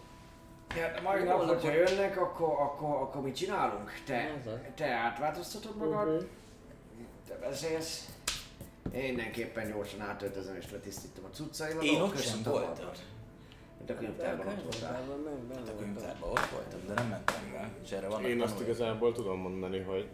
Ja, 0.75 0.91
de 0.91 1.01
mai 1.01 1.23
nap, 1.23 1.33
akkor- 1.41 1.47
hogyha 1.47 1.71
jönnek, 1.71 2.17
akkor, 2.17 2.49
akkor, 2.59 2.95
akkor 2.95 3.21
mit 3.21 3.35
csinálunk? 3.35 3.91
Te, 4.05 4.41
te 4.75 4.85
átváltoztatod 4.93 5.77
magad, 5.77 6.27
te 7.27 7.37
beszélsz. 7.37 8.09
Én 8.93 9.03
mindenképpen 9.03 9.71
gyorsan 9.71 10.01
átöltözöm 10.01 10.55
és 10.55 10.71
letisztítom 10.71 11.25
a 11.25 11.29
cuccaimat. 11.29 11.83
Én 11.83 12.01
ott 12.01 12.17
sem 12.17 12.39
a 12.45 12.49
voltam. 12.49 12.89
Mint 13.85 13.97
a 13.97 14.01
könyvtárban 14.01 14.47
ott 14.47 14.61
voltál. 14.61 14.93
Hát 14.93 15.69
a 15.69 15.75
könyvtárban 15.77 16.29
ott 16.29 16.49
voltam, 16.49 16.79
de 16.87 16.93
nem 16.93 17.07
mentem 17.07 17.51
rá. 17.53 17.69
És 17.83 17.91
erre 17.91 18.07
vannak 18.07 18.29
Én 18.29 18.41
azt 18.41 18.61
igazából 18.61 19.11
tudom 19.11 19.39
mondani, 19.39 19.79
hogy 19.79 20.09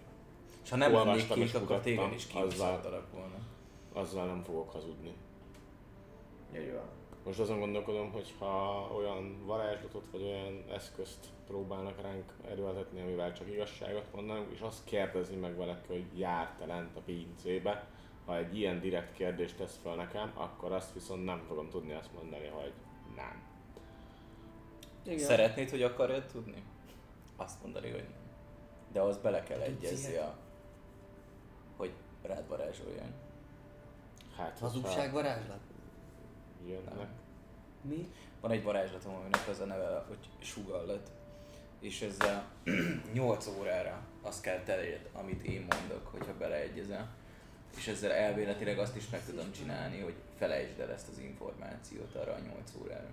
És 0.64 0.70
ha 0.70 0.76
nem 0.76 0.92
mennék 0.92 1.08
olvastam 1.08 1.38
ki, 1.38 1.44
és 1.44 1.54
akkor 1.54 1.80
téged 1.80 2.14
is 2.14 2.28
kiuszáltalak 2.28 3.12
volna. 3.14 3.36
azzal 3.94 4.26
nem 4.26 4.44
fogok 4.44 4.72
hazudni. 4.72 5.14
Így 6.56 6.72
van. 6.72 6.90
Most 7.26 7.40
azon 7.40 7.60
gondolkodom, 7.60 8.12
hogy 8.12 8.34
ha 8.40 8.88
olyan 8.98 9.46
varázslatot 9.46 10.08
vagy 10.12 10.22
olyan 10.22 10.64
eszközt 10.74 11.26
próbálnak 11.48 12.02
ránk 12.02 12.34
erőltetni, 12.50 13.02
amivel 13.02 13.34
csak 13.34 13.48
igazságot 13.52 14.06
mondanunk, 14.16 14.52
és 14.54 14.60
azt 14.60 14.84
kérdezni 14.84 15.36
meg 15.36 15.56
valaki, 15.56 15.88
hogy 15.88 16.20
jár-e 16.20 16.66
lent 16.66 16.96
a 16.96 17.00
pincébe, 17.00 17.88
ha 18.26 18.38
egy 18.38 18.58
ilyen 18.58 18.80
direkt 18.80 19.14
kérdést 19.14 19.58
tesz 19.58 19.80
fel 19.84 19.96
nekem, 19.96 20.32
akkor 20.34 20.72
azt 20.72 20.94
viszont 20.94 21.26
nem 21.26 21.44
fogom 21.48 21.70
tudni 21.70 21.94
azt 21.94 22.14
mondani, 22.14 22.48
hogy 22.48 22.72
nem. 23.16 23.51
Igen. 25.04 25.26
Szeretnéd, 25.26 25.70
hogy 25.70 25.84
akarod 25.84 26.24
tudni? 26.32 26.64
Azt 27.36 27.62
mondani, 27.62 27.90
hogy 27.90 28.04
nem. 28.10 28.20
De 28.92 29.02
az 29.02 29.18
bele 29.18 29.44
kell 29.44 29.60
egyezni 29.60 30.16
a... 30.16 30.36
hogy 31.78 31.92
rád 32.22 32.48
varázsoljon. 32.48 33.14
Hát, 34.38 34.60
Hazugság 34.60 35.12
varázslat? 35.12 35.60
jönnek. 36.68 37.08
Mi? 37.82 38.12
Van 38.42 38.52
egy 38.52 38.64
varázslatom, 38.64 39.14
aminek 39.14 39.48
az 39.50 39.60
a 39.60 39.66
neve, 39.66 40.04
hogy 40.08 40.18
sugallat. 40.40 41.12
És 41.80 42.02
ezzel 42.02 42.46
8 43.14 43.48
órára 43.48 44.02
azt 44.22 44.42
kell 44.42 44.60
teljed, 44.64 45.10
amit 45.14 45.44
én 45.44 45.68
mondok, 45.70 46.08
hogyha 46.08 46.38
beleegyezel. 46.38 47.10
És 47.78 47.88
ezzel 47.88 48.12
elvéletileg 48.12 48.80
azt 48.80 48.96
is 48.96 49.10
meg 49.10 49.26
tudom 49.26 49.52
csinálni, 49.52 50.00
hogy 50.00 50.16
felejtsd 50.38 50.80
el 50.80 50.92
ezt 50.92 51.08
az 51.08 51.18
információt 51.18 52.16
arra 52.16 52.34
a 52.34 52.40
8 52.40 52.72
órára. 52.82 53.10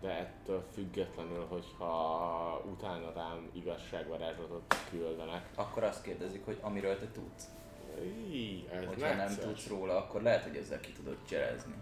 De 0.00 0.10
ettől 0.10 0.64
függetlenül, 0.72 1.46
hogyha 1.48 2.62
utána 2.70 3.12
rám 3.12 3.50
igazságvarázslatot 3.52 4.74
küldenek, 4.90 5.48
Akkor 5.54 5.82
azt 5.82 6.02
kérdezik, 6.02 6.44
hogy 6.44 6.58
amiről 6.60 6.98
te 6.98 7.06
tudsz. 7.12 7.48
Í, 8.30 8.68
ez 8.72 8.84
Hogyha 8.86 9.06
nem 9.06 9.16
necces. 9.16 9.44
tudsz 9.44 9.66
róla, 9.68 9.96
akkor 9.96 10.22
lehet, 10.22 10.42
hogy 10.42 10.56
ezzel 10.56 10.80
ki 10.80 10.92
tudod 10.92 11.16
cserezni. 11.28 11.74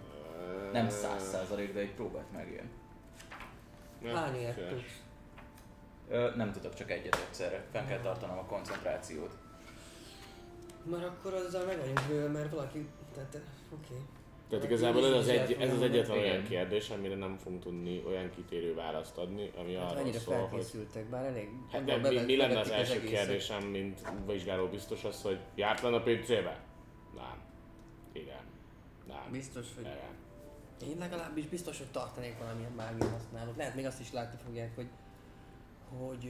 Nem 0.73 0.89
száz 0.89 1.23
százalék, 1.29 1.73
de 1.75 1.81
egy 1.81 1.95
próbát 1.95 2.33
megjön. 2.33 2.71
Hány 4.05 4.35
ilyet 4.35 4.57
Necces. 4.57 4.73
tudsz? 4.73 5.03
Ö, 6.09 6.35
nem 6.37 6.53
tudok 6.53 6.75
csak 6.75 6.91
egyet 6.91 7.15
egyszerre. 7.27 7.65
Fenn 7.73 7.87
kell 7.87 8.01
tartanom 8.01 8.39
a 8.39 8.45
koncentrációt. 8.45 9.37
Mert 10.83 11.05
akkor 11.05 11.35
azzal 11.35 11.65
meg 11.65 11.79
vagyunk 11.79 12.33
mert 12.33 12.51
valaki... 12.51 12.89
Tehát, 13.15 13.41
oké. 13.73 13.93
Okay. 13.93 14.05
Tehát 14.49 14.65
igazából 14.65 15.07
ez 15.07 15.13
az, 15.13 15.29
egy, 15.29 15.53
ez 15.53 15.73
az 15.73 15.83
egyetlen 15.83 16.19
olyan 16.19 16.43
kérdés, 16.43 16.91
amire 16.91 17.15
nem 17.15 17.37
fogunk 17.37 17.63
tudni 17.63 18.03
olyan 18.07 18.31
kitérő 18.31 18.75
választ 18.75 19.17
adni, 19.19 19.51
ami 19.57 19.75
Hát 19.75 19.91
arról 19.91 20.03
annyira 20.03 20.19
szól, 20.19 20.35
hogy... 20.35 20.49
felkészültek, 20.49 21.05
bár 21.09 21.25
elég... 21.25 21.49
Hát 21.73 21.85
de 21.85 21.97
mi, 21.97 22.21
mi 22.25 22.37
lenne 22.37 22.59
az 22.59 22.71
első 22.71 22.93
egészet. 22.93 23.17
kérdésem, 23.17 23.63
mint 23.65 24.13
vizsgáló 24.27 24.67
biztos 24.67 25.05
az, 25.05 25.23
hogy 25.23 25.39
járt 25.55 25.81
lenne 25.81 25.97
a 25.97 26.03
PC-be? 26.03 26.61
Nem. 27.15 27.43
Igen. 28.13 28.41
Nem. 29.07 29.31
Biztos, 29.31 29.67
hogy... 29.75 29.85
Igen. 29.85 30.91
Én 30.91 30.99
legalábbis 30.99 31.47
biztos, 31.47 31.79
hogy 31.79 31.91
tartanék 31.91 32.39
valamilyen 32.39 32.73
mágia 32.73 33.09
használót. 33.09 33.57
Lehet 33.57 33.75
még 33.75 33.87
azt 33.87 34.01
is 34.01 34.13
látni 34.13 34.39
fogják, 34.45 34.75
hogy... 34.75 34.89
Hogy... 35.99 36.29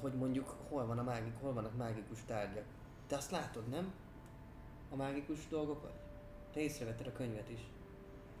Hogy 0.00 0.12
mondjuk 0.12 0.54
hol 0.68 0.86
van 0.86 0.98
a 0.98 1.02
mágik, 1.02 1.32
hol 1.40 1.52
vannak 1.52 1.76
mágikus 1.76 2.18
tárgyak. 2.26 2.64
Te 3.06 3.16
azt 3.16 3.30
látod, 3.30 3.68
nem? 3.68 3.92
A 4.90 4.96
mágikus 4.96 5.48
dolgokat? 5.48 6.03
Te 6.54 6.60
észrevetted 6.60 7.06
a 7.06 7.12
könyvet 7.12 7.48
is. 7.50 7.60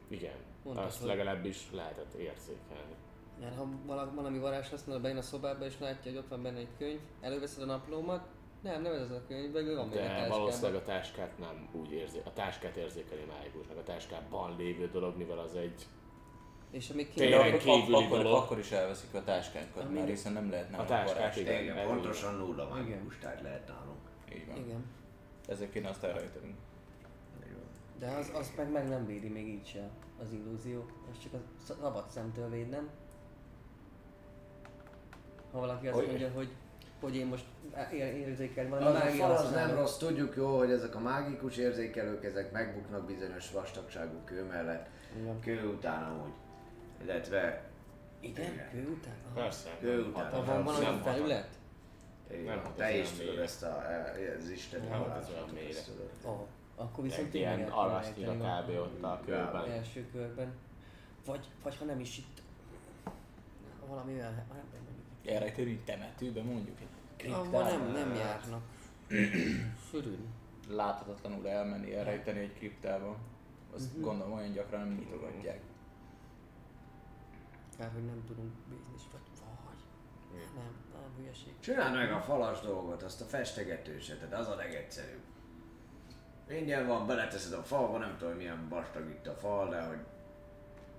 Igen. 0.08 0.34
Mondtad, 0.64 0.84
Azt 0.84 0.98
hogy- 0.98 1.08
legalábbis 1.08 1.68
lehetett 1.72 2.14
érzékelni. 2.14 2.94
Mert 3.40 3.56
ha 3.56 3.68
vala- 3.86 4.14
valami 4.14 4.38
varázs 4.38 4.68
használ, 4.68 4.98
bejön 5.00 5.16
a 5.16 5.22
szobába 5.22 5.64
és 5.64 5.78
látja, 5.78 6.10
hogy 6.10 6.20
ott 6.20 6.28
van 6.28 6.42
benne 6.42 6.58
egy 6.58 6.68
könyv, 6.78 7.00
előveszed 7.20 7.62
a 7.62 7.66
naplómat, 7.66 8.26
nem, 8.62 8.82
nem 8.82 8.92
ez 8.92 9.00
az 9.00 9.10
a 9.10 9.22
könyv, 9.28 9.52
meg 9.52 9.64
van 9.74 9.88
még 9.88 9.98
a 9.98 10.00
De 10.00 10.06
táskában. 10.06 10.38
valószínűleg 10.38 10.74
a 10.74 10.84
táskát 10.84 11.38
nem 11.38 11.68
úgy 11.72 11.92
érzi. 11.92 12.18
A 12.24 12.32
táskát 12.32 12.76
érzékeli 12.76 13.24
mágikusnak. 13.24 13.76
A 13.76 13.82
táskában 13.82 14.56
lévő 14.56 14.88
dolog, 14.90 15.16
mivel 15.16 15.38
az 15.38 15.54
egy... 15.54 15.86
És 16.70 16.90
amíg 16.90 17.08
De 17.14 17.36
akkor, 17.36 17.58
kívüli 17.58 18.04
akkor, 18.04 18.18
dolog. 18.22 18.42
akkor 18.42 18.58
is 18.58 18.70
elveszik 18.70 19.14
a 19.14 19.22
táskánkat, 19.24 19.92
mert 19.92 20.08
hiszen 20.08 20.32
nem 20.32 20.50
lehet 20.50 20.70
nem 20.70 20.80
A 20.80 20.84
táskát, 20.84 21.36
igen. 21.36 21.62
Igen, 21.62 21.86
pontosan 21.86 22.34
nulla 22.34 22.64
Igen. 22.64 22.78
mágikus 22.78 23.18
tárgy 23.18 23.42
lehet 23.42 23.68
nálunk. 23.68 23.98
Így 24.34 24.46
van. 24.46 24.56
Igen. 24.56 24.84
Ezért 25.48 25.70
kéne 25.72 25.88
azt 25.88 26.04
elrejteni. 26.04 26.54
De 27.98 28.06
az, 28.10 28.30
az 28.34 28.52
meg, 28.56 28.70
meg 28.70 28.88
nem 28.88 29.06
védi 29.06 29.28
még 29.28 29.48
így 29.48 29.66
se 29.66 29.88
az 30.20 30.32
illúzió. 30.32 30.84
Az 31.10 31.18
csak 31.18 31.32
a 31.32 31.38
szabad 31.66 32.08
szemtől 32.08 32.50
véd, 32.50 32.68
nem? 32.68 32.88
Ha 35.52 35.58
valaki 35.58 35.86
azt 35.86 35.96
Hogy- 35.98 36.06
mondja, 36.06 36.30
hogy, 36.30 36.48
hogy 37.00 37.16
én 37.16 37.26
most 37.26 37.44
ér- 37.92 38.14
érzékelni 38.16 38.70
valami 38.70 38.96
Az 38.96 39.02
mágia 39.02 39.26
az 39.26 39.50
nem 39.50 39.74
rossz, 39.74 39.96
tudjuk 39.96 40.36
jó, 40.36 40.58
hogy 40.58 40.70
ezek 40.70 40.94
a 40.94 41.00
mágikus 41.00 41.56
érzékelők, 41.56 42.24
ezek 42.24 42.52
megbuknak 42.52 43.06
bizonyos 43.06 43.50
vastagságú 43.50 44.16
kő 44.24 44.44
mellett. 44.44 44.88
Igen. 45.20 45.40
Kő 45.40 45.68
után 45.68 46.02
amúgy. 46.02 46.32
Illetve 47.02 47.62
Igen? 48.20 48.68
Kő 48.70 48.88
után? 48.98 49.14
Aha. 49.26 49.40
Persze. 49.40 49.70
Kő 49.80 50.00
nem 50.00 50.08
után. 50.10 50.30
Ha 50.30 50.44
van 50.44 50.64
valami 50.64 50.84
nem 50.84 51.00
felület? 51.02 51.48
igen, 52.30 52.44
Nem, 52.44 52.72
te 52.76 52.84
ez 52.84 52.94
is 53.00 53.10
tudod 53.10 53.38
ezt 53.38 53.62
a, 53.62 53.82
az 54.38 54.48
isteni 54.48 54.86
Nem, 54.86 55.02
hát 55.10 55.16
ez 55.16 55.28
akkor 56.76 57.04
viszont 57.04 57.26
Egy 57.26 57.34
ilyen 57.34 57.68
rejteni 57.70 58.38
kb. 58.64 58.68
ott 58.68 59.02
a 59.02 59.20
kőben. 59.24 59.70
első 59.70 60.08
körben. 60.12 60.52
Vagy, 61.26 61.50
vagy 61.62 61.76
ha 61.76 61.84
nem 61.84 62.00
is 62.00 62.18
itt. 62.18 62.42
Valami 63.86 64.12
olyan, 64.12 64.34
hát 64.34 64.46
mondjuk. 64.84 65.84
Temetőbe 65.84 66.42
mondjuk 66.42 66.80
egy 66.80 67.30
Ahol 67.32 67.62
nem, 67.62 67.92
nem 67.92 68.14
járnak. 68.14 68.62
Sűrűn. 69.90 70.26
láthatatlanul 70.68 71.48
elmenni, 71.48 71.94
elrejteni 71.94 72.38
egy 72.38 72.52
kriptába. 72.54 73.16
Azt 73.74 74.00
gondolom 74.00 74.32
olyan 74.32 74.52
gyakran 74.52 74.80
nem 74.80 74.94
nyitogatják. 74.94 75.60
Kár, 77.78 77.90
hogy 77.92 78.04
nem 78.04 78.24
tudunk 78.26 78.52
bízni, 78.68 78.92
vagy 79.12 79.20
vagy. 79.64 79.82
Nem, 80.54 80.74
nem, 80.92 81.12
hülyeség. 81.16 81.52
Csináld 81.60 81.94
meg 81.94 82.12
a 82.12 82.20
falas 82.20 82.60
dolgot, 82.60 83.02
azt 83.02 83.20
a 83.20 83.24
festegetősetet, 83.24 84.32
az 84.32 84.48
a 84.48 84.54
legegyszerűbb. 84.54 85.22
Ingyen 86.48 86.86
van, 86.86 87.06
beleteszed 87.06 87.52
a 87.52 87.62
falba, 87.62 87.98
nem 87.98 88.16
tudom 88.18 88.34
milyen 88.34 88.68
vastag 88.68 89.08
itt 89.08 89.26
a 89.26 89.34
fal, 89.34 89.68
de 89.68 89.82
hogy 89.82 89.98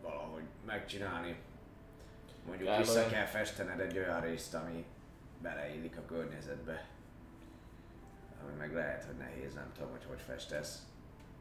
valahogy 0.02 0.44
megcsinálni. 0.66 1.36
Mondjuk 2.46 2.70
Elve- 2.70 2.86
vissza 2.86 3.08
kell 3.08 3.26
festened 3.26 3.80
egy 3.80 3.98
olyan 3.98 4.22
részt, 4.22 4.54
ami 4.54 4.86
beleillik 5.42 5.98
a 5.98 6.06
környezetbe. 6.06 6.88
Ami 8.44 8.54
meg 8.58 8.74
lehet, 8.74 9.04
hogy 9.04 9.16
nehéz, 9.18 9.54
nem 9.54 9.72
tudom, 9.76 9.92
hogy 9.92 10.06
hogy 10.08 10.22
festesz. 10.22 10.86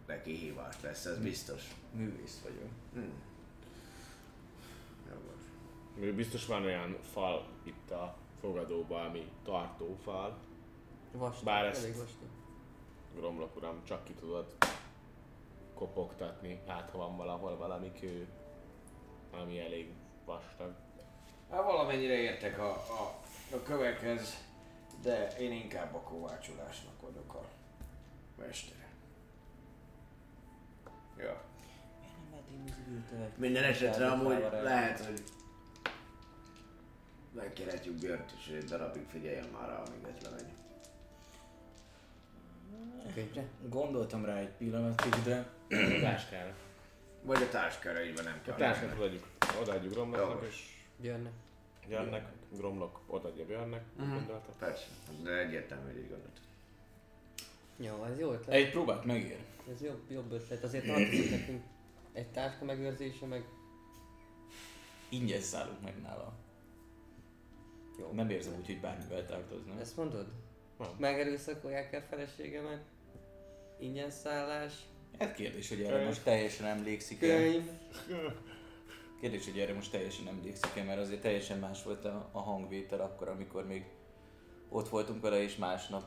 De 0.07 0.21
kihívás 0.21 0.81
lesz, 0.83 1.05
ez 1.05 1.19
biztos. 1.19 1.63
Művész 1.93 2.41
vagyok. 2.43 2.69
Hmm. 2.93 3.13
Jogos. 5.09 6.15
Biztos 6.15 6.47
van 6.47 6.65
olyan 6.65 6.97
fal 7.13 7.47
itt 7.63 7.91
a 7.91 8.17
fogadóban, 8.41 9.07
ami 9.07 9.31
tartófal. 9.45 10.39
Vastag, 11.13 11.45
Bár 11.45 11.65
ezt- 11.65 11.83
elég 11.83 11.97
vastag. 11.97 12.29
Gromlok 13.15 13.57
uram, 13.57 13.85
csak 13.85 14.05
ki 14.05 14.13
tudod 14.13 14.55
kopogtatni, 15.75 16.61
hát 16.67 16.91
ha 16.91 16.99
van 16.99 17.17
valahol 17.17 17.57
valami 17.57 17.93
kő, 18.01 18.29
ami 19.31 19.61
elég 19.61 19.93
vastag. 20.25 20.75
Hát 21.51 21.65
valamennyire 21.65 22.15
értek 22.15 22.59
a, 22.59 22.71
a, 22.71 23.21
a 23.55 23.63
kövekhez, 23.63 24.45
de 25.03 25.37
én 25.37 25.53
inkább 25.53 25.95
a 25.95 26.01
kovácsolásnak 26.01 27.01
vagyok 27.01 27.35
a 27.35 27.43
mestere. 28.39 28.89
Ja. 31.19 31.43
Minden 33.37 33.65
esetre 33.65 34.11
amúgy 34.11 34.47
lehet, 34.63 35.05
hogy 35.05 35.23
megkérhetjük 37.33 37.95
Björt 37.95 38.33
is, 38.39 38.47
hogy 38.47 38.57
egy 38.57 38.65
darabig 38.65 39.07
figyeljen 39.07 39.49
már 39.49 39.69
rá, 39.69 39.83
amíg 39.83 40.07
ez 40.17 40.23
lemegy. 40.23 40.54
Könyvre? 43.15 43.45
Gondoltam 43.69 44.25
rá 44.25 44.37
egy 44.39 44.49
pillanatig, 44.51 45.15
de 45.25 45.37
A 45.69 46.01
táskára. 46.01 46.55
Vagy 47.23 47.43
a 47.43 47.49
tásköröiben 47.49 48.25
nem 48.25 48.39
A 48.41 48.45
kell. 48.45 48.57
táskát 48.57 48.93
odaadjuk, 48.95 49.27
odaadjuk 49.61 49.93
Gromloknak, 49.93 50.45
és 50.49 50.63
Björne. 51.01 51.31
Björnnek, 51.89 52.33
Gromlok 52.51 53.01
odaadja 53.07 53.45
Björnnek, 53.47 53.83
Mhm. 53.97 54.11
gondolta. 54.15 54.53
Persze, 54.59 54.87
de 55.23 55.31
egyértelmű, 55.39 55.87
hogy 55.93 55.97
így 56.03 56.09
gondolt. 56.09 56.41
Jó, 57.77 58.05
ez 58.05 58.19
jó 58.19 58.33
ötlet. 58.33 58.55
egy 58.55 58.71
próbát 58.71 59.05
megér. 59.05 59.39
Ez 59.75 59.83
jobb, 59.83 60.11
jobb 60.11 60.33
ötlet. 60.33 60.63
Azért 60.65 60.87
tartozik 60.87 61.31
nekünk 61.31 61.63
egy 62.13 62.27
táska 62.29 62.65
megőrzése, 62.65 63.27
meg 63.27 63.45
Ingyen 65.09 65.41
szállunk 65.41 65.83
meg 65.83 65.95
nála. 66.03 66.33
jó. 67.99 68.11
Nem 68.13 68.31
érzem 68.31 68.55
úgy, 68.59 68.67
hogy 68.67 68.81
bármivel 68.81 69.27
tartozna. 69.27 69.81
Ezt 69.81 69.97
mondod? 69.97 70.27
Van. 70.87 70.97
Megerőszakolják 70.99 71.93
el 71.93 72.03
feleségemet? 72.11 72.83
Ingyen 73.79 74.11
szállás? 74.11 74.73
Hát 75.19 75.35
kérdés, 75.35 75.69
hogy 75.69 75.83
erre 75.83 76.05
most 76.05 76.25
teljesen 76.25 76.67
emlékszik 76.67 77.23
-e. 77.23 77.27
Könyv? 77.27 77.71
Kérdés, 79.21 79.45
hogy 79.45 79.59
erre 79.59 79.73
most 79.73 79.91
teljesen 79.91 80.29
emlékszik-e, 80.29 80.83
mert 80.83 81.01
azért 81.01 81.21
teljesen 81.21 81.59
más 81.59 81.83
volt 81.83 82.05
a, 82.05 82.29
a 82.33 82.41
hangvétel 82.41 83.01
akkor, 83.01 83.29
amikor 83.29 83.67
még 83.67 83.85
ott 84.69 84.89
voltunk 84.89 85.23
vele, 85.23 85.43
és 85.43 85.57
másnap. 85.57 86.05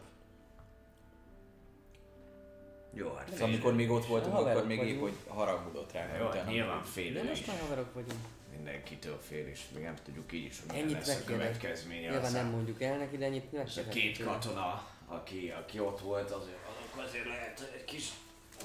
Jó, 2.93 3.13
hát 3.13 3.29
Szóval 3.31 3.47
amikor 3.47 3.73
még 3.75 3.89
ott 3.89 4.05
voltunk, 4.05 4.35
akkor 4.35 4.65
még 4.65 4.79
épp, 4.79 4.99
hogy 4.99 5.15
haragudott 5.27 5.91
rá. 5.91 6.17
Jó, 6.17 6.25
hát 6.25 6.47
nyilván 6.47 6.83
fél 6.83 7.13
De 7.13 7.23
most 7.23 7.47
már 7.47 7.59
haverok 7.59 7.93
vagyunk. 7.93 8.19
Mindenkitől 8.57 9.19
fél, 9.27 9.47
és 9.47 9.61
még 9.73 9.83
nem 9.83 9.95
tudjuk 10.03 10.33
így 10.33 10.45
is, 10.45 10.59
hogy 10.59 10.71
milyen 10.71 10.87
Ennyit 10.87 11.07
lesz 11.07 11.21
a 11.21 11.23
következménye. 11.23 12.09
Nyilván 12.09 12.31
nem 12.31 12.49
mondjuk 12.49 12.81
el 12.81 12.97
neki, 12.97 13.17
de 13.17 13.25
ennyit 13.25 13.51
meg 13.51 13.67
És 13.67 13.77
a 13.77 13.87
két 13.87 14.23
katona, 14.23 14.87
aki, 15.07 15.49
aki 15.49 15.79
ott 15.79 15.99
volt, 15.99 16.31
azért, 16.31 16.57
azok 16.65 17.05
azért 17.05 17.25
lehet, 17.25 17.59
hogy 17.59 17.73
egy 17.75 17.85
kis 17.85 18.09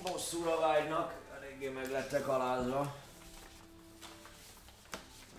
bosszúra 0.03 0.61
vágynak, 0.61 1.15
eléggé 1.37 1.69
meg 1.69 1.91
lettek 1.91 2.29
alázva. 2.29 2.97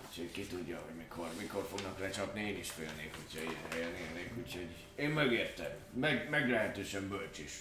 Úgyhogy 0.08 0.30
ki 0.30 0.46
tudja, 0.46 0.80
hogy 0.84 0.94
mikor, 0.94 1.28
mikor 1.38 1.66
fognak 1.70 1.98
lecsapni, 1.98 2.40
én 2.40 2.58
is 2.58 2.70
félnék, 2.70 3.14
hogyha 3.16 3.50
ilyen 3.50 3.64
helyen 3.70 3.94
élnék, 3.94 4.32
úgyhogy 4.38 4.74
én 4.94 5.10
megértem. 5.10 5.72
Meg, 5.92 6.28
meglehetősen 6.30 7.08
bölcs 7.08 7.38
is. 7.38 7.52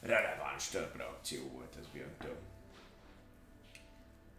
Releváns 0.00 0.68
több 0.68 0.96
reakció 0.96 1.48
volt 1.48 1.76
ez 1.80 1.86
Björntől. 1.92 2.38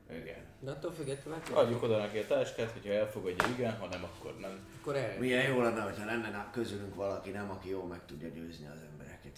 Igen. 0.10 0.46
De 0.60 0.72
attól 0.72 0.92
függetlenül 0.92 1.40
meg 1.48 1.58
Adjuk 1.58 1.84
oda 1.84 1.98
neki 1.98 2.18
a 2.18 2.28
táskát, 2.28 2.72
hogyha 2.72 2.94
elfogadja, 2.94 3.48
igen, 3.48 3.78
ha 3.78 3.88
nem, 3.88 4.04
akkor 4.04 4.40
nem. 4.40 4.68
Akkor 4.80 4.96
el. 4.96 5.20
Milyen 5.20 5.44
jó 5.48 5.62
lenne, 5.62 5.82
hogyha 5.82 6.06
lenne 6.06 6.50
közülünk 6.52 6.96
valaki, 6.96 7.30
nem, 7.30 7.50
aki 7.52 7.70
jól 7.70 7.86
meg 7.86 8.06
tudja 8.06 8.28
győzni 8.28 8.68
az 8.68 8.80
embereket. 8.92 9.38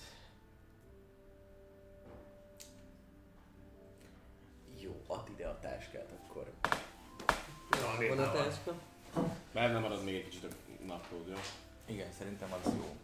Jó, 4.80 5.02
add 5.08 5.28
ide 5.34 5.48
a 5.48 5.60
táskát, 5.60 6.10
akkor. 6.24 6.52
Van 8.10 8.20
a 8.20 8.32
táska? 8.32 8.74
Benne 9.54 9.80
marad 9.80 10.04
még 10.04 10.16
egy 10.16 10.24
kicsit 10.24 10.44
a 10.44 10.48
naplód, 10.86 11.28
jó? 11.28 11.36
Igen, 11.86 12.12
szerintem 12.18 12.54
az 12.54 12.72
jó. 12.78 12.96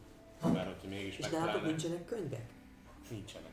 Mert 0.52 0.66
hogyha 0.68 0.88
mégis 0.88 1.18
És 1.18 1.24
nálatok 1.26 1.40
megtalálnak. 1.40 1.66
nincsenek 1.66 2.06
könyvek? 2.06 2.50
Nincsenek. 3.10 3.50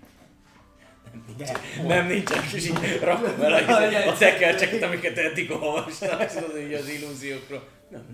Nem, 1.87 2.07
nincsen, 2.07 2.43
és 2.55 2.67
így 2.67 3.01
rakom 3.01 3.41
el 3.43 3.53
a, 3.53 4.09
a 4.09 4.17
tekercseket, 4.17 4.83
amiket 4.83 5.19
eddig 5.19 5.51
olvastam, 5.51 6.19
tudod, 6.27 6.59
így 6.59 6.73
az 6.73 6.89
illúziókról. 6.89 7.69
Nem, 7.91 8.07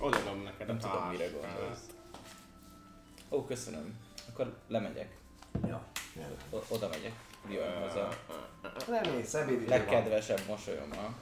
Odaadom 0.00 0.42
neked 0.42 0.66
nem 0.66 0.76
a 0.76 0.78
tudom, 0.80 1.08
mire 1.08 1.24
gondolsz. 1.24 1.80
Ó, 3.30 3.44
köszönöm. 3.44 3.98
Akkor 4.32 4.56
lemegyek. 4.68 5.16
Ja. 5.66 5.86
O- 6.50 6.64
oda 6.68 6.88
megyek. 6.88 7.12
Jön 7.50 7.80
haza. 7.80 8.08
Nem 8.88 9.04
én, 9.04 9.24
szebéd 9.24 9.68
Legkedvesebb 9.68 10.40
mosolyommal. 10.48 11.14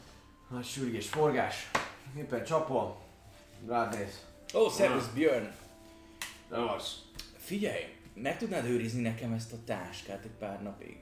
Nagy 0.51 0.65
sürgés, 0.65 1.09
forgás. 1.09 1.71
Éppen 2.17 2.45
csapom. 2.45 2.95
Rád 3.69 3.95
néz. 3.99 4.25
Ó, 4.55 4.69
szervusz 4.69 5.07
Björn! 5.07 5.49
De 6.49 6.57
az. 6.57 7.05
Figyelj, 7.39 7.85
meg 8.23 8.39
tudnád 8.39 8.65
őrizni 8.65 9.01
nekem 9.01 9.33
ezt 9.33 9.53
a 9.53 9.65
táskát 9.65 10.25
egy 10.25 10.37
pár 10.39 10.63
napig? 10.63 10.99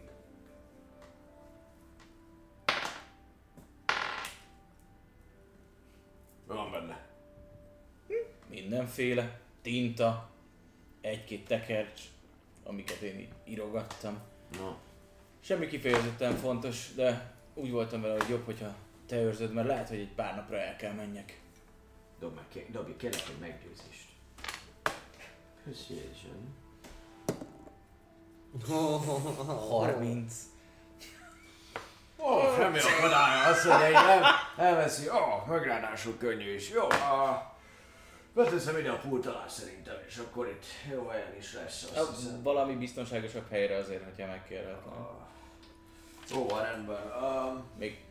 Mi 6.47 6.55
van 6.55 6.71
benne? 6.71 7.07
Mindenféle. 8.49 9.41
Tinta, 9.63 10.31
egy-két 11.01 11.47
tekercs, 11.47 12.01
amiket 12.65 13.01
én 13.01 13.19
így 13.19 13.33
írogattam. 13.45 14.19
No. 14.59 14.75
Semmi 15.41 15.67
kifejezetten 15.67 16.37
fontos, 16.37 16.95
de 16.95 17.35
úgy 17.55 17.71
voltam 17.71 18.01
vele, 18.01 18.17
hogy 18.19 18.31
jobb, 18.31 18.45
hogyha 18.45 18.75
te 19.07 19.17
őrzöd, 19.17 19.53
mert 19.53 19.67
lehet, 19.67 19.89
hogy 19.89 19.99
egy 19.99 20.15
pár 20.15 20.35
napra 20.35 20.59
el 20.59 20.77
kell 20.77 20.93
menjek. 20.93 21.41
Dobj 22.19 22.35
meg, 22.35 22.71
dobj, 22.71 22.93
kérlek 22.97 23.29
egy 23.29 23.41
meggyőzést. 23.41 24.09
Persuasion. 25.65 26.64
30. 28.63 30.35
Ó, 32.19 32.27
oh, 32.27 32.57
semmi 32.57 32.79
akadálya, 32.79 33.47
azt 33.47 33.65
mondja, 33.65 33.85
hogy 33.85 34.07
nem, 34.07 34.23
elveszi. 34.57 35.09
Ó, 35.09 35.15
oh, 35.15 35.47
meg 35.47 35.63
ráadásul 35.65 36.17
könnyű 36.19 36.55
is. 36.55 36.71
Jó, 36.71 36.89
a... 36.89 37.53
Beteszem 38.35 38.79
ide 38.79 38.91
a 38.91 38.99
pult 38.99 39.27
alá 39.27 39.49
szerintem, 39.49 39.95
és 40.07 40.17
akkor 40.17 40.49
itt 40.49 40.65
jó 40.93 41.07
helyen 41.07 41.37
is 41.39 41.53
lesz, 41.53 41.91
azt 41.95 42.17
hiszem. 42.17 42.43
Valami 42.43 42.75
biztonságosabb 42.75 43.51
helyre 43.51 43.77
azért, 43.77 44.05
hogyha 44.05 44.27
megkérhetem. 44.27 44.93
Ah. 44.93 45.25
Jó, 46.31 46.47
van 46.47 46.63
rendben. 46.63 47.03
Um, 47.23 47.65
Még 47.79 48.05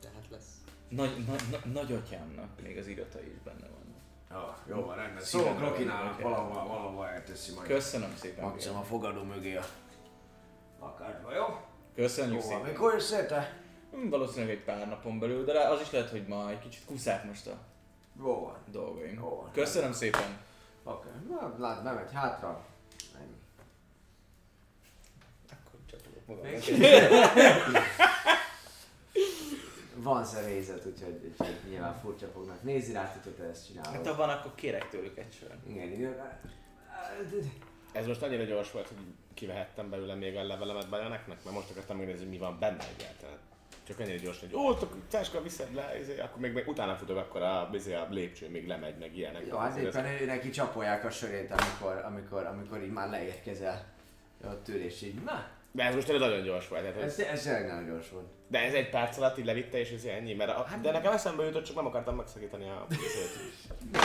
Tehát 0.00 0.24
lesz. 0.30 0.54
nagy, 0.88 1.24
nagy, 1.26 1.42
nagy, 1.50 1.72
nagyatyámnak 1.72 2.60
még 2.62 2.78
az 2.78 2.86
iratai 2.86 3.30
is 3.30 3.42
benne 3.44 3.66
vannak. 3.68 3.75
Ah, 4.30 4.54
jó, 4.68 4.84
van 4.84 4.96
rendben. 4.96 5.22
Szólok 5.22 5.46
Szívemre 5.46 5.68
Rokinának, 5.68 6.14
vagyok, 6.16 6.30
valahol, 6.30 6.68
valahol 6.68 7.06
elteszi 7.06 7.52
majd. 7.54 7.66
Köszönöm 7.68 8.14
szépen. 8.20 8.44
Maximum 8.44 8.78
a 8.78 8.82
fogadó 8.82 9.22
mögé 9.22 9.56
a 9.56 9.64
lakásba, 10.80 11.34
jó? 11.34 11.44
Köszönjük 11.94 12.42
Jó, 12.42 12.48
szépen. 12.48 12.60
mikor 12.60 12.92
jössz 12.92 13.10
érte? 13.10 13.60
Hm, 13.90 14.08
Valószínűleg 14.08 14.56
egy 14.56 14.64
pár 14.64 14.88
napon 14.88 15.18
belül, 15.18 15.44
de 15.44 15.68
az 15.68 15.80
is 15.80 15.90
lehet, 15.90 16.10
hogy 16.10 16.26
ma 16.26 16.50
egy 16.50 16.58
kicsit 16.58 16.84
kuszák 16.84 17.24
most 17.24 17.46
a 17.46 17.56
Jó 18.18 18.40
van. 18.44 18.56
dolgaim. 18.70 19.14
Jó 19.14 19.36
van. 19.40 19.50
Köszönöm 19.52 19.92
szépen. 19.92 20.38
Oké, 20.82 21.08
okay. 21.08 21.36
na, 21.36 21.54
lát, 21.58 21.82
bemegy 21.82 22.12
hátra. 22.12 22.64
Ennyi. 23.18 23.34
Akkor 25.50 25.80
csapolok 25.90 26.26
magam. 26.26 26.44
Van 29.96 30.24
személyzet, 30.24 30.86
úgyhogy, 30.86 31.20
úgyhogy 31.30 31.56
nyilván 31.70 31.98
furcsa 31.98 32.26
fognak 32.26 32.62
nézni 32.62 32.92
rá, 32.92 33.12
hogy 33.22 33.32
te 33.32 33.42
ezt 33.44 33.66
csinálod. 33.66 33.92
Hát 33.92 34.06
ha 34.06 34.16
van, 34.16 34.28
akkor 34.28 34.54
kérek 34.54 34.88
tőlük 34.88 35.18
egy 35.18 35.32
sör. 35.38 35.50
Igen, 35.66 35.92
igen. 35.92 36.14
Ez 37.92 38.06
most 38.06 38.22
annyira 38.22 38.42
gyors 38.44 38.70
volt, 38.70 38.88
hogy 38.88 38.96
kivehettem 39.34 39.90
belőle 39.90 40.14
még 40.14 40.36
a 40.36 40.46
levelemet 40.46 40.88
Bajoneknek, 40.88 41.44
mert 41.44 41.56
most 41.56 41.70
akartam 41.70 41.96
megnézni, 41.96 42.20
hogy 42.20 42.30
mi 42.30 42.38
van 42.38 42.58
benne 42.58 42.84
egyáltalán. 42.96 43.38
Csak 43.86 44.00
ennyire 44.00 44.16
gyors, 44.16 44.40
hogy 44.40 44.54
ó, 44.54 44.72
Ceska 45.08 45.42
viszed 45.42 45.74
le, 45.74 45.98
izé, 46.00 46.20
akkor 46.20 46.40
még, 46.40 46.52
még 46.52 46.68
utána 46.68 46.96
futok, 46.96 47.16
akkor 47.16 47.42
a, 47.42 47.70
izé, 47.72 47.94
a 47.94 48.06
lépcső 48.10 48.50
még 48.50 48.66
lemegy, 48.66 48.98
meg 48.98 49.16
ilyenek. 49.16 49.46
Jó, 49.46 49.56
hát 49.56 49.70
Azért 49.70 49.86
éppen 49.86 50.04
ez- 50.04 50.20
ő 50.20 50.24
neki 50.24 50.50
csapolják 50.50 51.04
a 51.04 51.10
sörét, 51.10 51.50
amikor, 51.50 52.02
amikor, 52.04 52.46
amikor 52.46 52.82
így 52.82 52.92
már 52.92 53.10
leérkezel. 53.10 53.84
Ott 54.44 54.68
ül 54.68 54.80
és 54.80 55.02
így, 55.02 55.22
na, 55.22 55.46
De 55.76 55.84
ez 55.84 55.94
most 55.94 56.08
nagyon 56.08 56.42
gyors 56.42 56.68
volt. 56.68 56.82
Tehát 56.82 56.96
ez, 56.96 57.18
ez, 57.18 57.26
ez 57.26 57.42
tényleg 57.42 57.66
nagyon 57.66 57.86
gyors 57.86 58.10
volt. 58.10 58.26
de 58.48 58.58
ez 58.58 58.74
egy 58.74 58.90
perc 58.90 59.16
alatt 59.16 59.38
így 59.38 59.44
levitte, 59.44 59.78
és 59.78 59.90
ez 59.90 60.04
ennyi, 60.04 60.34
mert 60.34 60.50
a, 60.50 60.66
de 60.82 60.90
nekem 60.90 61.12
eszembe 61.12 61.44
jutott, 61.44 61.64
csak 61.64 61.76
nem 61.76 61.86
akartam 61.86 62.16
megszakítani 62.16 62.68
a. 62.68 62.86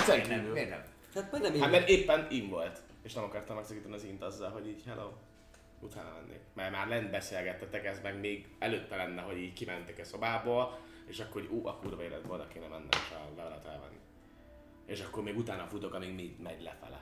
Miért 0.07 0.27
nem? 0.27 0.39
Miért 0.39 0.69
nem? 0.69 0.83
Hát 1.15 1.31
majd 1.31 1.43
nem 1.43 1.61
Hát 1.61 1.71
mert 1.71 1.89
éppen 1.89 2.27
in 2.29 2.49
volt, 2.49 2.79
és 3.03 3.13
nem 3.13 3.23
akartam 3.23 3.55
megszakítani 3.55 3.93
az 3.93 4.03
int 4.03 4.21
azzal, 4.23 4.49
hogy 4.49 4.67
így 4.67 4.83
hello, 4.87 5.11
utána 5.79 6.09
mennék. 6.13 6.41
Mert 6.53 6.71
már 6.71 6.87
lent 6.87 7.11
beszélgettetek, 7.11 7.85
ez 7.85 7.99
meg 8.03 8.19
még 8.19 8.47
előtte 8.59 8.95
lenne, 8.95 9.21
hogy 9.21 9.37
így 9.37 9.53
kimentek 9.53 9.99
a 9.99 10.03
szobából, 10.03 10.77
és 11.07 11.19
akkor, 11.19 11.41
hogy 11.41 11.49
ú, 11.57 11.67
a 11.67 11.75
kurva 11.75 12.03
életben 12.03 12.31
oda 12.31 12.47
kéne 12.47 12.67
mennem 12.67 12.87
és 12.91 13.11
a 13.11 13.35
levelet 13.37 13.65
elvenni. 13.65 13.99
És 14.85 15.01
akkor 15.01 15.23
még 15.23 15.37
utána 15.37 15.65
futok, 15.67 15.93
amíg 15.93 16.13
még 16.15 16.35
megy 16.43 16.61
lefele. 16.61 17.01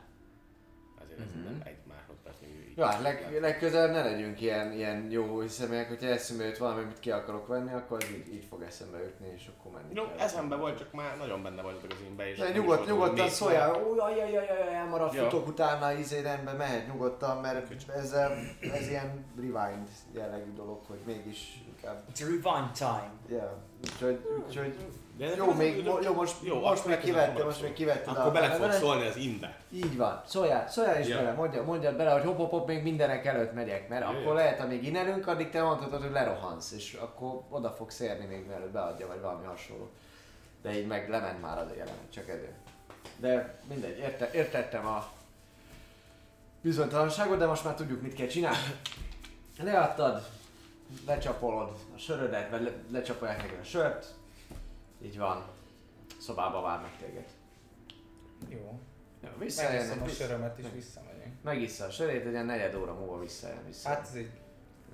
Ez 1.24 1.32
nem 1.44 1.62
egy 1.64 1.78
másodperc, 1.88 2.36
még 2.42 2.68
így. 2.70 2.78
Jó, 2.78 2.84
hát 2.84 3.02
leg, 3.02 3.38
legközelebb 3.42 3.92
ne 3.92 4.04
legyünk 4.04 4.42
ilyen, 4.42 4.72
ilyen 4.72 5.12
jó 5.12 5.48
személyek, 5.48 5.88
hogyha 5.88 6.08
eszembe 6.08 6.46
jut 6.46 6.58
valami, 6.58 6.82
amit 6.84 7.00
ki 7.00 7.12
akarok 7.12 7.48
venni, 7.48 7.74
akkor 7.74 7.98
az 8.04 8.10
így, 8.12 8.34
így 8.34 8.46
fog 8.50 8.62
eszembe 8.62 8.98
jutni, 9.04 9.28
és 9.36 9.50
akkor 9.58 9.72
menni 9.72 9.94
Jó, 9.94 10.04
kell. 10.04 10.18
eszembe 10.18 10.56
volt, 10.56 10.78
csak 10.78 10.92
már 10.94 11.18
nagyon 11.18 11.44
benne 11.44 11.62
voltatok 11.62 11.92
az 11.92 12.06
inbe, 12.10 12.30
és 12.30 12.38
De 12.38 12.52
nyugodt, 12.52 12.78
volt, 12.78 12.90
nyugodtan 12.90 13.20
hogy 13.20 13.30
szóljál, 13.30 13.82
jaj, 13.98 14.18
jaj, 14.18 14.32
jaj, 14.32 14.46
jaj, 14.46 14.76
elmarad, 14.76 15.14
Jó. 15.14 15.24
futok 15.24 15.48
utána, 15.48 15.92
izé 15.92 16.22
rendben 16.22 16.56
mehet 16.56 16.88
nyugodtan, 16.88 17.38
mert 17.38 17.90
ez, 17.90 18.14
ez 18.74 18.88
ilyen 18.90 19.26
rewind 19.36 19.88
jellegű 20.14 20.54
dolog, 20.54 20.80
hogy 20.88 21.00
mégis 21.06 21.64
inkább, 21.68 22.04
It's 22.14 22.20
rewind 22.20 22.72
time. 22.78 23.12
yeah. 23.30 23.52
Úgyhogy, 23.84 24.20
úgyhogy 24.48 24.76
De 25.20 25.36
jó, 25.36 25.54
még, 25.54 25.86
mo- 25.86 26.04
jó, 26.04 26.14
most, 26.14 26.36
jó, 26.42 26.60
most 26.60 26.86
még 26.86 26.98
kivettem, 26.98 27.34
most 27.34 27.46
még 27.46 27.56
szólni. 27.56 27.74
kivetted 27.74 28.18
Akkor 28.18 28.32
bele 28.32 28.50
fog 28.50 28.72
szólni 28.72 29.06
az 29.08 29.16
inbe. 29.16 29.58
Így 29.72 29.98
van. 29.98 30.22
Szóljál, 30.26 30.68
szóljál 30.70 31.00
is 31.00 31.08
Ja. 31.08 31.16
bele, 31.16 31.32
mondja, 31.32 31.64
mondjad 31.64 31.96
bele, 31.96 32.12
hogy 32.12 32.24
hopp, 32.24 32.38
hopp, 32.38 32.50
hopp, 32.50 32.68
még 32.68 32.84
mindenek 32.84 33.26
előtt 33.26 33.54
megyek, 33.54 33.90
mert 33.90 34.02
Ja, 34.02 34.08
akkor 34.08 34.34
lehet, 34.36 34.60
amíg 34.60 34.84
innelünk, 34.84 35.28
addig 35.28 35.50
te 35.50 35.64
mondhatod, 35.64 36.02
hogy 36.02 36.12
lerohansz, 36.12 36.72
és 36.72 36.94
akkor 36.94 37.42
oda 37.50 37.70
fogsz 37.70 38.00
érni 38.00 38.26
még 38.26 38.46
mielőtt 38.48 38.72
beadja, 38.72 39.08
vagy 39.08 39.22
valami 39.22 39.46
hasonló. 39.46 39.90
De 40.62 40.78
így 40.80 40.88
meg 40.88 41.10
lement 41.10 41.42
már 41.42 41.58
az 41.58 41.68
a 41.68 41.74
jelenet, 41.74 42.12
csak 42.14 42.28
ezért. 42.30 42.56
De 43.18 43.60
mindegy, 43.70 43.98
érte, 43.98 44.30
értettem 44.34 44.88
a 44.88 45.08
bizonytalanságot, 46.62 47.38
de 47.38 47.46
most 47.46 47.64
már 47.64 47.74
tudjuk, 47.74 48.02
mit 48.02 48.14
kell 48.14 48.28
csinálni. 48.28 48.58
Leadtad, 49.64 50.22
lecsapolod 51.06 51.72
a 51.96 51.98
sörödet, 51.98 52.50
vagy 52.50 52.62
le, 52.62 52.72
lecsapolják 52.92 53.42
neked 53.42 53.60
a 53.62 53.66
sört, 53.66 54.06
így 55.02 55.18
van, 55.18 55.46
szobába 56.20 56.62
várnak 56.62 56.92
téged. 57.00 57.28
Jó. 58.50 58.80
Ja, 59.24 59.34
visszajönnek, 59.38 60.02
a 60.02 60.06
vissza, 60.06 60.24
sörömet 60.24 60.58
és 60.58 60.66
visszamegyünk. 60.74 61.34
megissza 61.42 61.86
a 61.86 61.90
sörét, 61.90 62.26
egy 62.26 62.32
ilyen 62.32 62.46
negyed 62.46 62.76
óra 62.76 62.94
múlva 62.94 63.20
visszajön 63.20 63.66
vissza. 63.66 63.90
Hát 63.90 64.08
ez 64.08 64.14
egy 64.16 64.30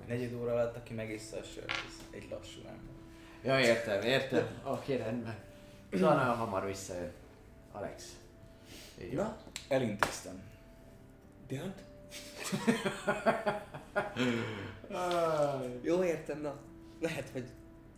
negyed 0.06 0.34
óra 0.34 0.52
alatt, 0.52 0.76
aki 0.76 0.94
megissza 0.94 1.36
a 1.36 1.42
sört, 1.42 1.70
ez 1.70 2.00
egy 2.10 2.26
lassú 2.30 2.58
ember. 2.58 2.94
Ja, 3.42 3.60
értem, 3.60 4.02
értem. 4.02 4.46
Oké, 4.64 4.96
rendben. 4.96 5.36
Szóval 5.92 6.14
nagyon 6.14 6.36
hamar 6.36 6.66
visszajön. 6.66 7.12
Alex. 7.72 8.16
Így 9.00 9.16
van. 9.16 9.36
Elintéztem. 9.68 10.42
Björnt? 11.48 11.80
Jó, 15.82 16.04
értem, 16.04 16.40
na. 16.40 16.56
Lehet, 17.00 17.28
hogy 17.32 17.46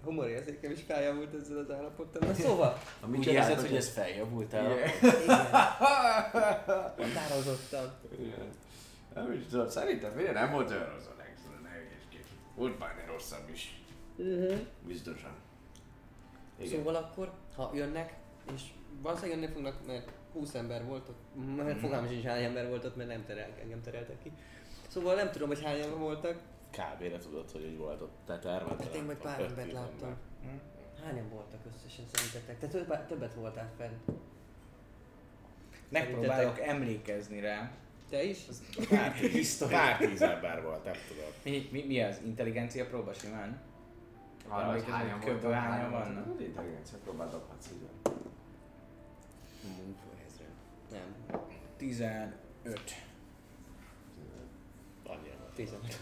humorérzékem 0.05 0.70
is 0.70 0.81
feljavult 0.86 1.35
ezzel 1.35 1.59
az 1.59 1.70
állapottal. 1.70 2.28
Na 2.28 2.35
szóval, 2.35 2.78
Ami 3.05 3.18
Úgy 3.18 3.27
érzed, 3.27 3.60
hogy 3.60 3.77
ez 3.77 3.89
feljavultál? 3.89 4.73
igen. 4.73 4.91
Határozottan. 6.97 7.93
Nem 9.15 9.33
is 9.33 9.47
tudom, 9.51 9.68
szerintem 9.68 10.12
miért 10.12 10.35
nem 10.35 10.51
volt 10.52 10.70
olyan 10.70 10.91
rossz 10.91 11.07
hülyeskedj. 12.09 12.28
Volt 12.55 12.83
egy 13.02 13.07
rosszabb 13.07 13.49
is. 13.52 13.83
Biztosan. 14.86 15.33
Igen. 16.59 16.78
Szóval 16.78 16.94
akkor, 16.94 17.33
ha 17.57 17.70
jönnek, 17.75 18.15
és 18.55 18.62
valószínűleg 19.02 19.41
jönni 19.41 19.52
fognak, 19.52 19.86
mert 19.86 20.10
20 20.33 20.55
ember 20.55 20.85
volt 20.85 21.09
ott, 21.09 21.57
mert 21.57 21.78
fogalmam 21.78 22.09
sincs 22.09 22.25
hány 22.25 22.44
ember 22.44 22.68
volt 22.68 22.85
ott, 22.85 22.97
mert 22.97 23.09
nem 23.09 23.25
terel, 23.27 23.51
engem 23.60 23.83
tereltek 23.83 24.23
ki. 24.23 24.33
Szóval 24.89 25.15
nem 25.15 25.31
tudom, 25.31 25.49
hogy 25.49 25.62
hányan 25.62 25.99
voltak. 25.99 26.41
Kb-re 26.71 27.19
tudod, 27.19 27.51
hogy 27.51 27.65
úgy 27.65 27.77
volt 27.77 28.01
ott. 28.01 28.17
Tehát 28.27 28.45
elment. 28.45 28.83
Hát 28.83 28.95
én 28.95 29.05
majd 29.05 29.19
pár 29.19 29.41
embert 29.41 29.73
láttam. 29.73 30.17
Hányan 31.05 31.29
voltak 31.29 31.61
összesen 31.75 32.05
szerintetek? 32.13 32.59
Te 32.59 32.67
többet, 32.67 33.07
többet 33.07 33.35
voltál 33.35 33.71
fent. 33.77 34.01
Megpróbálok 35.89 36.61
emlékezni 36.61 37.41
rá. 37.41 37.71
Te 38.11 38.23
is? 38.23 38.39
Pár 38.89 39.13
tíz, 39.13 39.67
pár 39.71 39.97
tíz 39.97 40.23
ember 40.23 40.63
volt, 40.63 40.85
nem 40.85 40.95
tudom. 41.09 41.31
Mi, 41.43 41.69
mi, 41.73 41.87
mi 41.87 42.03
az? 42.03 42.21
Intelligencia 42.25 42.87
próba 42.87 43.13
simán? 43.13 43.61
Arra, 44.49 44.73
hogy 44.73 44.85
hányan 44.91 45.21
voltak, 45.21 45.53
hányan 45.53 45.91
vannak? 45.91 46.41
Intelligencia 46.41 46.99
próbál 47.05 47.29
dobhatsz 47.29 47.71
így 47.73 47.81
van. 47.81 48.17
Nem. 50.91 51.17
15. 51.77 52.33
Annyira 55.05 55.35
volt. 55.39 55.55
15. 55.55 55.99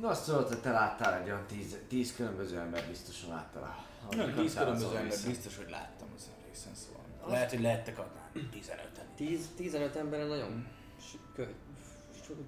Na 0.00 0.08
azt 0.08 0.24
tudod, 0.24 0.48
hogy 0.48 0.60
te 0.60 0.70
láttál 0.70 1.20
egy 1.20 1.26
olyan 1.26 1.46
tíz, 1.46 1.78
tíz 1.88 2.14
különböző 2.14 2.58
ember 2.58 2.86
biztosan 2.88 3.30
láttál. 3.30 3.84
Nem, 4.10 4.34
10 4.34 4.54
különböző 4.54 4.96
ember 4.96 5.18
biztos, 5.26 5.56
hogy 5.56 5.70
láttam 5.70 6.08
az 6.16 6.30
részen 6.46 6.74
szóval. 6.74 7.02
Lehet, 7.26 7.50
hogy 7.50 7.60
lehettek 7.60 7.98
adnál 7.98 8.30
15-en. 8.34 9.14
10, 9.14 9.48
15 9.56 9.96
emberen 9.96 10.26
nagyon 10.26 10.66
sok, 11.00 11.46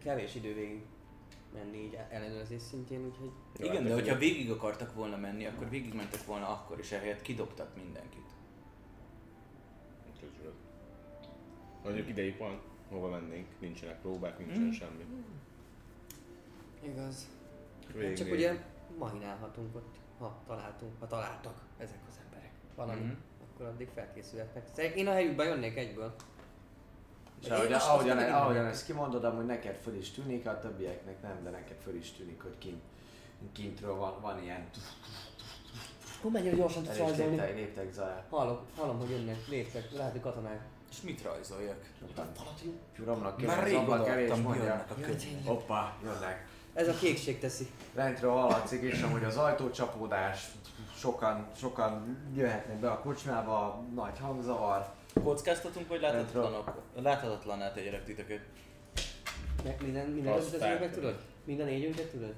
kevés 0.02 0.34
idő 0.34 0.54
végig 0.54 0.82
menni 1.54 1.78
így 1.78 1.98
ellenőrzés 2.10 2.62
szintjén, 2.62 3.04
úgyhogy 3.04 3.30
Igen, 3.56 3.84
de 3.84 3.92
hogyha 3.92 4.18
végig 4.18 4.50
akartak 4.50 4.94
volna 4.94 5.16
menni, 5.16 5.46
akkor 5.46 5.68
végigmentek 5.68 6.24
volna 6.24 6.48
akkor 6.48 6.78
is, 6.78 6.92
ehelyett 6.92 7.22
kidobtak 7.22 7.76
mindenkit. 7.76 8.24
Közül. 10.20 10.52
Mondjuk 11.84 12.08
idejük 12.08 12.38
van, 12.38 12.60
hova 12.88 13.08
mennénk, 13.08 13.46
nincsenek 13.60 14.00
próbák, 14.00 14.38
nincsen 14.38 14.72
semmi. 14.72 15.04
igaz. 16.82 17.26
Végig 17.94 18.16
Csak 18.16 18.30
ugye 18.30 18.56
mahinálhatunk 18.98 19.76
ott, 19.76 19.94
ha 20.18 20.38
találtunk, 20.46 20.92
ha 21.00 21.06
találtak 21.06 21.54
ezek 21.78 21.98
az 22.08 22.14
emberek 22.24 22.50
valami, 22.74 23.00
Mhm. 23.00 23.12
akkor 23.54 23.66
addig 23.66 23.88
felkészülhetnek. 23.94 24.66
Szerintem 24.74 24.98
Én 24.98 25.06
a 25.06 25.12
helyükben 25.12 25.46
jönnék 25.46 25.76
egyből. 25.76 26.14
És 27.42 27.48
ahogy, 27.48 27.72
ahogyan, 27.72 28.18
ahogyan 28.18 28.66
ezt 28.66 28.86
kimondod, 28.86 29.24
amúgy 29.24 29.46
neked 29.46 29.76
föl 29.76 29.94
is 29.94 30.10
tűnik, 30.10 30.46
a 30.46 30.58
többieknek 30.58 31.22
nem, 31.22 31.42
de 31.44 31.50
neked 31.50 31.76
föl 31.82 31.94
is 31.94 32.12
tűnik, 32.12 32.42
hogy 32.42 32.58
kint, 32.58 32.82
kintről 33.52 33.94
van, 33.94 34.20
van 34.20 34.42
ilyen 34.42 34.68
Hú, 36.22 36.30
mennyire 36.30 36.56
gyorsan 36.56 36.82
tudsz 36.82 36.96
rajzolni. 36.98 37.30
léptek, 37.36 37.54
léptek 37.54 37.92
zajá. 37.92 38.24
Hallom, 38.30 38.58
hallom, 38.76 38.98
hogy 38.98 39.10
jönnek, 39.10 39.46
léptek, 39.48 39.92
lehet, 39.92 40.12
hogy 40.12 40.20
katonák. 40.20 40.60
És 40.90 41.00
mit 41.00 41.22
rajzoljak? 41.22 41.90
Gyuromnak 42.96 43.42
Már 43.46 43.56
kell 43.56 43.64
rég 43.64 43.74
zombak 43.74 44.08
elé, 44.08 44.24
és 44.26 44.34
mondja, 44.34 44.86
hoppá, 45.44 45.96
jönnek. 46.02 46.48
Ez 46.76 46.88
a 46.88 46.94
kékség 46.94 47.38
teszi. 47.38 47.66
Lentről 47.94 48.30
hallatszik 48.30 48.82
is, 48.82 49.02
hogy 49.02 49.24
az 49.24 49.36
ajtócsapódás, 49.36 50.46
sokan, 50.96 51.48
sokan 51.58 52.18
jöhetnek 52.34 52.76
be 52.76 52.90
a 52.90 53.00
kocsmába, 53.00 53.84
nagy 53.94 54.18
hangzavar. 54.18 54.92
Kockáztatunk, 55.22 55.88
vagy 55.88 56.00
láthatatlanok? 56.00 56.82
Láthatatlaná 57.02 57.72
tegyelek 57.72 58.04
titeket. 58.04 58.40
Meg 59.64 59.76
minden, 59.82 60.08
minden 60.08 60.36
összetevőt 60.36 60.80
meg 60.80 60.92
tudod? 60.92 61.20
Minden 61.44 61.66
négyünket 61.66 62.10
tudod? 62.10 62.34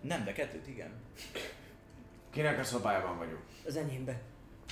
Nem, 0.00 0.24
de 0.24 0.32
kettőt 0.32 0.66
igen. 0.68 0.90
Kinek 2.30 2.58
a 2.58 2.64
szobájában 2.64 3.18
vagyunk? 3.18 3.42
Az 3.66 3.76
enyémbe. 3.76 4.20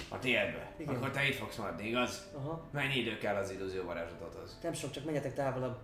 A 0.08 0.18
tiédbe. 0.18 0.72
Igen. 0.76 0.94
Akkor 0.94 1.10
te 1.10 1.26
itt 1.26 1.36
fogsz 1.36 1.56
maradni, 1.56 1.88
igaz? 1.88 2.22
Aha. 2.36 2.62
Mennyi 2.72 2.98
idő 2.98 3.18
kell 3.18 3.36
az 3.36 3.50
illúzió 3.50 3.82
varázslatodhoz? 3.84 4.58
Nem 4.62 4.72
sok, 4.72 4.90
csak 4.90 5.04
menjetek 5.04 5.34
távolabb. 5.34 5.76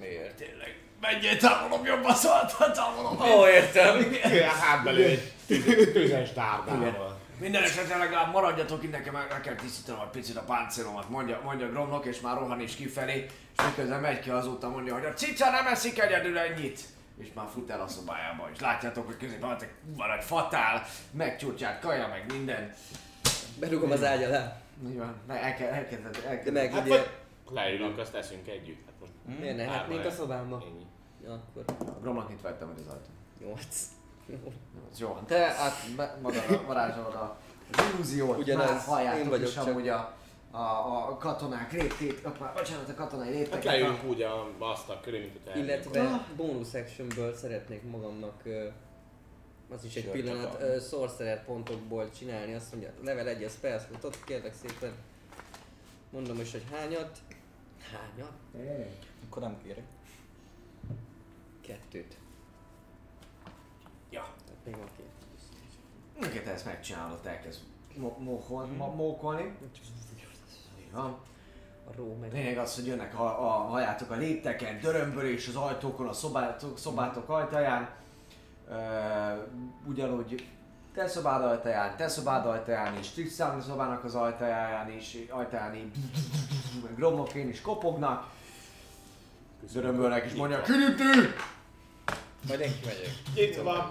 Miért? 0.00 0.34
Tényleg. 0.36 0.78
Menjél 1.00 1.36
távolabb, 1.36 1.84
jobban 1.84 2.14
szóltál 2.14 2.72
távolabb. 2.72 3.20
Ó, 3.20 3.46
értem. 3.48 4.06
A 4.48 4.52
hátbelő 4.52 5.04
egy 5.04 5.32
tüzes- 5.92 6.34
dárdával. 6.34 7.22
Minden 7.40 7.62
esetre 7.62 7.96
legalább 7.96 8.32
maradjatok 8.32 8.82
itt, 8.82 8.90
nekem 8.90 9.12
meg 9.12 9.40
kell 9.40 9.54
tisztítanom 9.54 10.02
egy 10.02 10.08
picit 10.08 10.36
a 10.36 10.40
páncélomat, 10.42 11.08
mondja, 11.08 11.40
mondja 11.44 11.68
Gromnok, 11.68 12.04
és 12.06 12.20
már 12.20 12.38
rohan 12.38 12.60
is 12.60 12.74
kifelé, 12.74 13.26
és 13.56 13.64
miközben 13.64 14.00
megy 14.00 14.20
ki 14.20 14.30
azóta 14.30 14.68
mondja, 14.68 14.94
hogy 14.94 15.04
a 15.04 15.12
cica 15.12 15.50
nem 15.50 15.66
eszik 15.66 15.98
egyedül 16.00 16.38
ennyit. 16.38 16.80
És 17.18 17.32
már 17.34 17.46
fut 17.52 17.70
el 17.70 17.80
a 17.80 17.86
szobájába, 17.88 18.48
és 18.52 18.60
látjátok, 18.60 19.06
hogy 19.06 19.16
középen 19.16 19.48
van 19.48 19.62
egy- 19.62 19.96
van 19.96 20.10
egy 20.18 20.24
fatál, 20.24 20.82
megcsúcsát, 21.10 21.80
kaja, 21.80 22.08
meg 22.08 22.24
minden. 22.32 22.74
Berugom 23.58 23.90
az 23.90 24.04
ágy 24.04 24.22
alá. 24.22 24.60
Így 24.86 24.98
van. 24.98 25.14
Ne, 25.26 25.34
el 25.42 25.54
kell, 25.54 25.68
el 25.72 25.86
kell, 25.88 26.00
el 26.04 26.10
De 26.10 26.38
kell. 26.38 26.52
meg 26.52 26.72
Hát 26.72 26.86
ugye... 26.86 27.02
leülünk, 27.50 27.98
azt 27.98 28.14
eszünk 28.14 28.48
együtt. 28.48 28.84
Hát 28.86 28.94
most 29.00 29.40
Miért 29.40 29.56
ne? 29.56 29.64
Hát 29.64 29.88
még 29.88 30.06
a 30.06 30.10
szobámba. 30.10 30.62
Ennyi. 30.66 30.86
Ja, 31.24 31.32
akkor... 31.32 31.64
Gromnak 32.00 32.30
itt 32.30 32.40
vettem, 32.40 32.68
hogy 32.68 32.82
az 32.86 32.92
ajtó. 32.92 33.08
Nyolc. 33.46 33.76
Az 34.92 34.98
Jó, 35.00 35.18
te 35.26 35.46
át 35.46 35.74
magadra 36.22 36.62
varázsolod 36.66 37.14
a 37.14 37.36
az 37.72 37.84
illúziót, 37.94 38.54
már 38.54 38.78
halljátok 38.78 39.20
én 39.20 39.28
vagyok 39.28 39.48
is 39.48 39.54
csak. 39.54 39.66
amúgy 39.66 39.88
a, 39.88 40.14
a, 40.54 41.08
a 41.10 41.16
katonák 41.16 41.72
léptét, 41.72 42.24
a, 42.24 42.52
bocsánat, 42.56 42.88
a 42.88 42.94
katonai 42.94 43.26
Hát 43.26 43.34
lépteket. 43.36 43.64
leülünk 43.64 44.04
úgy 44.04 44.22
a 44.22 44.48
asztal 44.58 45.00
köré, 45.00 45.18
mint 45.18 45.38
hogy 45.44 45.62
Illetve 45.62 46.26
bonus 46.36 46.74
actionből 46.74 47.34
szeretnék 47.34 47.82
magamnak 47.90 48.42
az 49.70 49.84
is 49.84 49.94
egy 49.94 50.02
Sört 50.02 50.14
pillanat 50.14 50.60
ö, 50.60 50.78
sorcerer 50.80 51.44
pontokból 51.44 52.10
csinálni. 52.10 52.54
Azt 52.54 52.72
mondja, 52.72 52.92
level 53.02 53.28
1 53.28 53.44
a 53.44 53.48
spell 53.48 53.78
slotot, 53.78 54.24
kérlek 54.24 54.54
szépen. 54.54 54.92
Mondom 56.10 56.40
is, 56.40 56.52
hogy 56.52 56.64
hányat. 56.72 57.18
Hányat? 57.92 58.32
Akkor 59.28 59.42
nem 59.42 59.58
kérek. 59.62 59.84
Kettőt. 61.60 62.16
Ja. 64.10 64.34
Tehát 64.44 64.60
még 64.64 64.76
van 64.76 64.88
két. 64.96 65.06
Minket 66.20 66.46
ezt 66.46 66.64
megcsinálod, 66.64 67.26
elkezd 67.26 67.60
mo- 67.96 68.18
mókol, 68.18 68.66
mo- 68.66 68.94
mókolni. 68.96 69.56
Így 70.94 71.00
van. 71.00 71.18
A 71.86 71.96
ró 71.96 72.16
meg. 72.20 72.32
Lényeg 72.32 72.58
az, 72.58 72.74
hogy 72.74 72.86
jönnek, 72.86 73.14
ha, 73.14 73.24
a, 73.24 73.48
halljátok 73.48 74.10
a 74.10 74.14
lépteken, 74.14 74.80
dörömbölés 74.80 75.48
az 75.48 75.56
ajtókon, 75.56 76.08
a 76.08 76.12
szobátok, 76.12 76.78
szobátok 76.78 77.28
ajtaján. 77.28 77.88
Ö, 78.68 78.74
ugyanúgy 79.86 80.48
te 80.94 81.08
szobád 81.08 81.42
ajtaján, 81.44 81.96
te 81.96 82.08
szobád 82.08 82.46
ajtaján 82.46 82.98
is, 82.98 83.08
Tristan 83.08 83.62
szobának 83.62 84.04
az 84.04 84.14
ajtaján 84.14 84.90
is, 84.90 85.16
ajtaján 85.28 85.74
így, 85.74 85.96
meg 86.82 86.94
gromlokén 86.94 87.48
is 87.48 87.60
kopognak. 87.60 88.30
Dörömbölnek 89.72 90.24
és 90.24 90.34
mondják, 90.34 90.62
kinyitő! 90.62 91.34
Majd 92.48 92.60
én 92.60 92.72
kimegyek. 92.80 93.10
Itt 93.34 93.62
van. 93.62 93.90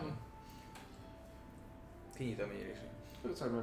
Kinyitom 2.18 2.52
én 2.52 2.70
is. 2.72 2.73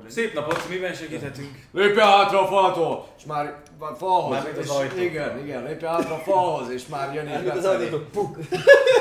Szép 0.08 0.34
napot, 0.34 0.68
miben 0.68 0.94
segíthetünk? 0.94 1.66
Lépj 1.72 1.98
hátra 2.00 2.42
a 2.42 2.46
faltól! 2.46 3.06
És 3.18 3.24
már 3.24 3.62
már 3.78 3.92
falhoz. 3.96 4.30
Mármint 4.30 4.58
az 4.58 4.70
ajtó. 4.70 5.00
Igen, 5.00 5.38
igen, 5.38 5.62
lépj 5.62 5.84
hátra 5.84 6.14
a 6.14 6.18
falhoz, 6.18 6.70
és 6.70 6.86
már 6.86 7.14
jön 7.14 7.28
is 7.28 7.42
befelé. 7.42 7.88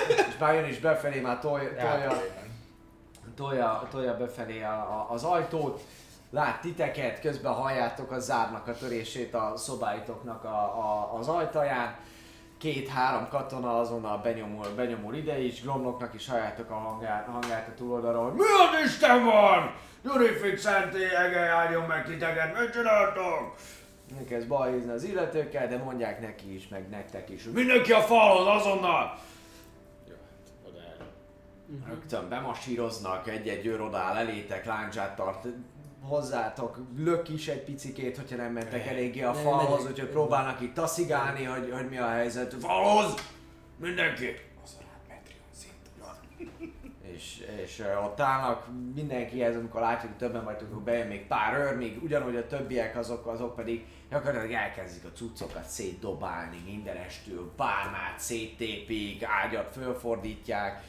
És 0.07 0.37
már 0.39 0.53
jön 0.53 0.65
is 0.65 0.79
befelé, 0.79 1.19
már 1.19 1.39
tolja, 1.39 1.69
tolja, 1.79 2.21
tolja, 3.35 3.87
tolja 3.91 4.17
befelé 4.17 4.61
a, 4.61 4.71
a, 4.71 5.07
az 5.09 5.23
ajtót. 5.23 5.81
Lát 6.31 6.61
titeket, 6.61 7.19
közben 7.21 7.53
halljátok 7.53 8.11
a 8.11 8.19
zárnak 8.19 8.67
a 8.67 8.73
törését 8.73 9.33
a 9.33 9.53
szobáitoknak 9.55 10.43
a, 10.43 10.47
a, 10.47 11.17
az 11.19 11.27
ajtaján. 11.27 11.95
Két-három 12.57 13.27
katona 13.29 13.79
azonnal 13.79 14.17
benyomul, 14.17 14.65
benyomul 14.75 15.15
ide 15.15 15.39
is, 15.41 15.61
Gromloknak 15.61 16.13
is 16.13 16.27
halljátok 16.27 16.69
a 16.69 16.73
hangját, 16.73 17.27
hangját 17.31 17.67
a 17.67 17.73
túloldalról, 17.77 18.23
hogy 18.23 18.33
Mi 18.33 18.41
az 18.41 18.85
Isten 18.85 19.25
van? 19.25 19.73
Gyurifit 20.03 20.57
szentélyege 20.57 21.39
álljon 21.39 21.85
meg 21.85 22.05
titeket, 22.05 22.59
mit 22.59 22.71
csináltok? 22.71 23.55
Elkezd 24.17 24.47
balhézni 24.47 24.91
az 24.91 25.03
illetőkkel, 25.03 25.67
de 25.67 25.77
mondják 25.77 26.21
neki 26.21 26.55
is, 26.55 26.67
meg 26.67 26.89
nektek 26.89 27.29
is, 27.29 27.43
mindenki 27.43 27.91
a 27.91 28.01
falhoz 28.01 28.47
azonnal! 28.47 29.19
Jó, 30.07 30.15
hát 30.29 30.51
oda 30.67 30.79
erre. 30.79 31.05
Rögtön 31.87 32.29
bemasíroznak, 32.29 33.27
egy-egy 33.27 33.65
őr 33.65 33.81
odaáll 33.81 34.15
elétek, 34.15 34.65
láncsát 34.65 35.15
tart 35.15 35.45
hozzátok, 36.01 36.77
lök 36.97 37.29
is 37.29 37.47
egy 37.47 37.63
picikét, 37.63 38.17
hogyha 38.17 38.35
nem 38.35 38.51
mentek 38.51 38.87
eléggé 38.87 39.21
a 39.21 39.33
falhoz, 39.33 39.85
úgyhogy 39.85 40.09
próbálnak 40.09 40.61
itt 40.61 40.73
taszigálni, 40.73 41.43
hogy, 41.43 41.71
hogy 41.71 41.89
mi 41.89 41.97
a 41.97 42.07
helyzet. 42.07 42.55
Falhoz! 42.59 43.13
Mindenki! 43.77 44.48
És, 47.19 47.45
és 47.63 47.83
ott 48.03 48.19
állnak 48.19 48.67
mindenkihez, 48.95 49.55
amikor 49.55 49.81
látjuk, 49.81 50.11
hogy 50.11 50.17
többen 50.17 50.43
vagytok, 50.43 50.83
bejön 50.83 51.07
még 51.07 51.27
pár 51.27 51.59
őr, 51.59 51.75
még 51.75 52.03
ugyanúgy 52.03 52.35
a 52.35 52.47
többiek, 52.47 52.97
azok, 52.97 53.27
azok 53.27 53.55
pedig 53.55 53.85
gyakorlatilag 54.09 54.51
elkezdik 54.51 55.05
a 55.05 55.11
cuccokat 55.15 55.65
szétdobálni 55.65 56.61
mindenestül, 56.65 57.53
pálmát 57.55 58.19
széttépik, 58.19 59.23
ágyat 59.23 59.73
fölfordítják, 59.73 60.83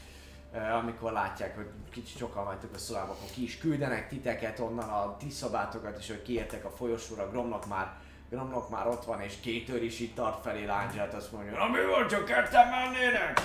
amikor 0.81 1.11
látják, 1.11 1.55
hogy 1.55 1.67
kicsit 1.91 2.17
sokan 2.17 2.45
vagytok 2.45 2.73
a 2.73 2.77
szobában, 2.77 3.09
akkor 3.09 3.29
ki 3.33 3.43
is 3.43 3.57
küldenek 3.57 4.07
titeket 4.07 4.59
onnan 4.59 4.89
a 4.89 5.17
ti 5.17 5.29
szobátokat 5.29 5.99
is, 5.99 6.07
hogy 6.07 6.21
kiértek 6.21 6.65
a 6.65 6.69
folyosóra, 6.69 7.29
Gromnak 7.29 7.67
már 7.67 7.93
Gromnak 8.29 8.69
már 8.69 8.87
ott 8.87 9.05
van, 9.05 9.21
és 9.21 9.33
két 9.41 9.69
őr 9.69 9.83
is 9.83 9.99
itt 9.99 10.15
tart 10.15 10.41
felé 10.41 10.65
láncsát, 10.65 11.13
azt 11.13 11.31
mondja, 11.31 11.51
na 11.51 11.67
mi 11.67 11.85
van, 11.85 12.07
csak 12.07 12.25
ketten 12.25 12.67
mennének? 12.67 13.41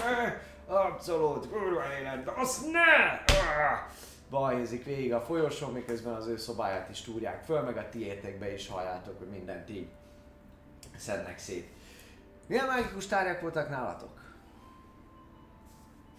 Abszolút, 0.66 1.50
kurva 1.50 1.82
életben, 2.00 2.34
azt 2.34 2.70
ne! 2.72 3.10
Ah! 3.26 3.78
Balhézik 4.30 4.84
végig 4.84 5.12
a 5.12 5.20
folyosón, 5.20 5.72
miközben 5.72 6.14
az 6.14 6.26
ő 6.26 6.36
szobáját 6.36 6.88
is 6.90 7.00
túrják 7.00 7.44
föl, 7.44 7.60
meg 7.60 7.76
a 7.76 7.88
tiétekbe 7.88 8.52
is 8.52 8.68
halljátok, 8.68 9.18
hogy 9.18 9.28
mindent 9.28 9.70
így 9.70 9.88
szednek 10.96 11.38
szét. 11.38 11.68
Milyen 12.46 12.66
mágikus 12.66 13.06
tárgyak 13.06 13.40
voltak 13.40 13.70
nálatok? 13.70 14.24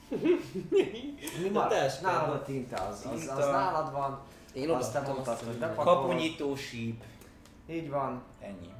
Mi 1.41 1.49
maradt? 1.51 2.01
Nálad 2.01 2.29
a 2.29 2.43
tinta, 2.43 2.87
az, 2.87 3.05
az, 3.05 3.11
az 3.13 3.19
Tinta. 3.19 3.51
nálad 3.51 3.91
van. 3.91 4.19
Én 4.53 4.67
te 4.67 4.73
odaadtam 4.73 5.03
mondtad, 5.03 5.33
azt, 5.33 5.43
hogy 5.43 5.57
bepakolod. 5.57 6.57
Síp. 6.57 7.03
Így 7.69 7.89
van, 7.89 8.23
Ennyi. 8.39 8.76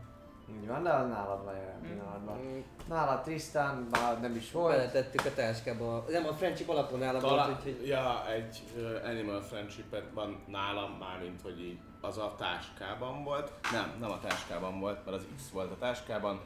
Így 0.49 0.67
van, 0.67 0.83
de 0.83 0.89
az 0.89 1.07
nálad 1.07 1.43
van 1.43 1.55
jelen 1.55 1.81
pillanatban. 1.81 2.37
Mm, 2.37 2.59
Nálad 2.87 3.23
Tristan, 3.23 3.87
nálad 3.91 4.21
nem 4.21 4.35
is 4.35 4.51
volt. 4.51 4.75
Beletettük 4.77 5.25
a 5.25 5.33
táskába. 5.33 6.05
Nem, 6.09 6.25
a 6.27 6.33
friendship 6.33 6.69
alapon 6.69 6.99
nálam 6.99 7.21
volt, 7.21 7.33
Talán, 7.33 7.49
úgyhogy... 7.57 7.87
ja, 7.87 8.29
egy 8.31 8.61
uh, 8.75 9.09
Animal 9.09 9.41
friendship 9.41 9.95
van 10.13 10.43
nálam, 10.47 10.91
mármint 10.91 11.41
hogy 11.41 11.59
így 11.61 11.79
az 12.01 12.17
a 12.17 12.35
táskában 12.37 13.23
volt. 13.23 13.51
Nem, 13.71 13.95
nem 13.99 14.11
a 14.11 14.19
táskában 14.19 14.79
volt, 14.79 15.05
mert 15.05 15.17
az 15.17 15.25
X 15.35 15.49
volt 15.49 15.71
a 15.71 15.77
táskában. 15.77 16.41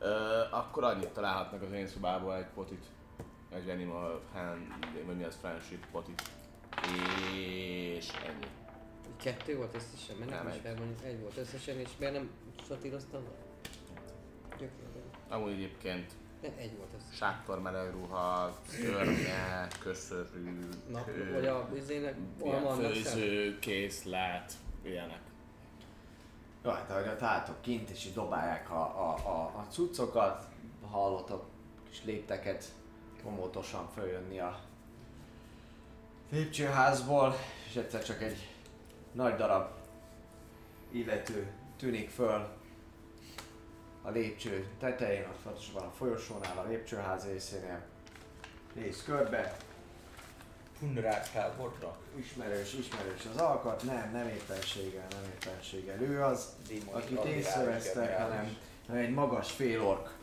Uh, 0.00 0.08
akkor 0.58 0.84
annyit 0.84 1.08
találhatnak 1.08 1.62
az 1.62 1.72
én 1.72 1.86
szobából 1.86 2.36
egy 2.36 2.46
potit. 2.54 2.84
Egy 3.54 3.68
Animal 3.68 4.20
hand, 4.32 4.66
vagy 5.06 5.16
mi 5.16 5.24
az 5.24 5.36
friendship 5.40 5.86
potit. 5.92 6.22
És 7.34 8.08
ennyi. 8.26 8.46
Kettő 9.22 9.56
volt 9.56 9.74
összesen, 9.74 10.16
mert 10.16 10.30
Nem, 10.30 10.38
nem 10.38 10.48
is 10.48 10.54
egy. 10.54 10.60
felmondjuk, 10.60 11.02
egy 11.04 11.20
volt 11.20 11.36
összesen, 11.36 11.78
és 11.78 11.88
miért 11.98 12.14
nem 12.14 12.30
sortíroztam? 12.66 13.22
Gyökérben. 14.50 15.02
Amúgy 15.28 15.50
egyébként 15.52 16.12
Ne, 16.42 16.48
egy 16.56 16.76
volt 16.76 16.88
összesen. 16.96 17.16
sátormeleg 17.16 17.90
ruha, 17.90 18.56
szörnye, 18.66 19.68
köszörű, 19.80 20.58
Na, 20.90 21.04
kő, 21.04 21.32
vagy 21.32 21.46
a 21.46 21.68
izének, 21.76 22.16
főző, 22.76 23.58
készlet, 23.58 24.52
ilyenek. 24.82 25.20
Jó, 26.64 26.70
hát 26.70 26.90
ahogy 26.90 27.06
ott 27.08 27.22
álltok 27.22 27.60
kint 27.60 27.90
és 27.90 28.06
így 28.06 28.12
dobálják 28.14 28.70
a, 28.70 28.80
a, 28.82 29.14
a, 29.26 29.58
a 29.58 29.66
cuccokat, 29.70 30.46
hallottok 30.90 31.44
kis 31.88 32.04
lépteket 32.04 32.64
komótosan 33.22 33.88
följönni 33.94 34.38
a 34.38 34.60
lépcsőházból, 36.30 37.34
és 37.68 37.76
egyszer 37.76 38.04
csak 38.04 38.22
egy 38.22 38.48
nagy 39.12 39.34
darab 39.36 39.70
illető 40.90 41.52
tűnik 41.82 42.10
föl 42.10 42.48
a 44.02 44.10
lépcső 44.10 44.66
tetején, 44.78 45.26
ott 45.28 45.42
pontosabban 45.42 45.82
a 45.82 45.90
folyosónál, 45.90 46.58
a 46.58 46.68
lépcsőház 46.68 47.24
részénél. 47.24 47.82
Néz 48.72 49.02
körbe, 49.02 49.56
Punrát 50.78 51.26
felborra. 51.26 51.96
ismerős, 52.14 52.74
ismerős 52.74 53.26
az 53.34 53.36
alkat, 53.36 53.82
nem, 53.82 54.10
nem 54.12 54.28
éppenséggel, 54.28 55.06
nem 55.10 55.24
éppenséggel. 55.34 56.00
Ő 56.00 56.22
az, 56.22 56.56
Démoni 56.68 56.90
akit 56.92 57.24
észrevesztek, 57.24 58.18
hanem, 58.18 58.56
hanem 58.86 59.02
egy 59.02 59.14
magas 59.14 59.50
félork. 59.50 60.14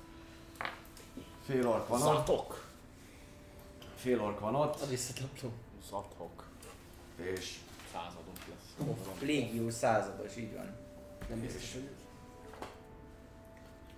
Félork 1.45 1.87
van 1.87 2.01
ott, 2.01 2.15
Zatok! 2.15 2.67
félork 3.95 4.39
van 4.39 4.55
ott, 4.55 4.81
Az 4.81 4.89
visszataplom. 4.89 5.53
Zatok. 5.89 6.47
és, 7.15 7.57
Századok 7.91 8.37
lesz. 8.47 9.21
Légió 9.21 9.69
százados, 9.69 10.35
így 10.37 10.53
van. 10.55 10.78
Nem 11.29 11.41
biztos, 11.41 11.73
hogy... 11.73 11.89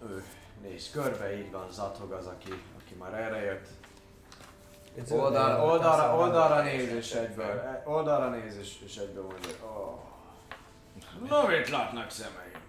ő 0.09 0.23
néz 0.61 0.89
körbe, 0.91 1.37
így 1.37 1.51
van, 1.51 1.71
Zathog 1.71 2.11
az, 2.11 2.25
aki, 2.25 2.51
aki 2.81 2.93
már 2.93 3.13
erre 3.13 3.43
jött. 3.43 3.67
Oldal, 5.09 5.69
oldalra, 5.69 6.17
oldalra 6.17 6.55
nem 6.55 6.65
néz 6.65 6.91
és 6.91 7.11
egyből, 7.11 7.45
e- 7.45 7.83
oldalra 7.85 8.29
néz 8.29 8.57
és, 8.57 8.75
és 8.85 8.95
egyből 8.95 9.23
mondja, 9.23 9.49
oh. 9.65 9.99
Na, 11.27 11.47
mit 11.47 11.69
látnak 11.69 12.09
szemeim? 12.09 12.59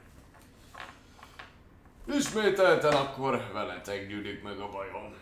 Ismételten 2.07 2.93
akkor 2.93 3.51
veletek 3.53 4.09
gyűlik 4.09 4.43
meg 4.43 4.59
a 4.59 4.69
bajom. 4.69 5.15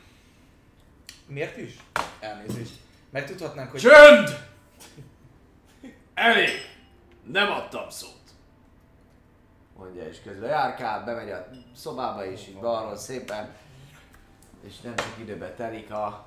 Miért 1.27 1.57
is? 1.57 1.77
Elnézést. 2.21 2.75
Mert 3.11 3.27
tudhatnánk, 3.27 3.71
hogy... 3.71 3.81
Csönd! 3.81 4.49
Elég! 6.15 6.51
Nem 7.25 7.51
adtam 7.51 7.91
szót. 7.91 8.20
Mondja, 9.81 10.09
és 10.09 10.23
közben 10.23 10.49
járkál, 10.49 11.05
bemegy 11.05 11.31
a 11.31 11.47
szobába 11.75 12.25
is, 12.25 12.49
így 12.49 12.59
balról 12.59 12.97
szépen, 12.97 13.57
és 14.61 14.81
nem 14.81 14.97
csak 14.97 15.19
időbe 15.19 15.55
telik 15.55 15.91
a, 15.91 16.27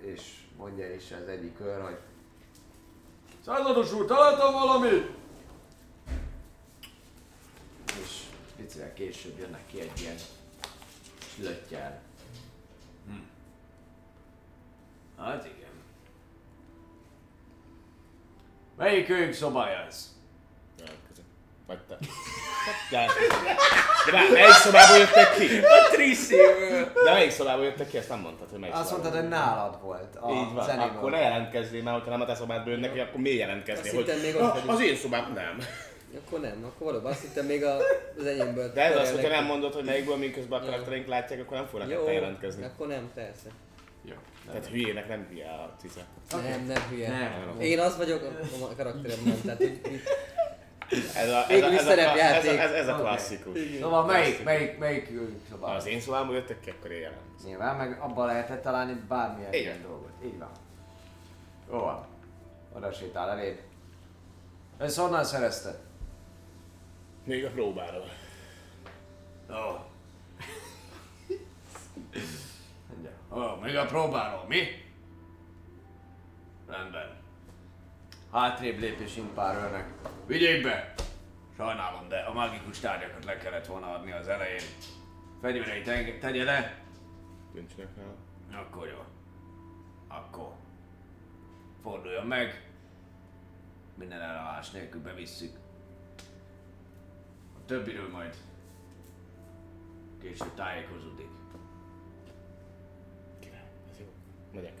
és 0.00 0.44
mondja 0.56 0.94
is 0.94 1.12
az 1.22 1.28
egyik 1.28 1.56
kör, 1.56 1.82
hogy 1.82 1.98
Százados 3.44 3.92
úr, 3.92 4.06
találtam 4.06 4.52
valamit! 4.52 5.10
És 8.02 8.22
picivel 8.56 8.92
később 8.92 9.38
jönnek 9.38 9.66
ki 9.66 9.80
egy 9.80 10.00
ilyen 10.00 10.16
slöttyel. 11.34 12.00
Hát 15.16 15.44
igen. 15.44 15.70
Melyik 18.76 19.08
ők 19.08 19.32
szobája 19.32 19.78
ez? 19.78 20.16
Jelentkezem. 20.78 21.09
Vagy 21.70 21.78
te. 21.88 21.96
De 24.06 24.12
már 24.12 24.30
melyik 24.32 24.50
szobából 24.52 24.96
jöttek 24.98 25.34
ki? 25.34 25.58
A 25.58 25.88
Triszéből! 25.92 26.92
De 27.04 27.12
melyik 27.12 27.30
szobából 27.30 27.64
jöttek 27.64 27.88
ki, 27.88 27.96
ezt 27.96 28.08
nem 28.08 28.18
mondtad, 28.20 28.50
hogy 28.50 28.58
melyik 28.58 28.74
Azt 28.74 28.90
mondtad, 28.90 29.14
hogy 29.14 29.28
nálad 29.28 29.80
volt 29.82 30.16
a 30.20 30.30
Így 30.30 30.52
van, 30.54 30.64
zenéből. 30.64 30.96
akkor 30.96 31.10
ne 31.10 31.18
jelentkezzél, 31.18 31.82
mert 31.82 32.04
ha 32.04 32.10
nem 32.10 32.20
a 32.20 32.24
te 32.24 32.34
szobádból 32.34 32.72
jönnek, 32.72 32.90
akkor 33.08 33.20
miért 33.20 33.38
jelentkeznél? 33.38 33.98
Azt 34.00 34.06
hittem 34.10 34.20
még 34.20 34.34
"Ah, 34.36 34.42
ott 34.46 34.52
vagyunk." 34.52 34.70
az 34.72 34.80
én 34.82 34.96
szobám 34.96 35.32
nem. 35.34 35.58
Akkor 36.26 36.40
nem, 36.40 36.64
akkor 36.64 36.86
valóban 36.86 37.10
azt 37.12 37.20
hittem 37.20 37.46
még 37.46 37.64
a, 37.64 37.76
az 38.18 38.24
enyémből. 38.26 38.72
De 38.72 38.82
ez 38.82 38.96
az, 38.96 39.10
hogyha 39.10 39.28
nem 39.28 39.44
mondod, 39.44 39.74
hogy 39.74 39.84
melyikből 39.84 40.16
miközben 40.16 40.60
a 40.60 40.64
karaktereink 40.64 41.06
látják, 41.06 41.40
akkor 41.40 41.56
nem 41.56 41.66
fognak 41.66 42.04
te 42.04 42.12
jelentkezni. 42.12 42.64
akkor 42.64 42.86
nem, 42.86 43.10
persze. 43.14 43.48
Jó. 44.04 44.14
Tehát 44.46 44.66
hülyének 44.66 45.08
nem 45.08 45.26
hülye 45.30 45.46
a 45.46 45.74
cica. 45.80 46.00
Nem, 46.42 46.64
nem 46.66 46.82
hülye. 46.90 47.08
Nem. 47.08 47.60
Én 47.60 47.78
az 47.80 47.96
vagyok, 47.96 48.22
a 48.70 48.74
karakterem 48.76 49.18
nem. 49.24 49.40
Tehát, 49.44 49.58
hogy, 49.58 49.80
hogy 49.82 50.00
Ez 50.90 51.28
a, 51.28 51.44
ez 51.48 51.62
a, 51.62 51.66
ez 51.66 51.72
a, 51.72 51.72
ez 51.72 51.86
a, 51.86 51.88
szerepjáték. 51.88 52.58
ez, 52.58 52.70
ez 52.70 52.88
a 52.88 52.94
klasszikus. 52.94 53.58
Szóval 53.80 54.04
melyik, 54.04 54.44
melyik, 54.44 54.78
melyik 54.78 55.10
szobája? 55.50 55.74
az 55.74 55.86
én 55.86 56.00
szobámból 56.00 56.34
jöttek 56.34 56.60
ki, 56.60 56.70
akkor 56.70 56.90
jelentkezem. 56.90 57.48
Nyilván, 57.48 57.76
meg 57.76 58.00
abban 58.00 58.26
lehetett 58.26 58.62
találni 58.62 58.92
bármilyen 59.08 59.52
Igen. 59.52 59.62
ilyen 59.64 59.82
dolgot. 59.82 60.10
Így 60.24 60.38
van. 60.38 60.50
Jó 61.70 61.78
van. 61.78 62.06
Oda 62.72 62.92
sétál 62.92 63.30
eléd. 63.30 63.62
Ezt 64.78 64.98
honnan 64.98 65.24
szerezted? 65.24 65.78
Még 67.24 67.44
a 67.44 67.50
próbáról. 67.50 68.10
Ó. 69.50 69.78
Mondja. 72.88 73.10
Ó, 73.32 73.60
még 73.62 73.76
a 73.76 73.84
próbálom, 73.84 74.46
mi? 74.46 74.62
Rendben. 76.68 77.19
Hátrébb 78.32 78.78
lép 78.78 79.00
és 79.00 79.16
int 79.16 79.32
pár 79.34 79.54
őrnek. 79.56 79.92
Vigyék 80.26 80.62
be! 80.62 80.94
Sajnálom, 81.56 82.08
de 82.08 82.18
a 82.18 82.32
mágikus 82.32 82.78
tárgyakat 82.80 83.24
le 83.24 83.36
kellett 83.36 83.66
volna 83.66 83.94
adni 83.94 84.12
az 84.12 84.28
elején. 84.28 84.62
Fegyvereit 85.40 85.88
enge- 85.88 86.20
tegye 86.20 86.44
le, 86.44 86.78
Nincsenek 87.54 87.88
nála. 87.96 88.62
akkor 88.64 88.86
jó. 88.88 89.04
Akkor 90.08 90.52
forduljon 91.82 92.26
meg. 92.26 92.68
Minden 93.94 94.20
elállás 94.20 94.70
nélkül 94.70 95.02
bevisszük. 95.02 95.56
A 97.56 97.64
többiről 97.66 98.08
majd 98.10 98.36
később 100.20 100.54
tájékozódik. 100.54 101.28
Király, 103.38 103.64
ez 103.90 103.98
jó. 103.98 104.06
Megyek. 104.54 104.72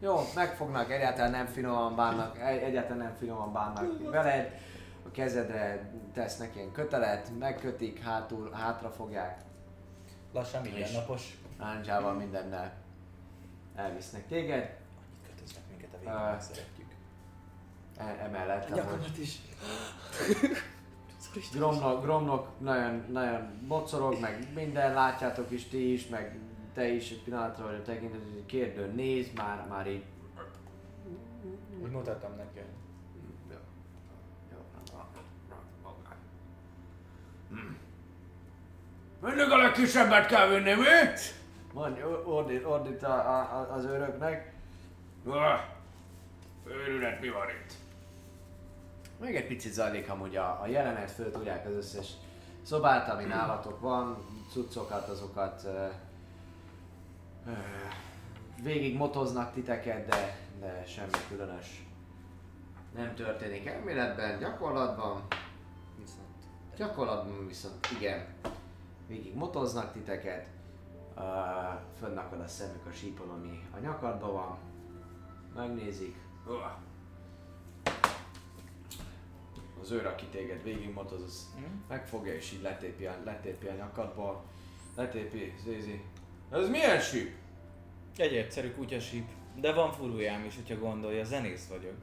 Jó. 0.00 0.20
Megfognak, 0.34 0.90
egyáltalán 0.90 1.30
nem 1.30 1.46
finoman 1.46 1.96
bánnak, 1.96 2.38
egy- 2.38 2.62
egyáltalán 2.62 2.98
nem 2.98 3.14
finoman 3.18 3.52
bánnak 3.52 4.10
veled. 4.10 4.58
A 5.06 5.10
kezedre 5.10 5.90
tesznek 6.12 6.56
ilyen 6.56 6.72
kötelet, 6.72 7.30
megkötik, 7.38 8.02
hátul, 8.02 8.50
hátra 8.52 8.90
fogják, 8.90 9.40
Lassan 10.32 10.62
mindennapos. 10.62 11.38
láncsával 11.58 12.12
mindennel 12.14 12.72
elvisznek 13.74 14.26
téged. 14.26 14.76
Kötöznek 15.26 15.62
minket 15.68 15.94
a 15.94 15.98
végén, 15.98 16.40
szeretjük. 16.40 16.88
E- 17.96 18.24
emellett 18.24 18.64
amúgy 18.64 18.76
nyakamat 18.76 19.18
is. 19.18 19.38
Gromnok, 21.54 22.02
Gromnok 22.02 22.48
nagyon, 22.58 23.04
nagyon 23.08 23.64
bocorog, 23.68 24.20
meg 24.20 24.46
minden, 24.54 24.94
látjátok 24.94 25.50
is 25.50 25.68
ti 25.68 25.92
is, 25.92 26.06
meg 26.08 26.38
te 26.74 26.88
is 26.88 27.10
egy 27.10 27.22
pillanatra 27.22 27.64
vagy 27.64 27.74
a 27.74 27.82
tekintet, 27.82 28.20
hogy 28.32 28.46
kérdőn 28.46 28.94
néz, 28.94 29.32
már, 29.34 29.66
már 29.68 29.86
így 29.86 30.04
Úgy 31.82 31.90
mutattam 31.90 32.36
neki, 32.36 32.58
Jó. 33.50 33.56
Jó. 34.52 34.58
Mindig 39.20 39.50
a 39.50 39.56
legkisebbet 39.56 40.26
kell 40.26 40.48
vinni, 40.48 40.74
mi? 40.74 40.84
Mondj, 41.72 42.00
ordít, 42.24 42.64
ordít 42.64 43.02
a, 43.02 43.14
a, 43.14 43.72
az 43.72 43.84
őröknek. 43.84 44.52
Ah, 45.26 45.60
Őrület, 46.66 47.20
mi 47.20 47.28
van 47.28 47.48
itt? 47.48 47.72
Még 49.20 49.36
egy 49.36 49.46
picit 49.46 49.72
zajlik 49.72 50.10
amúgy 50.10 50.36
a, 50.36 50.60
a 50.62 50.66
jelenet, 50.66 51.10
föl 51.10 51.30
tudják 51.30 51.66
az 51.66 51.72
összes 51.72 52.08
szobát, 52.62 53.08
ami 53.08 53.24
nálatok 53.24 53.80
van, 53.80 54.16
cuccokat, 54.50 55.08
azokat 55.08 55.62
ö, 55.64 55.86
végig 58.62 58.96
motoznak 58.96 59.52
titeket, 59.52 60.08
de, 60.08 60.36
de 60.60 60.84
semmi 60.86 61.10
különös 61.28 61.84
nem 62.94 63.14
történik 63.14 63.66
elméletben, 63.66 64.38
gyakorlatban. 64.38 65.26
Viszont. 65.98 66.44
Gyakorlatban 66.76 67.46
viszont 67.46 67.86
igen, 67.98 68.26
végig 69.06 69.34
motoznak 69.34 69.92
titeket, 69.92 70.46
uh, 71.16 71.22
fönnakad 71.98 72.40
a 72.40 72.46
szemük 72.46 72.86
a 72.86 72.92
sípon, 72.92 73.28
ami 73.28 73.68
a 73.74 73.78
nyakadban 73.78 74.32
van, 74.32 74.58
megnézik, 75.54 76.16
Ah. 76.46 76.72
az 79.80 79.90
őr, 79.90 80.06
aki 80.06 80.26
téged 80.26 80.62
végig 80.62 80.92
motoz, 80.92 81.22
az 81.22 81.54
megfogja 81.88 82.34
és 82.34 82.52
így 82.52 82.62
letépi 82.62 83.06
a, 83.06 83.16
letépi 83.24 83.66
a 83.66 83.74
nyakadból, 83.74 84.42
letépi, 84.96 85.54
Zézi. 85.64 86.04
Ez 86.52 86.68
milyen 86.68 87.00
síp? 87.00 87.34
Egy 88.16 88.36
egyszerű 88.36 88.70
kutyasíp. 88.70 89.28
De 89.60 89.72
van 89.72 89.92
furujám 89.92 90.44
is, 90.44 90.54
hogyha 90.54 90.78
gondolja, 90.78 91.24
zenész 91.24 91.66
vagyok. 91.66 91.94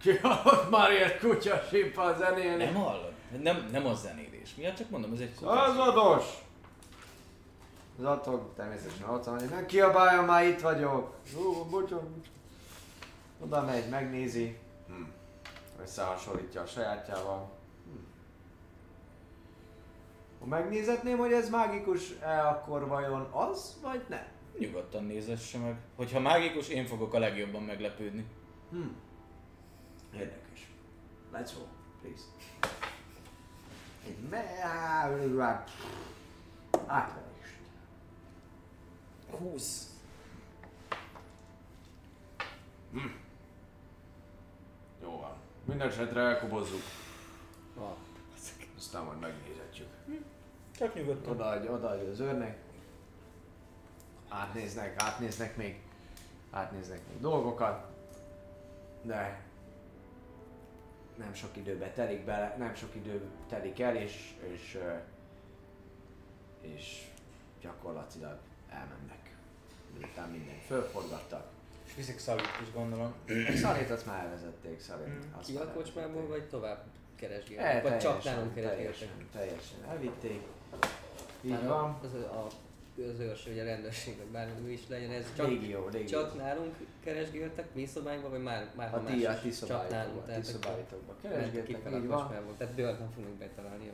Ki 0.00 0.16
hallott 0.16 0.70
már 0.70 0.92
ilyet 0.92 1.18
kutya 1.18 1.62
síppal 1.70 2.16
zenélni? 2.16 2.64
Nem 2.64 2.74
hallod? 2.74 3.12
Nem, 3.42 3.68
nem 3.72 3.86
a 3.86 3.94
zenélés 3.94 4.54
miatt, 4.54 4.76
csak 4.76 4.90
mondom, 4.90 5.12
ez 5.12 5.20
egy 5.20 5.34
kutyasíp. 5.34 5.76
Százados! 5.76 6.24
Zatog, 8.00 8.54
természetesen 8.56 9.08
ott 9.08 9.24
van, 9.24 9.38
hogy 9.38 9.48
ne 9.48 9.66
kiabáljon 9.66 10.24
már 10.24 10.44
itt 10.44 10.60
vagyok. 10.60 11.14
Ó, 11.36 11.64
bocsánat. 11.64 12.26
Oda 13.40 13.62
megy, 13.62 13.88
megnézi. 13.88 14.58
Hm. 14.86 15.02
Összehasonlítja 15.82 16.60
a 16.60 16.66
sajátjával. 16.66 17.50
Hm. 20.44 20.50
Ha 20.50 20.56
megnézetném, 20.60 21.18
hogy 21.18 21.32
ez 21.32 21.48
mágikus-e, 21.50 22.48
akkor 22.48 22.88
vajon 22.88 23.20
az, 23.32 23.78
vagy 23.82 24.04
nem? 24.08 24.26
Nyugodtan 24.58 25.04
nézesse 25.04 25.58
meg. 25.58 25.76
Hogyha 25.96 26.20
mágikus, 26.20 26.68
én 26.68 26.86
fogok 26.86 27.14
a 27.14 27.18
legjobban 27.18 27.62
meglepődni. 27.62 28.26
Hm. 28.70 28.80
Érdekes. 30.14 30.68
Let's 31.32 31.50
go, 31.58 31.64
please. 32.00 32.22
Egy 34.06 34.18
me- 34.30 35.64
Átverés. 36.86 37.58
20. 39.38 39.88
Jó 45.02 45.10
van. 45.20 45.36
Minden 45.64 45.88
esetre 45.88 46.20
elkobozzuk. 46.20 46.82
Ah, 47.78 47.90
Aztán 48.76 49.04
majd 49.04 49.18
megnézetjük. 49.18 49.63
Csak 50.78 50.94
nyugodtan. 50.94 51.32
Odaadja, 51.32 51.70
odaadja 51.72 52.10
az 52.10 52.20
őrnek. 52.20 52.58
Átnéznek, 54.28 55.02
átnéznek 55.02 55.56
még. 55.56 55.80
Átnéznek 56.50 57.00
még 57.08 57.20
dolgokat. 57.20 57.86
De 59.02 59.42
nem 61.16 61.34
sok 61.34 61.56
időbe 61.56 61.90
telik 61.90 62.24
bele, 62.24 62.54
nem 62.58 62.74
sok 62.74 62.94
idő 62.94 63.22
telik 63.48 63.80
el, 63.80 63.96
és, 63.96 64.34
és, 64.52 64.78
és 66.60 67.06
gyakorlatilag 67.60 68.38
elmennek. 68.70 69.36
Miután 69.98 70.30
mindent 70.30 70.62
fölforgattak. 70.62 71.46
És 71.86 71.94
viszik 71.94 72.18
szalít 72.18 72.58
is 72.62 72.72
gondolom. 72.72 73.14
Szalét 73.62 73.90
azt 73.90 74.06
már 74.06 74.24
elvezették, 74.24 74.80
Szalét. 74.80 75.24
azt 75.38 75.48
ki 75.48 75.56
a 75.56 75.72
kocsmából, 75.72 76.26
vagy 76.26 76.48
tovább 76.48 76.84
E, 77.14 77.16
keresgéltek? 77.26 77.82
Vagy 77.82 77.98
csak 77.98 78.24
nálunk 78.24 78.54
keresgéltek? 78.54 78.76
teljesen, 78.76 79.28
teljesen 79.32 79.78
elvitték. 79.88 80.42
Így 81.44 81.52
a- 81.52 81.68
van. 81.68 81.98
Az 82.02 82.14
a, 82.14 82.38
a 82.44 82.46
az 83.12 83.20
őrs, 83.20 83.44
vagy 83.44 83.58
a 83.58 83.64
rendőrség, 83.64 84.16
vagy 84.16 84.26
bármi 84.26 84.72
is 84.72 84.80
legyen, 84.88 85.10
ez 85.10 85.26
csak, 85.36 85.46
Légió, 85.48 85.88
légió. 85.88 86.06
csak 86.06 86.36
nálunk 86.36 86.74
keresgéltek, 87.04 87.74
mi 87.74 87.86
szobánkban, 87.86 88.30
vagy 88.30 88.42
már, 88.42 88.72
már 88.76 88.94
A 88.94 89.04
ti, 89.04 89.18
is? 89.18 89.24
a 89.26 89.38
ti 89.40 89.50
Csak 89.66 89.90
nálunk, 89.90 90.28
a 90.28 90.32
ti 90.34 90.42
szobáitokban. 90.42 91.16
Keresgéltek, 91.22 91.68
így 91.70 91.86
a 91.86 91.90
van. 92.06 92.22
kocsmából, 92.22 92.54
tehát 92.56 92.74
bőrt 92.74 92.98
nem 92.98 93.10
fogunk 93.14 93.34
betalálni, 93.34 93.84
jó? 93.84 93.92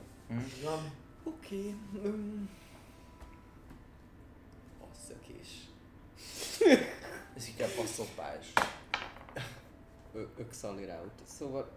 Van. 0.64 0.78
Oké. 1.24 1.74
Um. 2.04 2.48
Asszökés. 4.90 5.68
Ez 7.36 7.48
inkább 7.48 7.84
a 7.84 7.86
szopás. 7.86 8.52
Ö- 10.12 10.38
ők 10.38 10.52
szalni 10.52 10.84
rá 10.84 11.00
Szóval... 11.24 11.72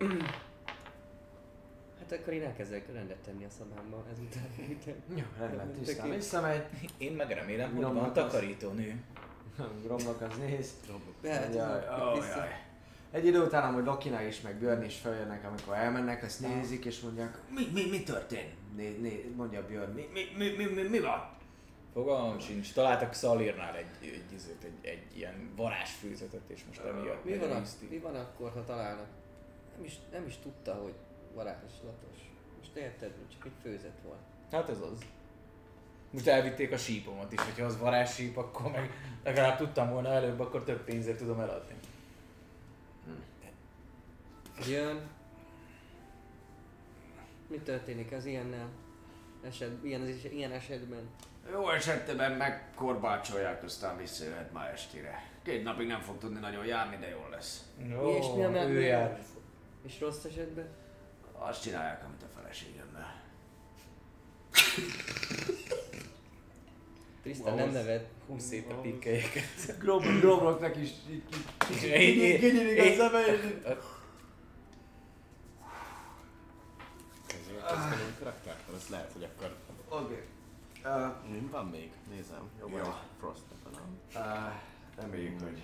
hát 2.09 2.19
akkor 2.19 2.33
én 2.33 2.43
elkezdek 2.43 2.93
rendet 2.93 3.17
tenni 3.17 3.45
a 3.45 3.49
szobámba 3.57 4.03
ezután. 4.11 4.47
Jó, 5.15 5.23
rendben, 5.39 5.71
tisztán 5.71 6.09
visszamegy. 6.09 6.65
Én 6.97 7.11
meg 7.11 7.31
remélem, 7.31 7.75
hogy 7.75 7.83
van 7.83 8.13
takarítónő. 8.13 9.03
Gromnak 9.83 10.21
az 10.21 10.37
néz. 10.37 10.73
Hát, 11.23 11.55
Jaj. 11.55 11.81
Egy 13.11 13.25
idő 13.25 13.41
után, 13.41 13.73
amúgy 13.73 13.85
Lokina 13.85 14.21
is, 14.21 14.41
meg 14.41 14.55
Björn 14.55 14.83
is 14.83 14.97
feljönnek, 14.97 15.45
amikor 15.47 15.75
elmennek, 15.75 16.23
azt 16.23 16.39
nézik 16.39 16.85
és 16.85 16.99
mondják, 16.99 17.37
mi, 17.49 17.67
mi, 17.73 17.89
mi 17.89 18.03
történt? 18.03 18.75
Né, 18.75 18.97
né, 19.01 19.31
mondja 19.35 19.65
Björn, 19.65 19.91
mi, 19.91 20.09
mi, 20.13 20.21
mi, 20.37 20.49
mi, 20.57 20.65
mi, 20.65 20.81
mi 20.81 20.99
van? 20.99 21.29
Fogalmam 21.93 22.39
sincs. 22.39 22.73
Találtak 22.73 23.13
Szalírnál 23.13 23.75
egy, 23.75 23.85
egy, 24.01 24.23
egy, 24.31 24.55
egy, 24.61 24.89
egy 24.89 25.17
ilyen 25.17 25.53
varázsfűzetet, 25.55 26.41
és 26.47 26.61
most 26.67 26.79
emiatt 26.79 27.23
Mi 27.25 27.37
van, 27.37 27.63
mi 27.89 27.97
van 27.97 28.15
akkor, 28.15 28.51
ha 28.51 28.63
találnak? 28.63 29.07
Nem 29.75 29.85
is, 29.85 29.99
nem 30.11 30.25
is 30.25 30.37
tudta, 30.37 30.73
hogy 30.73 30.93
varázslatos. 31.33 32.17
Most 32.57 32.75
érted, 32.75 33.11
csak 33.31 33.45
egy 33.45 33.51
főzet 33.61 33.99
volt. 34.03 34.19
Hát 34.51 34.69
ez 34.69 34.79
az. 34.81 34.99
Most 36.09 36.27
elvitték 36.27 36.71
a 36.71 36.77
sípomat 36.77 37.31
is, 37.31 37.39
hogyha 37.41 37.65
az 37.65 37.77
varázssíp, 37.79 38.37
akkor 38.37 38.71
meg 38.71 38.91
legalább 39.23 39.57
tudtam 39.57 39.89
volna 39.89 40.09
előbb, 40.09 40.39
akkor 40.39 40.63
több 40.63 40.83
pénzért 40.83 41.17
tudom 41.17 41.39
eladni. 41.39 41.73
Jön. 44.67 45.01
Mi 47.47 47.57
történik 47.57 48.11
az 48.11 48.25
ilyennel? 48.25 48.67
Eset, 49.45 49.83
ilyen, 49.83 50.01
az 50.01 50.07
is- 50.07 50.31
ilyen 50.31 50.51
esetben? 50.51 51.09
Jó 51.51 51.69
esetben 51.69 52.31
megkorbácsolják, 52.31 53.63
aztán 53.63 53.97
visszajöhet 53.97 54.51
ma 54.51 54.65
estére. 54.67 55.31
Két 55.43 55.63
napig 55.63 55.87
nem 55.87 56.01
fog 56.01 56.17
tudni 56.17 56.39
nagyon 56.39 56.65
járni, 56.65 56.97
de 56.97 57.09
jól 57.09 57.29
lesz. 57.29 57.65
Jó, 57.89 58.09
és 58.15 58.25
mi 58.35 58.43
a 58.43 58.49
me- 58.49 58.67
ő 58.67 58.81
jár. 58.81 59.21
És 59.85 59.99
rossz 59.99 60.23
esetben? 60.23 60.67
Azt 61.37 61.61
csinálják, 61.61 62.03
amit 62.05 62.21
a 62.23 62.27
feleségemmel. 62.35 63.21
Trisztán 67.21 67.55
nem 67.55 67.69
neved. 67.71 68.07
Hú, 68.27 68.39
szép 68.39 68.71
a 68.71 68.75
pikkelyeket. 68.75 69.77
Grom, 69.79 70.19
Gromloknak 70.19 70.77
is 70.77 70.89
kinyílik 72.39 72.79
a 72.79 72.95
szeme, 72.95 73.25
és 73.25 73.43
így- 73.43 73.61
Kezdjük 77.27 77.65
kezdeni 77.67 78.01
a 78.01 78.17
karaktertől, 78.19 78.75
ez 78.75 78.87
lehet, 78.89 79.11
hogy 79.13 79.23
akkor... 79.23 79.55
Oké. 79.89 80.23
Uh, 80.85 81.31
Mi 81.31 81.47
van 81.51 81.65
még? 81.67 81.91
Nézem. 82.09 82.49
Jó. 82.59 82.67
Frost 83.19 83.41
ebben 83.65 83.79
a... 83.79 84.19
uh, 84.19 84.53
reméljük, 85.03 85.41
hogy... 85.41 85.63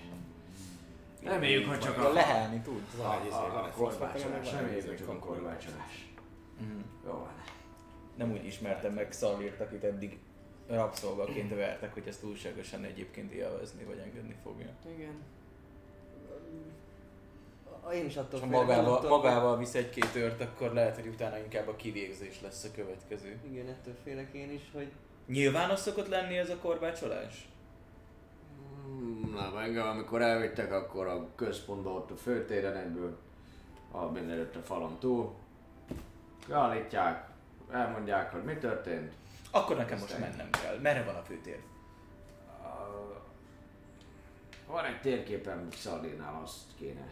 Reméljük, 1.24 1.68
hogy 1.68 1.80
csak 1.80 1.98
A 1.98 2.10
a, 2.10 2.14
lehelni 2.14 2.60
tud. 2.60 2.82
a, 3.00 3.04
a, 3.04 3.64
a 3.66 3.70
korbácsolás. 3.76 4.52
Reméljük, 4.52 4.88
hogy 4.88 4.98
csak 4.98 5.10
a 5.10 5.20
korbácsolás. 5.20 6.08
Mhm. 6.60 6.80
Jó 7.06 7.12
van. 7.12 7.34
Nem 8.16 8.32
úgy 8.32 8.46
ismertem 8.46 8.94
meg 8.94 9.12
Szalírt, 9.12 9.60
akit 9.62 9.84
eddig 9.84 10.18
rabszolgaként 10.68 11.56
vertek, 11.56 11.94
hogy 11.94 12.08
ezt 12.08 12.20
túlságosan 12.20 12.84
egyébként 12.84 13.32
élvezni 13.32 13.84
vagy 13.84 13.98
engedni 13.98 14.36
fogja. 14.44 14.68
Igen. 14.96 15.14
A- 17.84 17.92
Én 17.92 18.06
is 18.06 18.16
attól 18.18 18.40
félek, 18.40 18.56
magával, 18.56 18.94
attól- 18.94 19.10
magával 19.10 19.58
visz 19.58 19.74
egy-két 19.76 20.16
ört, 20.16 20.42
akkor 20.42 20.74
lehet, 20.74 20.96
hogy 20.96 21.08
utána 21.08 21.38
inkább 21.38 21.68
a 21.68 21.76
kivégzés 21.76 22.42
lesz 22.42 22.64
a 22.64 22.68
következő. 22.76 23.40
Igen, 23.52 23.68
ettől 23.68 23.94
félek 24.04 24.34
én 24.34 24.52
is, 24.52 24.62
hogy 24.74 24.92
Nyilvános 25.28 25.80
szokott 25.80 26.08
lenni 26.08 26.38
ez 26.38 26.50
a 26.50 26.56
korbácsolás? 26.58 27.50
Hmm, 28.90 29.34
Nem, 29.36 29.58
engem 29.58 29.88
amikor 29.88 30.22
elvittek, 30.22 30.72
akkor 30.72 31.08
a 31.08 31.28
központba 31.36 31.90
ott 31.90 32.12
a 32.12 32.16
főtéren 32.16 32.76
egyből, 32.76 33.18
a 33.92 34.06
mindenütt 34.06 34.56
a 34.56 34.62
falon 34.62 35.00
túl, 35.00 35.36
kiállítják, 36.46 37.30
elmondják, 37.72 38.32
hogy 38.32 38.44
mi 38.44 38.54
történt. 38.54 39.14
Akkor 39.52 39.76
nekem 39.76 40.00
most 40.00 40.20
mennem 40.20 40.50
kell. 40.50 40.78
Merre 40.80 41.04
van 41.04 41.16
a 41.16 41.22
főtér? 41.22 41.60
Van 44.68 44.86
egy 44.86 45.02
térképen 45.02 45.68
Szardinál, 45.72 46.42
azt 46.44 46.76
kéne 46.78 47.08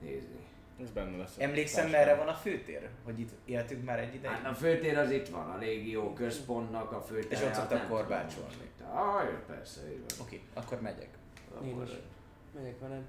nézni. 0.00 0.49
Ez 0.82 0.90
benne 0.90 1.16
lesz. 1.16 1.38
Emlékszem, 1.38 1.90
merre 1.90 2.14
van 2.14 2.28
a 2.28 2.34
főtér? 2.34 2.88
Hogy 3.04 3.20
itt 3.20 3.30
éltünk 3.44 3.84
már 3.84 3.98
egy 3.98 4.14
ideig? 4.14 4.34
Hát 4.34 4.46
a 4.46 4.54
főtér 4.54 4.98
az 4.98 5.10
itt 5.10 5.28
van, 5.28 5.50
a 5.50 5.56
légió 5.56 6.12
központnak 6.12 6.92
a 6.92 7.00
főtér. 7.00 7.32
És 7.32 7.42
ott 7.42 7.54
szoktak 7.54 7.88
korbácsolni. 7.88 8.54
Ah, 8.92 9.24
jó, 9.30 9.36
persze, 9.46 9.80
így 9.92 9.98
van. 9.98 10.26
Oké, 10.26 10.40
akkor 10.54 10.80
megyek. 10.80 11.08
én 11.64 11.72
Akkor 11.72 11.82
is 11.84 11.90
megyek 12.54 12.80
veled. 12.80 13.02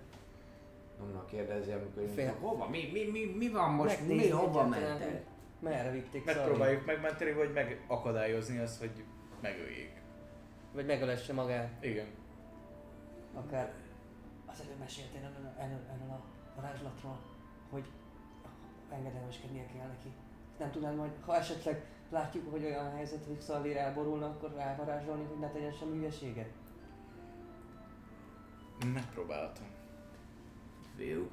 Annak 0.99 1.27
kérdezi, 1.27 1.71
amikor 1.71 2.03
Fél- 2.15 2.35
hova, 2.39 2.67
mi, 2.69 2.89
mi, 2.93 3.03
mi, 3.11 3.35
mi 3.37 3.49
van 3.49 3.71
most, 3.71 3.99
mi, 4.01 4.07
Megnézni 4.07 4.31
hova 4.31 4.59
egyáltalán, 4.65 4.89
mentek? 4.89 5.09
hogy 5.09 5.21
Merre 5.59 5.91
vitték 5.91 6.25
Megpróbáljuk 6.25 6.85
megmenteni, 6.85 7.31
vagy 7.31 7.53
megakadályozni 7.53 8.57
azt, 8.57 8.79
hogy 8.79 9.03
megöljék. 9.41 9.91
Vagy 10.73 10.85
megölesse 10.85 11.33
magát. 11.33 11.83
Igen. 11.85 12.05
Akár 13.33 13.73
az 14.45 14.61
előbb 14.65 14.79
meséltél 14.79 15.19
erről, 15.23 15.53
erről, 15.57 15.79
erről 15.93 16.09
a 16.09 16.21
varázslatról, 16.55 17.19
hogy 17.71 17.85
engedelmeskednie 18.89 19.65
kell 19.65 19.87
neki. 19.87 20.13
Nem 20.57 20.71
tudnád 20.71 20.95
majd, 20.95 21.11
ha 21.25 21.35
esetleg 21.35 21.85
látjuk, 22.09 22.51
hogy 22.51 22.63
olyan 22.63 22.85
a 22.85 22.95
helyzet, 22.95 23.25
hogy 23.25 23.41
Szalvér 23.41 23.77
elborulna, 23.77 24.25
akkor 24.25 24.53
rávarázsolni, 24.53 25.23
hogy 25.23 25.39
ne 25.39 25.49
tegyen 25.49 25.71
semmi 25.71 25.97
hülyeséget? 25.97 26.49
Megpróbálhatom. 28.93 29.67
Fiúk, 30.95 31.31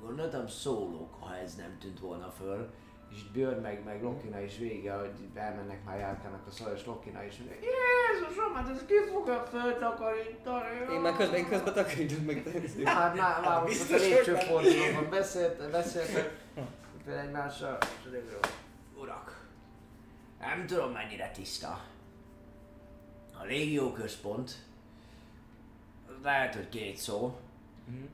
gondoltam 0.00 0.46
szólok, 0.46 1.14
ha 1.14 1.36
ez 1.36 1.54
nem 1.54 1.78
tűnt 1.78 2.00
volna 2.00 2.30
föl, 2.30 2.74
és 3.14 3.22
Björn 3.32 3.60
meg, 3.60 3.84
meg 3.84 4.02
Lokina 4.02 4.40
is 4.40 4.56
vége, 4.56 4.92
hogy 4.92 5.10
elmennek 5.34 5.84
már 5.84 5.98
járkának 5.98 6.46
a 6.46 6.50
szal, 6.50 6.74
és 6.74 6.86
Lokina 6.86 7.24
is 7.24 7.36
mondja, 7.36 7.56
Jézusom, 7.56 8.54
hát 8.54 8.68
ez 8.68 8.84
ki 8.86 8.94
fogja 9.12 9.40
föltakarítani? 9.50 10.92
Én 10.92 11.00
már 11.00 11.16
közben, 11.16 11.38
én 11.38 11.48
közben 11.48 11.74
takarítom 11.74 12.24
meg. 12.24 12.42
Hát 12.84 13.16
már, 13.16 13.40
már 13.40 13.62
most 13.62 13.72
Biztos, 13.72 14.00
a 14.00 14.04
lépcsőfordulóban 14.04 15.10
beszélt, 15.10 15.70
beszéltek 15.70 16.42
fel 17.04 17.18
egymással, 17.18 17.78
és 18.04 18.18
Urak, 19.00 19.46
nem 20.40 20.66
tudom 20.66 20.92
mennyire 20.92 21.30
tiszta. 21.30 21.84
A 23.40 23.44
légió 23.44 23.92
központ, 23.92 24.56
lehet, 26.22 26.54
hogy 26.54 26.68
két 26.68 26.96
szó. 26.96 27.38
Mhm. 27.84 28.04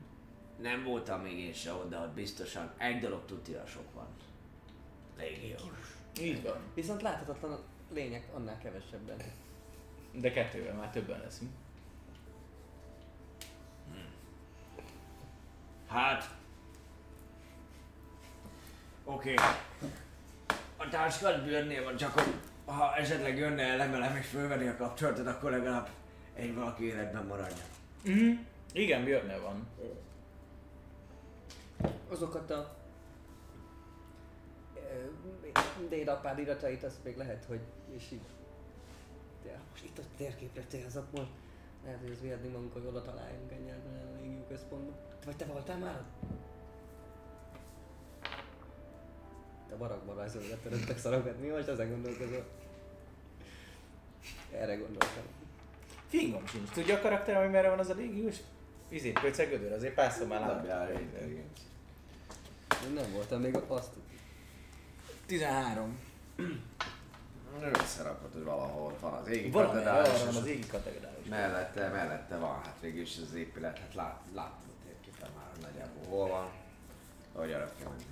Nem 0.57 0.83
voltam 0.83 1.21
még 1.21 1.39
én 1.39 1.53
se 1.53 1.73
ott 1.73 2.09
biztosan 2.13 2.71
egy 2.77 2.99
dolog 2.99 3.25
tutira 3.25 3.65
sok 3.65 3.90
Így 6.21 6.43
van. 6.43 6.57
Viszont 6.73 7.01
láthatatlan 7.01 7.51
a 7.51 7.59
lények 7.93 8.27
annál 8.33 8.57
kevesebben. 8.57 9.17
De 10.11 10.31
kettővel 10.31 10.73
már 10.73 10.89
többen 10.89 11.19
leszünk. 11.19 11.51
Hát... 15.87 16.29
Oké. 19.03 19.33
Okay. 19.33 19.45
A 20.77 20.89
táskad 20.89 21.43
bőrnél 21.43 21.83
van, 21.83 21.95
csak 21.95 22.11
hogy 22.11 22.33
ha 22.65 22.95
esetleg 22.95 23.37
jönne 23.37 23.63
el 23.63 23.77
lemelem 23.77 24.15
és 24.15 24.25
fölvenni 24.25 24.67
a 24.67 24.75
kapcsolatot, 24.75 25.27
akkor 25.27 25.51
legalább 25.51 25.89
egy 26.33 26.55
valaki 26.55 26.83
életben 26.83 27.25
maradjon. 27.25 27.67
Mhm. 28.03 28.31
Igen, 28.73 29.03
Björnél 29.03 29.41
van. 29.41 29.67
Azokat 32.09 32.51
a 32.51 32.75
ö, 35.91 35.95
dédapád 35.95 36.39
iratait, 36.39 36.83
azt 36.83 37.03
még 37.03 37.17
lehet, 37.17 37.45
hogy 37.45 37.59
és 37.95 38.11
így 38.11 38.21
de 39.43 39.59
most 39.71 39.83
itt 39.83 39.97
a 39.97 40.01
térképre 40.17 40.63
célzok 40.67 41.11
most. 41.11 41.31
Lehet, 41.83 41.99
hogy 41.99 42.09
ez 42.11 42.21
vihetni 42.21 42.47
magunkat, 42.47 42.81
hogy 42.81 42.87
oda 42.87 43.01
találjunk 43.01 43.51
egyáltalán 43.51 44.07
a 44.07 44.21
légió 44.21 44.45
központba. 44.47 44.93
Vagy 45.25 45.35
te 45.35 45.45
voltál 45.45 45.77
már? 45.77 46.03
Te 49.69 49.75
barakban 49.75 50.15
rajzolgattad 50.15 50.73
öttek 50.73 50.97
szarokat, 50.97 51.39
mi 51.39 51.47
most 51.47 51.67
ezen 51.67 51.89
gondolkozol? 51.89 52.45
Erre 54.53 54.75
gondoltam. 54.75 55.23
Fingom 56.07 56.47
sincs. 56.47 56.69
Tudja 56.69 56.95
a 56.95 57.01
karakter, 57.01 57.41
hogy 57.41 57.51
merre 57.51 57.69
van 57.69 57.79
az 57.79 57.89
a 57.89 57.93
légiós? 57.93 58.37
Izé, 58.89 59.11
pöcegödör, 59.11 59.71
azért 59.71 59.93
párszor 59.93 60.27
már. 60.27 60.65
Én 62.87 62.93
nem 62.93 63.11
voltam 63.11 63.41
még 63.41 63.55
ott 63.55 63.69
azt. 63.69 63.93
13. 65.31 65.99
Összerakod, 67.61 68.33
hogy 68.33 68.43
valahol 68.43 68.85
ott 68.91 68.99
van 68.99 69.13
az 69.13 69.27
égi 69.27 69.49
Valami 69.49 69.71
katedrális, 69.73 70.23
van 70.23 70.35
az 70.35 70.45
égi 70.45 70.67
katedrális. 70.67 71.27
mellette, 71.27 71.89
mellette 71.89 72.37
van, 72.37 72.61
hát 72.63 72.75
végül 72.81 73.01
is 73.01 73.17
az 73.17 73.33
épület, 73.33 73.79
hát 73.79 73.93
lát, 73.93 74.21
látod 74.33 74.69
a 74.69 74.85
térképen 74.85 75.29
már 75.35 75.45
nagyjából 75.61 76.03
hol 76.09 76.27
van, 76.27 76.49
hogy 77.33 77.51
arra 77.51 77.71
kell 77.79 77.89
menni. 77.89 78.03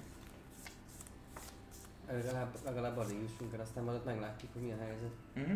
Legalább, 2.23 2.55
legalább 2.65 2.97
addig 2.97 3.21
jussunk 3.21 3.53
el, 3.53 3.59
aztán 3.59 3.83
majd 3.83 3.97
ott 3.97 4.05
meglátjuk, 4.05 4.53
hogy 4.53 4.61
milyen 4.61 4.79
helyzet. 4.79 5.11
Mhm. 5.33 5.55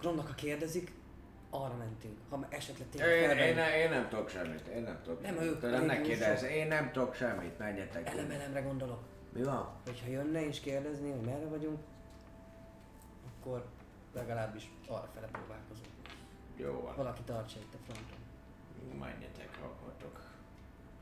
Gromnak, 0.00 0.26
ha 0.26 0.34
kérdezik, 0.34 0.92
arra 1.50 1.74
mentünk. 1.74 2.18
Ha 2.30 2.46
esetleg 2.48 2.88
tényleg 2.88 3.10
Én, 3.10 3.22
én, 3.22 3.28
felvenni. 3.28 3.52
ne, 3.52 3.76
én 3.76 3.90
nem 3.90 4.08
tudok 4.08 4.28
semmit, 4.28 4.66
én 4.66 4.82
nem 4.82 5.00
tudok 5.02 5.22
Nem, 5.22 5.36
ők 5.36 5.60
Tőlem 5.60 5.84
ne 5.84 6.00
kérdezz, 6.00 6.42
én 6.42 6.68
nem 6.68 6.92
tudok 6.92 7.14
semmit, 7.14 7.58
menjetek. 7.58 8.08
Elemelemre 8.08 8.60
gondolok. 8.60 9.11
Mi 9.32 9.42
van? 9.42 9.68
Hogyha 9.84 10.06
jönne 10.06 10.46
és 10.46 10.60
kérdezni, 10.60 11.10
hogy 11.10 11.20
merre 11.20 11.46
vagyunk, 11.46 11.78
akkor 13.40 13.66
legalábbis 14.12 14.70
arra 14.88 15.08
fele 15.14 15.26
próbálkozunk. 15.26 15.88
Jó 16.56 16.80
van. 16.80 16.96
Valaki 16.96 17.22
tartsa 17.22 17.58
itt 17.58 17.74
a 17.74 17.78
fronton. 17.84 18.18
Menjetek, 19.00 19.58
ha 19.60 19.66
akartok. 19.66 20.20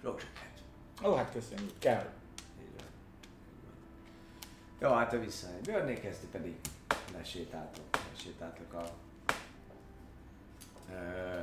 Sok 0.02 0.20
sikert. 0.20 0.62
Ó, 1.04 1.14
hát 1.14 1.32
köszönjük. 1.32 1.78
Kell. 1.78 2.12
Így 2.60 2.74
van. 2.76 2.86
Jó, 4.78 4.96
hát 4.96 5.12
ő 5.12 5.20
visszamegy. 5.20 5.60
Björnék 5.60 6.04
ezt 6.04 6.24
pedig 6.24 6.54
lesétáltok. 7.12 7.84
Lesétáltok 8.12 8.72
a... 8.72 8.84
Ö, 10.92 11.42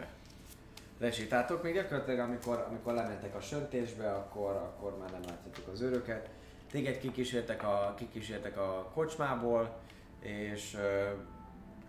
lesétáltok 0.98 1.64
még 1.64 1.74
gyakorlatilag, 1.74 2.20
amikor, 2.20 2.66
amikor 2.70 2.94
lementek 2.94 3.36
a 3.36 3.42
söntésbe, 3.42 4.16
akkor, 4.16 4.52
akkor 4.52 4.98
már 4.98 5.12
nem 5.12 5.22
láthatjuk 5.22 5.68
az 5.68 5.82
őröket. 5.82 6.30
Téged 6.72 6.98
kikísértek 6.98 7.64
a, 7.64 7.94
kikísértek 7.98 8.58
a 8.58 8.92
kocsmából, 8.94 9.78
és 10.20 10.74
ö, 10.74 11.12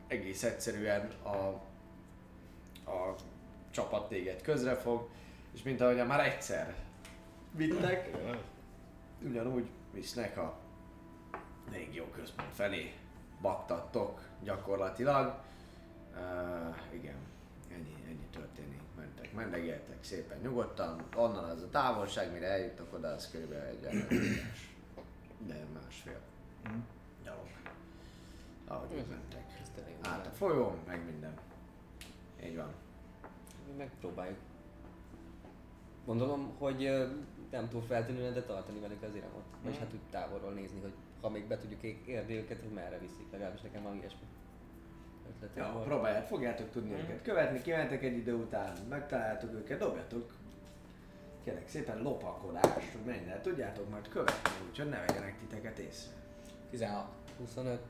egész 0.07 0.43
egyszerűen 0.43 1.11
a, 1.23 1.37
a 2.91 3.15
csapat 3.71 4.09
téged 4.09 4.43
közrefog, 4.43 5.09
és 5.55 5.63
mint 5.63 5.81
ahogy 5.81 6.07
már 6.07 6.21
egyszer 6.21 6.75
vittek, 7.51 8.17
ugyanúgy 9.23 9.69
visznek 9.93 10.37
a 10.37 10.59
légió 11.73 12.05
központ 12.05 12.55
felé. 12.55 12.93
Baktattok 13.41 14.21
gyakorlatilag. 14.43 15.35
Uh, 16.15 16.95
igen, 16.95 17.17
ennyi, 17.71 17.95
ennyi 18.07 18.27
történik. 18.33 18.81
Mentek, 18.97 19.33
mendegeltek 19.33 19.97
szépen 20.01 20.39
nyugodtan. 20.43 21.03
Onnan 21.17 21.45
az 21.45 21.63
a 21.63 21.71
távolság, 21.71 22.33
mire 22.33 22.47
eljutnak 22.47 22.93
oda, 22.93 23.09
az 23.09 23.31
kb. 23.31 23.53
egy. 23.53 23.89
De 25.47 25.65
másfél. 25.75 26.21
Gyalog. 27.25 27.47
Ahogy 28.67 28.89
úgy 28.97 29.07
mentek. 29.09 29.45
Ez 29.61 29.69
Át 30.03 30.27
a 30.27 30.31
folyón, 30.31 30.79
meg 30.87 31.05
minden. 31.05 31.33
Így 32.45 32.57
van. 32.57 32.73
Mi 33.67 33.73
megpróbáljuk. 33.77 34.39
Gondolom, 36.05 36.55
hogy 36.59 37.09
nem 37.51 37.69
túl 37.69 37.83
feltűnően, 37.83 38.33
de 38.35 38.43
tartani 38.43 38.81
velük 38.81 39.03
az 39.03 39.15
iramot. 39.15 39.45
Vagy 39.65 39.79
hát 39.79 39.93
úgy 39.93 40.01
távolról 40.11 40.53
nézni, 40.53 40.81
hogy 40.81 40.93
ha 41.21 41.29
még 41.29 41.47
be 41.47 41.59
tudjuk 41.59 41.83
érni 42.07 42.35
őket, 42.35 42.61
hogy 42.61 42.73
merre 42.73 42.99
viszik. 42.99 43.31
Legalábbis 43.31 43.61
nekem 43.61 43.83
van 43.83 43.97
ilyesmi 43.97 44.27
ötletem 45.29 45.65
Ja, 45.65 45.73
volt. 45.73 45.85
próbálják, 45.87 46.27
fogjátok 46.27 46.71
tudni 46.71 46.93
őket 46.93 47.23
követni, 47.23 47.63
kimentek 47.63 48.03
egy 48.03 48.17
idő 48.17 48.35
után, 48.35 48.77
megtaláljátok 48.89 49.53
őket, 49.53 49.79
dobjatok 49.79 50.33
kérlek 51.49 51.69
szépen 51.69 52.03
lopakodást, 52.03 52.93
hogy 52.93 53.05
mennyire 53.07 53.41
tudjátok 53.41 53.91
majd 53.91 54.09
követni, 54.09 54.51
úgyhogy 54.69 54.89
ne 54.89 54.99
vegyenek 55.01 55.39
titeket 55.39 55.79
észre. 55.79 56.13
16. 56.71 57.07
25. 57.39 57.81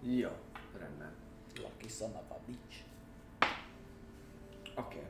Jó, 0.00 0.30
rendben. 0.78 1.14
Lucky 1.56 1.88
son 1.88 2.10
of 2.10 2.30
a 2.30 2.38
bitch. 2.46 2.84
Oké. 4.76 5.02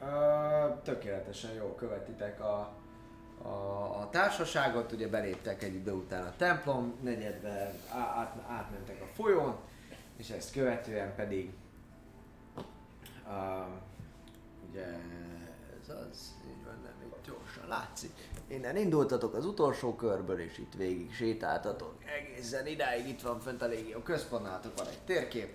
Okay. 0.00 0.82
tökéletesen 0.82 1.52
jól 1.52 1.74
követitek 1.74 2.40
a, 2.40 2.72
a, 3.42 3.48
a 4.00 4.08
társaságot, 4.10 4.92
ugye 4.92 5.08
beléptek 5.08 5.62
egy 5.62 5.74
idő 5.74 5.92
után 5.92 6.26
a 6.26 6.36
templom 6.36 6.94
negyedbe, 7.02 7.74
át, 7.90 8.36
átmentek 8.48 9.02
a 9.02 9.06
folyón, 9.14 9.56
és 10.16 10.30
ezt 10.30 10.52
követően 10.52 11.14
pedig 11.14 11.52
uh, 13.26 13.66
ugye 14.68 14.86
ez 15.80 15.88
az, 15.88 16.35
látszik. 17.68 18.12
Innen 18.48 18.76
indultatok 18.76 19.34
az 19.34 19.44
utolsó 19.44 19.94
körből, 19.94 20.40
és 20.40 20.58
itt 20.58 20.74
végig 20.76 21.14
sétáltatok 21.14 21.94
egészen 22.18 22.66
idáig, 22.66 23.08
itt 23.08 23.20
van 23.20 23.40
fent 23.40 23.62
a 23.62 23.66
légió 23.66 23.98
központnátok, 23.98 24.78
van 24.78 24.86
egy 24.86 24.98
térkép, 25.04 25.48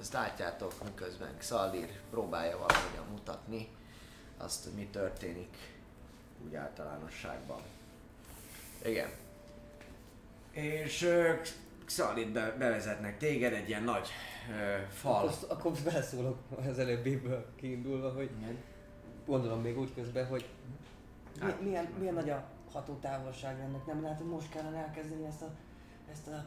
ezt 0.00 0.12
látjátok, 0.12 0.72
miközben 0.84 1.36
Xalir 1.38 1.88
próbálja 2.10 2.58
valahogyan 2.58 3.06
mutatni 3.10 3.68
azt, 4.36 4.64
hogy 4.64 4.72
mi 4.72 4.88
történik 4.92 5.56
úgy 6.46 6.54
általánosságban. 6.54 7.60
Igen. 8.84 9.08
És 10.50 11.10
Xalit 11.84 12.32
be, 12.32 12.54
bevezetnek 12.58 13.18
téged 13.18 13.52
egy 13.52 13.68
ilyen 13.68 13.82
nagy 13.82 14.08
uh, 14.48 14.88
fal. 14.88 15.28
Akkor, 15.28 15.48
akkor 15.48 15.72
beleszólok 15.84 16.38
az 16.70 16.78
előbbiből 16.78 17.46
kiindulva, 17.56 18.12
hogy 18.12 18.30
gondolom 19.26 19.60
még 19.60 19.78
úgy 19.78 19.94
közben, 19.94 20.26
hogy 20.26 20.44
Hát, 21.40 21.60
milyen, 21.60 21.84
milyen 21.98 22.14
nagy 22.14 22.30
a 22.30 22.44
hatótávolság 22.72 23.60
ennek. 23.60 23.86
Nem 23.86 24.02
lehet, 24.02 24.18
hogy 24.18 24.26
most 24.26 24.50
kellene 24.50 24.76
elkezdeni 24.76 25.24
ezt 25.24 25.42
a, 25.42 25.50
ezt 26.10 26.26
a 26.28 26.44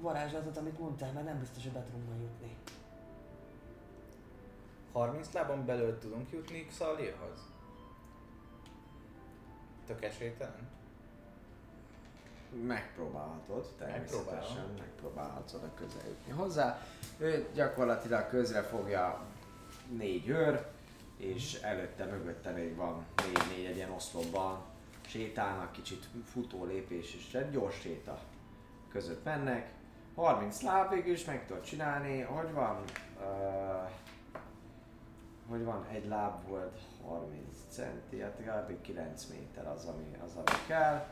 varázslatot, 0.00 0.56
amit 0.56 0.78
mondtál, 0.78 1.12
mert 1.12 1.26
nem 1.26 1.38
biztos, 1.38 1.62
hogy 1.62 1.72
be 1.72 1.82
tudunk 1.82 2.08
majd 2.08 2.20
jutni. 2.20 2.56
30 4.92 5.32
lábon 5.32 5.64
belül 5.64 5.98
tudunk 5.98 6.30
jutni 6.30 6.66
Xalirhoz? 6.66 7.38
Tök 9.86 10.02
esélytelen? 10.04 10.68
Megpróbálhatod, 12.66 13.74
természetesen 13.78 14.34
Megpróbálom. 14.34 14.74
megpróbálhatsz 14.78 15.52
oda 15.54 15.70
közel 15.74 16.06
jutni 16.08 16.32
hozzá. 16.32 16.78
Ő 17.18 17.48
gyakorlatilag 17.54 18.28
közre 18.28 18.62
fogja 18.62 19.22
négy 19.90 20.28
őr, 20.28 20.66
és 21.16 21.54
előtte, 21.62 22.04
mögötte 22.04 22.50
még 22.50 22.76
van 22.76 23.04
négy, 23.16 23.56
négy 23.56 23.64
egy 23.64 23.76
ilyen 23.76 23.90
oszlopban 23.90 24.64
sétálnak, 25.06 25.72
kicsit 25.72 26.08
futó 26.24 26.64
lépés 26.64 27.14
és 27.14 27.34
egy 27.34 27.50
gyors 27.50 27.80
séta 27.80 28.18
között 28.88 29.24
mennek. 29.24 29.74
30 30.14 30.62
láb 30.62 30.90
végül 30.90 31.12
is 31.12 31.24
meg 31.24 31.46
tudod 31.46 31.62
csinálni, 31.62 32.20
hogy 32.20 32.52
van? 32.52 32.82
Uh, 33.20 33.90
hogy 35.48 35.64
van, 35.64 35.86
egy 35.92 36.06
láb 36.06 36.48
volt 36.48 36.78
30 37.06 37.56
centi, 37.68 38.20
hát 38.20 38.36
kb. 38.36 38.80
9 38.80 39.26
méter 39.26 39.66
az, 39.66 39.84
ami, 39.84 40.16
az, 40.24 40.34
ami 40.34 40.58
kell. 40.66 41.06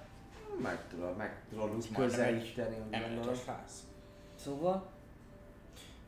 Meg 0.63 0.89
tudod, 0.89 1.17
meg 1.17 1.43
tudod 1.49 1.75
úgy 1.75 1.93
közelíteni, 1.93 2.77
úgy 2.77 3.01
gondolom. 3.01 3.35
Szóval, 4.35 4.93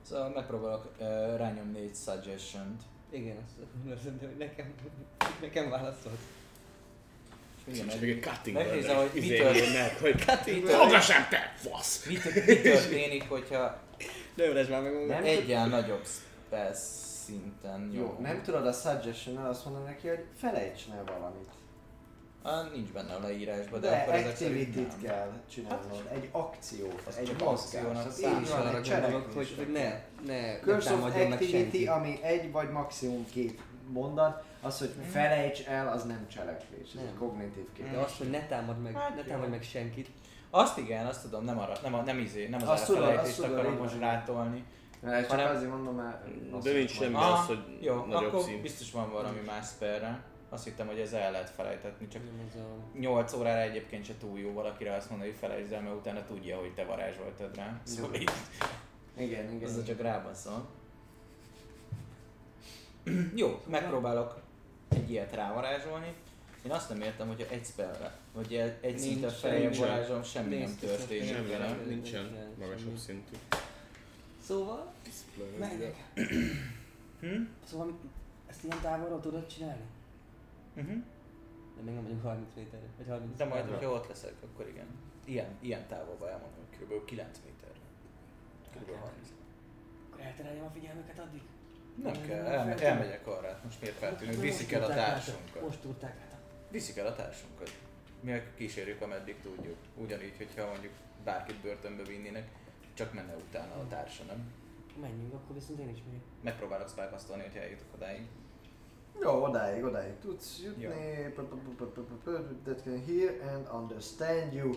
Szóval 0.03 0.29
megpróbálok 0.29 0.93
uh, 0.99 1.37
rányomni 1.37 1.81
egy 1.81 1.95
suggestion-t. 1.95 2.83
Igen, 3.17 3.37
azt 3.95 4.05
mondom, 4.05 4.29
hogy 4.29 4.39
nekem, 4.39 4.75
nekem 5.41 5.71
válaszolt. 5.71 6.19
Igen, 7.65 7.87
még 8.01 8.11
egy 8.11 8.23
cutting 8.23 8.57
Megnézem, 8.57 8.97
hogy 8.97 9.11
mi 9.13 9.21
izé 9.21 9.37
tört- 9.39 9.57
jönnek, 9.59 10.01
hogy 10.01 10.25
Mi 10.47 10.61
Foga 10.61 11.01
sem 11.01 11.27
te, 11.31 11.55
fasz! 11.57 12.07
Mi, 12.07 12.15
történik, 12.63 13.29
hogyha 13.29 13.81
Ne 14.35 14.45
öresd 14.45 14.71
már 14.71 14.83
meg 14.83 15.07
Nem 15.07 15.25
egyen 15.25 15.69
nagyobb 15.69 16.07
spell 16.47 16.73
szinten 17.25 17.91
Jó, 17.93 18.01
jó? 18.01 18.17
nem 18.21 18.43
tudod 18.43 18.67
a 18.67 18.73
suggestion 18.73 19.37
azt 19.37 19.65
mondani 19.65 19.85
neki, 19.85 20.09
hogy 20.09 20.25
felejts 20.41 20.83
el 20.97 21.05
valamit. 21.05 21.49
Ah, 22.49 22.73
nincs 22.75 22.89
benne 22.91 23.13
a 23.15 23.21
leírásban, 23.21 23.81
de, 23.81 23.91
De 23.91 23.97
akkor 23.97 24.15
ezek 24.15 24.37
szerint 24.37 24.75
nem. 24.75 25.01
kell 25.03 25.33
csinálnod, 25.51 26.09
egy 26.13 26.29
akciót, 26.33 27.03
Az 27.09 27.17
egy 27.17 27.35
mozgást. 27.45 28.07
Az 28.07 28.19
így 28.23 28.41
is 28.43 28.49
van, 28.51 28.61
arra 28.67 28.79
egy 28.79 28.91
gondolok, 28.91 29.33
hogy, 29.35 29.55
hogy 29.57 29.73
ne, 29.73 29.83
ne, 30.27 30.41
ne 30.41 30.59
Curse 30.59 30.93
of 30.93 30.99
támadjon 31.01 31.29
meg 31.29 31.33
Activity, 31.43 31.87
ami 31.87 32.19
egy 32.23 32.53
vagy 32.53 32.71
maximum 32.71 33.27
két 33.31 33.61
mondat, 33.89 34.45
az, 34.63 34.79
hogy 34.79 34.93
felejts 35.11 35.63
el, 35.67 35.89
az 35.89 36.05
nem 36.05 36.27
cselekvés, 36.29 36.89
ez 36.89 36.95
Nem. 36.95 37.05
egy 37.07 37.19
kognitív 37.19 37.65
De 37.65 37.71
képesség. 37.75 37.99
azt, 37.99 38.17
hogy 38.19 38.31
ne 38.31 38.47
támad 38.47 38.83
meg, 38.83 38.95
Hát 38.97 39.15
ne 39.15 39.21
jó. 39.21 39.27
támadj 39.29 39.51
meg 39.51 39.63
senkit. 39.63 40.09
Azt 40.51 40.79
igen, 40.79 41.07
azt 41.07 41.23
tudom, 41.23 41.45
nem, 41.45 41.59
arra, 41.59 41.73
nem, 41.83 41.95
a, 41.95 42.03
nem, 42.03 42.19
izé, 42.19 42.47
nem 42.49 42.61
az 42.63 42.69
Azt 42.69 42.91
elfelejtést 42.91 43.27
azt 43.27 43.37
tudod, 43.37 43.53
akarom 43.53 43.73
így 43.73 43.79
most 43.81 43.99
rátolni. 43.99 44.65
Csak 45.03 45.27
hanem- 45.31 45.57
azért 45.57 45.71
mondom, 45.71 45.95
mert... 45.95 46.63
De 46.63 46.73
nincs 46.73 46.91
semmi 46.91 47.15
Ah, 47.15 47.41
az, 47.41 47.47
hogy 47.47 47.79
jó, 47.81 47.95
nagyobb 48.05 48.33
akkor 48.33 48.43
szint. 48.43 48.63
biztos 48.63 48.91
van 48.93 49.11
valami 49.13 49.41
más 49.47 49.67
spellre. 49.67 50.21
Azt 50.49 50.65
hittem, 50.65 50.87
hogy 50.87 50.99
ez 50.99 51.13
el 51.13 51.31
lehet 51.31 51.51
felejtetni, 51.51 52.09
csak 52.09 52.23
Nem 52.23 52.63
a... 52.63 52.99
8 52.99 53.33
órára 53.33 53.61
egyébként 53.61 54.05
se 54.05 54.17
túl 54.19 54.39
jó 54.39 54.53
valakire 54.53 54.95
azt 54.95 55.11
mondani, 55.11 55.31
hogy 55.31 55.39
felejtsd 55.39 55.73
el, 55.73 55.81
mert 55.81 55.95
utána 55.95 56.25
tudja, 56.25 56.59
hogy 56.59 56.75
te 56.75 56.85
varázsoltad 56.85 57.57
rá. 57.57 57.81
Szóval 57.83 58.15
így, 58.15 58.31
Igen, 59.17 59.55
igen. 59.55 59.69
azzal 59.69 59.83
csak 59.83 60.01
rábaszol. 60.01 60.67
Jó, 63.35 63.63
megpróbálok 63.67 64.41
egy 64.89 65.11
ilyet 65.11 65.35
rávarázsolni, 65.35 66.15
Én 66.65 66.71
azt 66.71 66.89
nem 66.89 67.01
értem, 67.01 67.27
hogyha 67.27 67.49
egy 67.51 67.65
spellre, 67.65 68.19
vagy 68.33 68.55
egy, 68.55 68.81
Nincs, 68.83 69.01
szinten 69.01 69.31
feljebb 69.31 69.75
varázsolom, 69.75 70.23
semmi 70.23 70.57
nem 70.57 70.67
Nincs, 70.67 70.81
történik 70.81 71.29
Semmi 71.29 71.51
nem, 71.51 71.85
nincsen 71.87 72.55
magasabb 72.59 72.97
szintű. 72.97 73.37
Szóval? 74.43 74.93
Megyek. 75.59 75.97
Hm? 77.21 77.43
Szóval 77.71 77.99
ezt 78.47 78.65
ilyen 78.65 78.81
távolról 78.83 79.21
tudod 79.21 79.47
csinálni? 79.47 79.83
Uh-huh. 80.77 81.03
De 81.77 81.83
még 81.83 81.95
nem 81.95 82.03
vagyunk 82.03 82.23
30 82.23 82.55
méterre. 82.57 82.87
Vagy 82.97 83.07
30 83.09 83.37
De 83.37 83.45
majd, 83.45 83.65
méterre. 83.65 83.77
hogyha 83.87 83.93
ott 84.01 84.09
leszek, 84.09 84.33
akkor 84.45 84.69
igen. 84.69 84.87
Ilyen, 85.25 85.57
ilyen 85.61 85.87
távolba 85.87 86.31
elmondom, 86.31 86.59
hogy 86.69 86.79
kb. 86.79 87.05
9 87.05 87.41
méterre. 87.45 87.81
Kb. 88.75 89.01
30. 89.01 89.29
Akkor 90.11 90.21
eltereljem 90.21 90.65
a 90.65 90.71
figyelmeket 90.71 91.19
addig? 91.19 91.43
Nem 92.03 92.13
Nem, 92.13 92.27
kell, 92.27 92.45
feltűnő. 92.45 92.87
elmegyek 92.91 93.27
arra, 93.27 93.47
hát 93.49 93.65
most 93.65 93.81
miért 93.81 93.97
feltűnő? 93.97 94.31
Most 94.31 94.43
Viszik 94.43 94.73
el 94.73 94.83
a 94.83 94.87
társunkat. 94.89 95.63
Most 95.63 95.81
tudták 95.81 96.21
át. 96.21 96.37
Viszik 96.71 96.97
el 96.97 97.07
a 97.07 97.15
társunkat. 97.15 97.71
Mi 98.21 98.43
kísérjük, 98.57 99.01
ameddig 99.03 99.41
tudjuk. 99.41 99.77
Ugyanígy, 99.97 100.37
hogyha 100.37 100.67
mondjuk 100.67 100.93
bárkit 101.25 101.61
börtönbe 101.61 102.03
vinnének, 102.03 102.49
csak 102.95 103.13
menne 103.15 103.35
utána 103.37 103.75
a 103.75 103.87
társa, 103.89 104.25
nem? 104.25 104.53
Menjünk, 105.01 105.33
akkor 105.35 105.55
viszont 105.55 105.79
én 105.79 105.89
is 105.89 105.99
megyek. 106.07 106.21
Megpróbálok 106.43 106.89
spellkasztolni, 106.89 107.43
hogyha 107.43 107.61
eljutok 107.61 107.95
odáig. 107.95 108.27
Jó, 109.23 109.43
odáig, 109.43 109.85
odáig 109.85 110.19
tudsz 110.19 110.61
jutni. 110.65 110.85
That 112.65 112.83
can 112.83 113.05
hear 113.07 113.55
and 113.55 113.69
understand 113.83 114.53
you. 114.53 114.71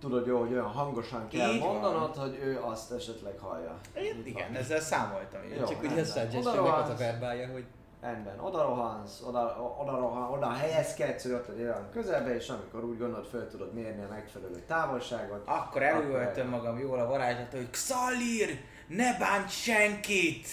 Tudod 0.00 0.26
jó, 0.26 0.38
hogy 0.38 0.52
olyan 0.52 0.64
hangosan 0.64 1.28
kell 1.28 1.54
Így 1.54 1.60
van. 1.60 1.72
mondanod, 1.72 2.16
hogy 2.16 2.38
ő 2.42 2.60
azt 2.62 2.92
esetleg 2.92 3.38
hallja. 3.38 3.78
Én, 3.94 4.22
igen, 4.24 4.54
ezzel 4.54 4.80
számoltam 4.80 5.42
én. 5.42 5.58
Jó. 5.58 5.64
Csak 5.64 5.82
ugye 5.82 6.00
a 6.00 6.04
suggestion 6.04 6.46
Oda 6.46 6.62
meg 6.62 6.72
az 6.72 6.88
a 6.88 6.94
verbálja, 6.94 7.52
hogy 7.52 7.64
Rendben, 8.00 8.38
oda 8.40 8.62
rohansz, 8.62 9.22
oda, 9.26 9.74
oda, 9.80 9.96
rohan, 9.96 10.30
oda 10.30 10.50
helyezkedsz, 10.52 11.22
hogy 11.22 11.32
ott 11.32 11.48
olyan 11.58 11.88
közelbe, 11.92 12.34
és 12.34 12.48
amikor 12.48 12.84
úgy 12.84 12.98
gondolod, 12.98 13.26
föl 13.26 13.48
tudod 13.48 13.74
mérni 13.74 14.04
a 14.04 14.08
megfelelő 14.08 14.62
távolságot. 14.66 15.42
Akkor 15.48 15.82
előöltem 15.82 16.48
magam 16.48 16.78
jól 16.78 16.98
a 16.98 17.06
varázslat, 17.06 17.50
hogy 17.50 17.70
Xalir, 17.70 18.60
ne 18.88 19.18
bánts 19.18 19.52
senkit! 19.52 20.46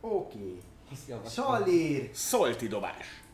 Oké. 0.00 0.38
javaslom. 0.38 0.75
Salir, 1.28 2.10
Szolti 2.12 2.68
dobás. 2.68 3.24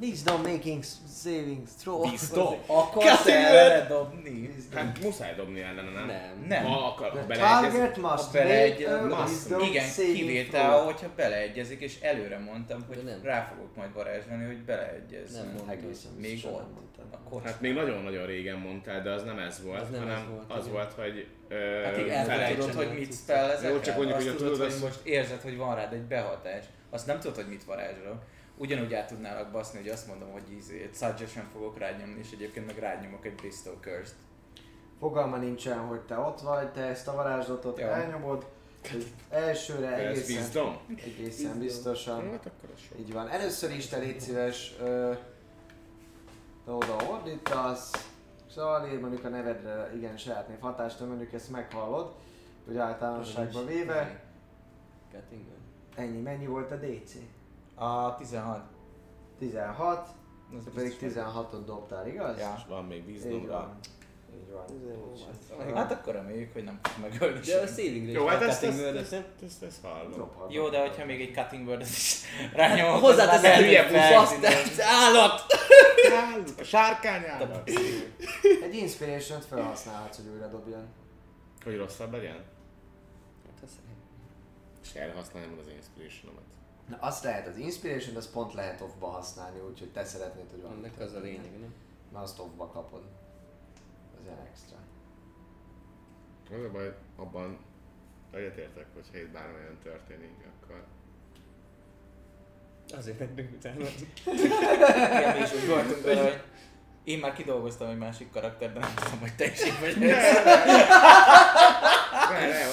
wisdom 0.00 0.42
making 0.42 0.84
saving 1.22 1.62
throw. 1.78 2.10
Biztos. 2.10 2.54
Akarsz 2.66 3.26
erre 3.26 3.86
dobni? 3.88 4.54
Hát 4.74 5.02
muszáj 5.02 5.34
dobni 5.34 5.60
ellene, 5.60 5.90
nem? 5.90 6.06
Nem. 6.06 6.44
Nem. 6.48 6.64
Ha, 6.64 6.86
akar, 6.86 7.10
ha 7.10 7.26
beleegyez, 7.26 7.94
Ha 7.96 8.10
must 8.12 8.32
beleegyezik, 8.32 8.86
make 9.00 9.14
a 9.14 9.20
must. 9.20 9.28
wisdom 9.32 9.60
igen, 9.60 9.84
kivétel, 10.14 10.84
hogyha 10.84 11.08
beleegyezik, 11.16 11.80
és 11.80 12.00
előre 12.00 12.38
mondtam, 12.38 12.84
hogy 12.88 13.02
nem. 13.04 13.20
rá 13.22 13.52
fogok 13.54 13.76
majd 13.76 13.92
varázsolni, 13.94 14.44
hogy 14.46 14.64
beleegyezz. 14.64 15.32
Nem 15.34 15.44
mondtam. 15.46 15.68
Egészen 15.68 16.10
Még 16.18 16.44
mondtad. 16.44 16.84
Akkor 17.10 17.42
Hát 17.44 17.60
még 17.60 17.74
nagyon-nagyon 17.74 18.26
régen 18.26 18.56
mondtál, 18.58 19.02
de 19.02 19.10
az 19.10 19.22
nem 19.22 19.38
ez 19.38 19.62
volt, 19.64 19.80
Az 19.80 19.88
nem 19.90 20.00
hanem 20.00 20.16
ez 20.16 20.28
volt, 20.30 20.44
az 20.52 20.66
igen. 20.66 20.72
volt, 20.72 20.92
hogy 20.92 21.26
ö, 21.48 21.82
Hát 21.84 21.96
igen, 21.98 22.54
tudod, 22.56 22.74
hogy 22.74 22.92
mit 22.98 23.08
tudsz. 23.08 23.18
spellezek 23.18 23.70
Jó, 23.70 23.80
csak 23.80 23.96
mondjuk, 23.96 24.16
hogy 24.22 24.36
tudod, 24.36 24.58
hogy 24.58 24.74
most 24.82 25.00
érzed, 25.02 25.40
hogy 25.40 25.56
van 25.56 25.74
rád 25.74 25.92
egy 25.92 26.02
behatás. 26.02 26.64
Azt 26.96 27.06
nem 27.06 27.20
tudod, 27.20 27.36
hogy 27.36 27.48
mit 27.48 27.64
varázsolok. 27.64 28.22
Ugyanúgy 28.56 28.94
át 28.94 29.08
tudnálak 29.08 29.50
baszni, 29.50 29.78
hogy 29.78 29.88
azt 29.88 30.06
mondom, 30.06 30.30
hogy 30.30 30.52
izé, 30.58 30.82
egy 30.82 30.94
suggestion 30.94 31.44
fogok 31.52 31.78
rád 31.78 31.98
nyomni, 31.98 32.18
és 32.18 32.30
egyébként 32.32 32.66
meg 32.66 32.78
rád 32.78 33.02
nyomok 33.02 33.26
egy 33.26 33.34
Bestow 33.42 33.74
Curse-t. 33.80 34.14
Fogalma 34.98 35.36
nincsen, 35.36 35.78
hogy 35.78 36.00
te 36.00 36.18
ott 36.18 36.40
vagy, 36.40 36.72
te 36.72 36.80
ezt 36.80 37.08
a 37.08 37.14
varázslatot 37.14 37.78
Jó. 37.78 37.86
elnyomod. 37.86 38.46
hogy 38.90 39.06
Elsőre 39.30 39.88
ez 39.92 40.18
egészen, 40.18 40.42
wisdom. 40.42 40.78
egészen 41.04 41.58
biztosan. 41.58 42.30
Hát 42.30 42.46
akkor. 42.46 42.70
Így 42.98 43.12
van. 43.12 43.28
Először 43.28 43.70
is 43.70 43.86
te 43.86 43.98
légy 43.98 44.20
szíves, 44.20 44.74
ö, 44.80 45.12
te 46.64 46.70
oda 46.70 46.96
ordítasz, 47.10 47.90
Salir, 48.54 49.00
mondjuk 49.00 49.24
a 49.24 49.28
nevedre 49.28 49.90
igen 49.96 50.16
saját 50.16 50.48
név 50.48 50.58
hatást, 50.60 51.00
mondjuk 51.00 51.32
ezt 51.32 51.50
meghallod, 51.50 52.14
hogy 52.66 52.76
általánosságban 52.76 53.66
véve, 53.66 54.20
Cutting 55.12 55.55
ennyi, 55.96 56.20
mennyi 56.20 56.46
volt 56.46 56.70
a 56.70 56.76
DC? 56.76 57.12
A 57.74 58.14
16. 58.14 58.60
16, 59.38 60.08
Az 60.56 60.64
te 60.64 60.70
pedig 60.70 60.96
biztos, 61.00 61.22
16-ot 61.22 61.64
dobtál, 61.66 62.06
igaz? 62.06 62.38
Ja. 62.38 62.54
És 62.56 62.62
van 62.68 62.84
még 62.84 63.04
van. 63.04 63.32
Így 63.32 63.46
van. 63.46 63.78
Hát 65.74 65.92
akkor 65.92 66.12
reméljük, 66.12 66.52
hogy 66.52 66.64
nem 66.64 66.78
fog 66.82 67.10
megölni 67.10 67.40
De 67.40 67.60
a 67.60 67.66
saving 67.66 68.08
Jó, 68.08 68.26
hát 68.26 68.42
ezt, 68.42 68.62
cutting 68.62 68.64
ezt, 68.64 68.96
ezt, 68.96 69.12
ezt, 69.12 69.42
ezt, 69.42 69.62
ezt 69.62 69.82
hallom. 69.82 70.30
Jó, 70.48 70.68
de 70.68 70.80
hogyha 70.80 71.04
még 71.04 71.20
egy 71.20 71.34
cutting 71.34 71.68
word 71.68 71.80
is 71.80 72.20
rányomok, 72.54 73.00
már 73.42 73.56
hülye 73.56 73.82
feltűnő. 73.82 74.16
azt 74.16 74.80
állat! 74.80 75.40
A 76.58 76.62
sárkányára. 76.62 77.62
Egy 78.62 78.74
inspiration-t 78.74 79.44
felhasználhatsz, 79.44 80.16
hogy 80.16 80.26
újra 80.32 80.46
dobjon. 80.46 80.86
Hogy 81.64 81.76
rosszabb 81.76 82.12
legyen? 82.12 82.44
És 84.86 84.94
erre 84.94 85.12
használom 85.12 85.58
az 85.58 85.68
inspiration-omat. 85.68 86.42
Na 86.88 86.96
azt 87.00 87.24
lehet, 87.24 87.46
az 87.46 87.56
inspiration 87.56 88.16
azt 88.16 88.32
pont 88.32 88.54
lehet 88.54 88.80
off-ba 88.80 89.06
használni, 89.06 89.58
úgyhogy 89.60 89.92
te 89.92 90.04
szeretnéd, 90.04 90.50
hogy 90.50 90.62
van. 90.62 90.72
Annak 90.72 91.00
az 91.00 91.12
a 91.12 91.20
lényeg, 91.20 91.60
nem? 91.60 91.74
Na 92.12 92.20
azt 92.20 92.38
off-ba 92.38 92.66
kapod. 92.66 93.02
Az 94.18 94.24
ilyen 94.24 94.38
extra. 94.50 94.76
Az 96.50 96.64
a 96.64 96.70
baj, 96.70 96.94
abban 97.16 97.58
egyetértek, 98.30 98.86
hogyha 98.94 99.18
itt 99.18 99.30
bármi 99.30 99.54
olyan 99.54 99.78
történik, 99.82 100.34
akkor... 100.62 100.84
Azért 102.96 103.18
mentünk 103.18 103.52
utána. 103.52 103.84
Igen, 105.16 105.36
mi 105.36 105.42
is 105.42 105.52
úgy 105.52 105.66
voltunk 105.66 106.02
vele, 106.02 106.22
hogy 106.22 106.40
én 107.04 107.18
már 107.18 107.32
kidolgoztam 107.32 107.88
egy 107.88 107.98
másik 107.98 108.30
karakter, 108.30 108.72
de 108.72 108.78
nem 108.78 108.94
tudom, 108.94 109.20
hogy 109.20 109.36
te 109.36 109.44
is 109.44 109.64
így 109.64 109.80
vagy. 109.80 109.98
Ne, 109.98 110.06
ne, 110.06 110.22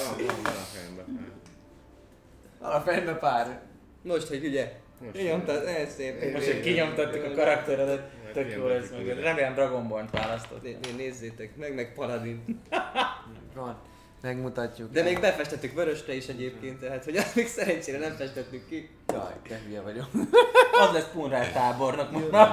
van, 0.04 0.26
van, 0.26 0.42
van 0.42 0.52
a 0.52 0.66
fejemben. 0.72 1.04
Van 1.06 1.23
a 1.23 1.23
fejembe 2.84 3.12
pár. 3.14 3.60
Most, 4.02 4.26
hogy 4.28 4.44
ugye, 4.46 4.72
Most 5.00 5.12
kinyomtad, 5.16 5.66
ez 5.66 5.94
szép. 5.94 6.32
Most, 6.32 6.46
hogy 6.46 6.60
kinyomtattuk 6.60 7.24
a 7.24 7.30
karakteredet, 7.34 8.10
tök 8.32 8.52
jó 8.52 8.66
lesz 8.66 8.82
Kinyomtatjuk 8.88 9.14
meg. 9.14 9.24
Remélem 9.24 9.54
Dragonborn-t 9.54 10.10
választott. 10.10 10.62
Né- 10.62 10.86
né- 10.86 10.96
Nézzétek 10.96 11.56
meg, 11.56 11.74
meg 11.74 11.94
Paladin. 11.94 12.60
Van. 13.54 13.76
Megmutatjuk. 14.22 14.90
De 14.92 15.02
még 15.02 15.20
befestettük 15.20 15.74
vörösre 15.74 16.14
is 16.14 16.26
egyébként, 16.26 16.80
tehát 16.80 17.04
hogy 17.04 17.16
azt 17.16 17.34
még 17.34 17.46
szerencsére 17.46 17.98
nem 17.98 18.12
festettük 18.16 18.68
ki. 18.68 18.88
Jaj, 19.12 19.32
te 19.48 19.60
hülye 19.66 19.80
vagyok. 19.80 20.06
Az 20.80 20.92
lesz 20.92 21.08
Punrál 21.12 21.52
tábornok 21.52 22.10
most 22.10 22.30
már. 22.30 22.50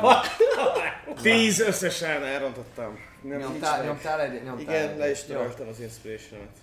Tíz 1.21 1.59
összesen 1.59 2.23
elrontottam. 2.23 2.99
Nem, 3.21 3.39
Nyomtál, 3.39 3.83
nyomtál 3.83 4.21
egy, 4.21 4.43
nyomtál 4.43 4.61
Igen, 4.75 4.89
egy. 4.89 4.97
le 4.97 5.09
is 5.09 5.23
töröltem 5.23 5.67
az 5.67 5.79
inspiration-et. 5.79 6.57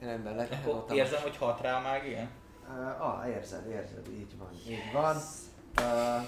Rendben, 0.00 0.34
le 0.36 0.48
Akkor 0.64 0.96
érzem, 0.96 1.20
hogy 1.22 1.36
hat 1.36 1.60
rá 1.60 1.76
a 1.76 1.80
mágia? 1.80 2.28
Uh, 2.78 3.06
ah, 3.06 3.28
érzed, 3.28 3.66
érzed, 3.66 4.08
így 4.18 4.38
van, 4.38 4.50
így 4.68 4.92
van. 4.92 5.16
Uh, 5.80 6.26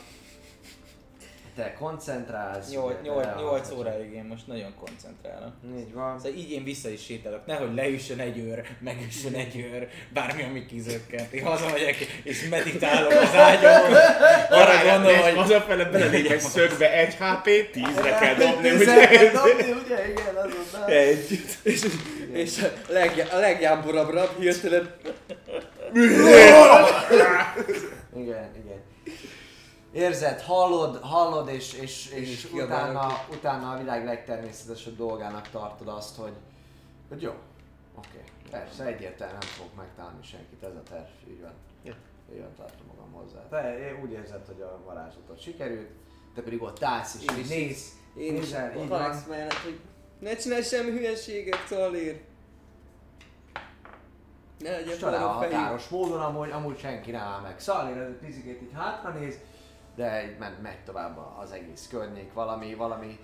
te 1.56 1.74
koncentrálsz. 1.78 2.68
ugye, 2.68 2.94
te 2.94 3.00
8 3.02 3.26
elhatod. 3.26 3.78
óráig 3.78 4.12
én 4.12 4.24
most 4.24 4.46
nagyon 4.46 4.74
koncentrálok. 4.80 5.52
Így 5.78 5.92
van. 5.92 6.18
Szóval 6.18 6.38
így 6.38 6.50
én 6.50 6.64
vissza 6.64 6.88
is 6.88 7.04
sétálok, 7.04 7.46
nehogy 7.46 7.74
leüssön 7.74 8.18
egy 8.18 8.38
őr, 8.38 8.66
megüssön 8.80 9.34
egy 9.34 9.56
őr, 9.56 9.88
bármi, 10.12 10.42
ami 10.42 10.66
kizökkent. 10.66 11.32
Én 11.32 11.44
hazamegyek 11.44 11.96
és 12.22 12.48
meditálok 12.48 13.12
az 13.12 13.34
ágyamon. 13.34 13.92
Arra 14.60 14.92
gondolom, 14.92 15.20
hogy 15.20 15.34
Hazafele 15.34 15.84
belelép 15.84 16.30
egy 16.30 16.40
szögbe 16.40 16.92
egy 16.92 17.14
HP, 17.14 17.70
tízre 17.72 18.18
kell 18.20 18.34
dobni, 18.34 18.68
Tízzel 18.68 19.08
kell 19.08 19.26
ugye? 19.26 19.30
dobni, 19.32 19.72
ugye? 19.84 20.10
Igen, 20.10 20.36
azonnal. 20.36 20.90
Egy. 20.90 21.40
És, 21.62 21.86
és 22.32 22.62
a, 22.62 22.92
legja, 22.92 23.26
a 23.32 23.38
legjámborabb 23.38 24.10
rab 24.10 24.38
hirtelen 24.38 24.94
Igen, 28.14 28.54
igen. 28.64 28.82
Érzed, 29.92 30.40
hallod, 30.40 30.96
hallod 31.02 31.48
és, 31.48 31.72
és, 31.72 32.10
és 32.10 32.30
is 32.30 32.52
utána, 32.52 33.24
utána 33.30 33.72
a 33.72 33.78
világ 33.78 34.04
legtermészetesebb 34.04 34.96
dolgának 34.96 35.48
tartod 35.48 35.88
azt, 35.88 36.16
hogy, 36.16 36.32
hogy 37.08 37.22
jó, 37.22 37.32
oké, 37.94 38.20
persze, 38.50 38.84
egyértelműen 38.84 39.38
nem 39.40 39.50
fogok 39.50 39.74
megtalálni 39.76 40.22
senkit, 40.22 40.62
ez 40.62 40.74
a 40.74 40.82
terv, 40.90 41.30
így 41.30 41.40
van. 41.40 41.52
Ja. 41.84 41.94
Így 42.34 42.40
van, 42.40 42.54
tartom 42.56 42.86
magam 42.86 43.12
hozzá. 43.12 43.48
Te 43.48 43.78
én 43.88 44.02
úgy 44.02 44.10
érzed, 44.12 44.46
hogy 44.46 44.60
a 44.60 44.80
varázslatot 44.84 45.40
sikerült, 45.42 45.88
te 46.34 46.42
pedig 46.42 46.62
ott 46.62 46.82
állsz 46.84 47.14
és 47.14 47.22
Én 47.30 47.36
így 47.38 47.44
is. 47.44 47.48
néz, 47.48 47.92
én 48.16 48.34
is 48.36 48.40
nézel, 48.40 48.72
így 48.76 48.90
Alex 48.90 49.08
van. 49.26 49.36
mellett, 49.36 49.52
hogy 49.52 49.80
ne 50.18 50.36
csinálj 50.36 50.62
semmi 50.62 50.90
hülyeséget, 50.90 51.66
Szalér. 51.68 52.00
Ne 52.04 52.10
legyen 52.10 52.20
És 52.20 52.31
forró 54.98 55.38
fejű. 55.38 55.52
határos 55.52 55.88
módon, 55.88 56.20
amúgy, 56.20 56.50
amúgy 56.50 56.78
senki 56.78 57.10
nem 57.10 57.20
áll 57.20 57.40
meg. 57.40 57.60
Szalin 57.60 57.98
ez 57.98 58.08
a 58.08 58.24
így 58.46 58.72
hátra 58.74 59.10
néz, 59.10 59.38
de 59.94 60.30
így 60.30 60.38
megy, 60.38 60.60
megy 60.62 60.84
tovább 60.84 61.18
az 61.38 61.52
egész 61.52 61.86
környék, 61.90 62.32
valami, 62.32 62.74
valami 62.74 63.18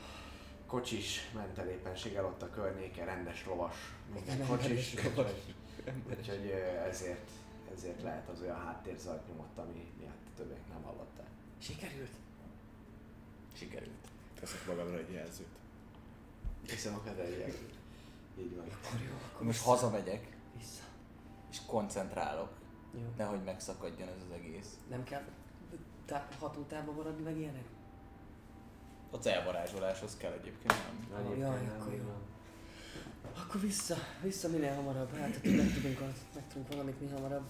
kocsis 0.67 1.31
menteléppenséggel 1.35 2.25
ott 2.25 2.43
a 2.43 2.51
környéken, 2.51 3.07
rendes 3.07 3.47
lovas, 3.47 3.75
minden 4.15 4.47
kocsis. 4.47 4.95
Úgyhogy, 6.11 6.51
ezért, 6.89 7.31
ezért 7.75 8.03
lehet 8.03 8.29
az 8.29 8.41
olyan 8.41 8.65
háttérzajt 8.65 9.29
nyomott, 9.29 9.59
ami 9.59 9.93
miatt 9.99 10.27
többek 10.37 10.69
nem 10.69 10.83
hallották. 10.83 11.27
Sikerült. 11.59 12.11
Sikerült. 13.57 14.09
Teszek 14.41 14.67
magamra 14.67 14.99
egy 14.99 15.13
jelzőt. 15.13 15.47
Hiszem 16.67 16.95
a 16.95 17.01
kaderjel. 17.05 17.49
Így 18.39 18.57
van. 18.57 18.67
Akkor 19.33 19.47
most 19.47 19.63
hazamegyek. 19.63 20.37
És 21.51 21.59
koncentrálok. 21.67 22.51
Jó. 22.95 23.01
Nehogy 23.17 23.43
megszakadjon 23.45 24.09
ez 24.09 24.23
az 24.29 24.35
egész. 24.35 24.79
Nem 24.91 25.05
kell 25.05 25.23
tá- 26.07 26.35
hatótávban 26.39 26.95
maradni 26.95 27.23
meg 27.23 27.37
ilyenek? 27.37 27.65
Az 29.11 29.27
elvarázsoláshoz 29.27 30.17
kell 30.17 30.33
egyébként, 30.33 30.75
nem? 31.11 31.19
Egyébként 31.19 31.41
Jaj, 31.41 31.63
nem 31.65 31.77
akkor 31.81 31.93
jó. 31.93 32.13
Akkor 33.37 33.61
vissza, 33.61 33.95
vissza 34.23 34.49
minél 34.49 34.75
hamarabb. 34.75 35.15
Hát, 35.17 35.37
hogy 35.37 35.57
meg 35.57 35.73
tudunk, 35.75 35.99
meg 36.35 36.45
tudunk 36.49 36.69
valamit 36.69 37.01
mi 37.01 37.09
hamarabb. 37.09 37.45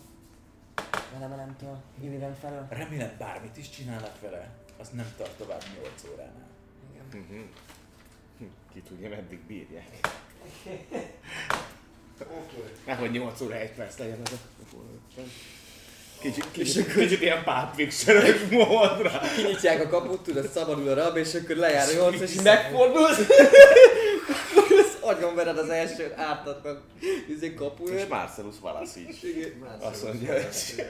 Velemelemtől, 1.12 1.82
Illiven 2.00 2.34
felől. 2.34 2.66
Remélem 2.68 3.14
bármit 3.18 3.56
is 3.56 3.70
csinálnak 3.70 4.20
vele, 4.20 4.54
az 4.78 4.88
nem 4.88 5.12
tart 5.16 5.36
tovább 5.36 5.62
8 5.82 6.04
óránál. 6.12 6.48
Igen. 6.92 7.04
Mhm. 7.26 7.40
Hm, 8.38 8.44
Ki 8.72 8.80
tudja, 8.80 9.08
meddig 9.08 9.40
bírják. 9.40 9.98
Nehogy 12.86 13.10
8 13.10 13.40
óra 13.40 13.54
1 13.54 13.70
perc 13.70 13.98
legyen 13.98 14.18
az 14.24 14.32
a... 14.32 14.36
Kicsit, 16.20 16.50
kicsit, 16.50 16.92
kicsit 16.92 17.20
ilyen 17.20 17.44
páp 17.44 17.74
fiction 17.74 18.16
módra. 18.50 19.20
Kinyitják 19.36 19.84
a 19.84 19.88
kaput, 19.88 20.20
tudod, 20.20 20.48
szabadul 20.48 20.88
a 20.88 20.94
rab, 20.94 21.16
és 21.16 21.34
akkor 21.34 21.56
lejár 21.56 21.88
a 21.88 21.92
nyolc, 21.92 22.20
és 22.20 22.34
így 22.34 22.42
megfordulsz. 22.42 23.18
Az 24.78 24.96
agyon 25.00 25.34
vered 25.34 25.58
az 25.58 25.68
első 25.68 26.12
ártatlan 26.16 26.82
izé 27.28 27.46
És 27.46 27.54
kapuért. 27.54 28.08
Marcellus 28.08 28.54
Wallace 28.62 29.00
így 29.00 29.54
Már 29.60 29.76
azt 29.80 30.04
mondja, 30.04 30.32
hogy 30.32 30.86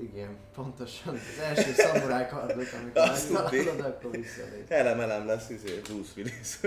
Igen, 0.00 0.36
pontosan. 0.54 1.14
Az 1.14 1.42
első 1.42 1.72
szamuráj 1.76 2.28
kardok, 2.28 2.68
amikor 2.80 3.02
Azt 3.02 3.30
megtalálod, 3.30 3.80
akkor 3.80 4.10
visszalép. 4.10 4.64
elemelem 4.70 5.26
lesz 5.26 5.50
izé, 5.50 5.80
Bruce 5.84 6.10
Willis, 6.16 6.58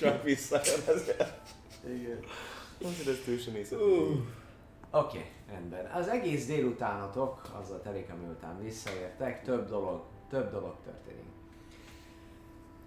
csak 0.00 0.22
visszajön 0.22 0.80
ezért. 0.86 1.56
Igen. 1.84 2.18
Azt 2.84 3.08
ezt 3.08 3.28
ő 3.28 3.38
sem 3.38 3.52
nézett. 3.52 3.80
Oké, 3.80 4.22
okay, 4.90 5.30
rendben. 5.50 5.86
Az 5.86 6.08
egész 6.08 6.46
délutánotok, 6.46 7.42
azzal 7.60 7.80
telik, 7.82 8.10
ami 8.10 8.24
után 8.24 8.62
visszaértek, 8.62 9.42
több 9.42 9.68
dolog, 9.68 10.02
több 10.30 10.50
dolog 10.50 10.74
történik. 10.84 11.24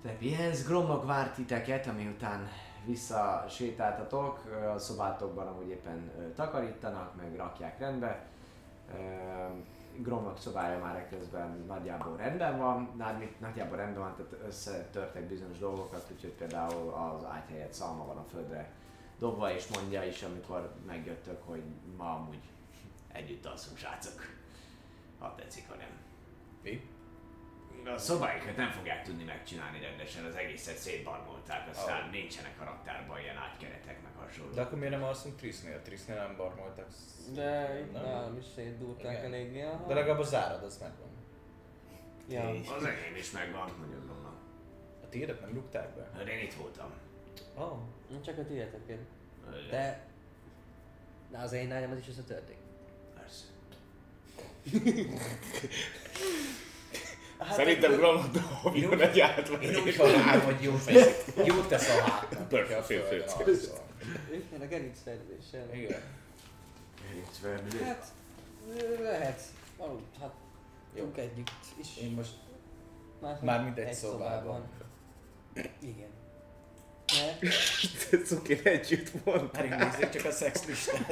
Te 0.01 0.09
pihensz, 0.09 0.65
Gromnak 0.65 1.05
várt 1.05 1.35
titeket, 1.35 1.87
ami 1.87 2.07
után 2.07 2.47
visszasétáltatok, 2.85 4.39
a 4.75 4.77
szobátokban 4.77 5.47
amúgy 5.47 5.69
éppen 5.69 6.11
takarítanak, 6.35 7.15
meg 7.15 7.35
rakják 7.35 7.79
rendbe. 7.79 8.25
Gromnak 9.97 10.37
szobája 10.39 10.79
már 10.79 10.95
ekközben 10.95 11.63
nagyjából 11.67 12.17
rendben 12.17 12.57
van, 12.57 12.89
nagyjából 13.39 13.77
rendben 13.77 14.03
van, 14.03 14.15
tehát 14.15 14.45
összetörtek 14.47 15.27
bizonyos 15.27 15.57
dolgokat, 15.57 16.07
úgyhogy 16.11 16.33
például 16.33 16.93
az 16.93 17.25
ágy 17.25 17.49
helyett 17.49 17.73
szalma 17.73 18.05
van 18.05 18.17
a 18.17 18.25
földre 18.31 18.71
dobva, 19.21 19.53
és 19.53 19.67
mondja 19.67 20.03
is, 20.03 20.23
amikor 20.23 20.73
megjöttök, 20.85 21.41
hogy 21.45 21.63
ma 21.97 22.13
amúgy 22.15 22.43
együtt 23.11 23.45
alszunk, 23.45 23.77
srácok. 23.77 24.19
Ha 25.19 25.35
tetszik, 25.35 25.67
ha 25.69 25.75
nem. 25.75 25.99
Mi? 26.63 26.89
A 27.95 27.97
szobáikat 27.97 28.55
nem 28.55 28.71
fogják 28.71 29.03
tudni 29.03 29.23
megcsinálni 29.23 29.79
rendesen, 29.79 30.25
az 30.25 30.35
egészet 30.35 30.77
szétbarmolták, 30.77 31.69
aztán 31.69 32.05
oh. 32.05 32.11
nincsenek 32.11 32.61
a 32.61 32.63
raktárban 32.63 33.19
ilyen 33.19 33.37
ágykeretek 33.37 34.01
meg 34.03 34.11
hasonló. 34.15 34.53
De 34.53 34.61
akkor 34.61 34.77
miért 34.77 34.93
nem 34.93 35.03
alszunk 35.03 35.35
Trisznél? 35.35 35.81
Trisznél 35.81 36.15
nem 36.15 36.35
barmoltak. 36.37 36.87
De 37.33 37.79
itt 37.79 37.93
Nem? 37.93 38.03
nálam 38.03 38.37
is 38.37 38.45
szétdúrták 38.55 39.23
eléggé. 39.23 39.61
aha. 39.61 39.87
De 39.87 39.93
legalább 39.93 40.19
a 40.19 40.23
zárad 40.23 40.63
az 40.63 40.77
megvan. 40.77 41.09
Ja. 42.27 42.49
Az 42.75 42.83
enyém 42.83 43.15
is 43.15 43.31
megvan, 43.31 43.71
mondja 43.79 43.99
Gromnak. 43.99 44.37
A 45.03 45.09
tiédet 45.09 45.41
nem 45.41 45.53
rúgták 45.53 45.95
be? 45.95 46.09
Hát 46.13 46.27
én 46.27 46.39
itt 46.39 46.53
voltam. 46.53 46.91
Oh. 47.55 47.79
Csak 48.25 48.37
a 48.37 48.45
tiéteket. 48.45 48.97
De... 49.49 49.57
De... 49.69 50.05
De 51.31 51.37
az 51.37 51.51
én 51.51 51.67
lányomat 51.67 51.99
is 51.99 52.07
összetörték. 52.07 52.57
Persze. 53.15 53.43
Szerintem 57.51 57.95
Gramot 57.95 58.31
dobjon 58.63 59.01
egy 59.01 59.15
Én 59.15 59.23
átvenni. 59.23 59.75
úgy 59.75 59.95
hallom, 59.95 60.41
hogy 60.41 60.61
jó 60.61 60.77
tesz, 60.85 61.25
jó 61.45 61.61
tesz 61.61 61.89
a 61.89 62.01
hátnak. 62.01 62.47
Perfect. 62.47 63.47
Ők 64.31 64.61
a 64.61 64.67
gerinc 64.67 65.01
fejlődéssel. 65.03 65.75
Igen. 65.75 66.01
Verni. 67.41 67.83
Hát, 67.83 68.05
lehet. 68.99 69.41
Aludhat. 69.77 70.33
Jók 70.95 71.17
együtt 71.17 71.51
is. 71.79 71.97
Én 72.01 72.11
most 72.11 72.31
Már, 73.21 73.39
Mármint 73.41 73.77
egy 73.77 73.93
szobában. 73.93 74.69
Igen. 75.79 76.10
De 78.09 78.17
Cukin 78.17 78.59
együtt 78.63 79.25
mondta. 79.25 79.61
Pedig 79.61 79.71
nézzék 79.71 80.09
csak 80.09 80.25
a 80.25 80.31
szexlistát. 80.31 81.07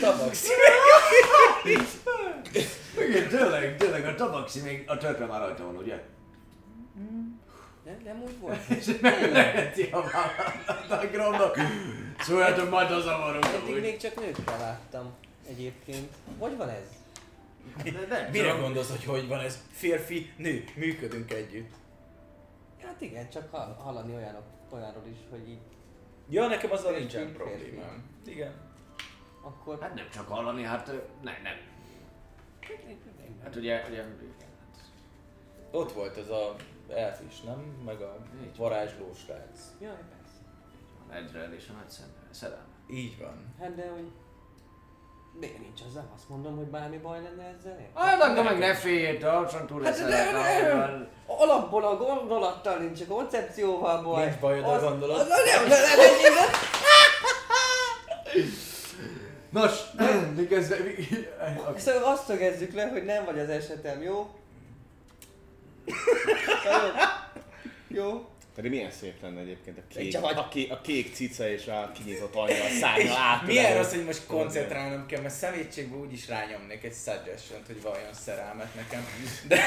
Tabax. 0.00 0.48
Igen, 3.08 3.28
tényleg, 3.28 3.76
tényleg 3.76 4.06
a 4.06 4.14
tabaxi 4.14 4.60
még 4.60 4.84
a 4.86 4.96
törpe 4.96 5.26
már 5.26 5.40
rajta 5.40 5.64
van, 5.64 5.76
ugye? 5.76 6.00
nem, 7.84 8.00
nem 8.04 8.22
úgy 8.22 8.38
volt. 8.38 8.68
És 8.68 8.98
megleheti 9.00 9.88
a 9.92 10.00
vállalmat 10.00 11.04
a 11.04 11.06
Gromnak. 11.10 11.58
Szóljátok, 12.18 12.70
majd 12.70 12.90
az 12.90 13.02
zavarunk 13.02 13.44
Eddig 13.44 13.80
még 13.80 13.96
csak 13.96 14.14
nőkkel 14.14 14.58
láttam 14.58 15.12
egyébként. 15.48 16.08
Hogy 16.38 16.56
van 16.56 16.68
ez? 16.68 17.01
De 17.84 18.06
nem, 18.08 18.30
Mire 18.30 18.52
gondolsz, 18.52 18.90
hogy 18.90 19.04
hogy 19.04 19.28
van 19.28 19.40
ez? 19.40 19.64
Férfi, 19.70 20.32
nő, 20.36 20.64
működünk 20.76 21.32
együtt. 21.32 21.70
Hát 22.82 23.00
igen, 23.00 23.30
csak 23.30 23.50
hall- 23.50 23.80
hallani 23.80 24.14
olyanok, 24.14 24.44
olyanról 24.70 25.06
is, 25.06 25.16
hogy 25.30 25.48
így 25.48 25.58
Ja, 26.28 26.46
nekem 26.46 26.70
azzal 26.70 26.84
Férfi, 26.92 27.00
nincsen 27.00 27.22
férfi. 27.22 27.36
problémám. 27.36 28.04
Igen. 28.26 28.52
akkor... 29.42 29.80
Hát 29.80 29.94
nem 29.94 30.08
csak 30.10 30.28
hallani, 30.28 30.62
hát 30.62 30.86
nem, 31.22 31.34
nem. 31.42 31.56
Hát 33.42 33.56
ugye, 33.56 33.84
ugye 33.88 34.04
Ott 35.70 35.92
volt 35.92 36.16
ez 36.16 36.28
a 36.28 36.56
elf 36.88 37.20
is, 37.28 37.40
nem? 37.40 37.58
Meg 37.84 38.00
a 38.00 38.16
Így. 38.42 38.56
varázsló 38.56 39.12
srác. 39.14 39.60
Jaj, 39.80 39.90
persze. 39.96 40.40
Edrel 41.26 41.52
és 41.54 41.68
a 41.68 41.72
nagy 41.72 42.08
szerelme. 42.30 42.64
Így 42.90 43.18
van. 43.18 43.54
Hát 43.60 43.74
de 43.74 43.88
hogy... 43.88 44.10
Miért 45.40 45.58
nincs 45.58 45.80
azzal? 45.88 46.10
Azt 46.16 46.28
mondom, 46.28 46.56
hogy 46.56 46.66
bármi 46.66 46.96
baj 46.96 47.22
lenne 47.22 47.54
ezzel? 47.58 47.76
Hát 47.94 48.22
akkor 48.22 48.44
meg 48.44 48.58
ne 48.58 48.74
félj, 48.74 49.18
tartsan 49.18 49.66
túl 49.66 49.82
Hát 49.84 49.98
de- 49.98 50.06
de- 50.06 51.10
Alapból 51.26 51.84
a 51.84 51.96
gondolattal 51.96 52.76
nincs, 52.78 53.00
a 53.00 53.04
koncepcióval 53.08 54.02
baj. 54.02 54.24
Nincs 54.24 54.38
bajod 54.40 54.64
a 54.64 54.68
Az- 54.72 54.82
gondolat. 54.82 55.20
Az, 55.20 55.28
nem, 55.28 55.38
nem, 55.44 55.68
nem, 55.68 55.80
nem, 56.34 56.50
Nos, 59.50 59.72
miközben... 60.36 60.78
mi- 60.86 61.26
Szóval 61.80 62.12
azt 62.12 62.24
szögezzük 62.26 62.74
le, 62.74 62.88
hogy 62.88 63.04
nem 63.04 63.24
vagy 63.24 63.38
az 63.38 63.48
esetem, 63.48 64.02
jó? 64.02 64.30
jó? 67.88 68.02
Jó? 68.04 68.26
Pedig 68.54 68.70
milyen 68.70 68.90
szép 68.90 69.22
lenne 69.22 69.40
egyébként 69.40 69.78
a 69.78 69.82
kék, 69.88 70.12
Csak 70.12 70.24
a, 70.24 70.48
kék, 70.48 70.70
a 70.72 70.80
kék 70.80 71.14
cica 71.14 71.48
és 71.48 71.66
a 71.66 71.92
kinyitott 71.94 72.34
anya, 72.34 72.64
a 72.64 72.68
szárnya 72.80 73.14
át. 73.18 73.46
Milyen 73.46 73.76
rossz, 73.76 73.94
hogy 73.94 74.04
most 74.04 74.26
koncentrálnom 74.26 75.06
kell, 75.06 75.20
mert 75.20 75.34
szemétségben 75.34 76.00
úgyis 76.00 76.28
rányomnék 76.28 76.84
egy 76.84 76.94
suggestion 76.94 77.60
hogy 77.66 77.82
valami 77.82 78.02
szerelmet 78.12 78.74
nekem. 78.74 79.04
De, 79.48 79.58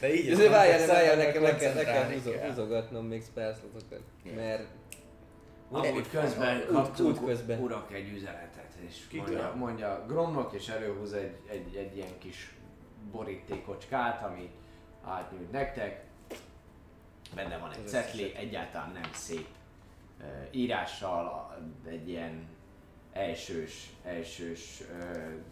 de 0.00 0.14
így 0.14 0.30
Ezért 0.30 0.50
várjál, 0.50 0.86
várjál, 0.86 1.16
kell 1.16 1.24
nekem, 1.24 1.42
nekem, 1.42 1.58
nekem 1.58 1.74
koncentrálni 1.74 2.14
húzo- 2.14 2.34
kell. 2.38 2.48
húzogatnom 2.48 3.06
még 3.06 3.22
spellslotokat. 3.22 4.00
Mert 4.34 4.66
Amúgy 5.70 6.08
közben 6.10 6.56
Út- 6.60 6.66
kaptunk 6.70 7.24
közben. 7.24 7.60
urak 7.60 7.92
egy 7.94 8.12
üzenetet, 8.14 8.72
és 8.88 8.94
mondja, 9.18 9.54
mondja 9.56 10.04
Gromnak, 10.08 10.52
és 10.52 10.68
előhúz 10.68 11.12
egy, 11.12 11.36
egy, 11.50 11.76
egy 11.76 11.96
ilyen 11.96 12.18
kis 12.18 12.54
borítékocskát, 13.12 14.24
ami 14.24 14.50
átnyújt 15.04 15.50
nektek. 15.50 16.04
Benne 17.34 17.58
van 17.58 17.72
egy 17.72 17.88
cetli, 17.88 18.34
egyáltalán 18.34 18.90
nem 18.90 19.10
szép 19.12 19.46
írással, 20.50 21.56
egy 21.86 22.08
ilyen 22.08 22.48
elsős, 23.12 23.90
elsős 24.04 24.82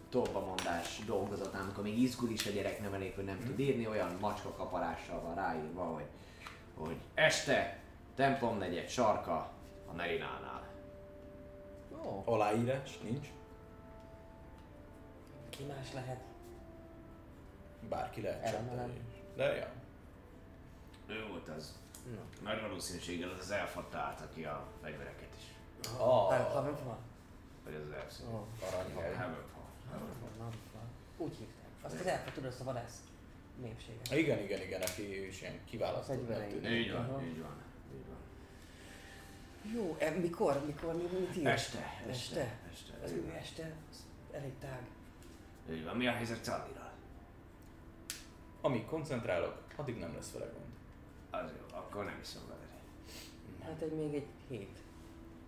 torbamondás 0.09 0.99
dolgozatán, 1.05 1.61
amikor 1.61 1.83
még 1.83 2.01
izgul 2.01 2.29
is 2.29 2.45
a 2.45 2.51
gyerek 2.51 2.81
nevelék, 2.81 3.15
hogy 3.15 3.23
nem 3.23 3.39
tud 3.45 3.59
írni, 3.59 3.87
olyan 3.87 4.17
macska 4.19 4.49
kaparással 4.49 5.21
van 5.21 5.35
ráírva, 5.35 5.83
hogy, 5.83 6.07
hogy 6.73 6.97
este 7.13 7.79
templom 8.15 8.57
negyed 8.57 8.89
sarka 8.89 9.51
a 9.87 9.91
Nerinánál. 9.95 10.63
Ó, 12.05 12.21
Aláírás 12.25 12.97
nincs. 13.03 13.27
ki 15.49 15.63
más 15.63 15.93
lehet? 15.93 16.19
Bárki 17.89 18.21
lehet 18.21 18.43
Elemelem. 18.45 18.93
De 19.35 19.55
ja. 19.55 19.67
Ő 21.07 21.27
volt 21.29 21.47
az. 21.47 21.73
Na. 22.15 22.49
Nagy 22.51 22.61
valószínűséggel 22.61 23.29
az 23.29 23.37
az 23.39 23.51
elfatta 23.51 23.97
át, 23.97 24.21
aki 24.21 24.43
a 24.45 24.67
fegyvereket 24.81 25.33
is. 25.37 25.43
Ah. 25.91 25.97
Ha- 25.97 26.49
Haverfal? 26.53 26.97
Vagy 27.63 27.73
az 27.73 27.81
az 27.81 27.91
elszó. 27.91 28.23
Ó, 28.33 28.47
Aranyhaj. 28.67 29.03
Haverfall. 29.13 29.63
Haverfal, 29.91 30.29
Haverfal. 30.37 30.81
Úgy 31.17 31.35
hívták. 31.37 31.65
Azt 31.81 31.99
az 31.99 32.05
elfet 32.05 32.33
tudod, 32.33 32.49
azt 32.49 32.61
a 32.61 32.63
vadász 32.63 32.97
népséget. 33.61 34.11
Igen, 34.11 34.39
igen, 34.43 34.61
igen, 34.61 34.81
aki 34.81 35.27
is 35.27 35.41
ilyen 35.41 35.59
kiválasztott. 35.65 36.19
Így 36.21 36.27
van, 36.91 37.23
így 37.23 37.41
van. 37.41 37.63
Jó, 39.73 39.95
e, 39.99 40.09
mikor, 40.09 40.65
mikor, 40.65 40.93
mi, 40.93 41.03
mit 41.19 41.35
ír? 41.37 41.47
Este, 41.47 41.77
este, 42.07 42.09
Este? 42.09 42.57
este. 42.71 42.93
Az 43.03 43.11
ő 43.11 43.33
este, 43.39 43.71
az 43.91 44.05
elég 44.31 44.57
tág. 44.59 44.81
Így 45.71 45.83
van. 45.83 45.95
Mi 45.97 46.07
a 46.07 46.11
helyzet 46.11 46.43
Czalliral? 46.43 46.91
Amíg 48.61 48.85
koncentrálok, 48.85 49.61
addig 49.75 49.97
nem 49.97 50.13
lesz 50.15 50.31
vele 50.31 50.45
gond. 50.45 50.64
Az 51.43 51.51
jó, 51.59 51.77
akkor 51.77 52.05
nem 52.05 52.19
iszom 52.21 52.41
veled. 52.47 52.63
Hát 53.63 53.81
egy 53.81 53.95
még 53.95 54.13
egy 54.13 54.27
hét. 54.47 54.79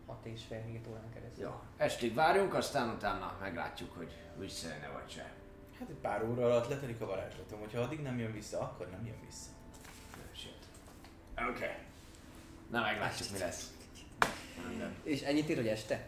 Hat 0.05 0.25
és 0.25 0.41
fél 0.47 0.61
hét 0.61 0.87
órán 0.89 1.09
keresztül. 1.13 1.43
Jó, 1.43 1.61
estig 1.77 2.13
várjunk, 2.13 2.53
aztán 2.53 2.89
utána 2.89 3.37
meglátjuk, 3.41 3.93
hogy 3.97 4.11
visszajönne 4.37 4.87
vagy 4.87 5.09
se. 5.09 5.33
Hát 5.79 5.89
egy 5.89 5.95
pár 5.95 6.23
óra 6.23 6.45
alatt 6.45 6.67
letelik 6.67 7.01
a 7.01 7.05
varázslatom, 7.05 7.59
hogyha 7.59 7.81
addig 7.81 8.01
nem 8.01 8.19
jön 8.19 8.31
vissza, 8.31 8.59
akkor 8.59 8.89
nem 8.89 9.05
jön 9.05 9.19
vissza. 9.25 9.49
Shit. 10.35 10.65
Oké. 11.35 11.49
Okay. 11.49 11.75
Na 12.71 12.81
meglátjuk, 12.81 13.31
mi 13.31 13.37
lesz. 13.37 13.71
Rendben. 14.63 14.95
És 15.03 15.21
ennyit 15.21 15.49
ír, 15.49 15.55
hogy 15.55 15.67
este? 15.67 16.07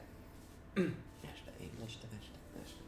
Este, 1.34 1.52
így 1.62 1.72
Este, 1.86 2.08
este. 2.20 2.38
este. 2.64 2.82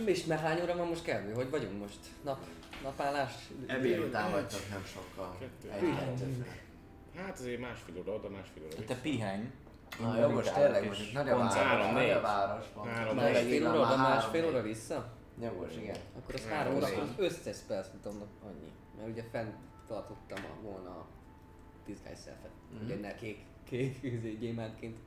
Mm, 0.00 0.06
És 0.06 0.24
már 0.24 0.38
hány 0.38 0.60
óra 0.60 0.76
van 0.76 0.86
most 0.86 1.02
kell? 1.02 1.32
Hogy 1.34 1.50
vagyunk 1.50 1.80
most? 1.80 1.98
Nap, 2.24 2.46
napállás? 2.82 3.32
Ebéd 3.66 3.98
után 3.98 4.30
vagytok 4.30 4.60
nem 4.70 4.84
sokkal. 4.84 5.36
Kettő. 5.38 5.70
Egy 5.70 5.98
kettő. 5.98 6.46
Hát 7.16 7.38
azért 7.38 7.60
másfél 7.60 7.98
óra 7.98 8.12
oda, 8.12 8.28
másfél 8.28 8.62
óra 8.64 8.84
Te 8.84 8.94
pihenj. 8.94 9.44
Na 10.00 10.18
jó, 10.20 10.28
most 10.28 10.54
tényleg 10.54 10.84
mondjuk 10.84 11.12
nagy 11.12 11.28
a 11.28 11.36
város, 11.36 11.54
Három, 11.54 11.94
nagy 11.94 12.10
a 12.10 12.20
Tényleg 12.84 13.14
Másfél 13.14 13.68
óra, 13.68 13.80
oda, 13.80 13.96
másfél 13.96 14.46
óra 14.46 14.62
vissza? 14.62 15.12
Jogos, 15.40 15.76
igen. 15.76 15.96
Akkor 16.18 16.34
az 16.34 16.48
Három 16.48 16.74
óra, 16.74 16.86
az 16.86 17.08
összes 17.16 17.56
spellslutomnak 17.56 18.28
annyi. 18.44 18.72
Mert 18.96 19.08
ugye 19.08 19.22
fent 19.30 19.54
tartottam 19.86 20.44
a, 20.44 20.62
volna 20.62 20.90
a 20.90 21.06
Disguise 21.86 22.20
self 22.24 22.36
Mhm. 22.72 22.84
Ugye 22.84 23.14
kék, 23.14 23.38
kék 23.64 23.98
izé, 24.14 24.32
gyémántként 24.32 24.98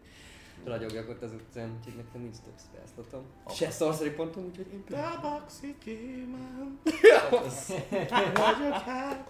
ragyogjak 0.66 1.10
ott 1.10 1.22
az 1.22 1.34
utcán, 1.34 1.76
úgyhogy 1.78 1.96
nekem 1.96 2.22
nincs 2.22 2.38
több 2.38 2.60
spellslotom. 2.60 3.26
Se 3.50 3.70
sorcery 3.72 4.10
pontom, 4.10 4.46
úgyhogy 4.46 4.74
én 4.74 4.84
Tabaxi 4.84 5.76
gyémán. 5.84 6.80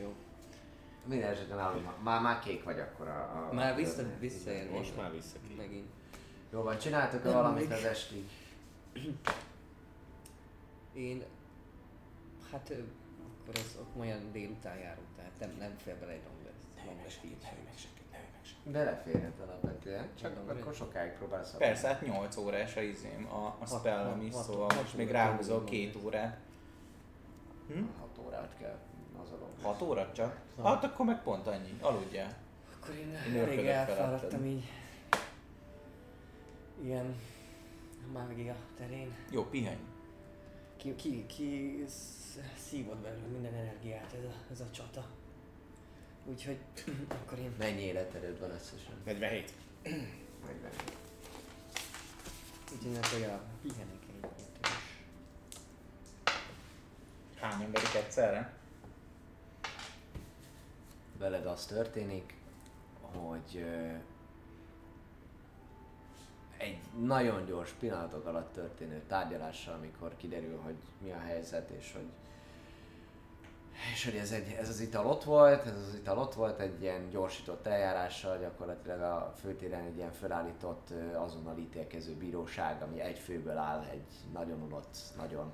Jó. 0.00 0.12
Minden 1.06 1.30
esetben 1.30 1.58
állom, 1.58 1.82
már, 2.02 2.20
már 2.20 2.38
kék 2.38 2.64
vagy 2.64 2.78
akkor 2.78 3.08
a... 3.08 3.48
a 3.50 3.54
Már 3.54 3.76
vissza, 3.76 4.02
visszajön. 4.18 4.66
Most 4.66 4.96
már 4.96 5.12
vissza 5.12 5.36
ki. 5.48 5.54
Megint. 5.54 5.88
Jó 6.52 6.62
van, 6.62 6.78
csináltok-e 6.78 7.24
Nem, 7.24 7.32
valamit 7.32 7.68
még. 7.68 7.78
az 7.78 7.84
estig? 7.84 8.28
Én... 10.92 11.24
Hát 12.50 12.70
akkor 13.40 13.54
ez 13.54 13.78
olyan 13.98 14.32
délután 14.32 14.78
járunk, 14.78 15.06
tehát 15.16 15.32
nem, 15.40 15.50
nem 15.58 15.76
fél 15.76 15.98
bele 15.98 16.12
egy 16.12 16.22
long 16.24 16.36
rest. 16.44 16.86
Long 16.86 17.02
rest 17.02 17.24
így 17.24 17.36
sem. 17.42 17.52
Beleférhet 18.66 19.40
alapvetően, 19.40 20.08
csak 20.20 20.34
Tudom, 20.38 20.56
akkor 20.60 20.74
sokáig 20.74 21.12
próbálsz 21.12 21.54
Persze, 21.54 21.88
hát 21.88 22.00
8 22.00 22.36
órás 22.36 22.76
a 22.76 22.80
izém, 22.80 23.26
a, 23.32 23.56
a 23.60 23.66
spellem 23.66 24.20
is, 24.20 24.34
hat- 24.34 24.44
szóval 24.44 24.70
most 24.76 24.96
még 24.96 25.10
ráhúzol 25.10 25.64
két 25.64 25.96
órát. 26.04 26.38
Hm? 27.68 27.84
6 28.00 28.18
órát 28.26 28.54
kell 28.58 28.78
az 29.22 29.30
a 29.32 29.36
long 29.40 29.52
6 29.62 29.82
óra 29.82 30.12
csak? 30.12 30.40
Hát 30.62 30.84
akkor 30.84 31.06
meg 31.06 31.22
pont 31.22 31.46
annyi, 31.46 31.78
aludjál. 31.80 32.36
Akkor 32.80 32.94
én, 32.94 33.08
Én 33.08 33.14
elég 33.24 33.36
örködök 33.38 33.66
elfáradtam 33.66 34.44
így. 34.44 34.64
Ilyen 36.82 37.14
mágia 38.12 38.54
terén. 38.78 39.14
Jó, 39.30 39.44
pihenj. 39.44 39.78
Ki, 40.76 40.94
ki, 40.94 41.26
ki 41.26 41.84
sz- 41.88 42.40
szívott 42.56 42.96
belőle 42.98 43.26
minden 43.26 43.54
energiát 43.54 44.12
ez 44.18 44.24
a, 44.24 44.32
ez 44.52 44.60
a 44.60 44.70
csata. 44.70 45.04
Úgyhogy 46.24 46.58
akkor 47.22 47.38
én... 47.38 47.54
Mennyi 47.58 47.82
életerőd 47.82 48.40
van 48.40 48.50
összesen? 48.50 48.94
47. 49.04 49.52
40. 49.82 50.70
Úgyhogy 52.72 52.96
akkor 52.96 53.18
ja, 53.18 53.42
pihenek 53.62 54.02
egyébként 54.08 54.58
is. 54.62 54.68
Hány 57.40 57.62
emberik 57.62 57.94
egyszerre? 57.94 58.52
Veled 61.18 61.46
az 61.46 61.66
történik, 61.66 62.34
hogy 63.00 63.64
egy 66.56 66.78
nagyon 67.00 67.44
gyors 67.44 67.70
pillanatok 67.70 68.26
alatt 68.26 68.52
történő 68.52 69.02
tárgyalással, 69.06 69.74
amikor 69.74 70.16
kiderül, 70.16 70.58
hogy 70.58 70.76
mi 70.98 71.12
a 71.12 71.18
helyzet, 71.18 71.70
és 71.70 71.92
hogy 71.92 72.08
és 73.92 74.04
hogy 74.04 74.16
ez, 74.16 74.32
egy, 74.32 74.56
ez 74.58 74.68
az 74.68 74.80
ital 74.80 75.06
ott 75.06 75.24
volt, 75.24 75.66
ez 75.66 75.76
az 75.88 75.94
ital 75.94 76.18
ott 76.18 76.34
volt 76.34 76.60
egy 76.60 76.82
ilyen 76.82 77.08
gyorsított 77.10 77.66
eljárással, 77.66 78.38
gyakorlatilag 78.38 79.00
a 79.00 79.32
főtéren 79.40 79.84
egy 79.84 79.96
ilyen 79.96 80.12
felállított 80.12 80.88
azonnal 81.14 81.58
ítélkező 81.58 82.12
bíróság, 82.12 82.82
ami 82.82 83.00
egy 83.00 83.18
főből 83.18 83.56
áll, 83.56 83.84
egy 83.90 84.06
nagyon 84.32 84.62
unott, 84.62 84.96
nagyon, 85.16 85.52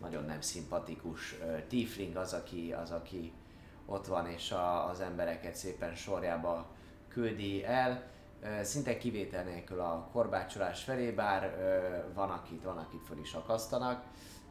nagyon 0.00 0.24
nem 0.24 0.40
szimpatikus 0.40 1.36
tiefling 1.68 2.16
az, 2.16 2.32
aki, 2.32 2.72
az, 2.72 2.90
aki 2.90 3.32
ott 3.86 4.06
van 4.06 4.26
és 4.26 4.52
a, 4.52 4.88
az 4.88 5.00
embereket 5.00 5.54
szépen 5.54 5.94
sorjába 5.94 6.66
küldi 7.08 7.64
el. 7.64 8.02
Szinte 8.62 8.98
kivétel 8.98 9.44
nélkül 9.44 9.80
a 9.80 10.08
korbácsolás 10.12 10.84
felé, 10.84 11.10
bár 11.10 11.56
van 12.14 12.30
akit, 12.30 12.62
van 12.62 12.78
akit 12.78 13.06
föl 13.06 13.18
is 13.18 13.32
akasztanak. 13.32 14.04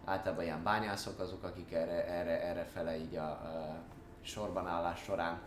Általában 0.05 0.43
ilyen 0.43 0.63
bányászok 0.63 1.19
azok, 1.19 1.43
akik 1.43 1.71
erre, 1.73 2.07
erre, 2.07 2.41
erre 2.43 2.63
fele 2.73 2.97
így 2.97 3.15
a, 3.15 3.27
a 3.29 3.75
sorban 4.21 4.67
állás 4.67 4.99
során 5.03 5.41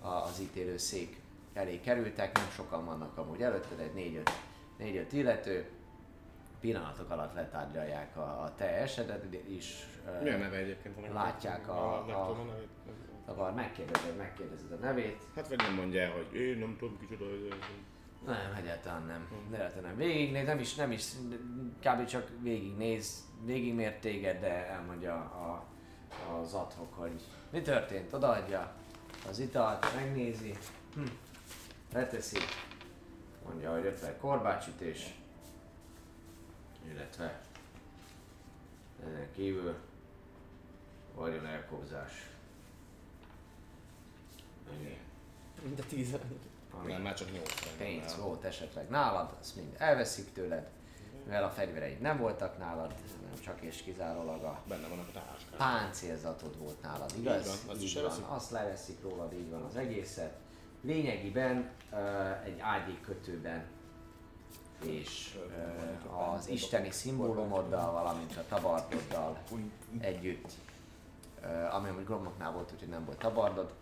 a, 0.00 0.08
az 0.08 0.40
ítélőszék 0.40 1.20
elé 1.54 1.80
kerültek. 1.80 2.36
Nem 2.36 2.48
sokan 2.50 2.84
vannak 2.84 3.18
amúgy 3.18 3.42
előtted, 3.42 3.78
egy 3.80 3.94
négy-öt, 3.94 4.30
négy-öt 4.78 5.12
illető. 5.12 5.68
Pillanatok 6.60 7.10
alatt 7.10 7.34
letárgyalják 7.34 8.16
a, 8.16 8.20
a 8.42 8.52
te 8.56 8.64
esetet 8.64 9.24
is. 9.48 9.86
ö, 10.06 10.22
Mi 10.22 10.30
a 10.30 10.36
neve 10.36 10.56
egyébként? 10.56 10.96
annak? 10.96 11.12
Látják 11.14 11.68
a- 11.68 11.94
a- 12.06 12.30
a 12.30 12.44
nevét. 12.44 12.68
Tavar, 13.26 13.52
megkérdezed, 13.54 14.16
megkérdezed 14.16 14.72
a 14.72 14.76
nevét. 14.76 15.22
Hát 15.34 15.48
vagy 15.48 15.58
nem 15.58 15.74
mondja 15.74 16.10
hogy 16.10 16.40
én 16.40 16.58
nem 16.58 16.76
tudom 16.78 16.98
kicsoda. 16.98 17.24
Nem, 18.26 18.54
egyáltalán 18.56 19.06
nem. 19.06 19.28
Egyáltalán 19.52 19.82
nem. 19.82 19.96
Végignéz, 19.96 20.46
nem 20.46 20.58
is, 20.58 20.74
nem 20.74 20.92
is, 20.92 21.04
kb. 21.80 22.04
csak 22.04 22.30
végignéz, 22.40 23.24
végigmért 23.44 24.00
téged, 24.00 24.40
de 24.40 24.66
elmondja 24.66 25.14
a, 25.14 25.66
az 26.32 26.54
adhok, 26.54 26.94
hogy 26.94 27.22
mi 27.50 27.60
történt, 27.60 28.12
odaadja 28.12 28.74
az 29.28 29.38
italt, 29.38 29.94
megnézi, 29.94 30.56
hm. 30.94 31.06
leteszi, 31.92 32.38
mondja, 33.44 33.72
hogy 33.72 33.84
ötven 33.84 34.18
korbácsütés, 34.18 35.14
illetve 36.90 37.40
ezen 39.06 39.32
kívül 39.32 39.74
vagyon 41.14 41.46
elkobzás. 41.46 42.30
Ennyi. 44.70 44.98
Mind 45.62 45.78
a 45.78 45.86
tíz 45.88 46.16
Ami 46.80 46.92
Nem, 46.92 47.02
már 47.02 47.14
csak 47.14 47.32
80. 47.32 47.72
pénz 47.78 48.16
volt 48.16 48.44
esetleg 48.44 48.88
nálad, 48.88 49.34
azt 49.40 49.56
mind 49.56 49.74
elveszik 49.78 50.32
tőled, 50.32 50.68
mivel 51.24 51.44
a 51.44 51.50
fegyvereid 51.50 52.00
nem 52.00 52.18
voltak 52.18 52.58
nálad, 52.58 52.94
hanem 53.20 53.40
csak 53.40 53.60
és 53.60 53.82
kizárólag 53.82 54.42
a 54.42 54.62
Benne 54.68 54.88
vannak 54.88 55.08
a 55.08 55.12
táskák. 55.12 55.56
páncélzatod 55.56 56.58
volt 56.58 56.82
nálad, 56.82 57.12
igaz? 57.18 57.38
Így 57.38 57.46
van, 57.46 57.74
azt 57.74 57.82
Így 57.82 57.96
elveszik? 57.96 58.24
Azt 58.28 58.50
leveszik 58.50 59.02
rólad, 59.02 59.32
így 59.32 59.50
van 59.50 59.62
az 59.62 59.76
egészet. 59.76 60.36
Lényegiben 60.80 61.70
uh, 61.92 62.44
egy 62.44 62.60
ágyék 62.60 63.00
kötőben 63.00 63.64
és 64.84 65.38
uh, 66.06 66.32
az 66.34 66.48
isteni 66.48 66.90
szimbólumoddal, 66.90 67.92
valamint 67.92 68.36
a 68.36 68.44
tabardoddal 68.48 69.38
együtt, 69.98 70.52
uh, 71.42 71.74
ami 71.74 71.88
amúgy 71.88 72.04
gromnoknál 72.04 72.52
volt, 72.52 72.72
úgyhogy 72.72 72.88
nem 72.88 73.04
volt 73.04 73.18
tabardod, 73.18 73.72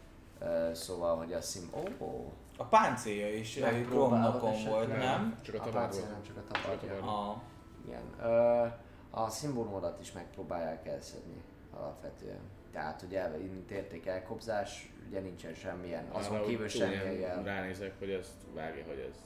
uh, 0.41 0.73
szóval, 0.73 1.17
hogy 1.17 1.33
a 1.33 1.41
szim... 1.41 1.71
Ó, 1.73 1.89
oh, 1.99 2.33
A 2.61 2.65
páncélja 2.65 3.35
is 3.35 3.57
eh, 3.57 3.73
Megpróbálod 3.73 4.41
gromnokon 4.41 4.65
volt, 4.65 4.89
nem? 4.89 5.39
Csak 5.43 5.55
a 5.55 5.67
a 5.67 5.71
páncél 5.71 6.07
nem 6.07 6.23
csak 6.23 6.37
a 6.37 6.45
tabardja. 6.45 6.95
A, 7.03 7.43
Igen. 7.87 8.03
Ö, 8.23 8.67
a 9.11 9.29
szimbólumodat 9.31 10.01
is 10.01 10.13
megpróbálják 10.13 10.87
elszedni 10.87 11.43
alapvetően. 11.71 12.41
Tehát 12.73 13.03
ugye 13.03 13.21
el- 13.21 13.39
mint 13.39 13.71
értékelkobzás, 13.71 14.93
ugye 15.09 15.21
nincsen 15.21 15.55
semmilyen, 15.55 16.09
azon 16.13 16.35
Arra, 16.37 16.45
kívül 16.45 16.61
hogy 16.61 16.71
semmi 16.71 17.19
jel. 17.21 17.43
Ránézek, 17.43 17.99
hogy 17.99 18.11
ezt 18.11 18.35
vágja, 18.55 18.85
hogy 18.85 19.09
ez 19.11 19.17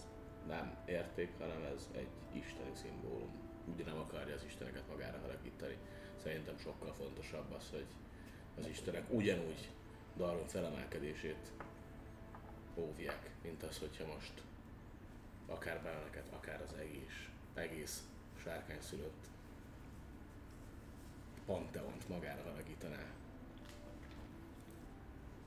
nem 0.48 0.76
érték, 0.86 1.32
hanem 1.38 1.62
ez 1.74 1.88
egy 1.92 2.08
isteni 2.32 2.70
szimbólum. 2.72 3.30
Ugye 3.74 3.84
nem 3.84 3.98
akarja 3.98 4.34
az 4.34 4.44
isteneket 4.44 4.82
magára 4.90 5.18
haragítani. 5.22 5.76
Szerintem 6.22 6.58
sokkal 6.58 6.92
fontosabb 6.92 7.52
az, 7.56 7.70
hogy 7.70 7.86
az 8.58 8.66
istenek 8.66 9.04
ugyanúgy 9.08 9.70
Darwin 10.16 10.46
felemelkedését 10.46 11.52
óvják, 12.76 13.30
mint 13.42 13.62
az, 13.62 13.78
hogyha 13.78 14.06
most 14.14 14.32
akár 15.46 15.80
benneket, 15.82 16.24
akár 16.30 16.62
az 16.62 16.74
egész, 16.78 17.28
egész 17.54 18.02
sárkány 18.42 18.80
szülött 18.80 19.26
Panteont 21.46 22.08
magára 22.08 22.42
alakítaná. 22.52 23.04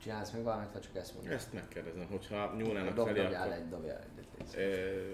Csinálsz 0.02 0.30
még 0.30 0.42
valamit, 0.42 0.72
vagy 0.72 0.82
csak 0.82 0.96
ezt 0.96 1.14
mondod? 1.14 1.32
Ezt 1.32 1.52
megkérdezem, 1.52 2.06
hogyha 2.06 2.54
nyúlnának 2.56 2.94
Dob, 2.94 3.06
felé, 3.06 3.22
dobjál 3.22 3.42
akkor... 3.42 3.54
egy, 3.54 3.68
dobjál 3.68 3.98
egyet. 3.98 4.56
Ö, 4.56 5.12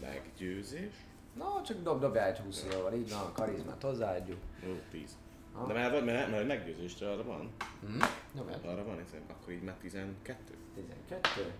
meggyőzés. 0.00 0.94
Na, 1.36 1.62
csak 1.66 1.82
dob, 1.82 2.00
dobjál 2.00 2.28
egy 2.28 2.38
20 2.38 2.66
val 2.72 2.94
így 2.94 3.10
van, 3.10 3.32
karizmát 3.32 3.82
hozzáadjuk. 3.82 4.38
Jó, 4.66 4.80
10. 4.90 5.16
Ha. 5.52 5.66
De 5.66 5.72
már 5.72 5.90
vagy, 5.90 6.04
mert, 6.04 6.30
mert 6.30 6.46
meggyőzésre 6.46 7.10
arra 7.10 7.24
van. 7.24 7.50
Mhm. 7.80 8.02
Dobjál. 8.34 8.60
Arra 8.64 8.84
van, 8.84 8.98
hiszen 8.98 9.22
akkor 9.30 9.52
így 9.52 9.62
már 9.62 9.74
12. 9.80 10.54
12. 10.74 11.52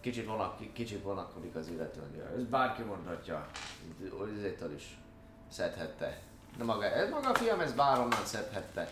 Kicsit, 0.00 0.26
vonak, 0.26 0.72
kicsit 0.72 1.02
vonakodik 1.02 1.54
az 1.54 1.68
illetőnél. 1.68 2.32
Ez 2.36 2.44
bárki 2.44 2.82
mondhatja. 2.82 3.46
Ezétől 4.36 4.74
is 4.74 4.98
szedhette. 5.48 6.18
De 6.56 6.64
maga, 6.64 6.84
ez 6.84 7.10
maga 7.10 7.28
a 7.28 7.34
fiam, 7.34 7.60
ez 7.60 7.72
bárhonnan 7.72 8.24
szedhette. 8.24 8.90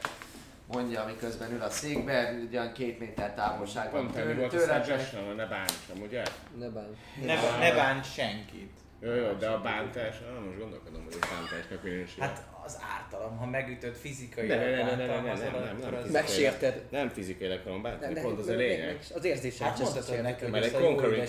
Mondja, 0.66 1.04
miközben 1.04 1.52
ül 1.52 1.62
a 1.62 1.70
székbe, 1.70 2.32
ugyan 2.46 2.72
két 2.72 2.98
méter 2.98 3.34
távolságban 3.34 4.00
Pont 4.00 4.14
tőle, 4.14 4.34
volt 4.34 4.52
a 4.52 4.56
tőle, 4.56 5.34
ne 5.34 5.46
bántsam, 5.46 6.00
ugye? 6.02 6.22
Ne 6.58 6.68
bán. 6.68 6.96
Ne, 7.24 7.58
ne 7.58 7.74
bánt 7.74 8.04
senkit. 8.04 8.72
Jó, 9.04 9.12
jó, 9.14 9.32
de 9.32 9.48
a 9.48 9.60
bántás, 9.60 10.20
ah, 10.20 10.44
most 10.44 10.58
gondolkodom, 10.58 11.04
hogy 11.04 11.16
a 11.20 11.26
bántásnak 11.34 11.82
minősül. 11.82 12.22
Hát 12.22 12.46
az 12.64 12.78
ártalom, 12.98 13.36
ha 13.36 13.46
megütött 13.46 13.96
fizikai 13.96 14.46
Ne, 14.46 14.54
ne, 14.56 14.64
ne, 14.70 14.94
ne, 14.96 15.06
ne, 15.06 15.20
ne, 15.20 15.34
ne, 15.34 15.50
nem, 15.50 15.78
nem, 15.78 15.90
nem. 15.92 16.04
Megsérted. 16.10 16.86
nem 16.90 17.08
fizikailag 17.08 17.58
akarom 17.60 17.82
bántani, 17.82 18.12
Nem, 18.12 18.22
pont 18.22 18.38
az 18.38 18.46
a 18.46 18.50
meg- 18.50 18.58
lényeg. 18.58 18.86
meg- 18.86 19.04
Az 19.14 19.24
érzések 19.24 19.66
Hát 19.66 19.78
neki, 20.22 20.42
hogy 20.42 20.50
Mert 20.52 20.64
egy 20.64 20.72
ezt 20.72 20.82
a 20.82 20.84
Conquering. 20.86 21.26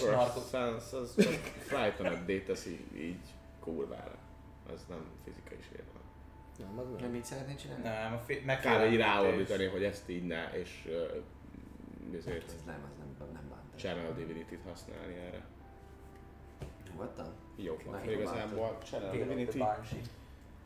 Sense 0.52 0.98
az 0.98 1.16
csak 1.24 1.34
frightened 1.60 2.44
teszi 2.46 2.86
így 2.96 3.26
kurvára. 3.60 4.16
Az 4.74 4.86
nem 4.90 5.06
fizikai 5.24 5.58
sérülés. 5.62 5.92
Nem, 6.58 6.80
az 6.80 6.86
Nem 6.86 6.96
nem. 7.02 7.10
mit 7.10 7.26
szeretnél 7.26 7.56
csinálni? 7.56 7.84
Nem, 7.84 8.14
a 8.14 8.18
fi- 8.18 8.28
Kár 8.28 8.40
így 8.40 8.46
megfelelő 8.46 8.98
ráordítani, 8.98 9.66
hogy 9.66 9.84
ezt 9.84 10.10
így 10.10 10.24
ne, 10.24 10.50
és 10.54 10.70
uh, 10.86 12.18
ezért 12.18 12.44
Ez 12.48 12.56
nem, 12.66 12.82
az 12.92 12.98
nem, 13.20 13.28
nem 13.34 13.50
bántás. 13.50 13.82
Channel 13.82 14.14
Divinity-t 14.14 14.64
használni 14.70 15.16
erre. 15.28 15.42
Nyugodtan? 16.92 17.34
Jó, 17.56 17.78
akkor 17.86 18.12
igazából 18.12 18.78
Channel 18.84 19.12
Divinity 19.12 19.64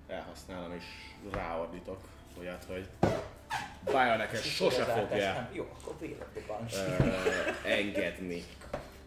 elhasználom 0.08 0.72
és 0.72 0.84
ráordítok 1.32 2.00
olyat, 2.40 2.64
hogy 2.68 2.88
Bionek 3.86 4.36
sose 4.36 4.84
fogja 4.84 5.50
Jó, 5.52 5.68
akkor 5.82 5.96
ö, 6.74 7.70
engedni. 7.70 8.44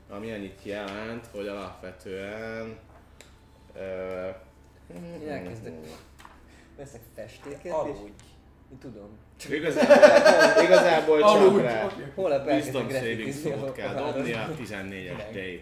Ami 0.08 0.32
annyit 0.32 0.60
jelent, 0.62 1.26
hogy 1.32 1.46
alapvetően 1.48 2.78
ö, 3.74 4.28
Én 4.94 5.28
elkezdek. 5.28 5.72
Veszek 6.76 7.00
festéket, 7.14 7.64
és 7.64 7.70
Aludj. 7.70 7.98
én 8.72 8.78
tudom. 8.80 9.18
Igazából, 9.50 10.62
igazából 10.64 11.20
csak 11.20 11.60
rá 11.62 11.88
Holnap 12.14 12.46
elkezdek 12.46 12.86
graffitizni 12.86 13.50
throw 13.50 13.66
a 13.66 13.72
kell 13.72 13.94
várost. 13.94 14.14
dobni 14.14 14.32
a 14.32 14.48
14-es 14.58 15.22
D-re. 15.32 15.60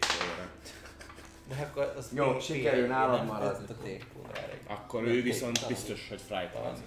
De 1.49 1.69
akkor 1.71 1.95
az 1.97 2.11
Jó, 2.15 2.39
sikerül, 2.41 2.87
nálad 2.87 3.17
nem? 3.17 3.27
marad. 3.27 3.63
Ez 3.63 3.71
a 3.71 3.83
tékpónrára. 3.83 4.53
Akkor 4.67 5.03
ő 5.03 5.23
viszont 5.23 5.67
biztos, 5.69 6.09
hogy 6.09 6.21
frightened. 6.21 6.79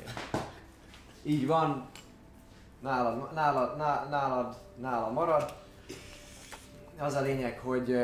Így 1.24 1.48
van. 1.48 1.90
Nálad, 2.80 3.34
nálad, 3.34 3.78
ná- 3.78 4.10
nálad, 4.10 4.56
nálad 4.76 5.14
marad. 5.14 5.54
Az 6.98 7.14
a 7.14 7.22
lényeg, 7.22 7.60
hogy 7.60 7.96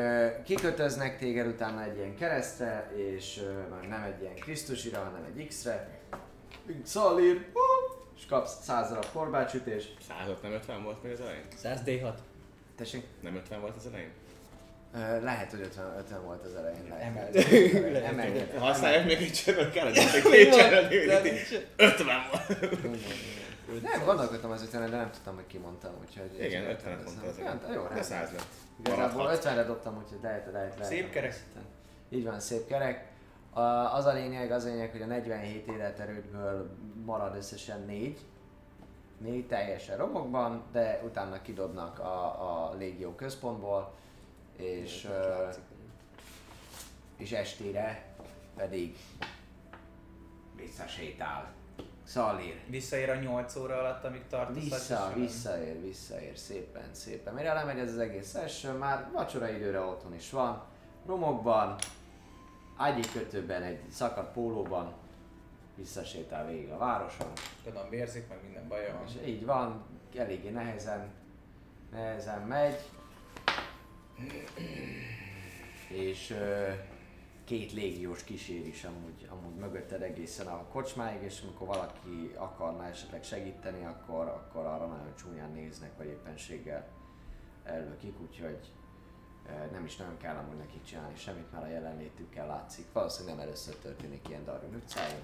kikötöznek 0.46 1.18
téged 1.18 1.48
utána 1.48 1.84
egy 1.84 1.98
ilyen 1.98 2.16
keresztre, 2.16 2.92
és 2.96 3.42
már 3.70 3.88
nem 3.88 4.04
egy 4.04 4.22
ilyen 4.22 4.36
Krisztusira, 4.36 4.98
hanem 5.04 5.34
egy 5.36 5.48
X-re. 5.48 5.90
Szalír, 6.84 7.46
és 8.18 8.26
kapsz 8.26 8.64
100 8.64 8.90
darab 8.90 9.06
korbácsütés. 9.14 9.88
105 10.08 10.42
nem 10.42 10.52
50 10.52 10.84
volt 10.84 11.04
még 11.04 11.12
az 11.12 11.20
elején? 11.20 11.44
100 11.56 11.80
D6. 11.86 12.14
Tessék? 12.76 13.06
Nem 13.22 13.36
50 13.36 13.60
volt 13.62 13.76
az 13.76 13.88
elején? 13.88 14.12
Lehet, 15.22 15.52
hogy 15.52 15.62
50, 15.62 15.96
50 15.98 16.24
volt 16.24 16.46
az 16.46 16.56
elején. 16.56 16.94
Emelkedett. 17.00 18.04
Emelkedett. 18.04 18.58
Használják 18.58 19.06
még 19.06 19.22
egy 19.22 19.32
csörök 19.34 19.72
kell, 19.72 19.88
egy 19.94 20.22
két 20.22 20.56
csörök 20.56 20.92
50 21.76 22.18
volt. 22.32 23.82
Nem, 23.82 24.06
gondolkodtam 24.06 24.52
az 24.52 24.62
50 24.62 24.90
de 24.90 24.98
nem 24.98 25.12
tudtam, 25.12 25.36
hogy 25.36 25.48
ki 25.48 25.58
mondtam, 25.58 25.92
úgyhogy... 26.02 26.46
Igen, 26.46 26.62
úgyhogy 26.62 26.76
50 26.76 26.94
ez 26.94 27.04
mondta 27.04 27.28
az 27.28 27.38
nem- 27.38 27.46
elején. 27.46 27.62
Jó, 27.68 27.82
De 27.82 27.88
rendben. 27.88 28.04
100 28.04 28.32
lett. 28.32 28.46
Igazából 28.80 29.24
Maradhat. 29.24 29.54
50-re 29.54 29.64
dobtam, 29.64 29.98
úgyhogy 30.04 30.20
lehet, 30.22 30.50
lehet, 30.52 30.74
lehet. 30.78 30.86
Szép 30.94 31.10
kerek. 31.10 31.44
Így 32.10 32.24
van, 32.24 32.40
szép 32.40 32.68
kerek. 32.68 33.06
A, 33.54 33.62
az 33.96 34.06
a 34.06 34.14
lényeg, 34.14 34.52
az 34.52 34.64
a 34.64 34.68
lényeg, 34.68 34.92
hogy 34.92 35.02
a 35.02 35.06
47 35.06 35.68
életerődből 35.68 36.70
marad 37.06 37.36
összesen 37.36 37.82
4. 37.86 38.18
4 39.18 39.48
teljesen 39.48 39.98
romokban, 39.98 40.64
de 40.72 41.02
utána 41.06 41.42
kidobnak 41.42 42.00
a, 42.00 42.24
a 42.70 42.76
légió 42.78 43.12
központból, 43.12 43.94
és, 44.58 45.06
ö, 45.06 45.50
és 47.18 47.32
estére 47.32 48.06
pedig 48.56 48.98
visszasétál. 50.56 51.56
Szalír. 52.04 52.60
Visszaér 52.68 53.10
a 53.10 53.16
8 53.16 53.56
óra 53.56 53.80
alatt, 53.80 54.04
amíg 54.04 54.28
tart 54.30 54.50
a 54.50 54.54
Vissza, 54.54 55.14
visszaér, 55.16 55.82
visszaér, 55.82 56.38
szépen, 56.38 56.90
szépen. 56.92 57.34
Mire 57.34 57.54
lemegy 57.54 57.80
ez 57.80 57.92
az 57.92 57.98
egész 57.98 58.32
session, 58.32 58.76
már 58.76 59.10
vacsora 59.14 59.50
időre 59.50 59.80
otthon 59.80 60.14
is 60.14 60.30
van. 60.32 60.64
Romokban, 61.06 61.76
ágyi 62.78 63.02
kötőben, 63.14 63.64
egy 63.64 63.80
szakadt 63.90 64.34
pólóban 64.34 64.94
visszasétál 65.76 66.48
végig 66.48 66.72
a 66.72 66.78
városon. 66.78 67.32
Tudom, 67.64 67.90
vérzik, 67.90 68.28
meg 68.28 68.38
minden 68.44 68.68
baja 68.68 68.94
van. 68.94 69.04
És 69.08 69.28
így 69.28 69.46
van, 69.46 69.86
eléggé 70.18 70.50
nehezen, 70.50 71.08
nehezen 71.92 72.42
megy. 72.42 72.80
És 75.90 76.36
két 77.44 77.72
légiós 77.74 78.24
kísér 78.24 78.68
is 78.68 78.84
amúgy, 78.84 79.28
amúgy 79.30 79.56
mögötted 79.56 80.02
egészen 80.02 80.48
a 80.48 80.68
kocsmáig, 80.68 81.22
és 81.22 81.42
amikor 81.42 81.68
valaki 81.68 82.34
akarna 82.38 82.86
esetleg 82.86 83.24
segíteni, 83.24 83.86
akkor, 83.86 84.28
akkor 84.28 84.66
arra 84.66 84.86
nagyon 84.86 85.16
csúnyán 85.16 85.52
néznek, 85.52 85.98
vagy 85.98 86.08
éppenséggel 86.08 86.88
ellökik, 87.64 88.22
úgyhogy 88.22 88.72
nem 89.72 89.86
is 89.86 89.96
nagyon 89.96 90.18
kell 90.18 90.36
amúgy 90.36 90.58
nekik 90.58 90.84
csinálni 90.84 91.16
semmit, 91.16 91.52
már 91.52 91.64
a 91.64 91.68
jelenlétükkel 91.68 92.48
látszik. 92.48 92.86
Valószínűleg 92.94 93.36
nem 93.36 93.46
először 93.46 93.76
történik 93.76 94.30
ilyen 94.30 94.44
Darwin 94.44 94.76
utcáin. 94.76 95.24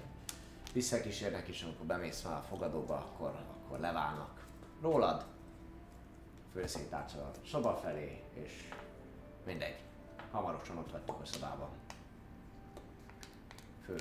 Visszakísérnek 0.72 1.48
is, 1.48 1.62
amikor 1.62 1.86
bemész 1.86 2.22
már 2.22 2.36
a 2.36 2.44
fogadóba, 2.48 2.94
akkor, 2.94 3.28
akkor 3.28 3.78
leválnak 3.78 4.46
rólad. 4.80 5.24
Fölszétátsz 6.52 7.14
a 7.14 7.30
szoba 7.46 7.74
felé, 7.74 8.22
és 8.32 8.68
mindegy. 9.46 9.76
Hamarosan 10.30 10.76
ott 10.78 10.90
vagytok 10.90 11.20
a 11.20 11.24
szobában. 11.24 11.68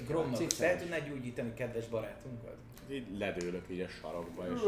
Gromnak, 0.07 0.51
fel 0.51 0.77
tudnád 0.79 1.07
gyógyítani 1.07 1.53
kedves 1.53 1.87
barátunkat? 1.87 2.57
Így 2.89 3.17
ledőlök 3.17 3.69
így 3.69 3.79
a 3.79 3.87
sarokba, 3.87 4.47
és... 4.53 4.61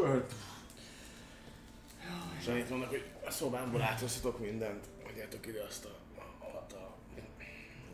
És 2.40 2.48
annyit 2.48 2.70
mondok, 2.70 2.90
hogy 2.90 3.04
a 3.26 3.32
szobámból 3.32 3.82
áthozhatok 3.82 4.40
mindent. 4.40 4.86
Adjátok 5.08 5.48
ide 5.48 5.64
azt 5.64 5.86
a... 5.86 5.95
Alatt 6.40 6.74
a... 6.74 6.95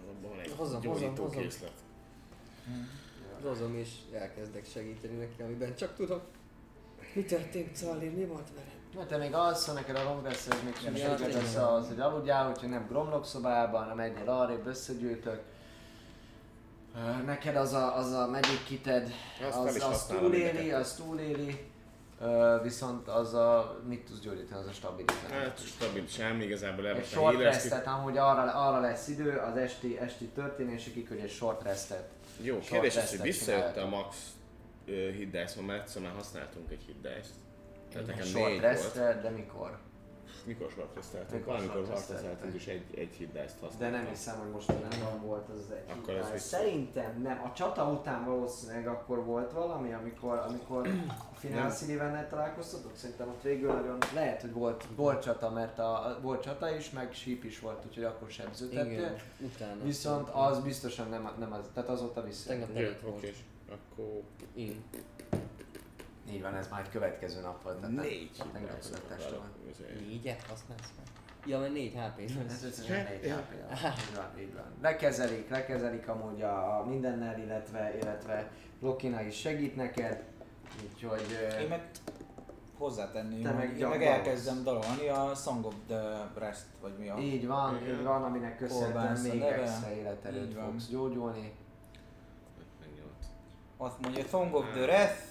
Abban 0.10 0.30
van 0.30 0.40
egy 0.40 0.52
Hozom, 0.56 0.82
gyógyító 0.82 1.24
hozom. 1.24 1.42
készlet. 1.42 1.74
Hozom 3.44 3.76
és 3.76 3.90
elkezdek 4.14 4.66
segíteni 4.66 5.16
neki, 5.16 5.42
amiben 5.42 5.76
csak 5.76 5.96
tudok. 5.96 6.24
Mi 7.14 7.24
történt, 7.24 7.76
Szalír? 7.76 8.14
Mi 8.14 8.26
volt 8.26 8.50
veled? 8.54 8.81
Na 8.96 9.06
te 9.06 9.18
még 9.18 9.34
alszol, 9.34 9.74
neked 9.74 9.96
a 9.96 10.04
long 10.04 10.24
rest, 10.24 10.54
hogy 10.54 10.64
még 10.64 10.76
sem 10.76 10.96
Ja, 10.96 11.16
tényleg. 11.16 11.42
össze 11.42 11.68
az, 11.68 11.88
hogy 11.88 12.00
aludjál, 12.00 12.50
úgyhogy 12.50 12.70
nem 12.70 12.88
gromlok 12.88 13.26
szobában, 13.26 13.82
hanem 13.82 14.00
egyél 14.00 14.30
arrébb 14.30 14.66
összegyűjtök. 14.68 15.42
Neked 17.26 17.56
az 17.56 17.74
a, 17.74 17.98
az 17.98 18.12
a 18.12 18.28
magic 18.28 18.64
kited, 18.64 19.12
Azt 19.48 19.58
az, 19.58 19.76
az 19.76 19.82
használom 19.82 20.24
túléli, 20.24 20.72
az 20.72 20.94
túléli. 20.94 21.70
Viszont 22.64 23.08
az 23.08 23.34
a, 23.34 23.80
mit 23.88 24.06
tudsz 24.06 24.20
gyógyítani, 24.20 24.62
az 24.62 24.68
a 24.68 24.72
stabilitás. 24.72 25.32
Hát 25.32 25.60
stabil 25.66 26.08
semmi, 26.08 26.44
igazából 26.44 26.86
Egy 26.86 26.90
elveszem 26.90 27.20
a 27.20 27.22
short 27.22 27.44
restet, 27.44 27.88
amúgy 27.88 28.18
arra, 28.18 28.42
arra 28.42 28.80
lesz 28.80 29.08
idő 29.08 29.38
az 29.38 29.58
esti, 29.58 29.98
esti 30.00 30.26
történésekig, 30.26 31.08
hogy 31.08 31.20
egy 31.20 31.32
short 31.32 31.64
restet. 31.64 32.10
Jó, 32.42 32.54
short 32.54 32.70
kérdés 32.70 32.98
az, 32.98 33.10
hogy 33.10 33.22
visszajött 33.22 33.78
a 33.78 33.88
max 33.88 34.16
hit 34.86 35.32
dice, 35.32 35.62
mert 35.62 35.82
egyszer 35.82 36.02
már 36.02 36.14
használtunk 36.16 36.72
egy 36.72 36.84
hit 36.86 37.02
dice-t. 37.02 37.51
Tehát 37.92 38.08
nekem 38.08 38.26
short 38.26 38.50
négy 38.50 38.62
volt. 38.62 38.74
restre, 38.74 39.22
de 39.22 39.30
mikor? 39.30 39.80
Mikor 40.46 40.72
svarteszteltünk? 40.72 41.40
Mikor 41.40 41.54
Valamikor 41.54 41.86
svarteszteltünk 41.86 42.54
és 42.54 42.68
egy, 42.68 42.86
egy 42.96 43.16
hit 43.16 43.32
dice-t 43.32 43.78
De 43.78 43.90
nem 43.90 44.08
hiszem, 44.08 44.40
hogy 44.40 44.50
most 44.50 44.68
nem 44.68 45.22
volt 45.22 45.50
az 45.50 45.58
az 45.58 45.72
egy 45.72 45.98
Akkor 45.98 46.14
ez. 46.14 46.42
Szerintem 46.42 47.22
nem. 47.22 47.42
A 47.44 47.54
csata 47.54 47.86
után 47.86 48.26
valószínűleg 48.26 48.88
akkor 48.88 49.26
volt 49.26 49.52
valami, 49.52 49.94
amikor, 49.94 50.38
amikor 50.48 50.88
a 51.34 51.36
Final 51.36 51.70
City-vel 51.70 52.28
találkoztatok. 52.30 52.92
Szerintem 52.96 53.28
ott 53.28 53.42
végül 53.42 53.74
nagyon 53.74 53.98
lehet, 54.14 54.42
hogy 54.42 54.54
volt, 54.54 54.86
volt 54.96 55.22
csata, 55.22 55.50
mert 55.50 55.80
a, 55.80 56.20
volt 56.22 56.42
csata 56.42 56.76
is, 56.76 56.90
meg 56.90 57.14
síp 57.14 57.44
is 57.44 57.60
volt, 57.60 57.86
úgyhogy 57.86 58.04
akkor 58.04 58.30
utána. 59.40 59.84
Viszont 59.84 60.30
az 60.30 60.60
biztosan 60.60 61.10
nem, 61.10 61.32
nem 61.40 61.54
az, 61.54 61.70
tehát 61.74 61.90
azóta 61.90 62.24
vissza. 62.24 62.48
Tegnap 62.48 62.74
telít 62.74 63.02
volt. 63.02 63.16
oké. 63.16 63.34
Akkor 63.72 64.22
Én. 64.56 64.84
Így 66.32 66.42
van, 66.42 66.56
ez 66.56 66.68
már 66.70 66.82
egy 66.82 66.90
következő 66.90 67.42
nap 67.42 67.64
volt. 67.64 67.80
Tehát 67.80 67.96
négy 67.96 68.32
tegnap 68.54 68.80
között 68.80 69.12
este 69.12 69.36
van. 69.36 69.52
Négyet 70.08 70.42
használsz 70.42 70.92
meg? 70.98 71.06
Ja, 71.46 71.60
mert 71.60 71.74
négy 71.74 71.94
hp 71.94 72.20
Ez 72.48 72.64
összesen 72.64 73.08
négy 73.10 73.32
HP. 73.32 73.54
Így 73.54 74.16
van, 74.16 74.40
így 74.40 74.54
van. 74.54 74.74
Lekezelik, 74.82 75.50
lekezelik 75.50 76.08
amúgy 76.08 76.42
a, 76.42 76.80
a 76.80 76.86
mindennel, 76.86 77.40
illetve, 77.40 77.98
illetve 78.02 78.52
Lokina 78.80 79.22
is 79.22 79.40
segít 79.40 79.76
neked. 79.76 80.24
Úgyhogy... 80.84 81.26
Én 81.62 81.68
meg 81.68 81.90
hozzátenném, 82.78 83.42
Te 83.42 83.50
hogy 83.50 83.58
meg 83.58 83.80
én 83.80 83.88
meg 83.88 84.04
elkezdem 84.04 84.64
dalolni 84.64 85.08
a 85.08 85.36
Song 85.36 85.66
of 85.66 85.74
the 85.88 86.32
Rest, 86.38 86.66
vagy 86.82 86.98
mi 86.98 87.10
a... 87.10 87.18
Így 87.18 87.48
van, 87.48 87.76
Igen. 87.82 87.94
így 87.94 88.04
van, 88.04 88.24
aminek 88.24 88.58
köszönhetően 88.58 89.20
még 89.20 89.42
extra 89.42 89.92
életerőt 89.92 90.54
fogsz 90.54 90.88
gyógyulni. 90.88 91.54
Azt 93.78 94.00
mondja, 94.02 94.24
Song 94.24 94.54
of 94.54 94.66
the 94.74 94.86
Rest 94.86 95.31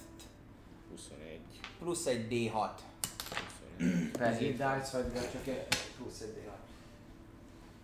plusz 1.81 2.05
egy 2.05 2.27
D6. 2.29 2.69
21. 3.77 4.11
Per 4.11 4.37
hit 4.37 4.51
dice, 4.51 4.89
vagy 4.91 5.13
csak 5.31 5.47
egy 5.47 5.67
plusz 5.97 6.19
egy 6.21 6.33
D6. 6.37 6.49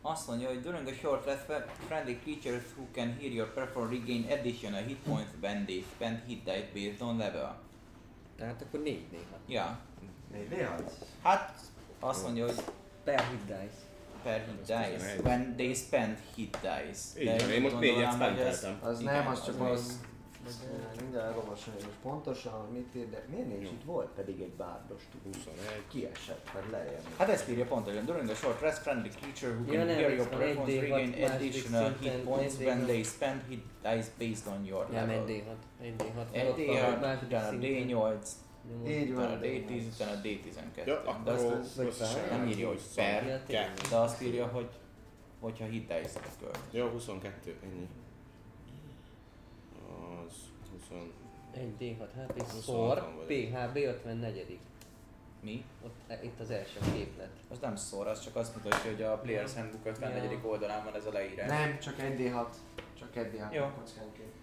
Azt 0.01 0.27
mondja, 0.27 0.47
hogy 0.47 0.61
during 0.61 0.87
a 0.87 0.93
short 0.93 1.25
rest, 1.25 1.43
friendly 1.87 2.17
creatures 2.23 2.63
who 2.75 2.85
can 2.91 3.17
hear 3.19 3.31
your 3.31 3.53
perform 3.53 3.89
regain 3.89 4.25
additional 4.31 4.81
hit 4.83 4.97
points 4.97 5.29
when 5.41 5.65
they 5.65 5.85
spend 5.95 6.19
hit 6.27 6.43
dice 6.43 6.67
based 6.73 7.01
on 7.01 7.17
level. 7.17 7.59
Tehát 8.37 8.61
akkor 8.61 8.79
négy 8.79 9.05
néha. 9.11 9.37
Ja, 9.47 9.79
Négy 10.31 10.47
D6? 10.51 10.91
hát 11.23 11.59
azt 11.99 12.23
mondja, 12.23 12.45
hogy 12.45 12.63
Per 13.03 13.19
hit 13.19 13.41
dice. 13.45 13.85
per 14.23 14.45
hit 14.45 14.59
dice, 14.59 14.89
11. 14.97 15.25
when 15.25 15.55
they 15.55 15.73
spend 15.73 16.17
hit 16.35 16.57
dice. 16.61 17.21
Így 17.21 17.41
van, 17.41 17.49
én 17.51 17.61
most 17.61 17.79
négyet 17.79 18.13
spenteltem. 18.13 18.79
Az 18.81 18.99
nem, 18.99 19.27
az 19.27 19.45
csak 19.45 19.61
az 19.61 19.99
Mindjárt 21.01 21.31
elolvasom, 21.31 21.73
hogy 21.73 21.83
most 21.83 21.97
pontosan, 22.01 22.53
hogy 22.53 22.71
mit 22.71 22.95
ír, 22.95 23.09
de 23.09 23.25
miért 23.29 23.47
nincs 23.47 23.69
itt? 23.69 23.83
Volt 23.83 24.09
pedig 24.09 24.41
egy 24.41 24.51
bárdos 24.51 25.01
tudó. 25.11 25.37
21. 25.37 25.87
Kiesett, 25.87 26.49
vagy 26.53 26.71
lejjebb. 26.71 27.01
Hát 27.17 27.29
ezt 27.29 27.49
írja 27.49 27.65
pontosan. 27.65 28.05
During 28.05 28.29
a 28.29 28.33
short 28.35 28.61
rest, 28.61 28.77
friendly 28.77 29.09
creature 29.09 29.51
who 29.53 29.65
can 29.65 29.85
nem, 29.85 29.95
hear 29.95 30.11
your 30.11 30.27
performance 30.27 30.71
egy 30.71 30.77
D6 30.77 30.81
regain 30.81 31.23
additional 31.23 31.95
hit 31.99 32.11
points 32.11 32.53
when 32.59 32.79
D6. 32.79 32.85
they 32.85 33.03
spend 33.03 33.41
hit 33.49 33.63
dice 33.81 34.09
based 34.17 34.47
on 34.47 34.65
your 34.65 34.89
Nem, 34.89 35.07
level. 35.07 35.27
egy 35.27 35.43
D6. 35.43 35.83
Egy 35.83 35.95
D6. 35.97 36.25
Egy 36.31 36.47
Ott 36.47 36.65
van, 36.65 36.97
D6, 36.97 37.01
második 37.01 37.27
utána 37.27 37.49
szinten. 37.49 37.87
D8, 37.87 38.27
Nyomod. 38.69 38.87
Így 38.89 39.13
van. 39.13 39.39
D10, 39.41 39.83
utána 39.93 40.21
D12. 40.23 40.85
Ja, 40.85 41.21
De 41.23 41.31
azt 41.31 42.29
nem 42.29 42.47
írja, 42.47 42.67
hogy 42.67 42.81
per, 42.95 43.43
de 43.89 43.95
azt 43.95 44.21
írja, 44.21 44.47
hogy 44.47 44.69
hogyha 45.39 45.65
hit 45.65 45.87
dice 45.87 46.19
költ. 46.39 46.59
Jó, 46.71 46.87
22, 46.87 47.55
ennyi. 47.63 47.87
1 51.57 51.73
D6HP 51.79 52.15
hát 52.15 52.45
szor, 52.61 53.25
PHB 53.27 53.75
54 53.75 54.59
mi? 55.41 55.65
Ott, 55.85 55.95
e, 56.07 56.19
itt 56.23 56.39
az 56.39 56.49
első 56.49 56.79
képlet. 56.93 57.29
Az 57.49 57.57
nem 57.59 57.75
szor, 57.75 58.07
az 58.07 58.23
csak 58.23 58.35
azt 58.35 58.55
mutatja, 58.55 58.91
hogy 58.91 59.01
a 59.01 59.17
Players 59.17 59.53
Handbook 59.53 59.85
54. 59.85 60.31
Ja. 60.31 60.49
oldalán 60.49 60.83
van 60.83 60.95
ez 60.95 61.05
a 61.05 61.11
leírás. 61.11 61.49
Nem, 61.49 61.79
csak 61.79 61.95
1D6. 61.97 62.45
Csak 62.99 63.09
1D6 63.15 63.53
Jó. 63.53 63.65
kockánként. 63.77 64.33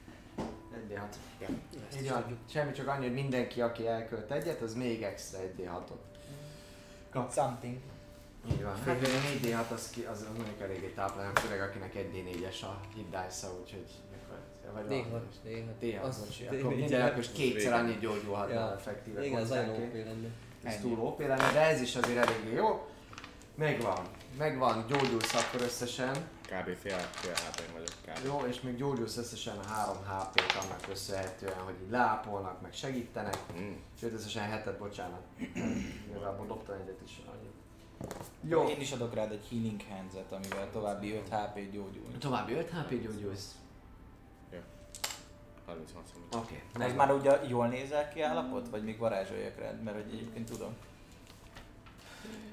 1D6. 0.89 2.01
Így 2.01 2.11
van, 2.11 2.39
semmi 2.51 2.73
csak 2.73 2.89
annyi, 2.89 3.05
hogy 3.05 3.15
mindenki, 3.15 3.61
aki 3.61 3.87
elkölt 3.87 4.31
egyet, 4.31 4.61
az 4.61 4.75
még 4.75 5.03
extra 5.03 5.39
1D6-ot. 5.39 5.99
Kap. 7.11 7.33
Something. 7.33 7.77
Így 8.53 8.63
van. 8.63 8.73
Hát, 8.73 8.83
főleg 8.83 9.03
a 9.03 9.47
4D6 9.47 9.73
az, 9.73 9.91
ki, 9.91 10.03
az, 10.03 10.21
az 10.21 10.37
mondjuk 10.37 10.61
eléggé 10.61 10.89
táplálom, 10.89 11.35
főleg 11.35 11.61
akinek 11.61 11.95
1D4-es 11.95 12.63
a 12.63 12.81
hit 12.95 13.11
dice 13.11 13.47
úgyhogy 13.61 13.91
vagy 14.73 14.85
D6, 14.85 15.05
valami. 15.11 15.27
D6. 15.47 15.63
D6, 15.83 16.03
Az 16.03 16.19
bocsi. 16.19 16.45
D4 16.51 16.61
Akkor 16.93 17.01
akkor 17.01 17.19
is 17.19 17.31
kétszer 17.33 17.73
annyit 17.73 18.01
gyógyulhatna 18.01 18.55
Ja. 18.55 18.73
effektíve 18.73 19.25
Igen, 19.27 19.43
az 19.43 19.49
nagyon. 19.49 19.69
OP 19.75 19.95
lenne. 19.95 20.29
Ez 20.63 20.81
túl 20.81 20.99
OP 20.99 21.19
lenne, 21.21 21.53
de 21.53 21.61
ez 21.61 21.81
is 21.81 21.97
azért 21.97 22.27
eléggé 22.27 22.55
jó. 22.55 22.87
Megvan. 23.55 23.99
Megvan, 24.39 24.85
gyógyulsz 24.89 25.35
akkor 25.35 25.61
összesen. 25.61 26.15
Kb. 26.43 26.77
fél, 26.77 26.99
fél 26.99 27.33
hp 27.33 27.73
vagyok 27.73 27.89
kb. 28.07 28.25
Jó, 28.27 28.49
és 28.49 28.61
még 28.61 28.77
gyógyulsz 28.77 29.17
összesen 29.17 29.65
3 29.69 29.97
HP-t 29.97 30.53
annak 30.65 30.81
köszönhetően, 30.81 31.59
hogy 31.65 31.75
így 31.85 31.91
lápolnak, 31.91 32.61
meg 32.61 32.73
segítenek. 32.73 33.39
Mm. 33.61 33.73
Sőt, 34.01 34.13
összesen 34.13 34.43
hetet, 34.43 34.79
bocsánat. 34.79 35.21
Igazából 36.11 36.47
dobtam 36.47 36.75
egyet 36.83 37.01
is. 37.05 37.23
Jó. 38.49 38.69
Én 38.69 38.81
is 38.81 38.93
adok 38.93 39.15
rád 39.15 39.33
egy 39.33 39.47
Healing 39.51 39.81
Hands-et, 39.89 40.33
amivel 40.33 40.71
további 40.73 41.13
5 41.13 41.29
HP 41.29 41.55
gyógyul. 41.73 42.19
További 42.19 42.53
5 42.53 42.71
HP 42.71 42.91
gyógyulsz. 43.03 43.55
36 45.67 46.03
szombat. 46.13 46.35
Oké. 46.35 46.63
Ez 46.75 46.83
Okay. 46.83 46.93
már 46.97 47.11
ugye 47.13 47.41
jól 47.49 47.67
nézel 47.67 48.09
ki 48.09 48.23
állapot? 48.23 48.69
Vagy 48.69 48.85
még 48.85 48.99
varázsoljak 48.99 49.59
rád? 49.59 49.83
Mert 49.83 49.97
hogy 49.97 50.13
egyébként 50.13 50.51
tudom. 50.51 50.77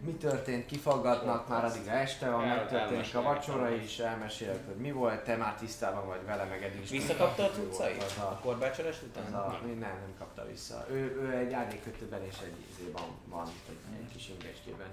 Mi 0.05 0.11
történt? 0.11 0.65
Kifaggatnak 0.65 1.47
már 1.47 1.65
addig 1.65 1.87
este 1.87 2.29
van, 2.29 2.43
El- 2.43 2.55
megtörténik 2.55 3.15
a 3.15 3.21
vacsora 3.21 3.69
is, 3.69 3.99
elmesélek, 3.99 4.65
hogy 4.65 4.75
mi 4.75 4.91
volt, 4.91 5.23
te 5.23 5.35
már 5.35 5.55
tisztában 5.55 6.07
vagy 6.07 6.25
vele, 6.25 6.43
meg 6.43 6.63
eddig 6.63 6.81
is. 6.81 6.89
Visszakapta 6.89 7.43
a 7.43 7.49
cuccait? 7.49 8.03
A 8.19 8.21
a, 8.21 8.39
korbácsolás 8.43 9.01
után? 9.01 9.33
a, 9.33 9.59
nem, 9.65 9.77
nem 9.79 10.13
kapta 10.17 10.45
vissza. 10.45 10.85
Ő, 10.89 11.21
ő 11.21 11.31
egy 11.37 11.53
árnyékkötőben 11.53 12.23
és 12.23 12.35
egy 12.43 12.55
izében 12.71 13.03
van, 13.25 13.47
egy, 13.69 13.77
egy 13.99 14.11
kis 14.13 14.29
ingestében. 14.29 14.87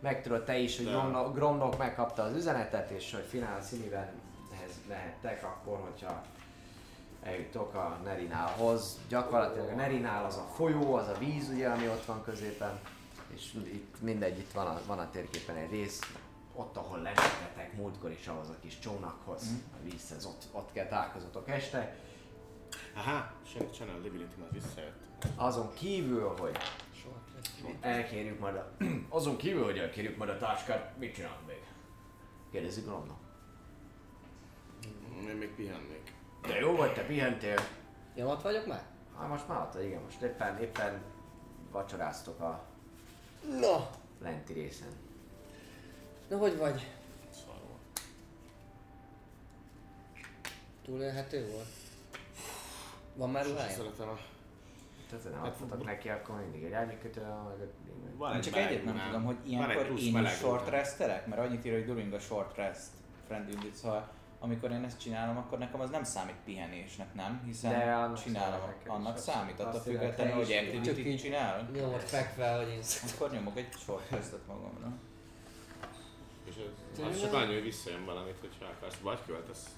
Megtudod 0.00 0.44
te 0.44 0.58
is, 0.58 0.76
hogy 0.76 0.86
De- 0.86 0.92
Gromnok, 0.92 1.34
Gromnok 1.34 1.78
megkapta 1.78 2.22
az 2.22 2.34
üzenetet, 2.34 2.90
és 2.90 3.12
hogy 3.12 3.24
Finál 3.28 3.58
ehhez 4.54 4.72
lehettek 4.88 5.44
akkor, 5.44 5.78
hogyha 5.90 6.22
eljutok 7.22 7.74
a 7.74 8.00
Nerinálhoz. 8.04 8.98
Gyakorlatilag 9.08 9.68
a 9.68 9.74
Nerinál 9.74 10.24
az 10.24 10.36
a 10.36 10.46
folyó, 10.54 10.94
az 10.94 11.08
a 11.08 11.18
víz 11.18 11.48
ugye, 11.48 11.68
ami 11.68 11.88
ott 11.88 12.04
van 12.04 12.22
középen, 12.24 12.80
és 13.34 13.54
itt 13.54 14.00
mindegy, 14.00 14.38
itt 14.38 14.52
van 14.52 14.66
a, 14.66 14.80
van 14.86 14.98
a 14.98 15.10
térképen 15.10 15.56
egy 15.56 15.70
rész, 15.70 16.00
ott, 16.54 16.76
ahol 16.76 16.98
lesettetek 16.98 17.76
múltkor 17.76 18.10
is 18.10 18.26
ahhoz 18.26 18.48
a 18.48 18.56
kis 18.60 18.78
csónakhoz, 18.78 19.42
a 19.72 19.82
vízhez, 19.82 20.24
ott, 20.24 20.42
ott 20.52 20.72
kell 20.72 20.86
találkozatok 20.86 21.48
este. 21.48 21.96
Aha, 22.94 23.32
Channel 23.72 24.00
Divinity 24.00 24.38
már 24.38 24.52
visszajött. 24.52 25.02
Azon 25.36 25.72
kívül, 25.74 26.34
hogy 26.38 26.56
elkérjük 27.80 28.38
majd 28.38 28.56
a... 28.56 28.72
Azon 29.08 29.36
kívül, 29.36 29.64
hogy 29.64 29.78
elkérjük 29.78 30.16
majd 30.16 30.30
a 30.30 30.38
táskát, 30.38 30.98
mit 30.98 31.14
csinálunk 31.14 31.46
még? 31.46 31.62
Kérdezik 32.50 32.84
Gromnak. 32.84 33.18
Én 35.28 35.36
még 35.36 35.54
pihennék. 35.54 36.21
De 36.46 36.58
jó 36.58 36.76
vagy, 36.76 36.92
te 36.92 37.02
pihentél? 37.02 37.58
Ja, 38.14 38.26
ott 38.26 38.42
vagyok 38.42 38.66
már? 38.66 38.82
Hát 39.18 39.28
most 39.28 39.48
már 39.48 39.60
ott, 39.60 39.72
vagy, 39.72 39.84
igen, 39.84 40.02
most 40.02 40.20
éppen, 40.22 40.58
éppen 40.60 41.02
vacsoráztok 41.70 42.40
a 42.40 42.64
Na, 43.60 43.90
lenti 44.20 44.52
részen. 44.52 44.88
na 46.28 46.36
hogy 46.38 46.56
vagy? 46.58 46.90
Szar 47.30 47.54
volt. 47.68 48.00
Túlélhető 50.84 51.50
volt? 51.52 51.68
Van 53.14 53.30
már 53.30 53.42
Sose 53.42 53.54
ruhája? 53.54 53.72
szeretem 53.76 54.08
a... 54.08 54.18
Tehát 55.10 55.30
nem 55.30 55.42
adtatok 55.42 55.84
neki, 55.84 56.08
akkor 56.08 56.40
mindig 56.40 56.64
egy 56.64 56.72
árnyékötő, 56.72 57.20
meg. 57.20 58.16
Van 58.16 58.40
csak 58.40 58.56
egyet 58.56 58.84
nem 58.84 59.00
tudom, 59.06 59.24
hogy 59.24 59.34
Van 59.36 59.44
egy 59.44 59.50
ilyenkor 59.50 59.86
plusz 59.86 60.00
én 60.02 60.22
is 60.22 60.30
short 60.30 60.68
restelek, 60.68 61.26
mert 61.26 61.40
annyit 61.40 61.64
ír, 61.64 61.72
hogy 61.72 61.84
during 61.84 62.12
a 62.12 62.18
short 62.18 62.56
rest, 62.56 62.88
friend 63.26 63.54
unit, 63.54 63.74
szóval 63.74 64.08
amikor 64.42 64.70
én 64.70 64.84
ezt 64.84 65.00
csinálom, 65.00 65.36
akkor 65.36 65.58
nekem 65.58 65.80
az 65.80 65.90
nem 65.90 66.04
számít 66.04 66.36
pihenésnek, 66.44 67.14
nem? 67.14 67.42
Hiszen 67.44 67.72
De 67.72 67.92
annak 67.94 68.22
csinálom, 68.22 68.60
annak 68.86 69.18
számít, 69.18 69.60
attól 69.60 69.80
függetlenül, 69.80 70.34
hogy 70.34 70.52
activity 70.52 71.16
csinálom. 71.16 71.70
Nyomod 71.72 72.00
fekve, 72.00 72.56
hogy 72.56 72.68
én... 72.68 72.80
Akkor 73.14 73.30
nyomok 73.30 73.58
egy 73.58 73.68
short 73.78 74.10
restet 74.10 74.46
magamra. 74.46 74.92
És 76.44 76.54
az, 76.96 77.04
az 77.04 77.20
csak 77.20 77.32
annyi, 77.32 77.52
hogy 77.52 77.62
visszajön 77.62 78.04
valamit, 78.04 78.38
hogyha 78.40 78.64
akarsz. 78.64 78.98
Vagy 79.02 79.18
költesz. 79.26 79.76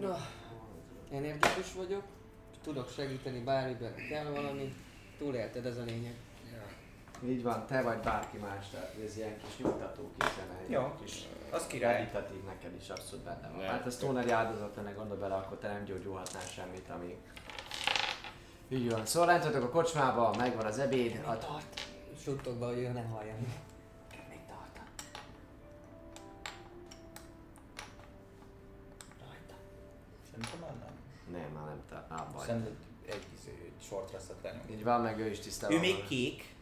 Na, 0.00 0.16
energikus 1.10 1.72
vagyok, 1.72 2.02
tudok 2.62 2.90
segíteni 2.90 3.40
bármiben, 3.40 3.94
kell 4.08 4.30
valami. 4.30 4.74
Túlélted, 5.18 5.66
ez 5.66 5.76
a 5.76 5.84
lényeg. 5.84 6.14
Így 7.24 7.42
van, 7.42 7.66
te 7.66 7.82
vagy 7.82 7.98
bárki 7.98 8.36
más, 8.36 8.68
tehát 8.70 8.94
ez 9.04 9.16
ilyen 9.16 9.36
kis 9.38 9.56
nyugtató 9.64 10.10
kis 10.18 10.28
zene, 10.34 10.58
egy 10.64 10.70
Jó. 10.70 10.92
kis 11.02 11.26
Az 11.50 11.66
király. 11.66 11.98
meditatív 11.98 12.44
neked 12.44 12.74
is 12.74 12.88
abszolút 12.88 13.24
benne 13.24 13.48
van. 13.48 13.58
Ne. 13.58 13.66
Hát 13.66 13.86
ez 13.86 13.96
túl 13.96 14.12
nagy 14.12 14.30
áldozat 14.30 14.76
lenne, 14.76 14.90
gondol 14.90 15.16
bele, 15.16 15.34
akkor 15.34 15.58
te 15.58 15.68
nem 15.72 15.84
gyógyulhatnál 15.84 16.42
semmit, 16.42 16.88
ami... 16.90 17.18
Így 18.68 18.90
van, 18.90 19.06
szóval 19.06 19.28
lentöltök 19.28 19.62
a 19.62 19.68
kocsmába, 19.68 20.34
megvan 20.38 20.64
az 20.66 20.78
ebéd, 20.78 21.24
a... 21.26 21.36
suttogva, 22.22 22.66
hogy 22.66 22.78
ő 22.78 22.88
ne 22.88 23.02
hallja. 23.02 23.34
Még 24.28 24.38
tart. 24.48 24.80
Rajta. 29.20 29.54
Szerintem 30.30 30.58
már 30.60 30.74
nem. 30.78 30.94
Nem, 31.40 31.50
már 31.52 31.64
nem, 31.64 31.82
te, 31.88 32.14
á, 32.14 32.26
baj. 32.34 32.46
Szerintem 32.46 32.76
egy, 33.06 33.14
egy 33.44 33.72
short 33.82 34.10
restet 34.12 34.36
lenyom. 34.42 34.62
Így 34.70 34.84
van, 34.84 35.00
meg 35.00 35.18
ő 35.18 35.30
is 35.30 35.38
tisztában 35.38 35.76
Ő 35.76 35.80
még 35.80 35.96
van. 35.96 36.06
kék. 36.06 36.54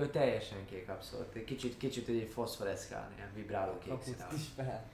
Ő 0.00 0.10
teljesen 0.10 0.64
kék, 0.64 0.88
abszolút. 0.88 1.34
Egy 1.34 1.44
kicsit, 1.44 1.76
kicsit 1.76 2.08
egy 2.08 2.30
foszforeszkál, 2.32 3.12
ilyen 3.16 3.30
vibráló 3.34 3.78
kék 3.78 4.02
színe. 4.02 4.28
is 4.34 4.46
fel. 4.56 4.84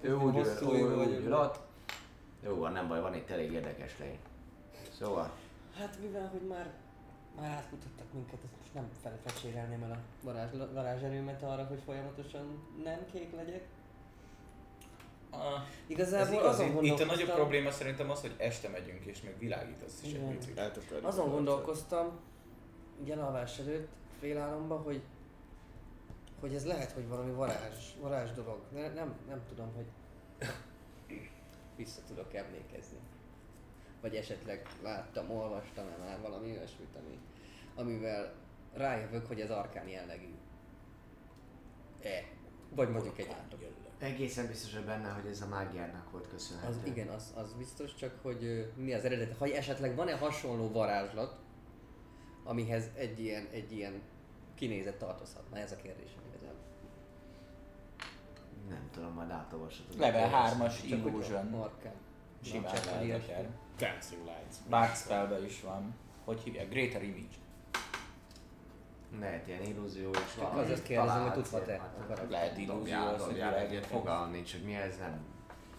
Ő 0.00 0.16
úgy 0.16 0.36
ül, 0.36 0.42
hosszú 0.42 0.72
ő, 0.72 0.78
ő 0.78 0.90
úgy 0.90 0.96
vagy. 0.96 1.24
ül 1.24 1.32
ott. 1.34 1.58
Jó 2.44 2.54
van, 2.56 2.72
nem 2.72 2.88
baj, 2.88 3.00
van 3.00 3.14
itt 3.14 3.30
elég 3.30 3.52
érdekes 3.52 3.98
lény. 3.98 4.18
Szóval, 4.98 5.30
Hát 5.78 5.98
mivel, 6.00 6.28
hogy 6.28 6.40
már, 6.48 6.72
már 7.40 7.50
átkutattak 7.50 8.12
minket, 8.12 8.38
ezt 8.44 8.52
most 8.60 8.74
nem 8.74 8.88
fel, 9.02 9.18
fecsérelném 9.26 9.82
el 9.82 9.90
a 9.90 9.98
varázs, 10.24 10.50
varázserőmet 10.72 11.42
arra, 11.42 11.64
hogy 11.64 11.80
folyamatosan 11.84 12.68
nem 12.84 13.06
kék 13.12 13.32
legyek. 13.36 13.64
Ah, 15.30 15.60
Igazából 15.86 16.26
ez 16.26 16.32
igaz, 16.32 16.58
azon 16.58 16.84
itt, 16.84 16.92
itt 16.92 17.00
a 17.00 17.04
nagyobb 17.04 17.34
probléma 17.34 17.70
szerintem 17.70 18.10
az, 18.10 18.20
hogy 18.20 18.34
este 18.36 18.68
megyünk 18.68 19.04
és 19.04 19.22
még 19.22 19.38
világítasz 19.38 20.02
is 20.04 20.12
egy 20.12 20.36
picit. 20.36 20.60
Azon 21.02 21.30
gondolkoztam, 21.30 22.18
ugye 23.02 23.14
alvás 23.14 23.58
előtt, 23.58 23.88
félálomba, 24.24 24.76
hogy 24.76 25.02
hogy 26.40 26.54
ez 26.54 26.66
lehet, 26.66 26.90
hogy 26.90 27.08
valami 27.08 27.30
varázs, 27.30 27.94
varázs 28.00 28.30
dolog. 28.30 28.60
Ne, 28.72 28.92
nem, 28.92 29.14
nem 29.28 29.42
tudom, 29.48 29.72
hogy 29.74 29.86
vissza 31.76 32.00
tudok 32.06 32.34
emlékezni. 32.34 32.98
Vagy 34.00 34.14
esetleg 34.14 34.68
láttam, 34.82 35.30
olvastam-e 35.30 35.96
már 35.96 36.20
valami 36.20 36.50
olyasmit, 36.50 36.96
ami, 36.96 37.18
amivel 37.74 38.34
rájövök, 38.72 39.26
hogy 39.26 39.40
ez 39.40 39.50
arkán 39.50 39.88
jellegű. 39.88 40.34
E. 42.02 42.24
Vagy 42.74 42.90
mondjuk 42.90 43.18
egy 43.18 43.28
átlag. 43.28 43.60
egészen 43.98 44.46
biztos 44.46 44.74
hogy 44.74 44.84
benne, 44.84 45.08
hogy 45.08 45.30
ez 45.30 45.40
a 45.40 45.46
mágiának 45.46 46.10
volt 46.10 46.28
köszönhető. 46.28 46.68
Az 46.68 46.80
igen, 46.84 47.08
az, 47.08 47.32
az 47.36 47.52
biztos, 47.52 47.94
csak 47.94 48.18
hogy 48.22 48.44
ö, 48.44 48.62
mi 48.76 48.94
az 48.94 49.04
eredet, 49.04 49.36
ha 49.36 49.46
esetleg 49.46 49.94
van-e 49.94 50.16
hasonló 50.16 50.70
varázslat, 50.70 51.42
amihez 52.44 52.90
egy 52.94 53.20
ilyen, 53.20 53.48
egy 53.52 53.72
ilyen 53.72 54.02
kinézet 54.54 54.94
tartozhatna, 54.94 55.58
ez 55.58 55.72
a 55.72 55.76
kérdésem 55.76 56.20
igazából. 56.28 56.62
Nem 58.68 58.88
tudom, 58.92 59.12
majd 59.12 59.30
átolvashatod. 59.30 59.98
Level 59.98 60.30
3-as 60.30 60.88
Csak 60.88 61.02
hogy 61.02 61.12
Illusion. 61.12 61.46
Markán. 61.46 61.94
Simán 62.42 62.74
lehet 62.84 63.22
akár. 63.22 63.48
Dancing 63.78 64.22
Lights. 64.22 64.56
Dark 64.68 64.94
Spellbe 64.94 65.44
is 65.44 65.60
van. 65.60 65.94
Hogy 66.24 66.40
hívják? 66.40 66.68
Greater 66.68 67.02
Image. 67.02 67.42
Lehet 69.20 69.46
ilyen 69.46 69.62
illúzió 69.62 70.10
is 70.10 70.34
Csak 70.34 70.42
valami. 70.42 70.60
azért 70.60 70.82
kérdezem, 70.82 71.30
hogy 71.30 71.46
ilyen, 71.66 71.78
a 71.78 71.82
hát, 71.82 72.06
karakter. 72.06 72.28
Lehet 72.30 72.58
illúzió, 72.58 72.74
Dobjál, 72.74 73.14
az, 73.14 73.28
egyet, 73.56 73.86
fogalmam 73.86 74.30
nincs, 74.30 74.52
hogy 74.52 74.62
mi 74.62 74.74
ez, 74.74 74.96
nem. 74.98 75.24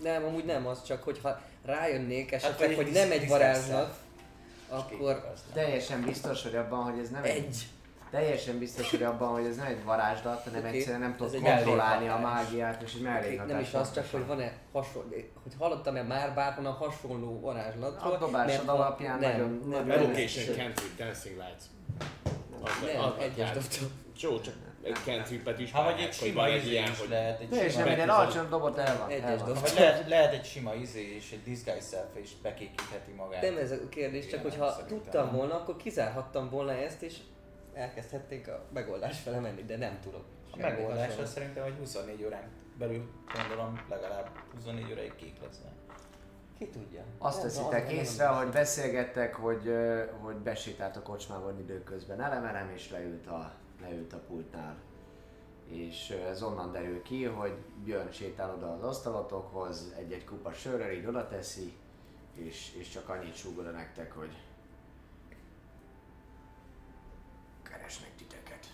Nem, 0.01 0.23
amúgy 0.23 0.45
nem 0.45 0.67
az, 0.67 0.83
csak 0.83 1.03
hogyha 1.03 1.41
rájönnék 1.65 2.31
Hát, 2.31 2.43
esetleg, 2.43 2.75
hogy 2.75 2.91
nem 2.91 3.11
egy 3.11 3.27
varázslat, 3.27 3.97
akkor 4.69 5.33
Teljesen 5.53 6.01
biztos, 6.01 6.43
hogy 6.43 6.55
abban, 6.55 6.83
hogy 6.83 6.99
ez 6.99 7.09
nem 7.09 7.23
egy... 7.23 7.67
Teljesen 8.15 8.59
biztos, 8.59 8.89
hogy 8.89 9.03
abban, 9.03 9.27
hogy 9.29 9.45
ez 9.45 9.55
nem 9.55 9.65
egy 9.65 9.83
varázslat, 9.83 10.43
hanem 10.43 10.65
Oké, 10.65 10.77
egyszerűen 10.77 10.99
nem 10.99 11.15
tudod 11.15 11.41
kontrollálni 11.41 12.07
a 12.07 12.17
mágiát, 12.17 12.81
és 12.81 12.93
egy 12.93 13.01
mellékhatás. 13.01 13.51
nem 13.51 13.59
is 13.61 13.73
az, 13.73 13.93
csak 13.93 14.11
hogy 14.11 14.25
van-e 14.25 14.53
hasonló, 14.71 15.09
hogy 15.43 15.51
hallottam-e 15.59 16.01
már 16.01 16.33
bárhonnan 16.33 16.73
hasonló 16.73 17.39
varázslatról. 17.39 18.13
A 18.13 18.17
dobásod 18.17 18.65
ha- 18.65 18.71
alapján 18.73 19.19
nem, 19.19 19.31
nagyon- 19.31 19.61
nem, 19.69 19.87
nem, 19.87 19.97
Evocation, 19.99 20.45
nem, 20.45 20.55
Cantrip, 20.55 20.97
Dancing 20.97 21.35
Lights. 21.35 21.63
nem, 22.93 23.13
egyes 23.19 23.51
dobtam. 23.51 23.87
Jó, 24.19 24.39
csak 24.39 24.53
egy 24.83 24.97
cantripet 25.05 25.59
is 25.59 25.71
Hát 25.71 25.83
vagy 25.91 25.99
egy 26.01 26.13
sima 26.13 26.47
izé 26.47 26.69
ilyen, 26.69 26.91
is 26.91 26.99
hogy 26.99 27.09
lehet. 27.09 27.39
Egy 27.39 27.49
Teljesen 27.49 27.71
sima, 27.71 27.85
minden 27.85 28.09
alacsony 28.09 28.49
dobot 28.49 28.77
el 28.77 28.97
van. 28.97 29.09
Egyes 29.09 29.29
el 29.29 29.37
van. 29.37 29.47
dob. 29.47 29.59
vagy 29.61 29.73
lehet, 29.77 30.07
lehet 30.07 30.33
egy 30.33 30.45
sima 30.45 30.73
izé 30.73 31.15
és 31.15 31.31
egy 31.31 31.43
disguise 31.43 31.87
self 31.91 32.15
és 32.15 32.29
bekékítheti 32.41 33.11
magát. 33.11 33.41
Nem 33.41 33.57
ez 33.57 33.71
a 33.71 33.89
kérdés, 33.89 34.27
csak 34.27 34.41
hogyha 34.41 34.85
tudtam 34.87 35.31
volna, 35.31 35.53
akkor 35.55 35.75
kizárhattam 35.77 36.49
volna 36.49 36.71
ezt, 36.71 37.01
és 37.01 37.13
elkezdhetnénk 37.75 38.47
a 38.47 38.65
megoldás 38.73 39.19
fele 39.19 39.39
menni, 39.39 39.63
de 39.63 39.77
nem 39.77 39.99
tudok. 40.01 40.25
A 40.51 40.57
megoldás 40.57 41.17
az 41.17 41.31
szerintem, 41.31 41.63
hogy 41.63 41.75
24 41.79 42.23
órán 42.23 42.49
belül 42.77 43.09
gondolom 43.33 43.85
legalább 43.89 44.29
24 44.53 44.91
óráig 44.91 45.15
kék 45.15 45.41
lesz. 45.41 45.61
Ki 46.57 46.67
tudja? 46.67 47.03
Azt 47.17 47.37
Nem, 47.37 47.47
teszitek 47.47 47.91
észre, 47.91 48.27
hogy 48.27 48.49
beszélgettek, 48.49 49.35
hogy, 49.35 49.73
hogy 50.19 50.35
besétált 50.35 50.95
a 50.95 51.01
kocsmában 51.01 51.59
időközben 51.59 52.21
elemerem, 52.21 52.69
és 52.69 52.91
leült 52.91 53.27
a, 53.27 53.53
leült 53.81 54.13
a 54.13 54.17
pultnál. 54.17 54.75
És 55.67 56.09
ez 56.09 56.43
onnan 56.43 56.71
derül 56.71 57.01
ki, 57.01 57.23
hogy 57.23 57.53
Björn 57.83 58.11
sétál 58.11 58.53
oda 58.53 58.73
az 58.73 58.83
asztalotokhoz, 58.83 59.93
egy-egy 59.97 60.25
kupa 60.25 60.51
sörrel 60.51 60.91
így 60.91 61.05
oda 61.05 61.27
teszi, 61.27 61.73
és, 62.33 62.75
és 62.79 62.89
csak 62.89 63.09
annyit 63.09 63.35
súg 63.35 63.57
oda 63.57 63.71
nektek, 63.71 64.11
hogy 64.11 64.37
keresnek 67.63 68.15
titeket. 68.15 68.65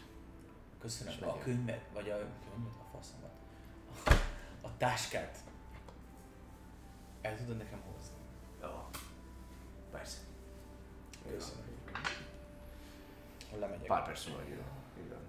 Köszönöm. 0.82 1.14
A 1.30 1.38
könyvet, 1.38 1.82
vagy 1.94 2.10
a 2.10 2.16
könyvet, 2.18 2.74
a 2.80 2.98
faszomat. 2.98 3.32
A, 4.06 4.68
a 4.68 4.78
táskát. 4.78 5.38
El 7.22 7.38
tudod 7.38 7.58
nekem 7.58 7.80
hozni? 7.94 8.14
Jó. 8.62 8.88
Persze. 9.92 10.18
Köszönöm. 11.30 11.64
Lemegyek. 13.60 13.86
Pár 13.88 14.06
perc 14.06 14.26
múlva. 14.28 14.44
Így 14.44 14.58
van. 15.10 15.20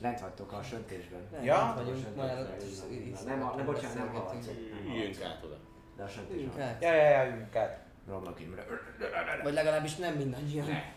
Lent 0.00 0.20
vagytok 0.20 0.52
a 0.52 0.62
söntésben. 0.62 1.20
Nem, 1.32 1.44
Ja? 1.44 1.64
nem 1.64 1.84
vagyunk 1.84 2.16
már 2.16 2.38
ott. 2.38 3.24
Nem, 3.24 3.38
nem, 3.56 3.64
bocsánat, 3.66 3.94
nem 3.96 4.08
haladsz. 4.08 4.46
üljünk 4.86 5.22
át 5.22 5.44
oda. 5.44 5.56
De 5.96 6.02
a 6.02 6.08
söntés 6.08 6.34
Üljünk 6.36 6.52
van. 6.54 6.62
át. 6.62 6.82
Ja, 6.82 6.92
ja, 6.94 7.08
ja, 7.22 7.30
üljünk 7.30 7.56
át. 7.56 7.84
Romlok 8.08 8.40
Imre. 8.40 8.66
Vagy 9.42 9.52
legalábbis 9.52 9.96
nem 9.96 10.14
mindannyian. 10.14 10.66
Ne. 10.66 10.92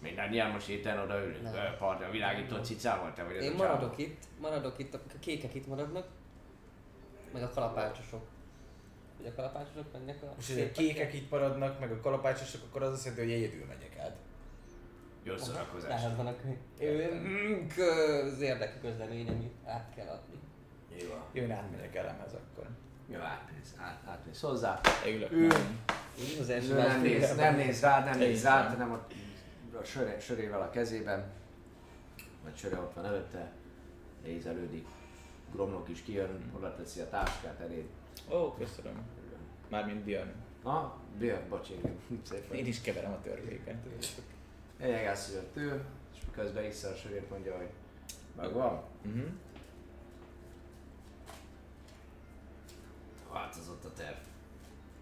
Mindannyian 0.00 0.50
most 0.50 0.66
héten 0.66 0.98
odaülünk. 0.98 1.42
Nem. 1.42 1.76
Pardon, 1.78 2.10
világító 2.10 2.56
cicával 2.56 3.12
te 3.12 3.22
vagy 3.22 3.36
ez 3.36 3.44
Én 3.44 3.52
maradok 3.52 3.98
itt, 3.98 4.24
maradok 4.40 4.78
itt, 4.78 4.94
a 4.94 5.00
kékek 5.20 5.54
itt 5.54 5.66
maradnak, 5.66 6.06
meg 7.32 7.42
a 7.42 7.50
kalapácsosok. 7.50 8.26
Hogy 9.16 9.26
a 9.26 9.34
kalapácsosok 9.34 9.92
mennek 9.92 10.22
a... 10.22 10.34
Hogy 10.46 10.60
a 10.60 10.72
kékek 10.72 11.14
itt 11.14 11.30
maradnak, 11.30 11.80
meg 11.80 11.92
a 11.92 12.00
kalapácsosok, 12.00 12.60
akkor 12.68 12.82
az 12.82 12.92
azt 12.92 13.04
jelenti, 13.04 13.24
hogy 13.24 13.34
egyedül 13.42 13.66
megyek 13.66 13.98
át. 13.98 14.16
Jó 15.22 15.36
szórakozás. 15.36 15.88
Lehet 15.88 16.16
van 16.16 16.26
a 16.26 16.34
az 18.26 18.40
érdekű 18.40 18.78
közlemény, 18.80 19.28
amit 19.28 19.52
át 19.64 19.92
kell 19.96 20.06
adni. 20.06 20.38
Jó. 21.00 21.08
Jó, 21.32 21.42
én 21.42 21.50
átmegyek 21.50 21.94
elemhez 21.94 22.32
akkor. 22.32 22.66
Jó, 23.08 23.18
átnéz, 23.18 23.74
át, 23.76 24.00
átnéz 24.06 24.40
hozzá. 24.40 24.80
Ülök 25.06 25.32
Ő- 25.32 25.48
az 26.40 26.50
első 26.50 26.74
nem 26.74 27.00
néz, 27.00 27.36
nem 27.36 27.56
néz 27.56 27.80
rád, 27.80 28.04
nem 28.04 28.18
néz 28.18 28.44
rád, 28.44 28.68
hanem 28.68 28.92
ott 28.92 29.12
a 29.78 29.84
söre, 29.84 30.20
sörével 30.20 30.60
a 30.60 30.70
kezében. 30.70 31.30
Vagy 32.44 32.56
söre 32.56 32.78
ott 32.78 32.94
van 32.94 33.04
előtte. 33.04 33.52
Nézelődik. 34.22 34.86
Gromlok 35.52 35.88
is 35.88 36.02
kijön, 36.02 36.52
oda 36.56 36.74
teszi 36.74 37.00
a 37.00 37.08
táskát 37.08 37.60
eléd. 37.60 37.86
Ó, 38.30 38.54
köszönöm. 38.54 39.06
Mármint 39.68 40.04
Björn. 40.04 40.30
Na, 40.62 40.96
Björn, 41.18 41.48
bocs, 41.48 41.70
igen. 41.70 41.98
Szépen. 42.28 42.56
Én 42.56 42.66
is 42.66 42.80
keverem 42.80 43.12
a 43.12 43.20
törvéket. 43.22 43.76
Hogy 43.82 44.08
ott 45.36 45.56
ő, 45.56 45.84
és 46.14 46.18
közben 46.32 46.64
iszza 46.64 46.88
a 46.88 46.94
sörét, 46.94 47.30
mondja, 47.30 47.56
hogy 47.56 47.70
megvan. 48.36 48.82
Uh-huh. 49.06 49.26
Változott 53.32 53.84
a 53.84 53.92
terv. 53.92 54.16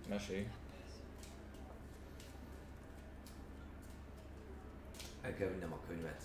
Mesélj. 0.08 0.46
El 5.26 5.34
kell 5.34 5.48
vinnem 5.48 5.72
a 5.72 5.80
könyvet. 5.86 6.22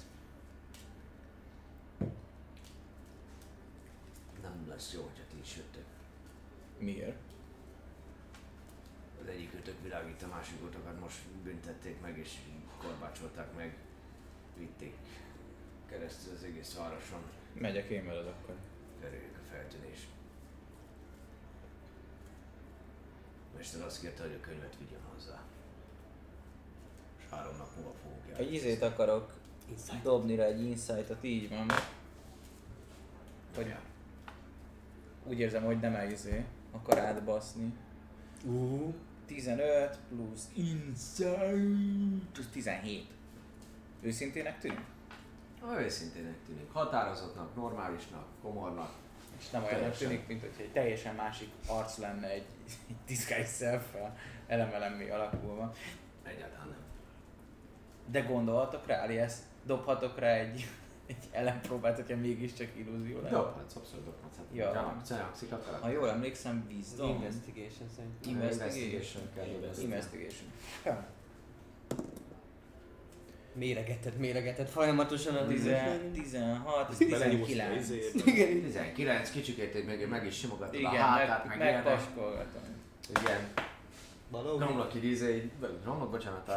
Nem 4.42 4.68
lesz 4.68 4.94
jó, 4.94 5.02
hogyha 5.02 5.24
ti 5.30 5.38
is 5.42 5.56
jöttök. 5.56 5.86
Miért? 6.78 7.20
Az 9.22 9.28
egyik 9.28 9.54
ötök 9.54 9.82
világít, 9.84 10.22
a 10.22 10.28
másik 10.28 10.58
ötöket 10.66 11.00
most 11.00 11.28
büntették 11.44 12.02
meg 12.02 12.18
és 12.18 12.38
korbácsolták 12.78 13.56
meg. 13.56 13.78
Vitték 14.58 14.96
keresztül 15.90 16.34
az 16.34 16.44
egész 16.44 16.76
városon. 16.76 17.22
Megyek 17.54 17.90
én 17.90 18.06
veled 18.06 18.28
akkor. 18.28 18.56
Kerüljük 19.00 19.38
a 19.38 19.48
feltűnés. 19.50 20.08
Mester 23.56 23.82
azt 23.82 24.02
kérte, 24.02 24.24
hogy 24.24 24.40
a 24.42 24.46
könyvet 24.46 24.78
vigyen 24.80 25.02
hozzá. 25.14 25.44
Három 27.32 27.58
nap 27.58 27.76
múlva 27.76 27.94
fogunk 28.02 28.22
járni. 28.30 28.46
Egy 28.46 28.54
izét 28.54 28.82
akarok 28.82 29.34
dobni 30.04 30.36
rá 30.36 30.46
egy 30.46 30.62
insight-ot, 30.62 31.24
így 31.24 31.50
van. 31.50 31.68
Hogy 33.56 33.76
úgy 35.24 35.40
érzem, 35.40 35.64
hogy 35.64 35.80
nem 35.80 35.96
elizé 35.96 36.46
akar 36.72 36.98
átbaszni. 36.98 37.74
Uh, 38.46 38.94
15 39.26 39.98
plusz 40.10 40.50
insight, 40.54 42.38
az 42.38 42.48
17. 42.52 43.08
Őszintének 44.02 44.60
tűnik? 44.60 44.86
Ha 45.62 45.82
őszintének 45.82 46.36
tűnik. 46.46 46.72
Határozottnak, 46.72 47.56
normálisnak, 47.56 48.26
komornak. 48.42 48.92
És 49.40 49.50
nem 49.50 49.64
olyan 49.64 49.92
tűnik, 49.92 50.28
mint 50.28 50.42
hogy 50.42 50.52
egy 50.58 50.72
teljesen 50.72 51.16
másik 51.16 51.50
arc 51.68 51.98
lenne 51.98 52.30
egy, 52.30 52.46
egy 52.88 52.96
disguise 53.08 53.46
self 53.46 53.96
elemelemmé 54.48 55.10
alakulva. 55.10 55.74
Egyáltalán 56.24 56.68
nem. 56.68 56.91
De 58.12 58.20
gondolhatok 58.22 58.88
rá, 58.88 59.04
alias 59.04 59.34
dobhatok 59.66 60.20
rá 60.20 60.28
egy, 60.34 60.68
egy 61.08 61.18
ellenpróbát, 61.32 61.96
hogyha 61.96 62.16
mégiscsak 62.18 62.68
illúzió 62.78 63.16
lenne. 63.18 63.30
Dobhatsz, 63.30 63.76
abszolút 63.76 64.06
dobhatsz. 64.06 64.36
Hát, 64.38 64.46
Ja. 64.54 64.74
ja. 64.74 65.02
Gyanakszik 65.10 65.52
a 65.52 65.56
Ha 65.56 65.62
karakter. 65.62 65.92
jól 65.92 66.10
emlékszem, 66.10 66.66
Wisdom. 66.70 67.10
Investigation 67.10 67.90
szerintem. 67.96 68.32
Investigation. 68.32 69.24
kell 69.36 69.46
investigation. 69.46 69.84
Investigation. 69.92 70.50
Ja. 70.86 71.06
Méregeted, 73.54 74.18
méregeted 74.18 74.68
folyamatosan 74.68 75.36
a 75.36 75.48
10, 75.48 75.70
16, 76.14 76.90
ez 76.92 77.10
Belenyúlsz 77.10 77.42
a 77.42 77.46
19. 77.46 77.90
izébe. 77.90 78.62
19, 78.62 79.30
kicsikét 79.32 79.86
még 79.86 80.08
meg 80.08 80.26
is 80.26 80.38
simogatod 80.38 80.76
a 80.76 80.78
Igen, 80.78 80.92
hátát, 80.92 81.46
meg, 81.48 81.58
meg 81.58 81.74
megpaskolgatom. 81.74 82.62
Igen. 83.10 83.48
Romlok 84.60 84.96
így 84.96 85.04
izé, 85.04 85.52
vagy 85.60 85.78
romlok, 85.86 86.12
bocsánat, 86.12 86.48
uh, 86.48 86.56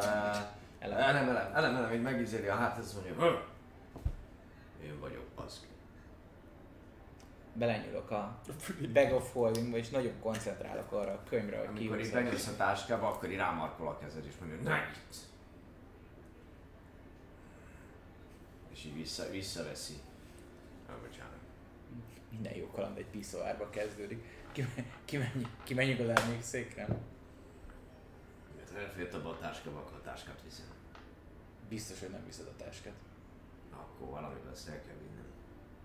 Elem. 0.84 0.98
elem, 0.98 1.28
elem, 1.28 1.54
elem, 1.54 1.76
elem, 1.76 1.92
így 1.92 2.02
megizéli 2.02 2.46
a 2.46 2.54
hát, 2.54 2.78
ez 2.78 2.94
mondja, 2.94 3.14
"Hö, 3.14 3.36
én 4.84 5.00
vagyok 5.00 5.26
az. 5.34 5.66
Belenyúlok 7.52 8.10
a 8.10 8.40
bag 8.92 9.12
of 9.12 9.32
holdingba, 9.32 9.76
és 9.76 9.88
nagyon 9.90 10.20
koncentrálok 10.20 10.92
arra 10.92 11.12
a 11.12 11.22
könyvre, 11.28 11.58
hogy 11.58 11.66
Amikor 11.66 11.82
így 11.98 12.02
kihúzom. 12.02 12.24
benyúlsz 12.24 12.46
a 12.48 12.56
táskába, 12.56 13.08
akkor 13.08 13.30
így 13.30 13.36
rámarkol 13.36 13.88
a 13.88 13.98
kezed, 13.98 14.26
és 14.26 14.32
mondja, 14.40 14.70
ne 14.70 14.76
itt! 14.76 15.16
És 18.72 18.84
így 18.84 18.94
vissza, 18.94 19.30
visszaveszi. 19.30 19.94
Ah, 20.88 20.94
bocsánat. 21.00 21.38
Minden 22.30 22.54
jó 22.56 22.70
kaland 22.70 22.98
egy 22.98 23.06
piszoárba 23.06 23.70
kezdődik. 23.70 24.24
Kimenjünk 24.52 24.86
ki, 25.04 25.46
kimenjünk 25.62 26.00
az 26.00 26.08
emlékszékre. 26.22 26.82
Hát 28.58 28.74
elfért 28.78 29.14
abba 29.14 29.28
a 29.30 29.38
táskába, 29.38 29.78
akkor 29.78 29.96
a 29.98 30.00
táskát 30.00 30.40
viszem. 30.44 30.66
Biztos, 31.68 32.00
hogy 32.00 32.10
nem 32.10 32.24
viszed 32.24 32.46
a 32.46 32.56
táskát. 32.56 32.94
Akkor 33.72 34.08
valami 34.08 34.40
lesz, 34.46 34.66
el 34.66 34.82
kell 34.82 34.96
vinnem. 35.00 35.26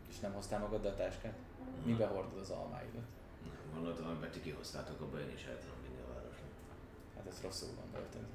És 0.10 0.20
nem 0.20 0.34
hoztál 0.34 0.60
magaddal 0.60 0.92
a 0.92 0.96
táskát? 0.96 1.38
Mibe 1.84 2.08
hordod 2.08 2.40
az 2.40 2.50
almáidat? 2.50 3.04
Nem, 3.44 3.74
gondoltam, 3.74 4.06
hogy 4.06 4.16
Beti 4.16 4.42
kihoztátok, 4.42 5.02
abban 5.02 5.20
én 5.20 5.34
is 5.34 5.44
el 5.44 5.60
tudom 5.60 5.82
vinni 5.82 6.02
a 6.02 6.14
városba. 6.14 6.46
Hát 7.16 7.28
ezt 7.28 7.44
rosszul 7.44 7.70
gondoltad. 7.82 8.26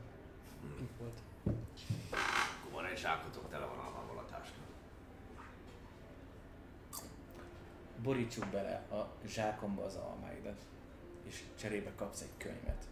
Itt 0.80 0.96
volt. 0.98 1.20
Akkor 2.58 2.72
van 2.72 2.84
egy 2.84 2.98
zsákotok, 2.98 3.48
tele 3.48 3.64
van 3.66 3.78
almával 3.78 4.18
a 4.18 4.30
táska. 4.30 4.58
Borítsuk 8.02 8.46
bele 8.46 8.74
a 8.90 9.26
zsákomba 9.26 9.84
az 9.84 9.94
almáidat, 9.94 10.60
és 11.22 11.44
cserébe 11.58 11.92
kapsz 11.96 12.20
egy 12.20 12.36
könyvet. 12.36 12.84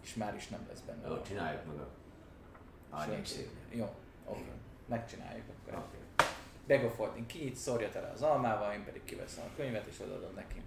És 0.00 0.14
már 0.14 0.34
is 0.34 0.48
nem 0.48 0.66
lesz 0.68 0.80
benne. 0.80 1.08
Jó, 1.08 1.22
csináljuk 1.22 1.66
meg 1.66 1.76
a 1.76 1.88
árnyék 2.94 3.26
szép. 3.26 3.50
Jó, 3.70 3.94
oké. 4.24 4.40
Megcsináljuk 4.86 5.44
akkor. 5.48 5.78
Oké. 5.78 5.96
Bag 6.68 6.84
of 6.84 6.96
holding 6.96 7.26
kinyit, 7.26 7.56
szórja 7.56 7.90
tele 7.90 8.10
az 8.14 8.22
almával, 8.22 8.72
én 8.72 8.84
pedig 8.84 9.04
kiveszem 9.04 9.44
a 9.44 9.56
könyvet 9.56 9.86
és 9.86 10.00
odaadom 10.00 10.34
neki. 10.34 10.62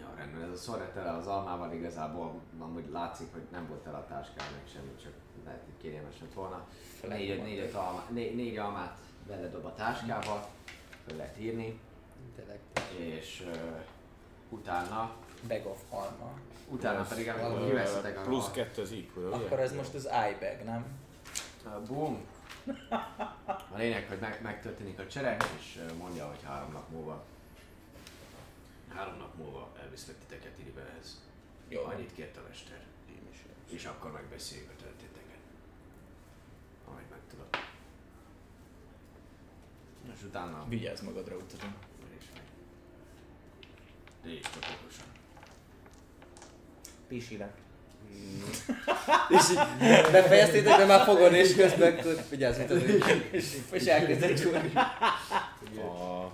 Ja, 0.00 0.14
rendben, 0.16 0.42
ez 0.42 0.50
a 0.50 0.56
szorja 0.56 0.90
tele 0.94 1.10
az 1.10 1.26
almával 1.26 1.72
igazából 1.72 2.40
amúgy 2.58 2.88
látszik, 2.90 3.32
hogy 3.32 3.42
nem 3.52 3.66
volt 3.68 3.86
el 3.86 3.94
a 3.94 4.06
táskád, 4.08 4.50
meg 4.52 4.62
semmi, 4.72 4.94
csak 5.02 5.12
lehet, 5.44 5.60
hogy 5.64 5.74
kényelmes 5.82 6.20
lett 6.20 6.32
volna. 6.32 6.66
Négy, 7.08 7.42
négy, 7.42 7.70
alma, 7.74 8.04
négy, 8.10 8.34
négy 8.34 8.56
almát 8.56 8.98
beledob 9.26 9.64
a 9.64 9.74
táskába, 9.74 10.48
föl 11.06 11.16
lehet 11.16 11.40
írni, 11.40 11.80
és 12.98 13.42
uh, 13.46 13.80
utána, 14.48 15.10
Bag 15.48 15.66
of 15.66 15.82
alma. 15.90 16.32
utána 16.68 17.02
pedig 17.02 17.28
amikor 17.28 17.60
Ö, 17.60 17.66
kiveszetek 17.66 18.18
a, 18.18 18.22
Plusz 18.22 18.50
kettő 18.50 18.82
az 18.82 18.90
ugye? 19.16 19.34
Akkor 19.34 19.60
ez 19.60 19.72
most 19.74 19.94
az 19.94 20.04
iBag, 20.04 20.64
nem? 20.64 20.84
Boom. 21.86 22.26
A 23.46 23.76
lényeg, 23.76 24.08
hogy 24.08 24.18
meg, 24.18 24.42
megtörténik 24.42 24.98
a 24.98 25.06
csere, 25.06 25.36
és 25.58 25.80
mondja, 25.98 26.26
hogy 26.26 26.42
három 26.42 26.72
nap 26.72 26.90
múlva 26.90 27.24
Három 28.94 29.16
nap 29.16 29.34
múlva 29.36 29.72
elviszlek 29.82 30.18
titeket 30.18 30.58
Iribehez. 30.58 31.20
Jó. 31.68 31.82
Annyit 31.84 32.14
kért 32.14 32.36
a 32.36 32.42
mester. 32.48 32.84
Én 33.08 33.28
is. 33.32 33.38
És 33.70 33.84
akkor 33.84 34.12
megbeszéljük 34.12 34.70
a 34.70 34.82
történteket. 34.82 35.38
Ahogy 36.84 37.04
meg 37.10 37.20
tudod. 37.30 37.48
és 40.16 40.22
utána 40.22 40.68
Vigyázz 40.68 41.00
magadra 41.00 41.36
utazom. 41.36 41.74
És 42.18 42.24
meg. 42.34 42.42
Légy 44.22 44.46
okosan. 44.80 45.06
Pisilek. 47.06 47.63
És 49.38 49.52
befejeztétek, 50.12 50.76
de 50.76 50.84
már 50.84 51.04
fogod, 51.04 51.32
és 51.32 51.54
közben 51.54 51.92
akkor 51.92 52.16
vigyázz, 52.30 52.58
mit 52.58 52.70
az 52.70 52.82
És 53.70 53.86
elkezdett 53.86 54.40
csúrni. 54.40 54.72
A... 54.74 56.30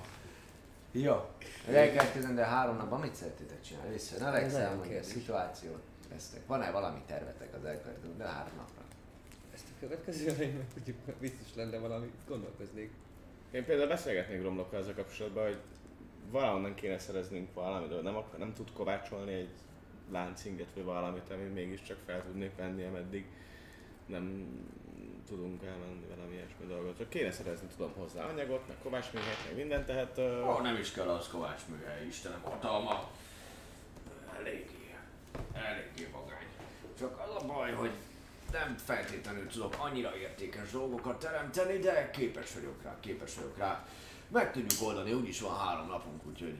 Jó. 0.92 1.28
Elkezdődő 1.72 2.40
három 2.40 2.76
napban 2.76 3.00
mit 3.00 3.14
szeretnétek 3.14 3.62
csinálni? 3.62 3.96
Ne 4.18 4.30
nagyon 4.30 4.78
hogy 4.78 4.96
a 5.00 5.02
szituációt 5.02 5.82
vesztek. 6.12 6.46
Van-e 6.46 6.70
valami 6.70 6.98
tervetek 7.06 7.54
az 7.54 7.64
elkövetkező 7.64 8.14
három 8.18 8.52
napra? 8.56 8.82
Ezt 9.54 9.64
a 9.70 9.80
következőre 9.80 10.42
én 10.42 10.54
meg 10.56 10.66
tudjuk, 10.74 10.96
biztos 11.18 11.54
lenne 11.54 11.78
valami, 11.78 12.10
gondolkoznék. 12.28 12.90
Én 13.50 13.64
például 13.64 13.88
beszélgetnék 13.88 14.42
Romlokkal 14.42 14.80
ezzel 14.80 14.94
kapcsolatban, 14.94 15.44
hogy 15.44 15.58
valahonnan 16.30 16.74
kéne 16.74 16.98
szereznünk 16.98 17.54
valamit, 17.54 17.88
de 17.88 18.00
nem, 18.00 18.16
nem 18.38 18.52
tud 18.54 18.72
kovácsolni 18.72 19.32
egy 19.32 19.50
láncinget 20.12 20.68
vagy 20.74 20.84
valamit, 20.84 21.30
ami 21.30 21.42
mégiscsak 21.42 21.98
fel 22.06 22.22
tudnék 22.22 22.56
venni, 22.56 22.84
ameddig 22.84 23.24
nem 24.06 24.46
tudunk 25.28 25.62
elmenni 25.62 26.06
valami 26.14 26.34
ilyesmi 26.34 26.66
dolgot. 26.66 26.98
Csak 26.98 27.08
kéne 27.08 27.32
szerezni, 27.32 27.66
tudom 27.76 27.92
hozzá 27.96 28.24
anyagot, 28.24 28.68
meg 28.68 28.76
kovácsműhelyet, 28.82 29.44
meg 29.46 29.56
mindent, 29.56 29.86
tehát... 29.86 30.18
Ó, 30.18 30.60
nem 30.62 30.76
is 30.76 30.92
kell 30.92 31.08
az 31.08 31.28
Kovács 31.28 31.60
műhely, 31.66 32.06
Istenem 32.06 32.40
hatalma. 32.42 33.10
Eléggé, 34.38 34.94
eléggé 35.52 36.08
vagány. 36.12 36.46
Csak 36.98 37.18
az 37.18 37.42
a 37.42 37.46
baj, 37.46 37.72
hogy 37.72 37.90
nem 38.52 38.76
feltétlenül 38.76 39.46
tudok 39.46 39.74
annyira 39.78 40.16
értékes 40.16 40.70
dolgokat 40.70 41.18
teremteni, 41.18 41.78
de 41.78 42.10
képes 42.10 42.54
vagyok 42.54 42.82
rá, 42.82 42.96
képes 43.00 43.34
vagyok 43.34 43.58
rá. 43.58 43.86
Meg 44.32 44.52
tudjuk 44.52 44.88
oldani, 44.88 45.12
úgyis 45.12 45.40
van 45.40 45.56
három 45.58 45.86
napunk, 45.86 46.26
úgyhogy, 46.26 46.56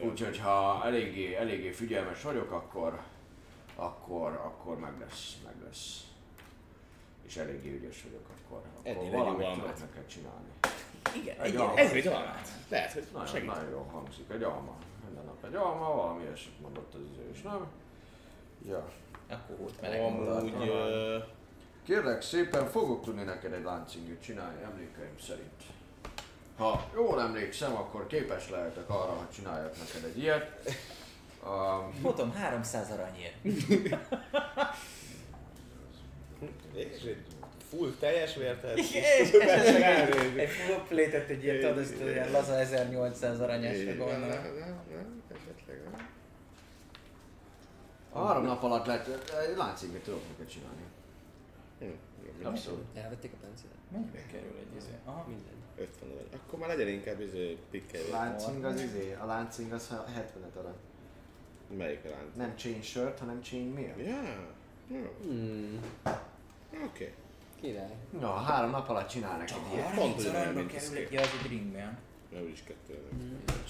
úgyhogy 0.00 0.38
ha 0.38 0.80
eléggé, 0.84 1.34
eléggé 1.34 1.70
figyelmes 1.70 2.22
vagyok, 2.22 2.50
akkor, 2.50 3.00
akkor, 3.76 4.32
akkor 4.32 4.78
meg 4.78 4.98
lesz, 5.00 5.36
meg 5.44 5.54
lesz. 5.64 6.02
És 7.26 7.36
eléggé 7.36 7.74
ügyes 7.76 8.02
vagyok, 8.02 8.26
akkor, 8.28 8.62
Ennél 8.82 8.98
akkor 8.98 9.12
jó 9.12 9.18
valamit 9.18 9.52
tudok 9.52 9.78
neked 9.78 10.06
csinálni. 10.06 10.48
Igen, 11.16 11.40
Egy 11.40 11.50
egy 11.50 11.56
alma. 11.56 11.78
Ez 11.78 11.92
egy 11.92 12.06
almát. 12.06 12.48
Lehet, 12.68 12.92
hogy 12.92 13.06
Nagyon, 13.12 13.26
segít. 13.26 13.48
nagyon 13.48 13.70
jó 13.70 13.88
hangzik, 13.92 14.30
egy 14.30 14.42
alma. 14.42 14.76
Minden 15.04 15.24
nap 15.24 15.44
egy 15.44 15.54
alma, 15.54 15.94
valami 15.94 16.26
eset 16.26 16.60
mondott 16.60 16.94
az 16.94 17.00
izé 17.12 17.28
is, 17.32 17.42
nem? 17.42 17.66
Ja. 18.68 18.88
Akkor 19.28 19.56
volt 19.56 19.80
meleg 19.80 20.00
Amúgy... 20.00 20.70
Kérlek 21.84 22.22
szépen, 22.22 22.66
fogok 22.66 23.04
tudni 23.04 23.22
neked 23.22 23.52
egy 23.52 23.64
láncingőt 23.64 24.22
csinálni, 24.22 24.62
emlékeim 24.62 25.18
szerint. 25.18 25.62
Ha 26.58 26.90
jól 26.94 27.20
emlékszem, 27.20 27.74
akkor 27.76 28.06
képes 28.06 28.50
lehetek 28.50 28.90
arra, 28.90 29.12
hogy 29.12 29.30
csináljak 29.34 29.76
neked 29.78 30.04
egy 30.10 30.18
ilyet. 30.18 30.76
Um, 31.44 32.00
Mondom, 32.02 32.32
300 32.34 32.90
aranyért. 32.90 33.44
és 36.74 37.02
egy 37.02 37.24
full 37.70 37.94
teljes 37.98 38.34
vértet. 38.34 38.76
És 38.76 38.92
egy 40.36 40.48
full 40.48 40.82
plate-et 40.88 41.28
egy 41.28 41.44
ilyet 41.44 41.64
ad, 41.64 41.78
ezt 41.78 42.02
olyan 42.02 42.30
laza 42.30 42.58
1800 42.58 43.40
aranyásra 43.40 43.96
gondolom. 43.96 44.30
Esetleg 44.30 45.80
három 48.14 48.44
nap 48.44 48.62
alatt 48.62 48.86
lehet, 48.86 49.08
egy 49.48 49.56
láncingőt 49.56 50.02
tudok 50.02 50.22
neked 50.28 50.52
csinálni. 50.52 50.82
Abszolút. 52.42 52.84
Elvették 52.94 53.32
a 53.32 53.36
pencilet? 53.46 53.76
Mennyibe 53.92 54.26
kerül 54.32 54.56
egy 54.60 54.76
izé? 54.76 54.90
Aha. 55.04 55.24
Minden. 55.28 55.57
50 55.80 56.08
vagy. 56.08 56.40
Akkor 56.46 56.58
már 56.58 56.68
legyen 56.68 56.88
inkább 56.88 57.20
izé 57.20 57.58
pikkelő. 57.70 58.10
Láncing 58.10 58.64
az 58.64 58.80
izé, 58.80 59.16
a 59.20 59.26
láncing 59.26 59.72
az 59.72 59.88
70 60.14 60.50
arany. 60.56 60.72
Melyik 61.76 62.04
a 62.04 62.08
lánc? 62.08 62.34
Nem 62.36 62.56
chain 62.56 62.82
shirt, 62.82 63.18
hanem 63.18 63.42
chain 63.42 63.66
meal. 63.66 64.00
Ja. 64.00 64.56
Jó. 64.90 65.14
Hmm, 65.22 65.80
Oké. 66.84 67.14
király. 67.60 67.94
Na, 68.20 68.32
három 68.32 68.70
nap 68.70 68.88
alatt 68.88 69.08
csinál 69.08 69.38
neked 69.38 69.56
ilyet. 69.72 69.86
30 69.94 70.20
ugyanolyan, 70.20 70.56
a 70.56 70.66
kerül 70.66 70.96
egy, 70.96 71.16
az 71.16 71.28
egy 71.42 71.50
ringmail. 71.50 71.98
Mert 72.32 72.44
úgyis 72.44 72.62
kettő. 72.62 73.02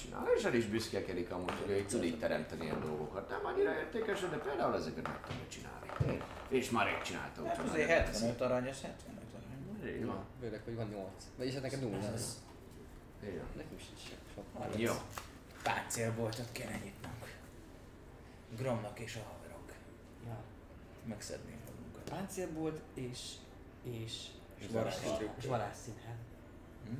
Csinál, 0.03 0.27
és 0.37 0.45
el 0.45 0.55
is 0.55 0.67
büszkekedik 0.67 1.31
amúgy, 1.31 1.53
hogy 1.67 1.71
ő 1.71 1.85
tud 1.85 2.05
így 2.05 2.19
teremteni 2.19 2.65
ilyen 2.65 2.81
dolgokat. 2.81 3.29
Nem 3.29 3.41
annyira 3.47 3.73
értékes, 3.79 4.21
de 4.21 4.37
például 4.37 4.75
ezeket 4.75 5.07
meg 5.07 5.21
tudja 5.21 5.45
csinálni. 5.49 6.23
És 6.49 6.71
már 6.71 6.87
rég 6.87 7.03
csinálta, 7.03 7.47
Hát 7.47 7.59
azért 7.59 7.73
nagyon 7.73 7.89
75 7.89 8.41
arany, 8.41 8.69
az 8.69 8.81
75 8.81 9.01
arany. 9.07 9.18
Így 9.97 10.05
van. 10.05 10.25
Főleg, 10.41 10.61
hogy 10.65 10.75
van 10.75 10.89
8. 10.89 11.11
Vagyis 11.37 11.53
hát 11.53 11.63
neked 11.63 11.81
0 11.81 11.99
lesz. 11.99 12.39
Így 13.25 13.37
van. 13.37 13.47
Nekünk 13.57 13.81
sincs 13.81 14.01
sok. 14.35 14.45
Jó. 14.77 14.93
Páncélboltot 15.63 16.53
kell 16.53 16.71
nyitnunk. 16.71 17.37
Gromnak 18.57 18.99
és 18.99 19.17
a 19.17 19.33
haverok. 19.33 19.73
Ja. 20.27 20.39
Megszednénk 21.05 21.61
magunkat. 21.67 22.11
Páncélbolt 22.11 22.81
és... 22.95 23.33
és... 23.83 24.27
És 24.59 25.47
varázsszínház. 25.47 26.19
Hm? 26.85 26.95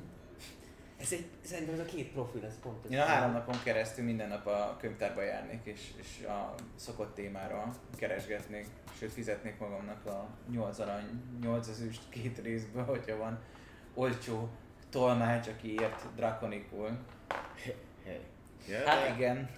Ez 0.99 1.11
egy, 1.11 1.25
szerintem 1.41 1.73
ez 1.73 1.79
a 1.79 1.85
két 1.85 2.11
profil, 2.11 2.45
ez 2.45 2.59
pont 2.61 2.85
ez. 2.85 2.91
Én 2.91 2.99
a 2.99 3.05
három 3.05 3.31
napon 3.31 3.55
keresztül 3.63 4.05
minden 4.05 4.27
nap 4.27 4.45
a 4.45 4.77
könyvtárba 4.79 5.21
járnék, 5.21 5.59
és, 5.63 5.91
és 5.95 6.25
a 6.25 6.55
szokott 6.75 7.15
témára 7.15 7.73
keresgetnék, 7.95 8.67
sőt 8.97 9.11
fizetnék 9.11 9.59
magamnak 9.59 10.05
a 10.05 10.27
8 10.51 10.79
arany, 10.79 11.03
8 11.41 11.67
ezüst 11.67 12.01
két 12.09 12.39
részből, 12.39 12.85
hogyha 12.85 13.17
van 13.17 13.39
olcsó 13.93 14.49
tolmács, 14.89 15.47
aki 15.47 15.73
ért 15.73 16.05
drakonikul. 16.15 16.97
Hey. 18.03 18.19
Ja, 18.67 18.89
Hát 18.89 19.15
igen. 19.17 19.49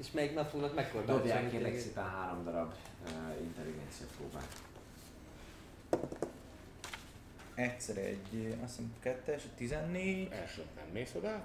És 0.00 0.10
melyik 0.10 0.34
nap 0.34 0.50
fognak 0.50 0.74
mekkora 0.74 1.04
Dobják 1.04 1.50
kérlek 1.50 1.78
szépen 1.78 2.04
három 2.04 2.44
darab 2.44 2.74
uh, 3.04 3.42
intelligencia 3.42 4.06
próbát. 4.16 4.56
Egyszer 7.58 7.96
egy, 7.96 8.56
azt 8.62 8.76
hiszem 8.76 8.94
kettes, 9.00 9.42
14, 9.56 10.32
Első 10.32 10.64
nem 10.76 10.84
mész 10.92 11.14
oda? 11.14 11.44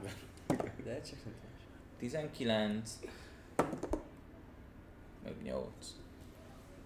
De 0.83 1.01
csak 1.01 1.23
nem 1.23 1.33
tudom. 1.33 1.51
19, 1.97 2.99
meg 5.23 5.33
8. 5.43 5.65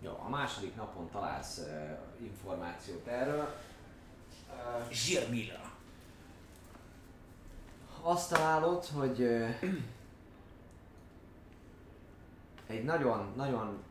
Jó, 0.02 0.12
a 0.26 0.30
második 0.30 0.76
napon 0.76 1.10
találsz 1.10 1.58
uh, 1.58 2.26
információt 2.26 3.08
erről. 3.08 3.56
Uh, 4.50 4.92
Zsirmila. 4.92 5.76
azt 8.02 8.30
találod, 8.30 8.86
hogy 8.86 9.22
uh, 9.22 9.50
egy 12.68 12.84
nagyon, 12.84 13.34
nagyon 13.36 13.84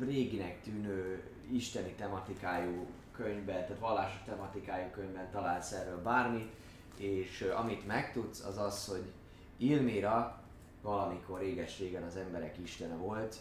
réginek 0.00 0.62
tűnő 0.62 1.30
isteni 1.52 1.92
tematikájú 1.92 2.86
könyvben, 3.22 3.64
tehát 3.64 3.78
vallásos 3.78 4.22
tematikájú 4.24 4.90
könyvben 4.90 5.30
találsz 5.30 5.72
erről 5.72 6.02
bármit, 6.02 6.52
és 6.96 7.40
amit 7.56 7.86
megtudsz, 7.86 8.44
az 8.44 8.58
az, 8.58 8.86
hogy 8.86 9.12
Ilmira 9.56 10.42
valamikor 10.82 11.40
réges-régen 11.40 12.02
az 12.02 12.16
emberek 12.16 12.58
istene 12.58 12.94
volt, 12.94 13.36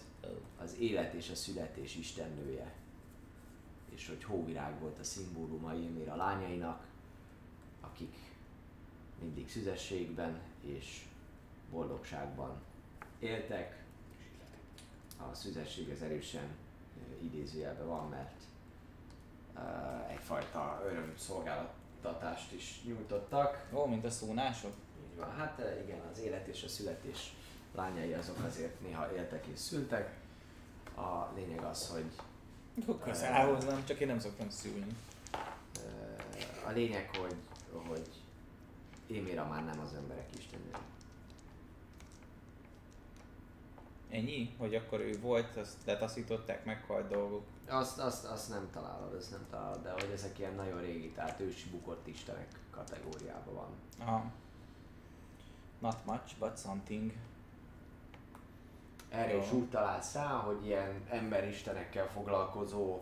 az 0.62 0.76
élet 0.80 1.14
és 1.14 1.30
a 1.30 1.36
születés 1.36 1.96
istennője. 1.96 2.74
És 3.90 4.08
hogy 4.08 4.24
hóvirág 4.24 4.80
volt 4.80 5.00
a 5.00 5.04
szimbóluma 5.04 5.74
Ilmira 5.74 6.16
lányainak, 6.16 6.86
akik 7.82 8.16
mindig 9.22 9.50
szüzességben 9.50 10.40
és 10.62 11.06
boldogságban 11.72 12.62
éltek. 13.20 13.84
A 15.18 15.34
szüzesség 15.34 15.90
az 15.90 16.02
erősen 16.02 16.48
idézőjelben 17.22 17.88
van, 17.88 18.10
mert 18.10 18.42
egyfajta 20.10 20.84
örömszolgáltatást 20.86 22.52
is 22.52 22.82
nyújtottak. 22.86 23.68
Ó, 23.74 23.86
mint 23.86 24.06
a 24.06 24.10
szónások. 24.10 24.74
Így 25.12 25.18
van. 25.18 25.32
Hát 25.36 25.60
eh, 25.60 25.78
igen, 25.84 26.00
az 26.12 26.20
élet 26.20 26.48
és 26.48 26.64
a 26.64 26.68
születés 26.68 27.34
lányai 27.76 28.14
azok 28.14 28.38
azért 28.48 28.82
néha 28.82 29.14
éltek 29.16 29.46
és 29.46 29.60
szültek. 29.60 30.18
A 30.96 31.28
lényeg 31.36 31.64
az, 31.64 31.90
hogy 31.90 32.06
Akkor 32.82 33.00
közel 33.00 33.34
áll 33.34 33.54
hozzám, 33.54 33.86
csak 33.86 34.00
én 34.00 34.08
nem 34.08 34.20
szoktam 34.20 34.50
szülni. 34.50 34.96
eh, 35.32 36.68
a 36.68 36.72
lényeg, 36.72 37.10
hogy, 37.18 37.36
hogy 37.88 38.08
Émira 39.08 39.46
már 39.48 39.66
nem 39.66 39.80
az 39.80 39.94
emberek 39.94 40.30
istennő. 40.38 40.72
Ennyi? 44.10 44.54
Hogy 44.58 44.76
akkor 44.76 45.00
ő 45.00 45.20
volt, 45.22 45.58
azt 45.58 45.78
letaszították, 45.86 46.66
meghalt 46.66 47.08
dolgok. 47.08 47.44
Azt, 47.70 48.00
azt, 48.00 48.26
azt 48.26 48.50
nem 48.50 48.70
találod, 48.74 49.14
azt 49.14 49.32
nem 49.32 49.46
találod, 49.50 49.84
de 49.84 49.92
hogy 49.92 50.10
ezek 50.14 50.40
ilyen 50.40 50.56
nagyon 50.56 50.82
régi, 50.82 51.12
tehát 51.12 51.40
ősi 51.40 51.70
bukott 51.70 52.08
istenek 52.08 52.48
kategóriában 52.72 53.54
van. 53.54 53.70
Aha. 54.00 54.32
Not 55.80 56.06
much, 56.06 56.38
but 56.40 56.58
something. 56.58 57.12
Erre 59.10 59.34
Jó. 59.34 59.42
is 59.42 59.52
úgy 59.52 59.70
találsz 59.70 60.14
rá, 60.14 60.28
hogy 60.28 60.66
ilyen 60.66 61.04
emberistenekkel 61.10 62.08
foglalkozó 62.08 63.00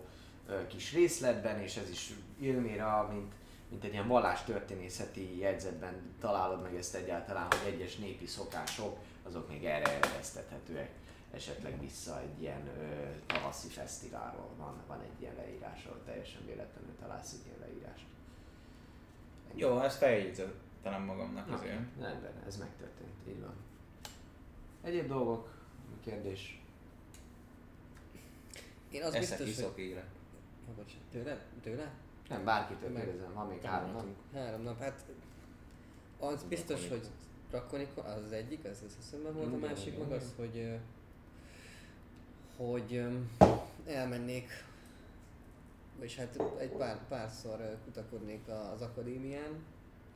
ö, 0.47 0.67
kis 0.67 0.93
részletben, 0.93 1.59
és 1.59 1.75
ez 1.75 1.89
is 1.89 2.13
Ilmira, 2.39 3.07
mint, 3.11 3.33
mint 3.69 3.83
egy 3.83 3.91
ilyen 3.91 4.07
vallástörténészeti 4.07 5.37
jegyzetben 5.37 6.15
találod 6.19 6.61
meg 6.61 6.75
ezt 6.75 6.95
egyáltalán, 6.95 7.47
hogy 7.49 7.73
egyes 7.73 7.95
népi 7.95 8.25
szokások, 8.25 8.97
azok 9.23 9.49
még 9.49 9.65
erre 9.65 9.93
eredeztethetőek. 9.95 10.91
Esetleg 11.31 11.80
vissza 11.80 12.19
egy 12.22 12.41
ilyen 12.41 12.67
ö, 12.67 13.09
tavaszi 13.25 13.67
fesztiválról 13.67 14.49
van, 14.57 14.75
van 14.88 15.01
egy 15.01 15.22
ilyen 15.22 15.35
leírás, 15.35 15.85
ahol 15.85 16.01
teljesen 16.06 16.45
véletlenül 16.45 16.95
találsz 16.99 17.33
egy 17.33 17.45
ilyen 17.45 17.59
leírást. 17.59 18.06
Ennyi. 19.51 19.59
Jó, 19.59 19.80
ezt 19.80 19.97
feljegyzettelem 19.97 21.01
magamnak 21.03 21.51
azért. 21.51 21.75
Oké, 21.75 22.01
Rendben, 22.01 22.33
ez 22.47 22.57
megtörtént, 22.57 23.27
így 23.27 23.41
van. 23.41 23.53
Egyéb 24.83 25.07
dolgok, 25.07 25.49
kérdés? 26.03 26.61
Én 28.91 29.03
az 29.03 29.14
Eszek, 29.14 29.19
biztos, 29.19 29.38
hogy... 29.38 29.47
iszok, 29.47 29.77
égre. 29.77 30.06
Ha, 30.65 30.72
bocs, 30.75 30.93
tőle? 31.11 31.45
Tőle? 31.61 31.91
Nem, 32.30 32.43
bárkitől 32.43 32.89
Meg- 32.89 33.03
kérdezem, 33.03 33.33
van 33.33 33.47
még 33.47 33.61
három 33.61 33.91
nap. 33.91 34.06
Három 34.33 34.61
nap, 34.61 34.80
hát 34.80 35.06
az 36.19 36.43
biztos, 36.43 36.88
hogy 36.89 37.07
Drakonikon, 37.49 38.06
az 38.06 38.23
az 38.23 38.31
egyik, 38.31 38.65
az 38.65 38.81
az 38.85 38.97
eszemben 38.99 39.33
volt, 39.33 39.53
a 39.53 39.57
másik 39.57 39.97
meg 39.97 40.11
az, 40.11 40.33
hogy 40.35 40.80
hogy 42.58 43.08
elmennék, 43.86 44.50
és 46.00 46.16
hát 46.16 46.42
egy 46.58 46.69
pár, 46.69 47.00
párszor 47.08 47.77
kutakodnék 47.84 48.48
a- 48.48 48.72
az 48.72 48.82
akadémián, 48.82 49.64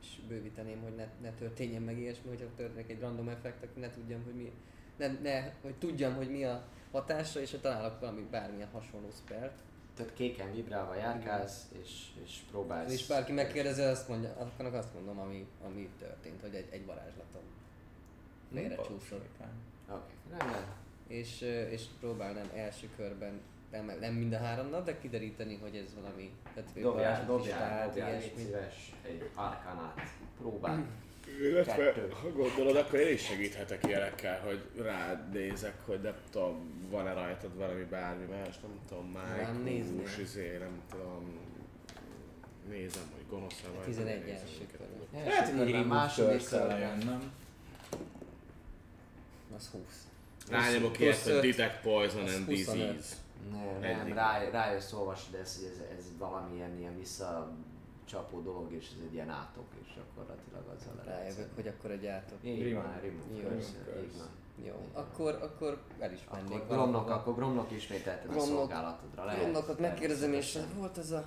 és 0.00 0.08
bővíteném, 0.28 0.82
hogy 0.82 0.94
ne, 0.94 1.06
ne 1.20 1.30
történjen 1.30 1.82
meg 1.82 1.98
ilyesmi, 1.98 2.28
hogyha 2.28 2.46
történik 2.56 2.90
egy 2.90 3.00
random 3.00 3.28
effekt, 3.28 3.62
akkor 3.64 3.78
ne 3.78 3.90
tudjam, 3.90 4.24
hogy 4.24 4.34
mi, 4.34 4.52
ne, 4.96 5.06
ne, 5.22 5.52
hogy 5.62 5.74
tudjam, 5.74 6.14
hogy 6.14 6.30
mi 6.30 6.44
a 6.44 6.64
hatása, 6.92 7.40
és 7.40 7.50
ha 7.50 7.60
találok 7.60 8.00
valami 8.00 8.26
bármilyen 8.30 8.68
hasonló 8.68 9.08
spelt, 9.24 9.52
Tehát 9.96 10.14
kéken 10.14 10.52
vibrálva 10.52 10.94
járkálsz, 10.94 11.68
és, 11.82 12.06
és 12.24 12.38
próbálsz... 12.50 12.92
és 12.92 13.06
bárki 13.06 13.32
megkérdezi, 13.32 13.82
azt 13.82 14.08
mondja, 14.08 14.34
akkor 14.38 14.74
azt 14.74 14.94
mondom, 14.94 15.18
ami, 15.18 15.46
ami 15.64 15.88
történt, 15.98 16.40
hogy 16.40 16.54
egy, 16.54 16.68
egy 16.70 16.86
varázslatom. 16.86 17.42
Félre 18.52 18.76
csúszott. 18.76 19.28
Oké, 19.90 20.12
rendben. 20.30 20.81
És, 21.12 21.40
és 21.70 21.82
próbálnám 22.00 22.50
első 22.54 22.88
körben, 22.96 23.40
nem, 23.70 23.92
nem 24.00 24.14
mind 24.14 24.32
a 24.32 24.38
három 24.38 24.68
nap, 24.68 24.84
de 24.84 24.98
kideríteni, 24.98 25.58
hogy 25.62 25.76
ez 25.76 25.94
valami, 25.94 26.30
tehát 26.54 26.70
Dobjál, 26.80 27.26
dobjál, 27.26 27.86
dobjál, 27.86 28.20
szíves, 28.20 28.92
egy 29.02 29.30
arkanát 29.34 30.00
próbál. 30.38 30.86
Illetve, 31.40 31.74
Kettő. 31.74 32.08
ha 32.22 32.30
gondolod, 32.30 32.76
akkor 32.76 32.98
én 32.98 33.12
is 33.12 33.24
segíthetek 33.24 33.86
ilyenekkel, 33.86 34.40
hogy 34.40 34.60
rád 34.76 35.32
nézek, 35.32 35.74
hogy 35.86 36.00
nem 36.00 36.14
tudom, 36.30 36.86
van-e 36.90 37.12
rajtad 37.12 37.56
valami 37.56 37.84
bármi 37.84 38.24
más, 38.24 38.60
nem 38.60 38.80
tudom, 38.88 39.06
májkus, 39.06 40.18
izé, 40.18 40.56
nem 40.58 40.82
tudom, 40.90 41.38
nézem, 42.68 43.04
hogy 43.14 43.24
gonosz 43.28 43.64
vagy. 43.76 43.84
11 43.84 44.24
nézem, 44.24 44.46
első 44.46 44.66
körben. 44.70 44.88
tudok. 44.88 45.26
Lehet, 45.26 45.48
hogy 45.48 45.56
körben, 45.56 45.80
egy 45.80 45.86
második 45.86 46.48
körben. 46.48 46.78
jön, 46.78 46.98
nem? 46.98 47.32
Az 49.56 49.68
20. 49.68 50.11
Rányomok 50.50 50.98
ilyet, 50.98 51.18
hogy 51.18 51.40
detect 51.40 51.82
poison 51.82 52.20
and 52.20 52.44
25. 52.44 52.46
disease. 52.46 53.14
Nem, 53.50 53.80
nem, 53.80 54.12
rá, 54.14 54.50
rájössz, 54.50 54.92
olvasod 54.92 55.34
ezt, 55.34 55.56
hogy 55.56 55.66
ez, 55.66 55.98
ez 55.98 56.04
valamilyen 56.18 56.78
ilyen 56.78 56.98
visszacsapó 56.98 58.40
dolog, 58.42 58.72
és 58.72 58.86
ez 58.86 59.04
egy 59.08 59.14
ilyen 59.14 59.30
átok, 59.30 59.66
és 59.82 59.88
gyakorlatilag 59.94 60.62
azzal 60.76 60.92
lehet. 61.04 61.20
Rájövök, 61.20 61.54
hogy 61.54 61.66
akkor 61.66 61.90
egy 61.90 62.06
átok. 62.06 62.38
Így 62.42 62.74
van, 62.74 63.00
Jó. 64.66 64.88
akkor, 64.92 65.38
akkor 65.42 65.82
el 65.98 66.12
is 66.12 66.20
mennék. 66.32 66.50
Akkor 66.50 66.66
Gromnak, 66.76 67.10
akkor 67.10 67.34
Gromnak 67.34 67.70
ismételted 67.70 68.36
a 68.36 68.40
szolgálatodra 68.40 69.24
lehet. 69.24 69.40
Gromnokat 69.40 69.78
megkérdezem, 69.78 70.32
és 70.32 70.58
volt 70.76 70.98
ez 70.98 71.10
a 71.10 71.24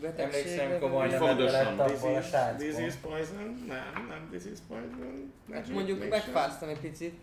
betegség. 0.00 0.58
Emlékszem, 0.58 0.80
komolyan? 0.80 1.18
Fontosan, 1.18 1.78
a 1.78 1.86
disease, 1.86 2.54
disease 2.58 2.96
poison? 3.02 3.64
Nem, 3.68 4.06
nem 4.08 4.28
disease 4.30 4.62
poison. 4.68 5.32
Hát 5.52 5.58
Magic, 5.58 5.74
mondjuk 5.74 6.08
megfáztam 6.08 6.68
egy 6.68 6.80
picit. 6.80 7.14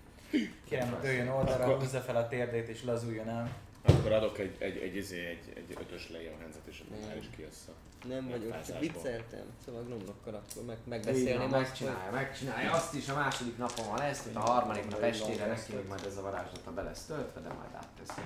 Kérem, 0.70 0.98
dőljön 1.02 1.28
oldalra, 1.28 1.64
Akkor- 1.64 1.80
húzza 1.80 2.00
fel 2.00 2.16
a 2.16 2.28
térdét 2.28 2.68
és 2.68 2.84
lazuljon 2.84 3.30
el. 3.30 3.50
Akkor 3.82 4.12
adok 4.12 4.38
egy, 4.38 4.56
egy, 4.60 4.78
egy, 4.78 4.96
izé, 4.96 5.26
egy, 5.26 5.54
egy 5.56 5.78
ötös 5.80 6.10
lejjel 6.10 6.38
henzet, 6.40 6.66
és 6.66 6.84
akkor 6.86 7.00
Nem. 7.00 7.10
el 7.10 7.18
is 7.18 7.26
kijössz 7.36 7.68
a... 7.68 7.72
Nem 8.08 8.30
vagyok, 8.30 8.66
csak 8.66 8.80
vicceltem. 8.80 9.46
Szóval 9.66 9.84
Gromnokkal 9.84 10.34
akkor 10.34 10.64
meg, 10.66 10.78
megbeszélném 10.84 11.42
azt, 11.42 11.52
hogy 11.52 11.62
megcsinálja, 11.62 12.12
megcsinálja. 12.12 12.72
Azt 12.72 12.94
is 12.94 13.10
a 13.10 13.16
második 13.16 13.58
napon 13.58 13.86
van 13.88 13.98
lesz, 13.98 14.24
hogy 14.24 14.32
a 14.36 14.40
harmadik 14.40 14.90
nap 14.90 15.02
estére 15.02 15.46
neki 15.46 15.76
még 15.76 15.88
majd 15.88 16.06
ez 16.06 16.18
a 16.18 16.22
varázslata 16.22 16.72
be 16.72 16.82
lesz 16.82 17.06
töltve, 17.06 17.42
de 17.42 17.48
majd 17.48 17.70
átteszi. 17.74 18.22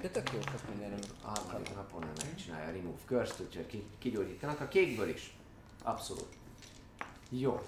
De 0.00 0.08
tök 0.08 0.32
jó, 0.32 0.40
sok 0.40 0.68
mindenem. 0.70 0.98
A 1.22 1.28
harmadik 1.28 1.74
napon 1.74 2.02
ő 2.02 2.12
megcsinálja 2.24 2.68
a 2.68 2.72
remove 2.72 2.98
curse 3.06 3.34
úgyhogy 3.42 3.66
ki, 3.66 3.86
kigyógyítanak 3.98 4.60
a 4.60 4.68
kékből 4.68 5.08
is. 5.08 5.36
Abszolút. 5.82 6.36
Jó. 7.30 7.62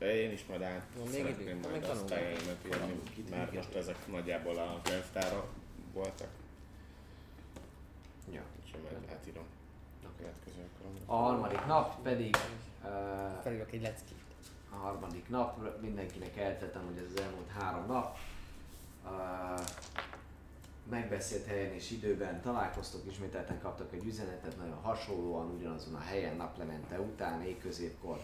Én 0.00 0.32
is 0.32 0.44
majd 0.48 0.62
át 0.62 0.86
Van 0.96 1.06
még 1.06 1.20
szeretném 1.20 1.58
idő? 1.58 1.68
majd 1.68 1.84
azt 1.84 2.08
fejlőmet 2.08 2.56
írni, 2.66 3.02
mert 3.30 3.54
most 3.54 3.74
ezek 3.74 4.06
nagyjából 4.06 4.56
a 4.56 4.80
könyvtára 4.82 5.48
voltak. 5.92 6.28
Jó. 8.30 8.40
Úgyhogy 8.64 8.80
majd 8.82 9.10
átírom 9.18 9.44
a 10.04 10.08
következő. 10.18 10.68
A 11.06 11.14
harmadik 11.14 11.66
nap 11.66 12.02
pedig 12.02 12.36
uh, 12.84 13.42
Felírok 13.42 13.72
egy 13.72 13.82
leckét. 13.82 14.18
a 14.70 14.74
harmadik 14.74 15.28
nap, 15.28 15.80
mindenkinek 15.80 16.36
eltettem, 16.36 16.84
hogy 16.84 16.96
ez 16.96 17.10
az 17.14 17.20
elmúlt 17.20 17.50
három 17.58 17.86
nap. 17.86 18.16
Uh, 19.04 19.66
megbeszélt 20.90 21.46
helyen 21.46 21.72
és 21.72 21.90
időben 21.90 22.40
találkoztok, 22.40 23.06
ismételten 23.10 23.60
kaptak 23.60 23.92
egy 23.92 24.04
üzenetet, 24.04 24.56
nagyon 24.56 24.80
hasonlóan, 24.82 25.50
ugyanazon 25.50 25.94
a 25.94 26.00
helyen 26.00 26.36
naplemente 26.36 27.00
után, 27.00 27.42
éjközépkor 27.42 28.16
uh, 28.16 28.22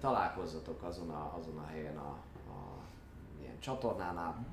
találkozzatok 0.00 0.82
azon 0.82 1.10
a, 1.10 1.36
azon 1.38 1.58
a 1.58 1.66
helyen 1.66 1.96
a, 1.96 2.10
a 2.48 2.78
ilyen 3.40 3.60
csatornánál 3.60 4.46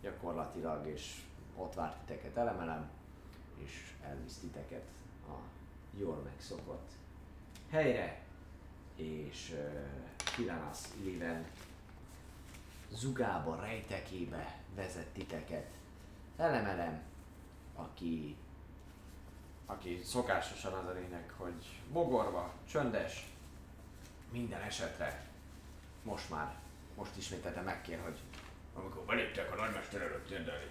gyakorlatilag, 0.00 0.86
és 0.86 1.22
ott 1.56 1.74
várt 1.74 1.96
titeket 1.96 2.36
elemelem, 2.36 2.90
és 3.56 3.94
elvisz 4.02 4.38
titeket 4.38 4.84
a 5.28 5.32
jól 5.98 6.22
megszokott 6.24 6.90
helyre, 7.70 8.20
és 8.96 9.50
uh, 9.50 10.34
Kiranas 10.34 10.78
Iliven 11.00 11.46
zugába, 12.92 13.60
rejtekébe 13.60 14.58
vezet 14.74 15.06
titeket. 15.06 15.70
Elemelem, 16.36 17.02
aki, 17.74 18.36
aki 19.66 20.00
szokásosan 20.04 20.72
az 20.72 20.86
a 20.86 20.92
lényeg, 20.92 21.32
hogy 21.36 21.80
mogorva, 21.92 22.52
csöndes, 22.68 23.31
minden 24.32 24.60
esetre 24.60 25.26
most 26.02 26.30
már, 26.30 26.54
most 26.96 27.16
ismételten 27.16 27.64
megkér, 27.64 28.00
hogy 28.02 28.18
Amikor 28.74 29.02
beléptek 29.02 29.52
a 29.52 29.54
nagymester 29.54 30.00
előtt 30.00 30.26
térdelni, 30.26 30.70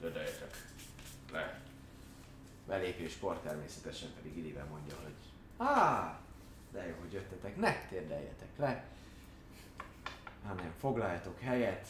térdeljetek 0.00 0.56
le. 1.32 1.60
belépéskor 2.66 3.40
természetesen 3.40 4.08
pedig 4.14 4.36
Iliven 4.36 4.66
mondja, 4.66 4.94
hogy 5.02 5.14
Á, 5.56 6.18
de 6.72 6.86
jó, 6.86 6.94
hogy 7.00 7.12
jöttetek, 7.12 7.56
ne 7.56 7.86
térdeljetek 7.88 8.56
le, 8.56 8.84
hanem 10.46 10.74
foglaljatok 10.78 11.40
helyet. 11.40 11.88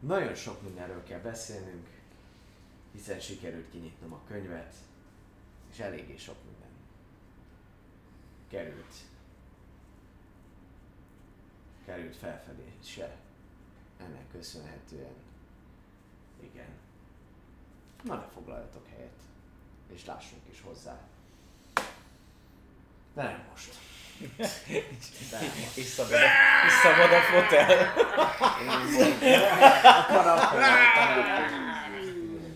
Nagyon 0.00 0.34
sok 0.34 0.62
mindenről 0.62 1.02
kell 1.04 1.20
beszélnünk, 1.20 1.88
hiszen 2.92 3.20
sikerült 3.20 3.70
kinyitnom 3.70 4.12
a 4.12 4.20
könyvet, 4.26 4.74
és 5.70 5.78
eléggé 5.78 6.16
sok 6.16 6.36
minden 6.44 6.70
került 8.48 8.94
került 11.86 12.16
felfedése. 12.16 13.16
Ennek 14.00 14.30
köszönhetően. 14.32 15.14
Igen. 16.52 16.68
Na 18.02 18.16
de 18.16 18.26
foglaljatok 18.34 18.86
helyet. 18.88 19.20
És 19.94 20.04
lássunk 20.04 20.42
is 20.50 20.60
hozzá. 20.64 20.98
De 23.14 23.22
nem 23.22 23.44
most. 23.50 23.74
De 24.36 24.46
nem 25.38 25.48
most. 25.60 25.76
És 25.76 25.84
szabad 25.84 26.12
a, 26.12 26.24
és 26.66 26.72
szabad 26.82 27.12
a 27.12 27.20
fotel. 27.20 27.92
A 29.82 30.06
kanapé. 30.06 30.56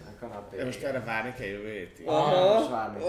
A 0.07 0.19
kanapé. 0.21 0.65
Most 0.65 0.83
erre 0.83 1.01
várni 1.01 1.35
kell 1.35 1.47
jövő 1.47 1.73
hétig. 1.73 2.07
Aha. 2.07 2.59
Most 2.59 2.71
várni. 2.71 3.03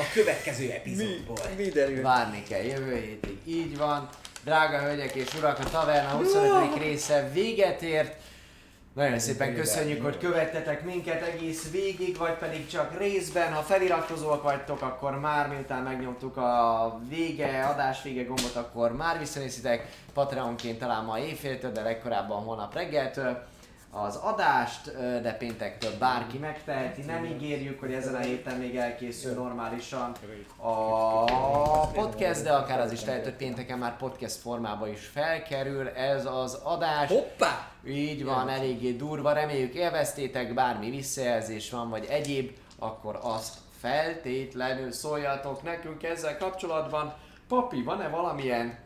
A 0.00 0.12
következő 0.12 0.70
epizódból. 0.70 1.36
Mi 1.56 1.68
derül? 1.68 2.02
Várni 2.02 2.42
kell 2.42 2.62
jövő 2.62 2.94
hétig. 2.96 3.38
Így 3.46 3.76
van. 3.76 4.08
Drága 4.44 4.78
hölgyek 4.78 5.14
és 5.14 5.34
urak, 5.34 5.58
a 5.58 5.70
Taverna 5.70 6.10
25. 6.10 6.78
része 6.78 7.30
véget 7.32 7.82
ért. 7.82 8.14
Nagyon 8.94 9.18
szépen 9.18 9.54
köszönjük, 9.54 10.02
hogy 10.02 10.18
követtetek 10.18 10.84
minket 10.84 11.22
egész 11.22 11.70
végig, 11.70 12.16
vagy 12.16 12.32
pedig 12.32 12.68
csak 12.68 12.98
részben. 12.98 13.52
Ha 13.52 13.62
feliratkozóak 13.62 14.42
vagytok, 14.42 14.82
akkor 14.82 15.20
már 15.20 15.48
miután 15.48 15.82
megnyomtuk 15.82 16.36
a 16.36 17.00
vége, 17.08 17.64
adás 17.64 18.02
vége 18.02 18.22
gombot, 18.22 18.56
akkor 18.56 18.96
már 18.96 19.18
visszanézitek 19.18 19.88
Patreonként 20.14 20.78
talán 20.78 21.04
ma 21.04 21.18
éjféltől, 21.18 21.72
de 21.72 21.82
legkorábban 21.82 22.42
holnap 22.42 22.74
reggeltől 22.74 23.46
az 23.90 24.16
adást, 24.16 24.92
de 25.22 25.32
péntektől 25.32 25.98
bárki 25.98 26.38
megteheti. 26.38 27.02
Nem 27.02 27.24
ígérjük, 27.24 27.80
hogy 27.80 27.92
ezen 27.92 28.14
a 28.14 28.18
héten 28.18 28.56
még 28.56 28.76
elkészül 28.76 29.34
normálisan 29.34 30.12
a 30.56 31.86
podcast, 31.86 32.42
de 32.42 32.52
akár 32.52 32.80
az 32.80 32.92
is 32.92 33.04
lehet, 33.04 33.24
hogy 33.24 33.34
pénteken 33.34 33.78
már 33.78 33.96
podcast 33.96 34.36
formába 34.36 34.88
is 34.88 35.06
felkerül 35.06 35.88
ez 35.88 36.26
az 36.26 36.54
adás. 36.54 37.08
Hoppá! 37.08 37.68
Így 37.86 38.24
van, 38.24 38.48
eléggé 38.48 38.92
durva, 38.92 39.32
reméljük 39.32 39.74
élveztétek, 39.74 40.54
bármi 40.54 40.90
visszajelzés 40.90 41.70
van, 41.70 41.90
vagy 41.90 42.06
egyéb, 42.10 42.50
akkor 42.78 43.18
azt 43.22 43.54
feltétlenül 43.78 44.92
szóljatok 44.92 45.62
nekünk 45.62 46.02
ezzel 46.02 46.38
kapcsolatban. 46.38 47.14
Papi, 47.48 47.82
van-e 47.82 48.08
valamilyen 48.08 48.78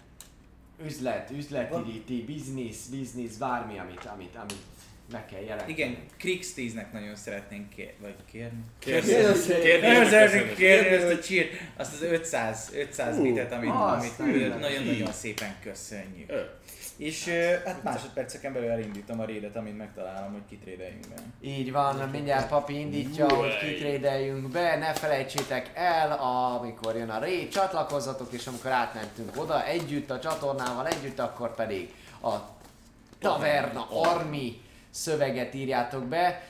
üzlet, 0.85 1.31
üzleti, 1.31 2.25
biznisz, 2.27 2.87
biznisz, 2.87 3.37
bármi, 3.37 3.79
amit, 3.79 4.09
amit, 4.13 4.37
amit 4.37 4.74
meg 5.15 5.27
kell 5.27 5.41
jelenteni? 5.41 5.73
Igen, 5.73 5.97
Krix 6.19 6.53
10-nek 6.57 6.93
nagyon 6.93 7.17
szeretnénk 7.17 7.69
kér, 7.69 7.93
vagy 8.01 8.15
kérni. 8.31 8.65
Kérni, 8.79 9.13
Nagyon 9.13 9.33
kérni, 9.33 10.07
szeretnénk 10.07 10.49
köszönjük. 10.49 10.57
kérni 10.57 10.89
ezt 10.89 11.19
a 11.19 11.23
csírt, 11.23 11.49
azt 11.77 11.93
az 11.95 12.03
500, 12.03 12.71
500 12.75 13.21
bitet, 13.21 13.53
amit, 13.53 13.71
amit 13.71 14.19
nagyon-nagyon 14.61 15.13
szépen 15.13 15.55
köszönjük. 15.63 16.33
És 16.97 17.29
hát 17.65 17.83
másodperceken 17.83 18.53
belül 18.53 18.69
elindítom 18.69 19.21
a 19.21 19.25
rédet, 19.25 19.57
amint 19.57 19.79
megtalálom, 19.79 20.33
hogy 20.33 20.43
kitrédeljünk 20.49 21.09
be. 21.09 21.15
Így 21.41 21.73
van, 21.73 22.09
mindjárt 22.09 22.49
papi 22.49 22.79
indítja, 22.79 23.29
hogy 23.35 23.59
kitrédeljünk 23.59 24.49
be, 24.49 24.77
ne 24.77 24.93
felejtsétek 24.93 25.71
el, 25.75 26.13
amikor 26.13 26.97
jön 26.97 27.11
a 27.11 27.19
raid, 27.19 27.49
csatlakozzatok, 27.49 28.33
és 28.33 28.47
amikor 28.47 28.71
átmentünk 28.71 29.31
oda 29.37 29.67
együtt 29.67 30.11
a 30.11 30.19
csatornával 30.19 30.87
együtt, 30.87 31.19
akkor 31.19 31.55
pedig 31.55 31.95
a 32.23 32.35
Taverna 33.19 33.87
Army 33.91 34.63
szöveget 34.95 35.55
írjátok 35.55 36.05
be. 36.05 36.43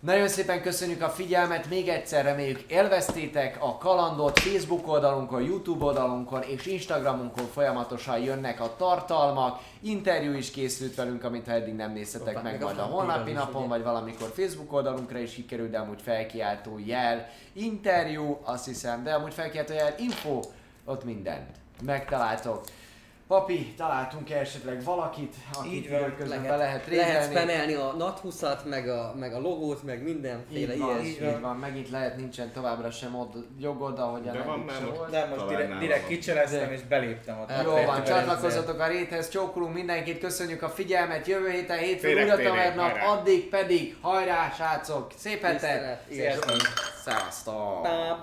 Nagyon 0.00 0.28
szépen 0.28 0.62
köszönjük 0.62 1.02
a 1.02 1.08
figyelmet, 1.08 1.68
még 1.68 1.88
egyszer 1.88 2.24
reméljük 2.24 2.60
élveztétek 2.60 3.56
a 3.60 3.78
kalandot 3.78 4.38
Facebook 4.38 4.88
oldalunkon, 4.88 5.42
YouTube 5.42 5.84
oldalunkon 5.84 6.42
és 6.42 6.66
Instagramunkon 6.66 7.46
folyamatosan 7.46 8.18
jönnek 8.18 8.60
a 8.60 8.76
tartalmak, 8.76 9.60
interjú 9.80 10.32
is 10.32 10.50
készült 10.50 10.94
velünk, 10.94 11.24
amit 11.24 11.46
ha 11.46 11.52
eddig 11.52 11.74
nem 11.74 11.92
néztetek 11.92 12.34
Hoppá, 12.34 12.42
meg 12.42 12.52
meg 12.52 12.62
majd 12.62 12.78
a 12.78 12.82
holnapi 12.82 13.32
napon, 13.32 13.68
vagy 13.68 13.82
valamikor 13.82 14.32
Facebook 14.34 14.72
oldalunkra 14.72 15.18
is 15.18 15.32
sikerül, 15.32 15.68
de 15.70 15.78
amúgy 15.78 16.02
felkiáltó 16.02 16.78
jel, 16.84 17.28
interjú, 17.52 18.40
azt 18.44 18.66
hiszem, 18.66 19.02
de 19.02 19.12
amúgy 19.12 19.34
felkiáltó 19.34 19.72
jel, 19.72 19.94
info, 19.98 20.40
ott 20.84 21.04
mindent 21.04 21.50
megtaláltok. 21.84 22.64
Papi, 23.26 23.74
találtunk 23.76 24.30
-e 24.30 24.38
esetleg 24.38 24.84
valakit, 24.84 25.34
akit 25.52 25.72
Így 25.72 25.90
van, 25.90 25.98
időközben 26.00 26.42
be 26.42 26.56
lehet 26.56 26.58
lehet 26.58 26.86
rédelni? 26.86 27.34
spenelni 27.34 27.74
a 27.74 27.94
NAT20-at, 27.98 28.64
meg 28.68 28.88
a, 28.88 29.14
meg 29.18 29.34
a 29.34 29.38
logót, 29.40 29.82
meg 29.82 30.02
mindenféle 30.02 30.74
Így 30.74 30.80
van, 30.80 30.88
ilyesmi. 31.04 31.26
így 31.26 31.40
van, 31.40 31.56
megint 31.56 31.90
lehet 31.90 32.16
nincsen 32.16 32.50
továbbra 32.52 32.90
sem 32.90 33.14
ott 33.14 33.34
jogod, 33.60 33.98
ahogyan 33.98 34.32
De 34.32 34.42
van 34.42 34.64
sem 34.74 34.84
most. 34.84 34.96
volt. 34.96 35.10
De 35.10 35.26
most 35.26 35.48
direkt, 35.48 35.78
direkt 35.78 36.50
De- 36.50 36.72
és 36.72 36.82
beléptem 36.82 37.40
ott. 37.40 37.50
Jó 37.64 37.72
Ott 37.74 37.84
van, 37.84 38.04
csatlakozzatok 38.04 38.80
a 38.80 38.86
réthez, 38.86 39.28
csókolunk 39.28 39.74
mindenkit, 39.74 40.18
köszönjük 40.20 40.62
a 40.62 40.68
figyelmet, 40.68 41.26
jövő 41.26 41.50
héten 41.50 41.78
hétfőn 41.78 42.22
újra 42.22 42.36
tavernap, 42.36 42.98
addig 43.06 43.48
pedig 43.48 43.96
hajrá 44.00 44.52
srácok, 44.56 45.06
szép 45.16 45.42
hetet! 45.42 46.00
Szevasztok! 47.04 47.82
Pá. 47.82 48.20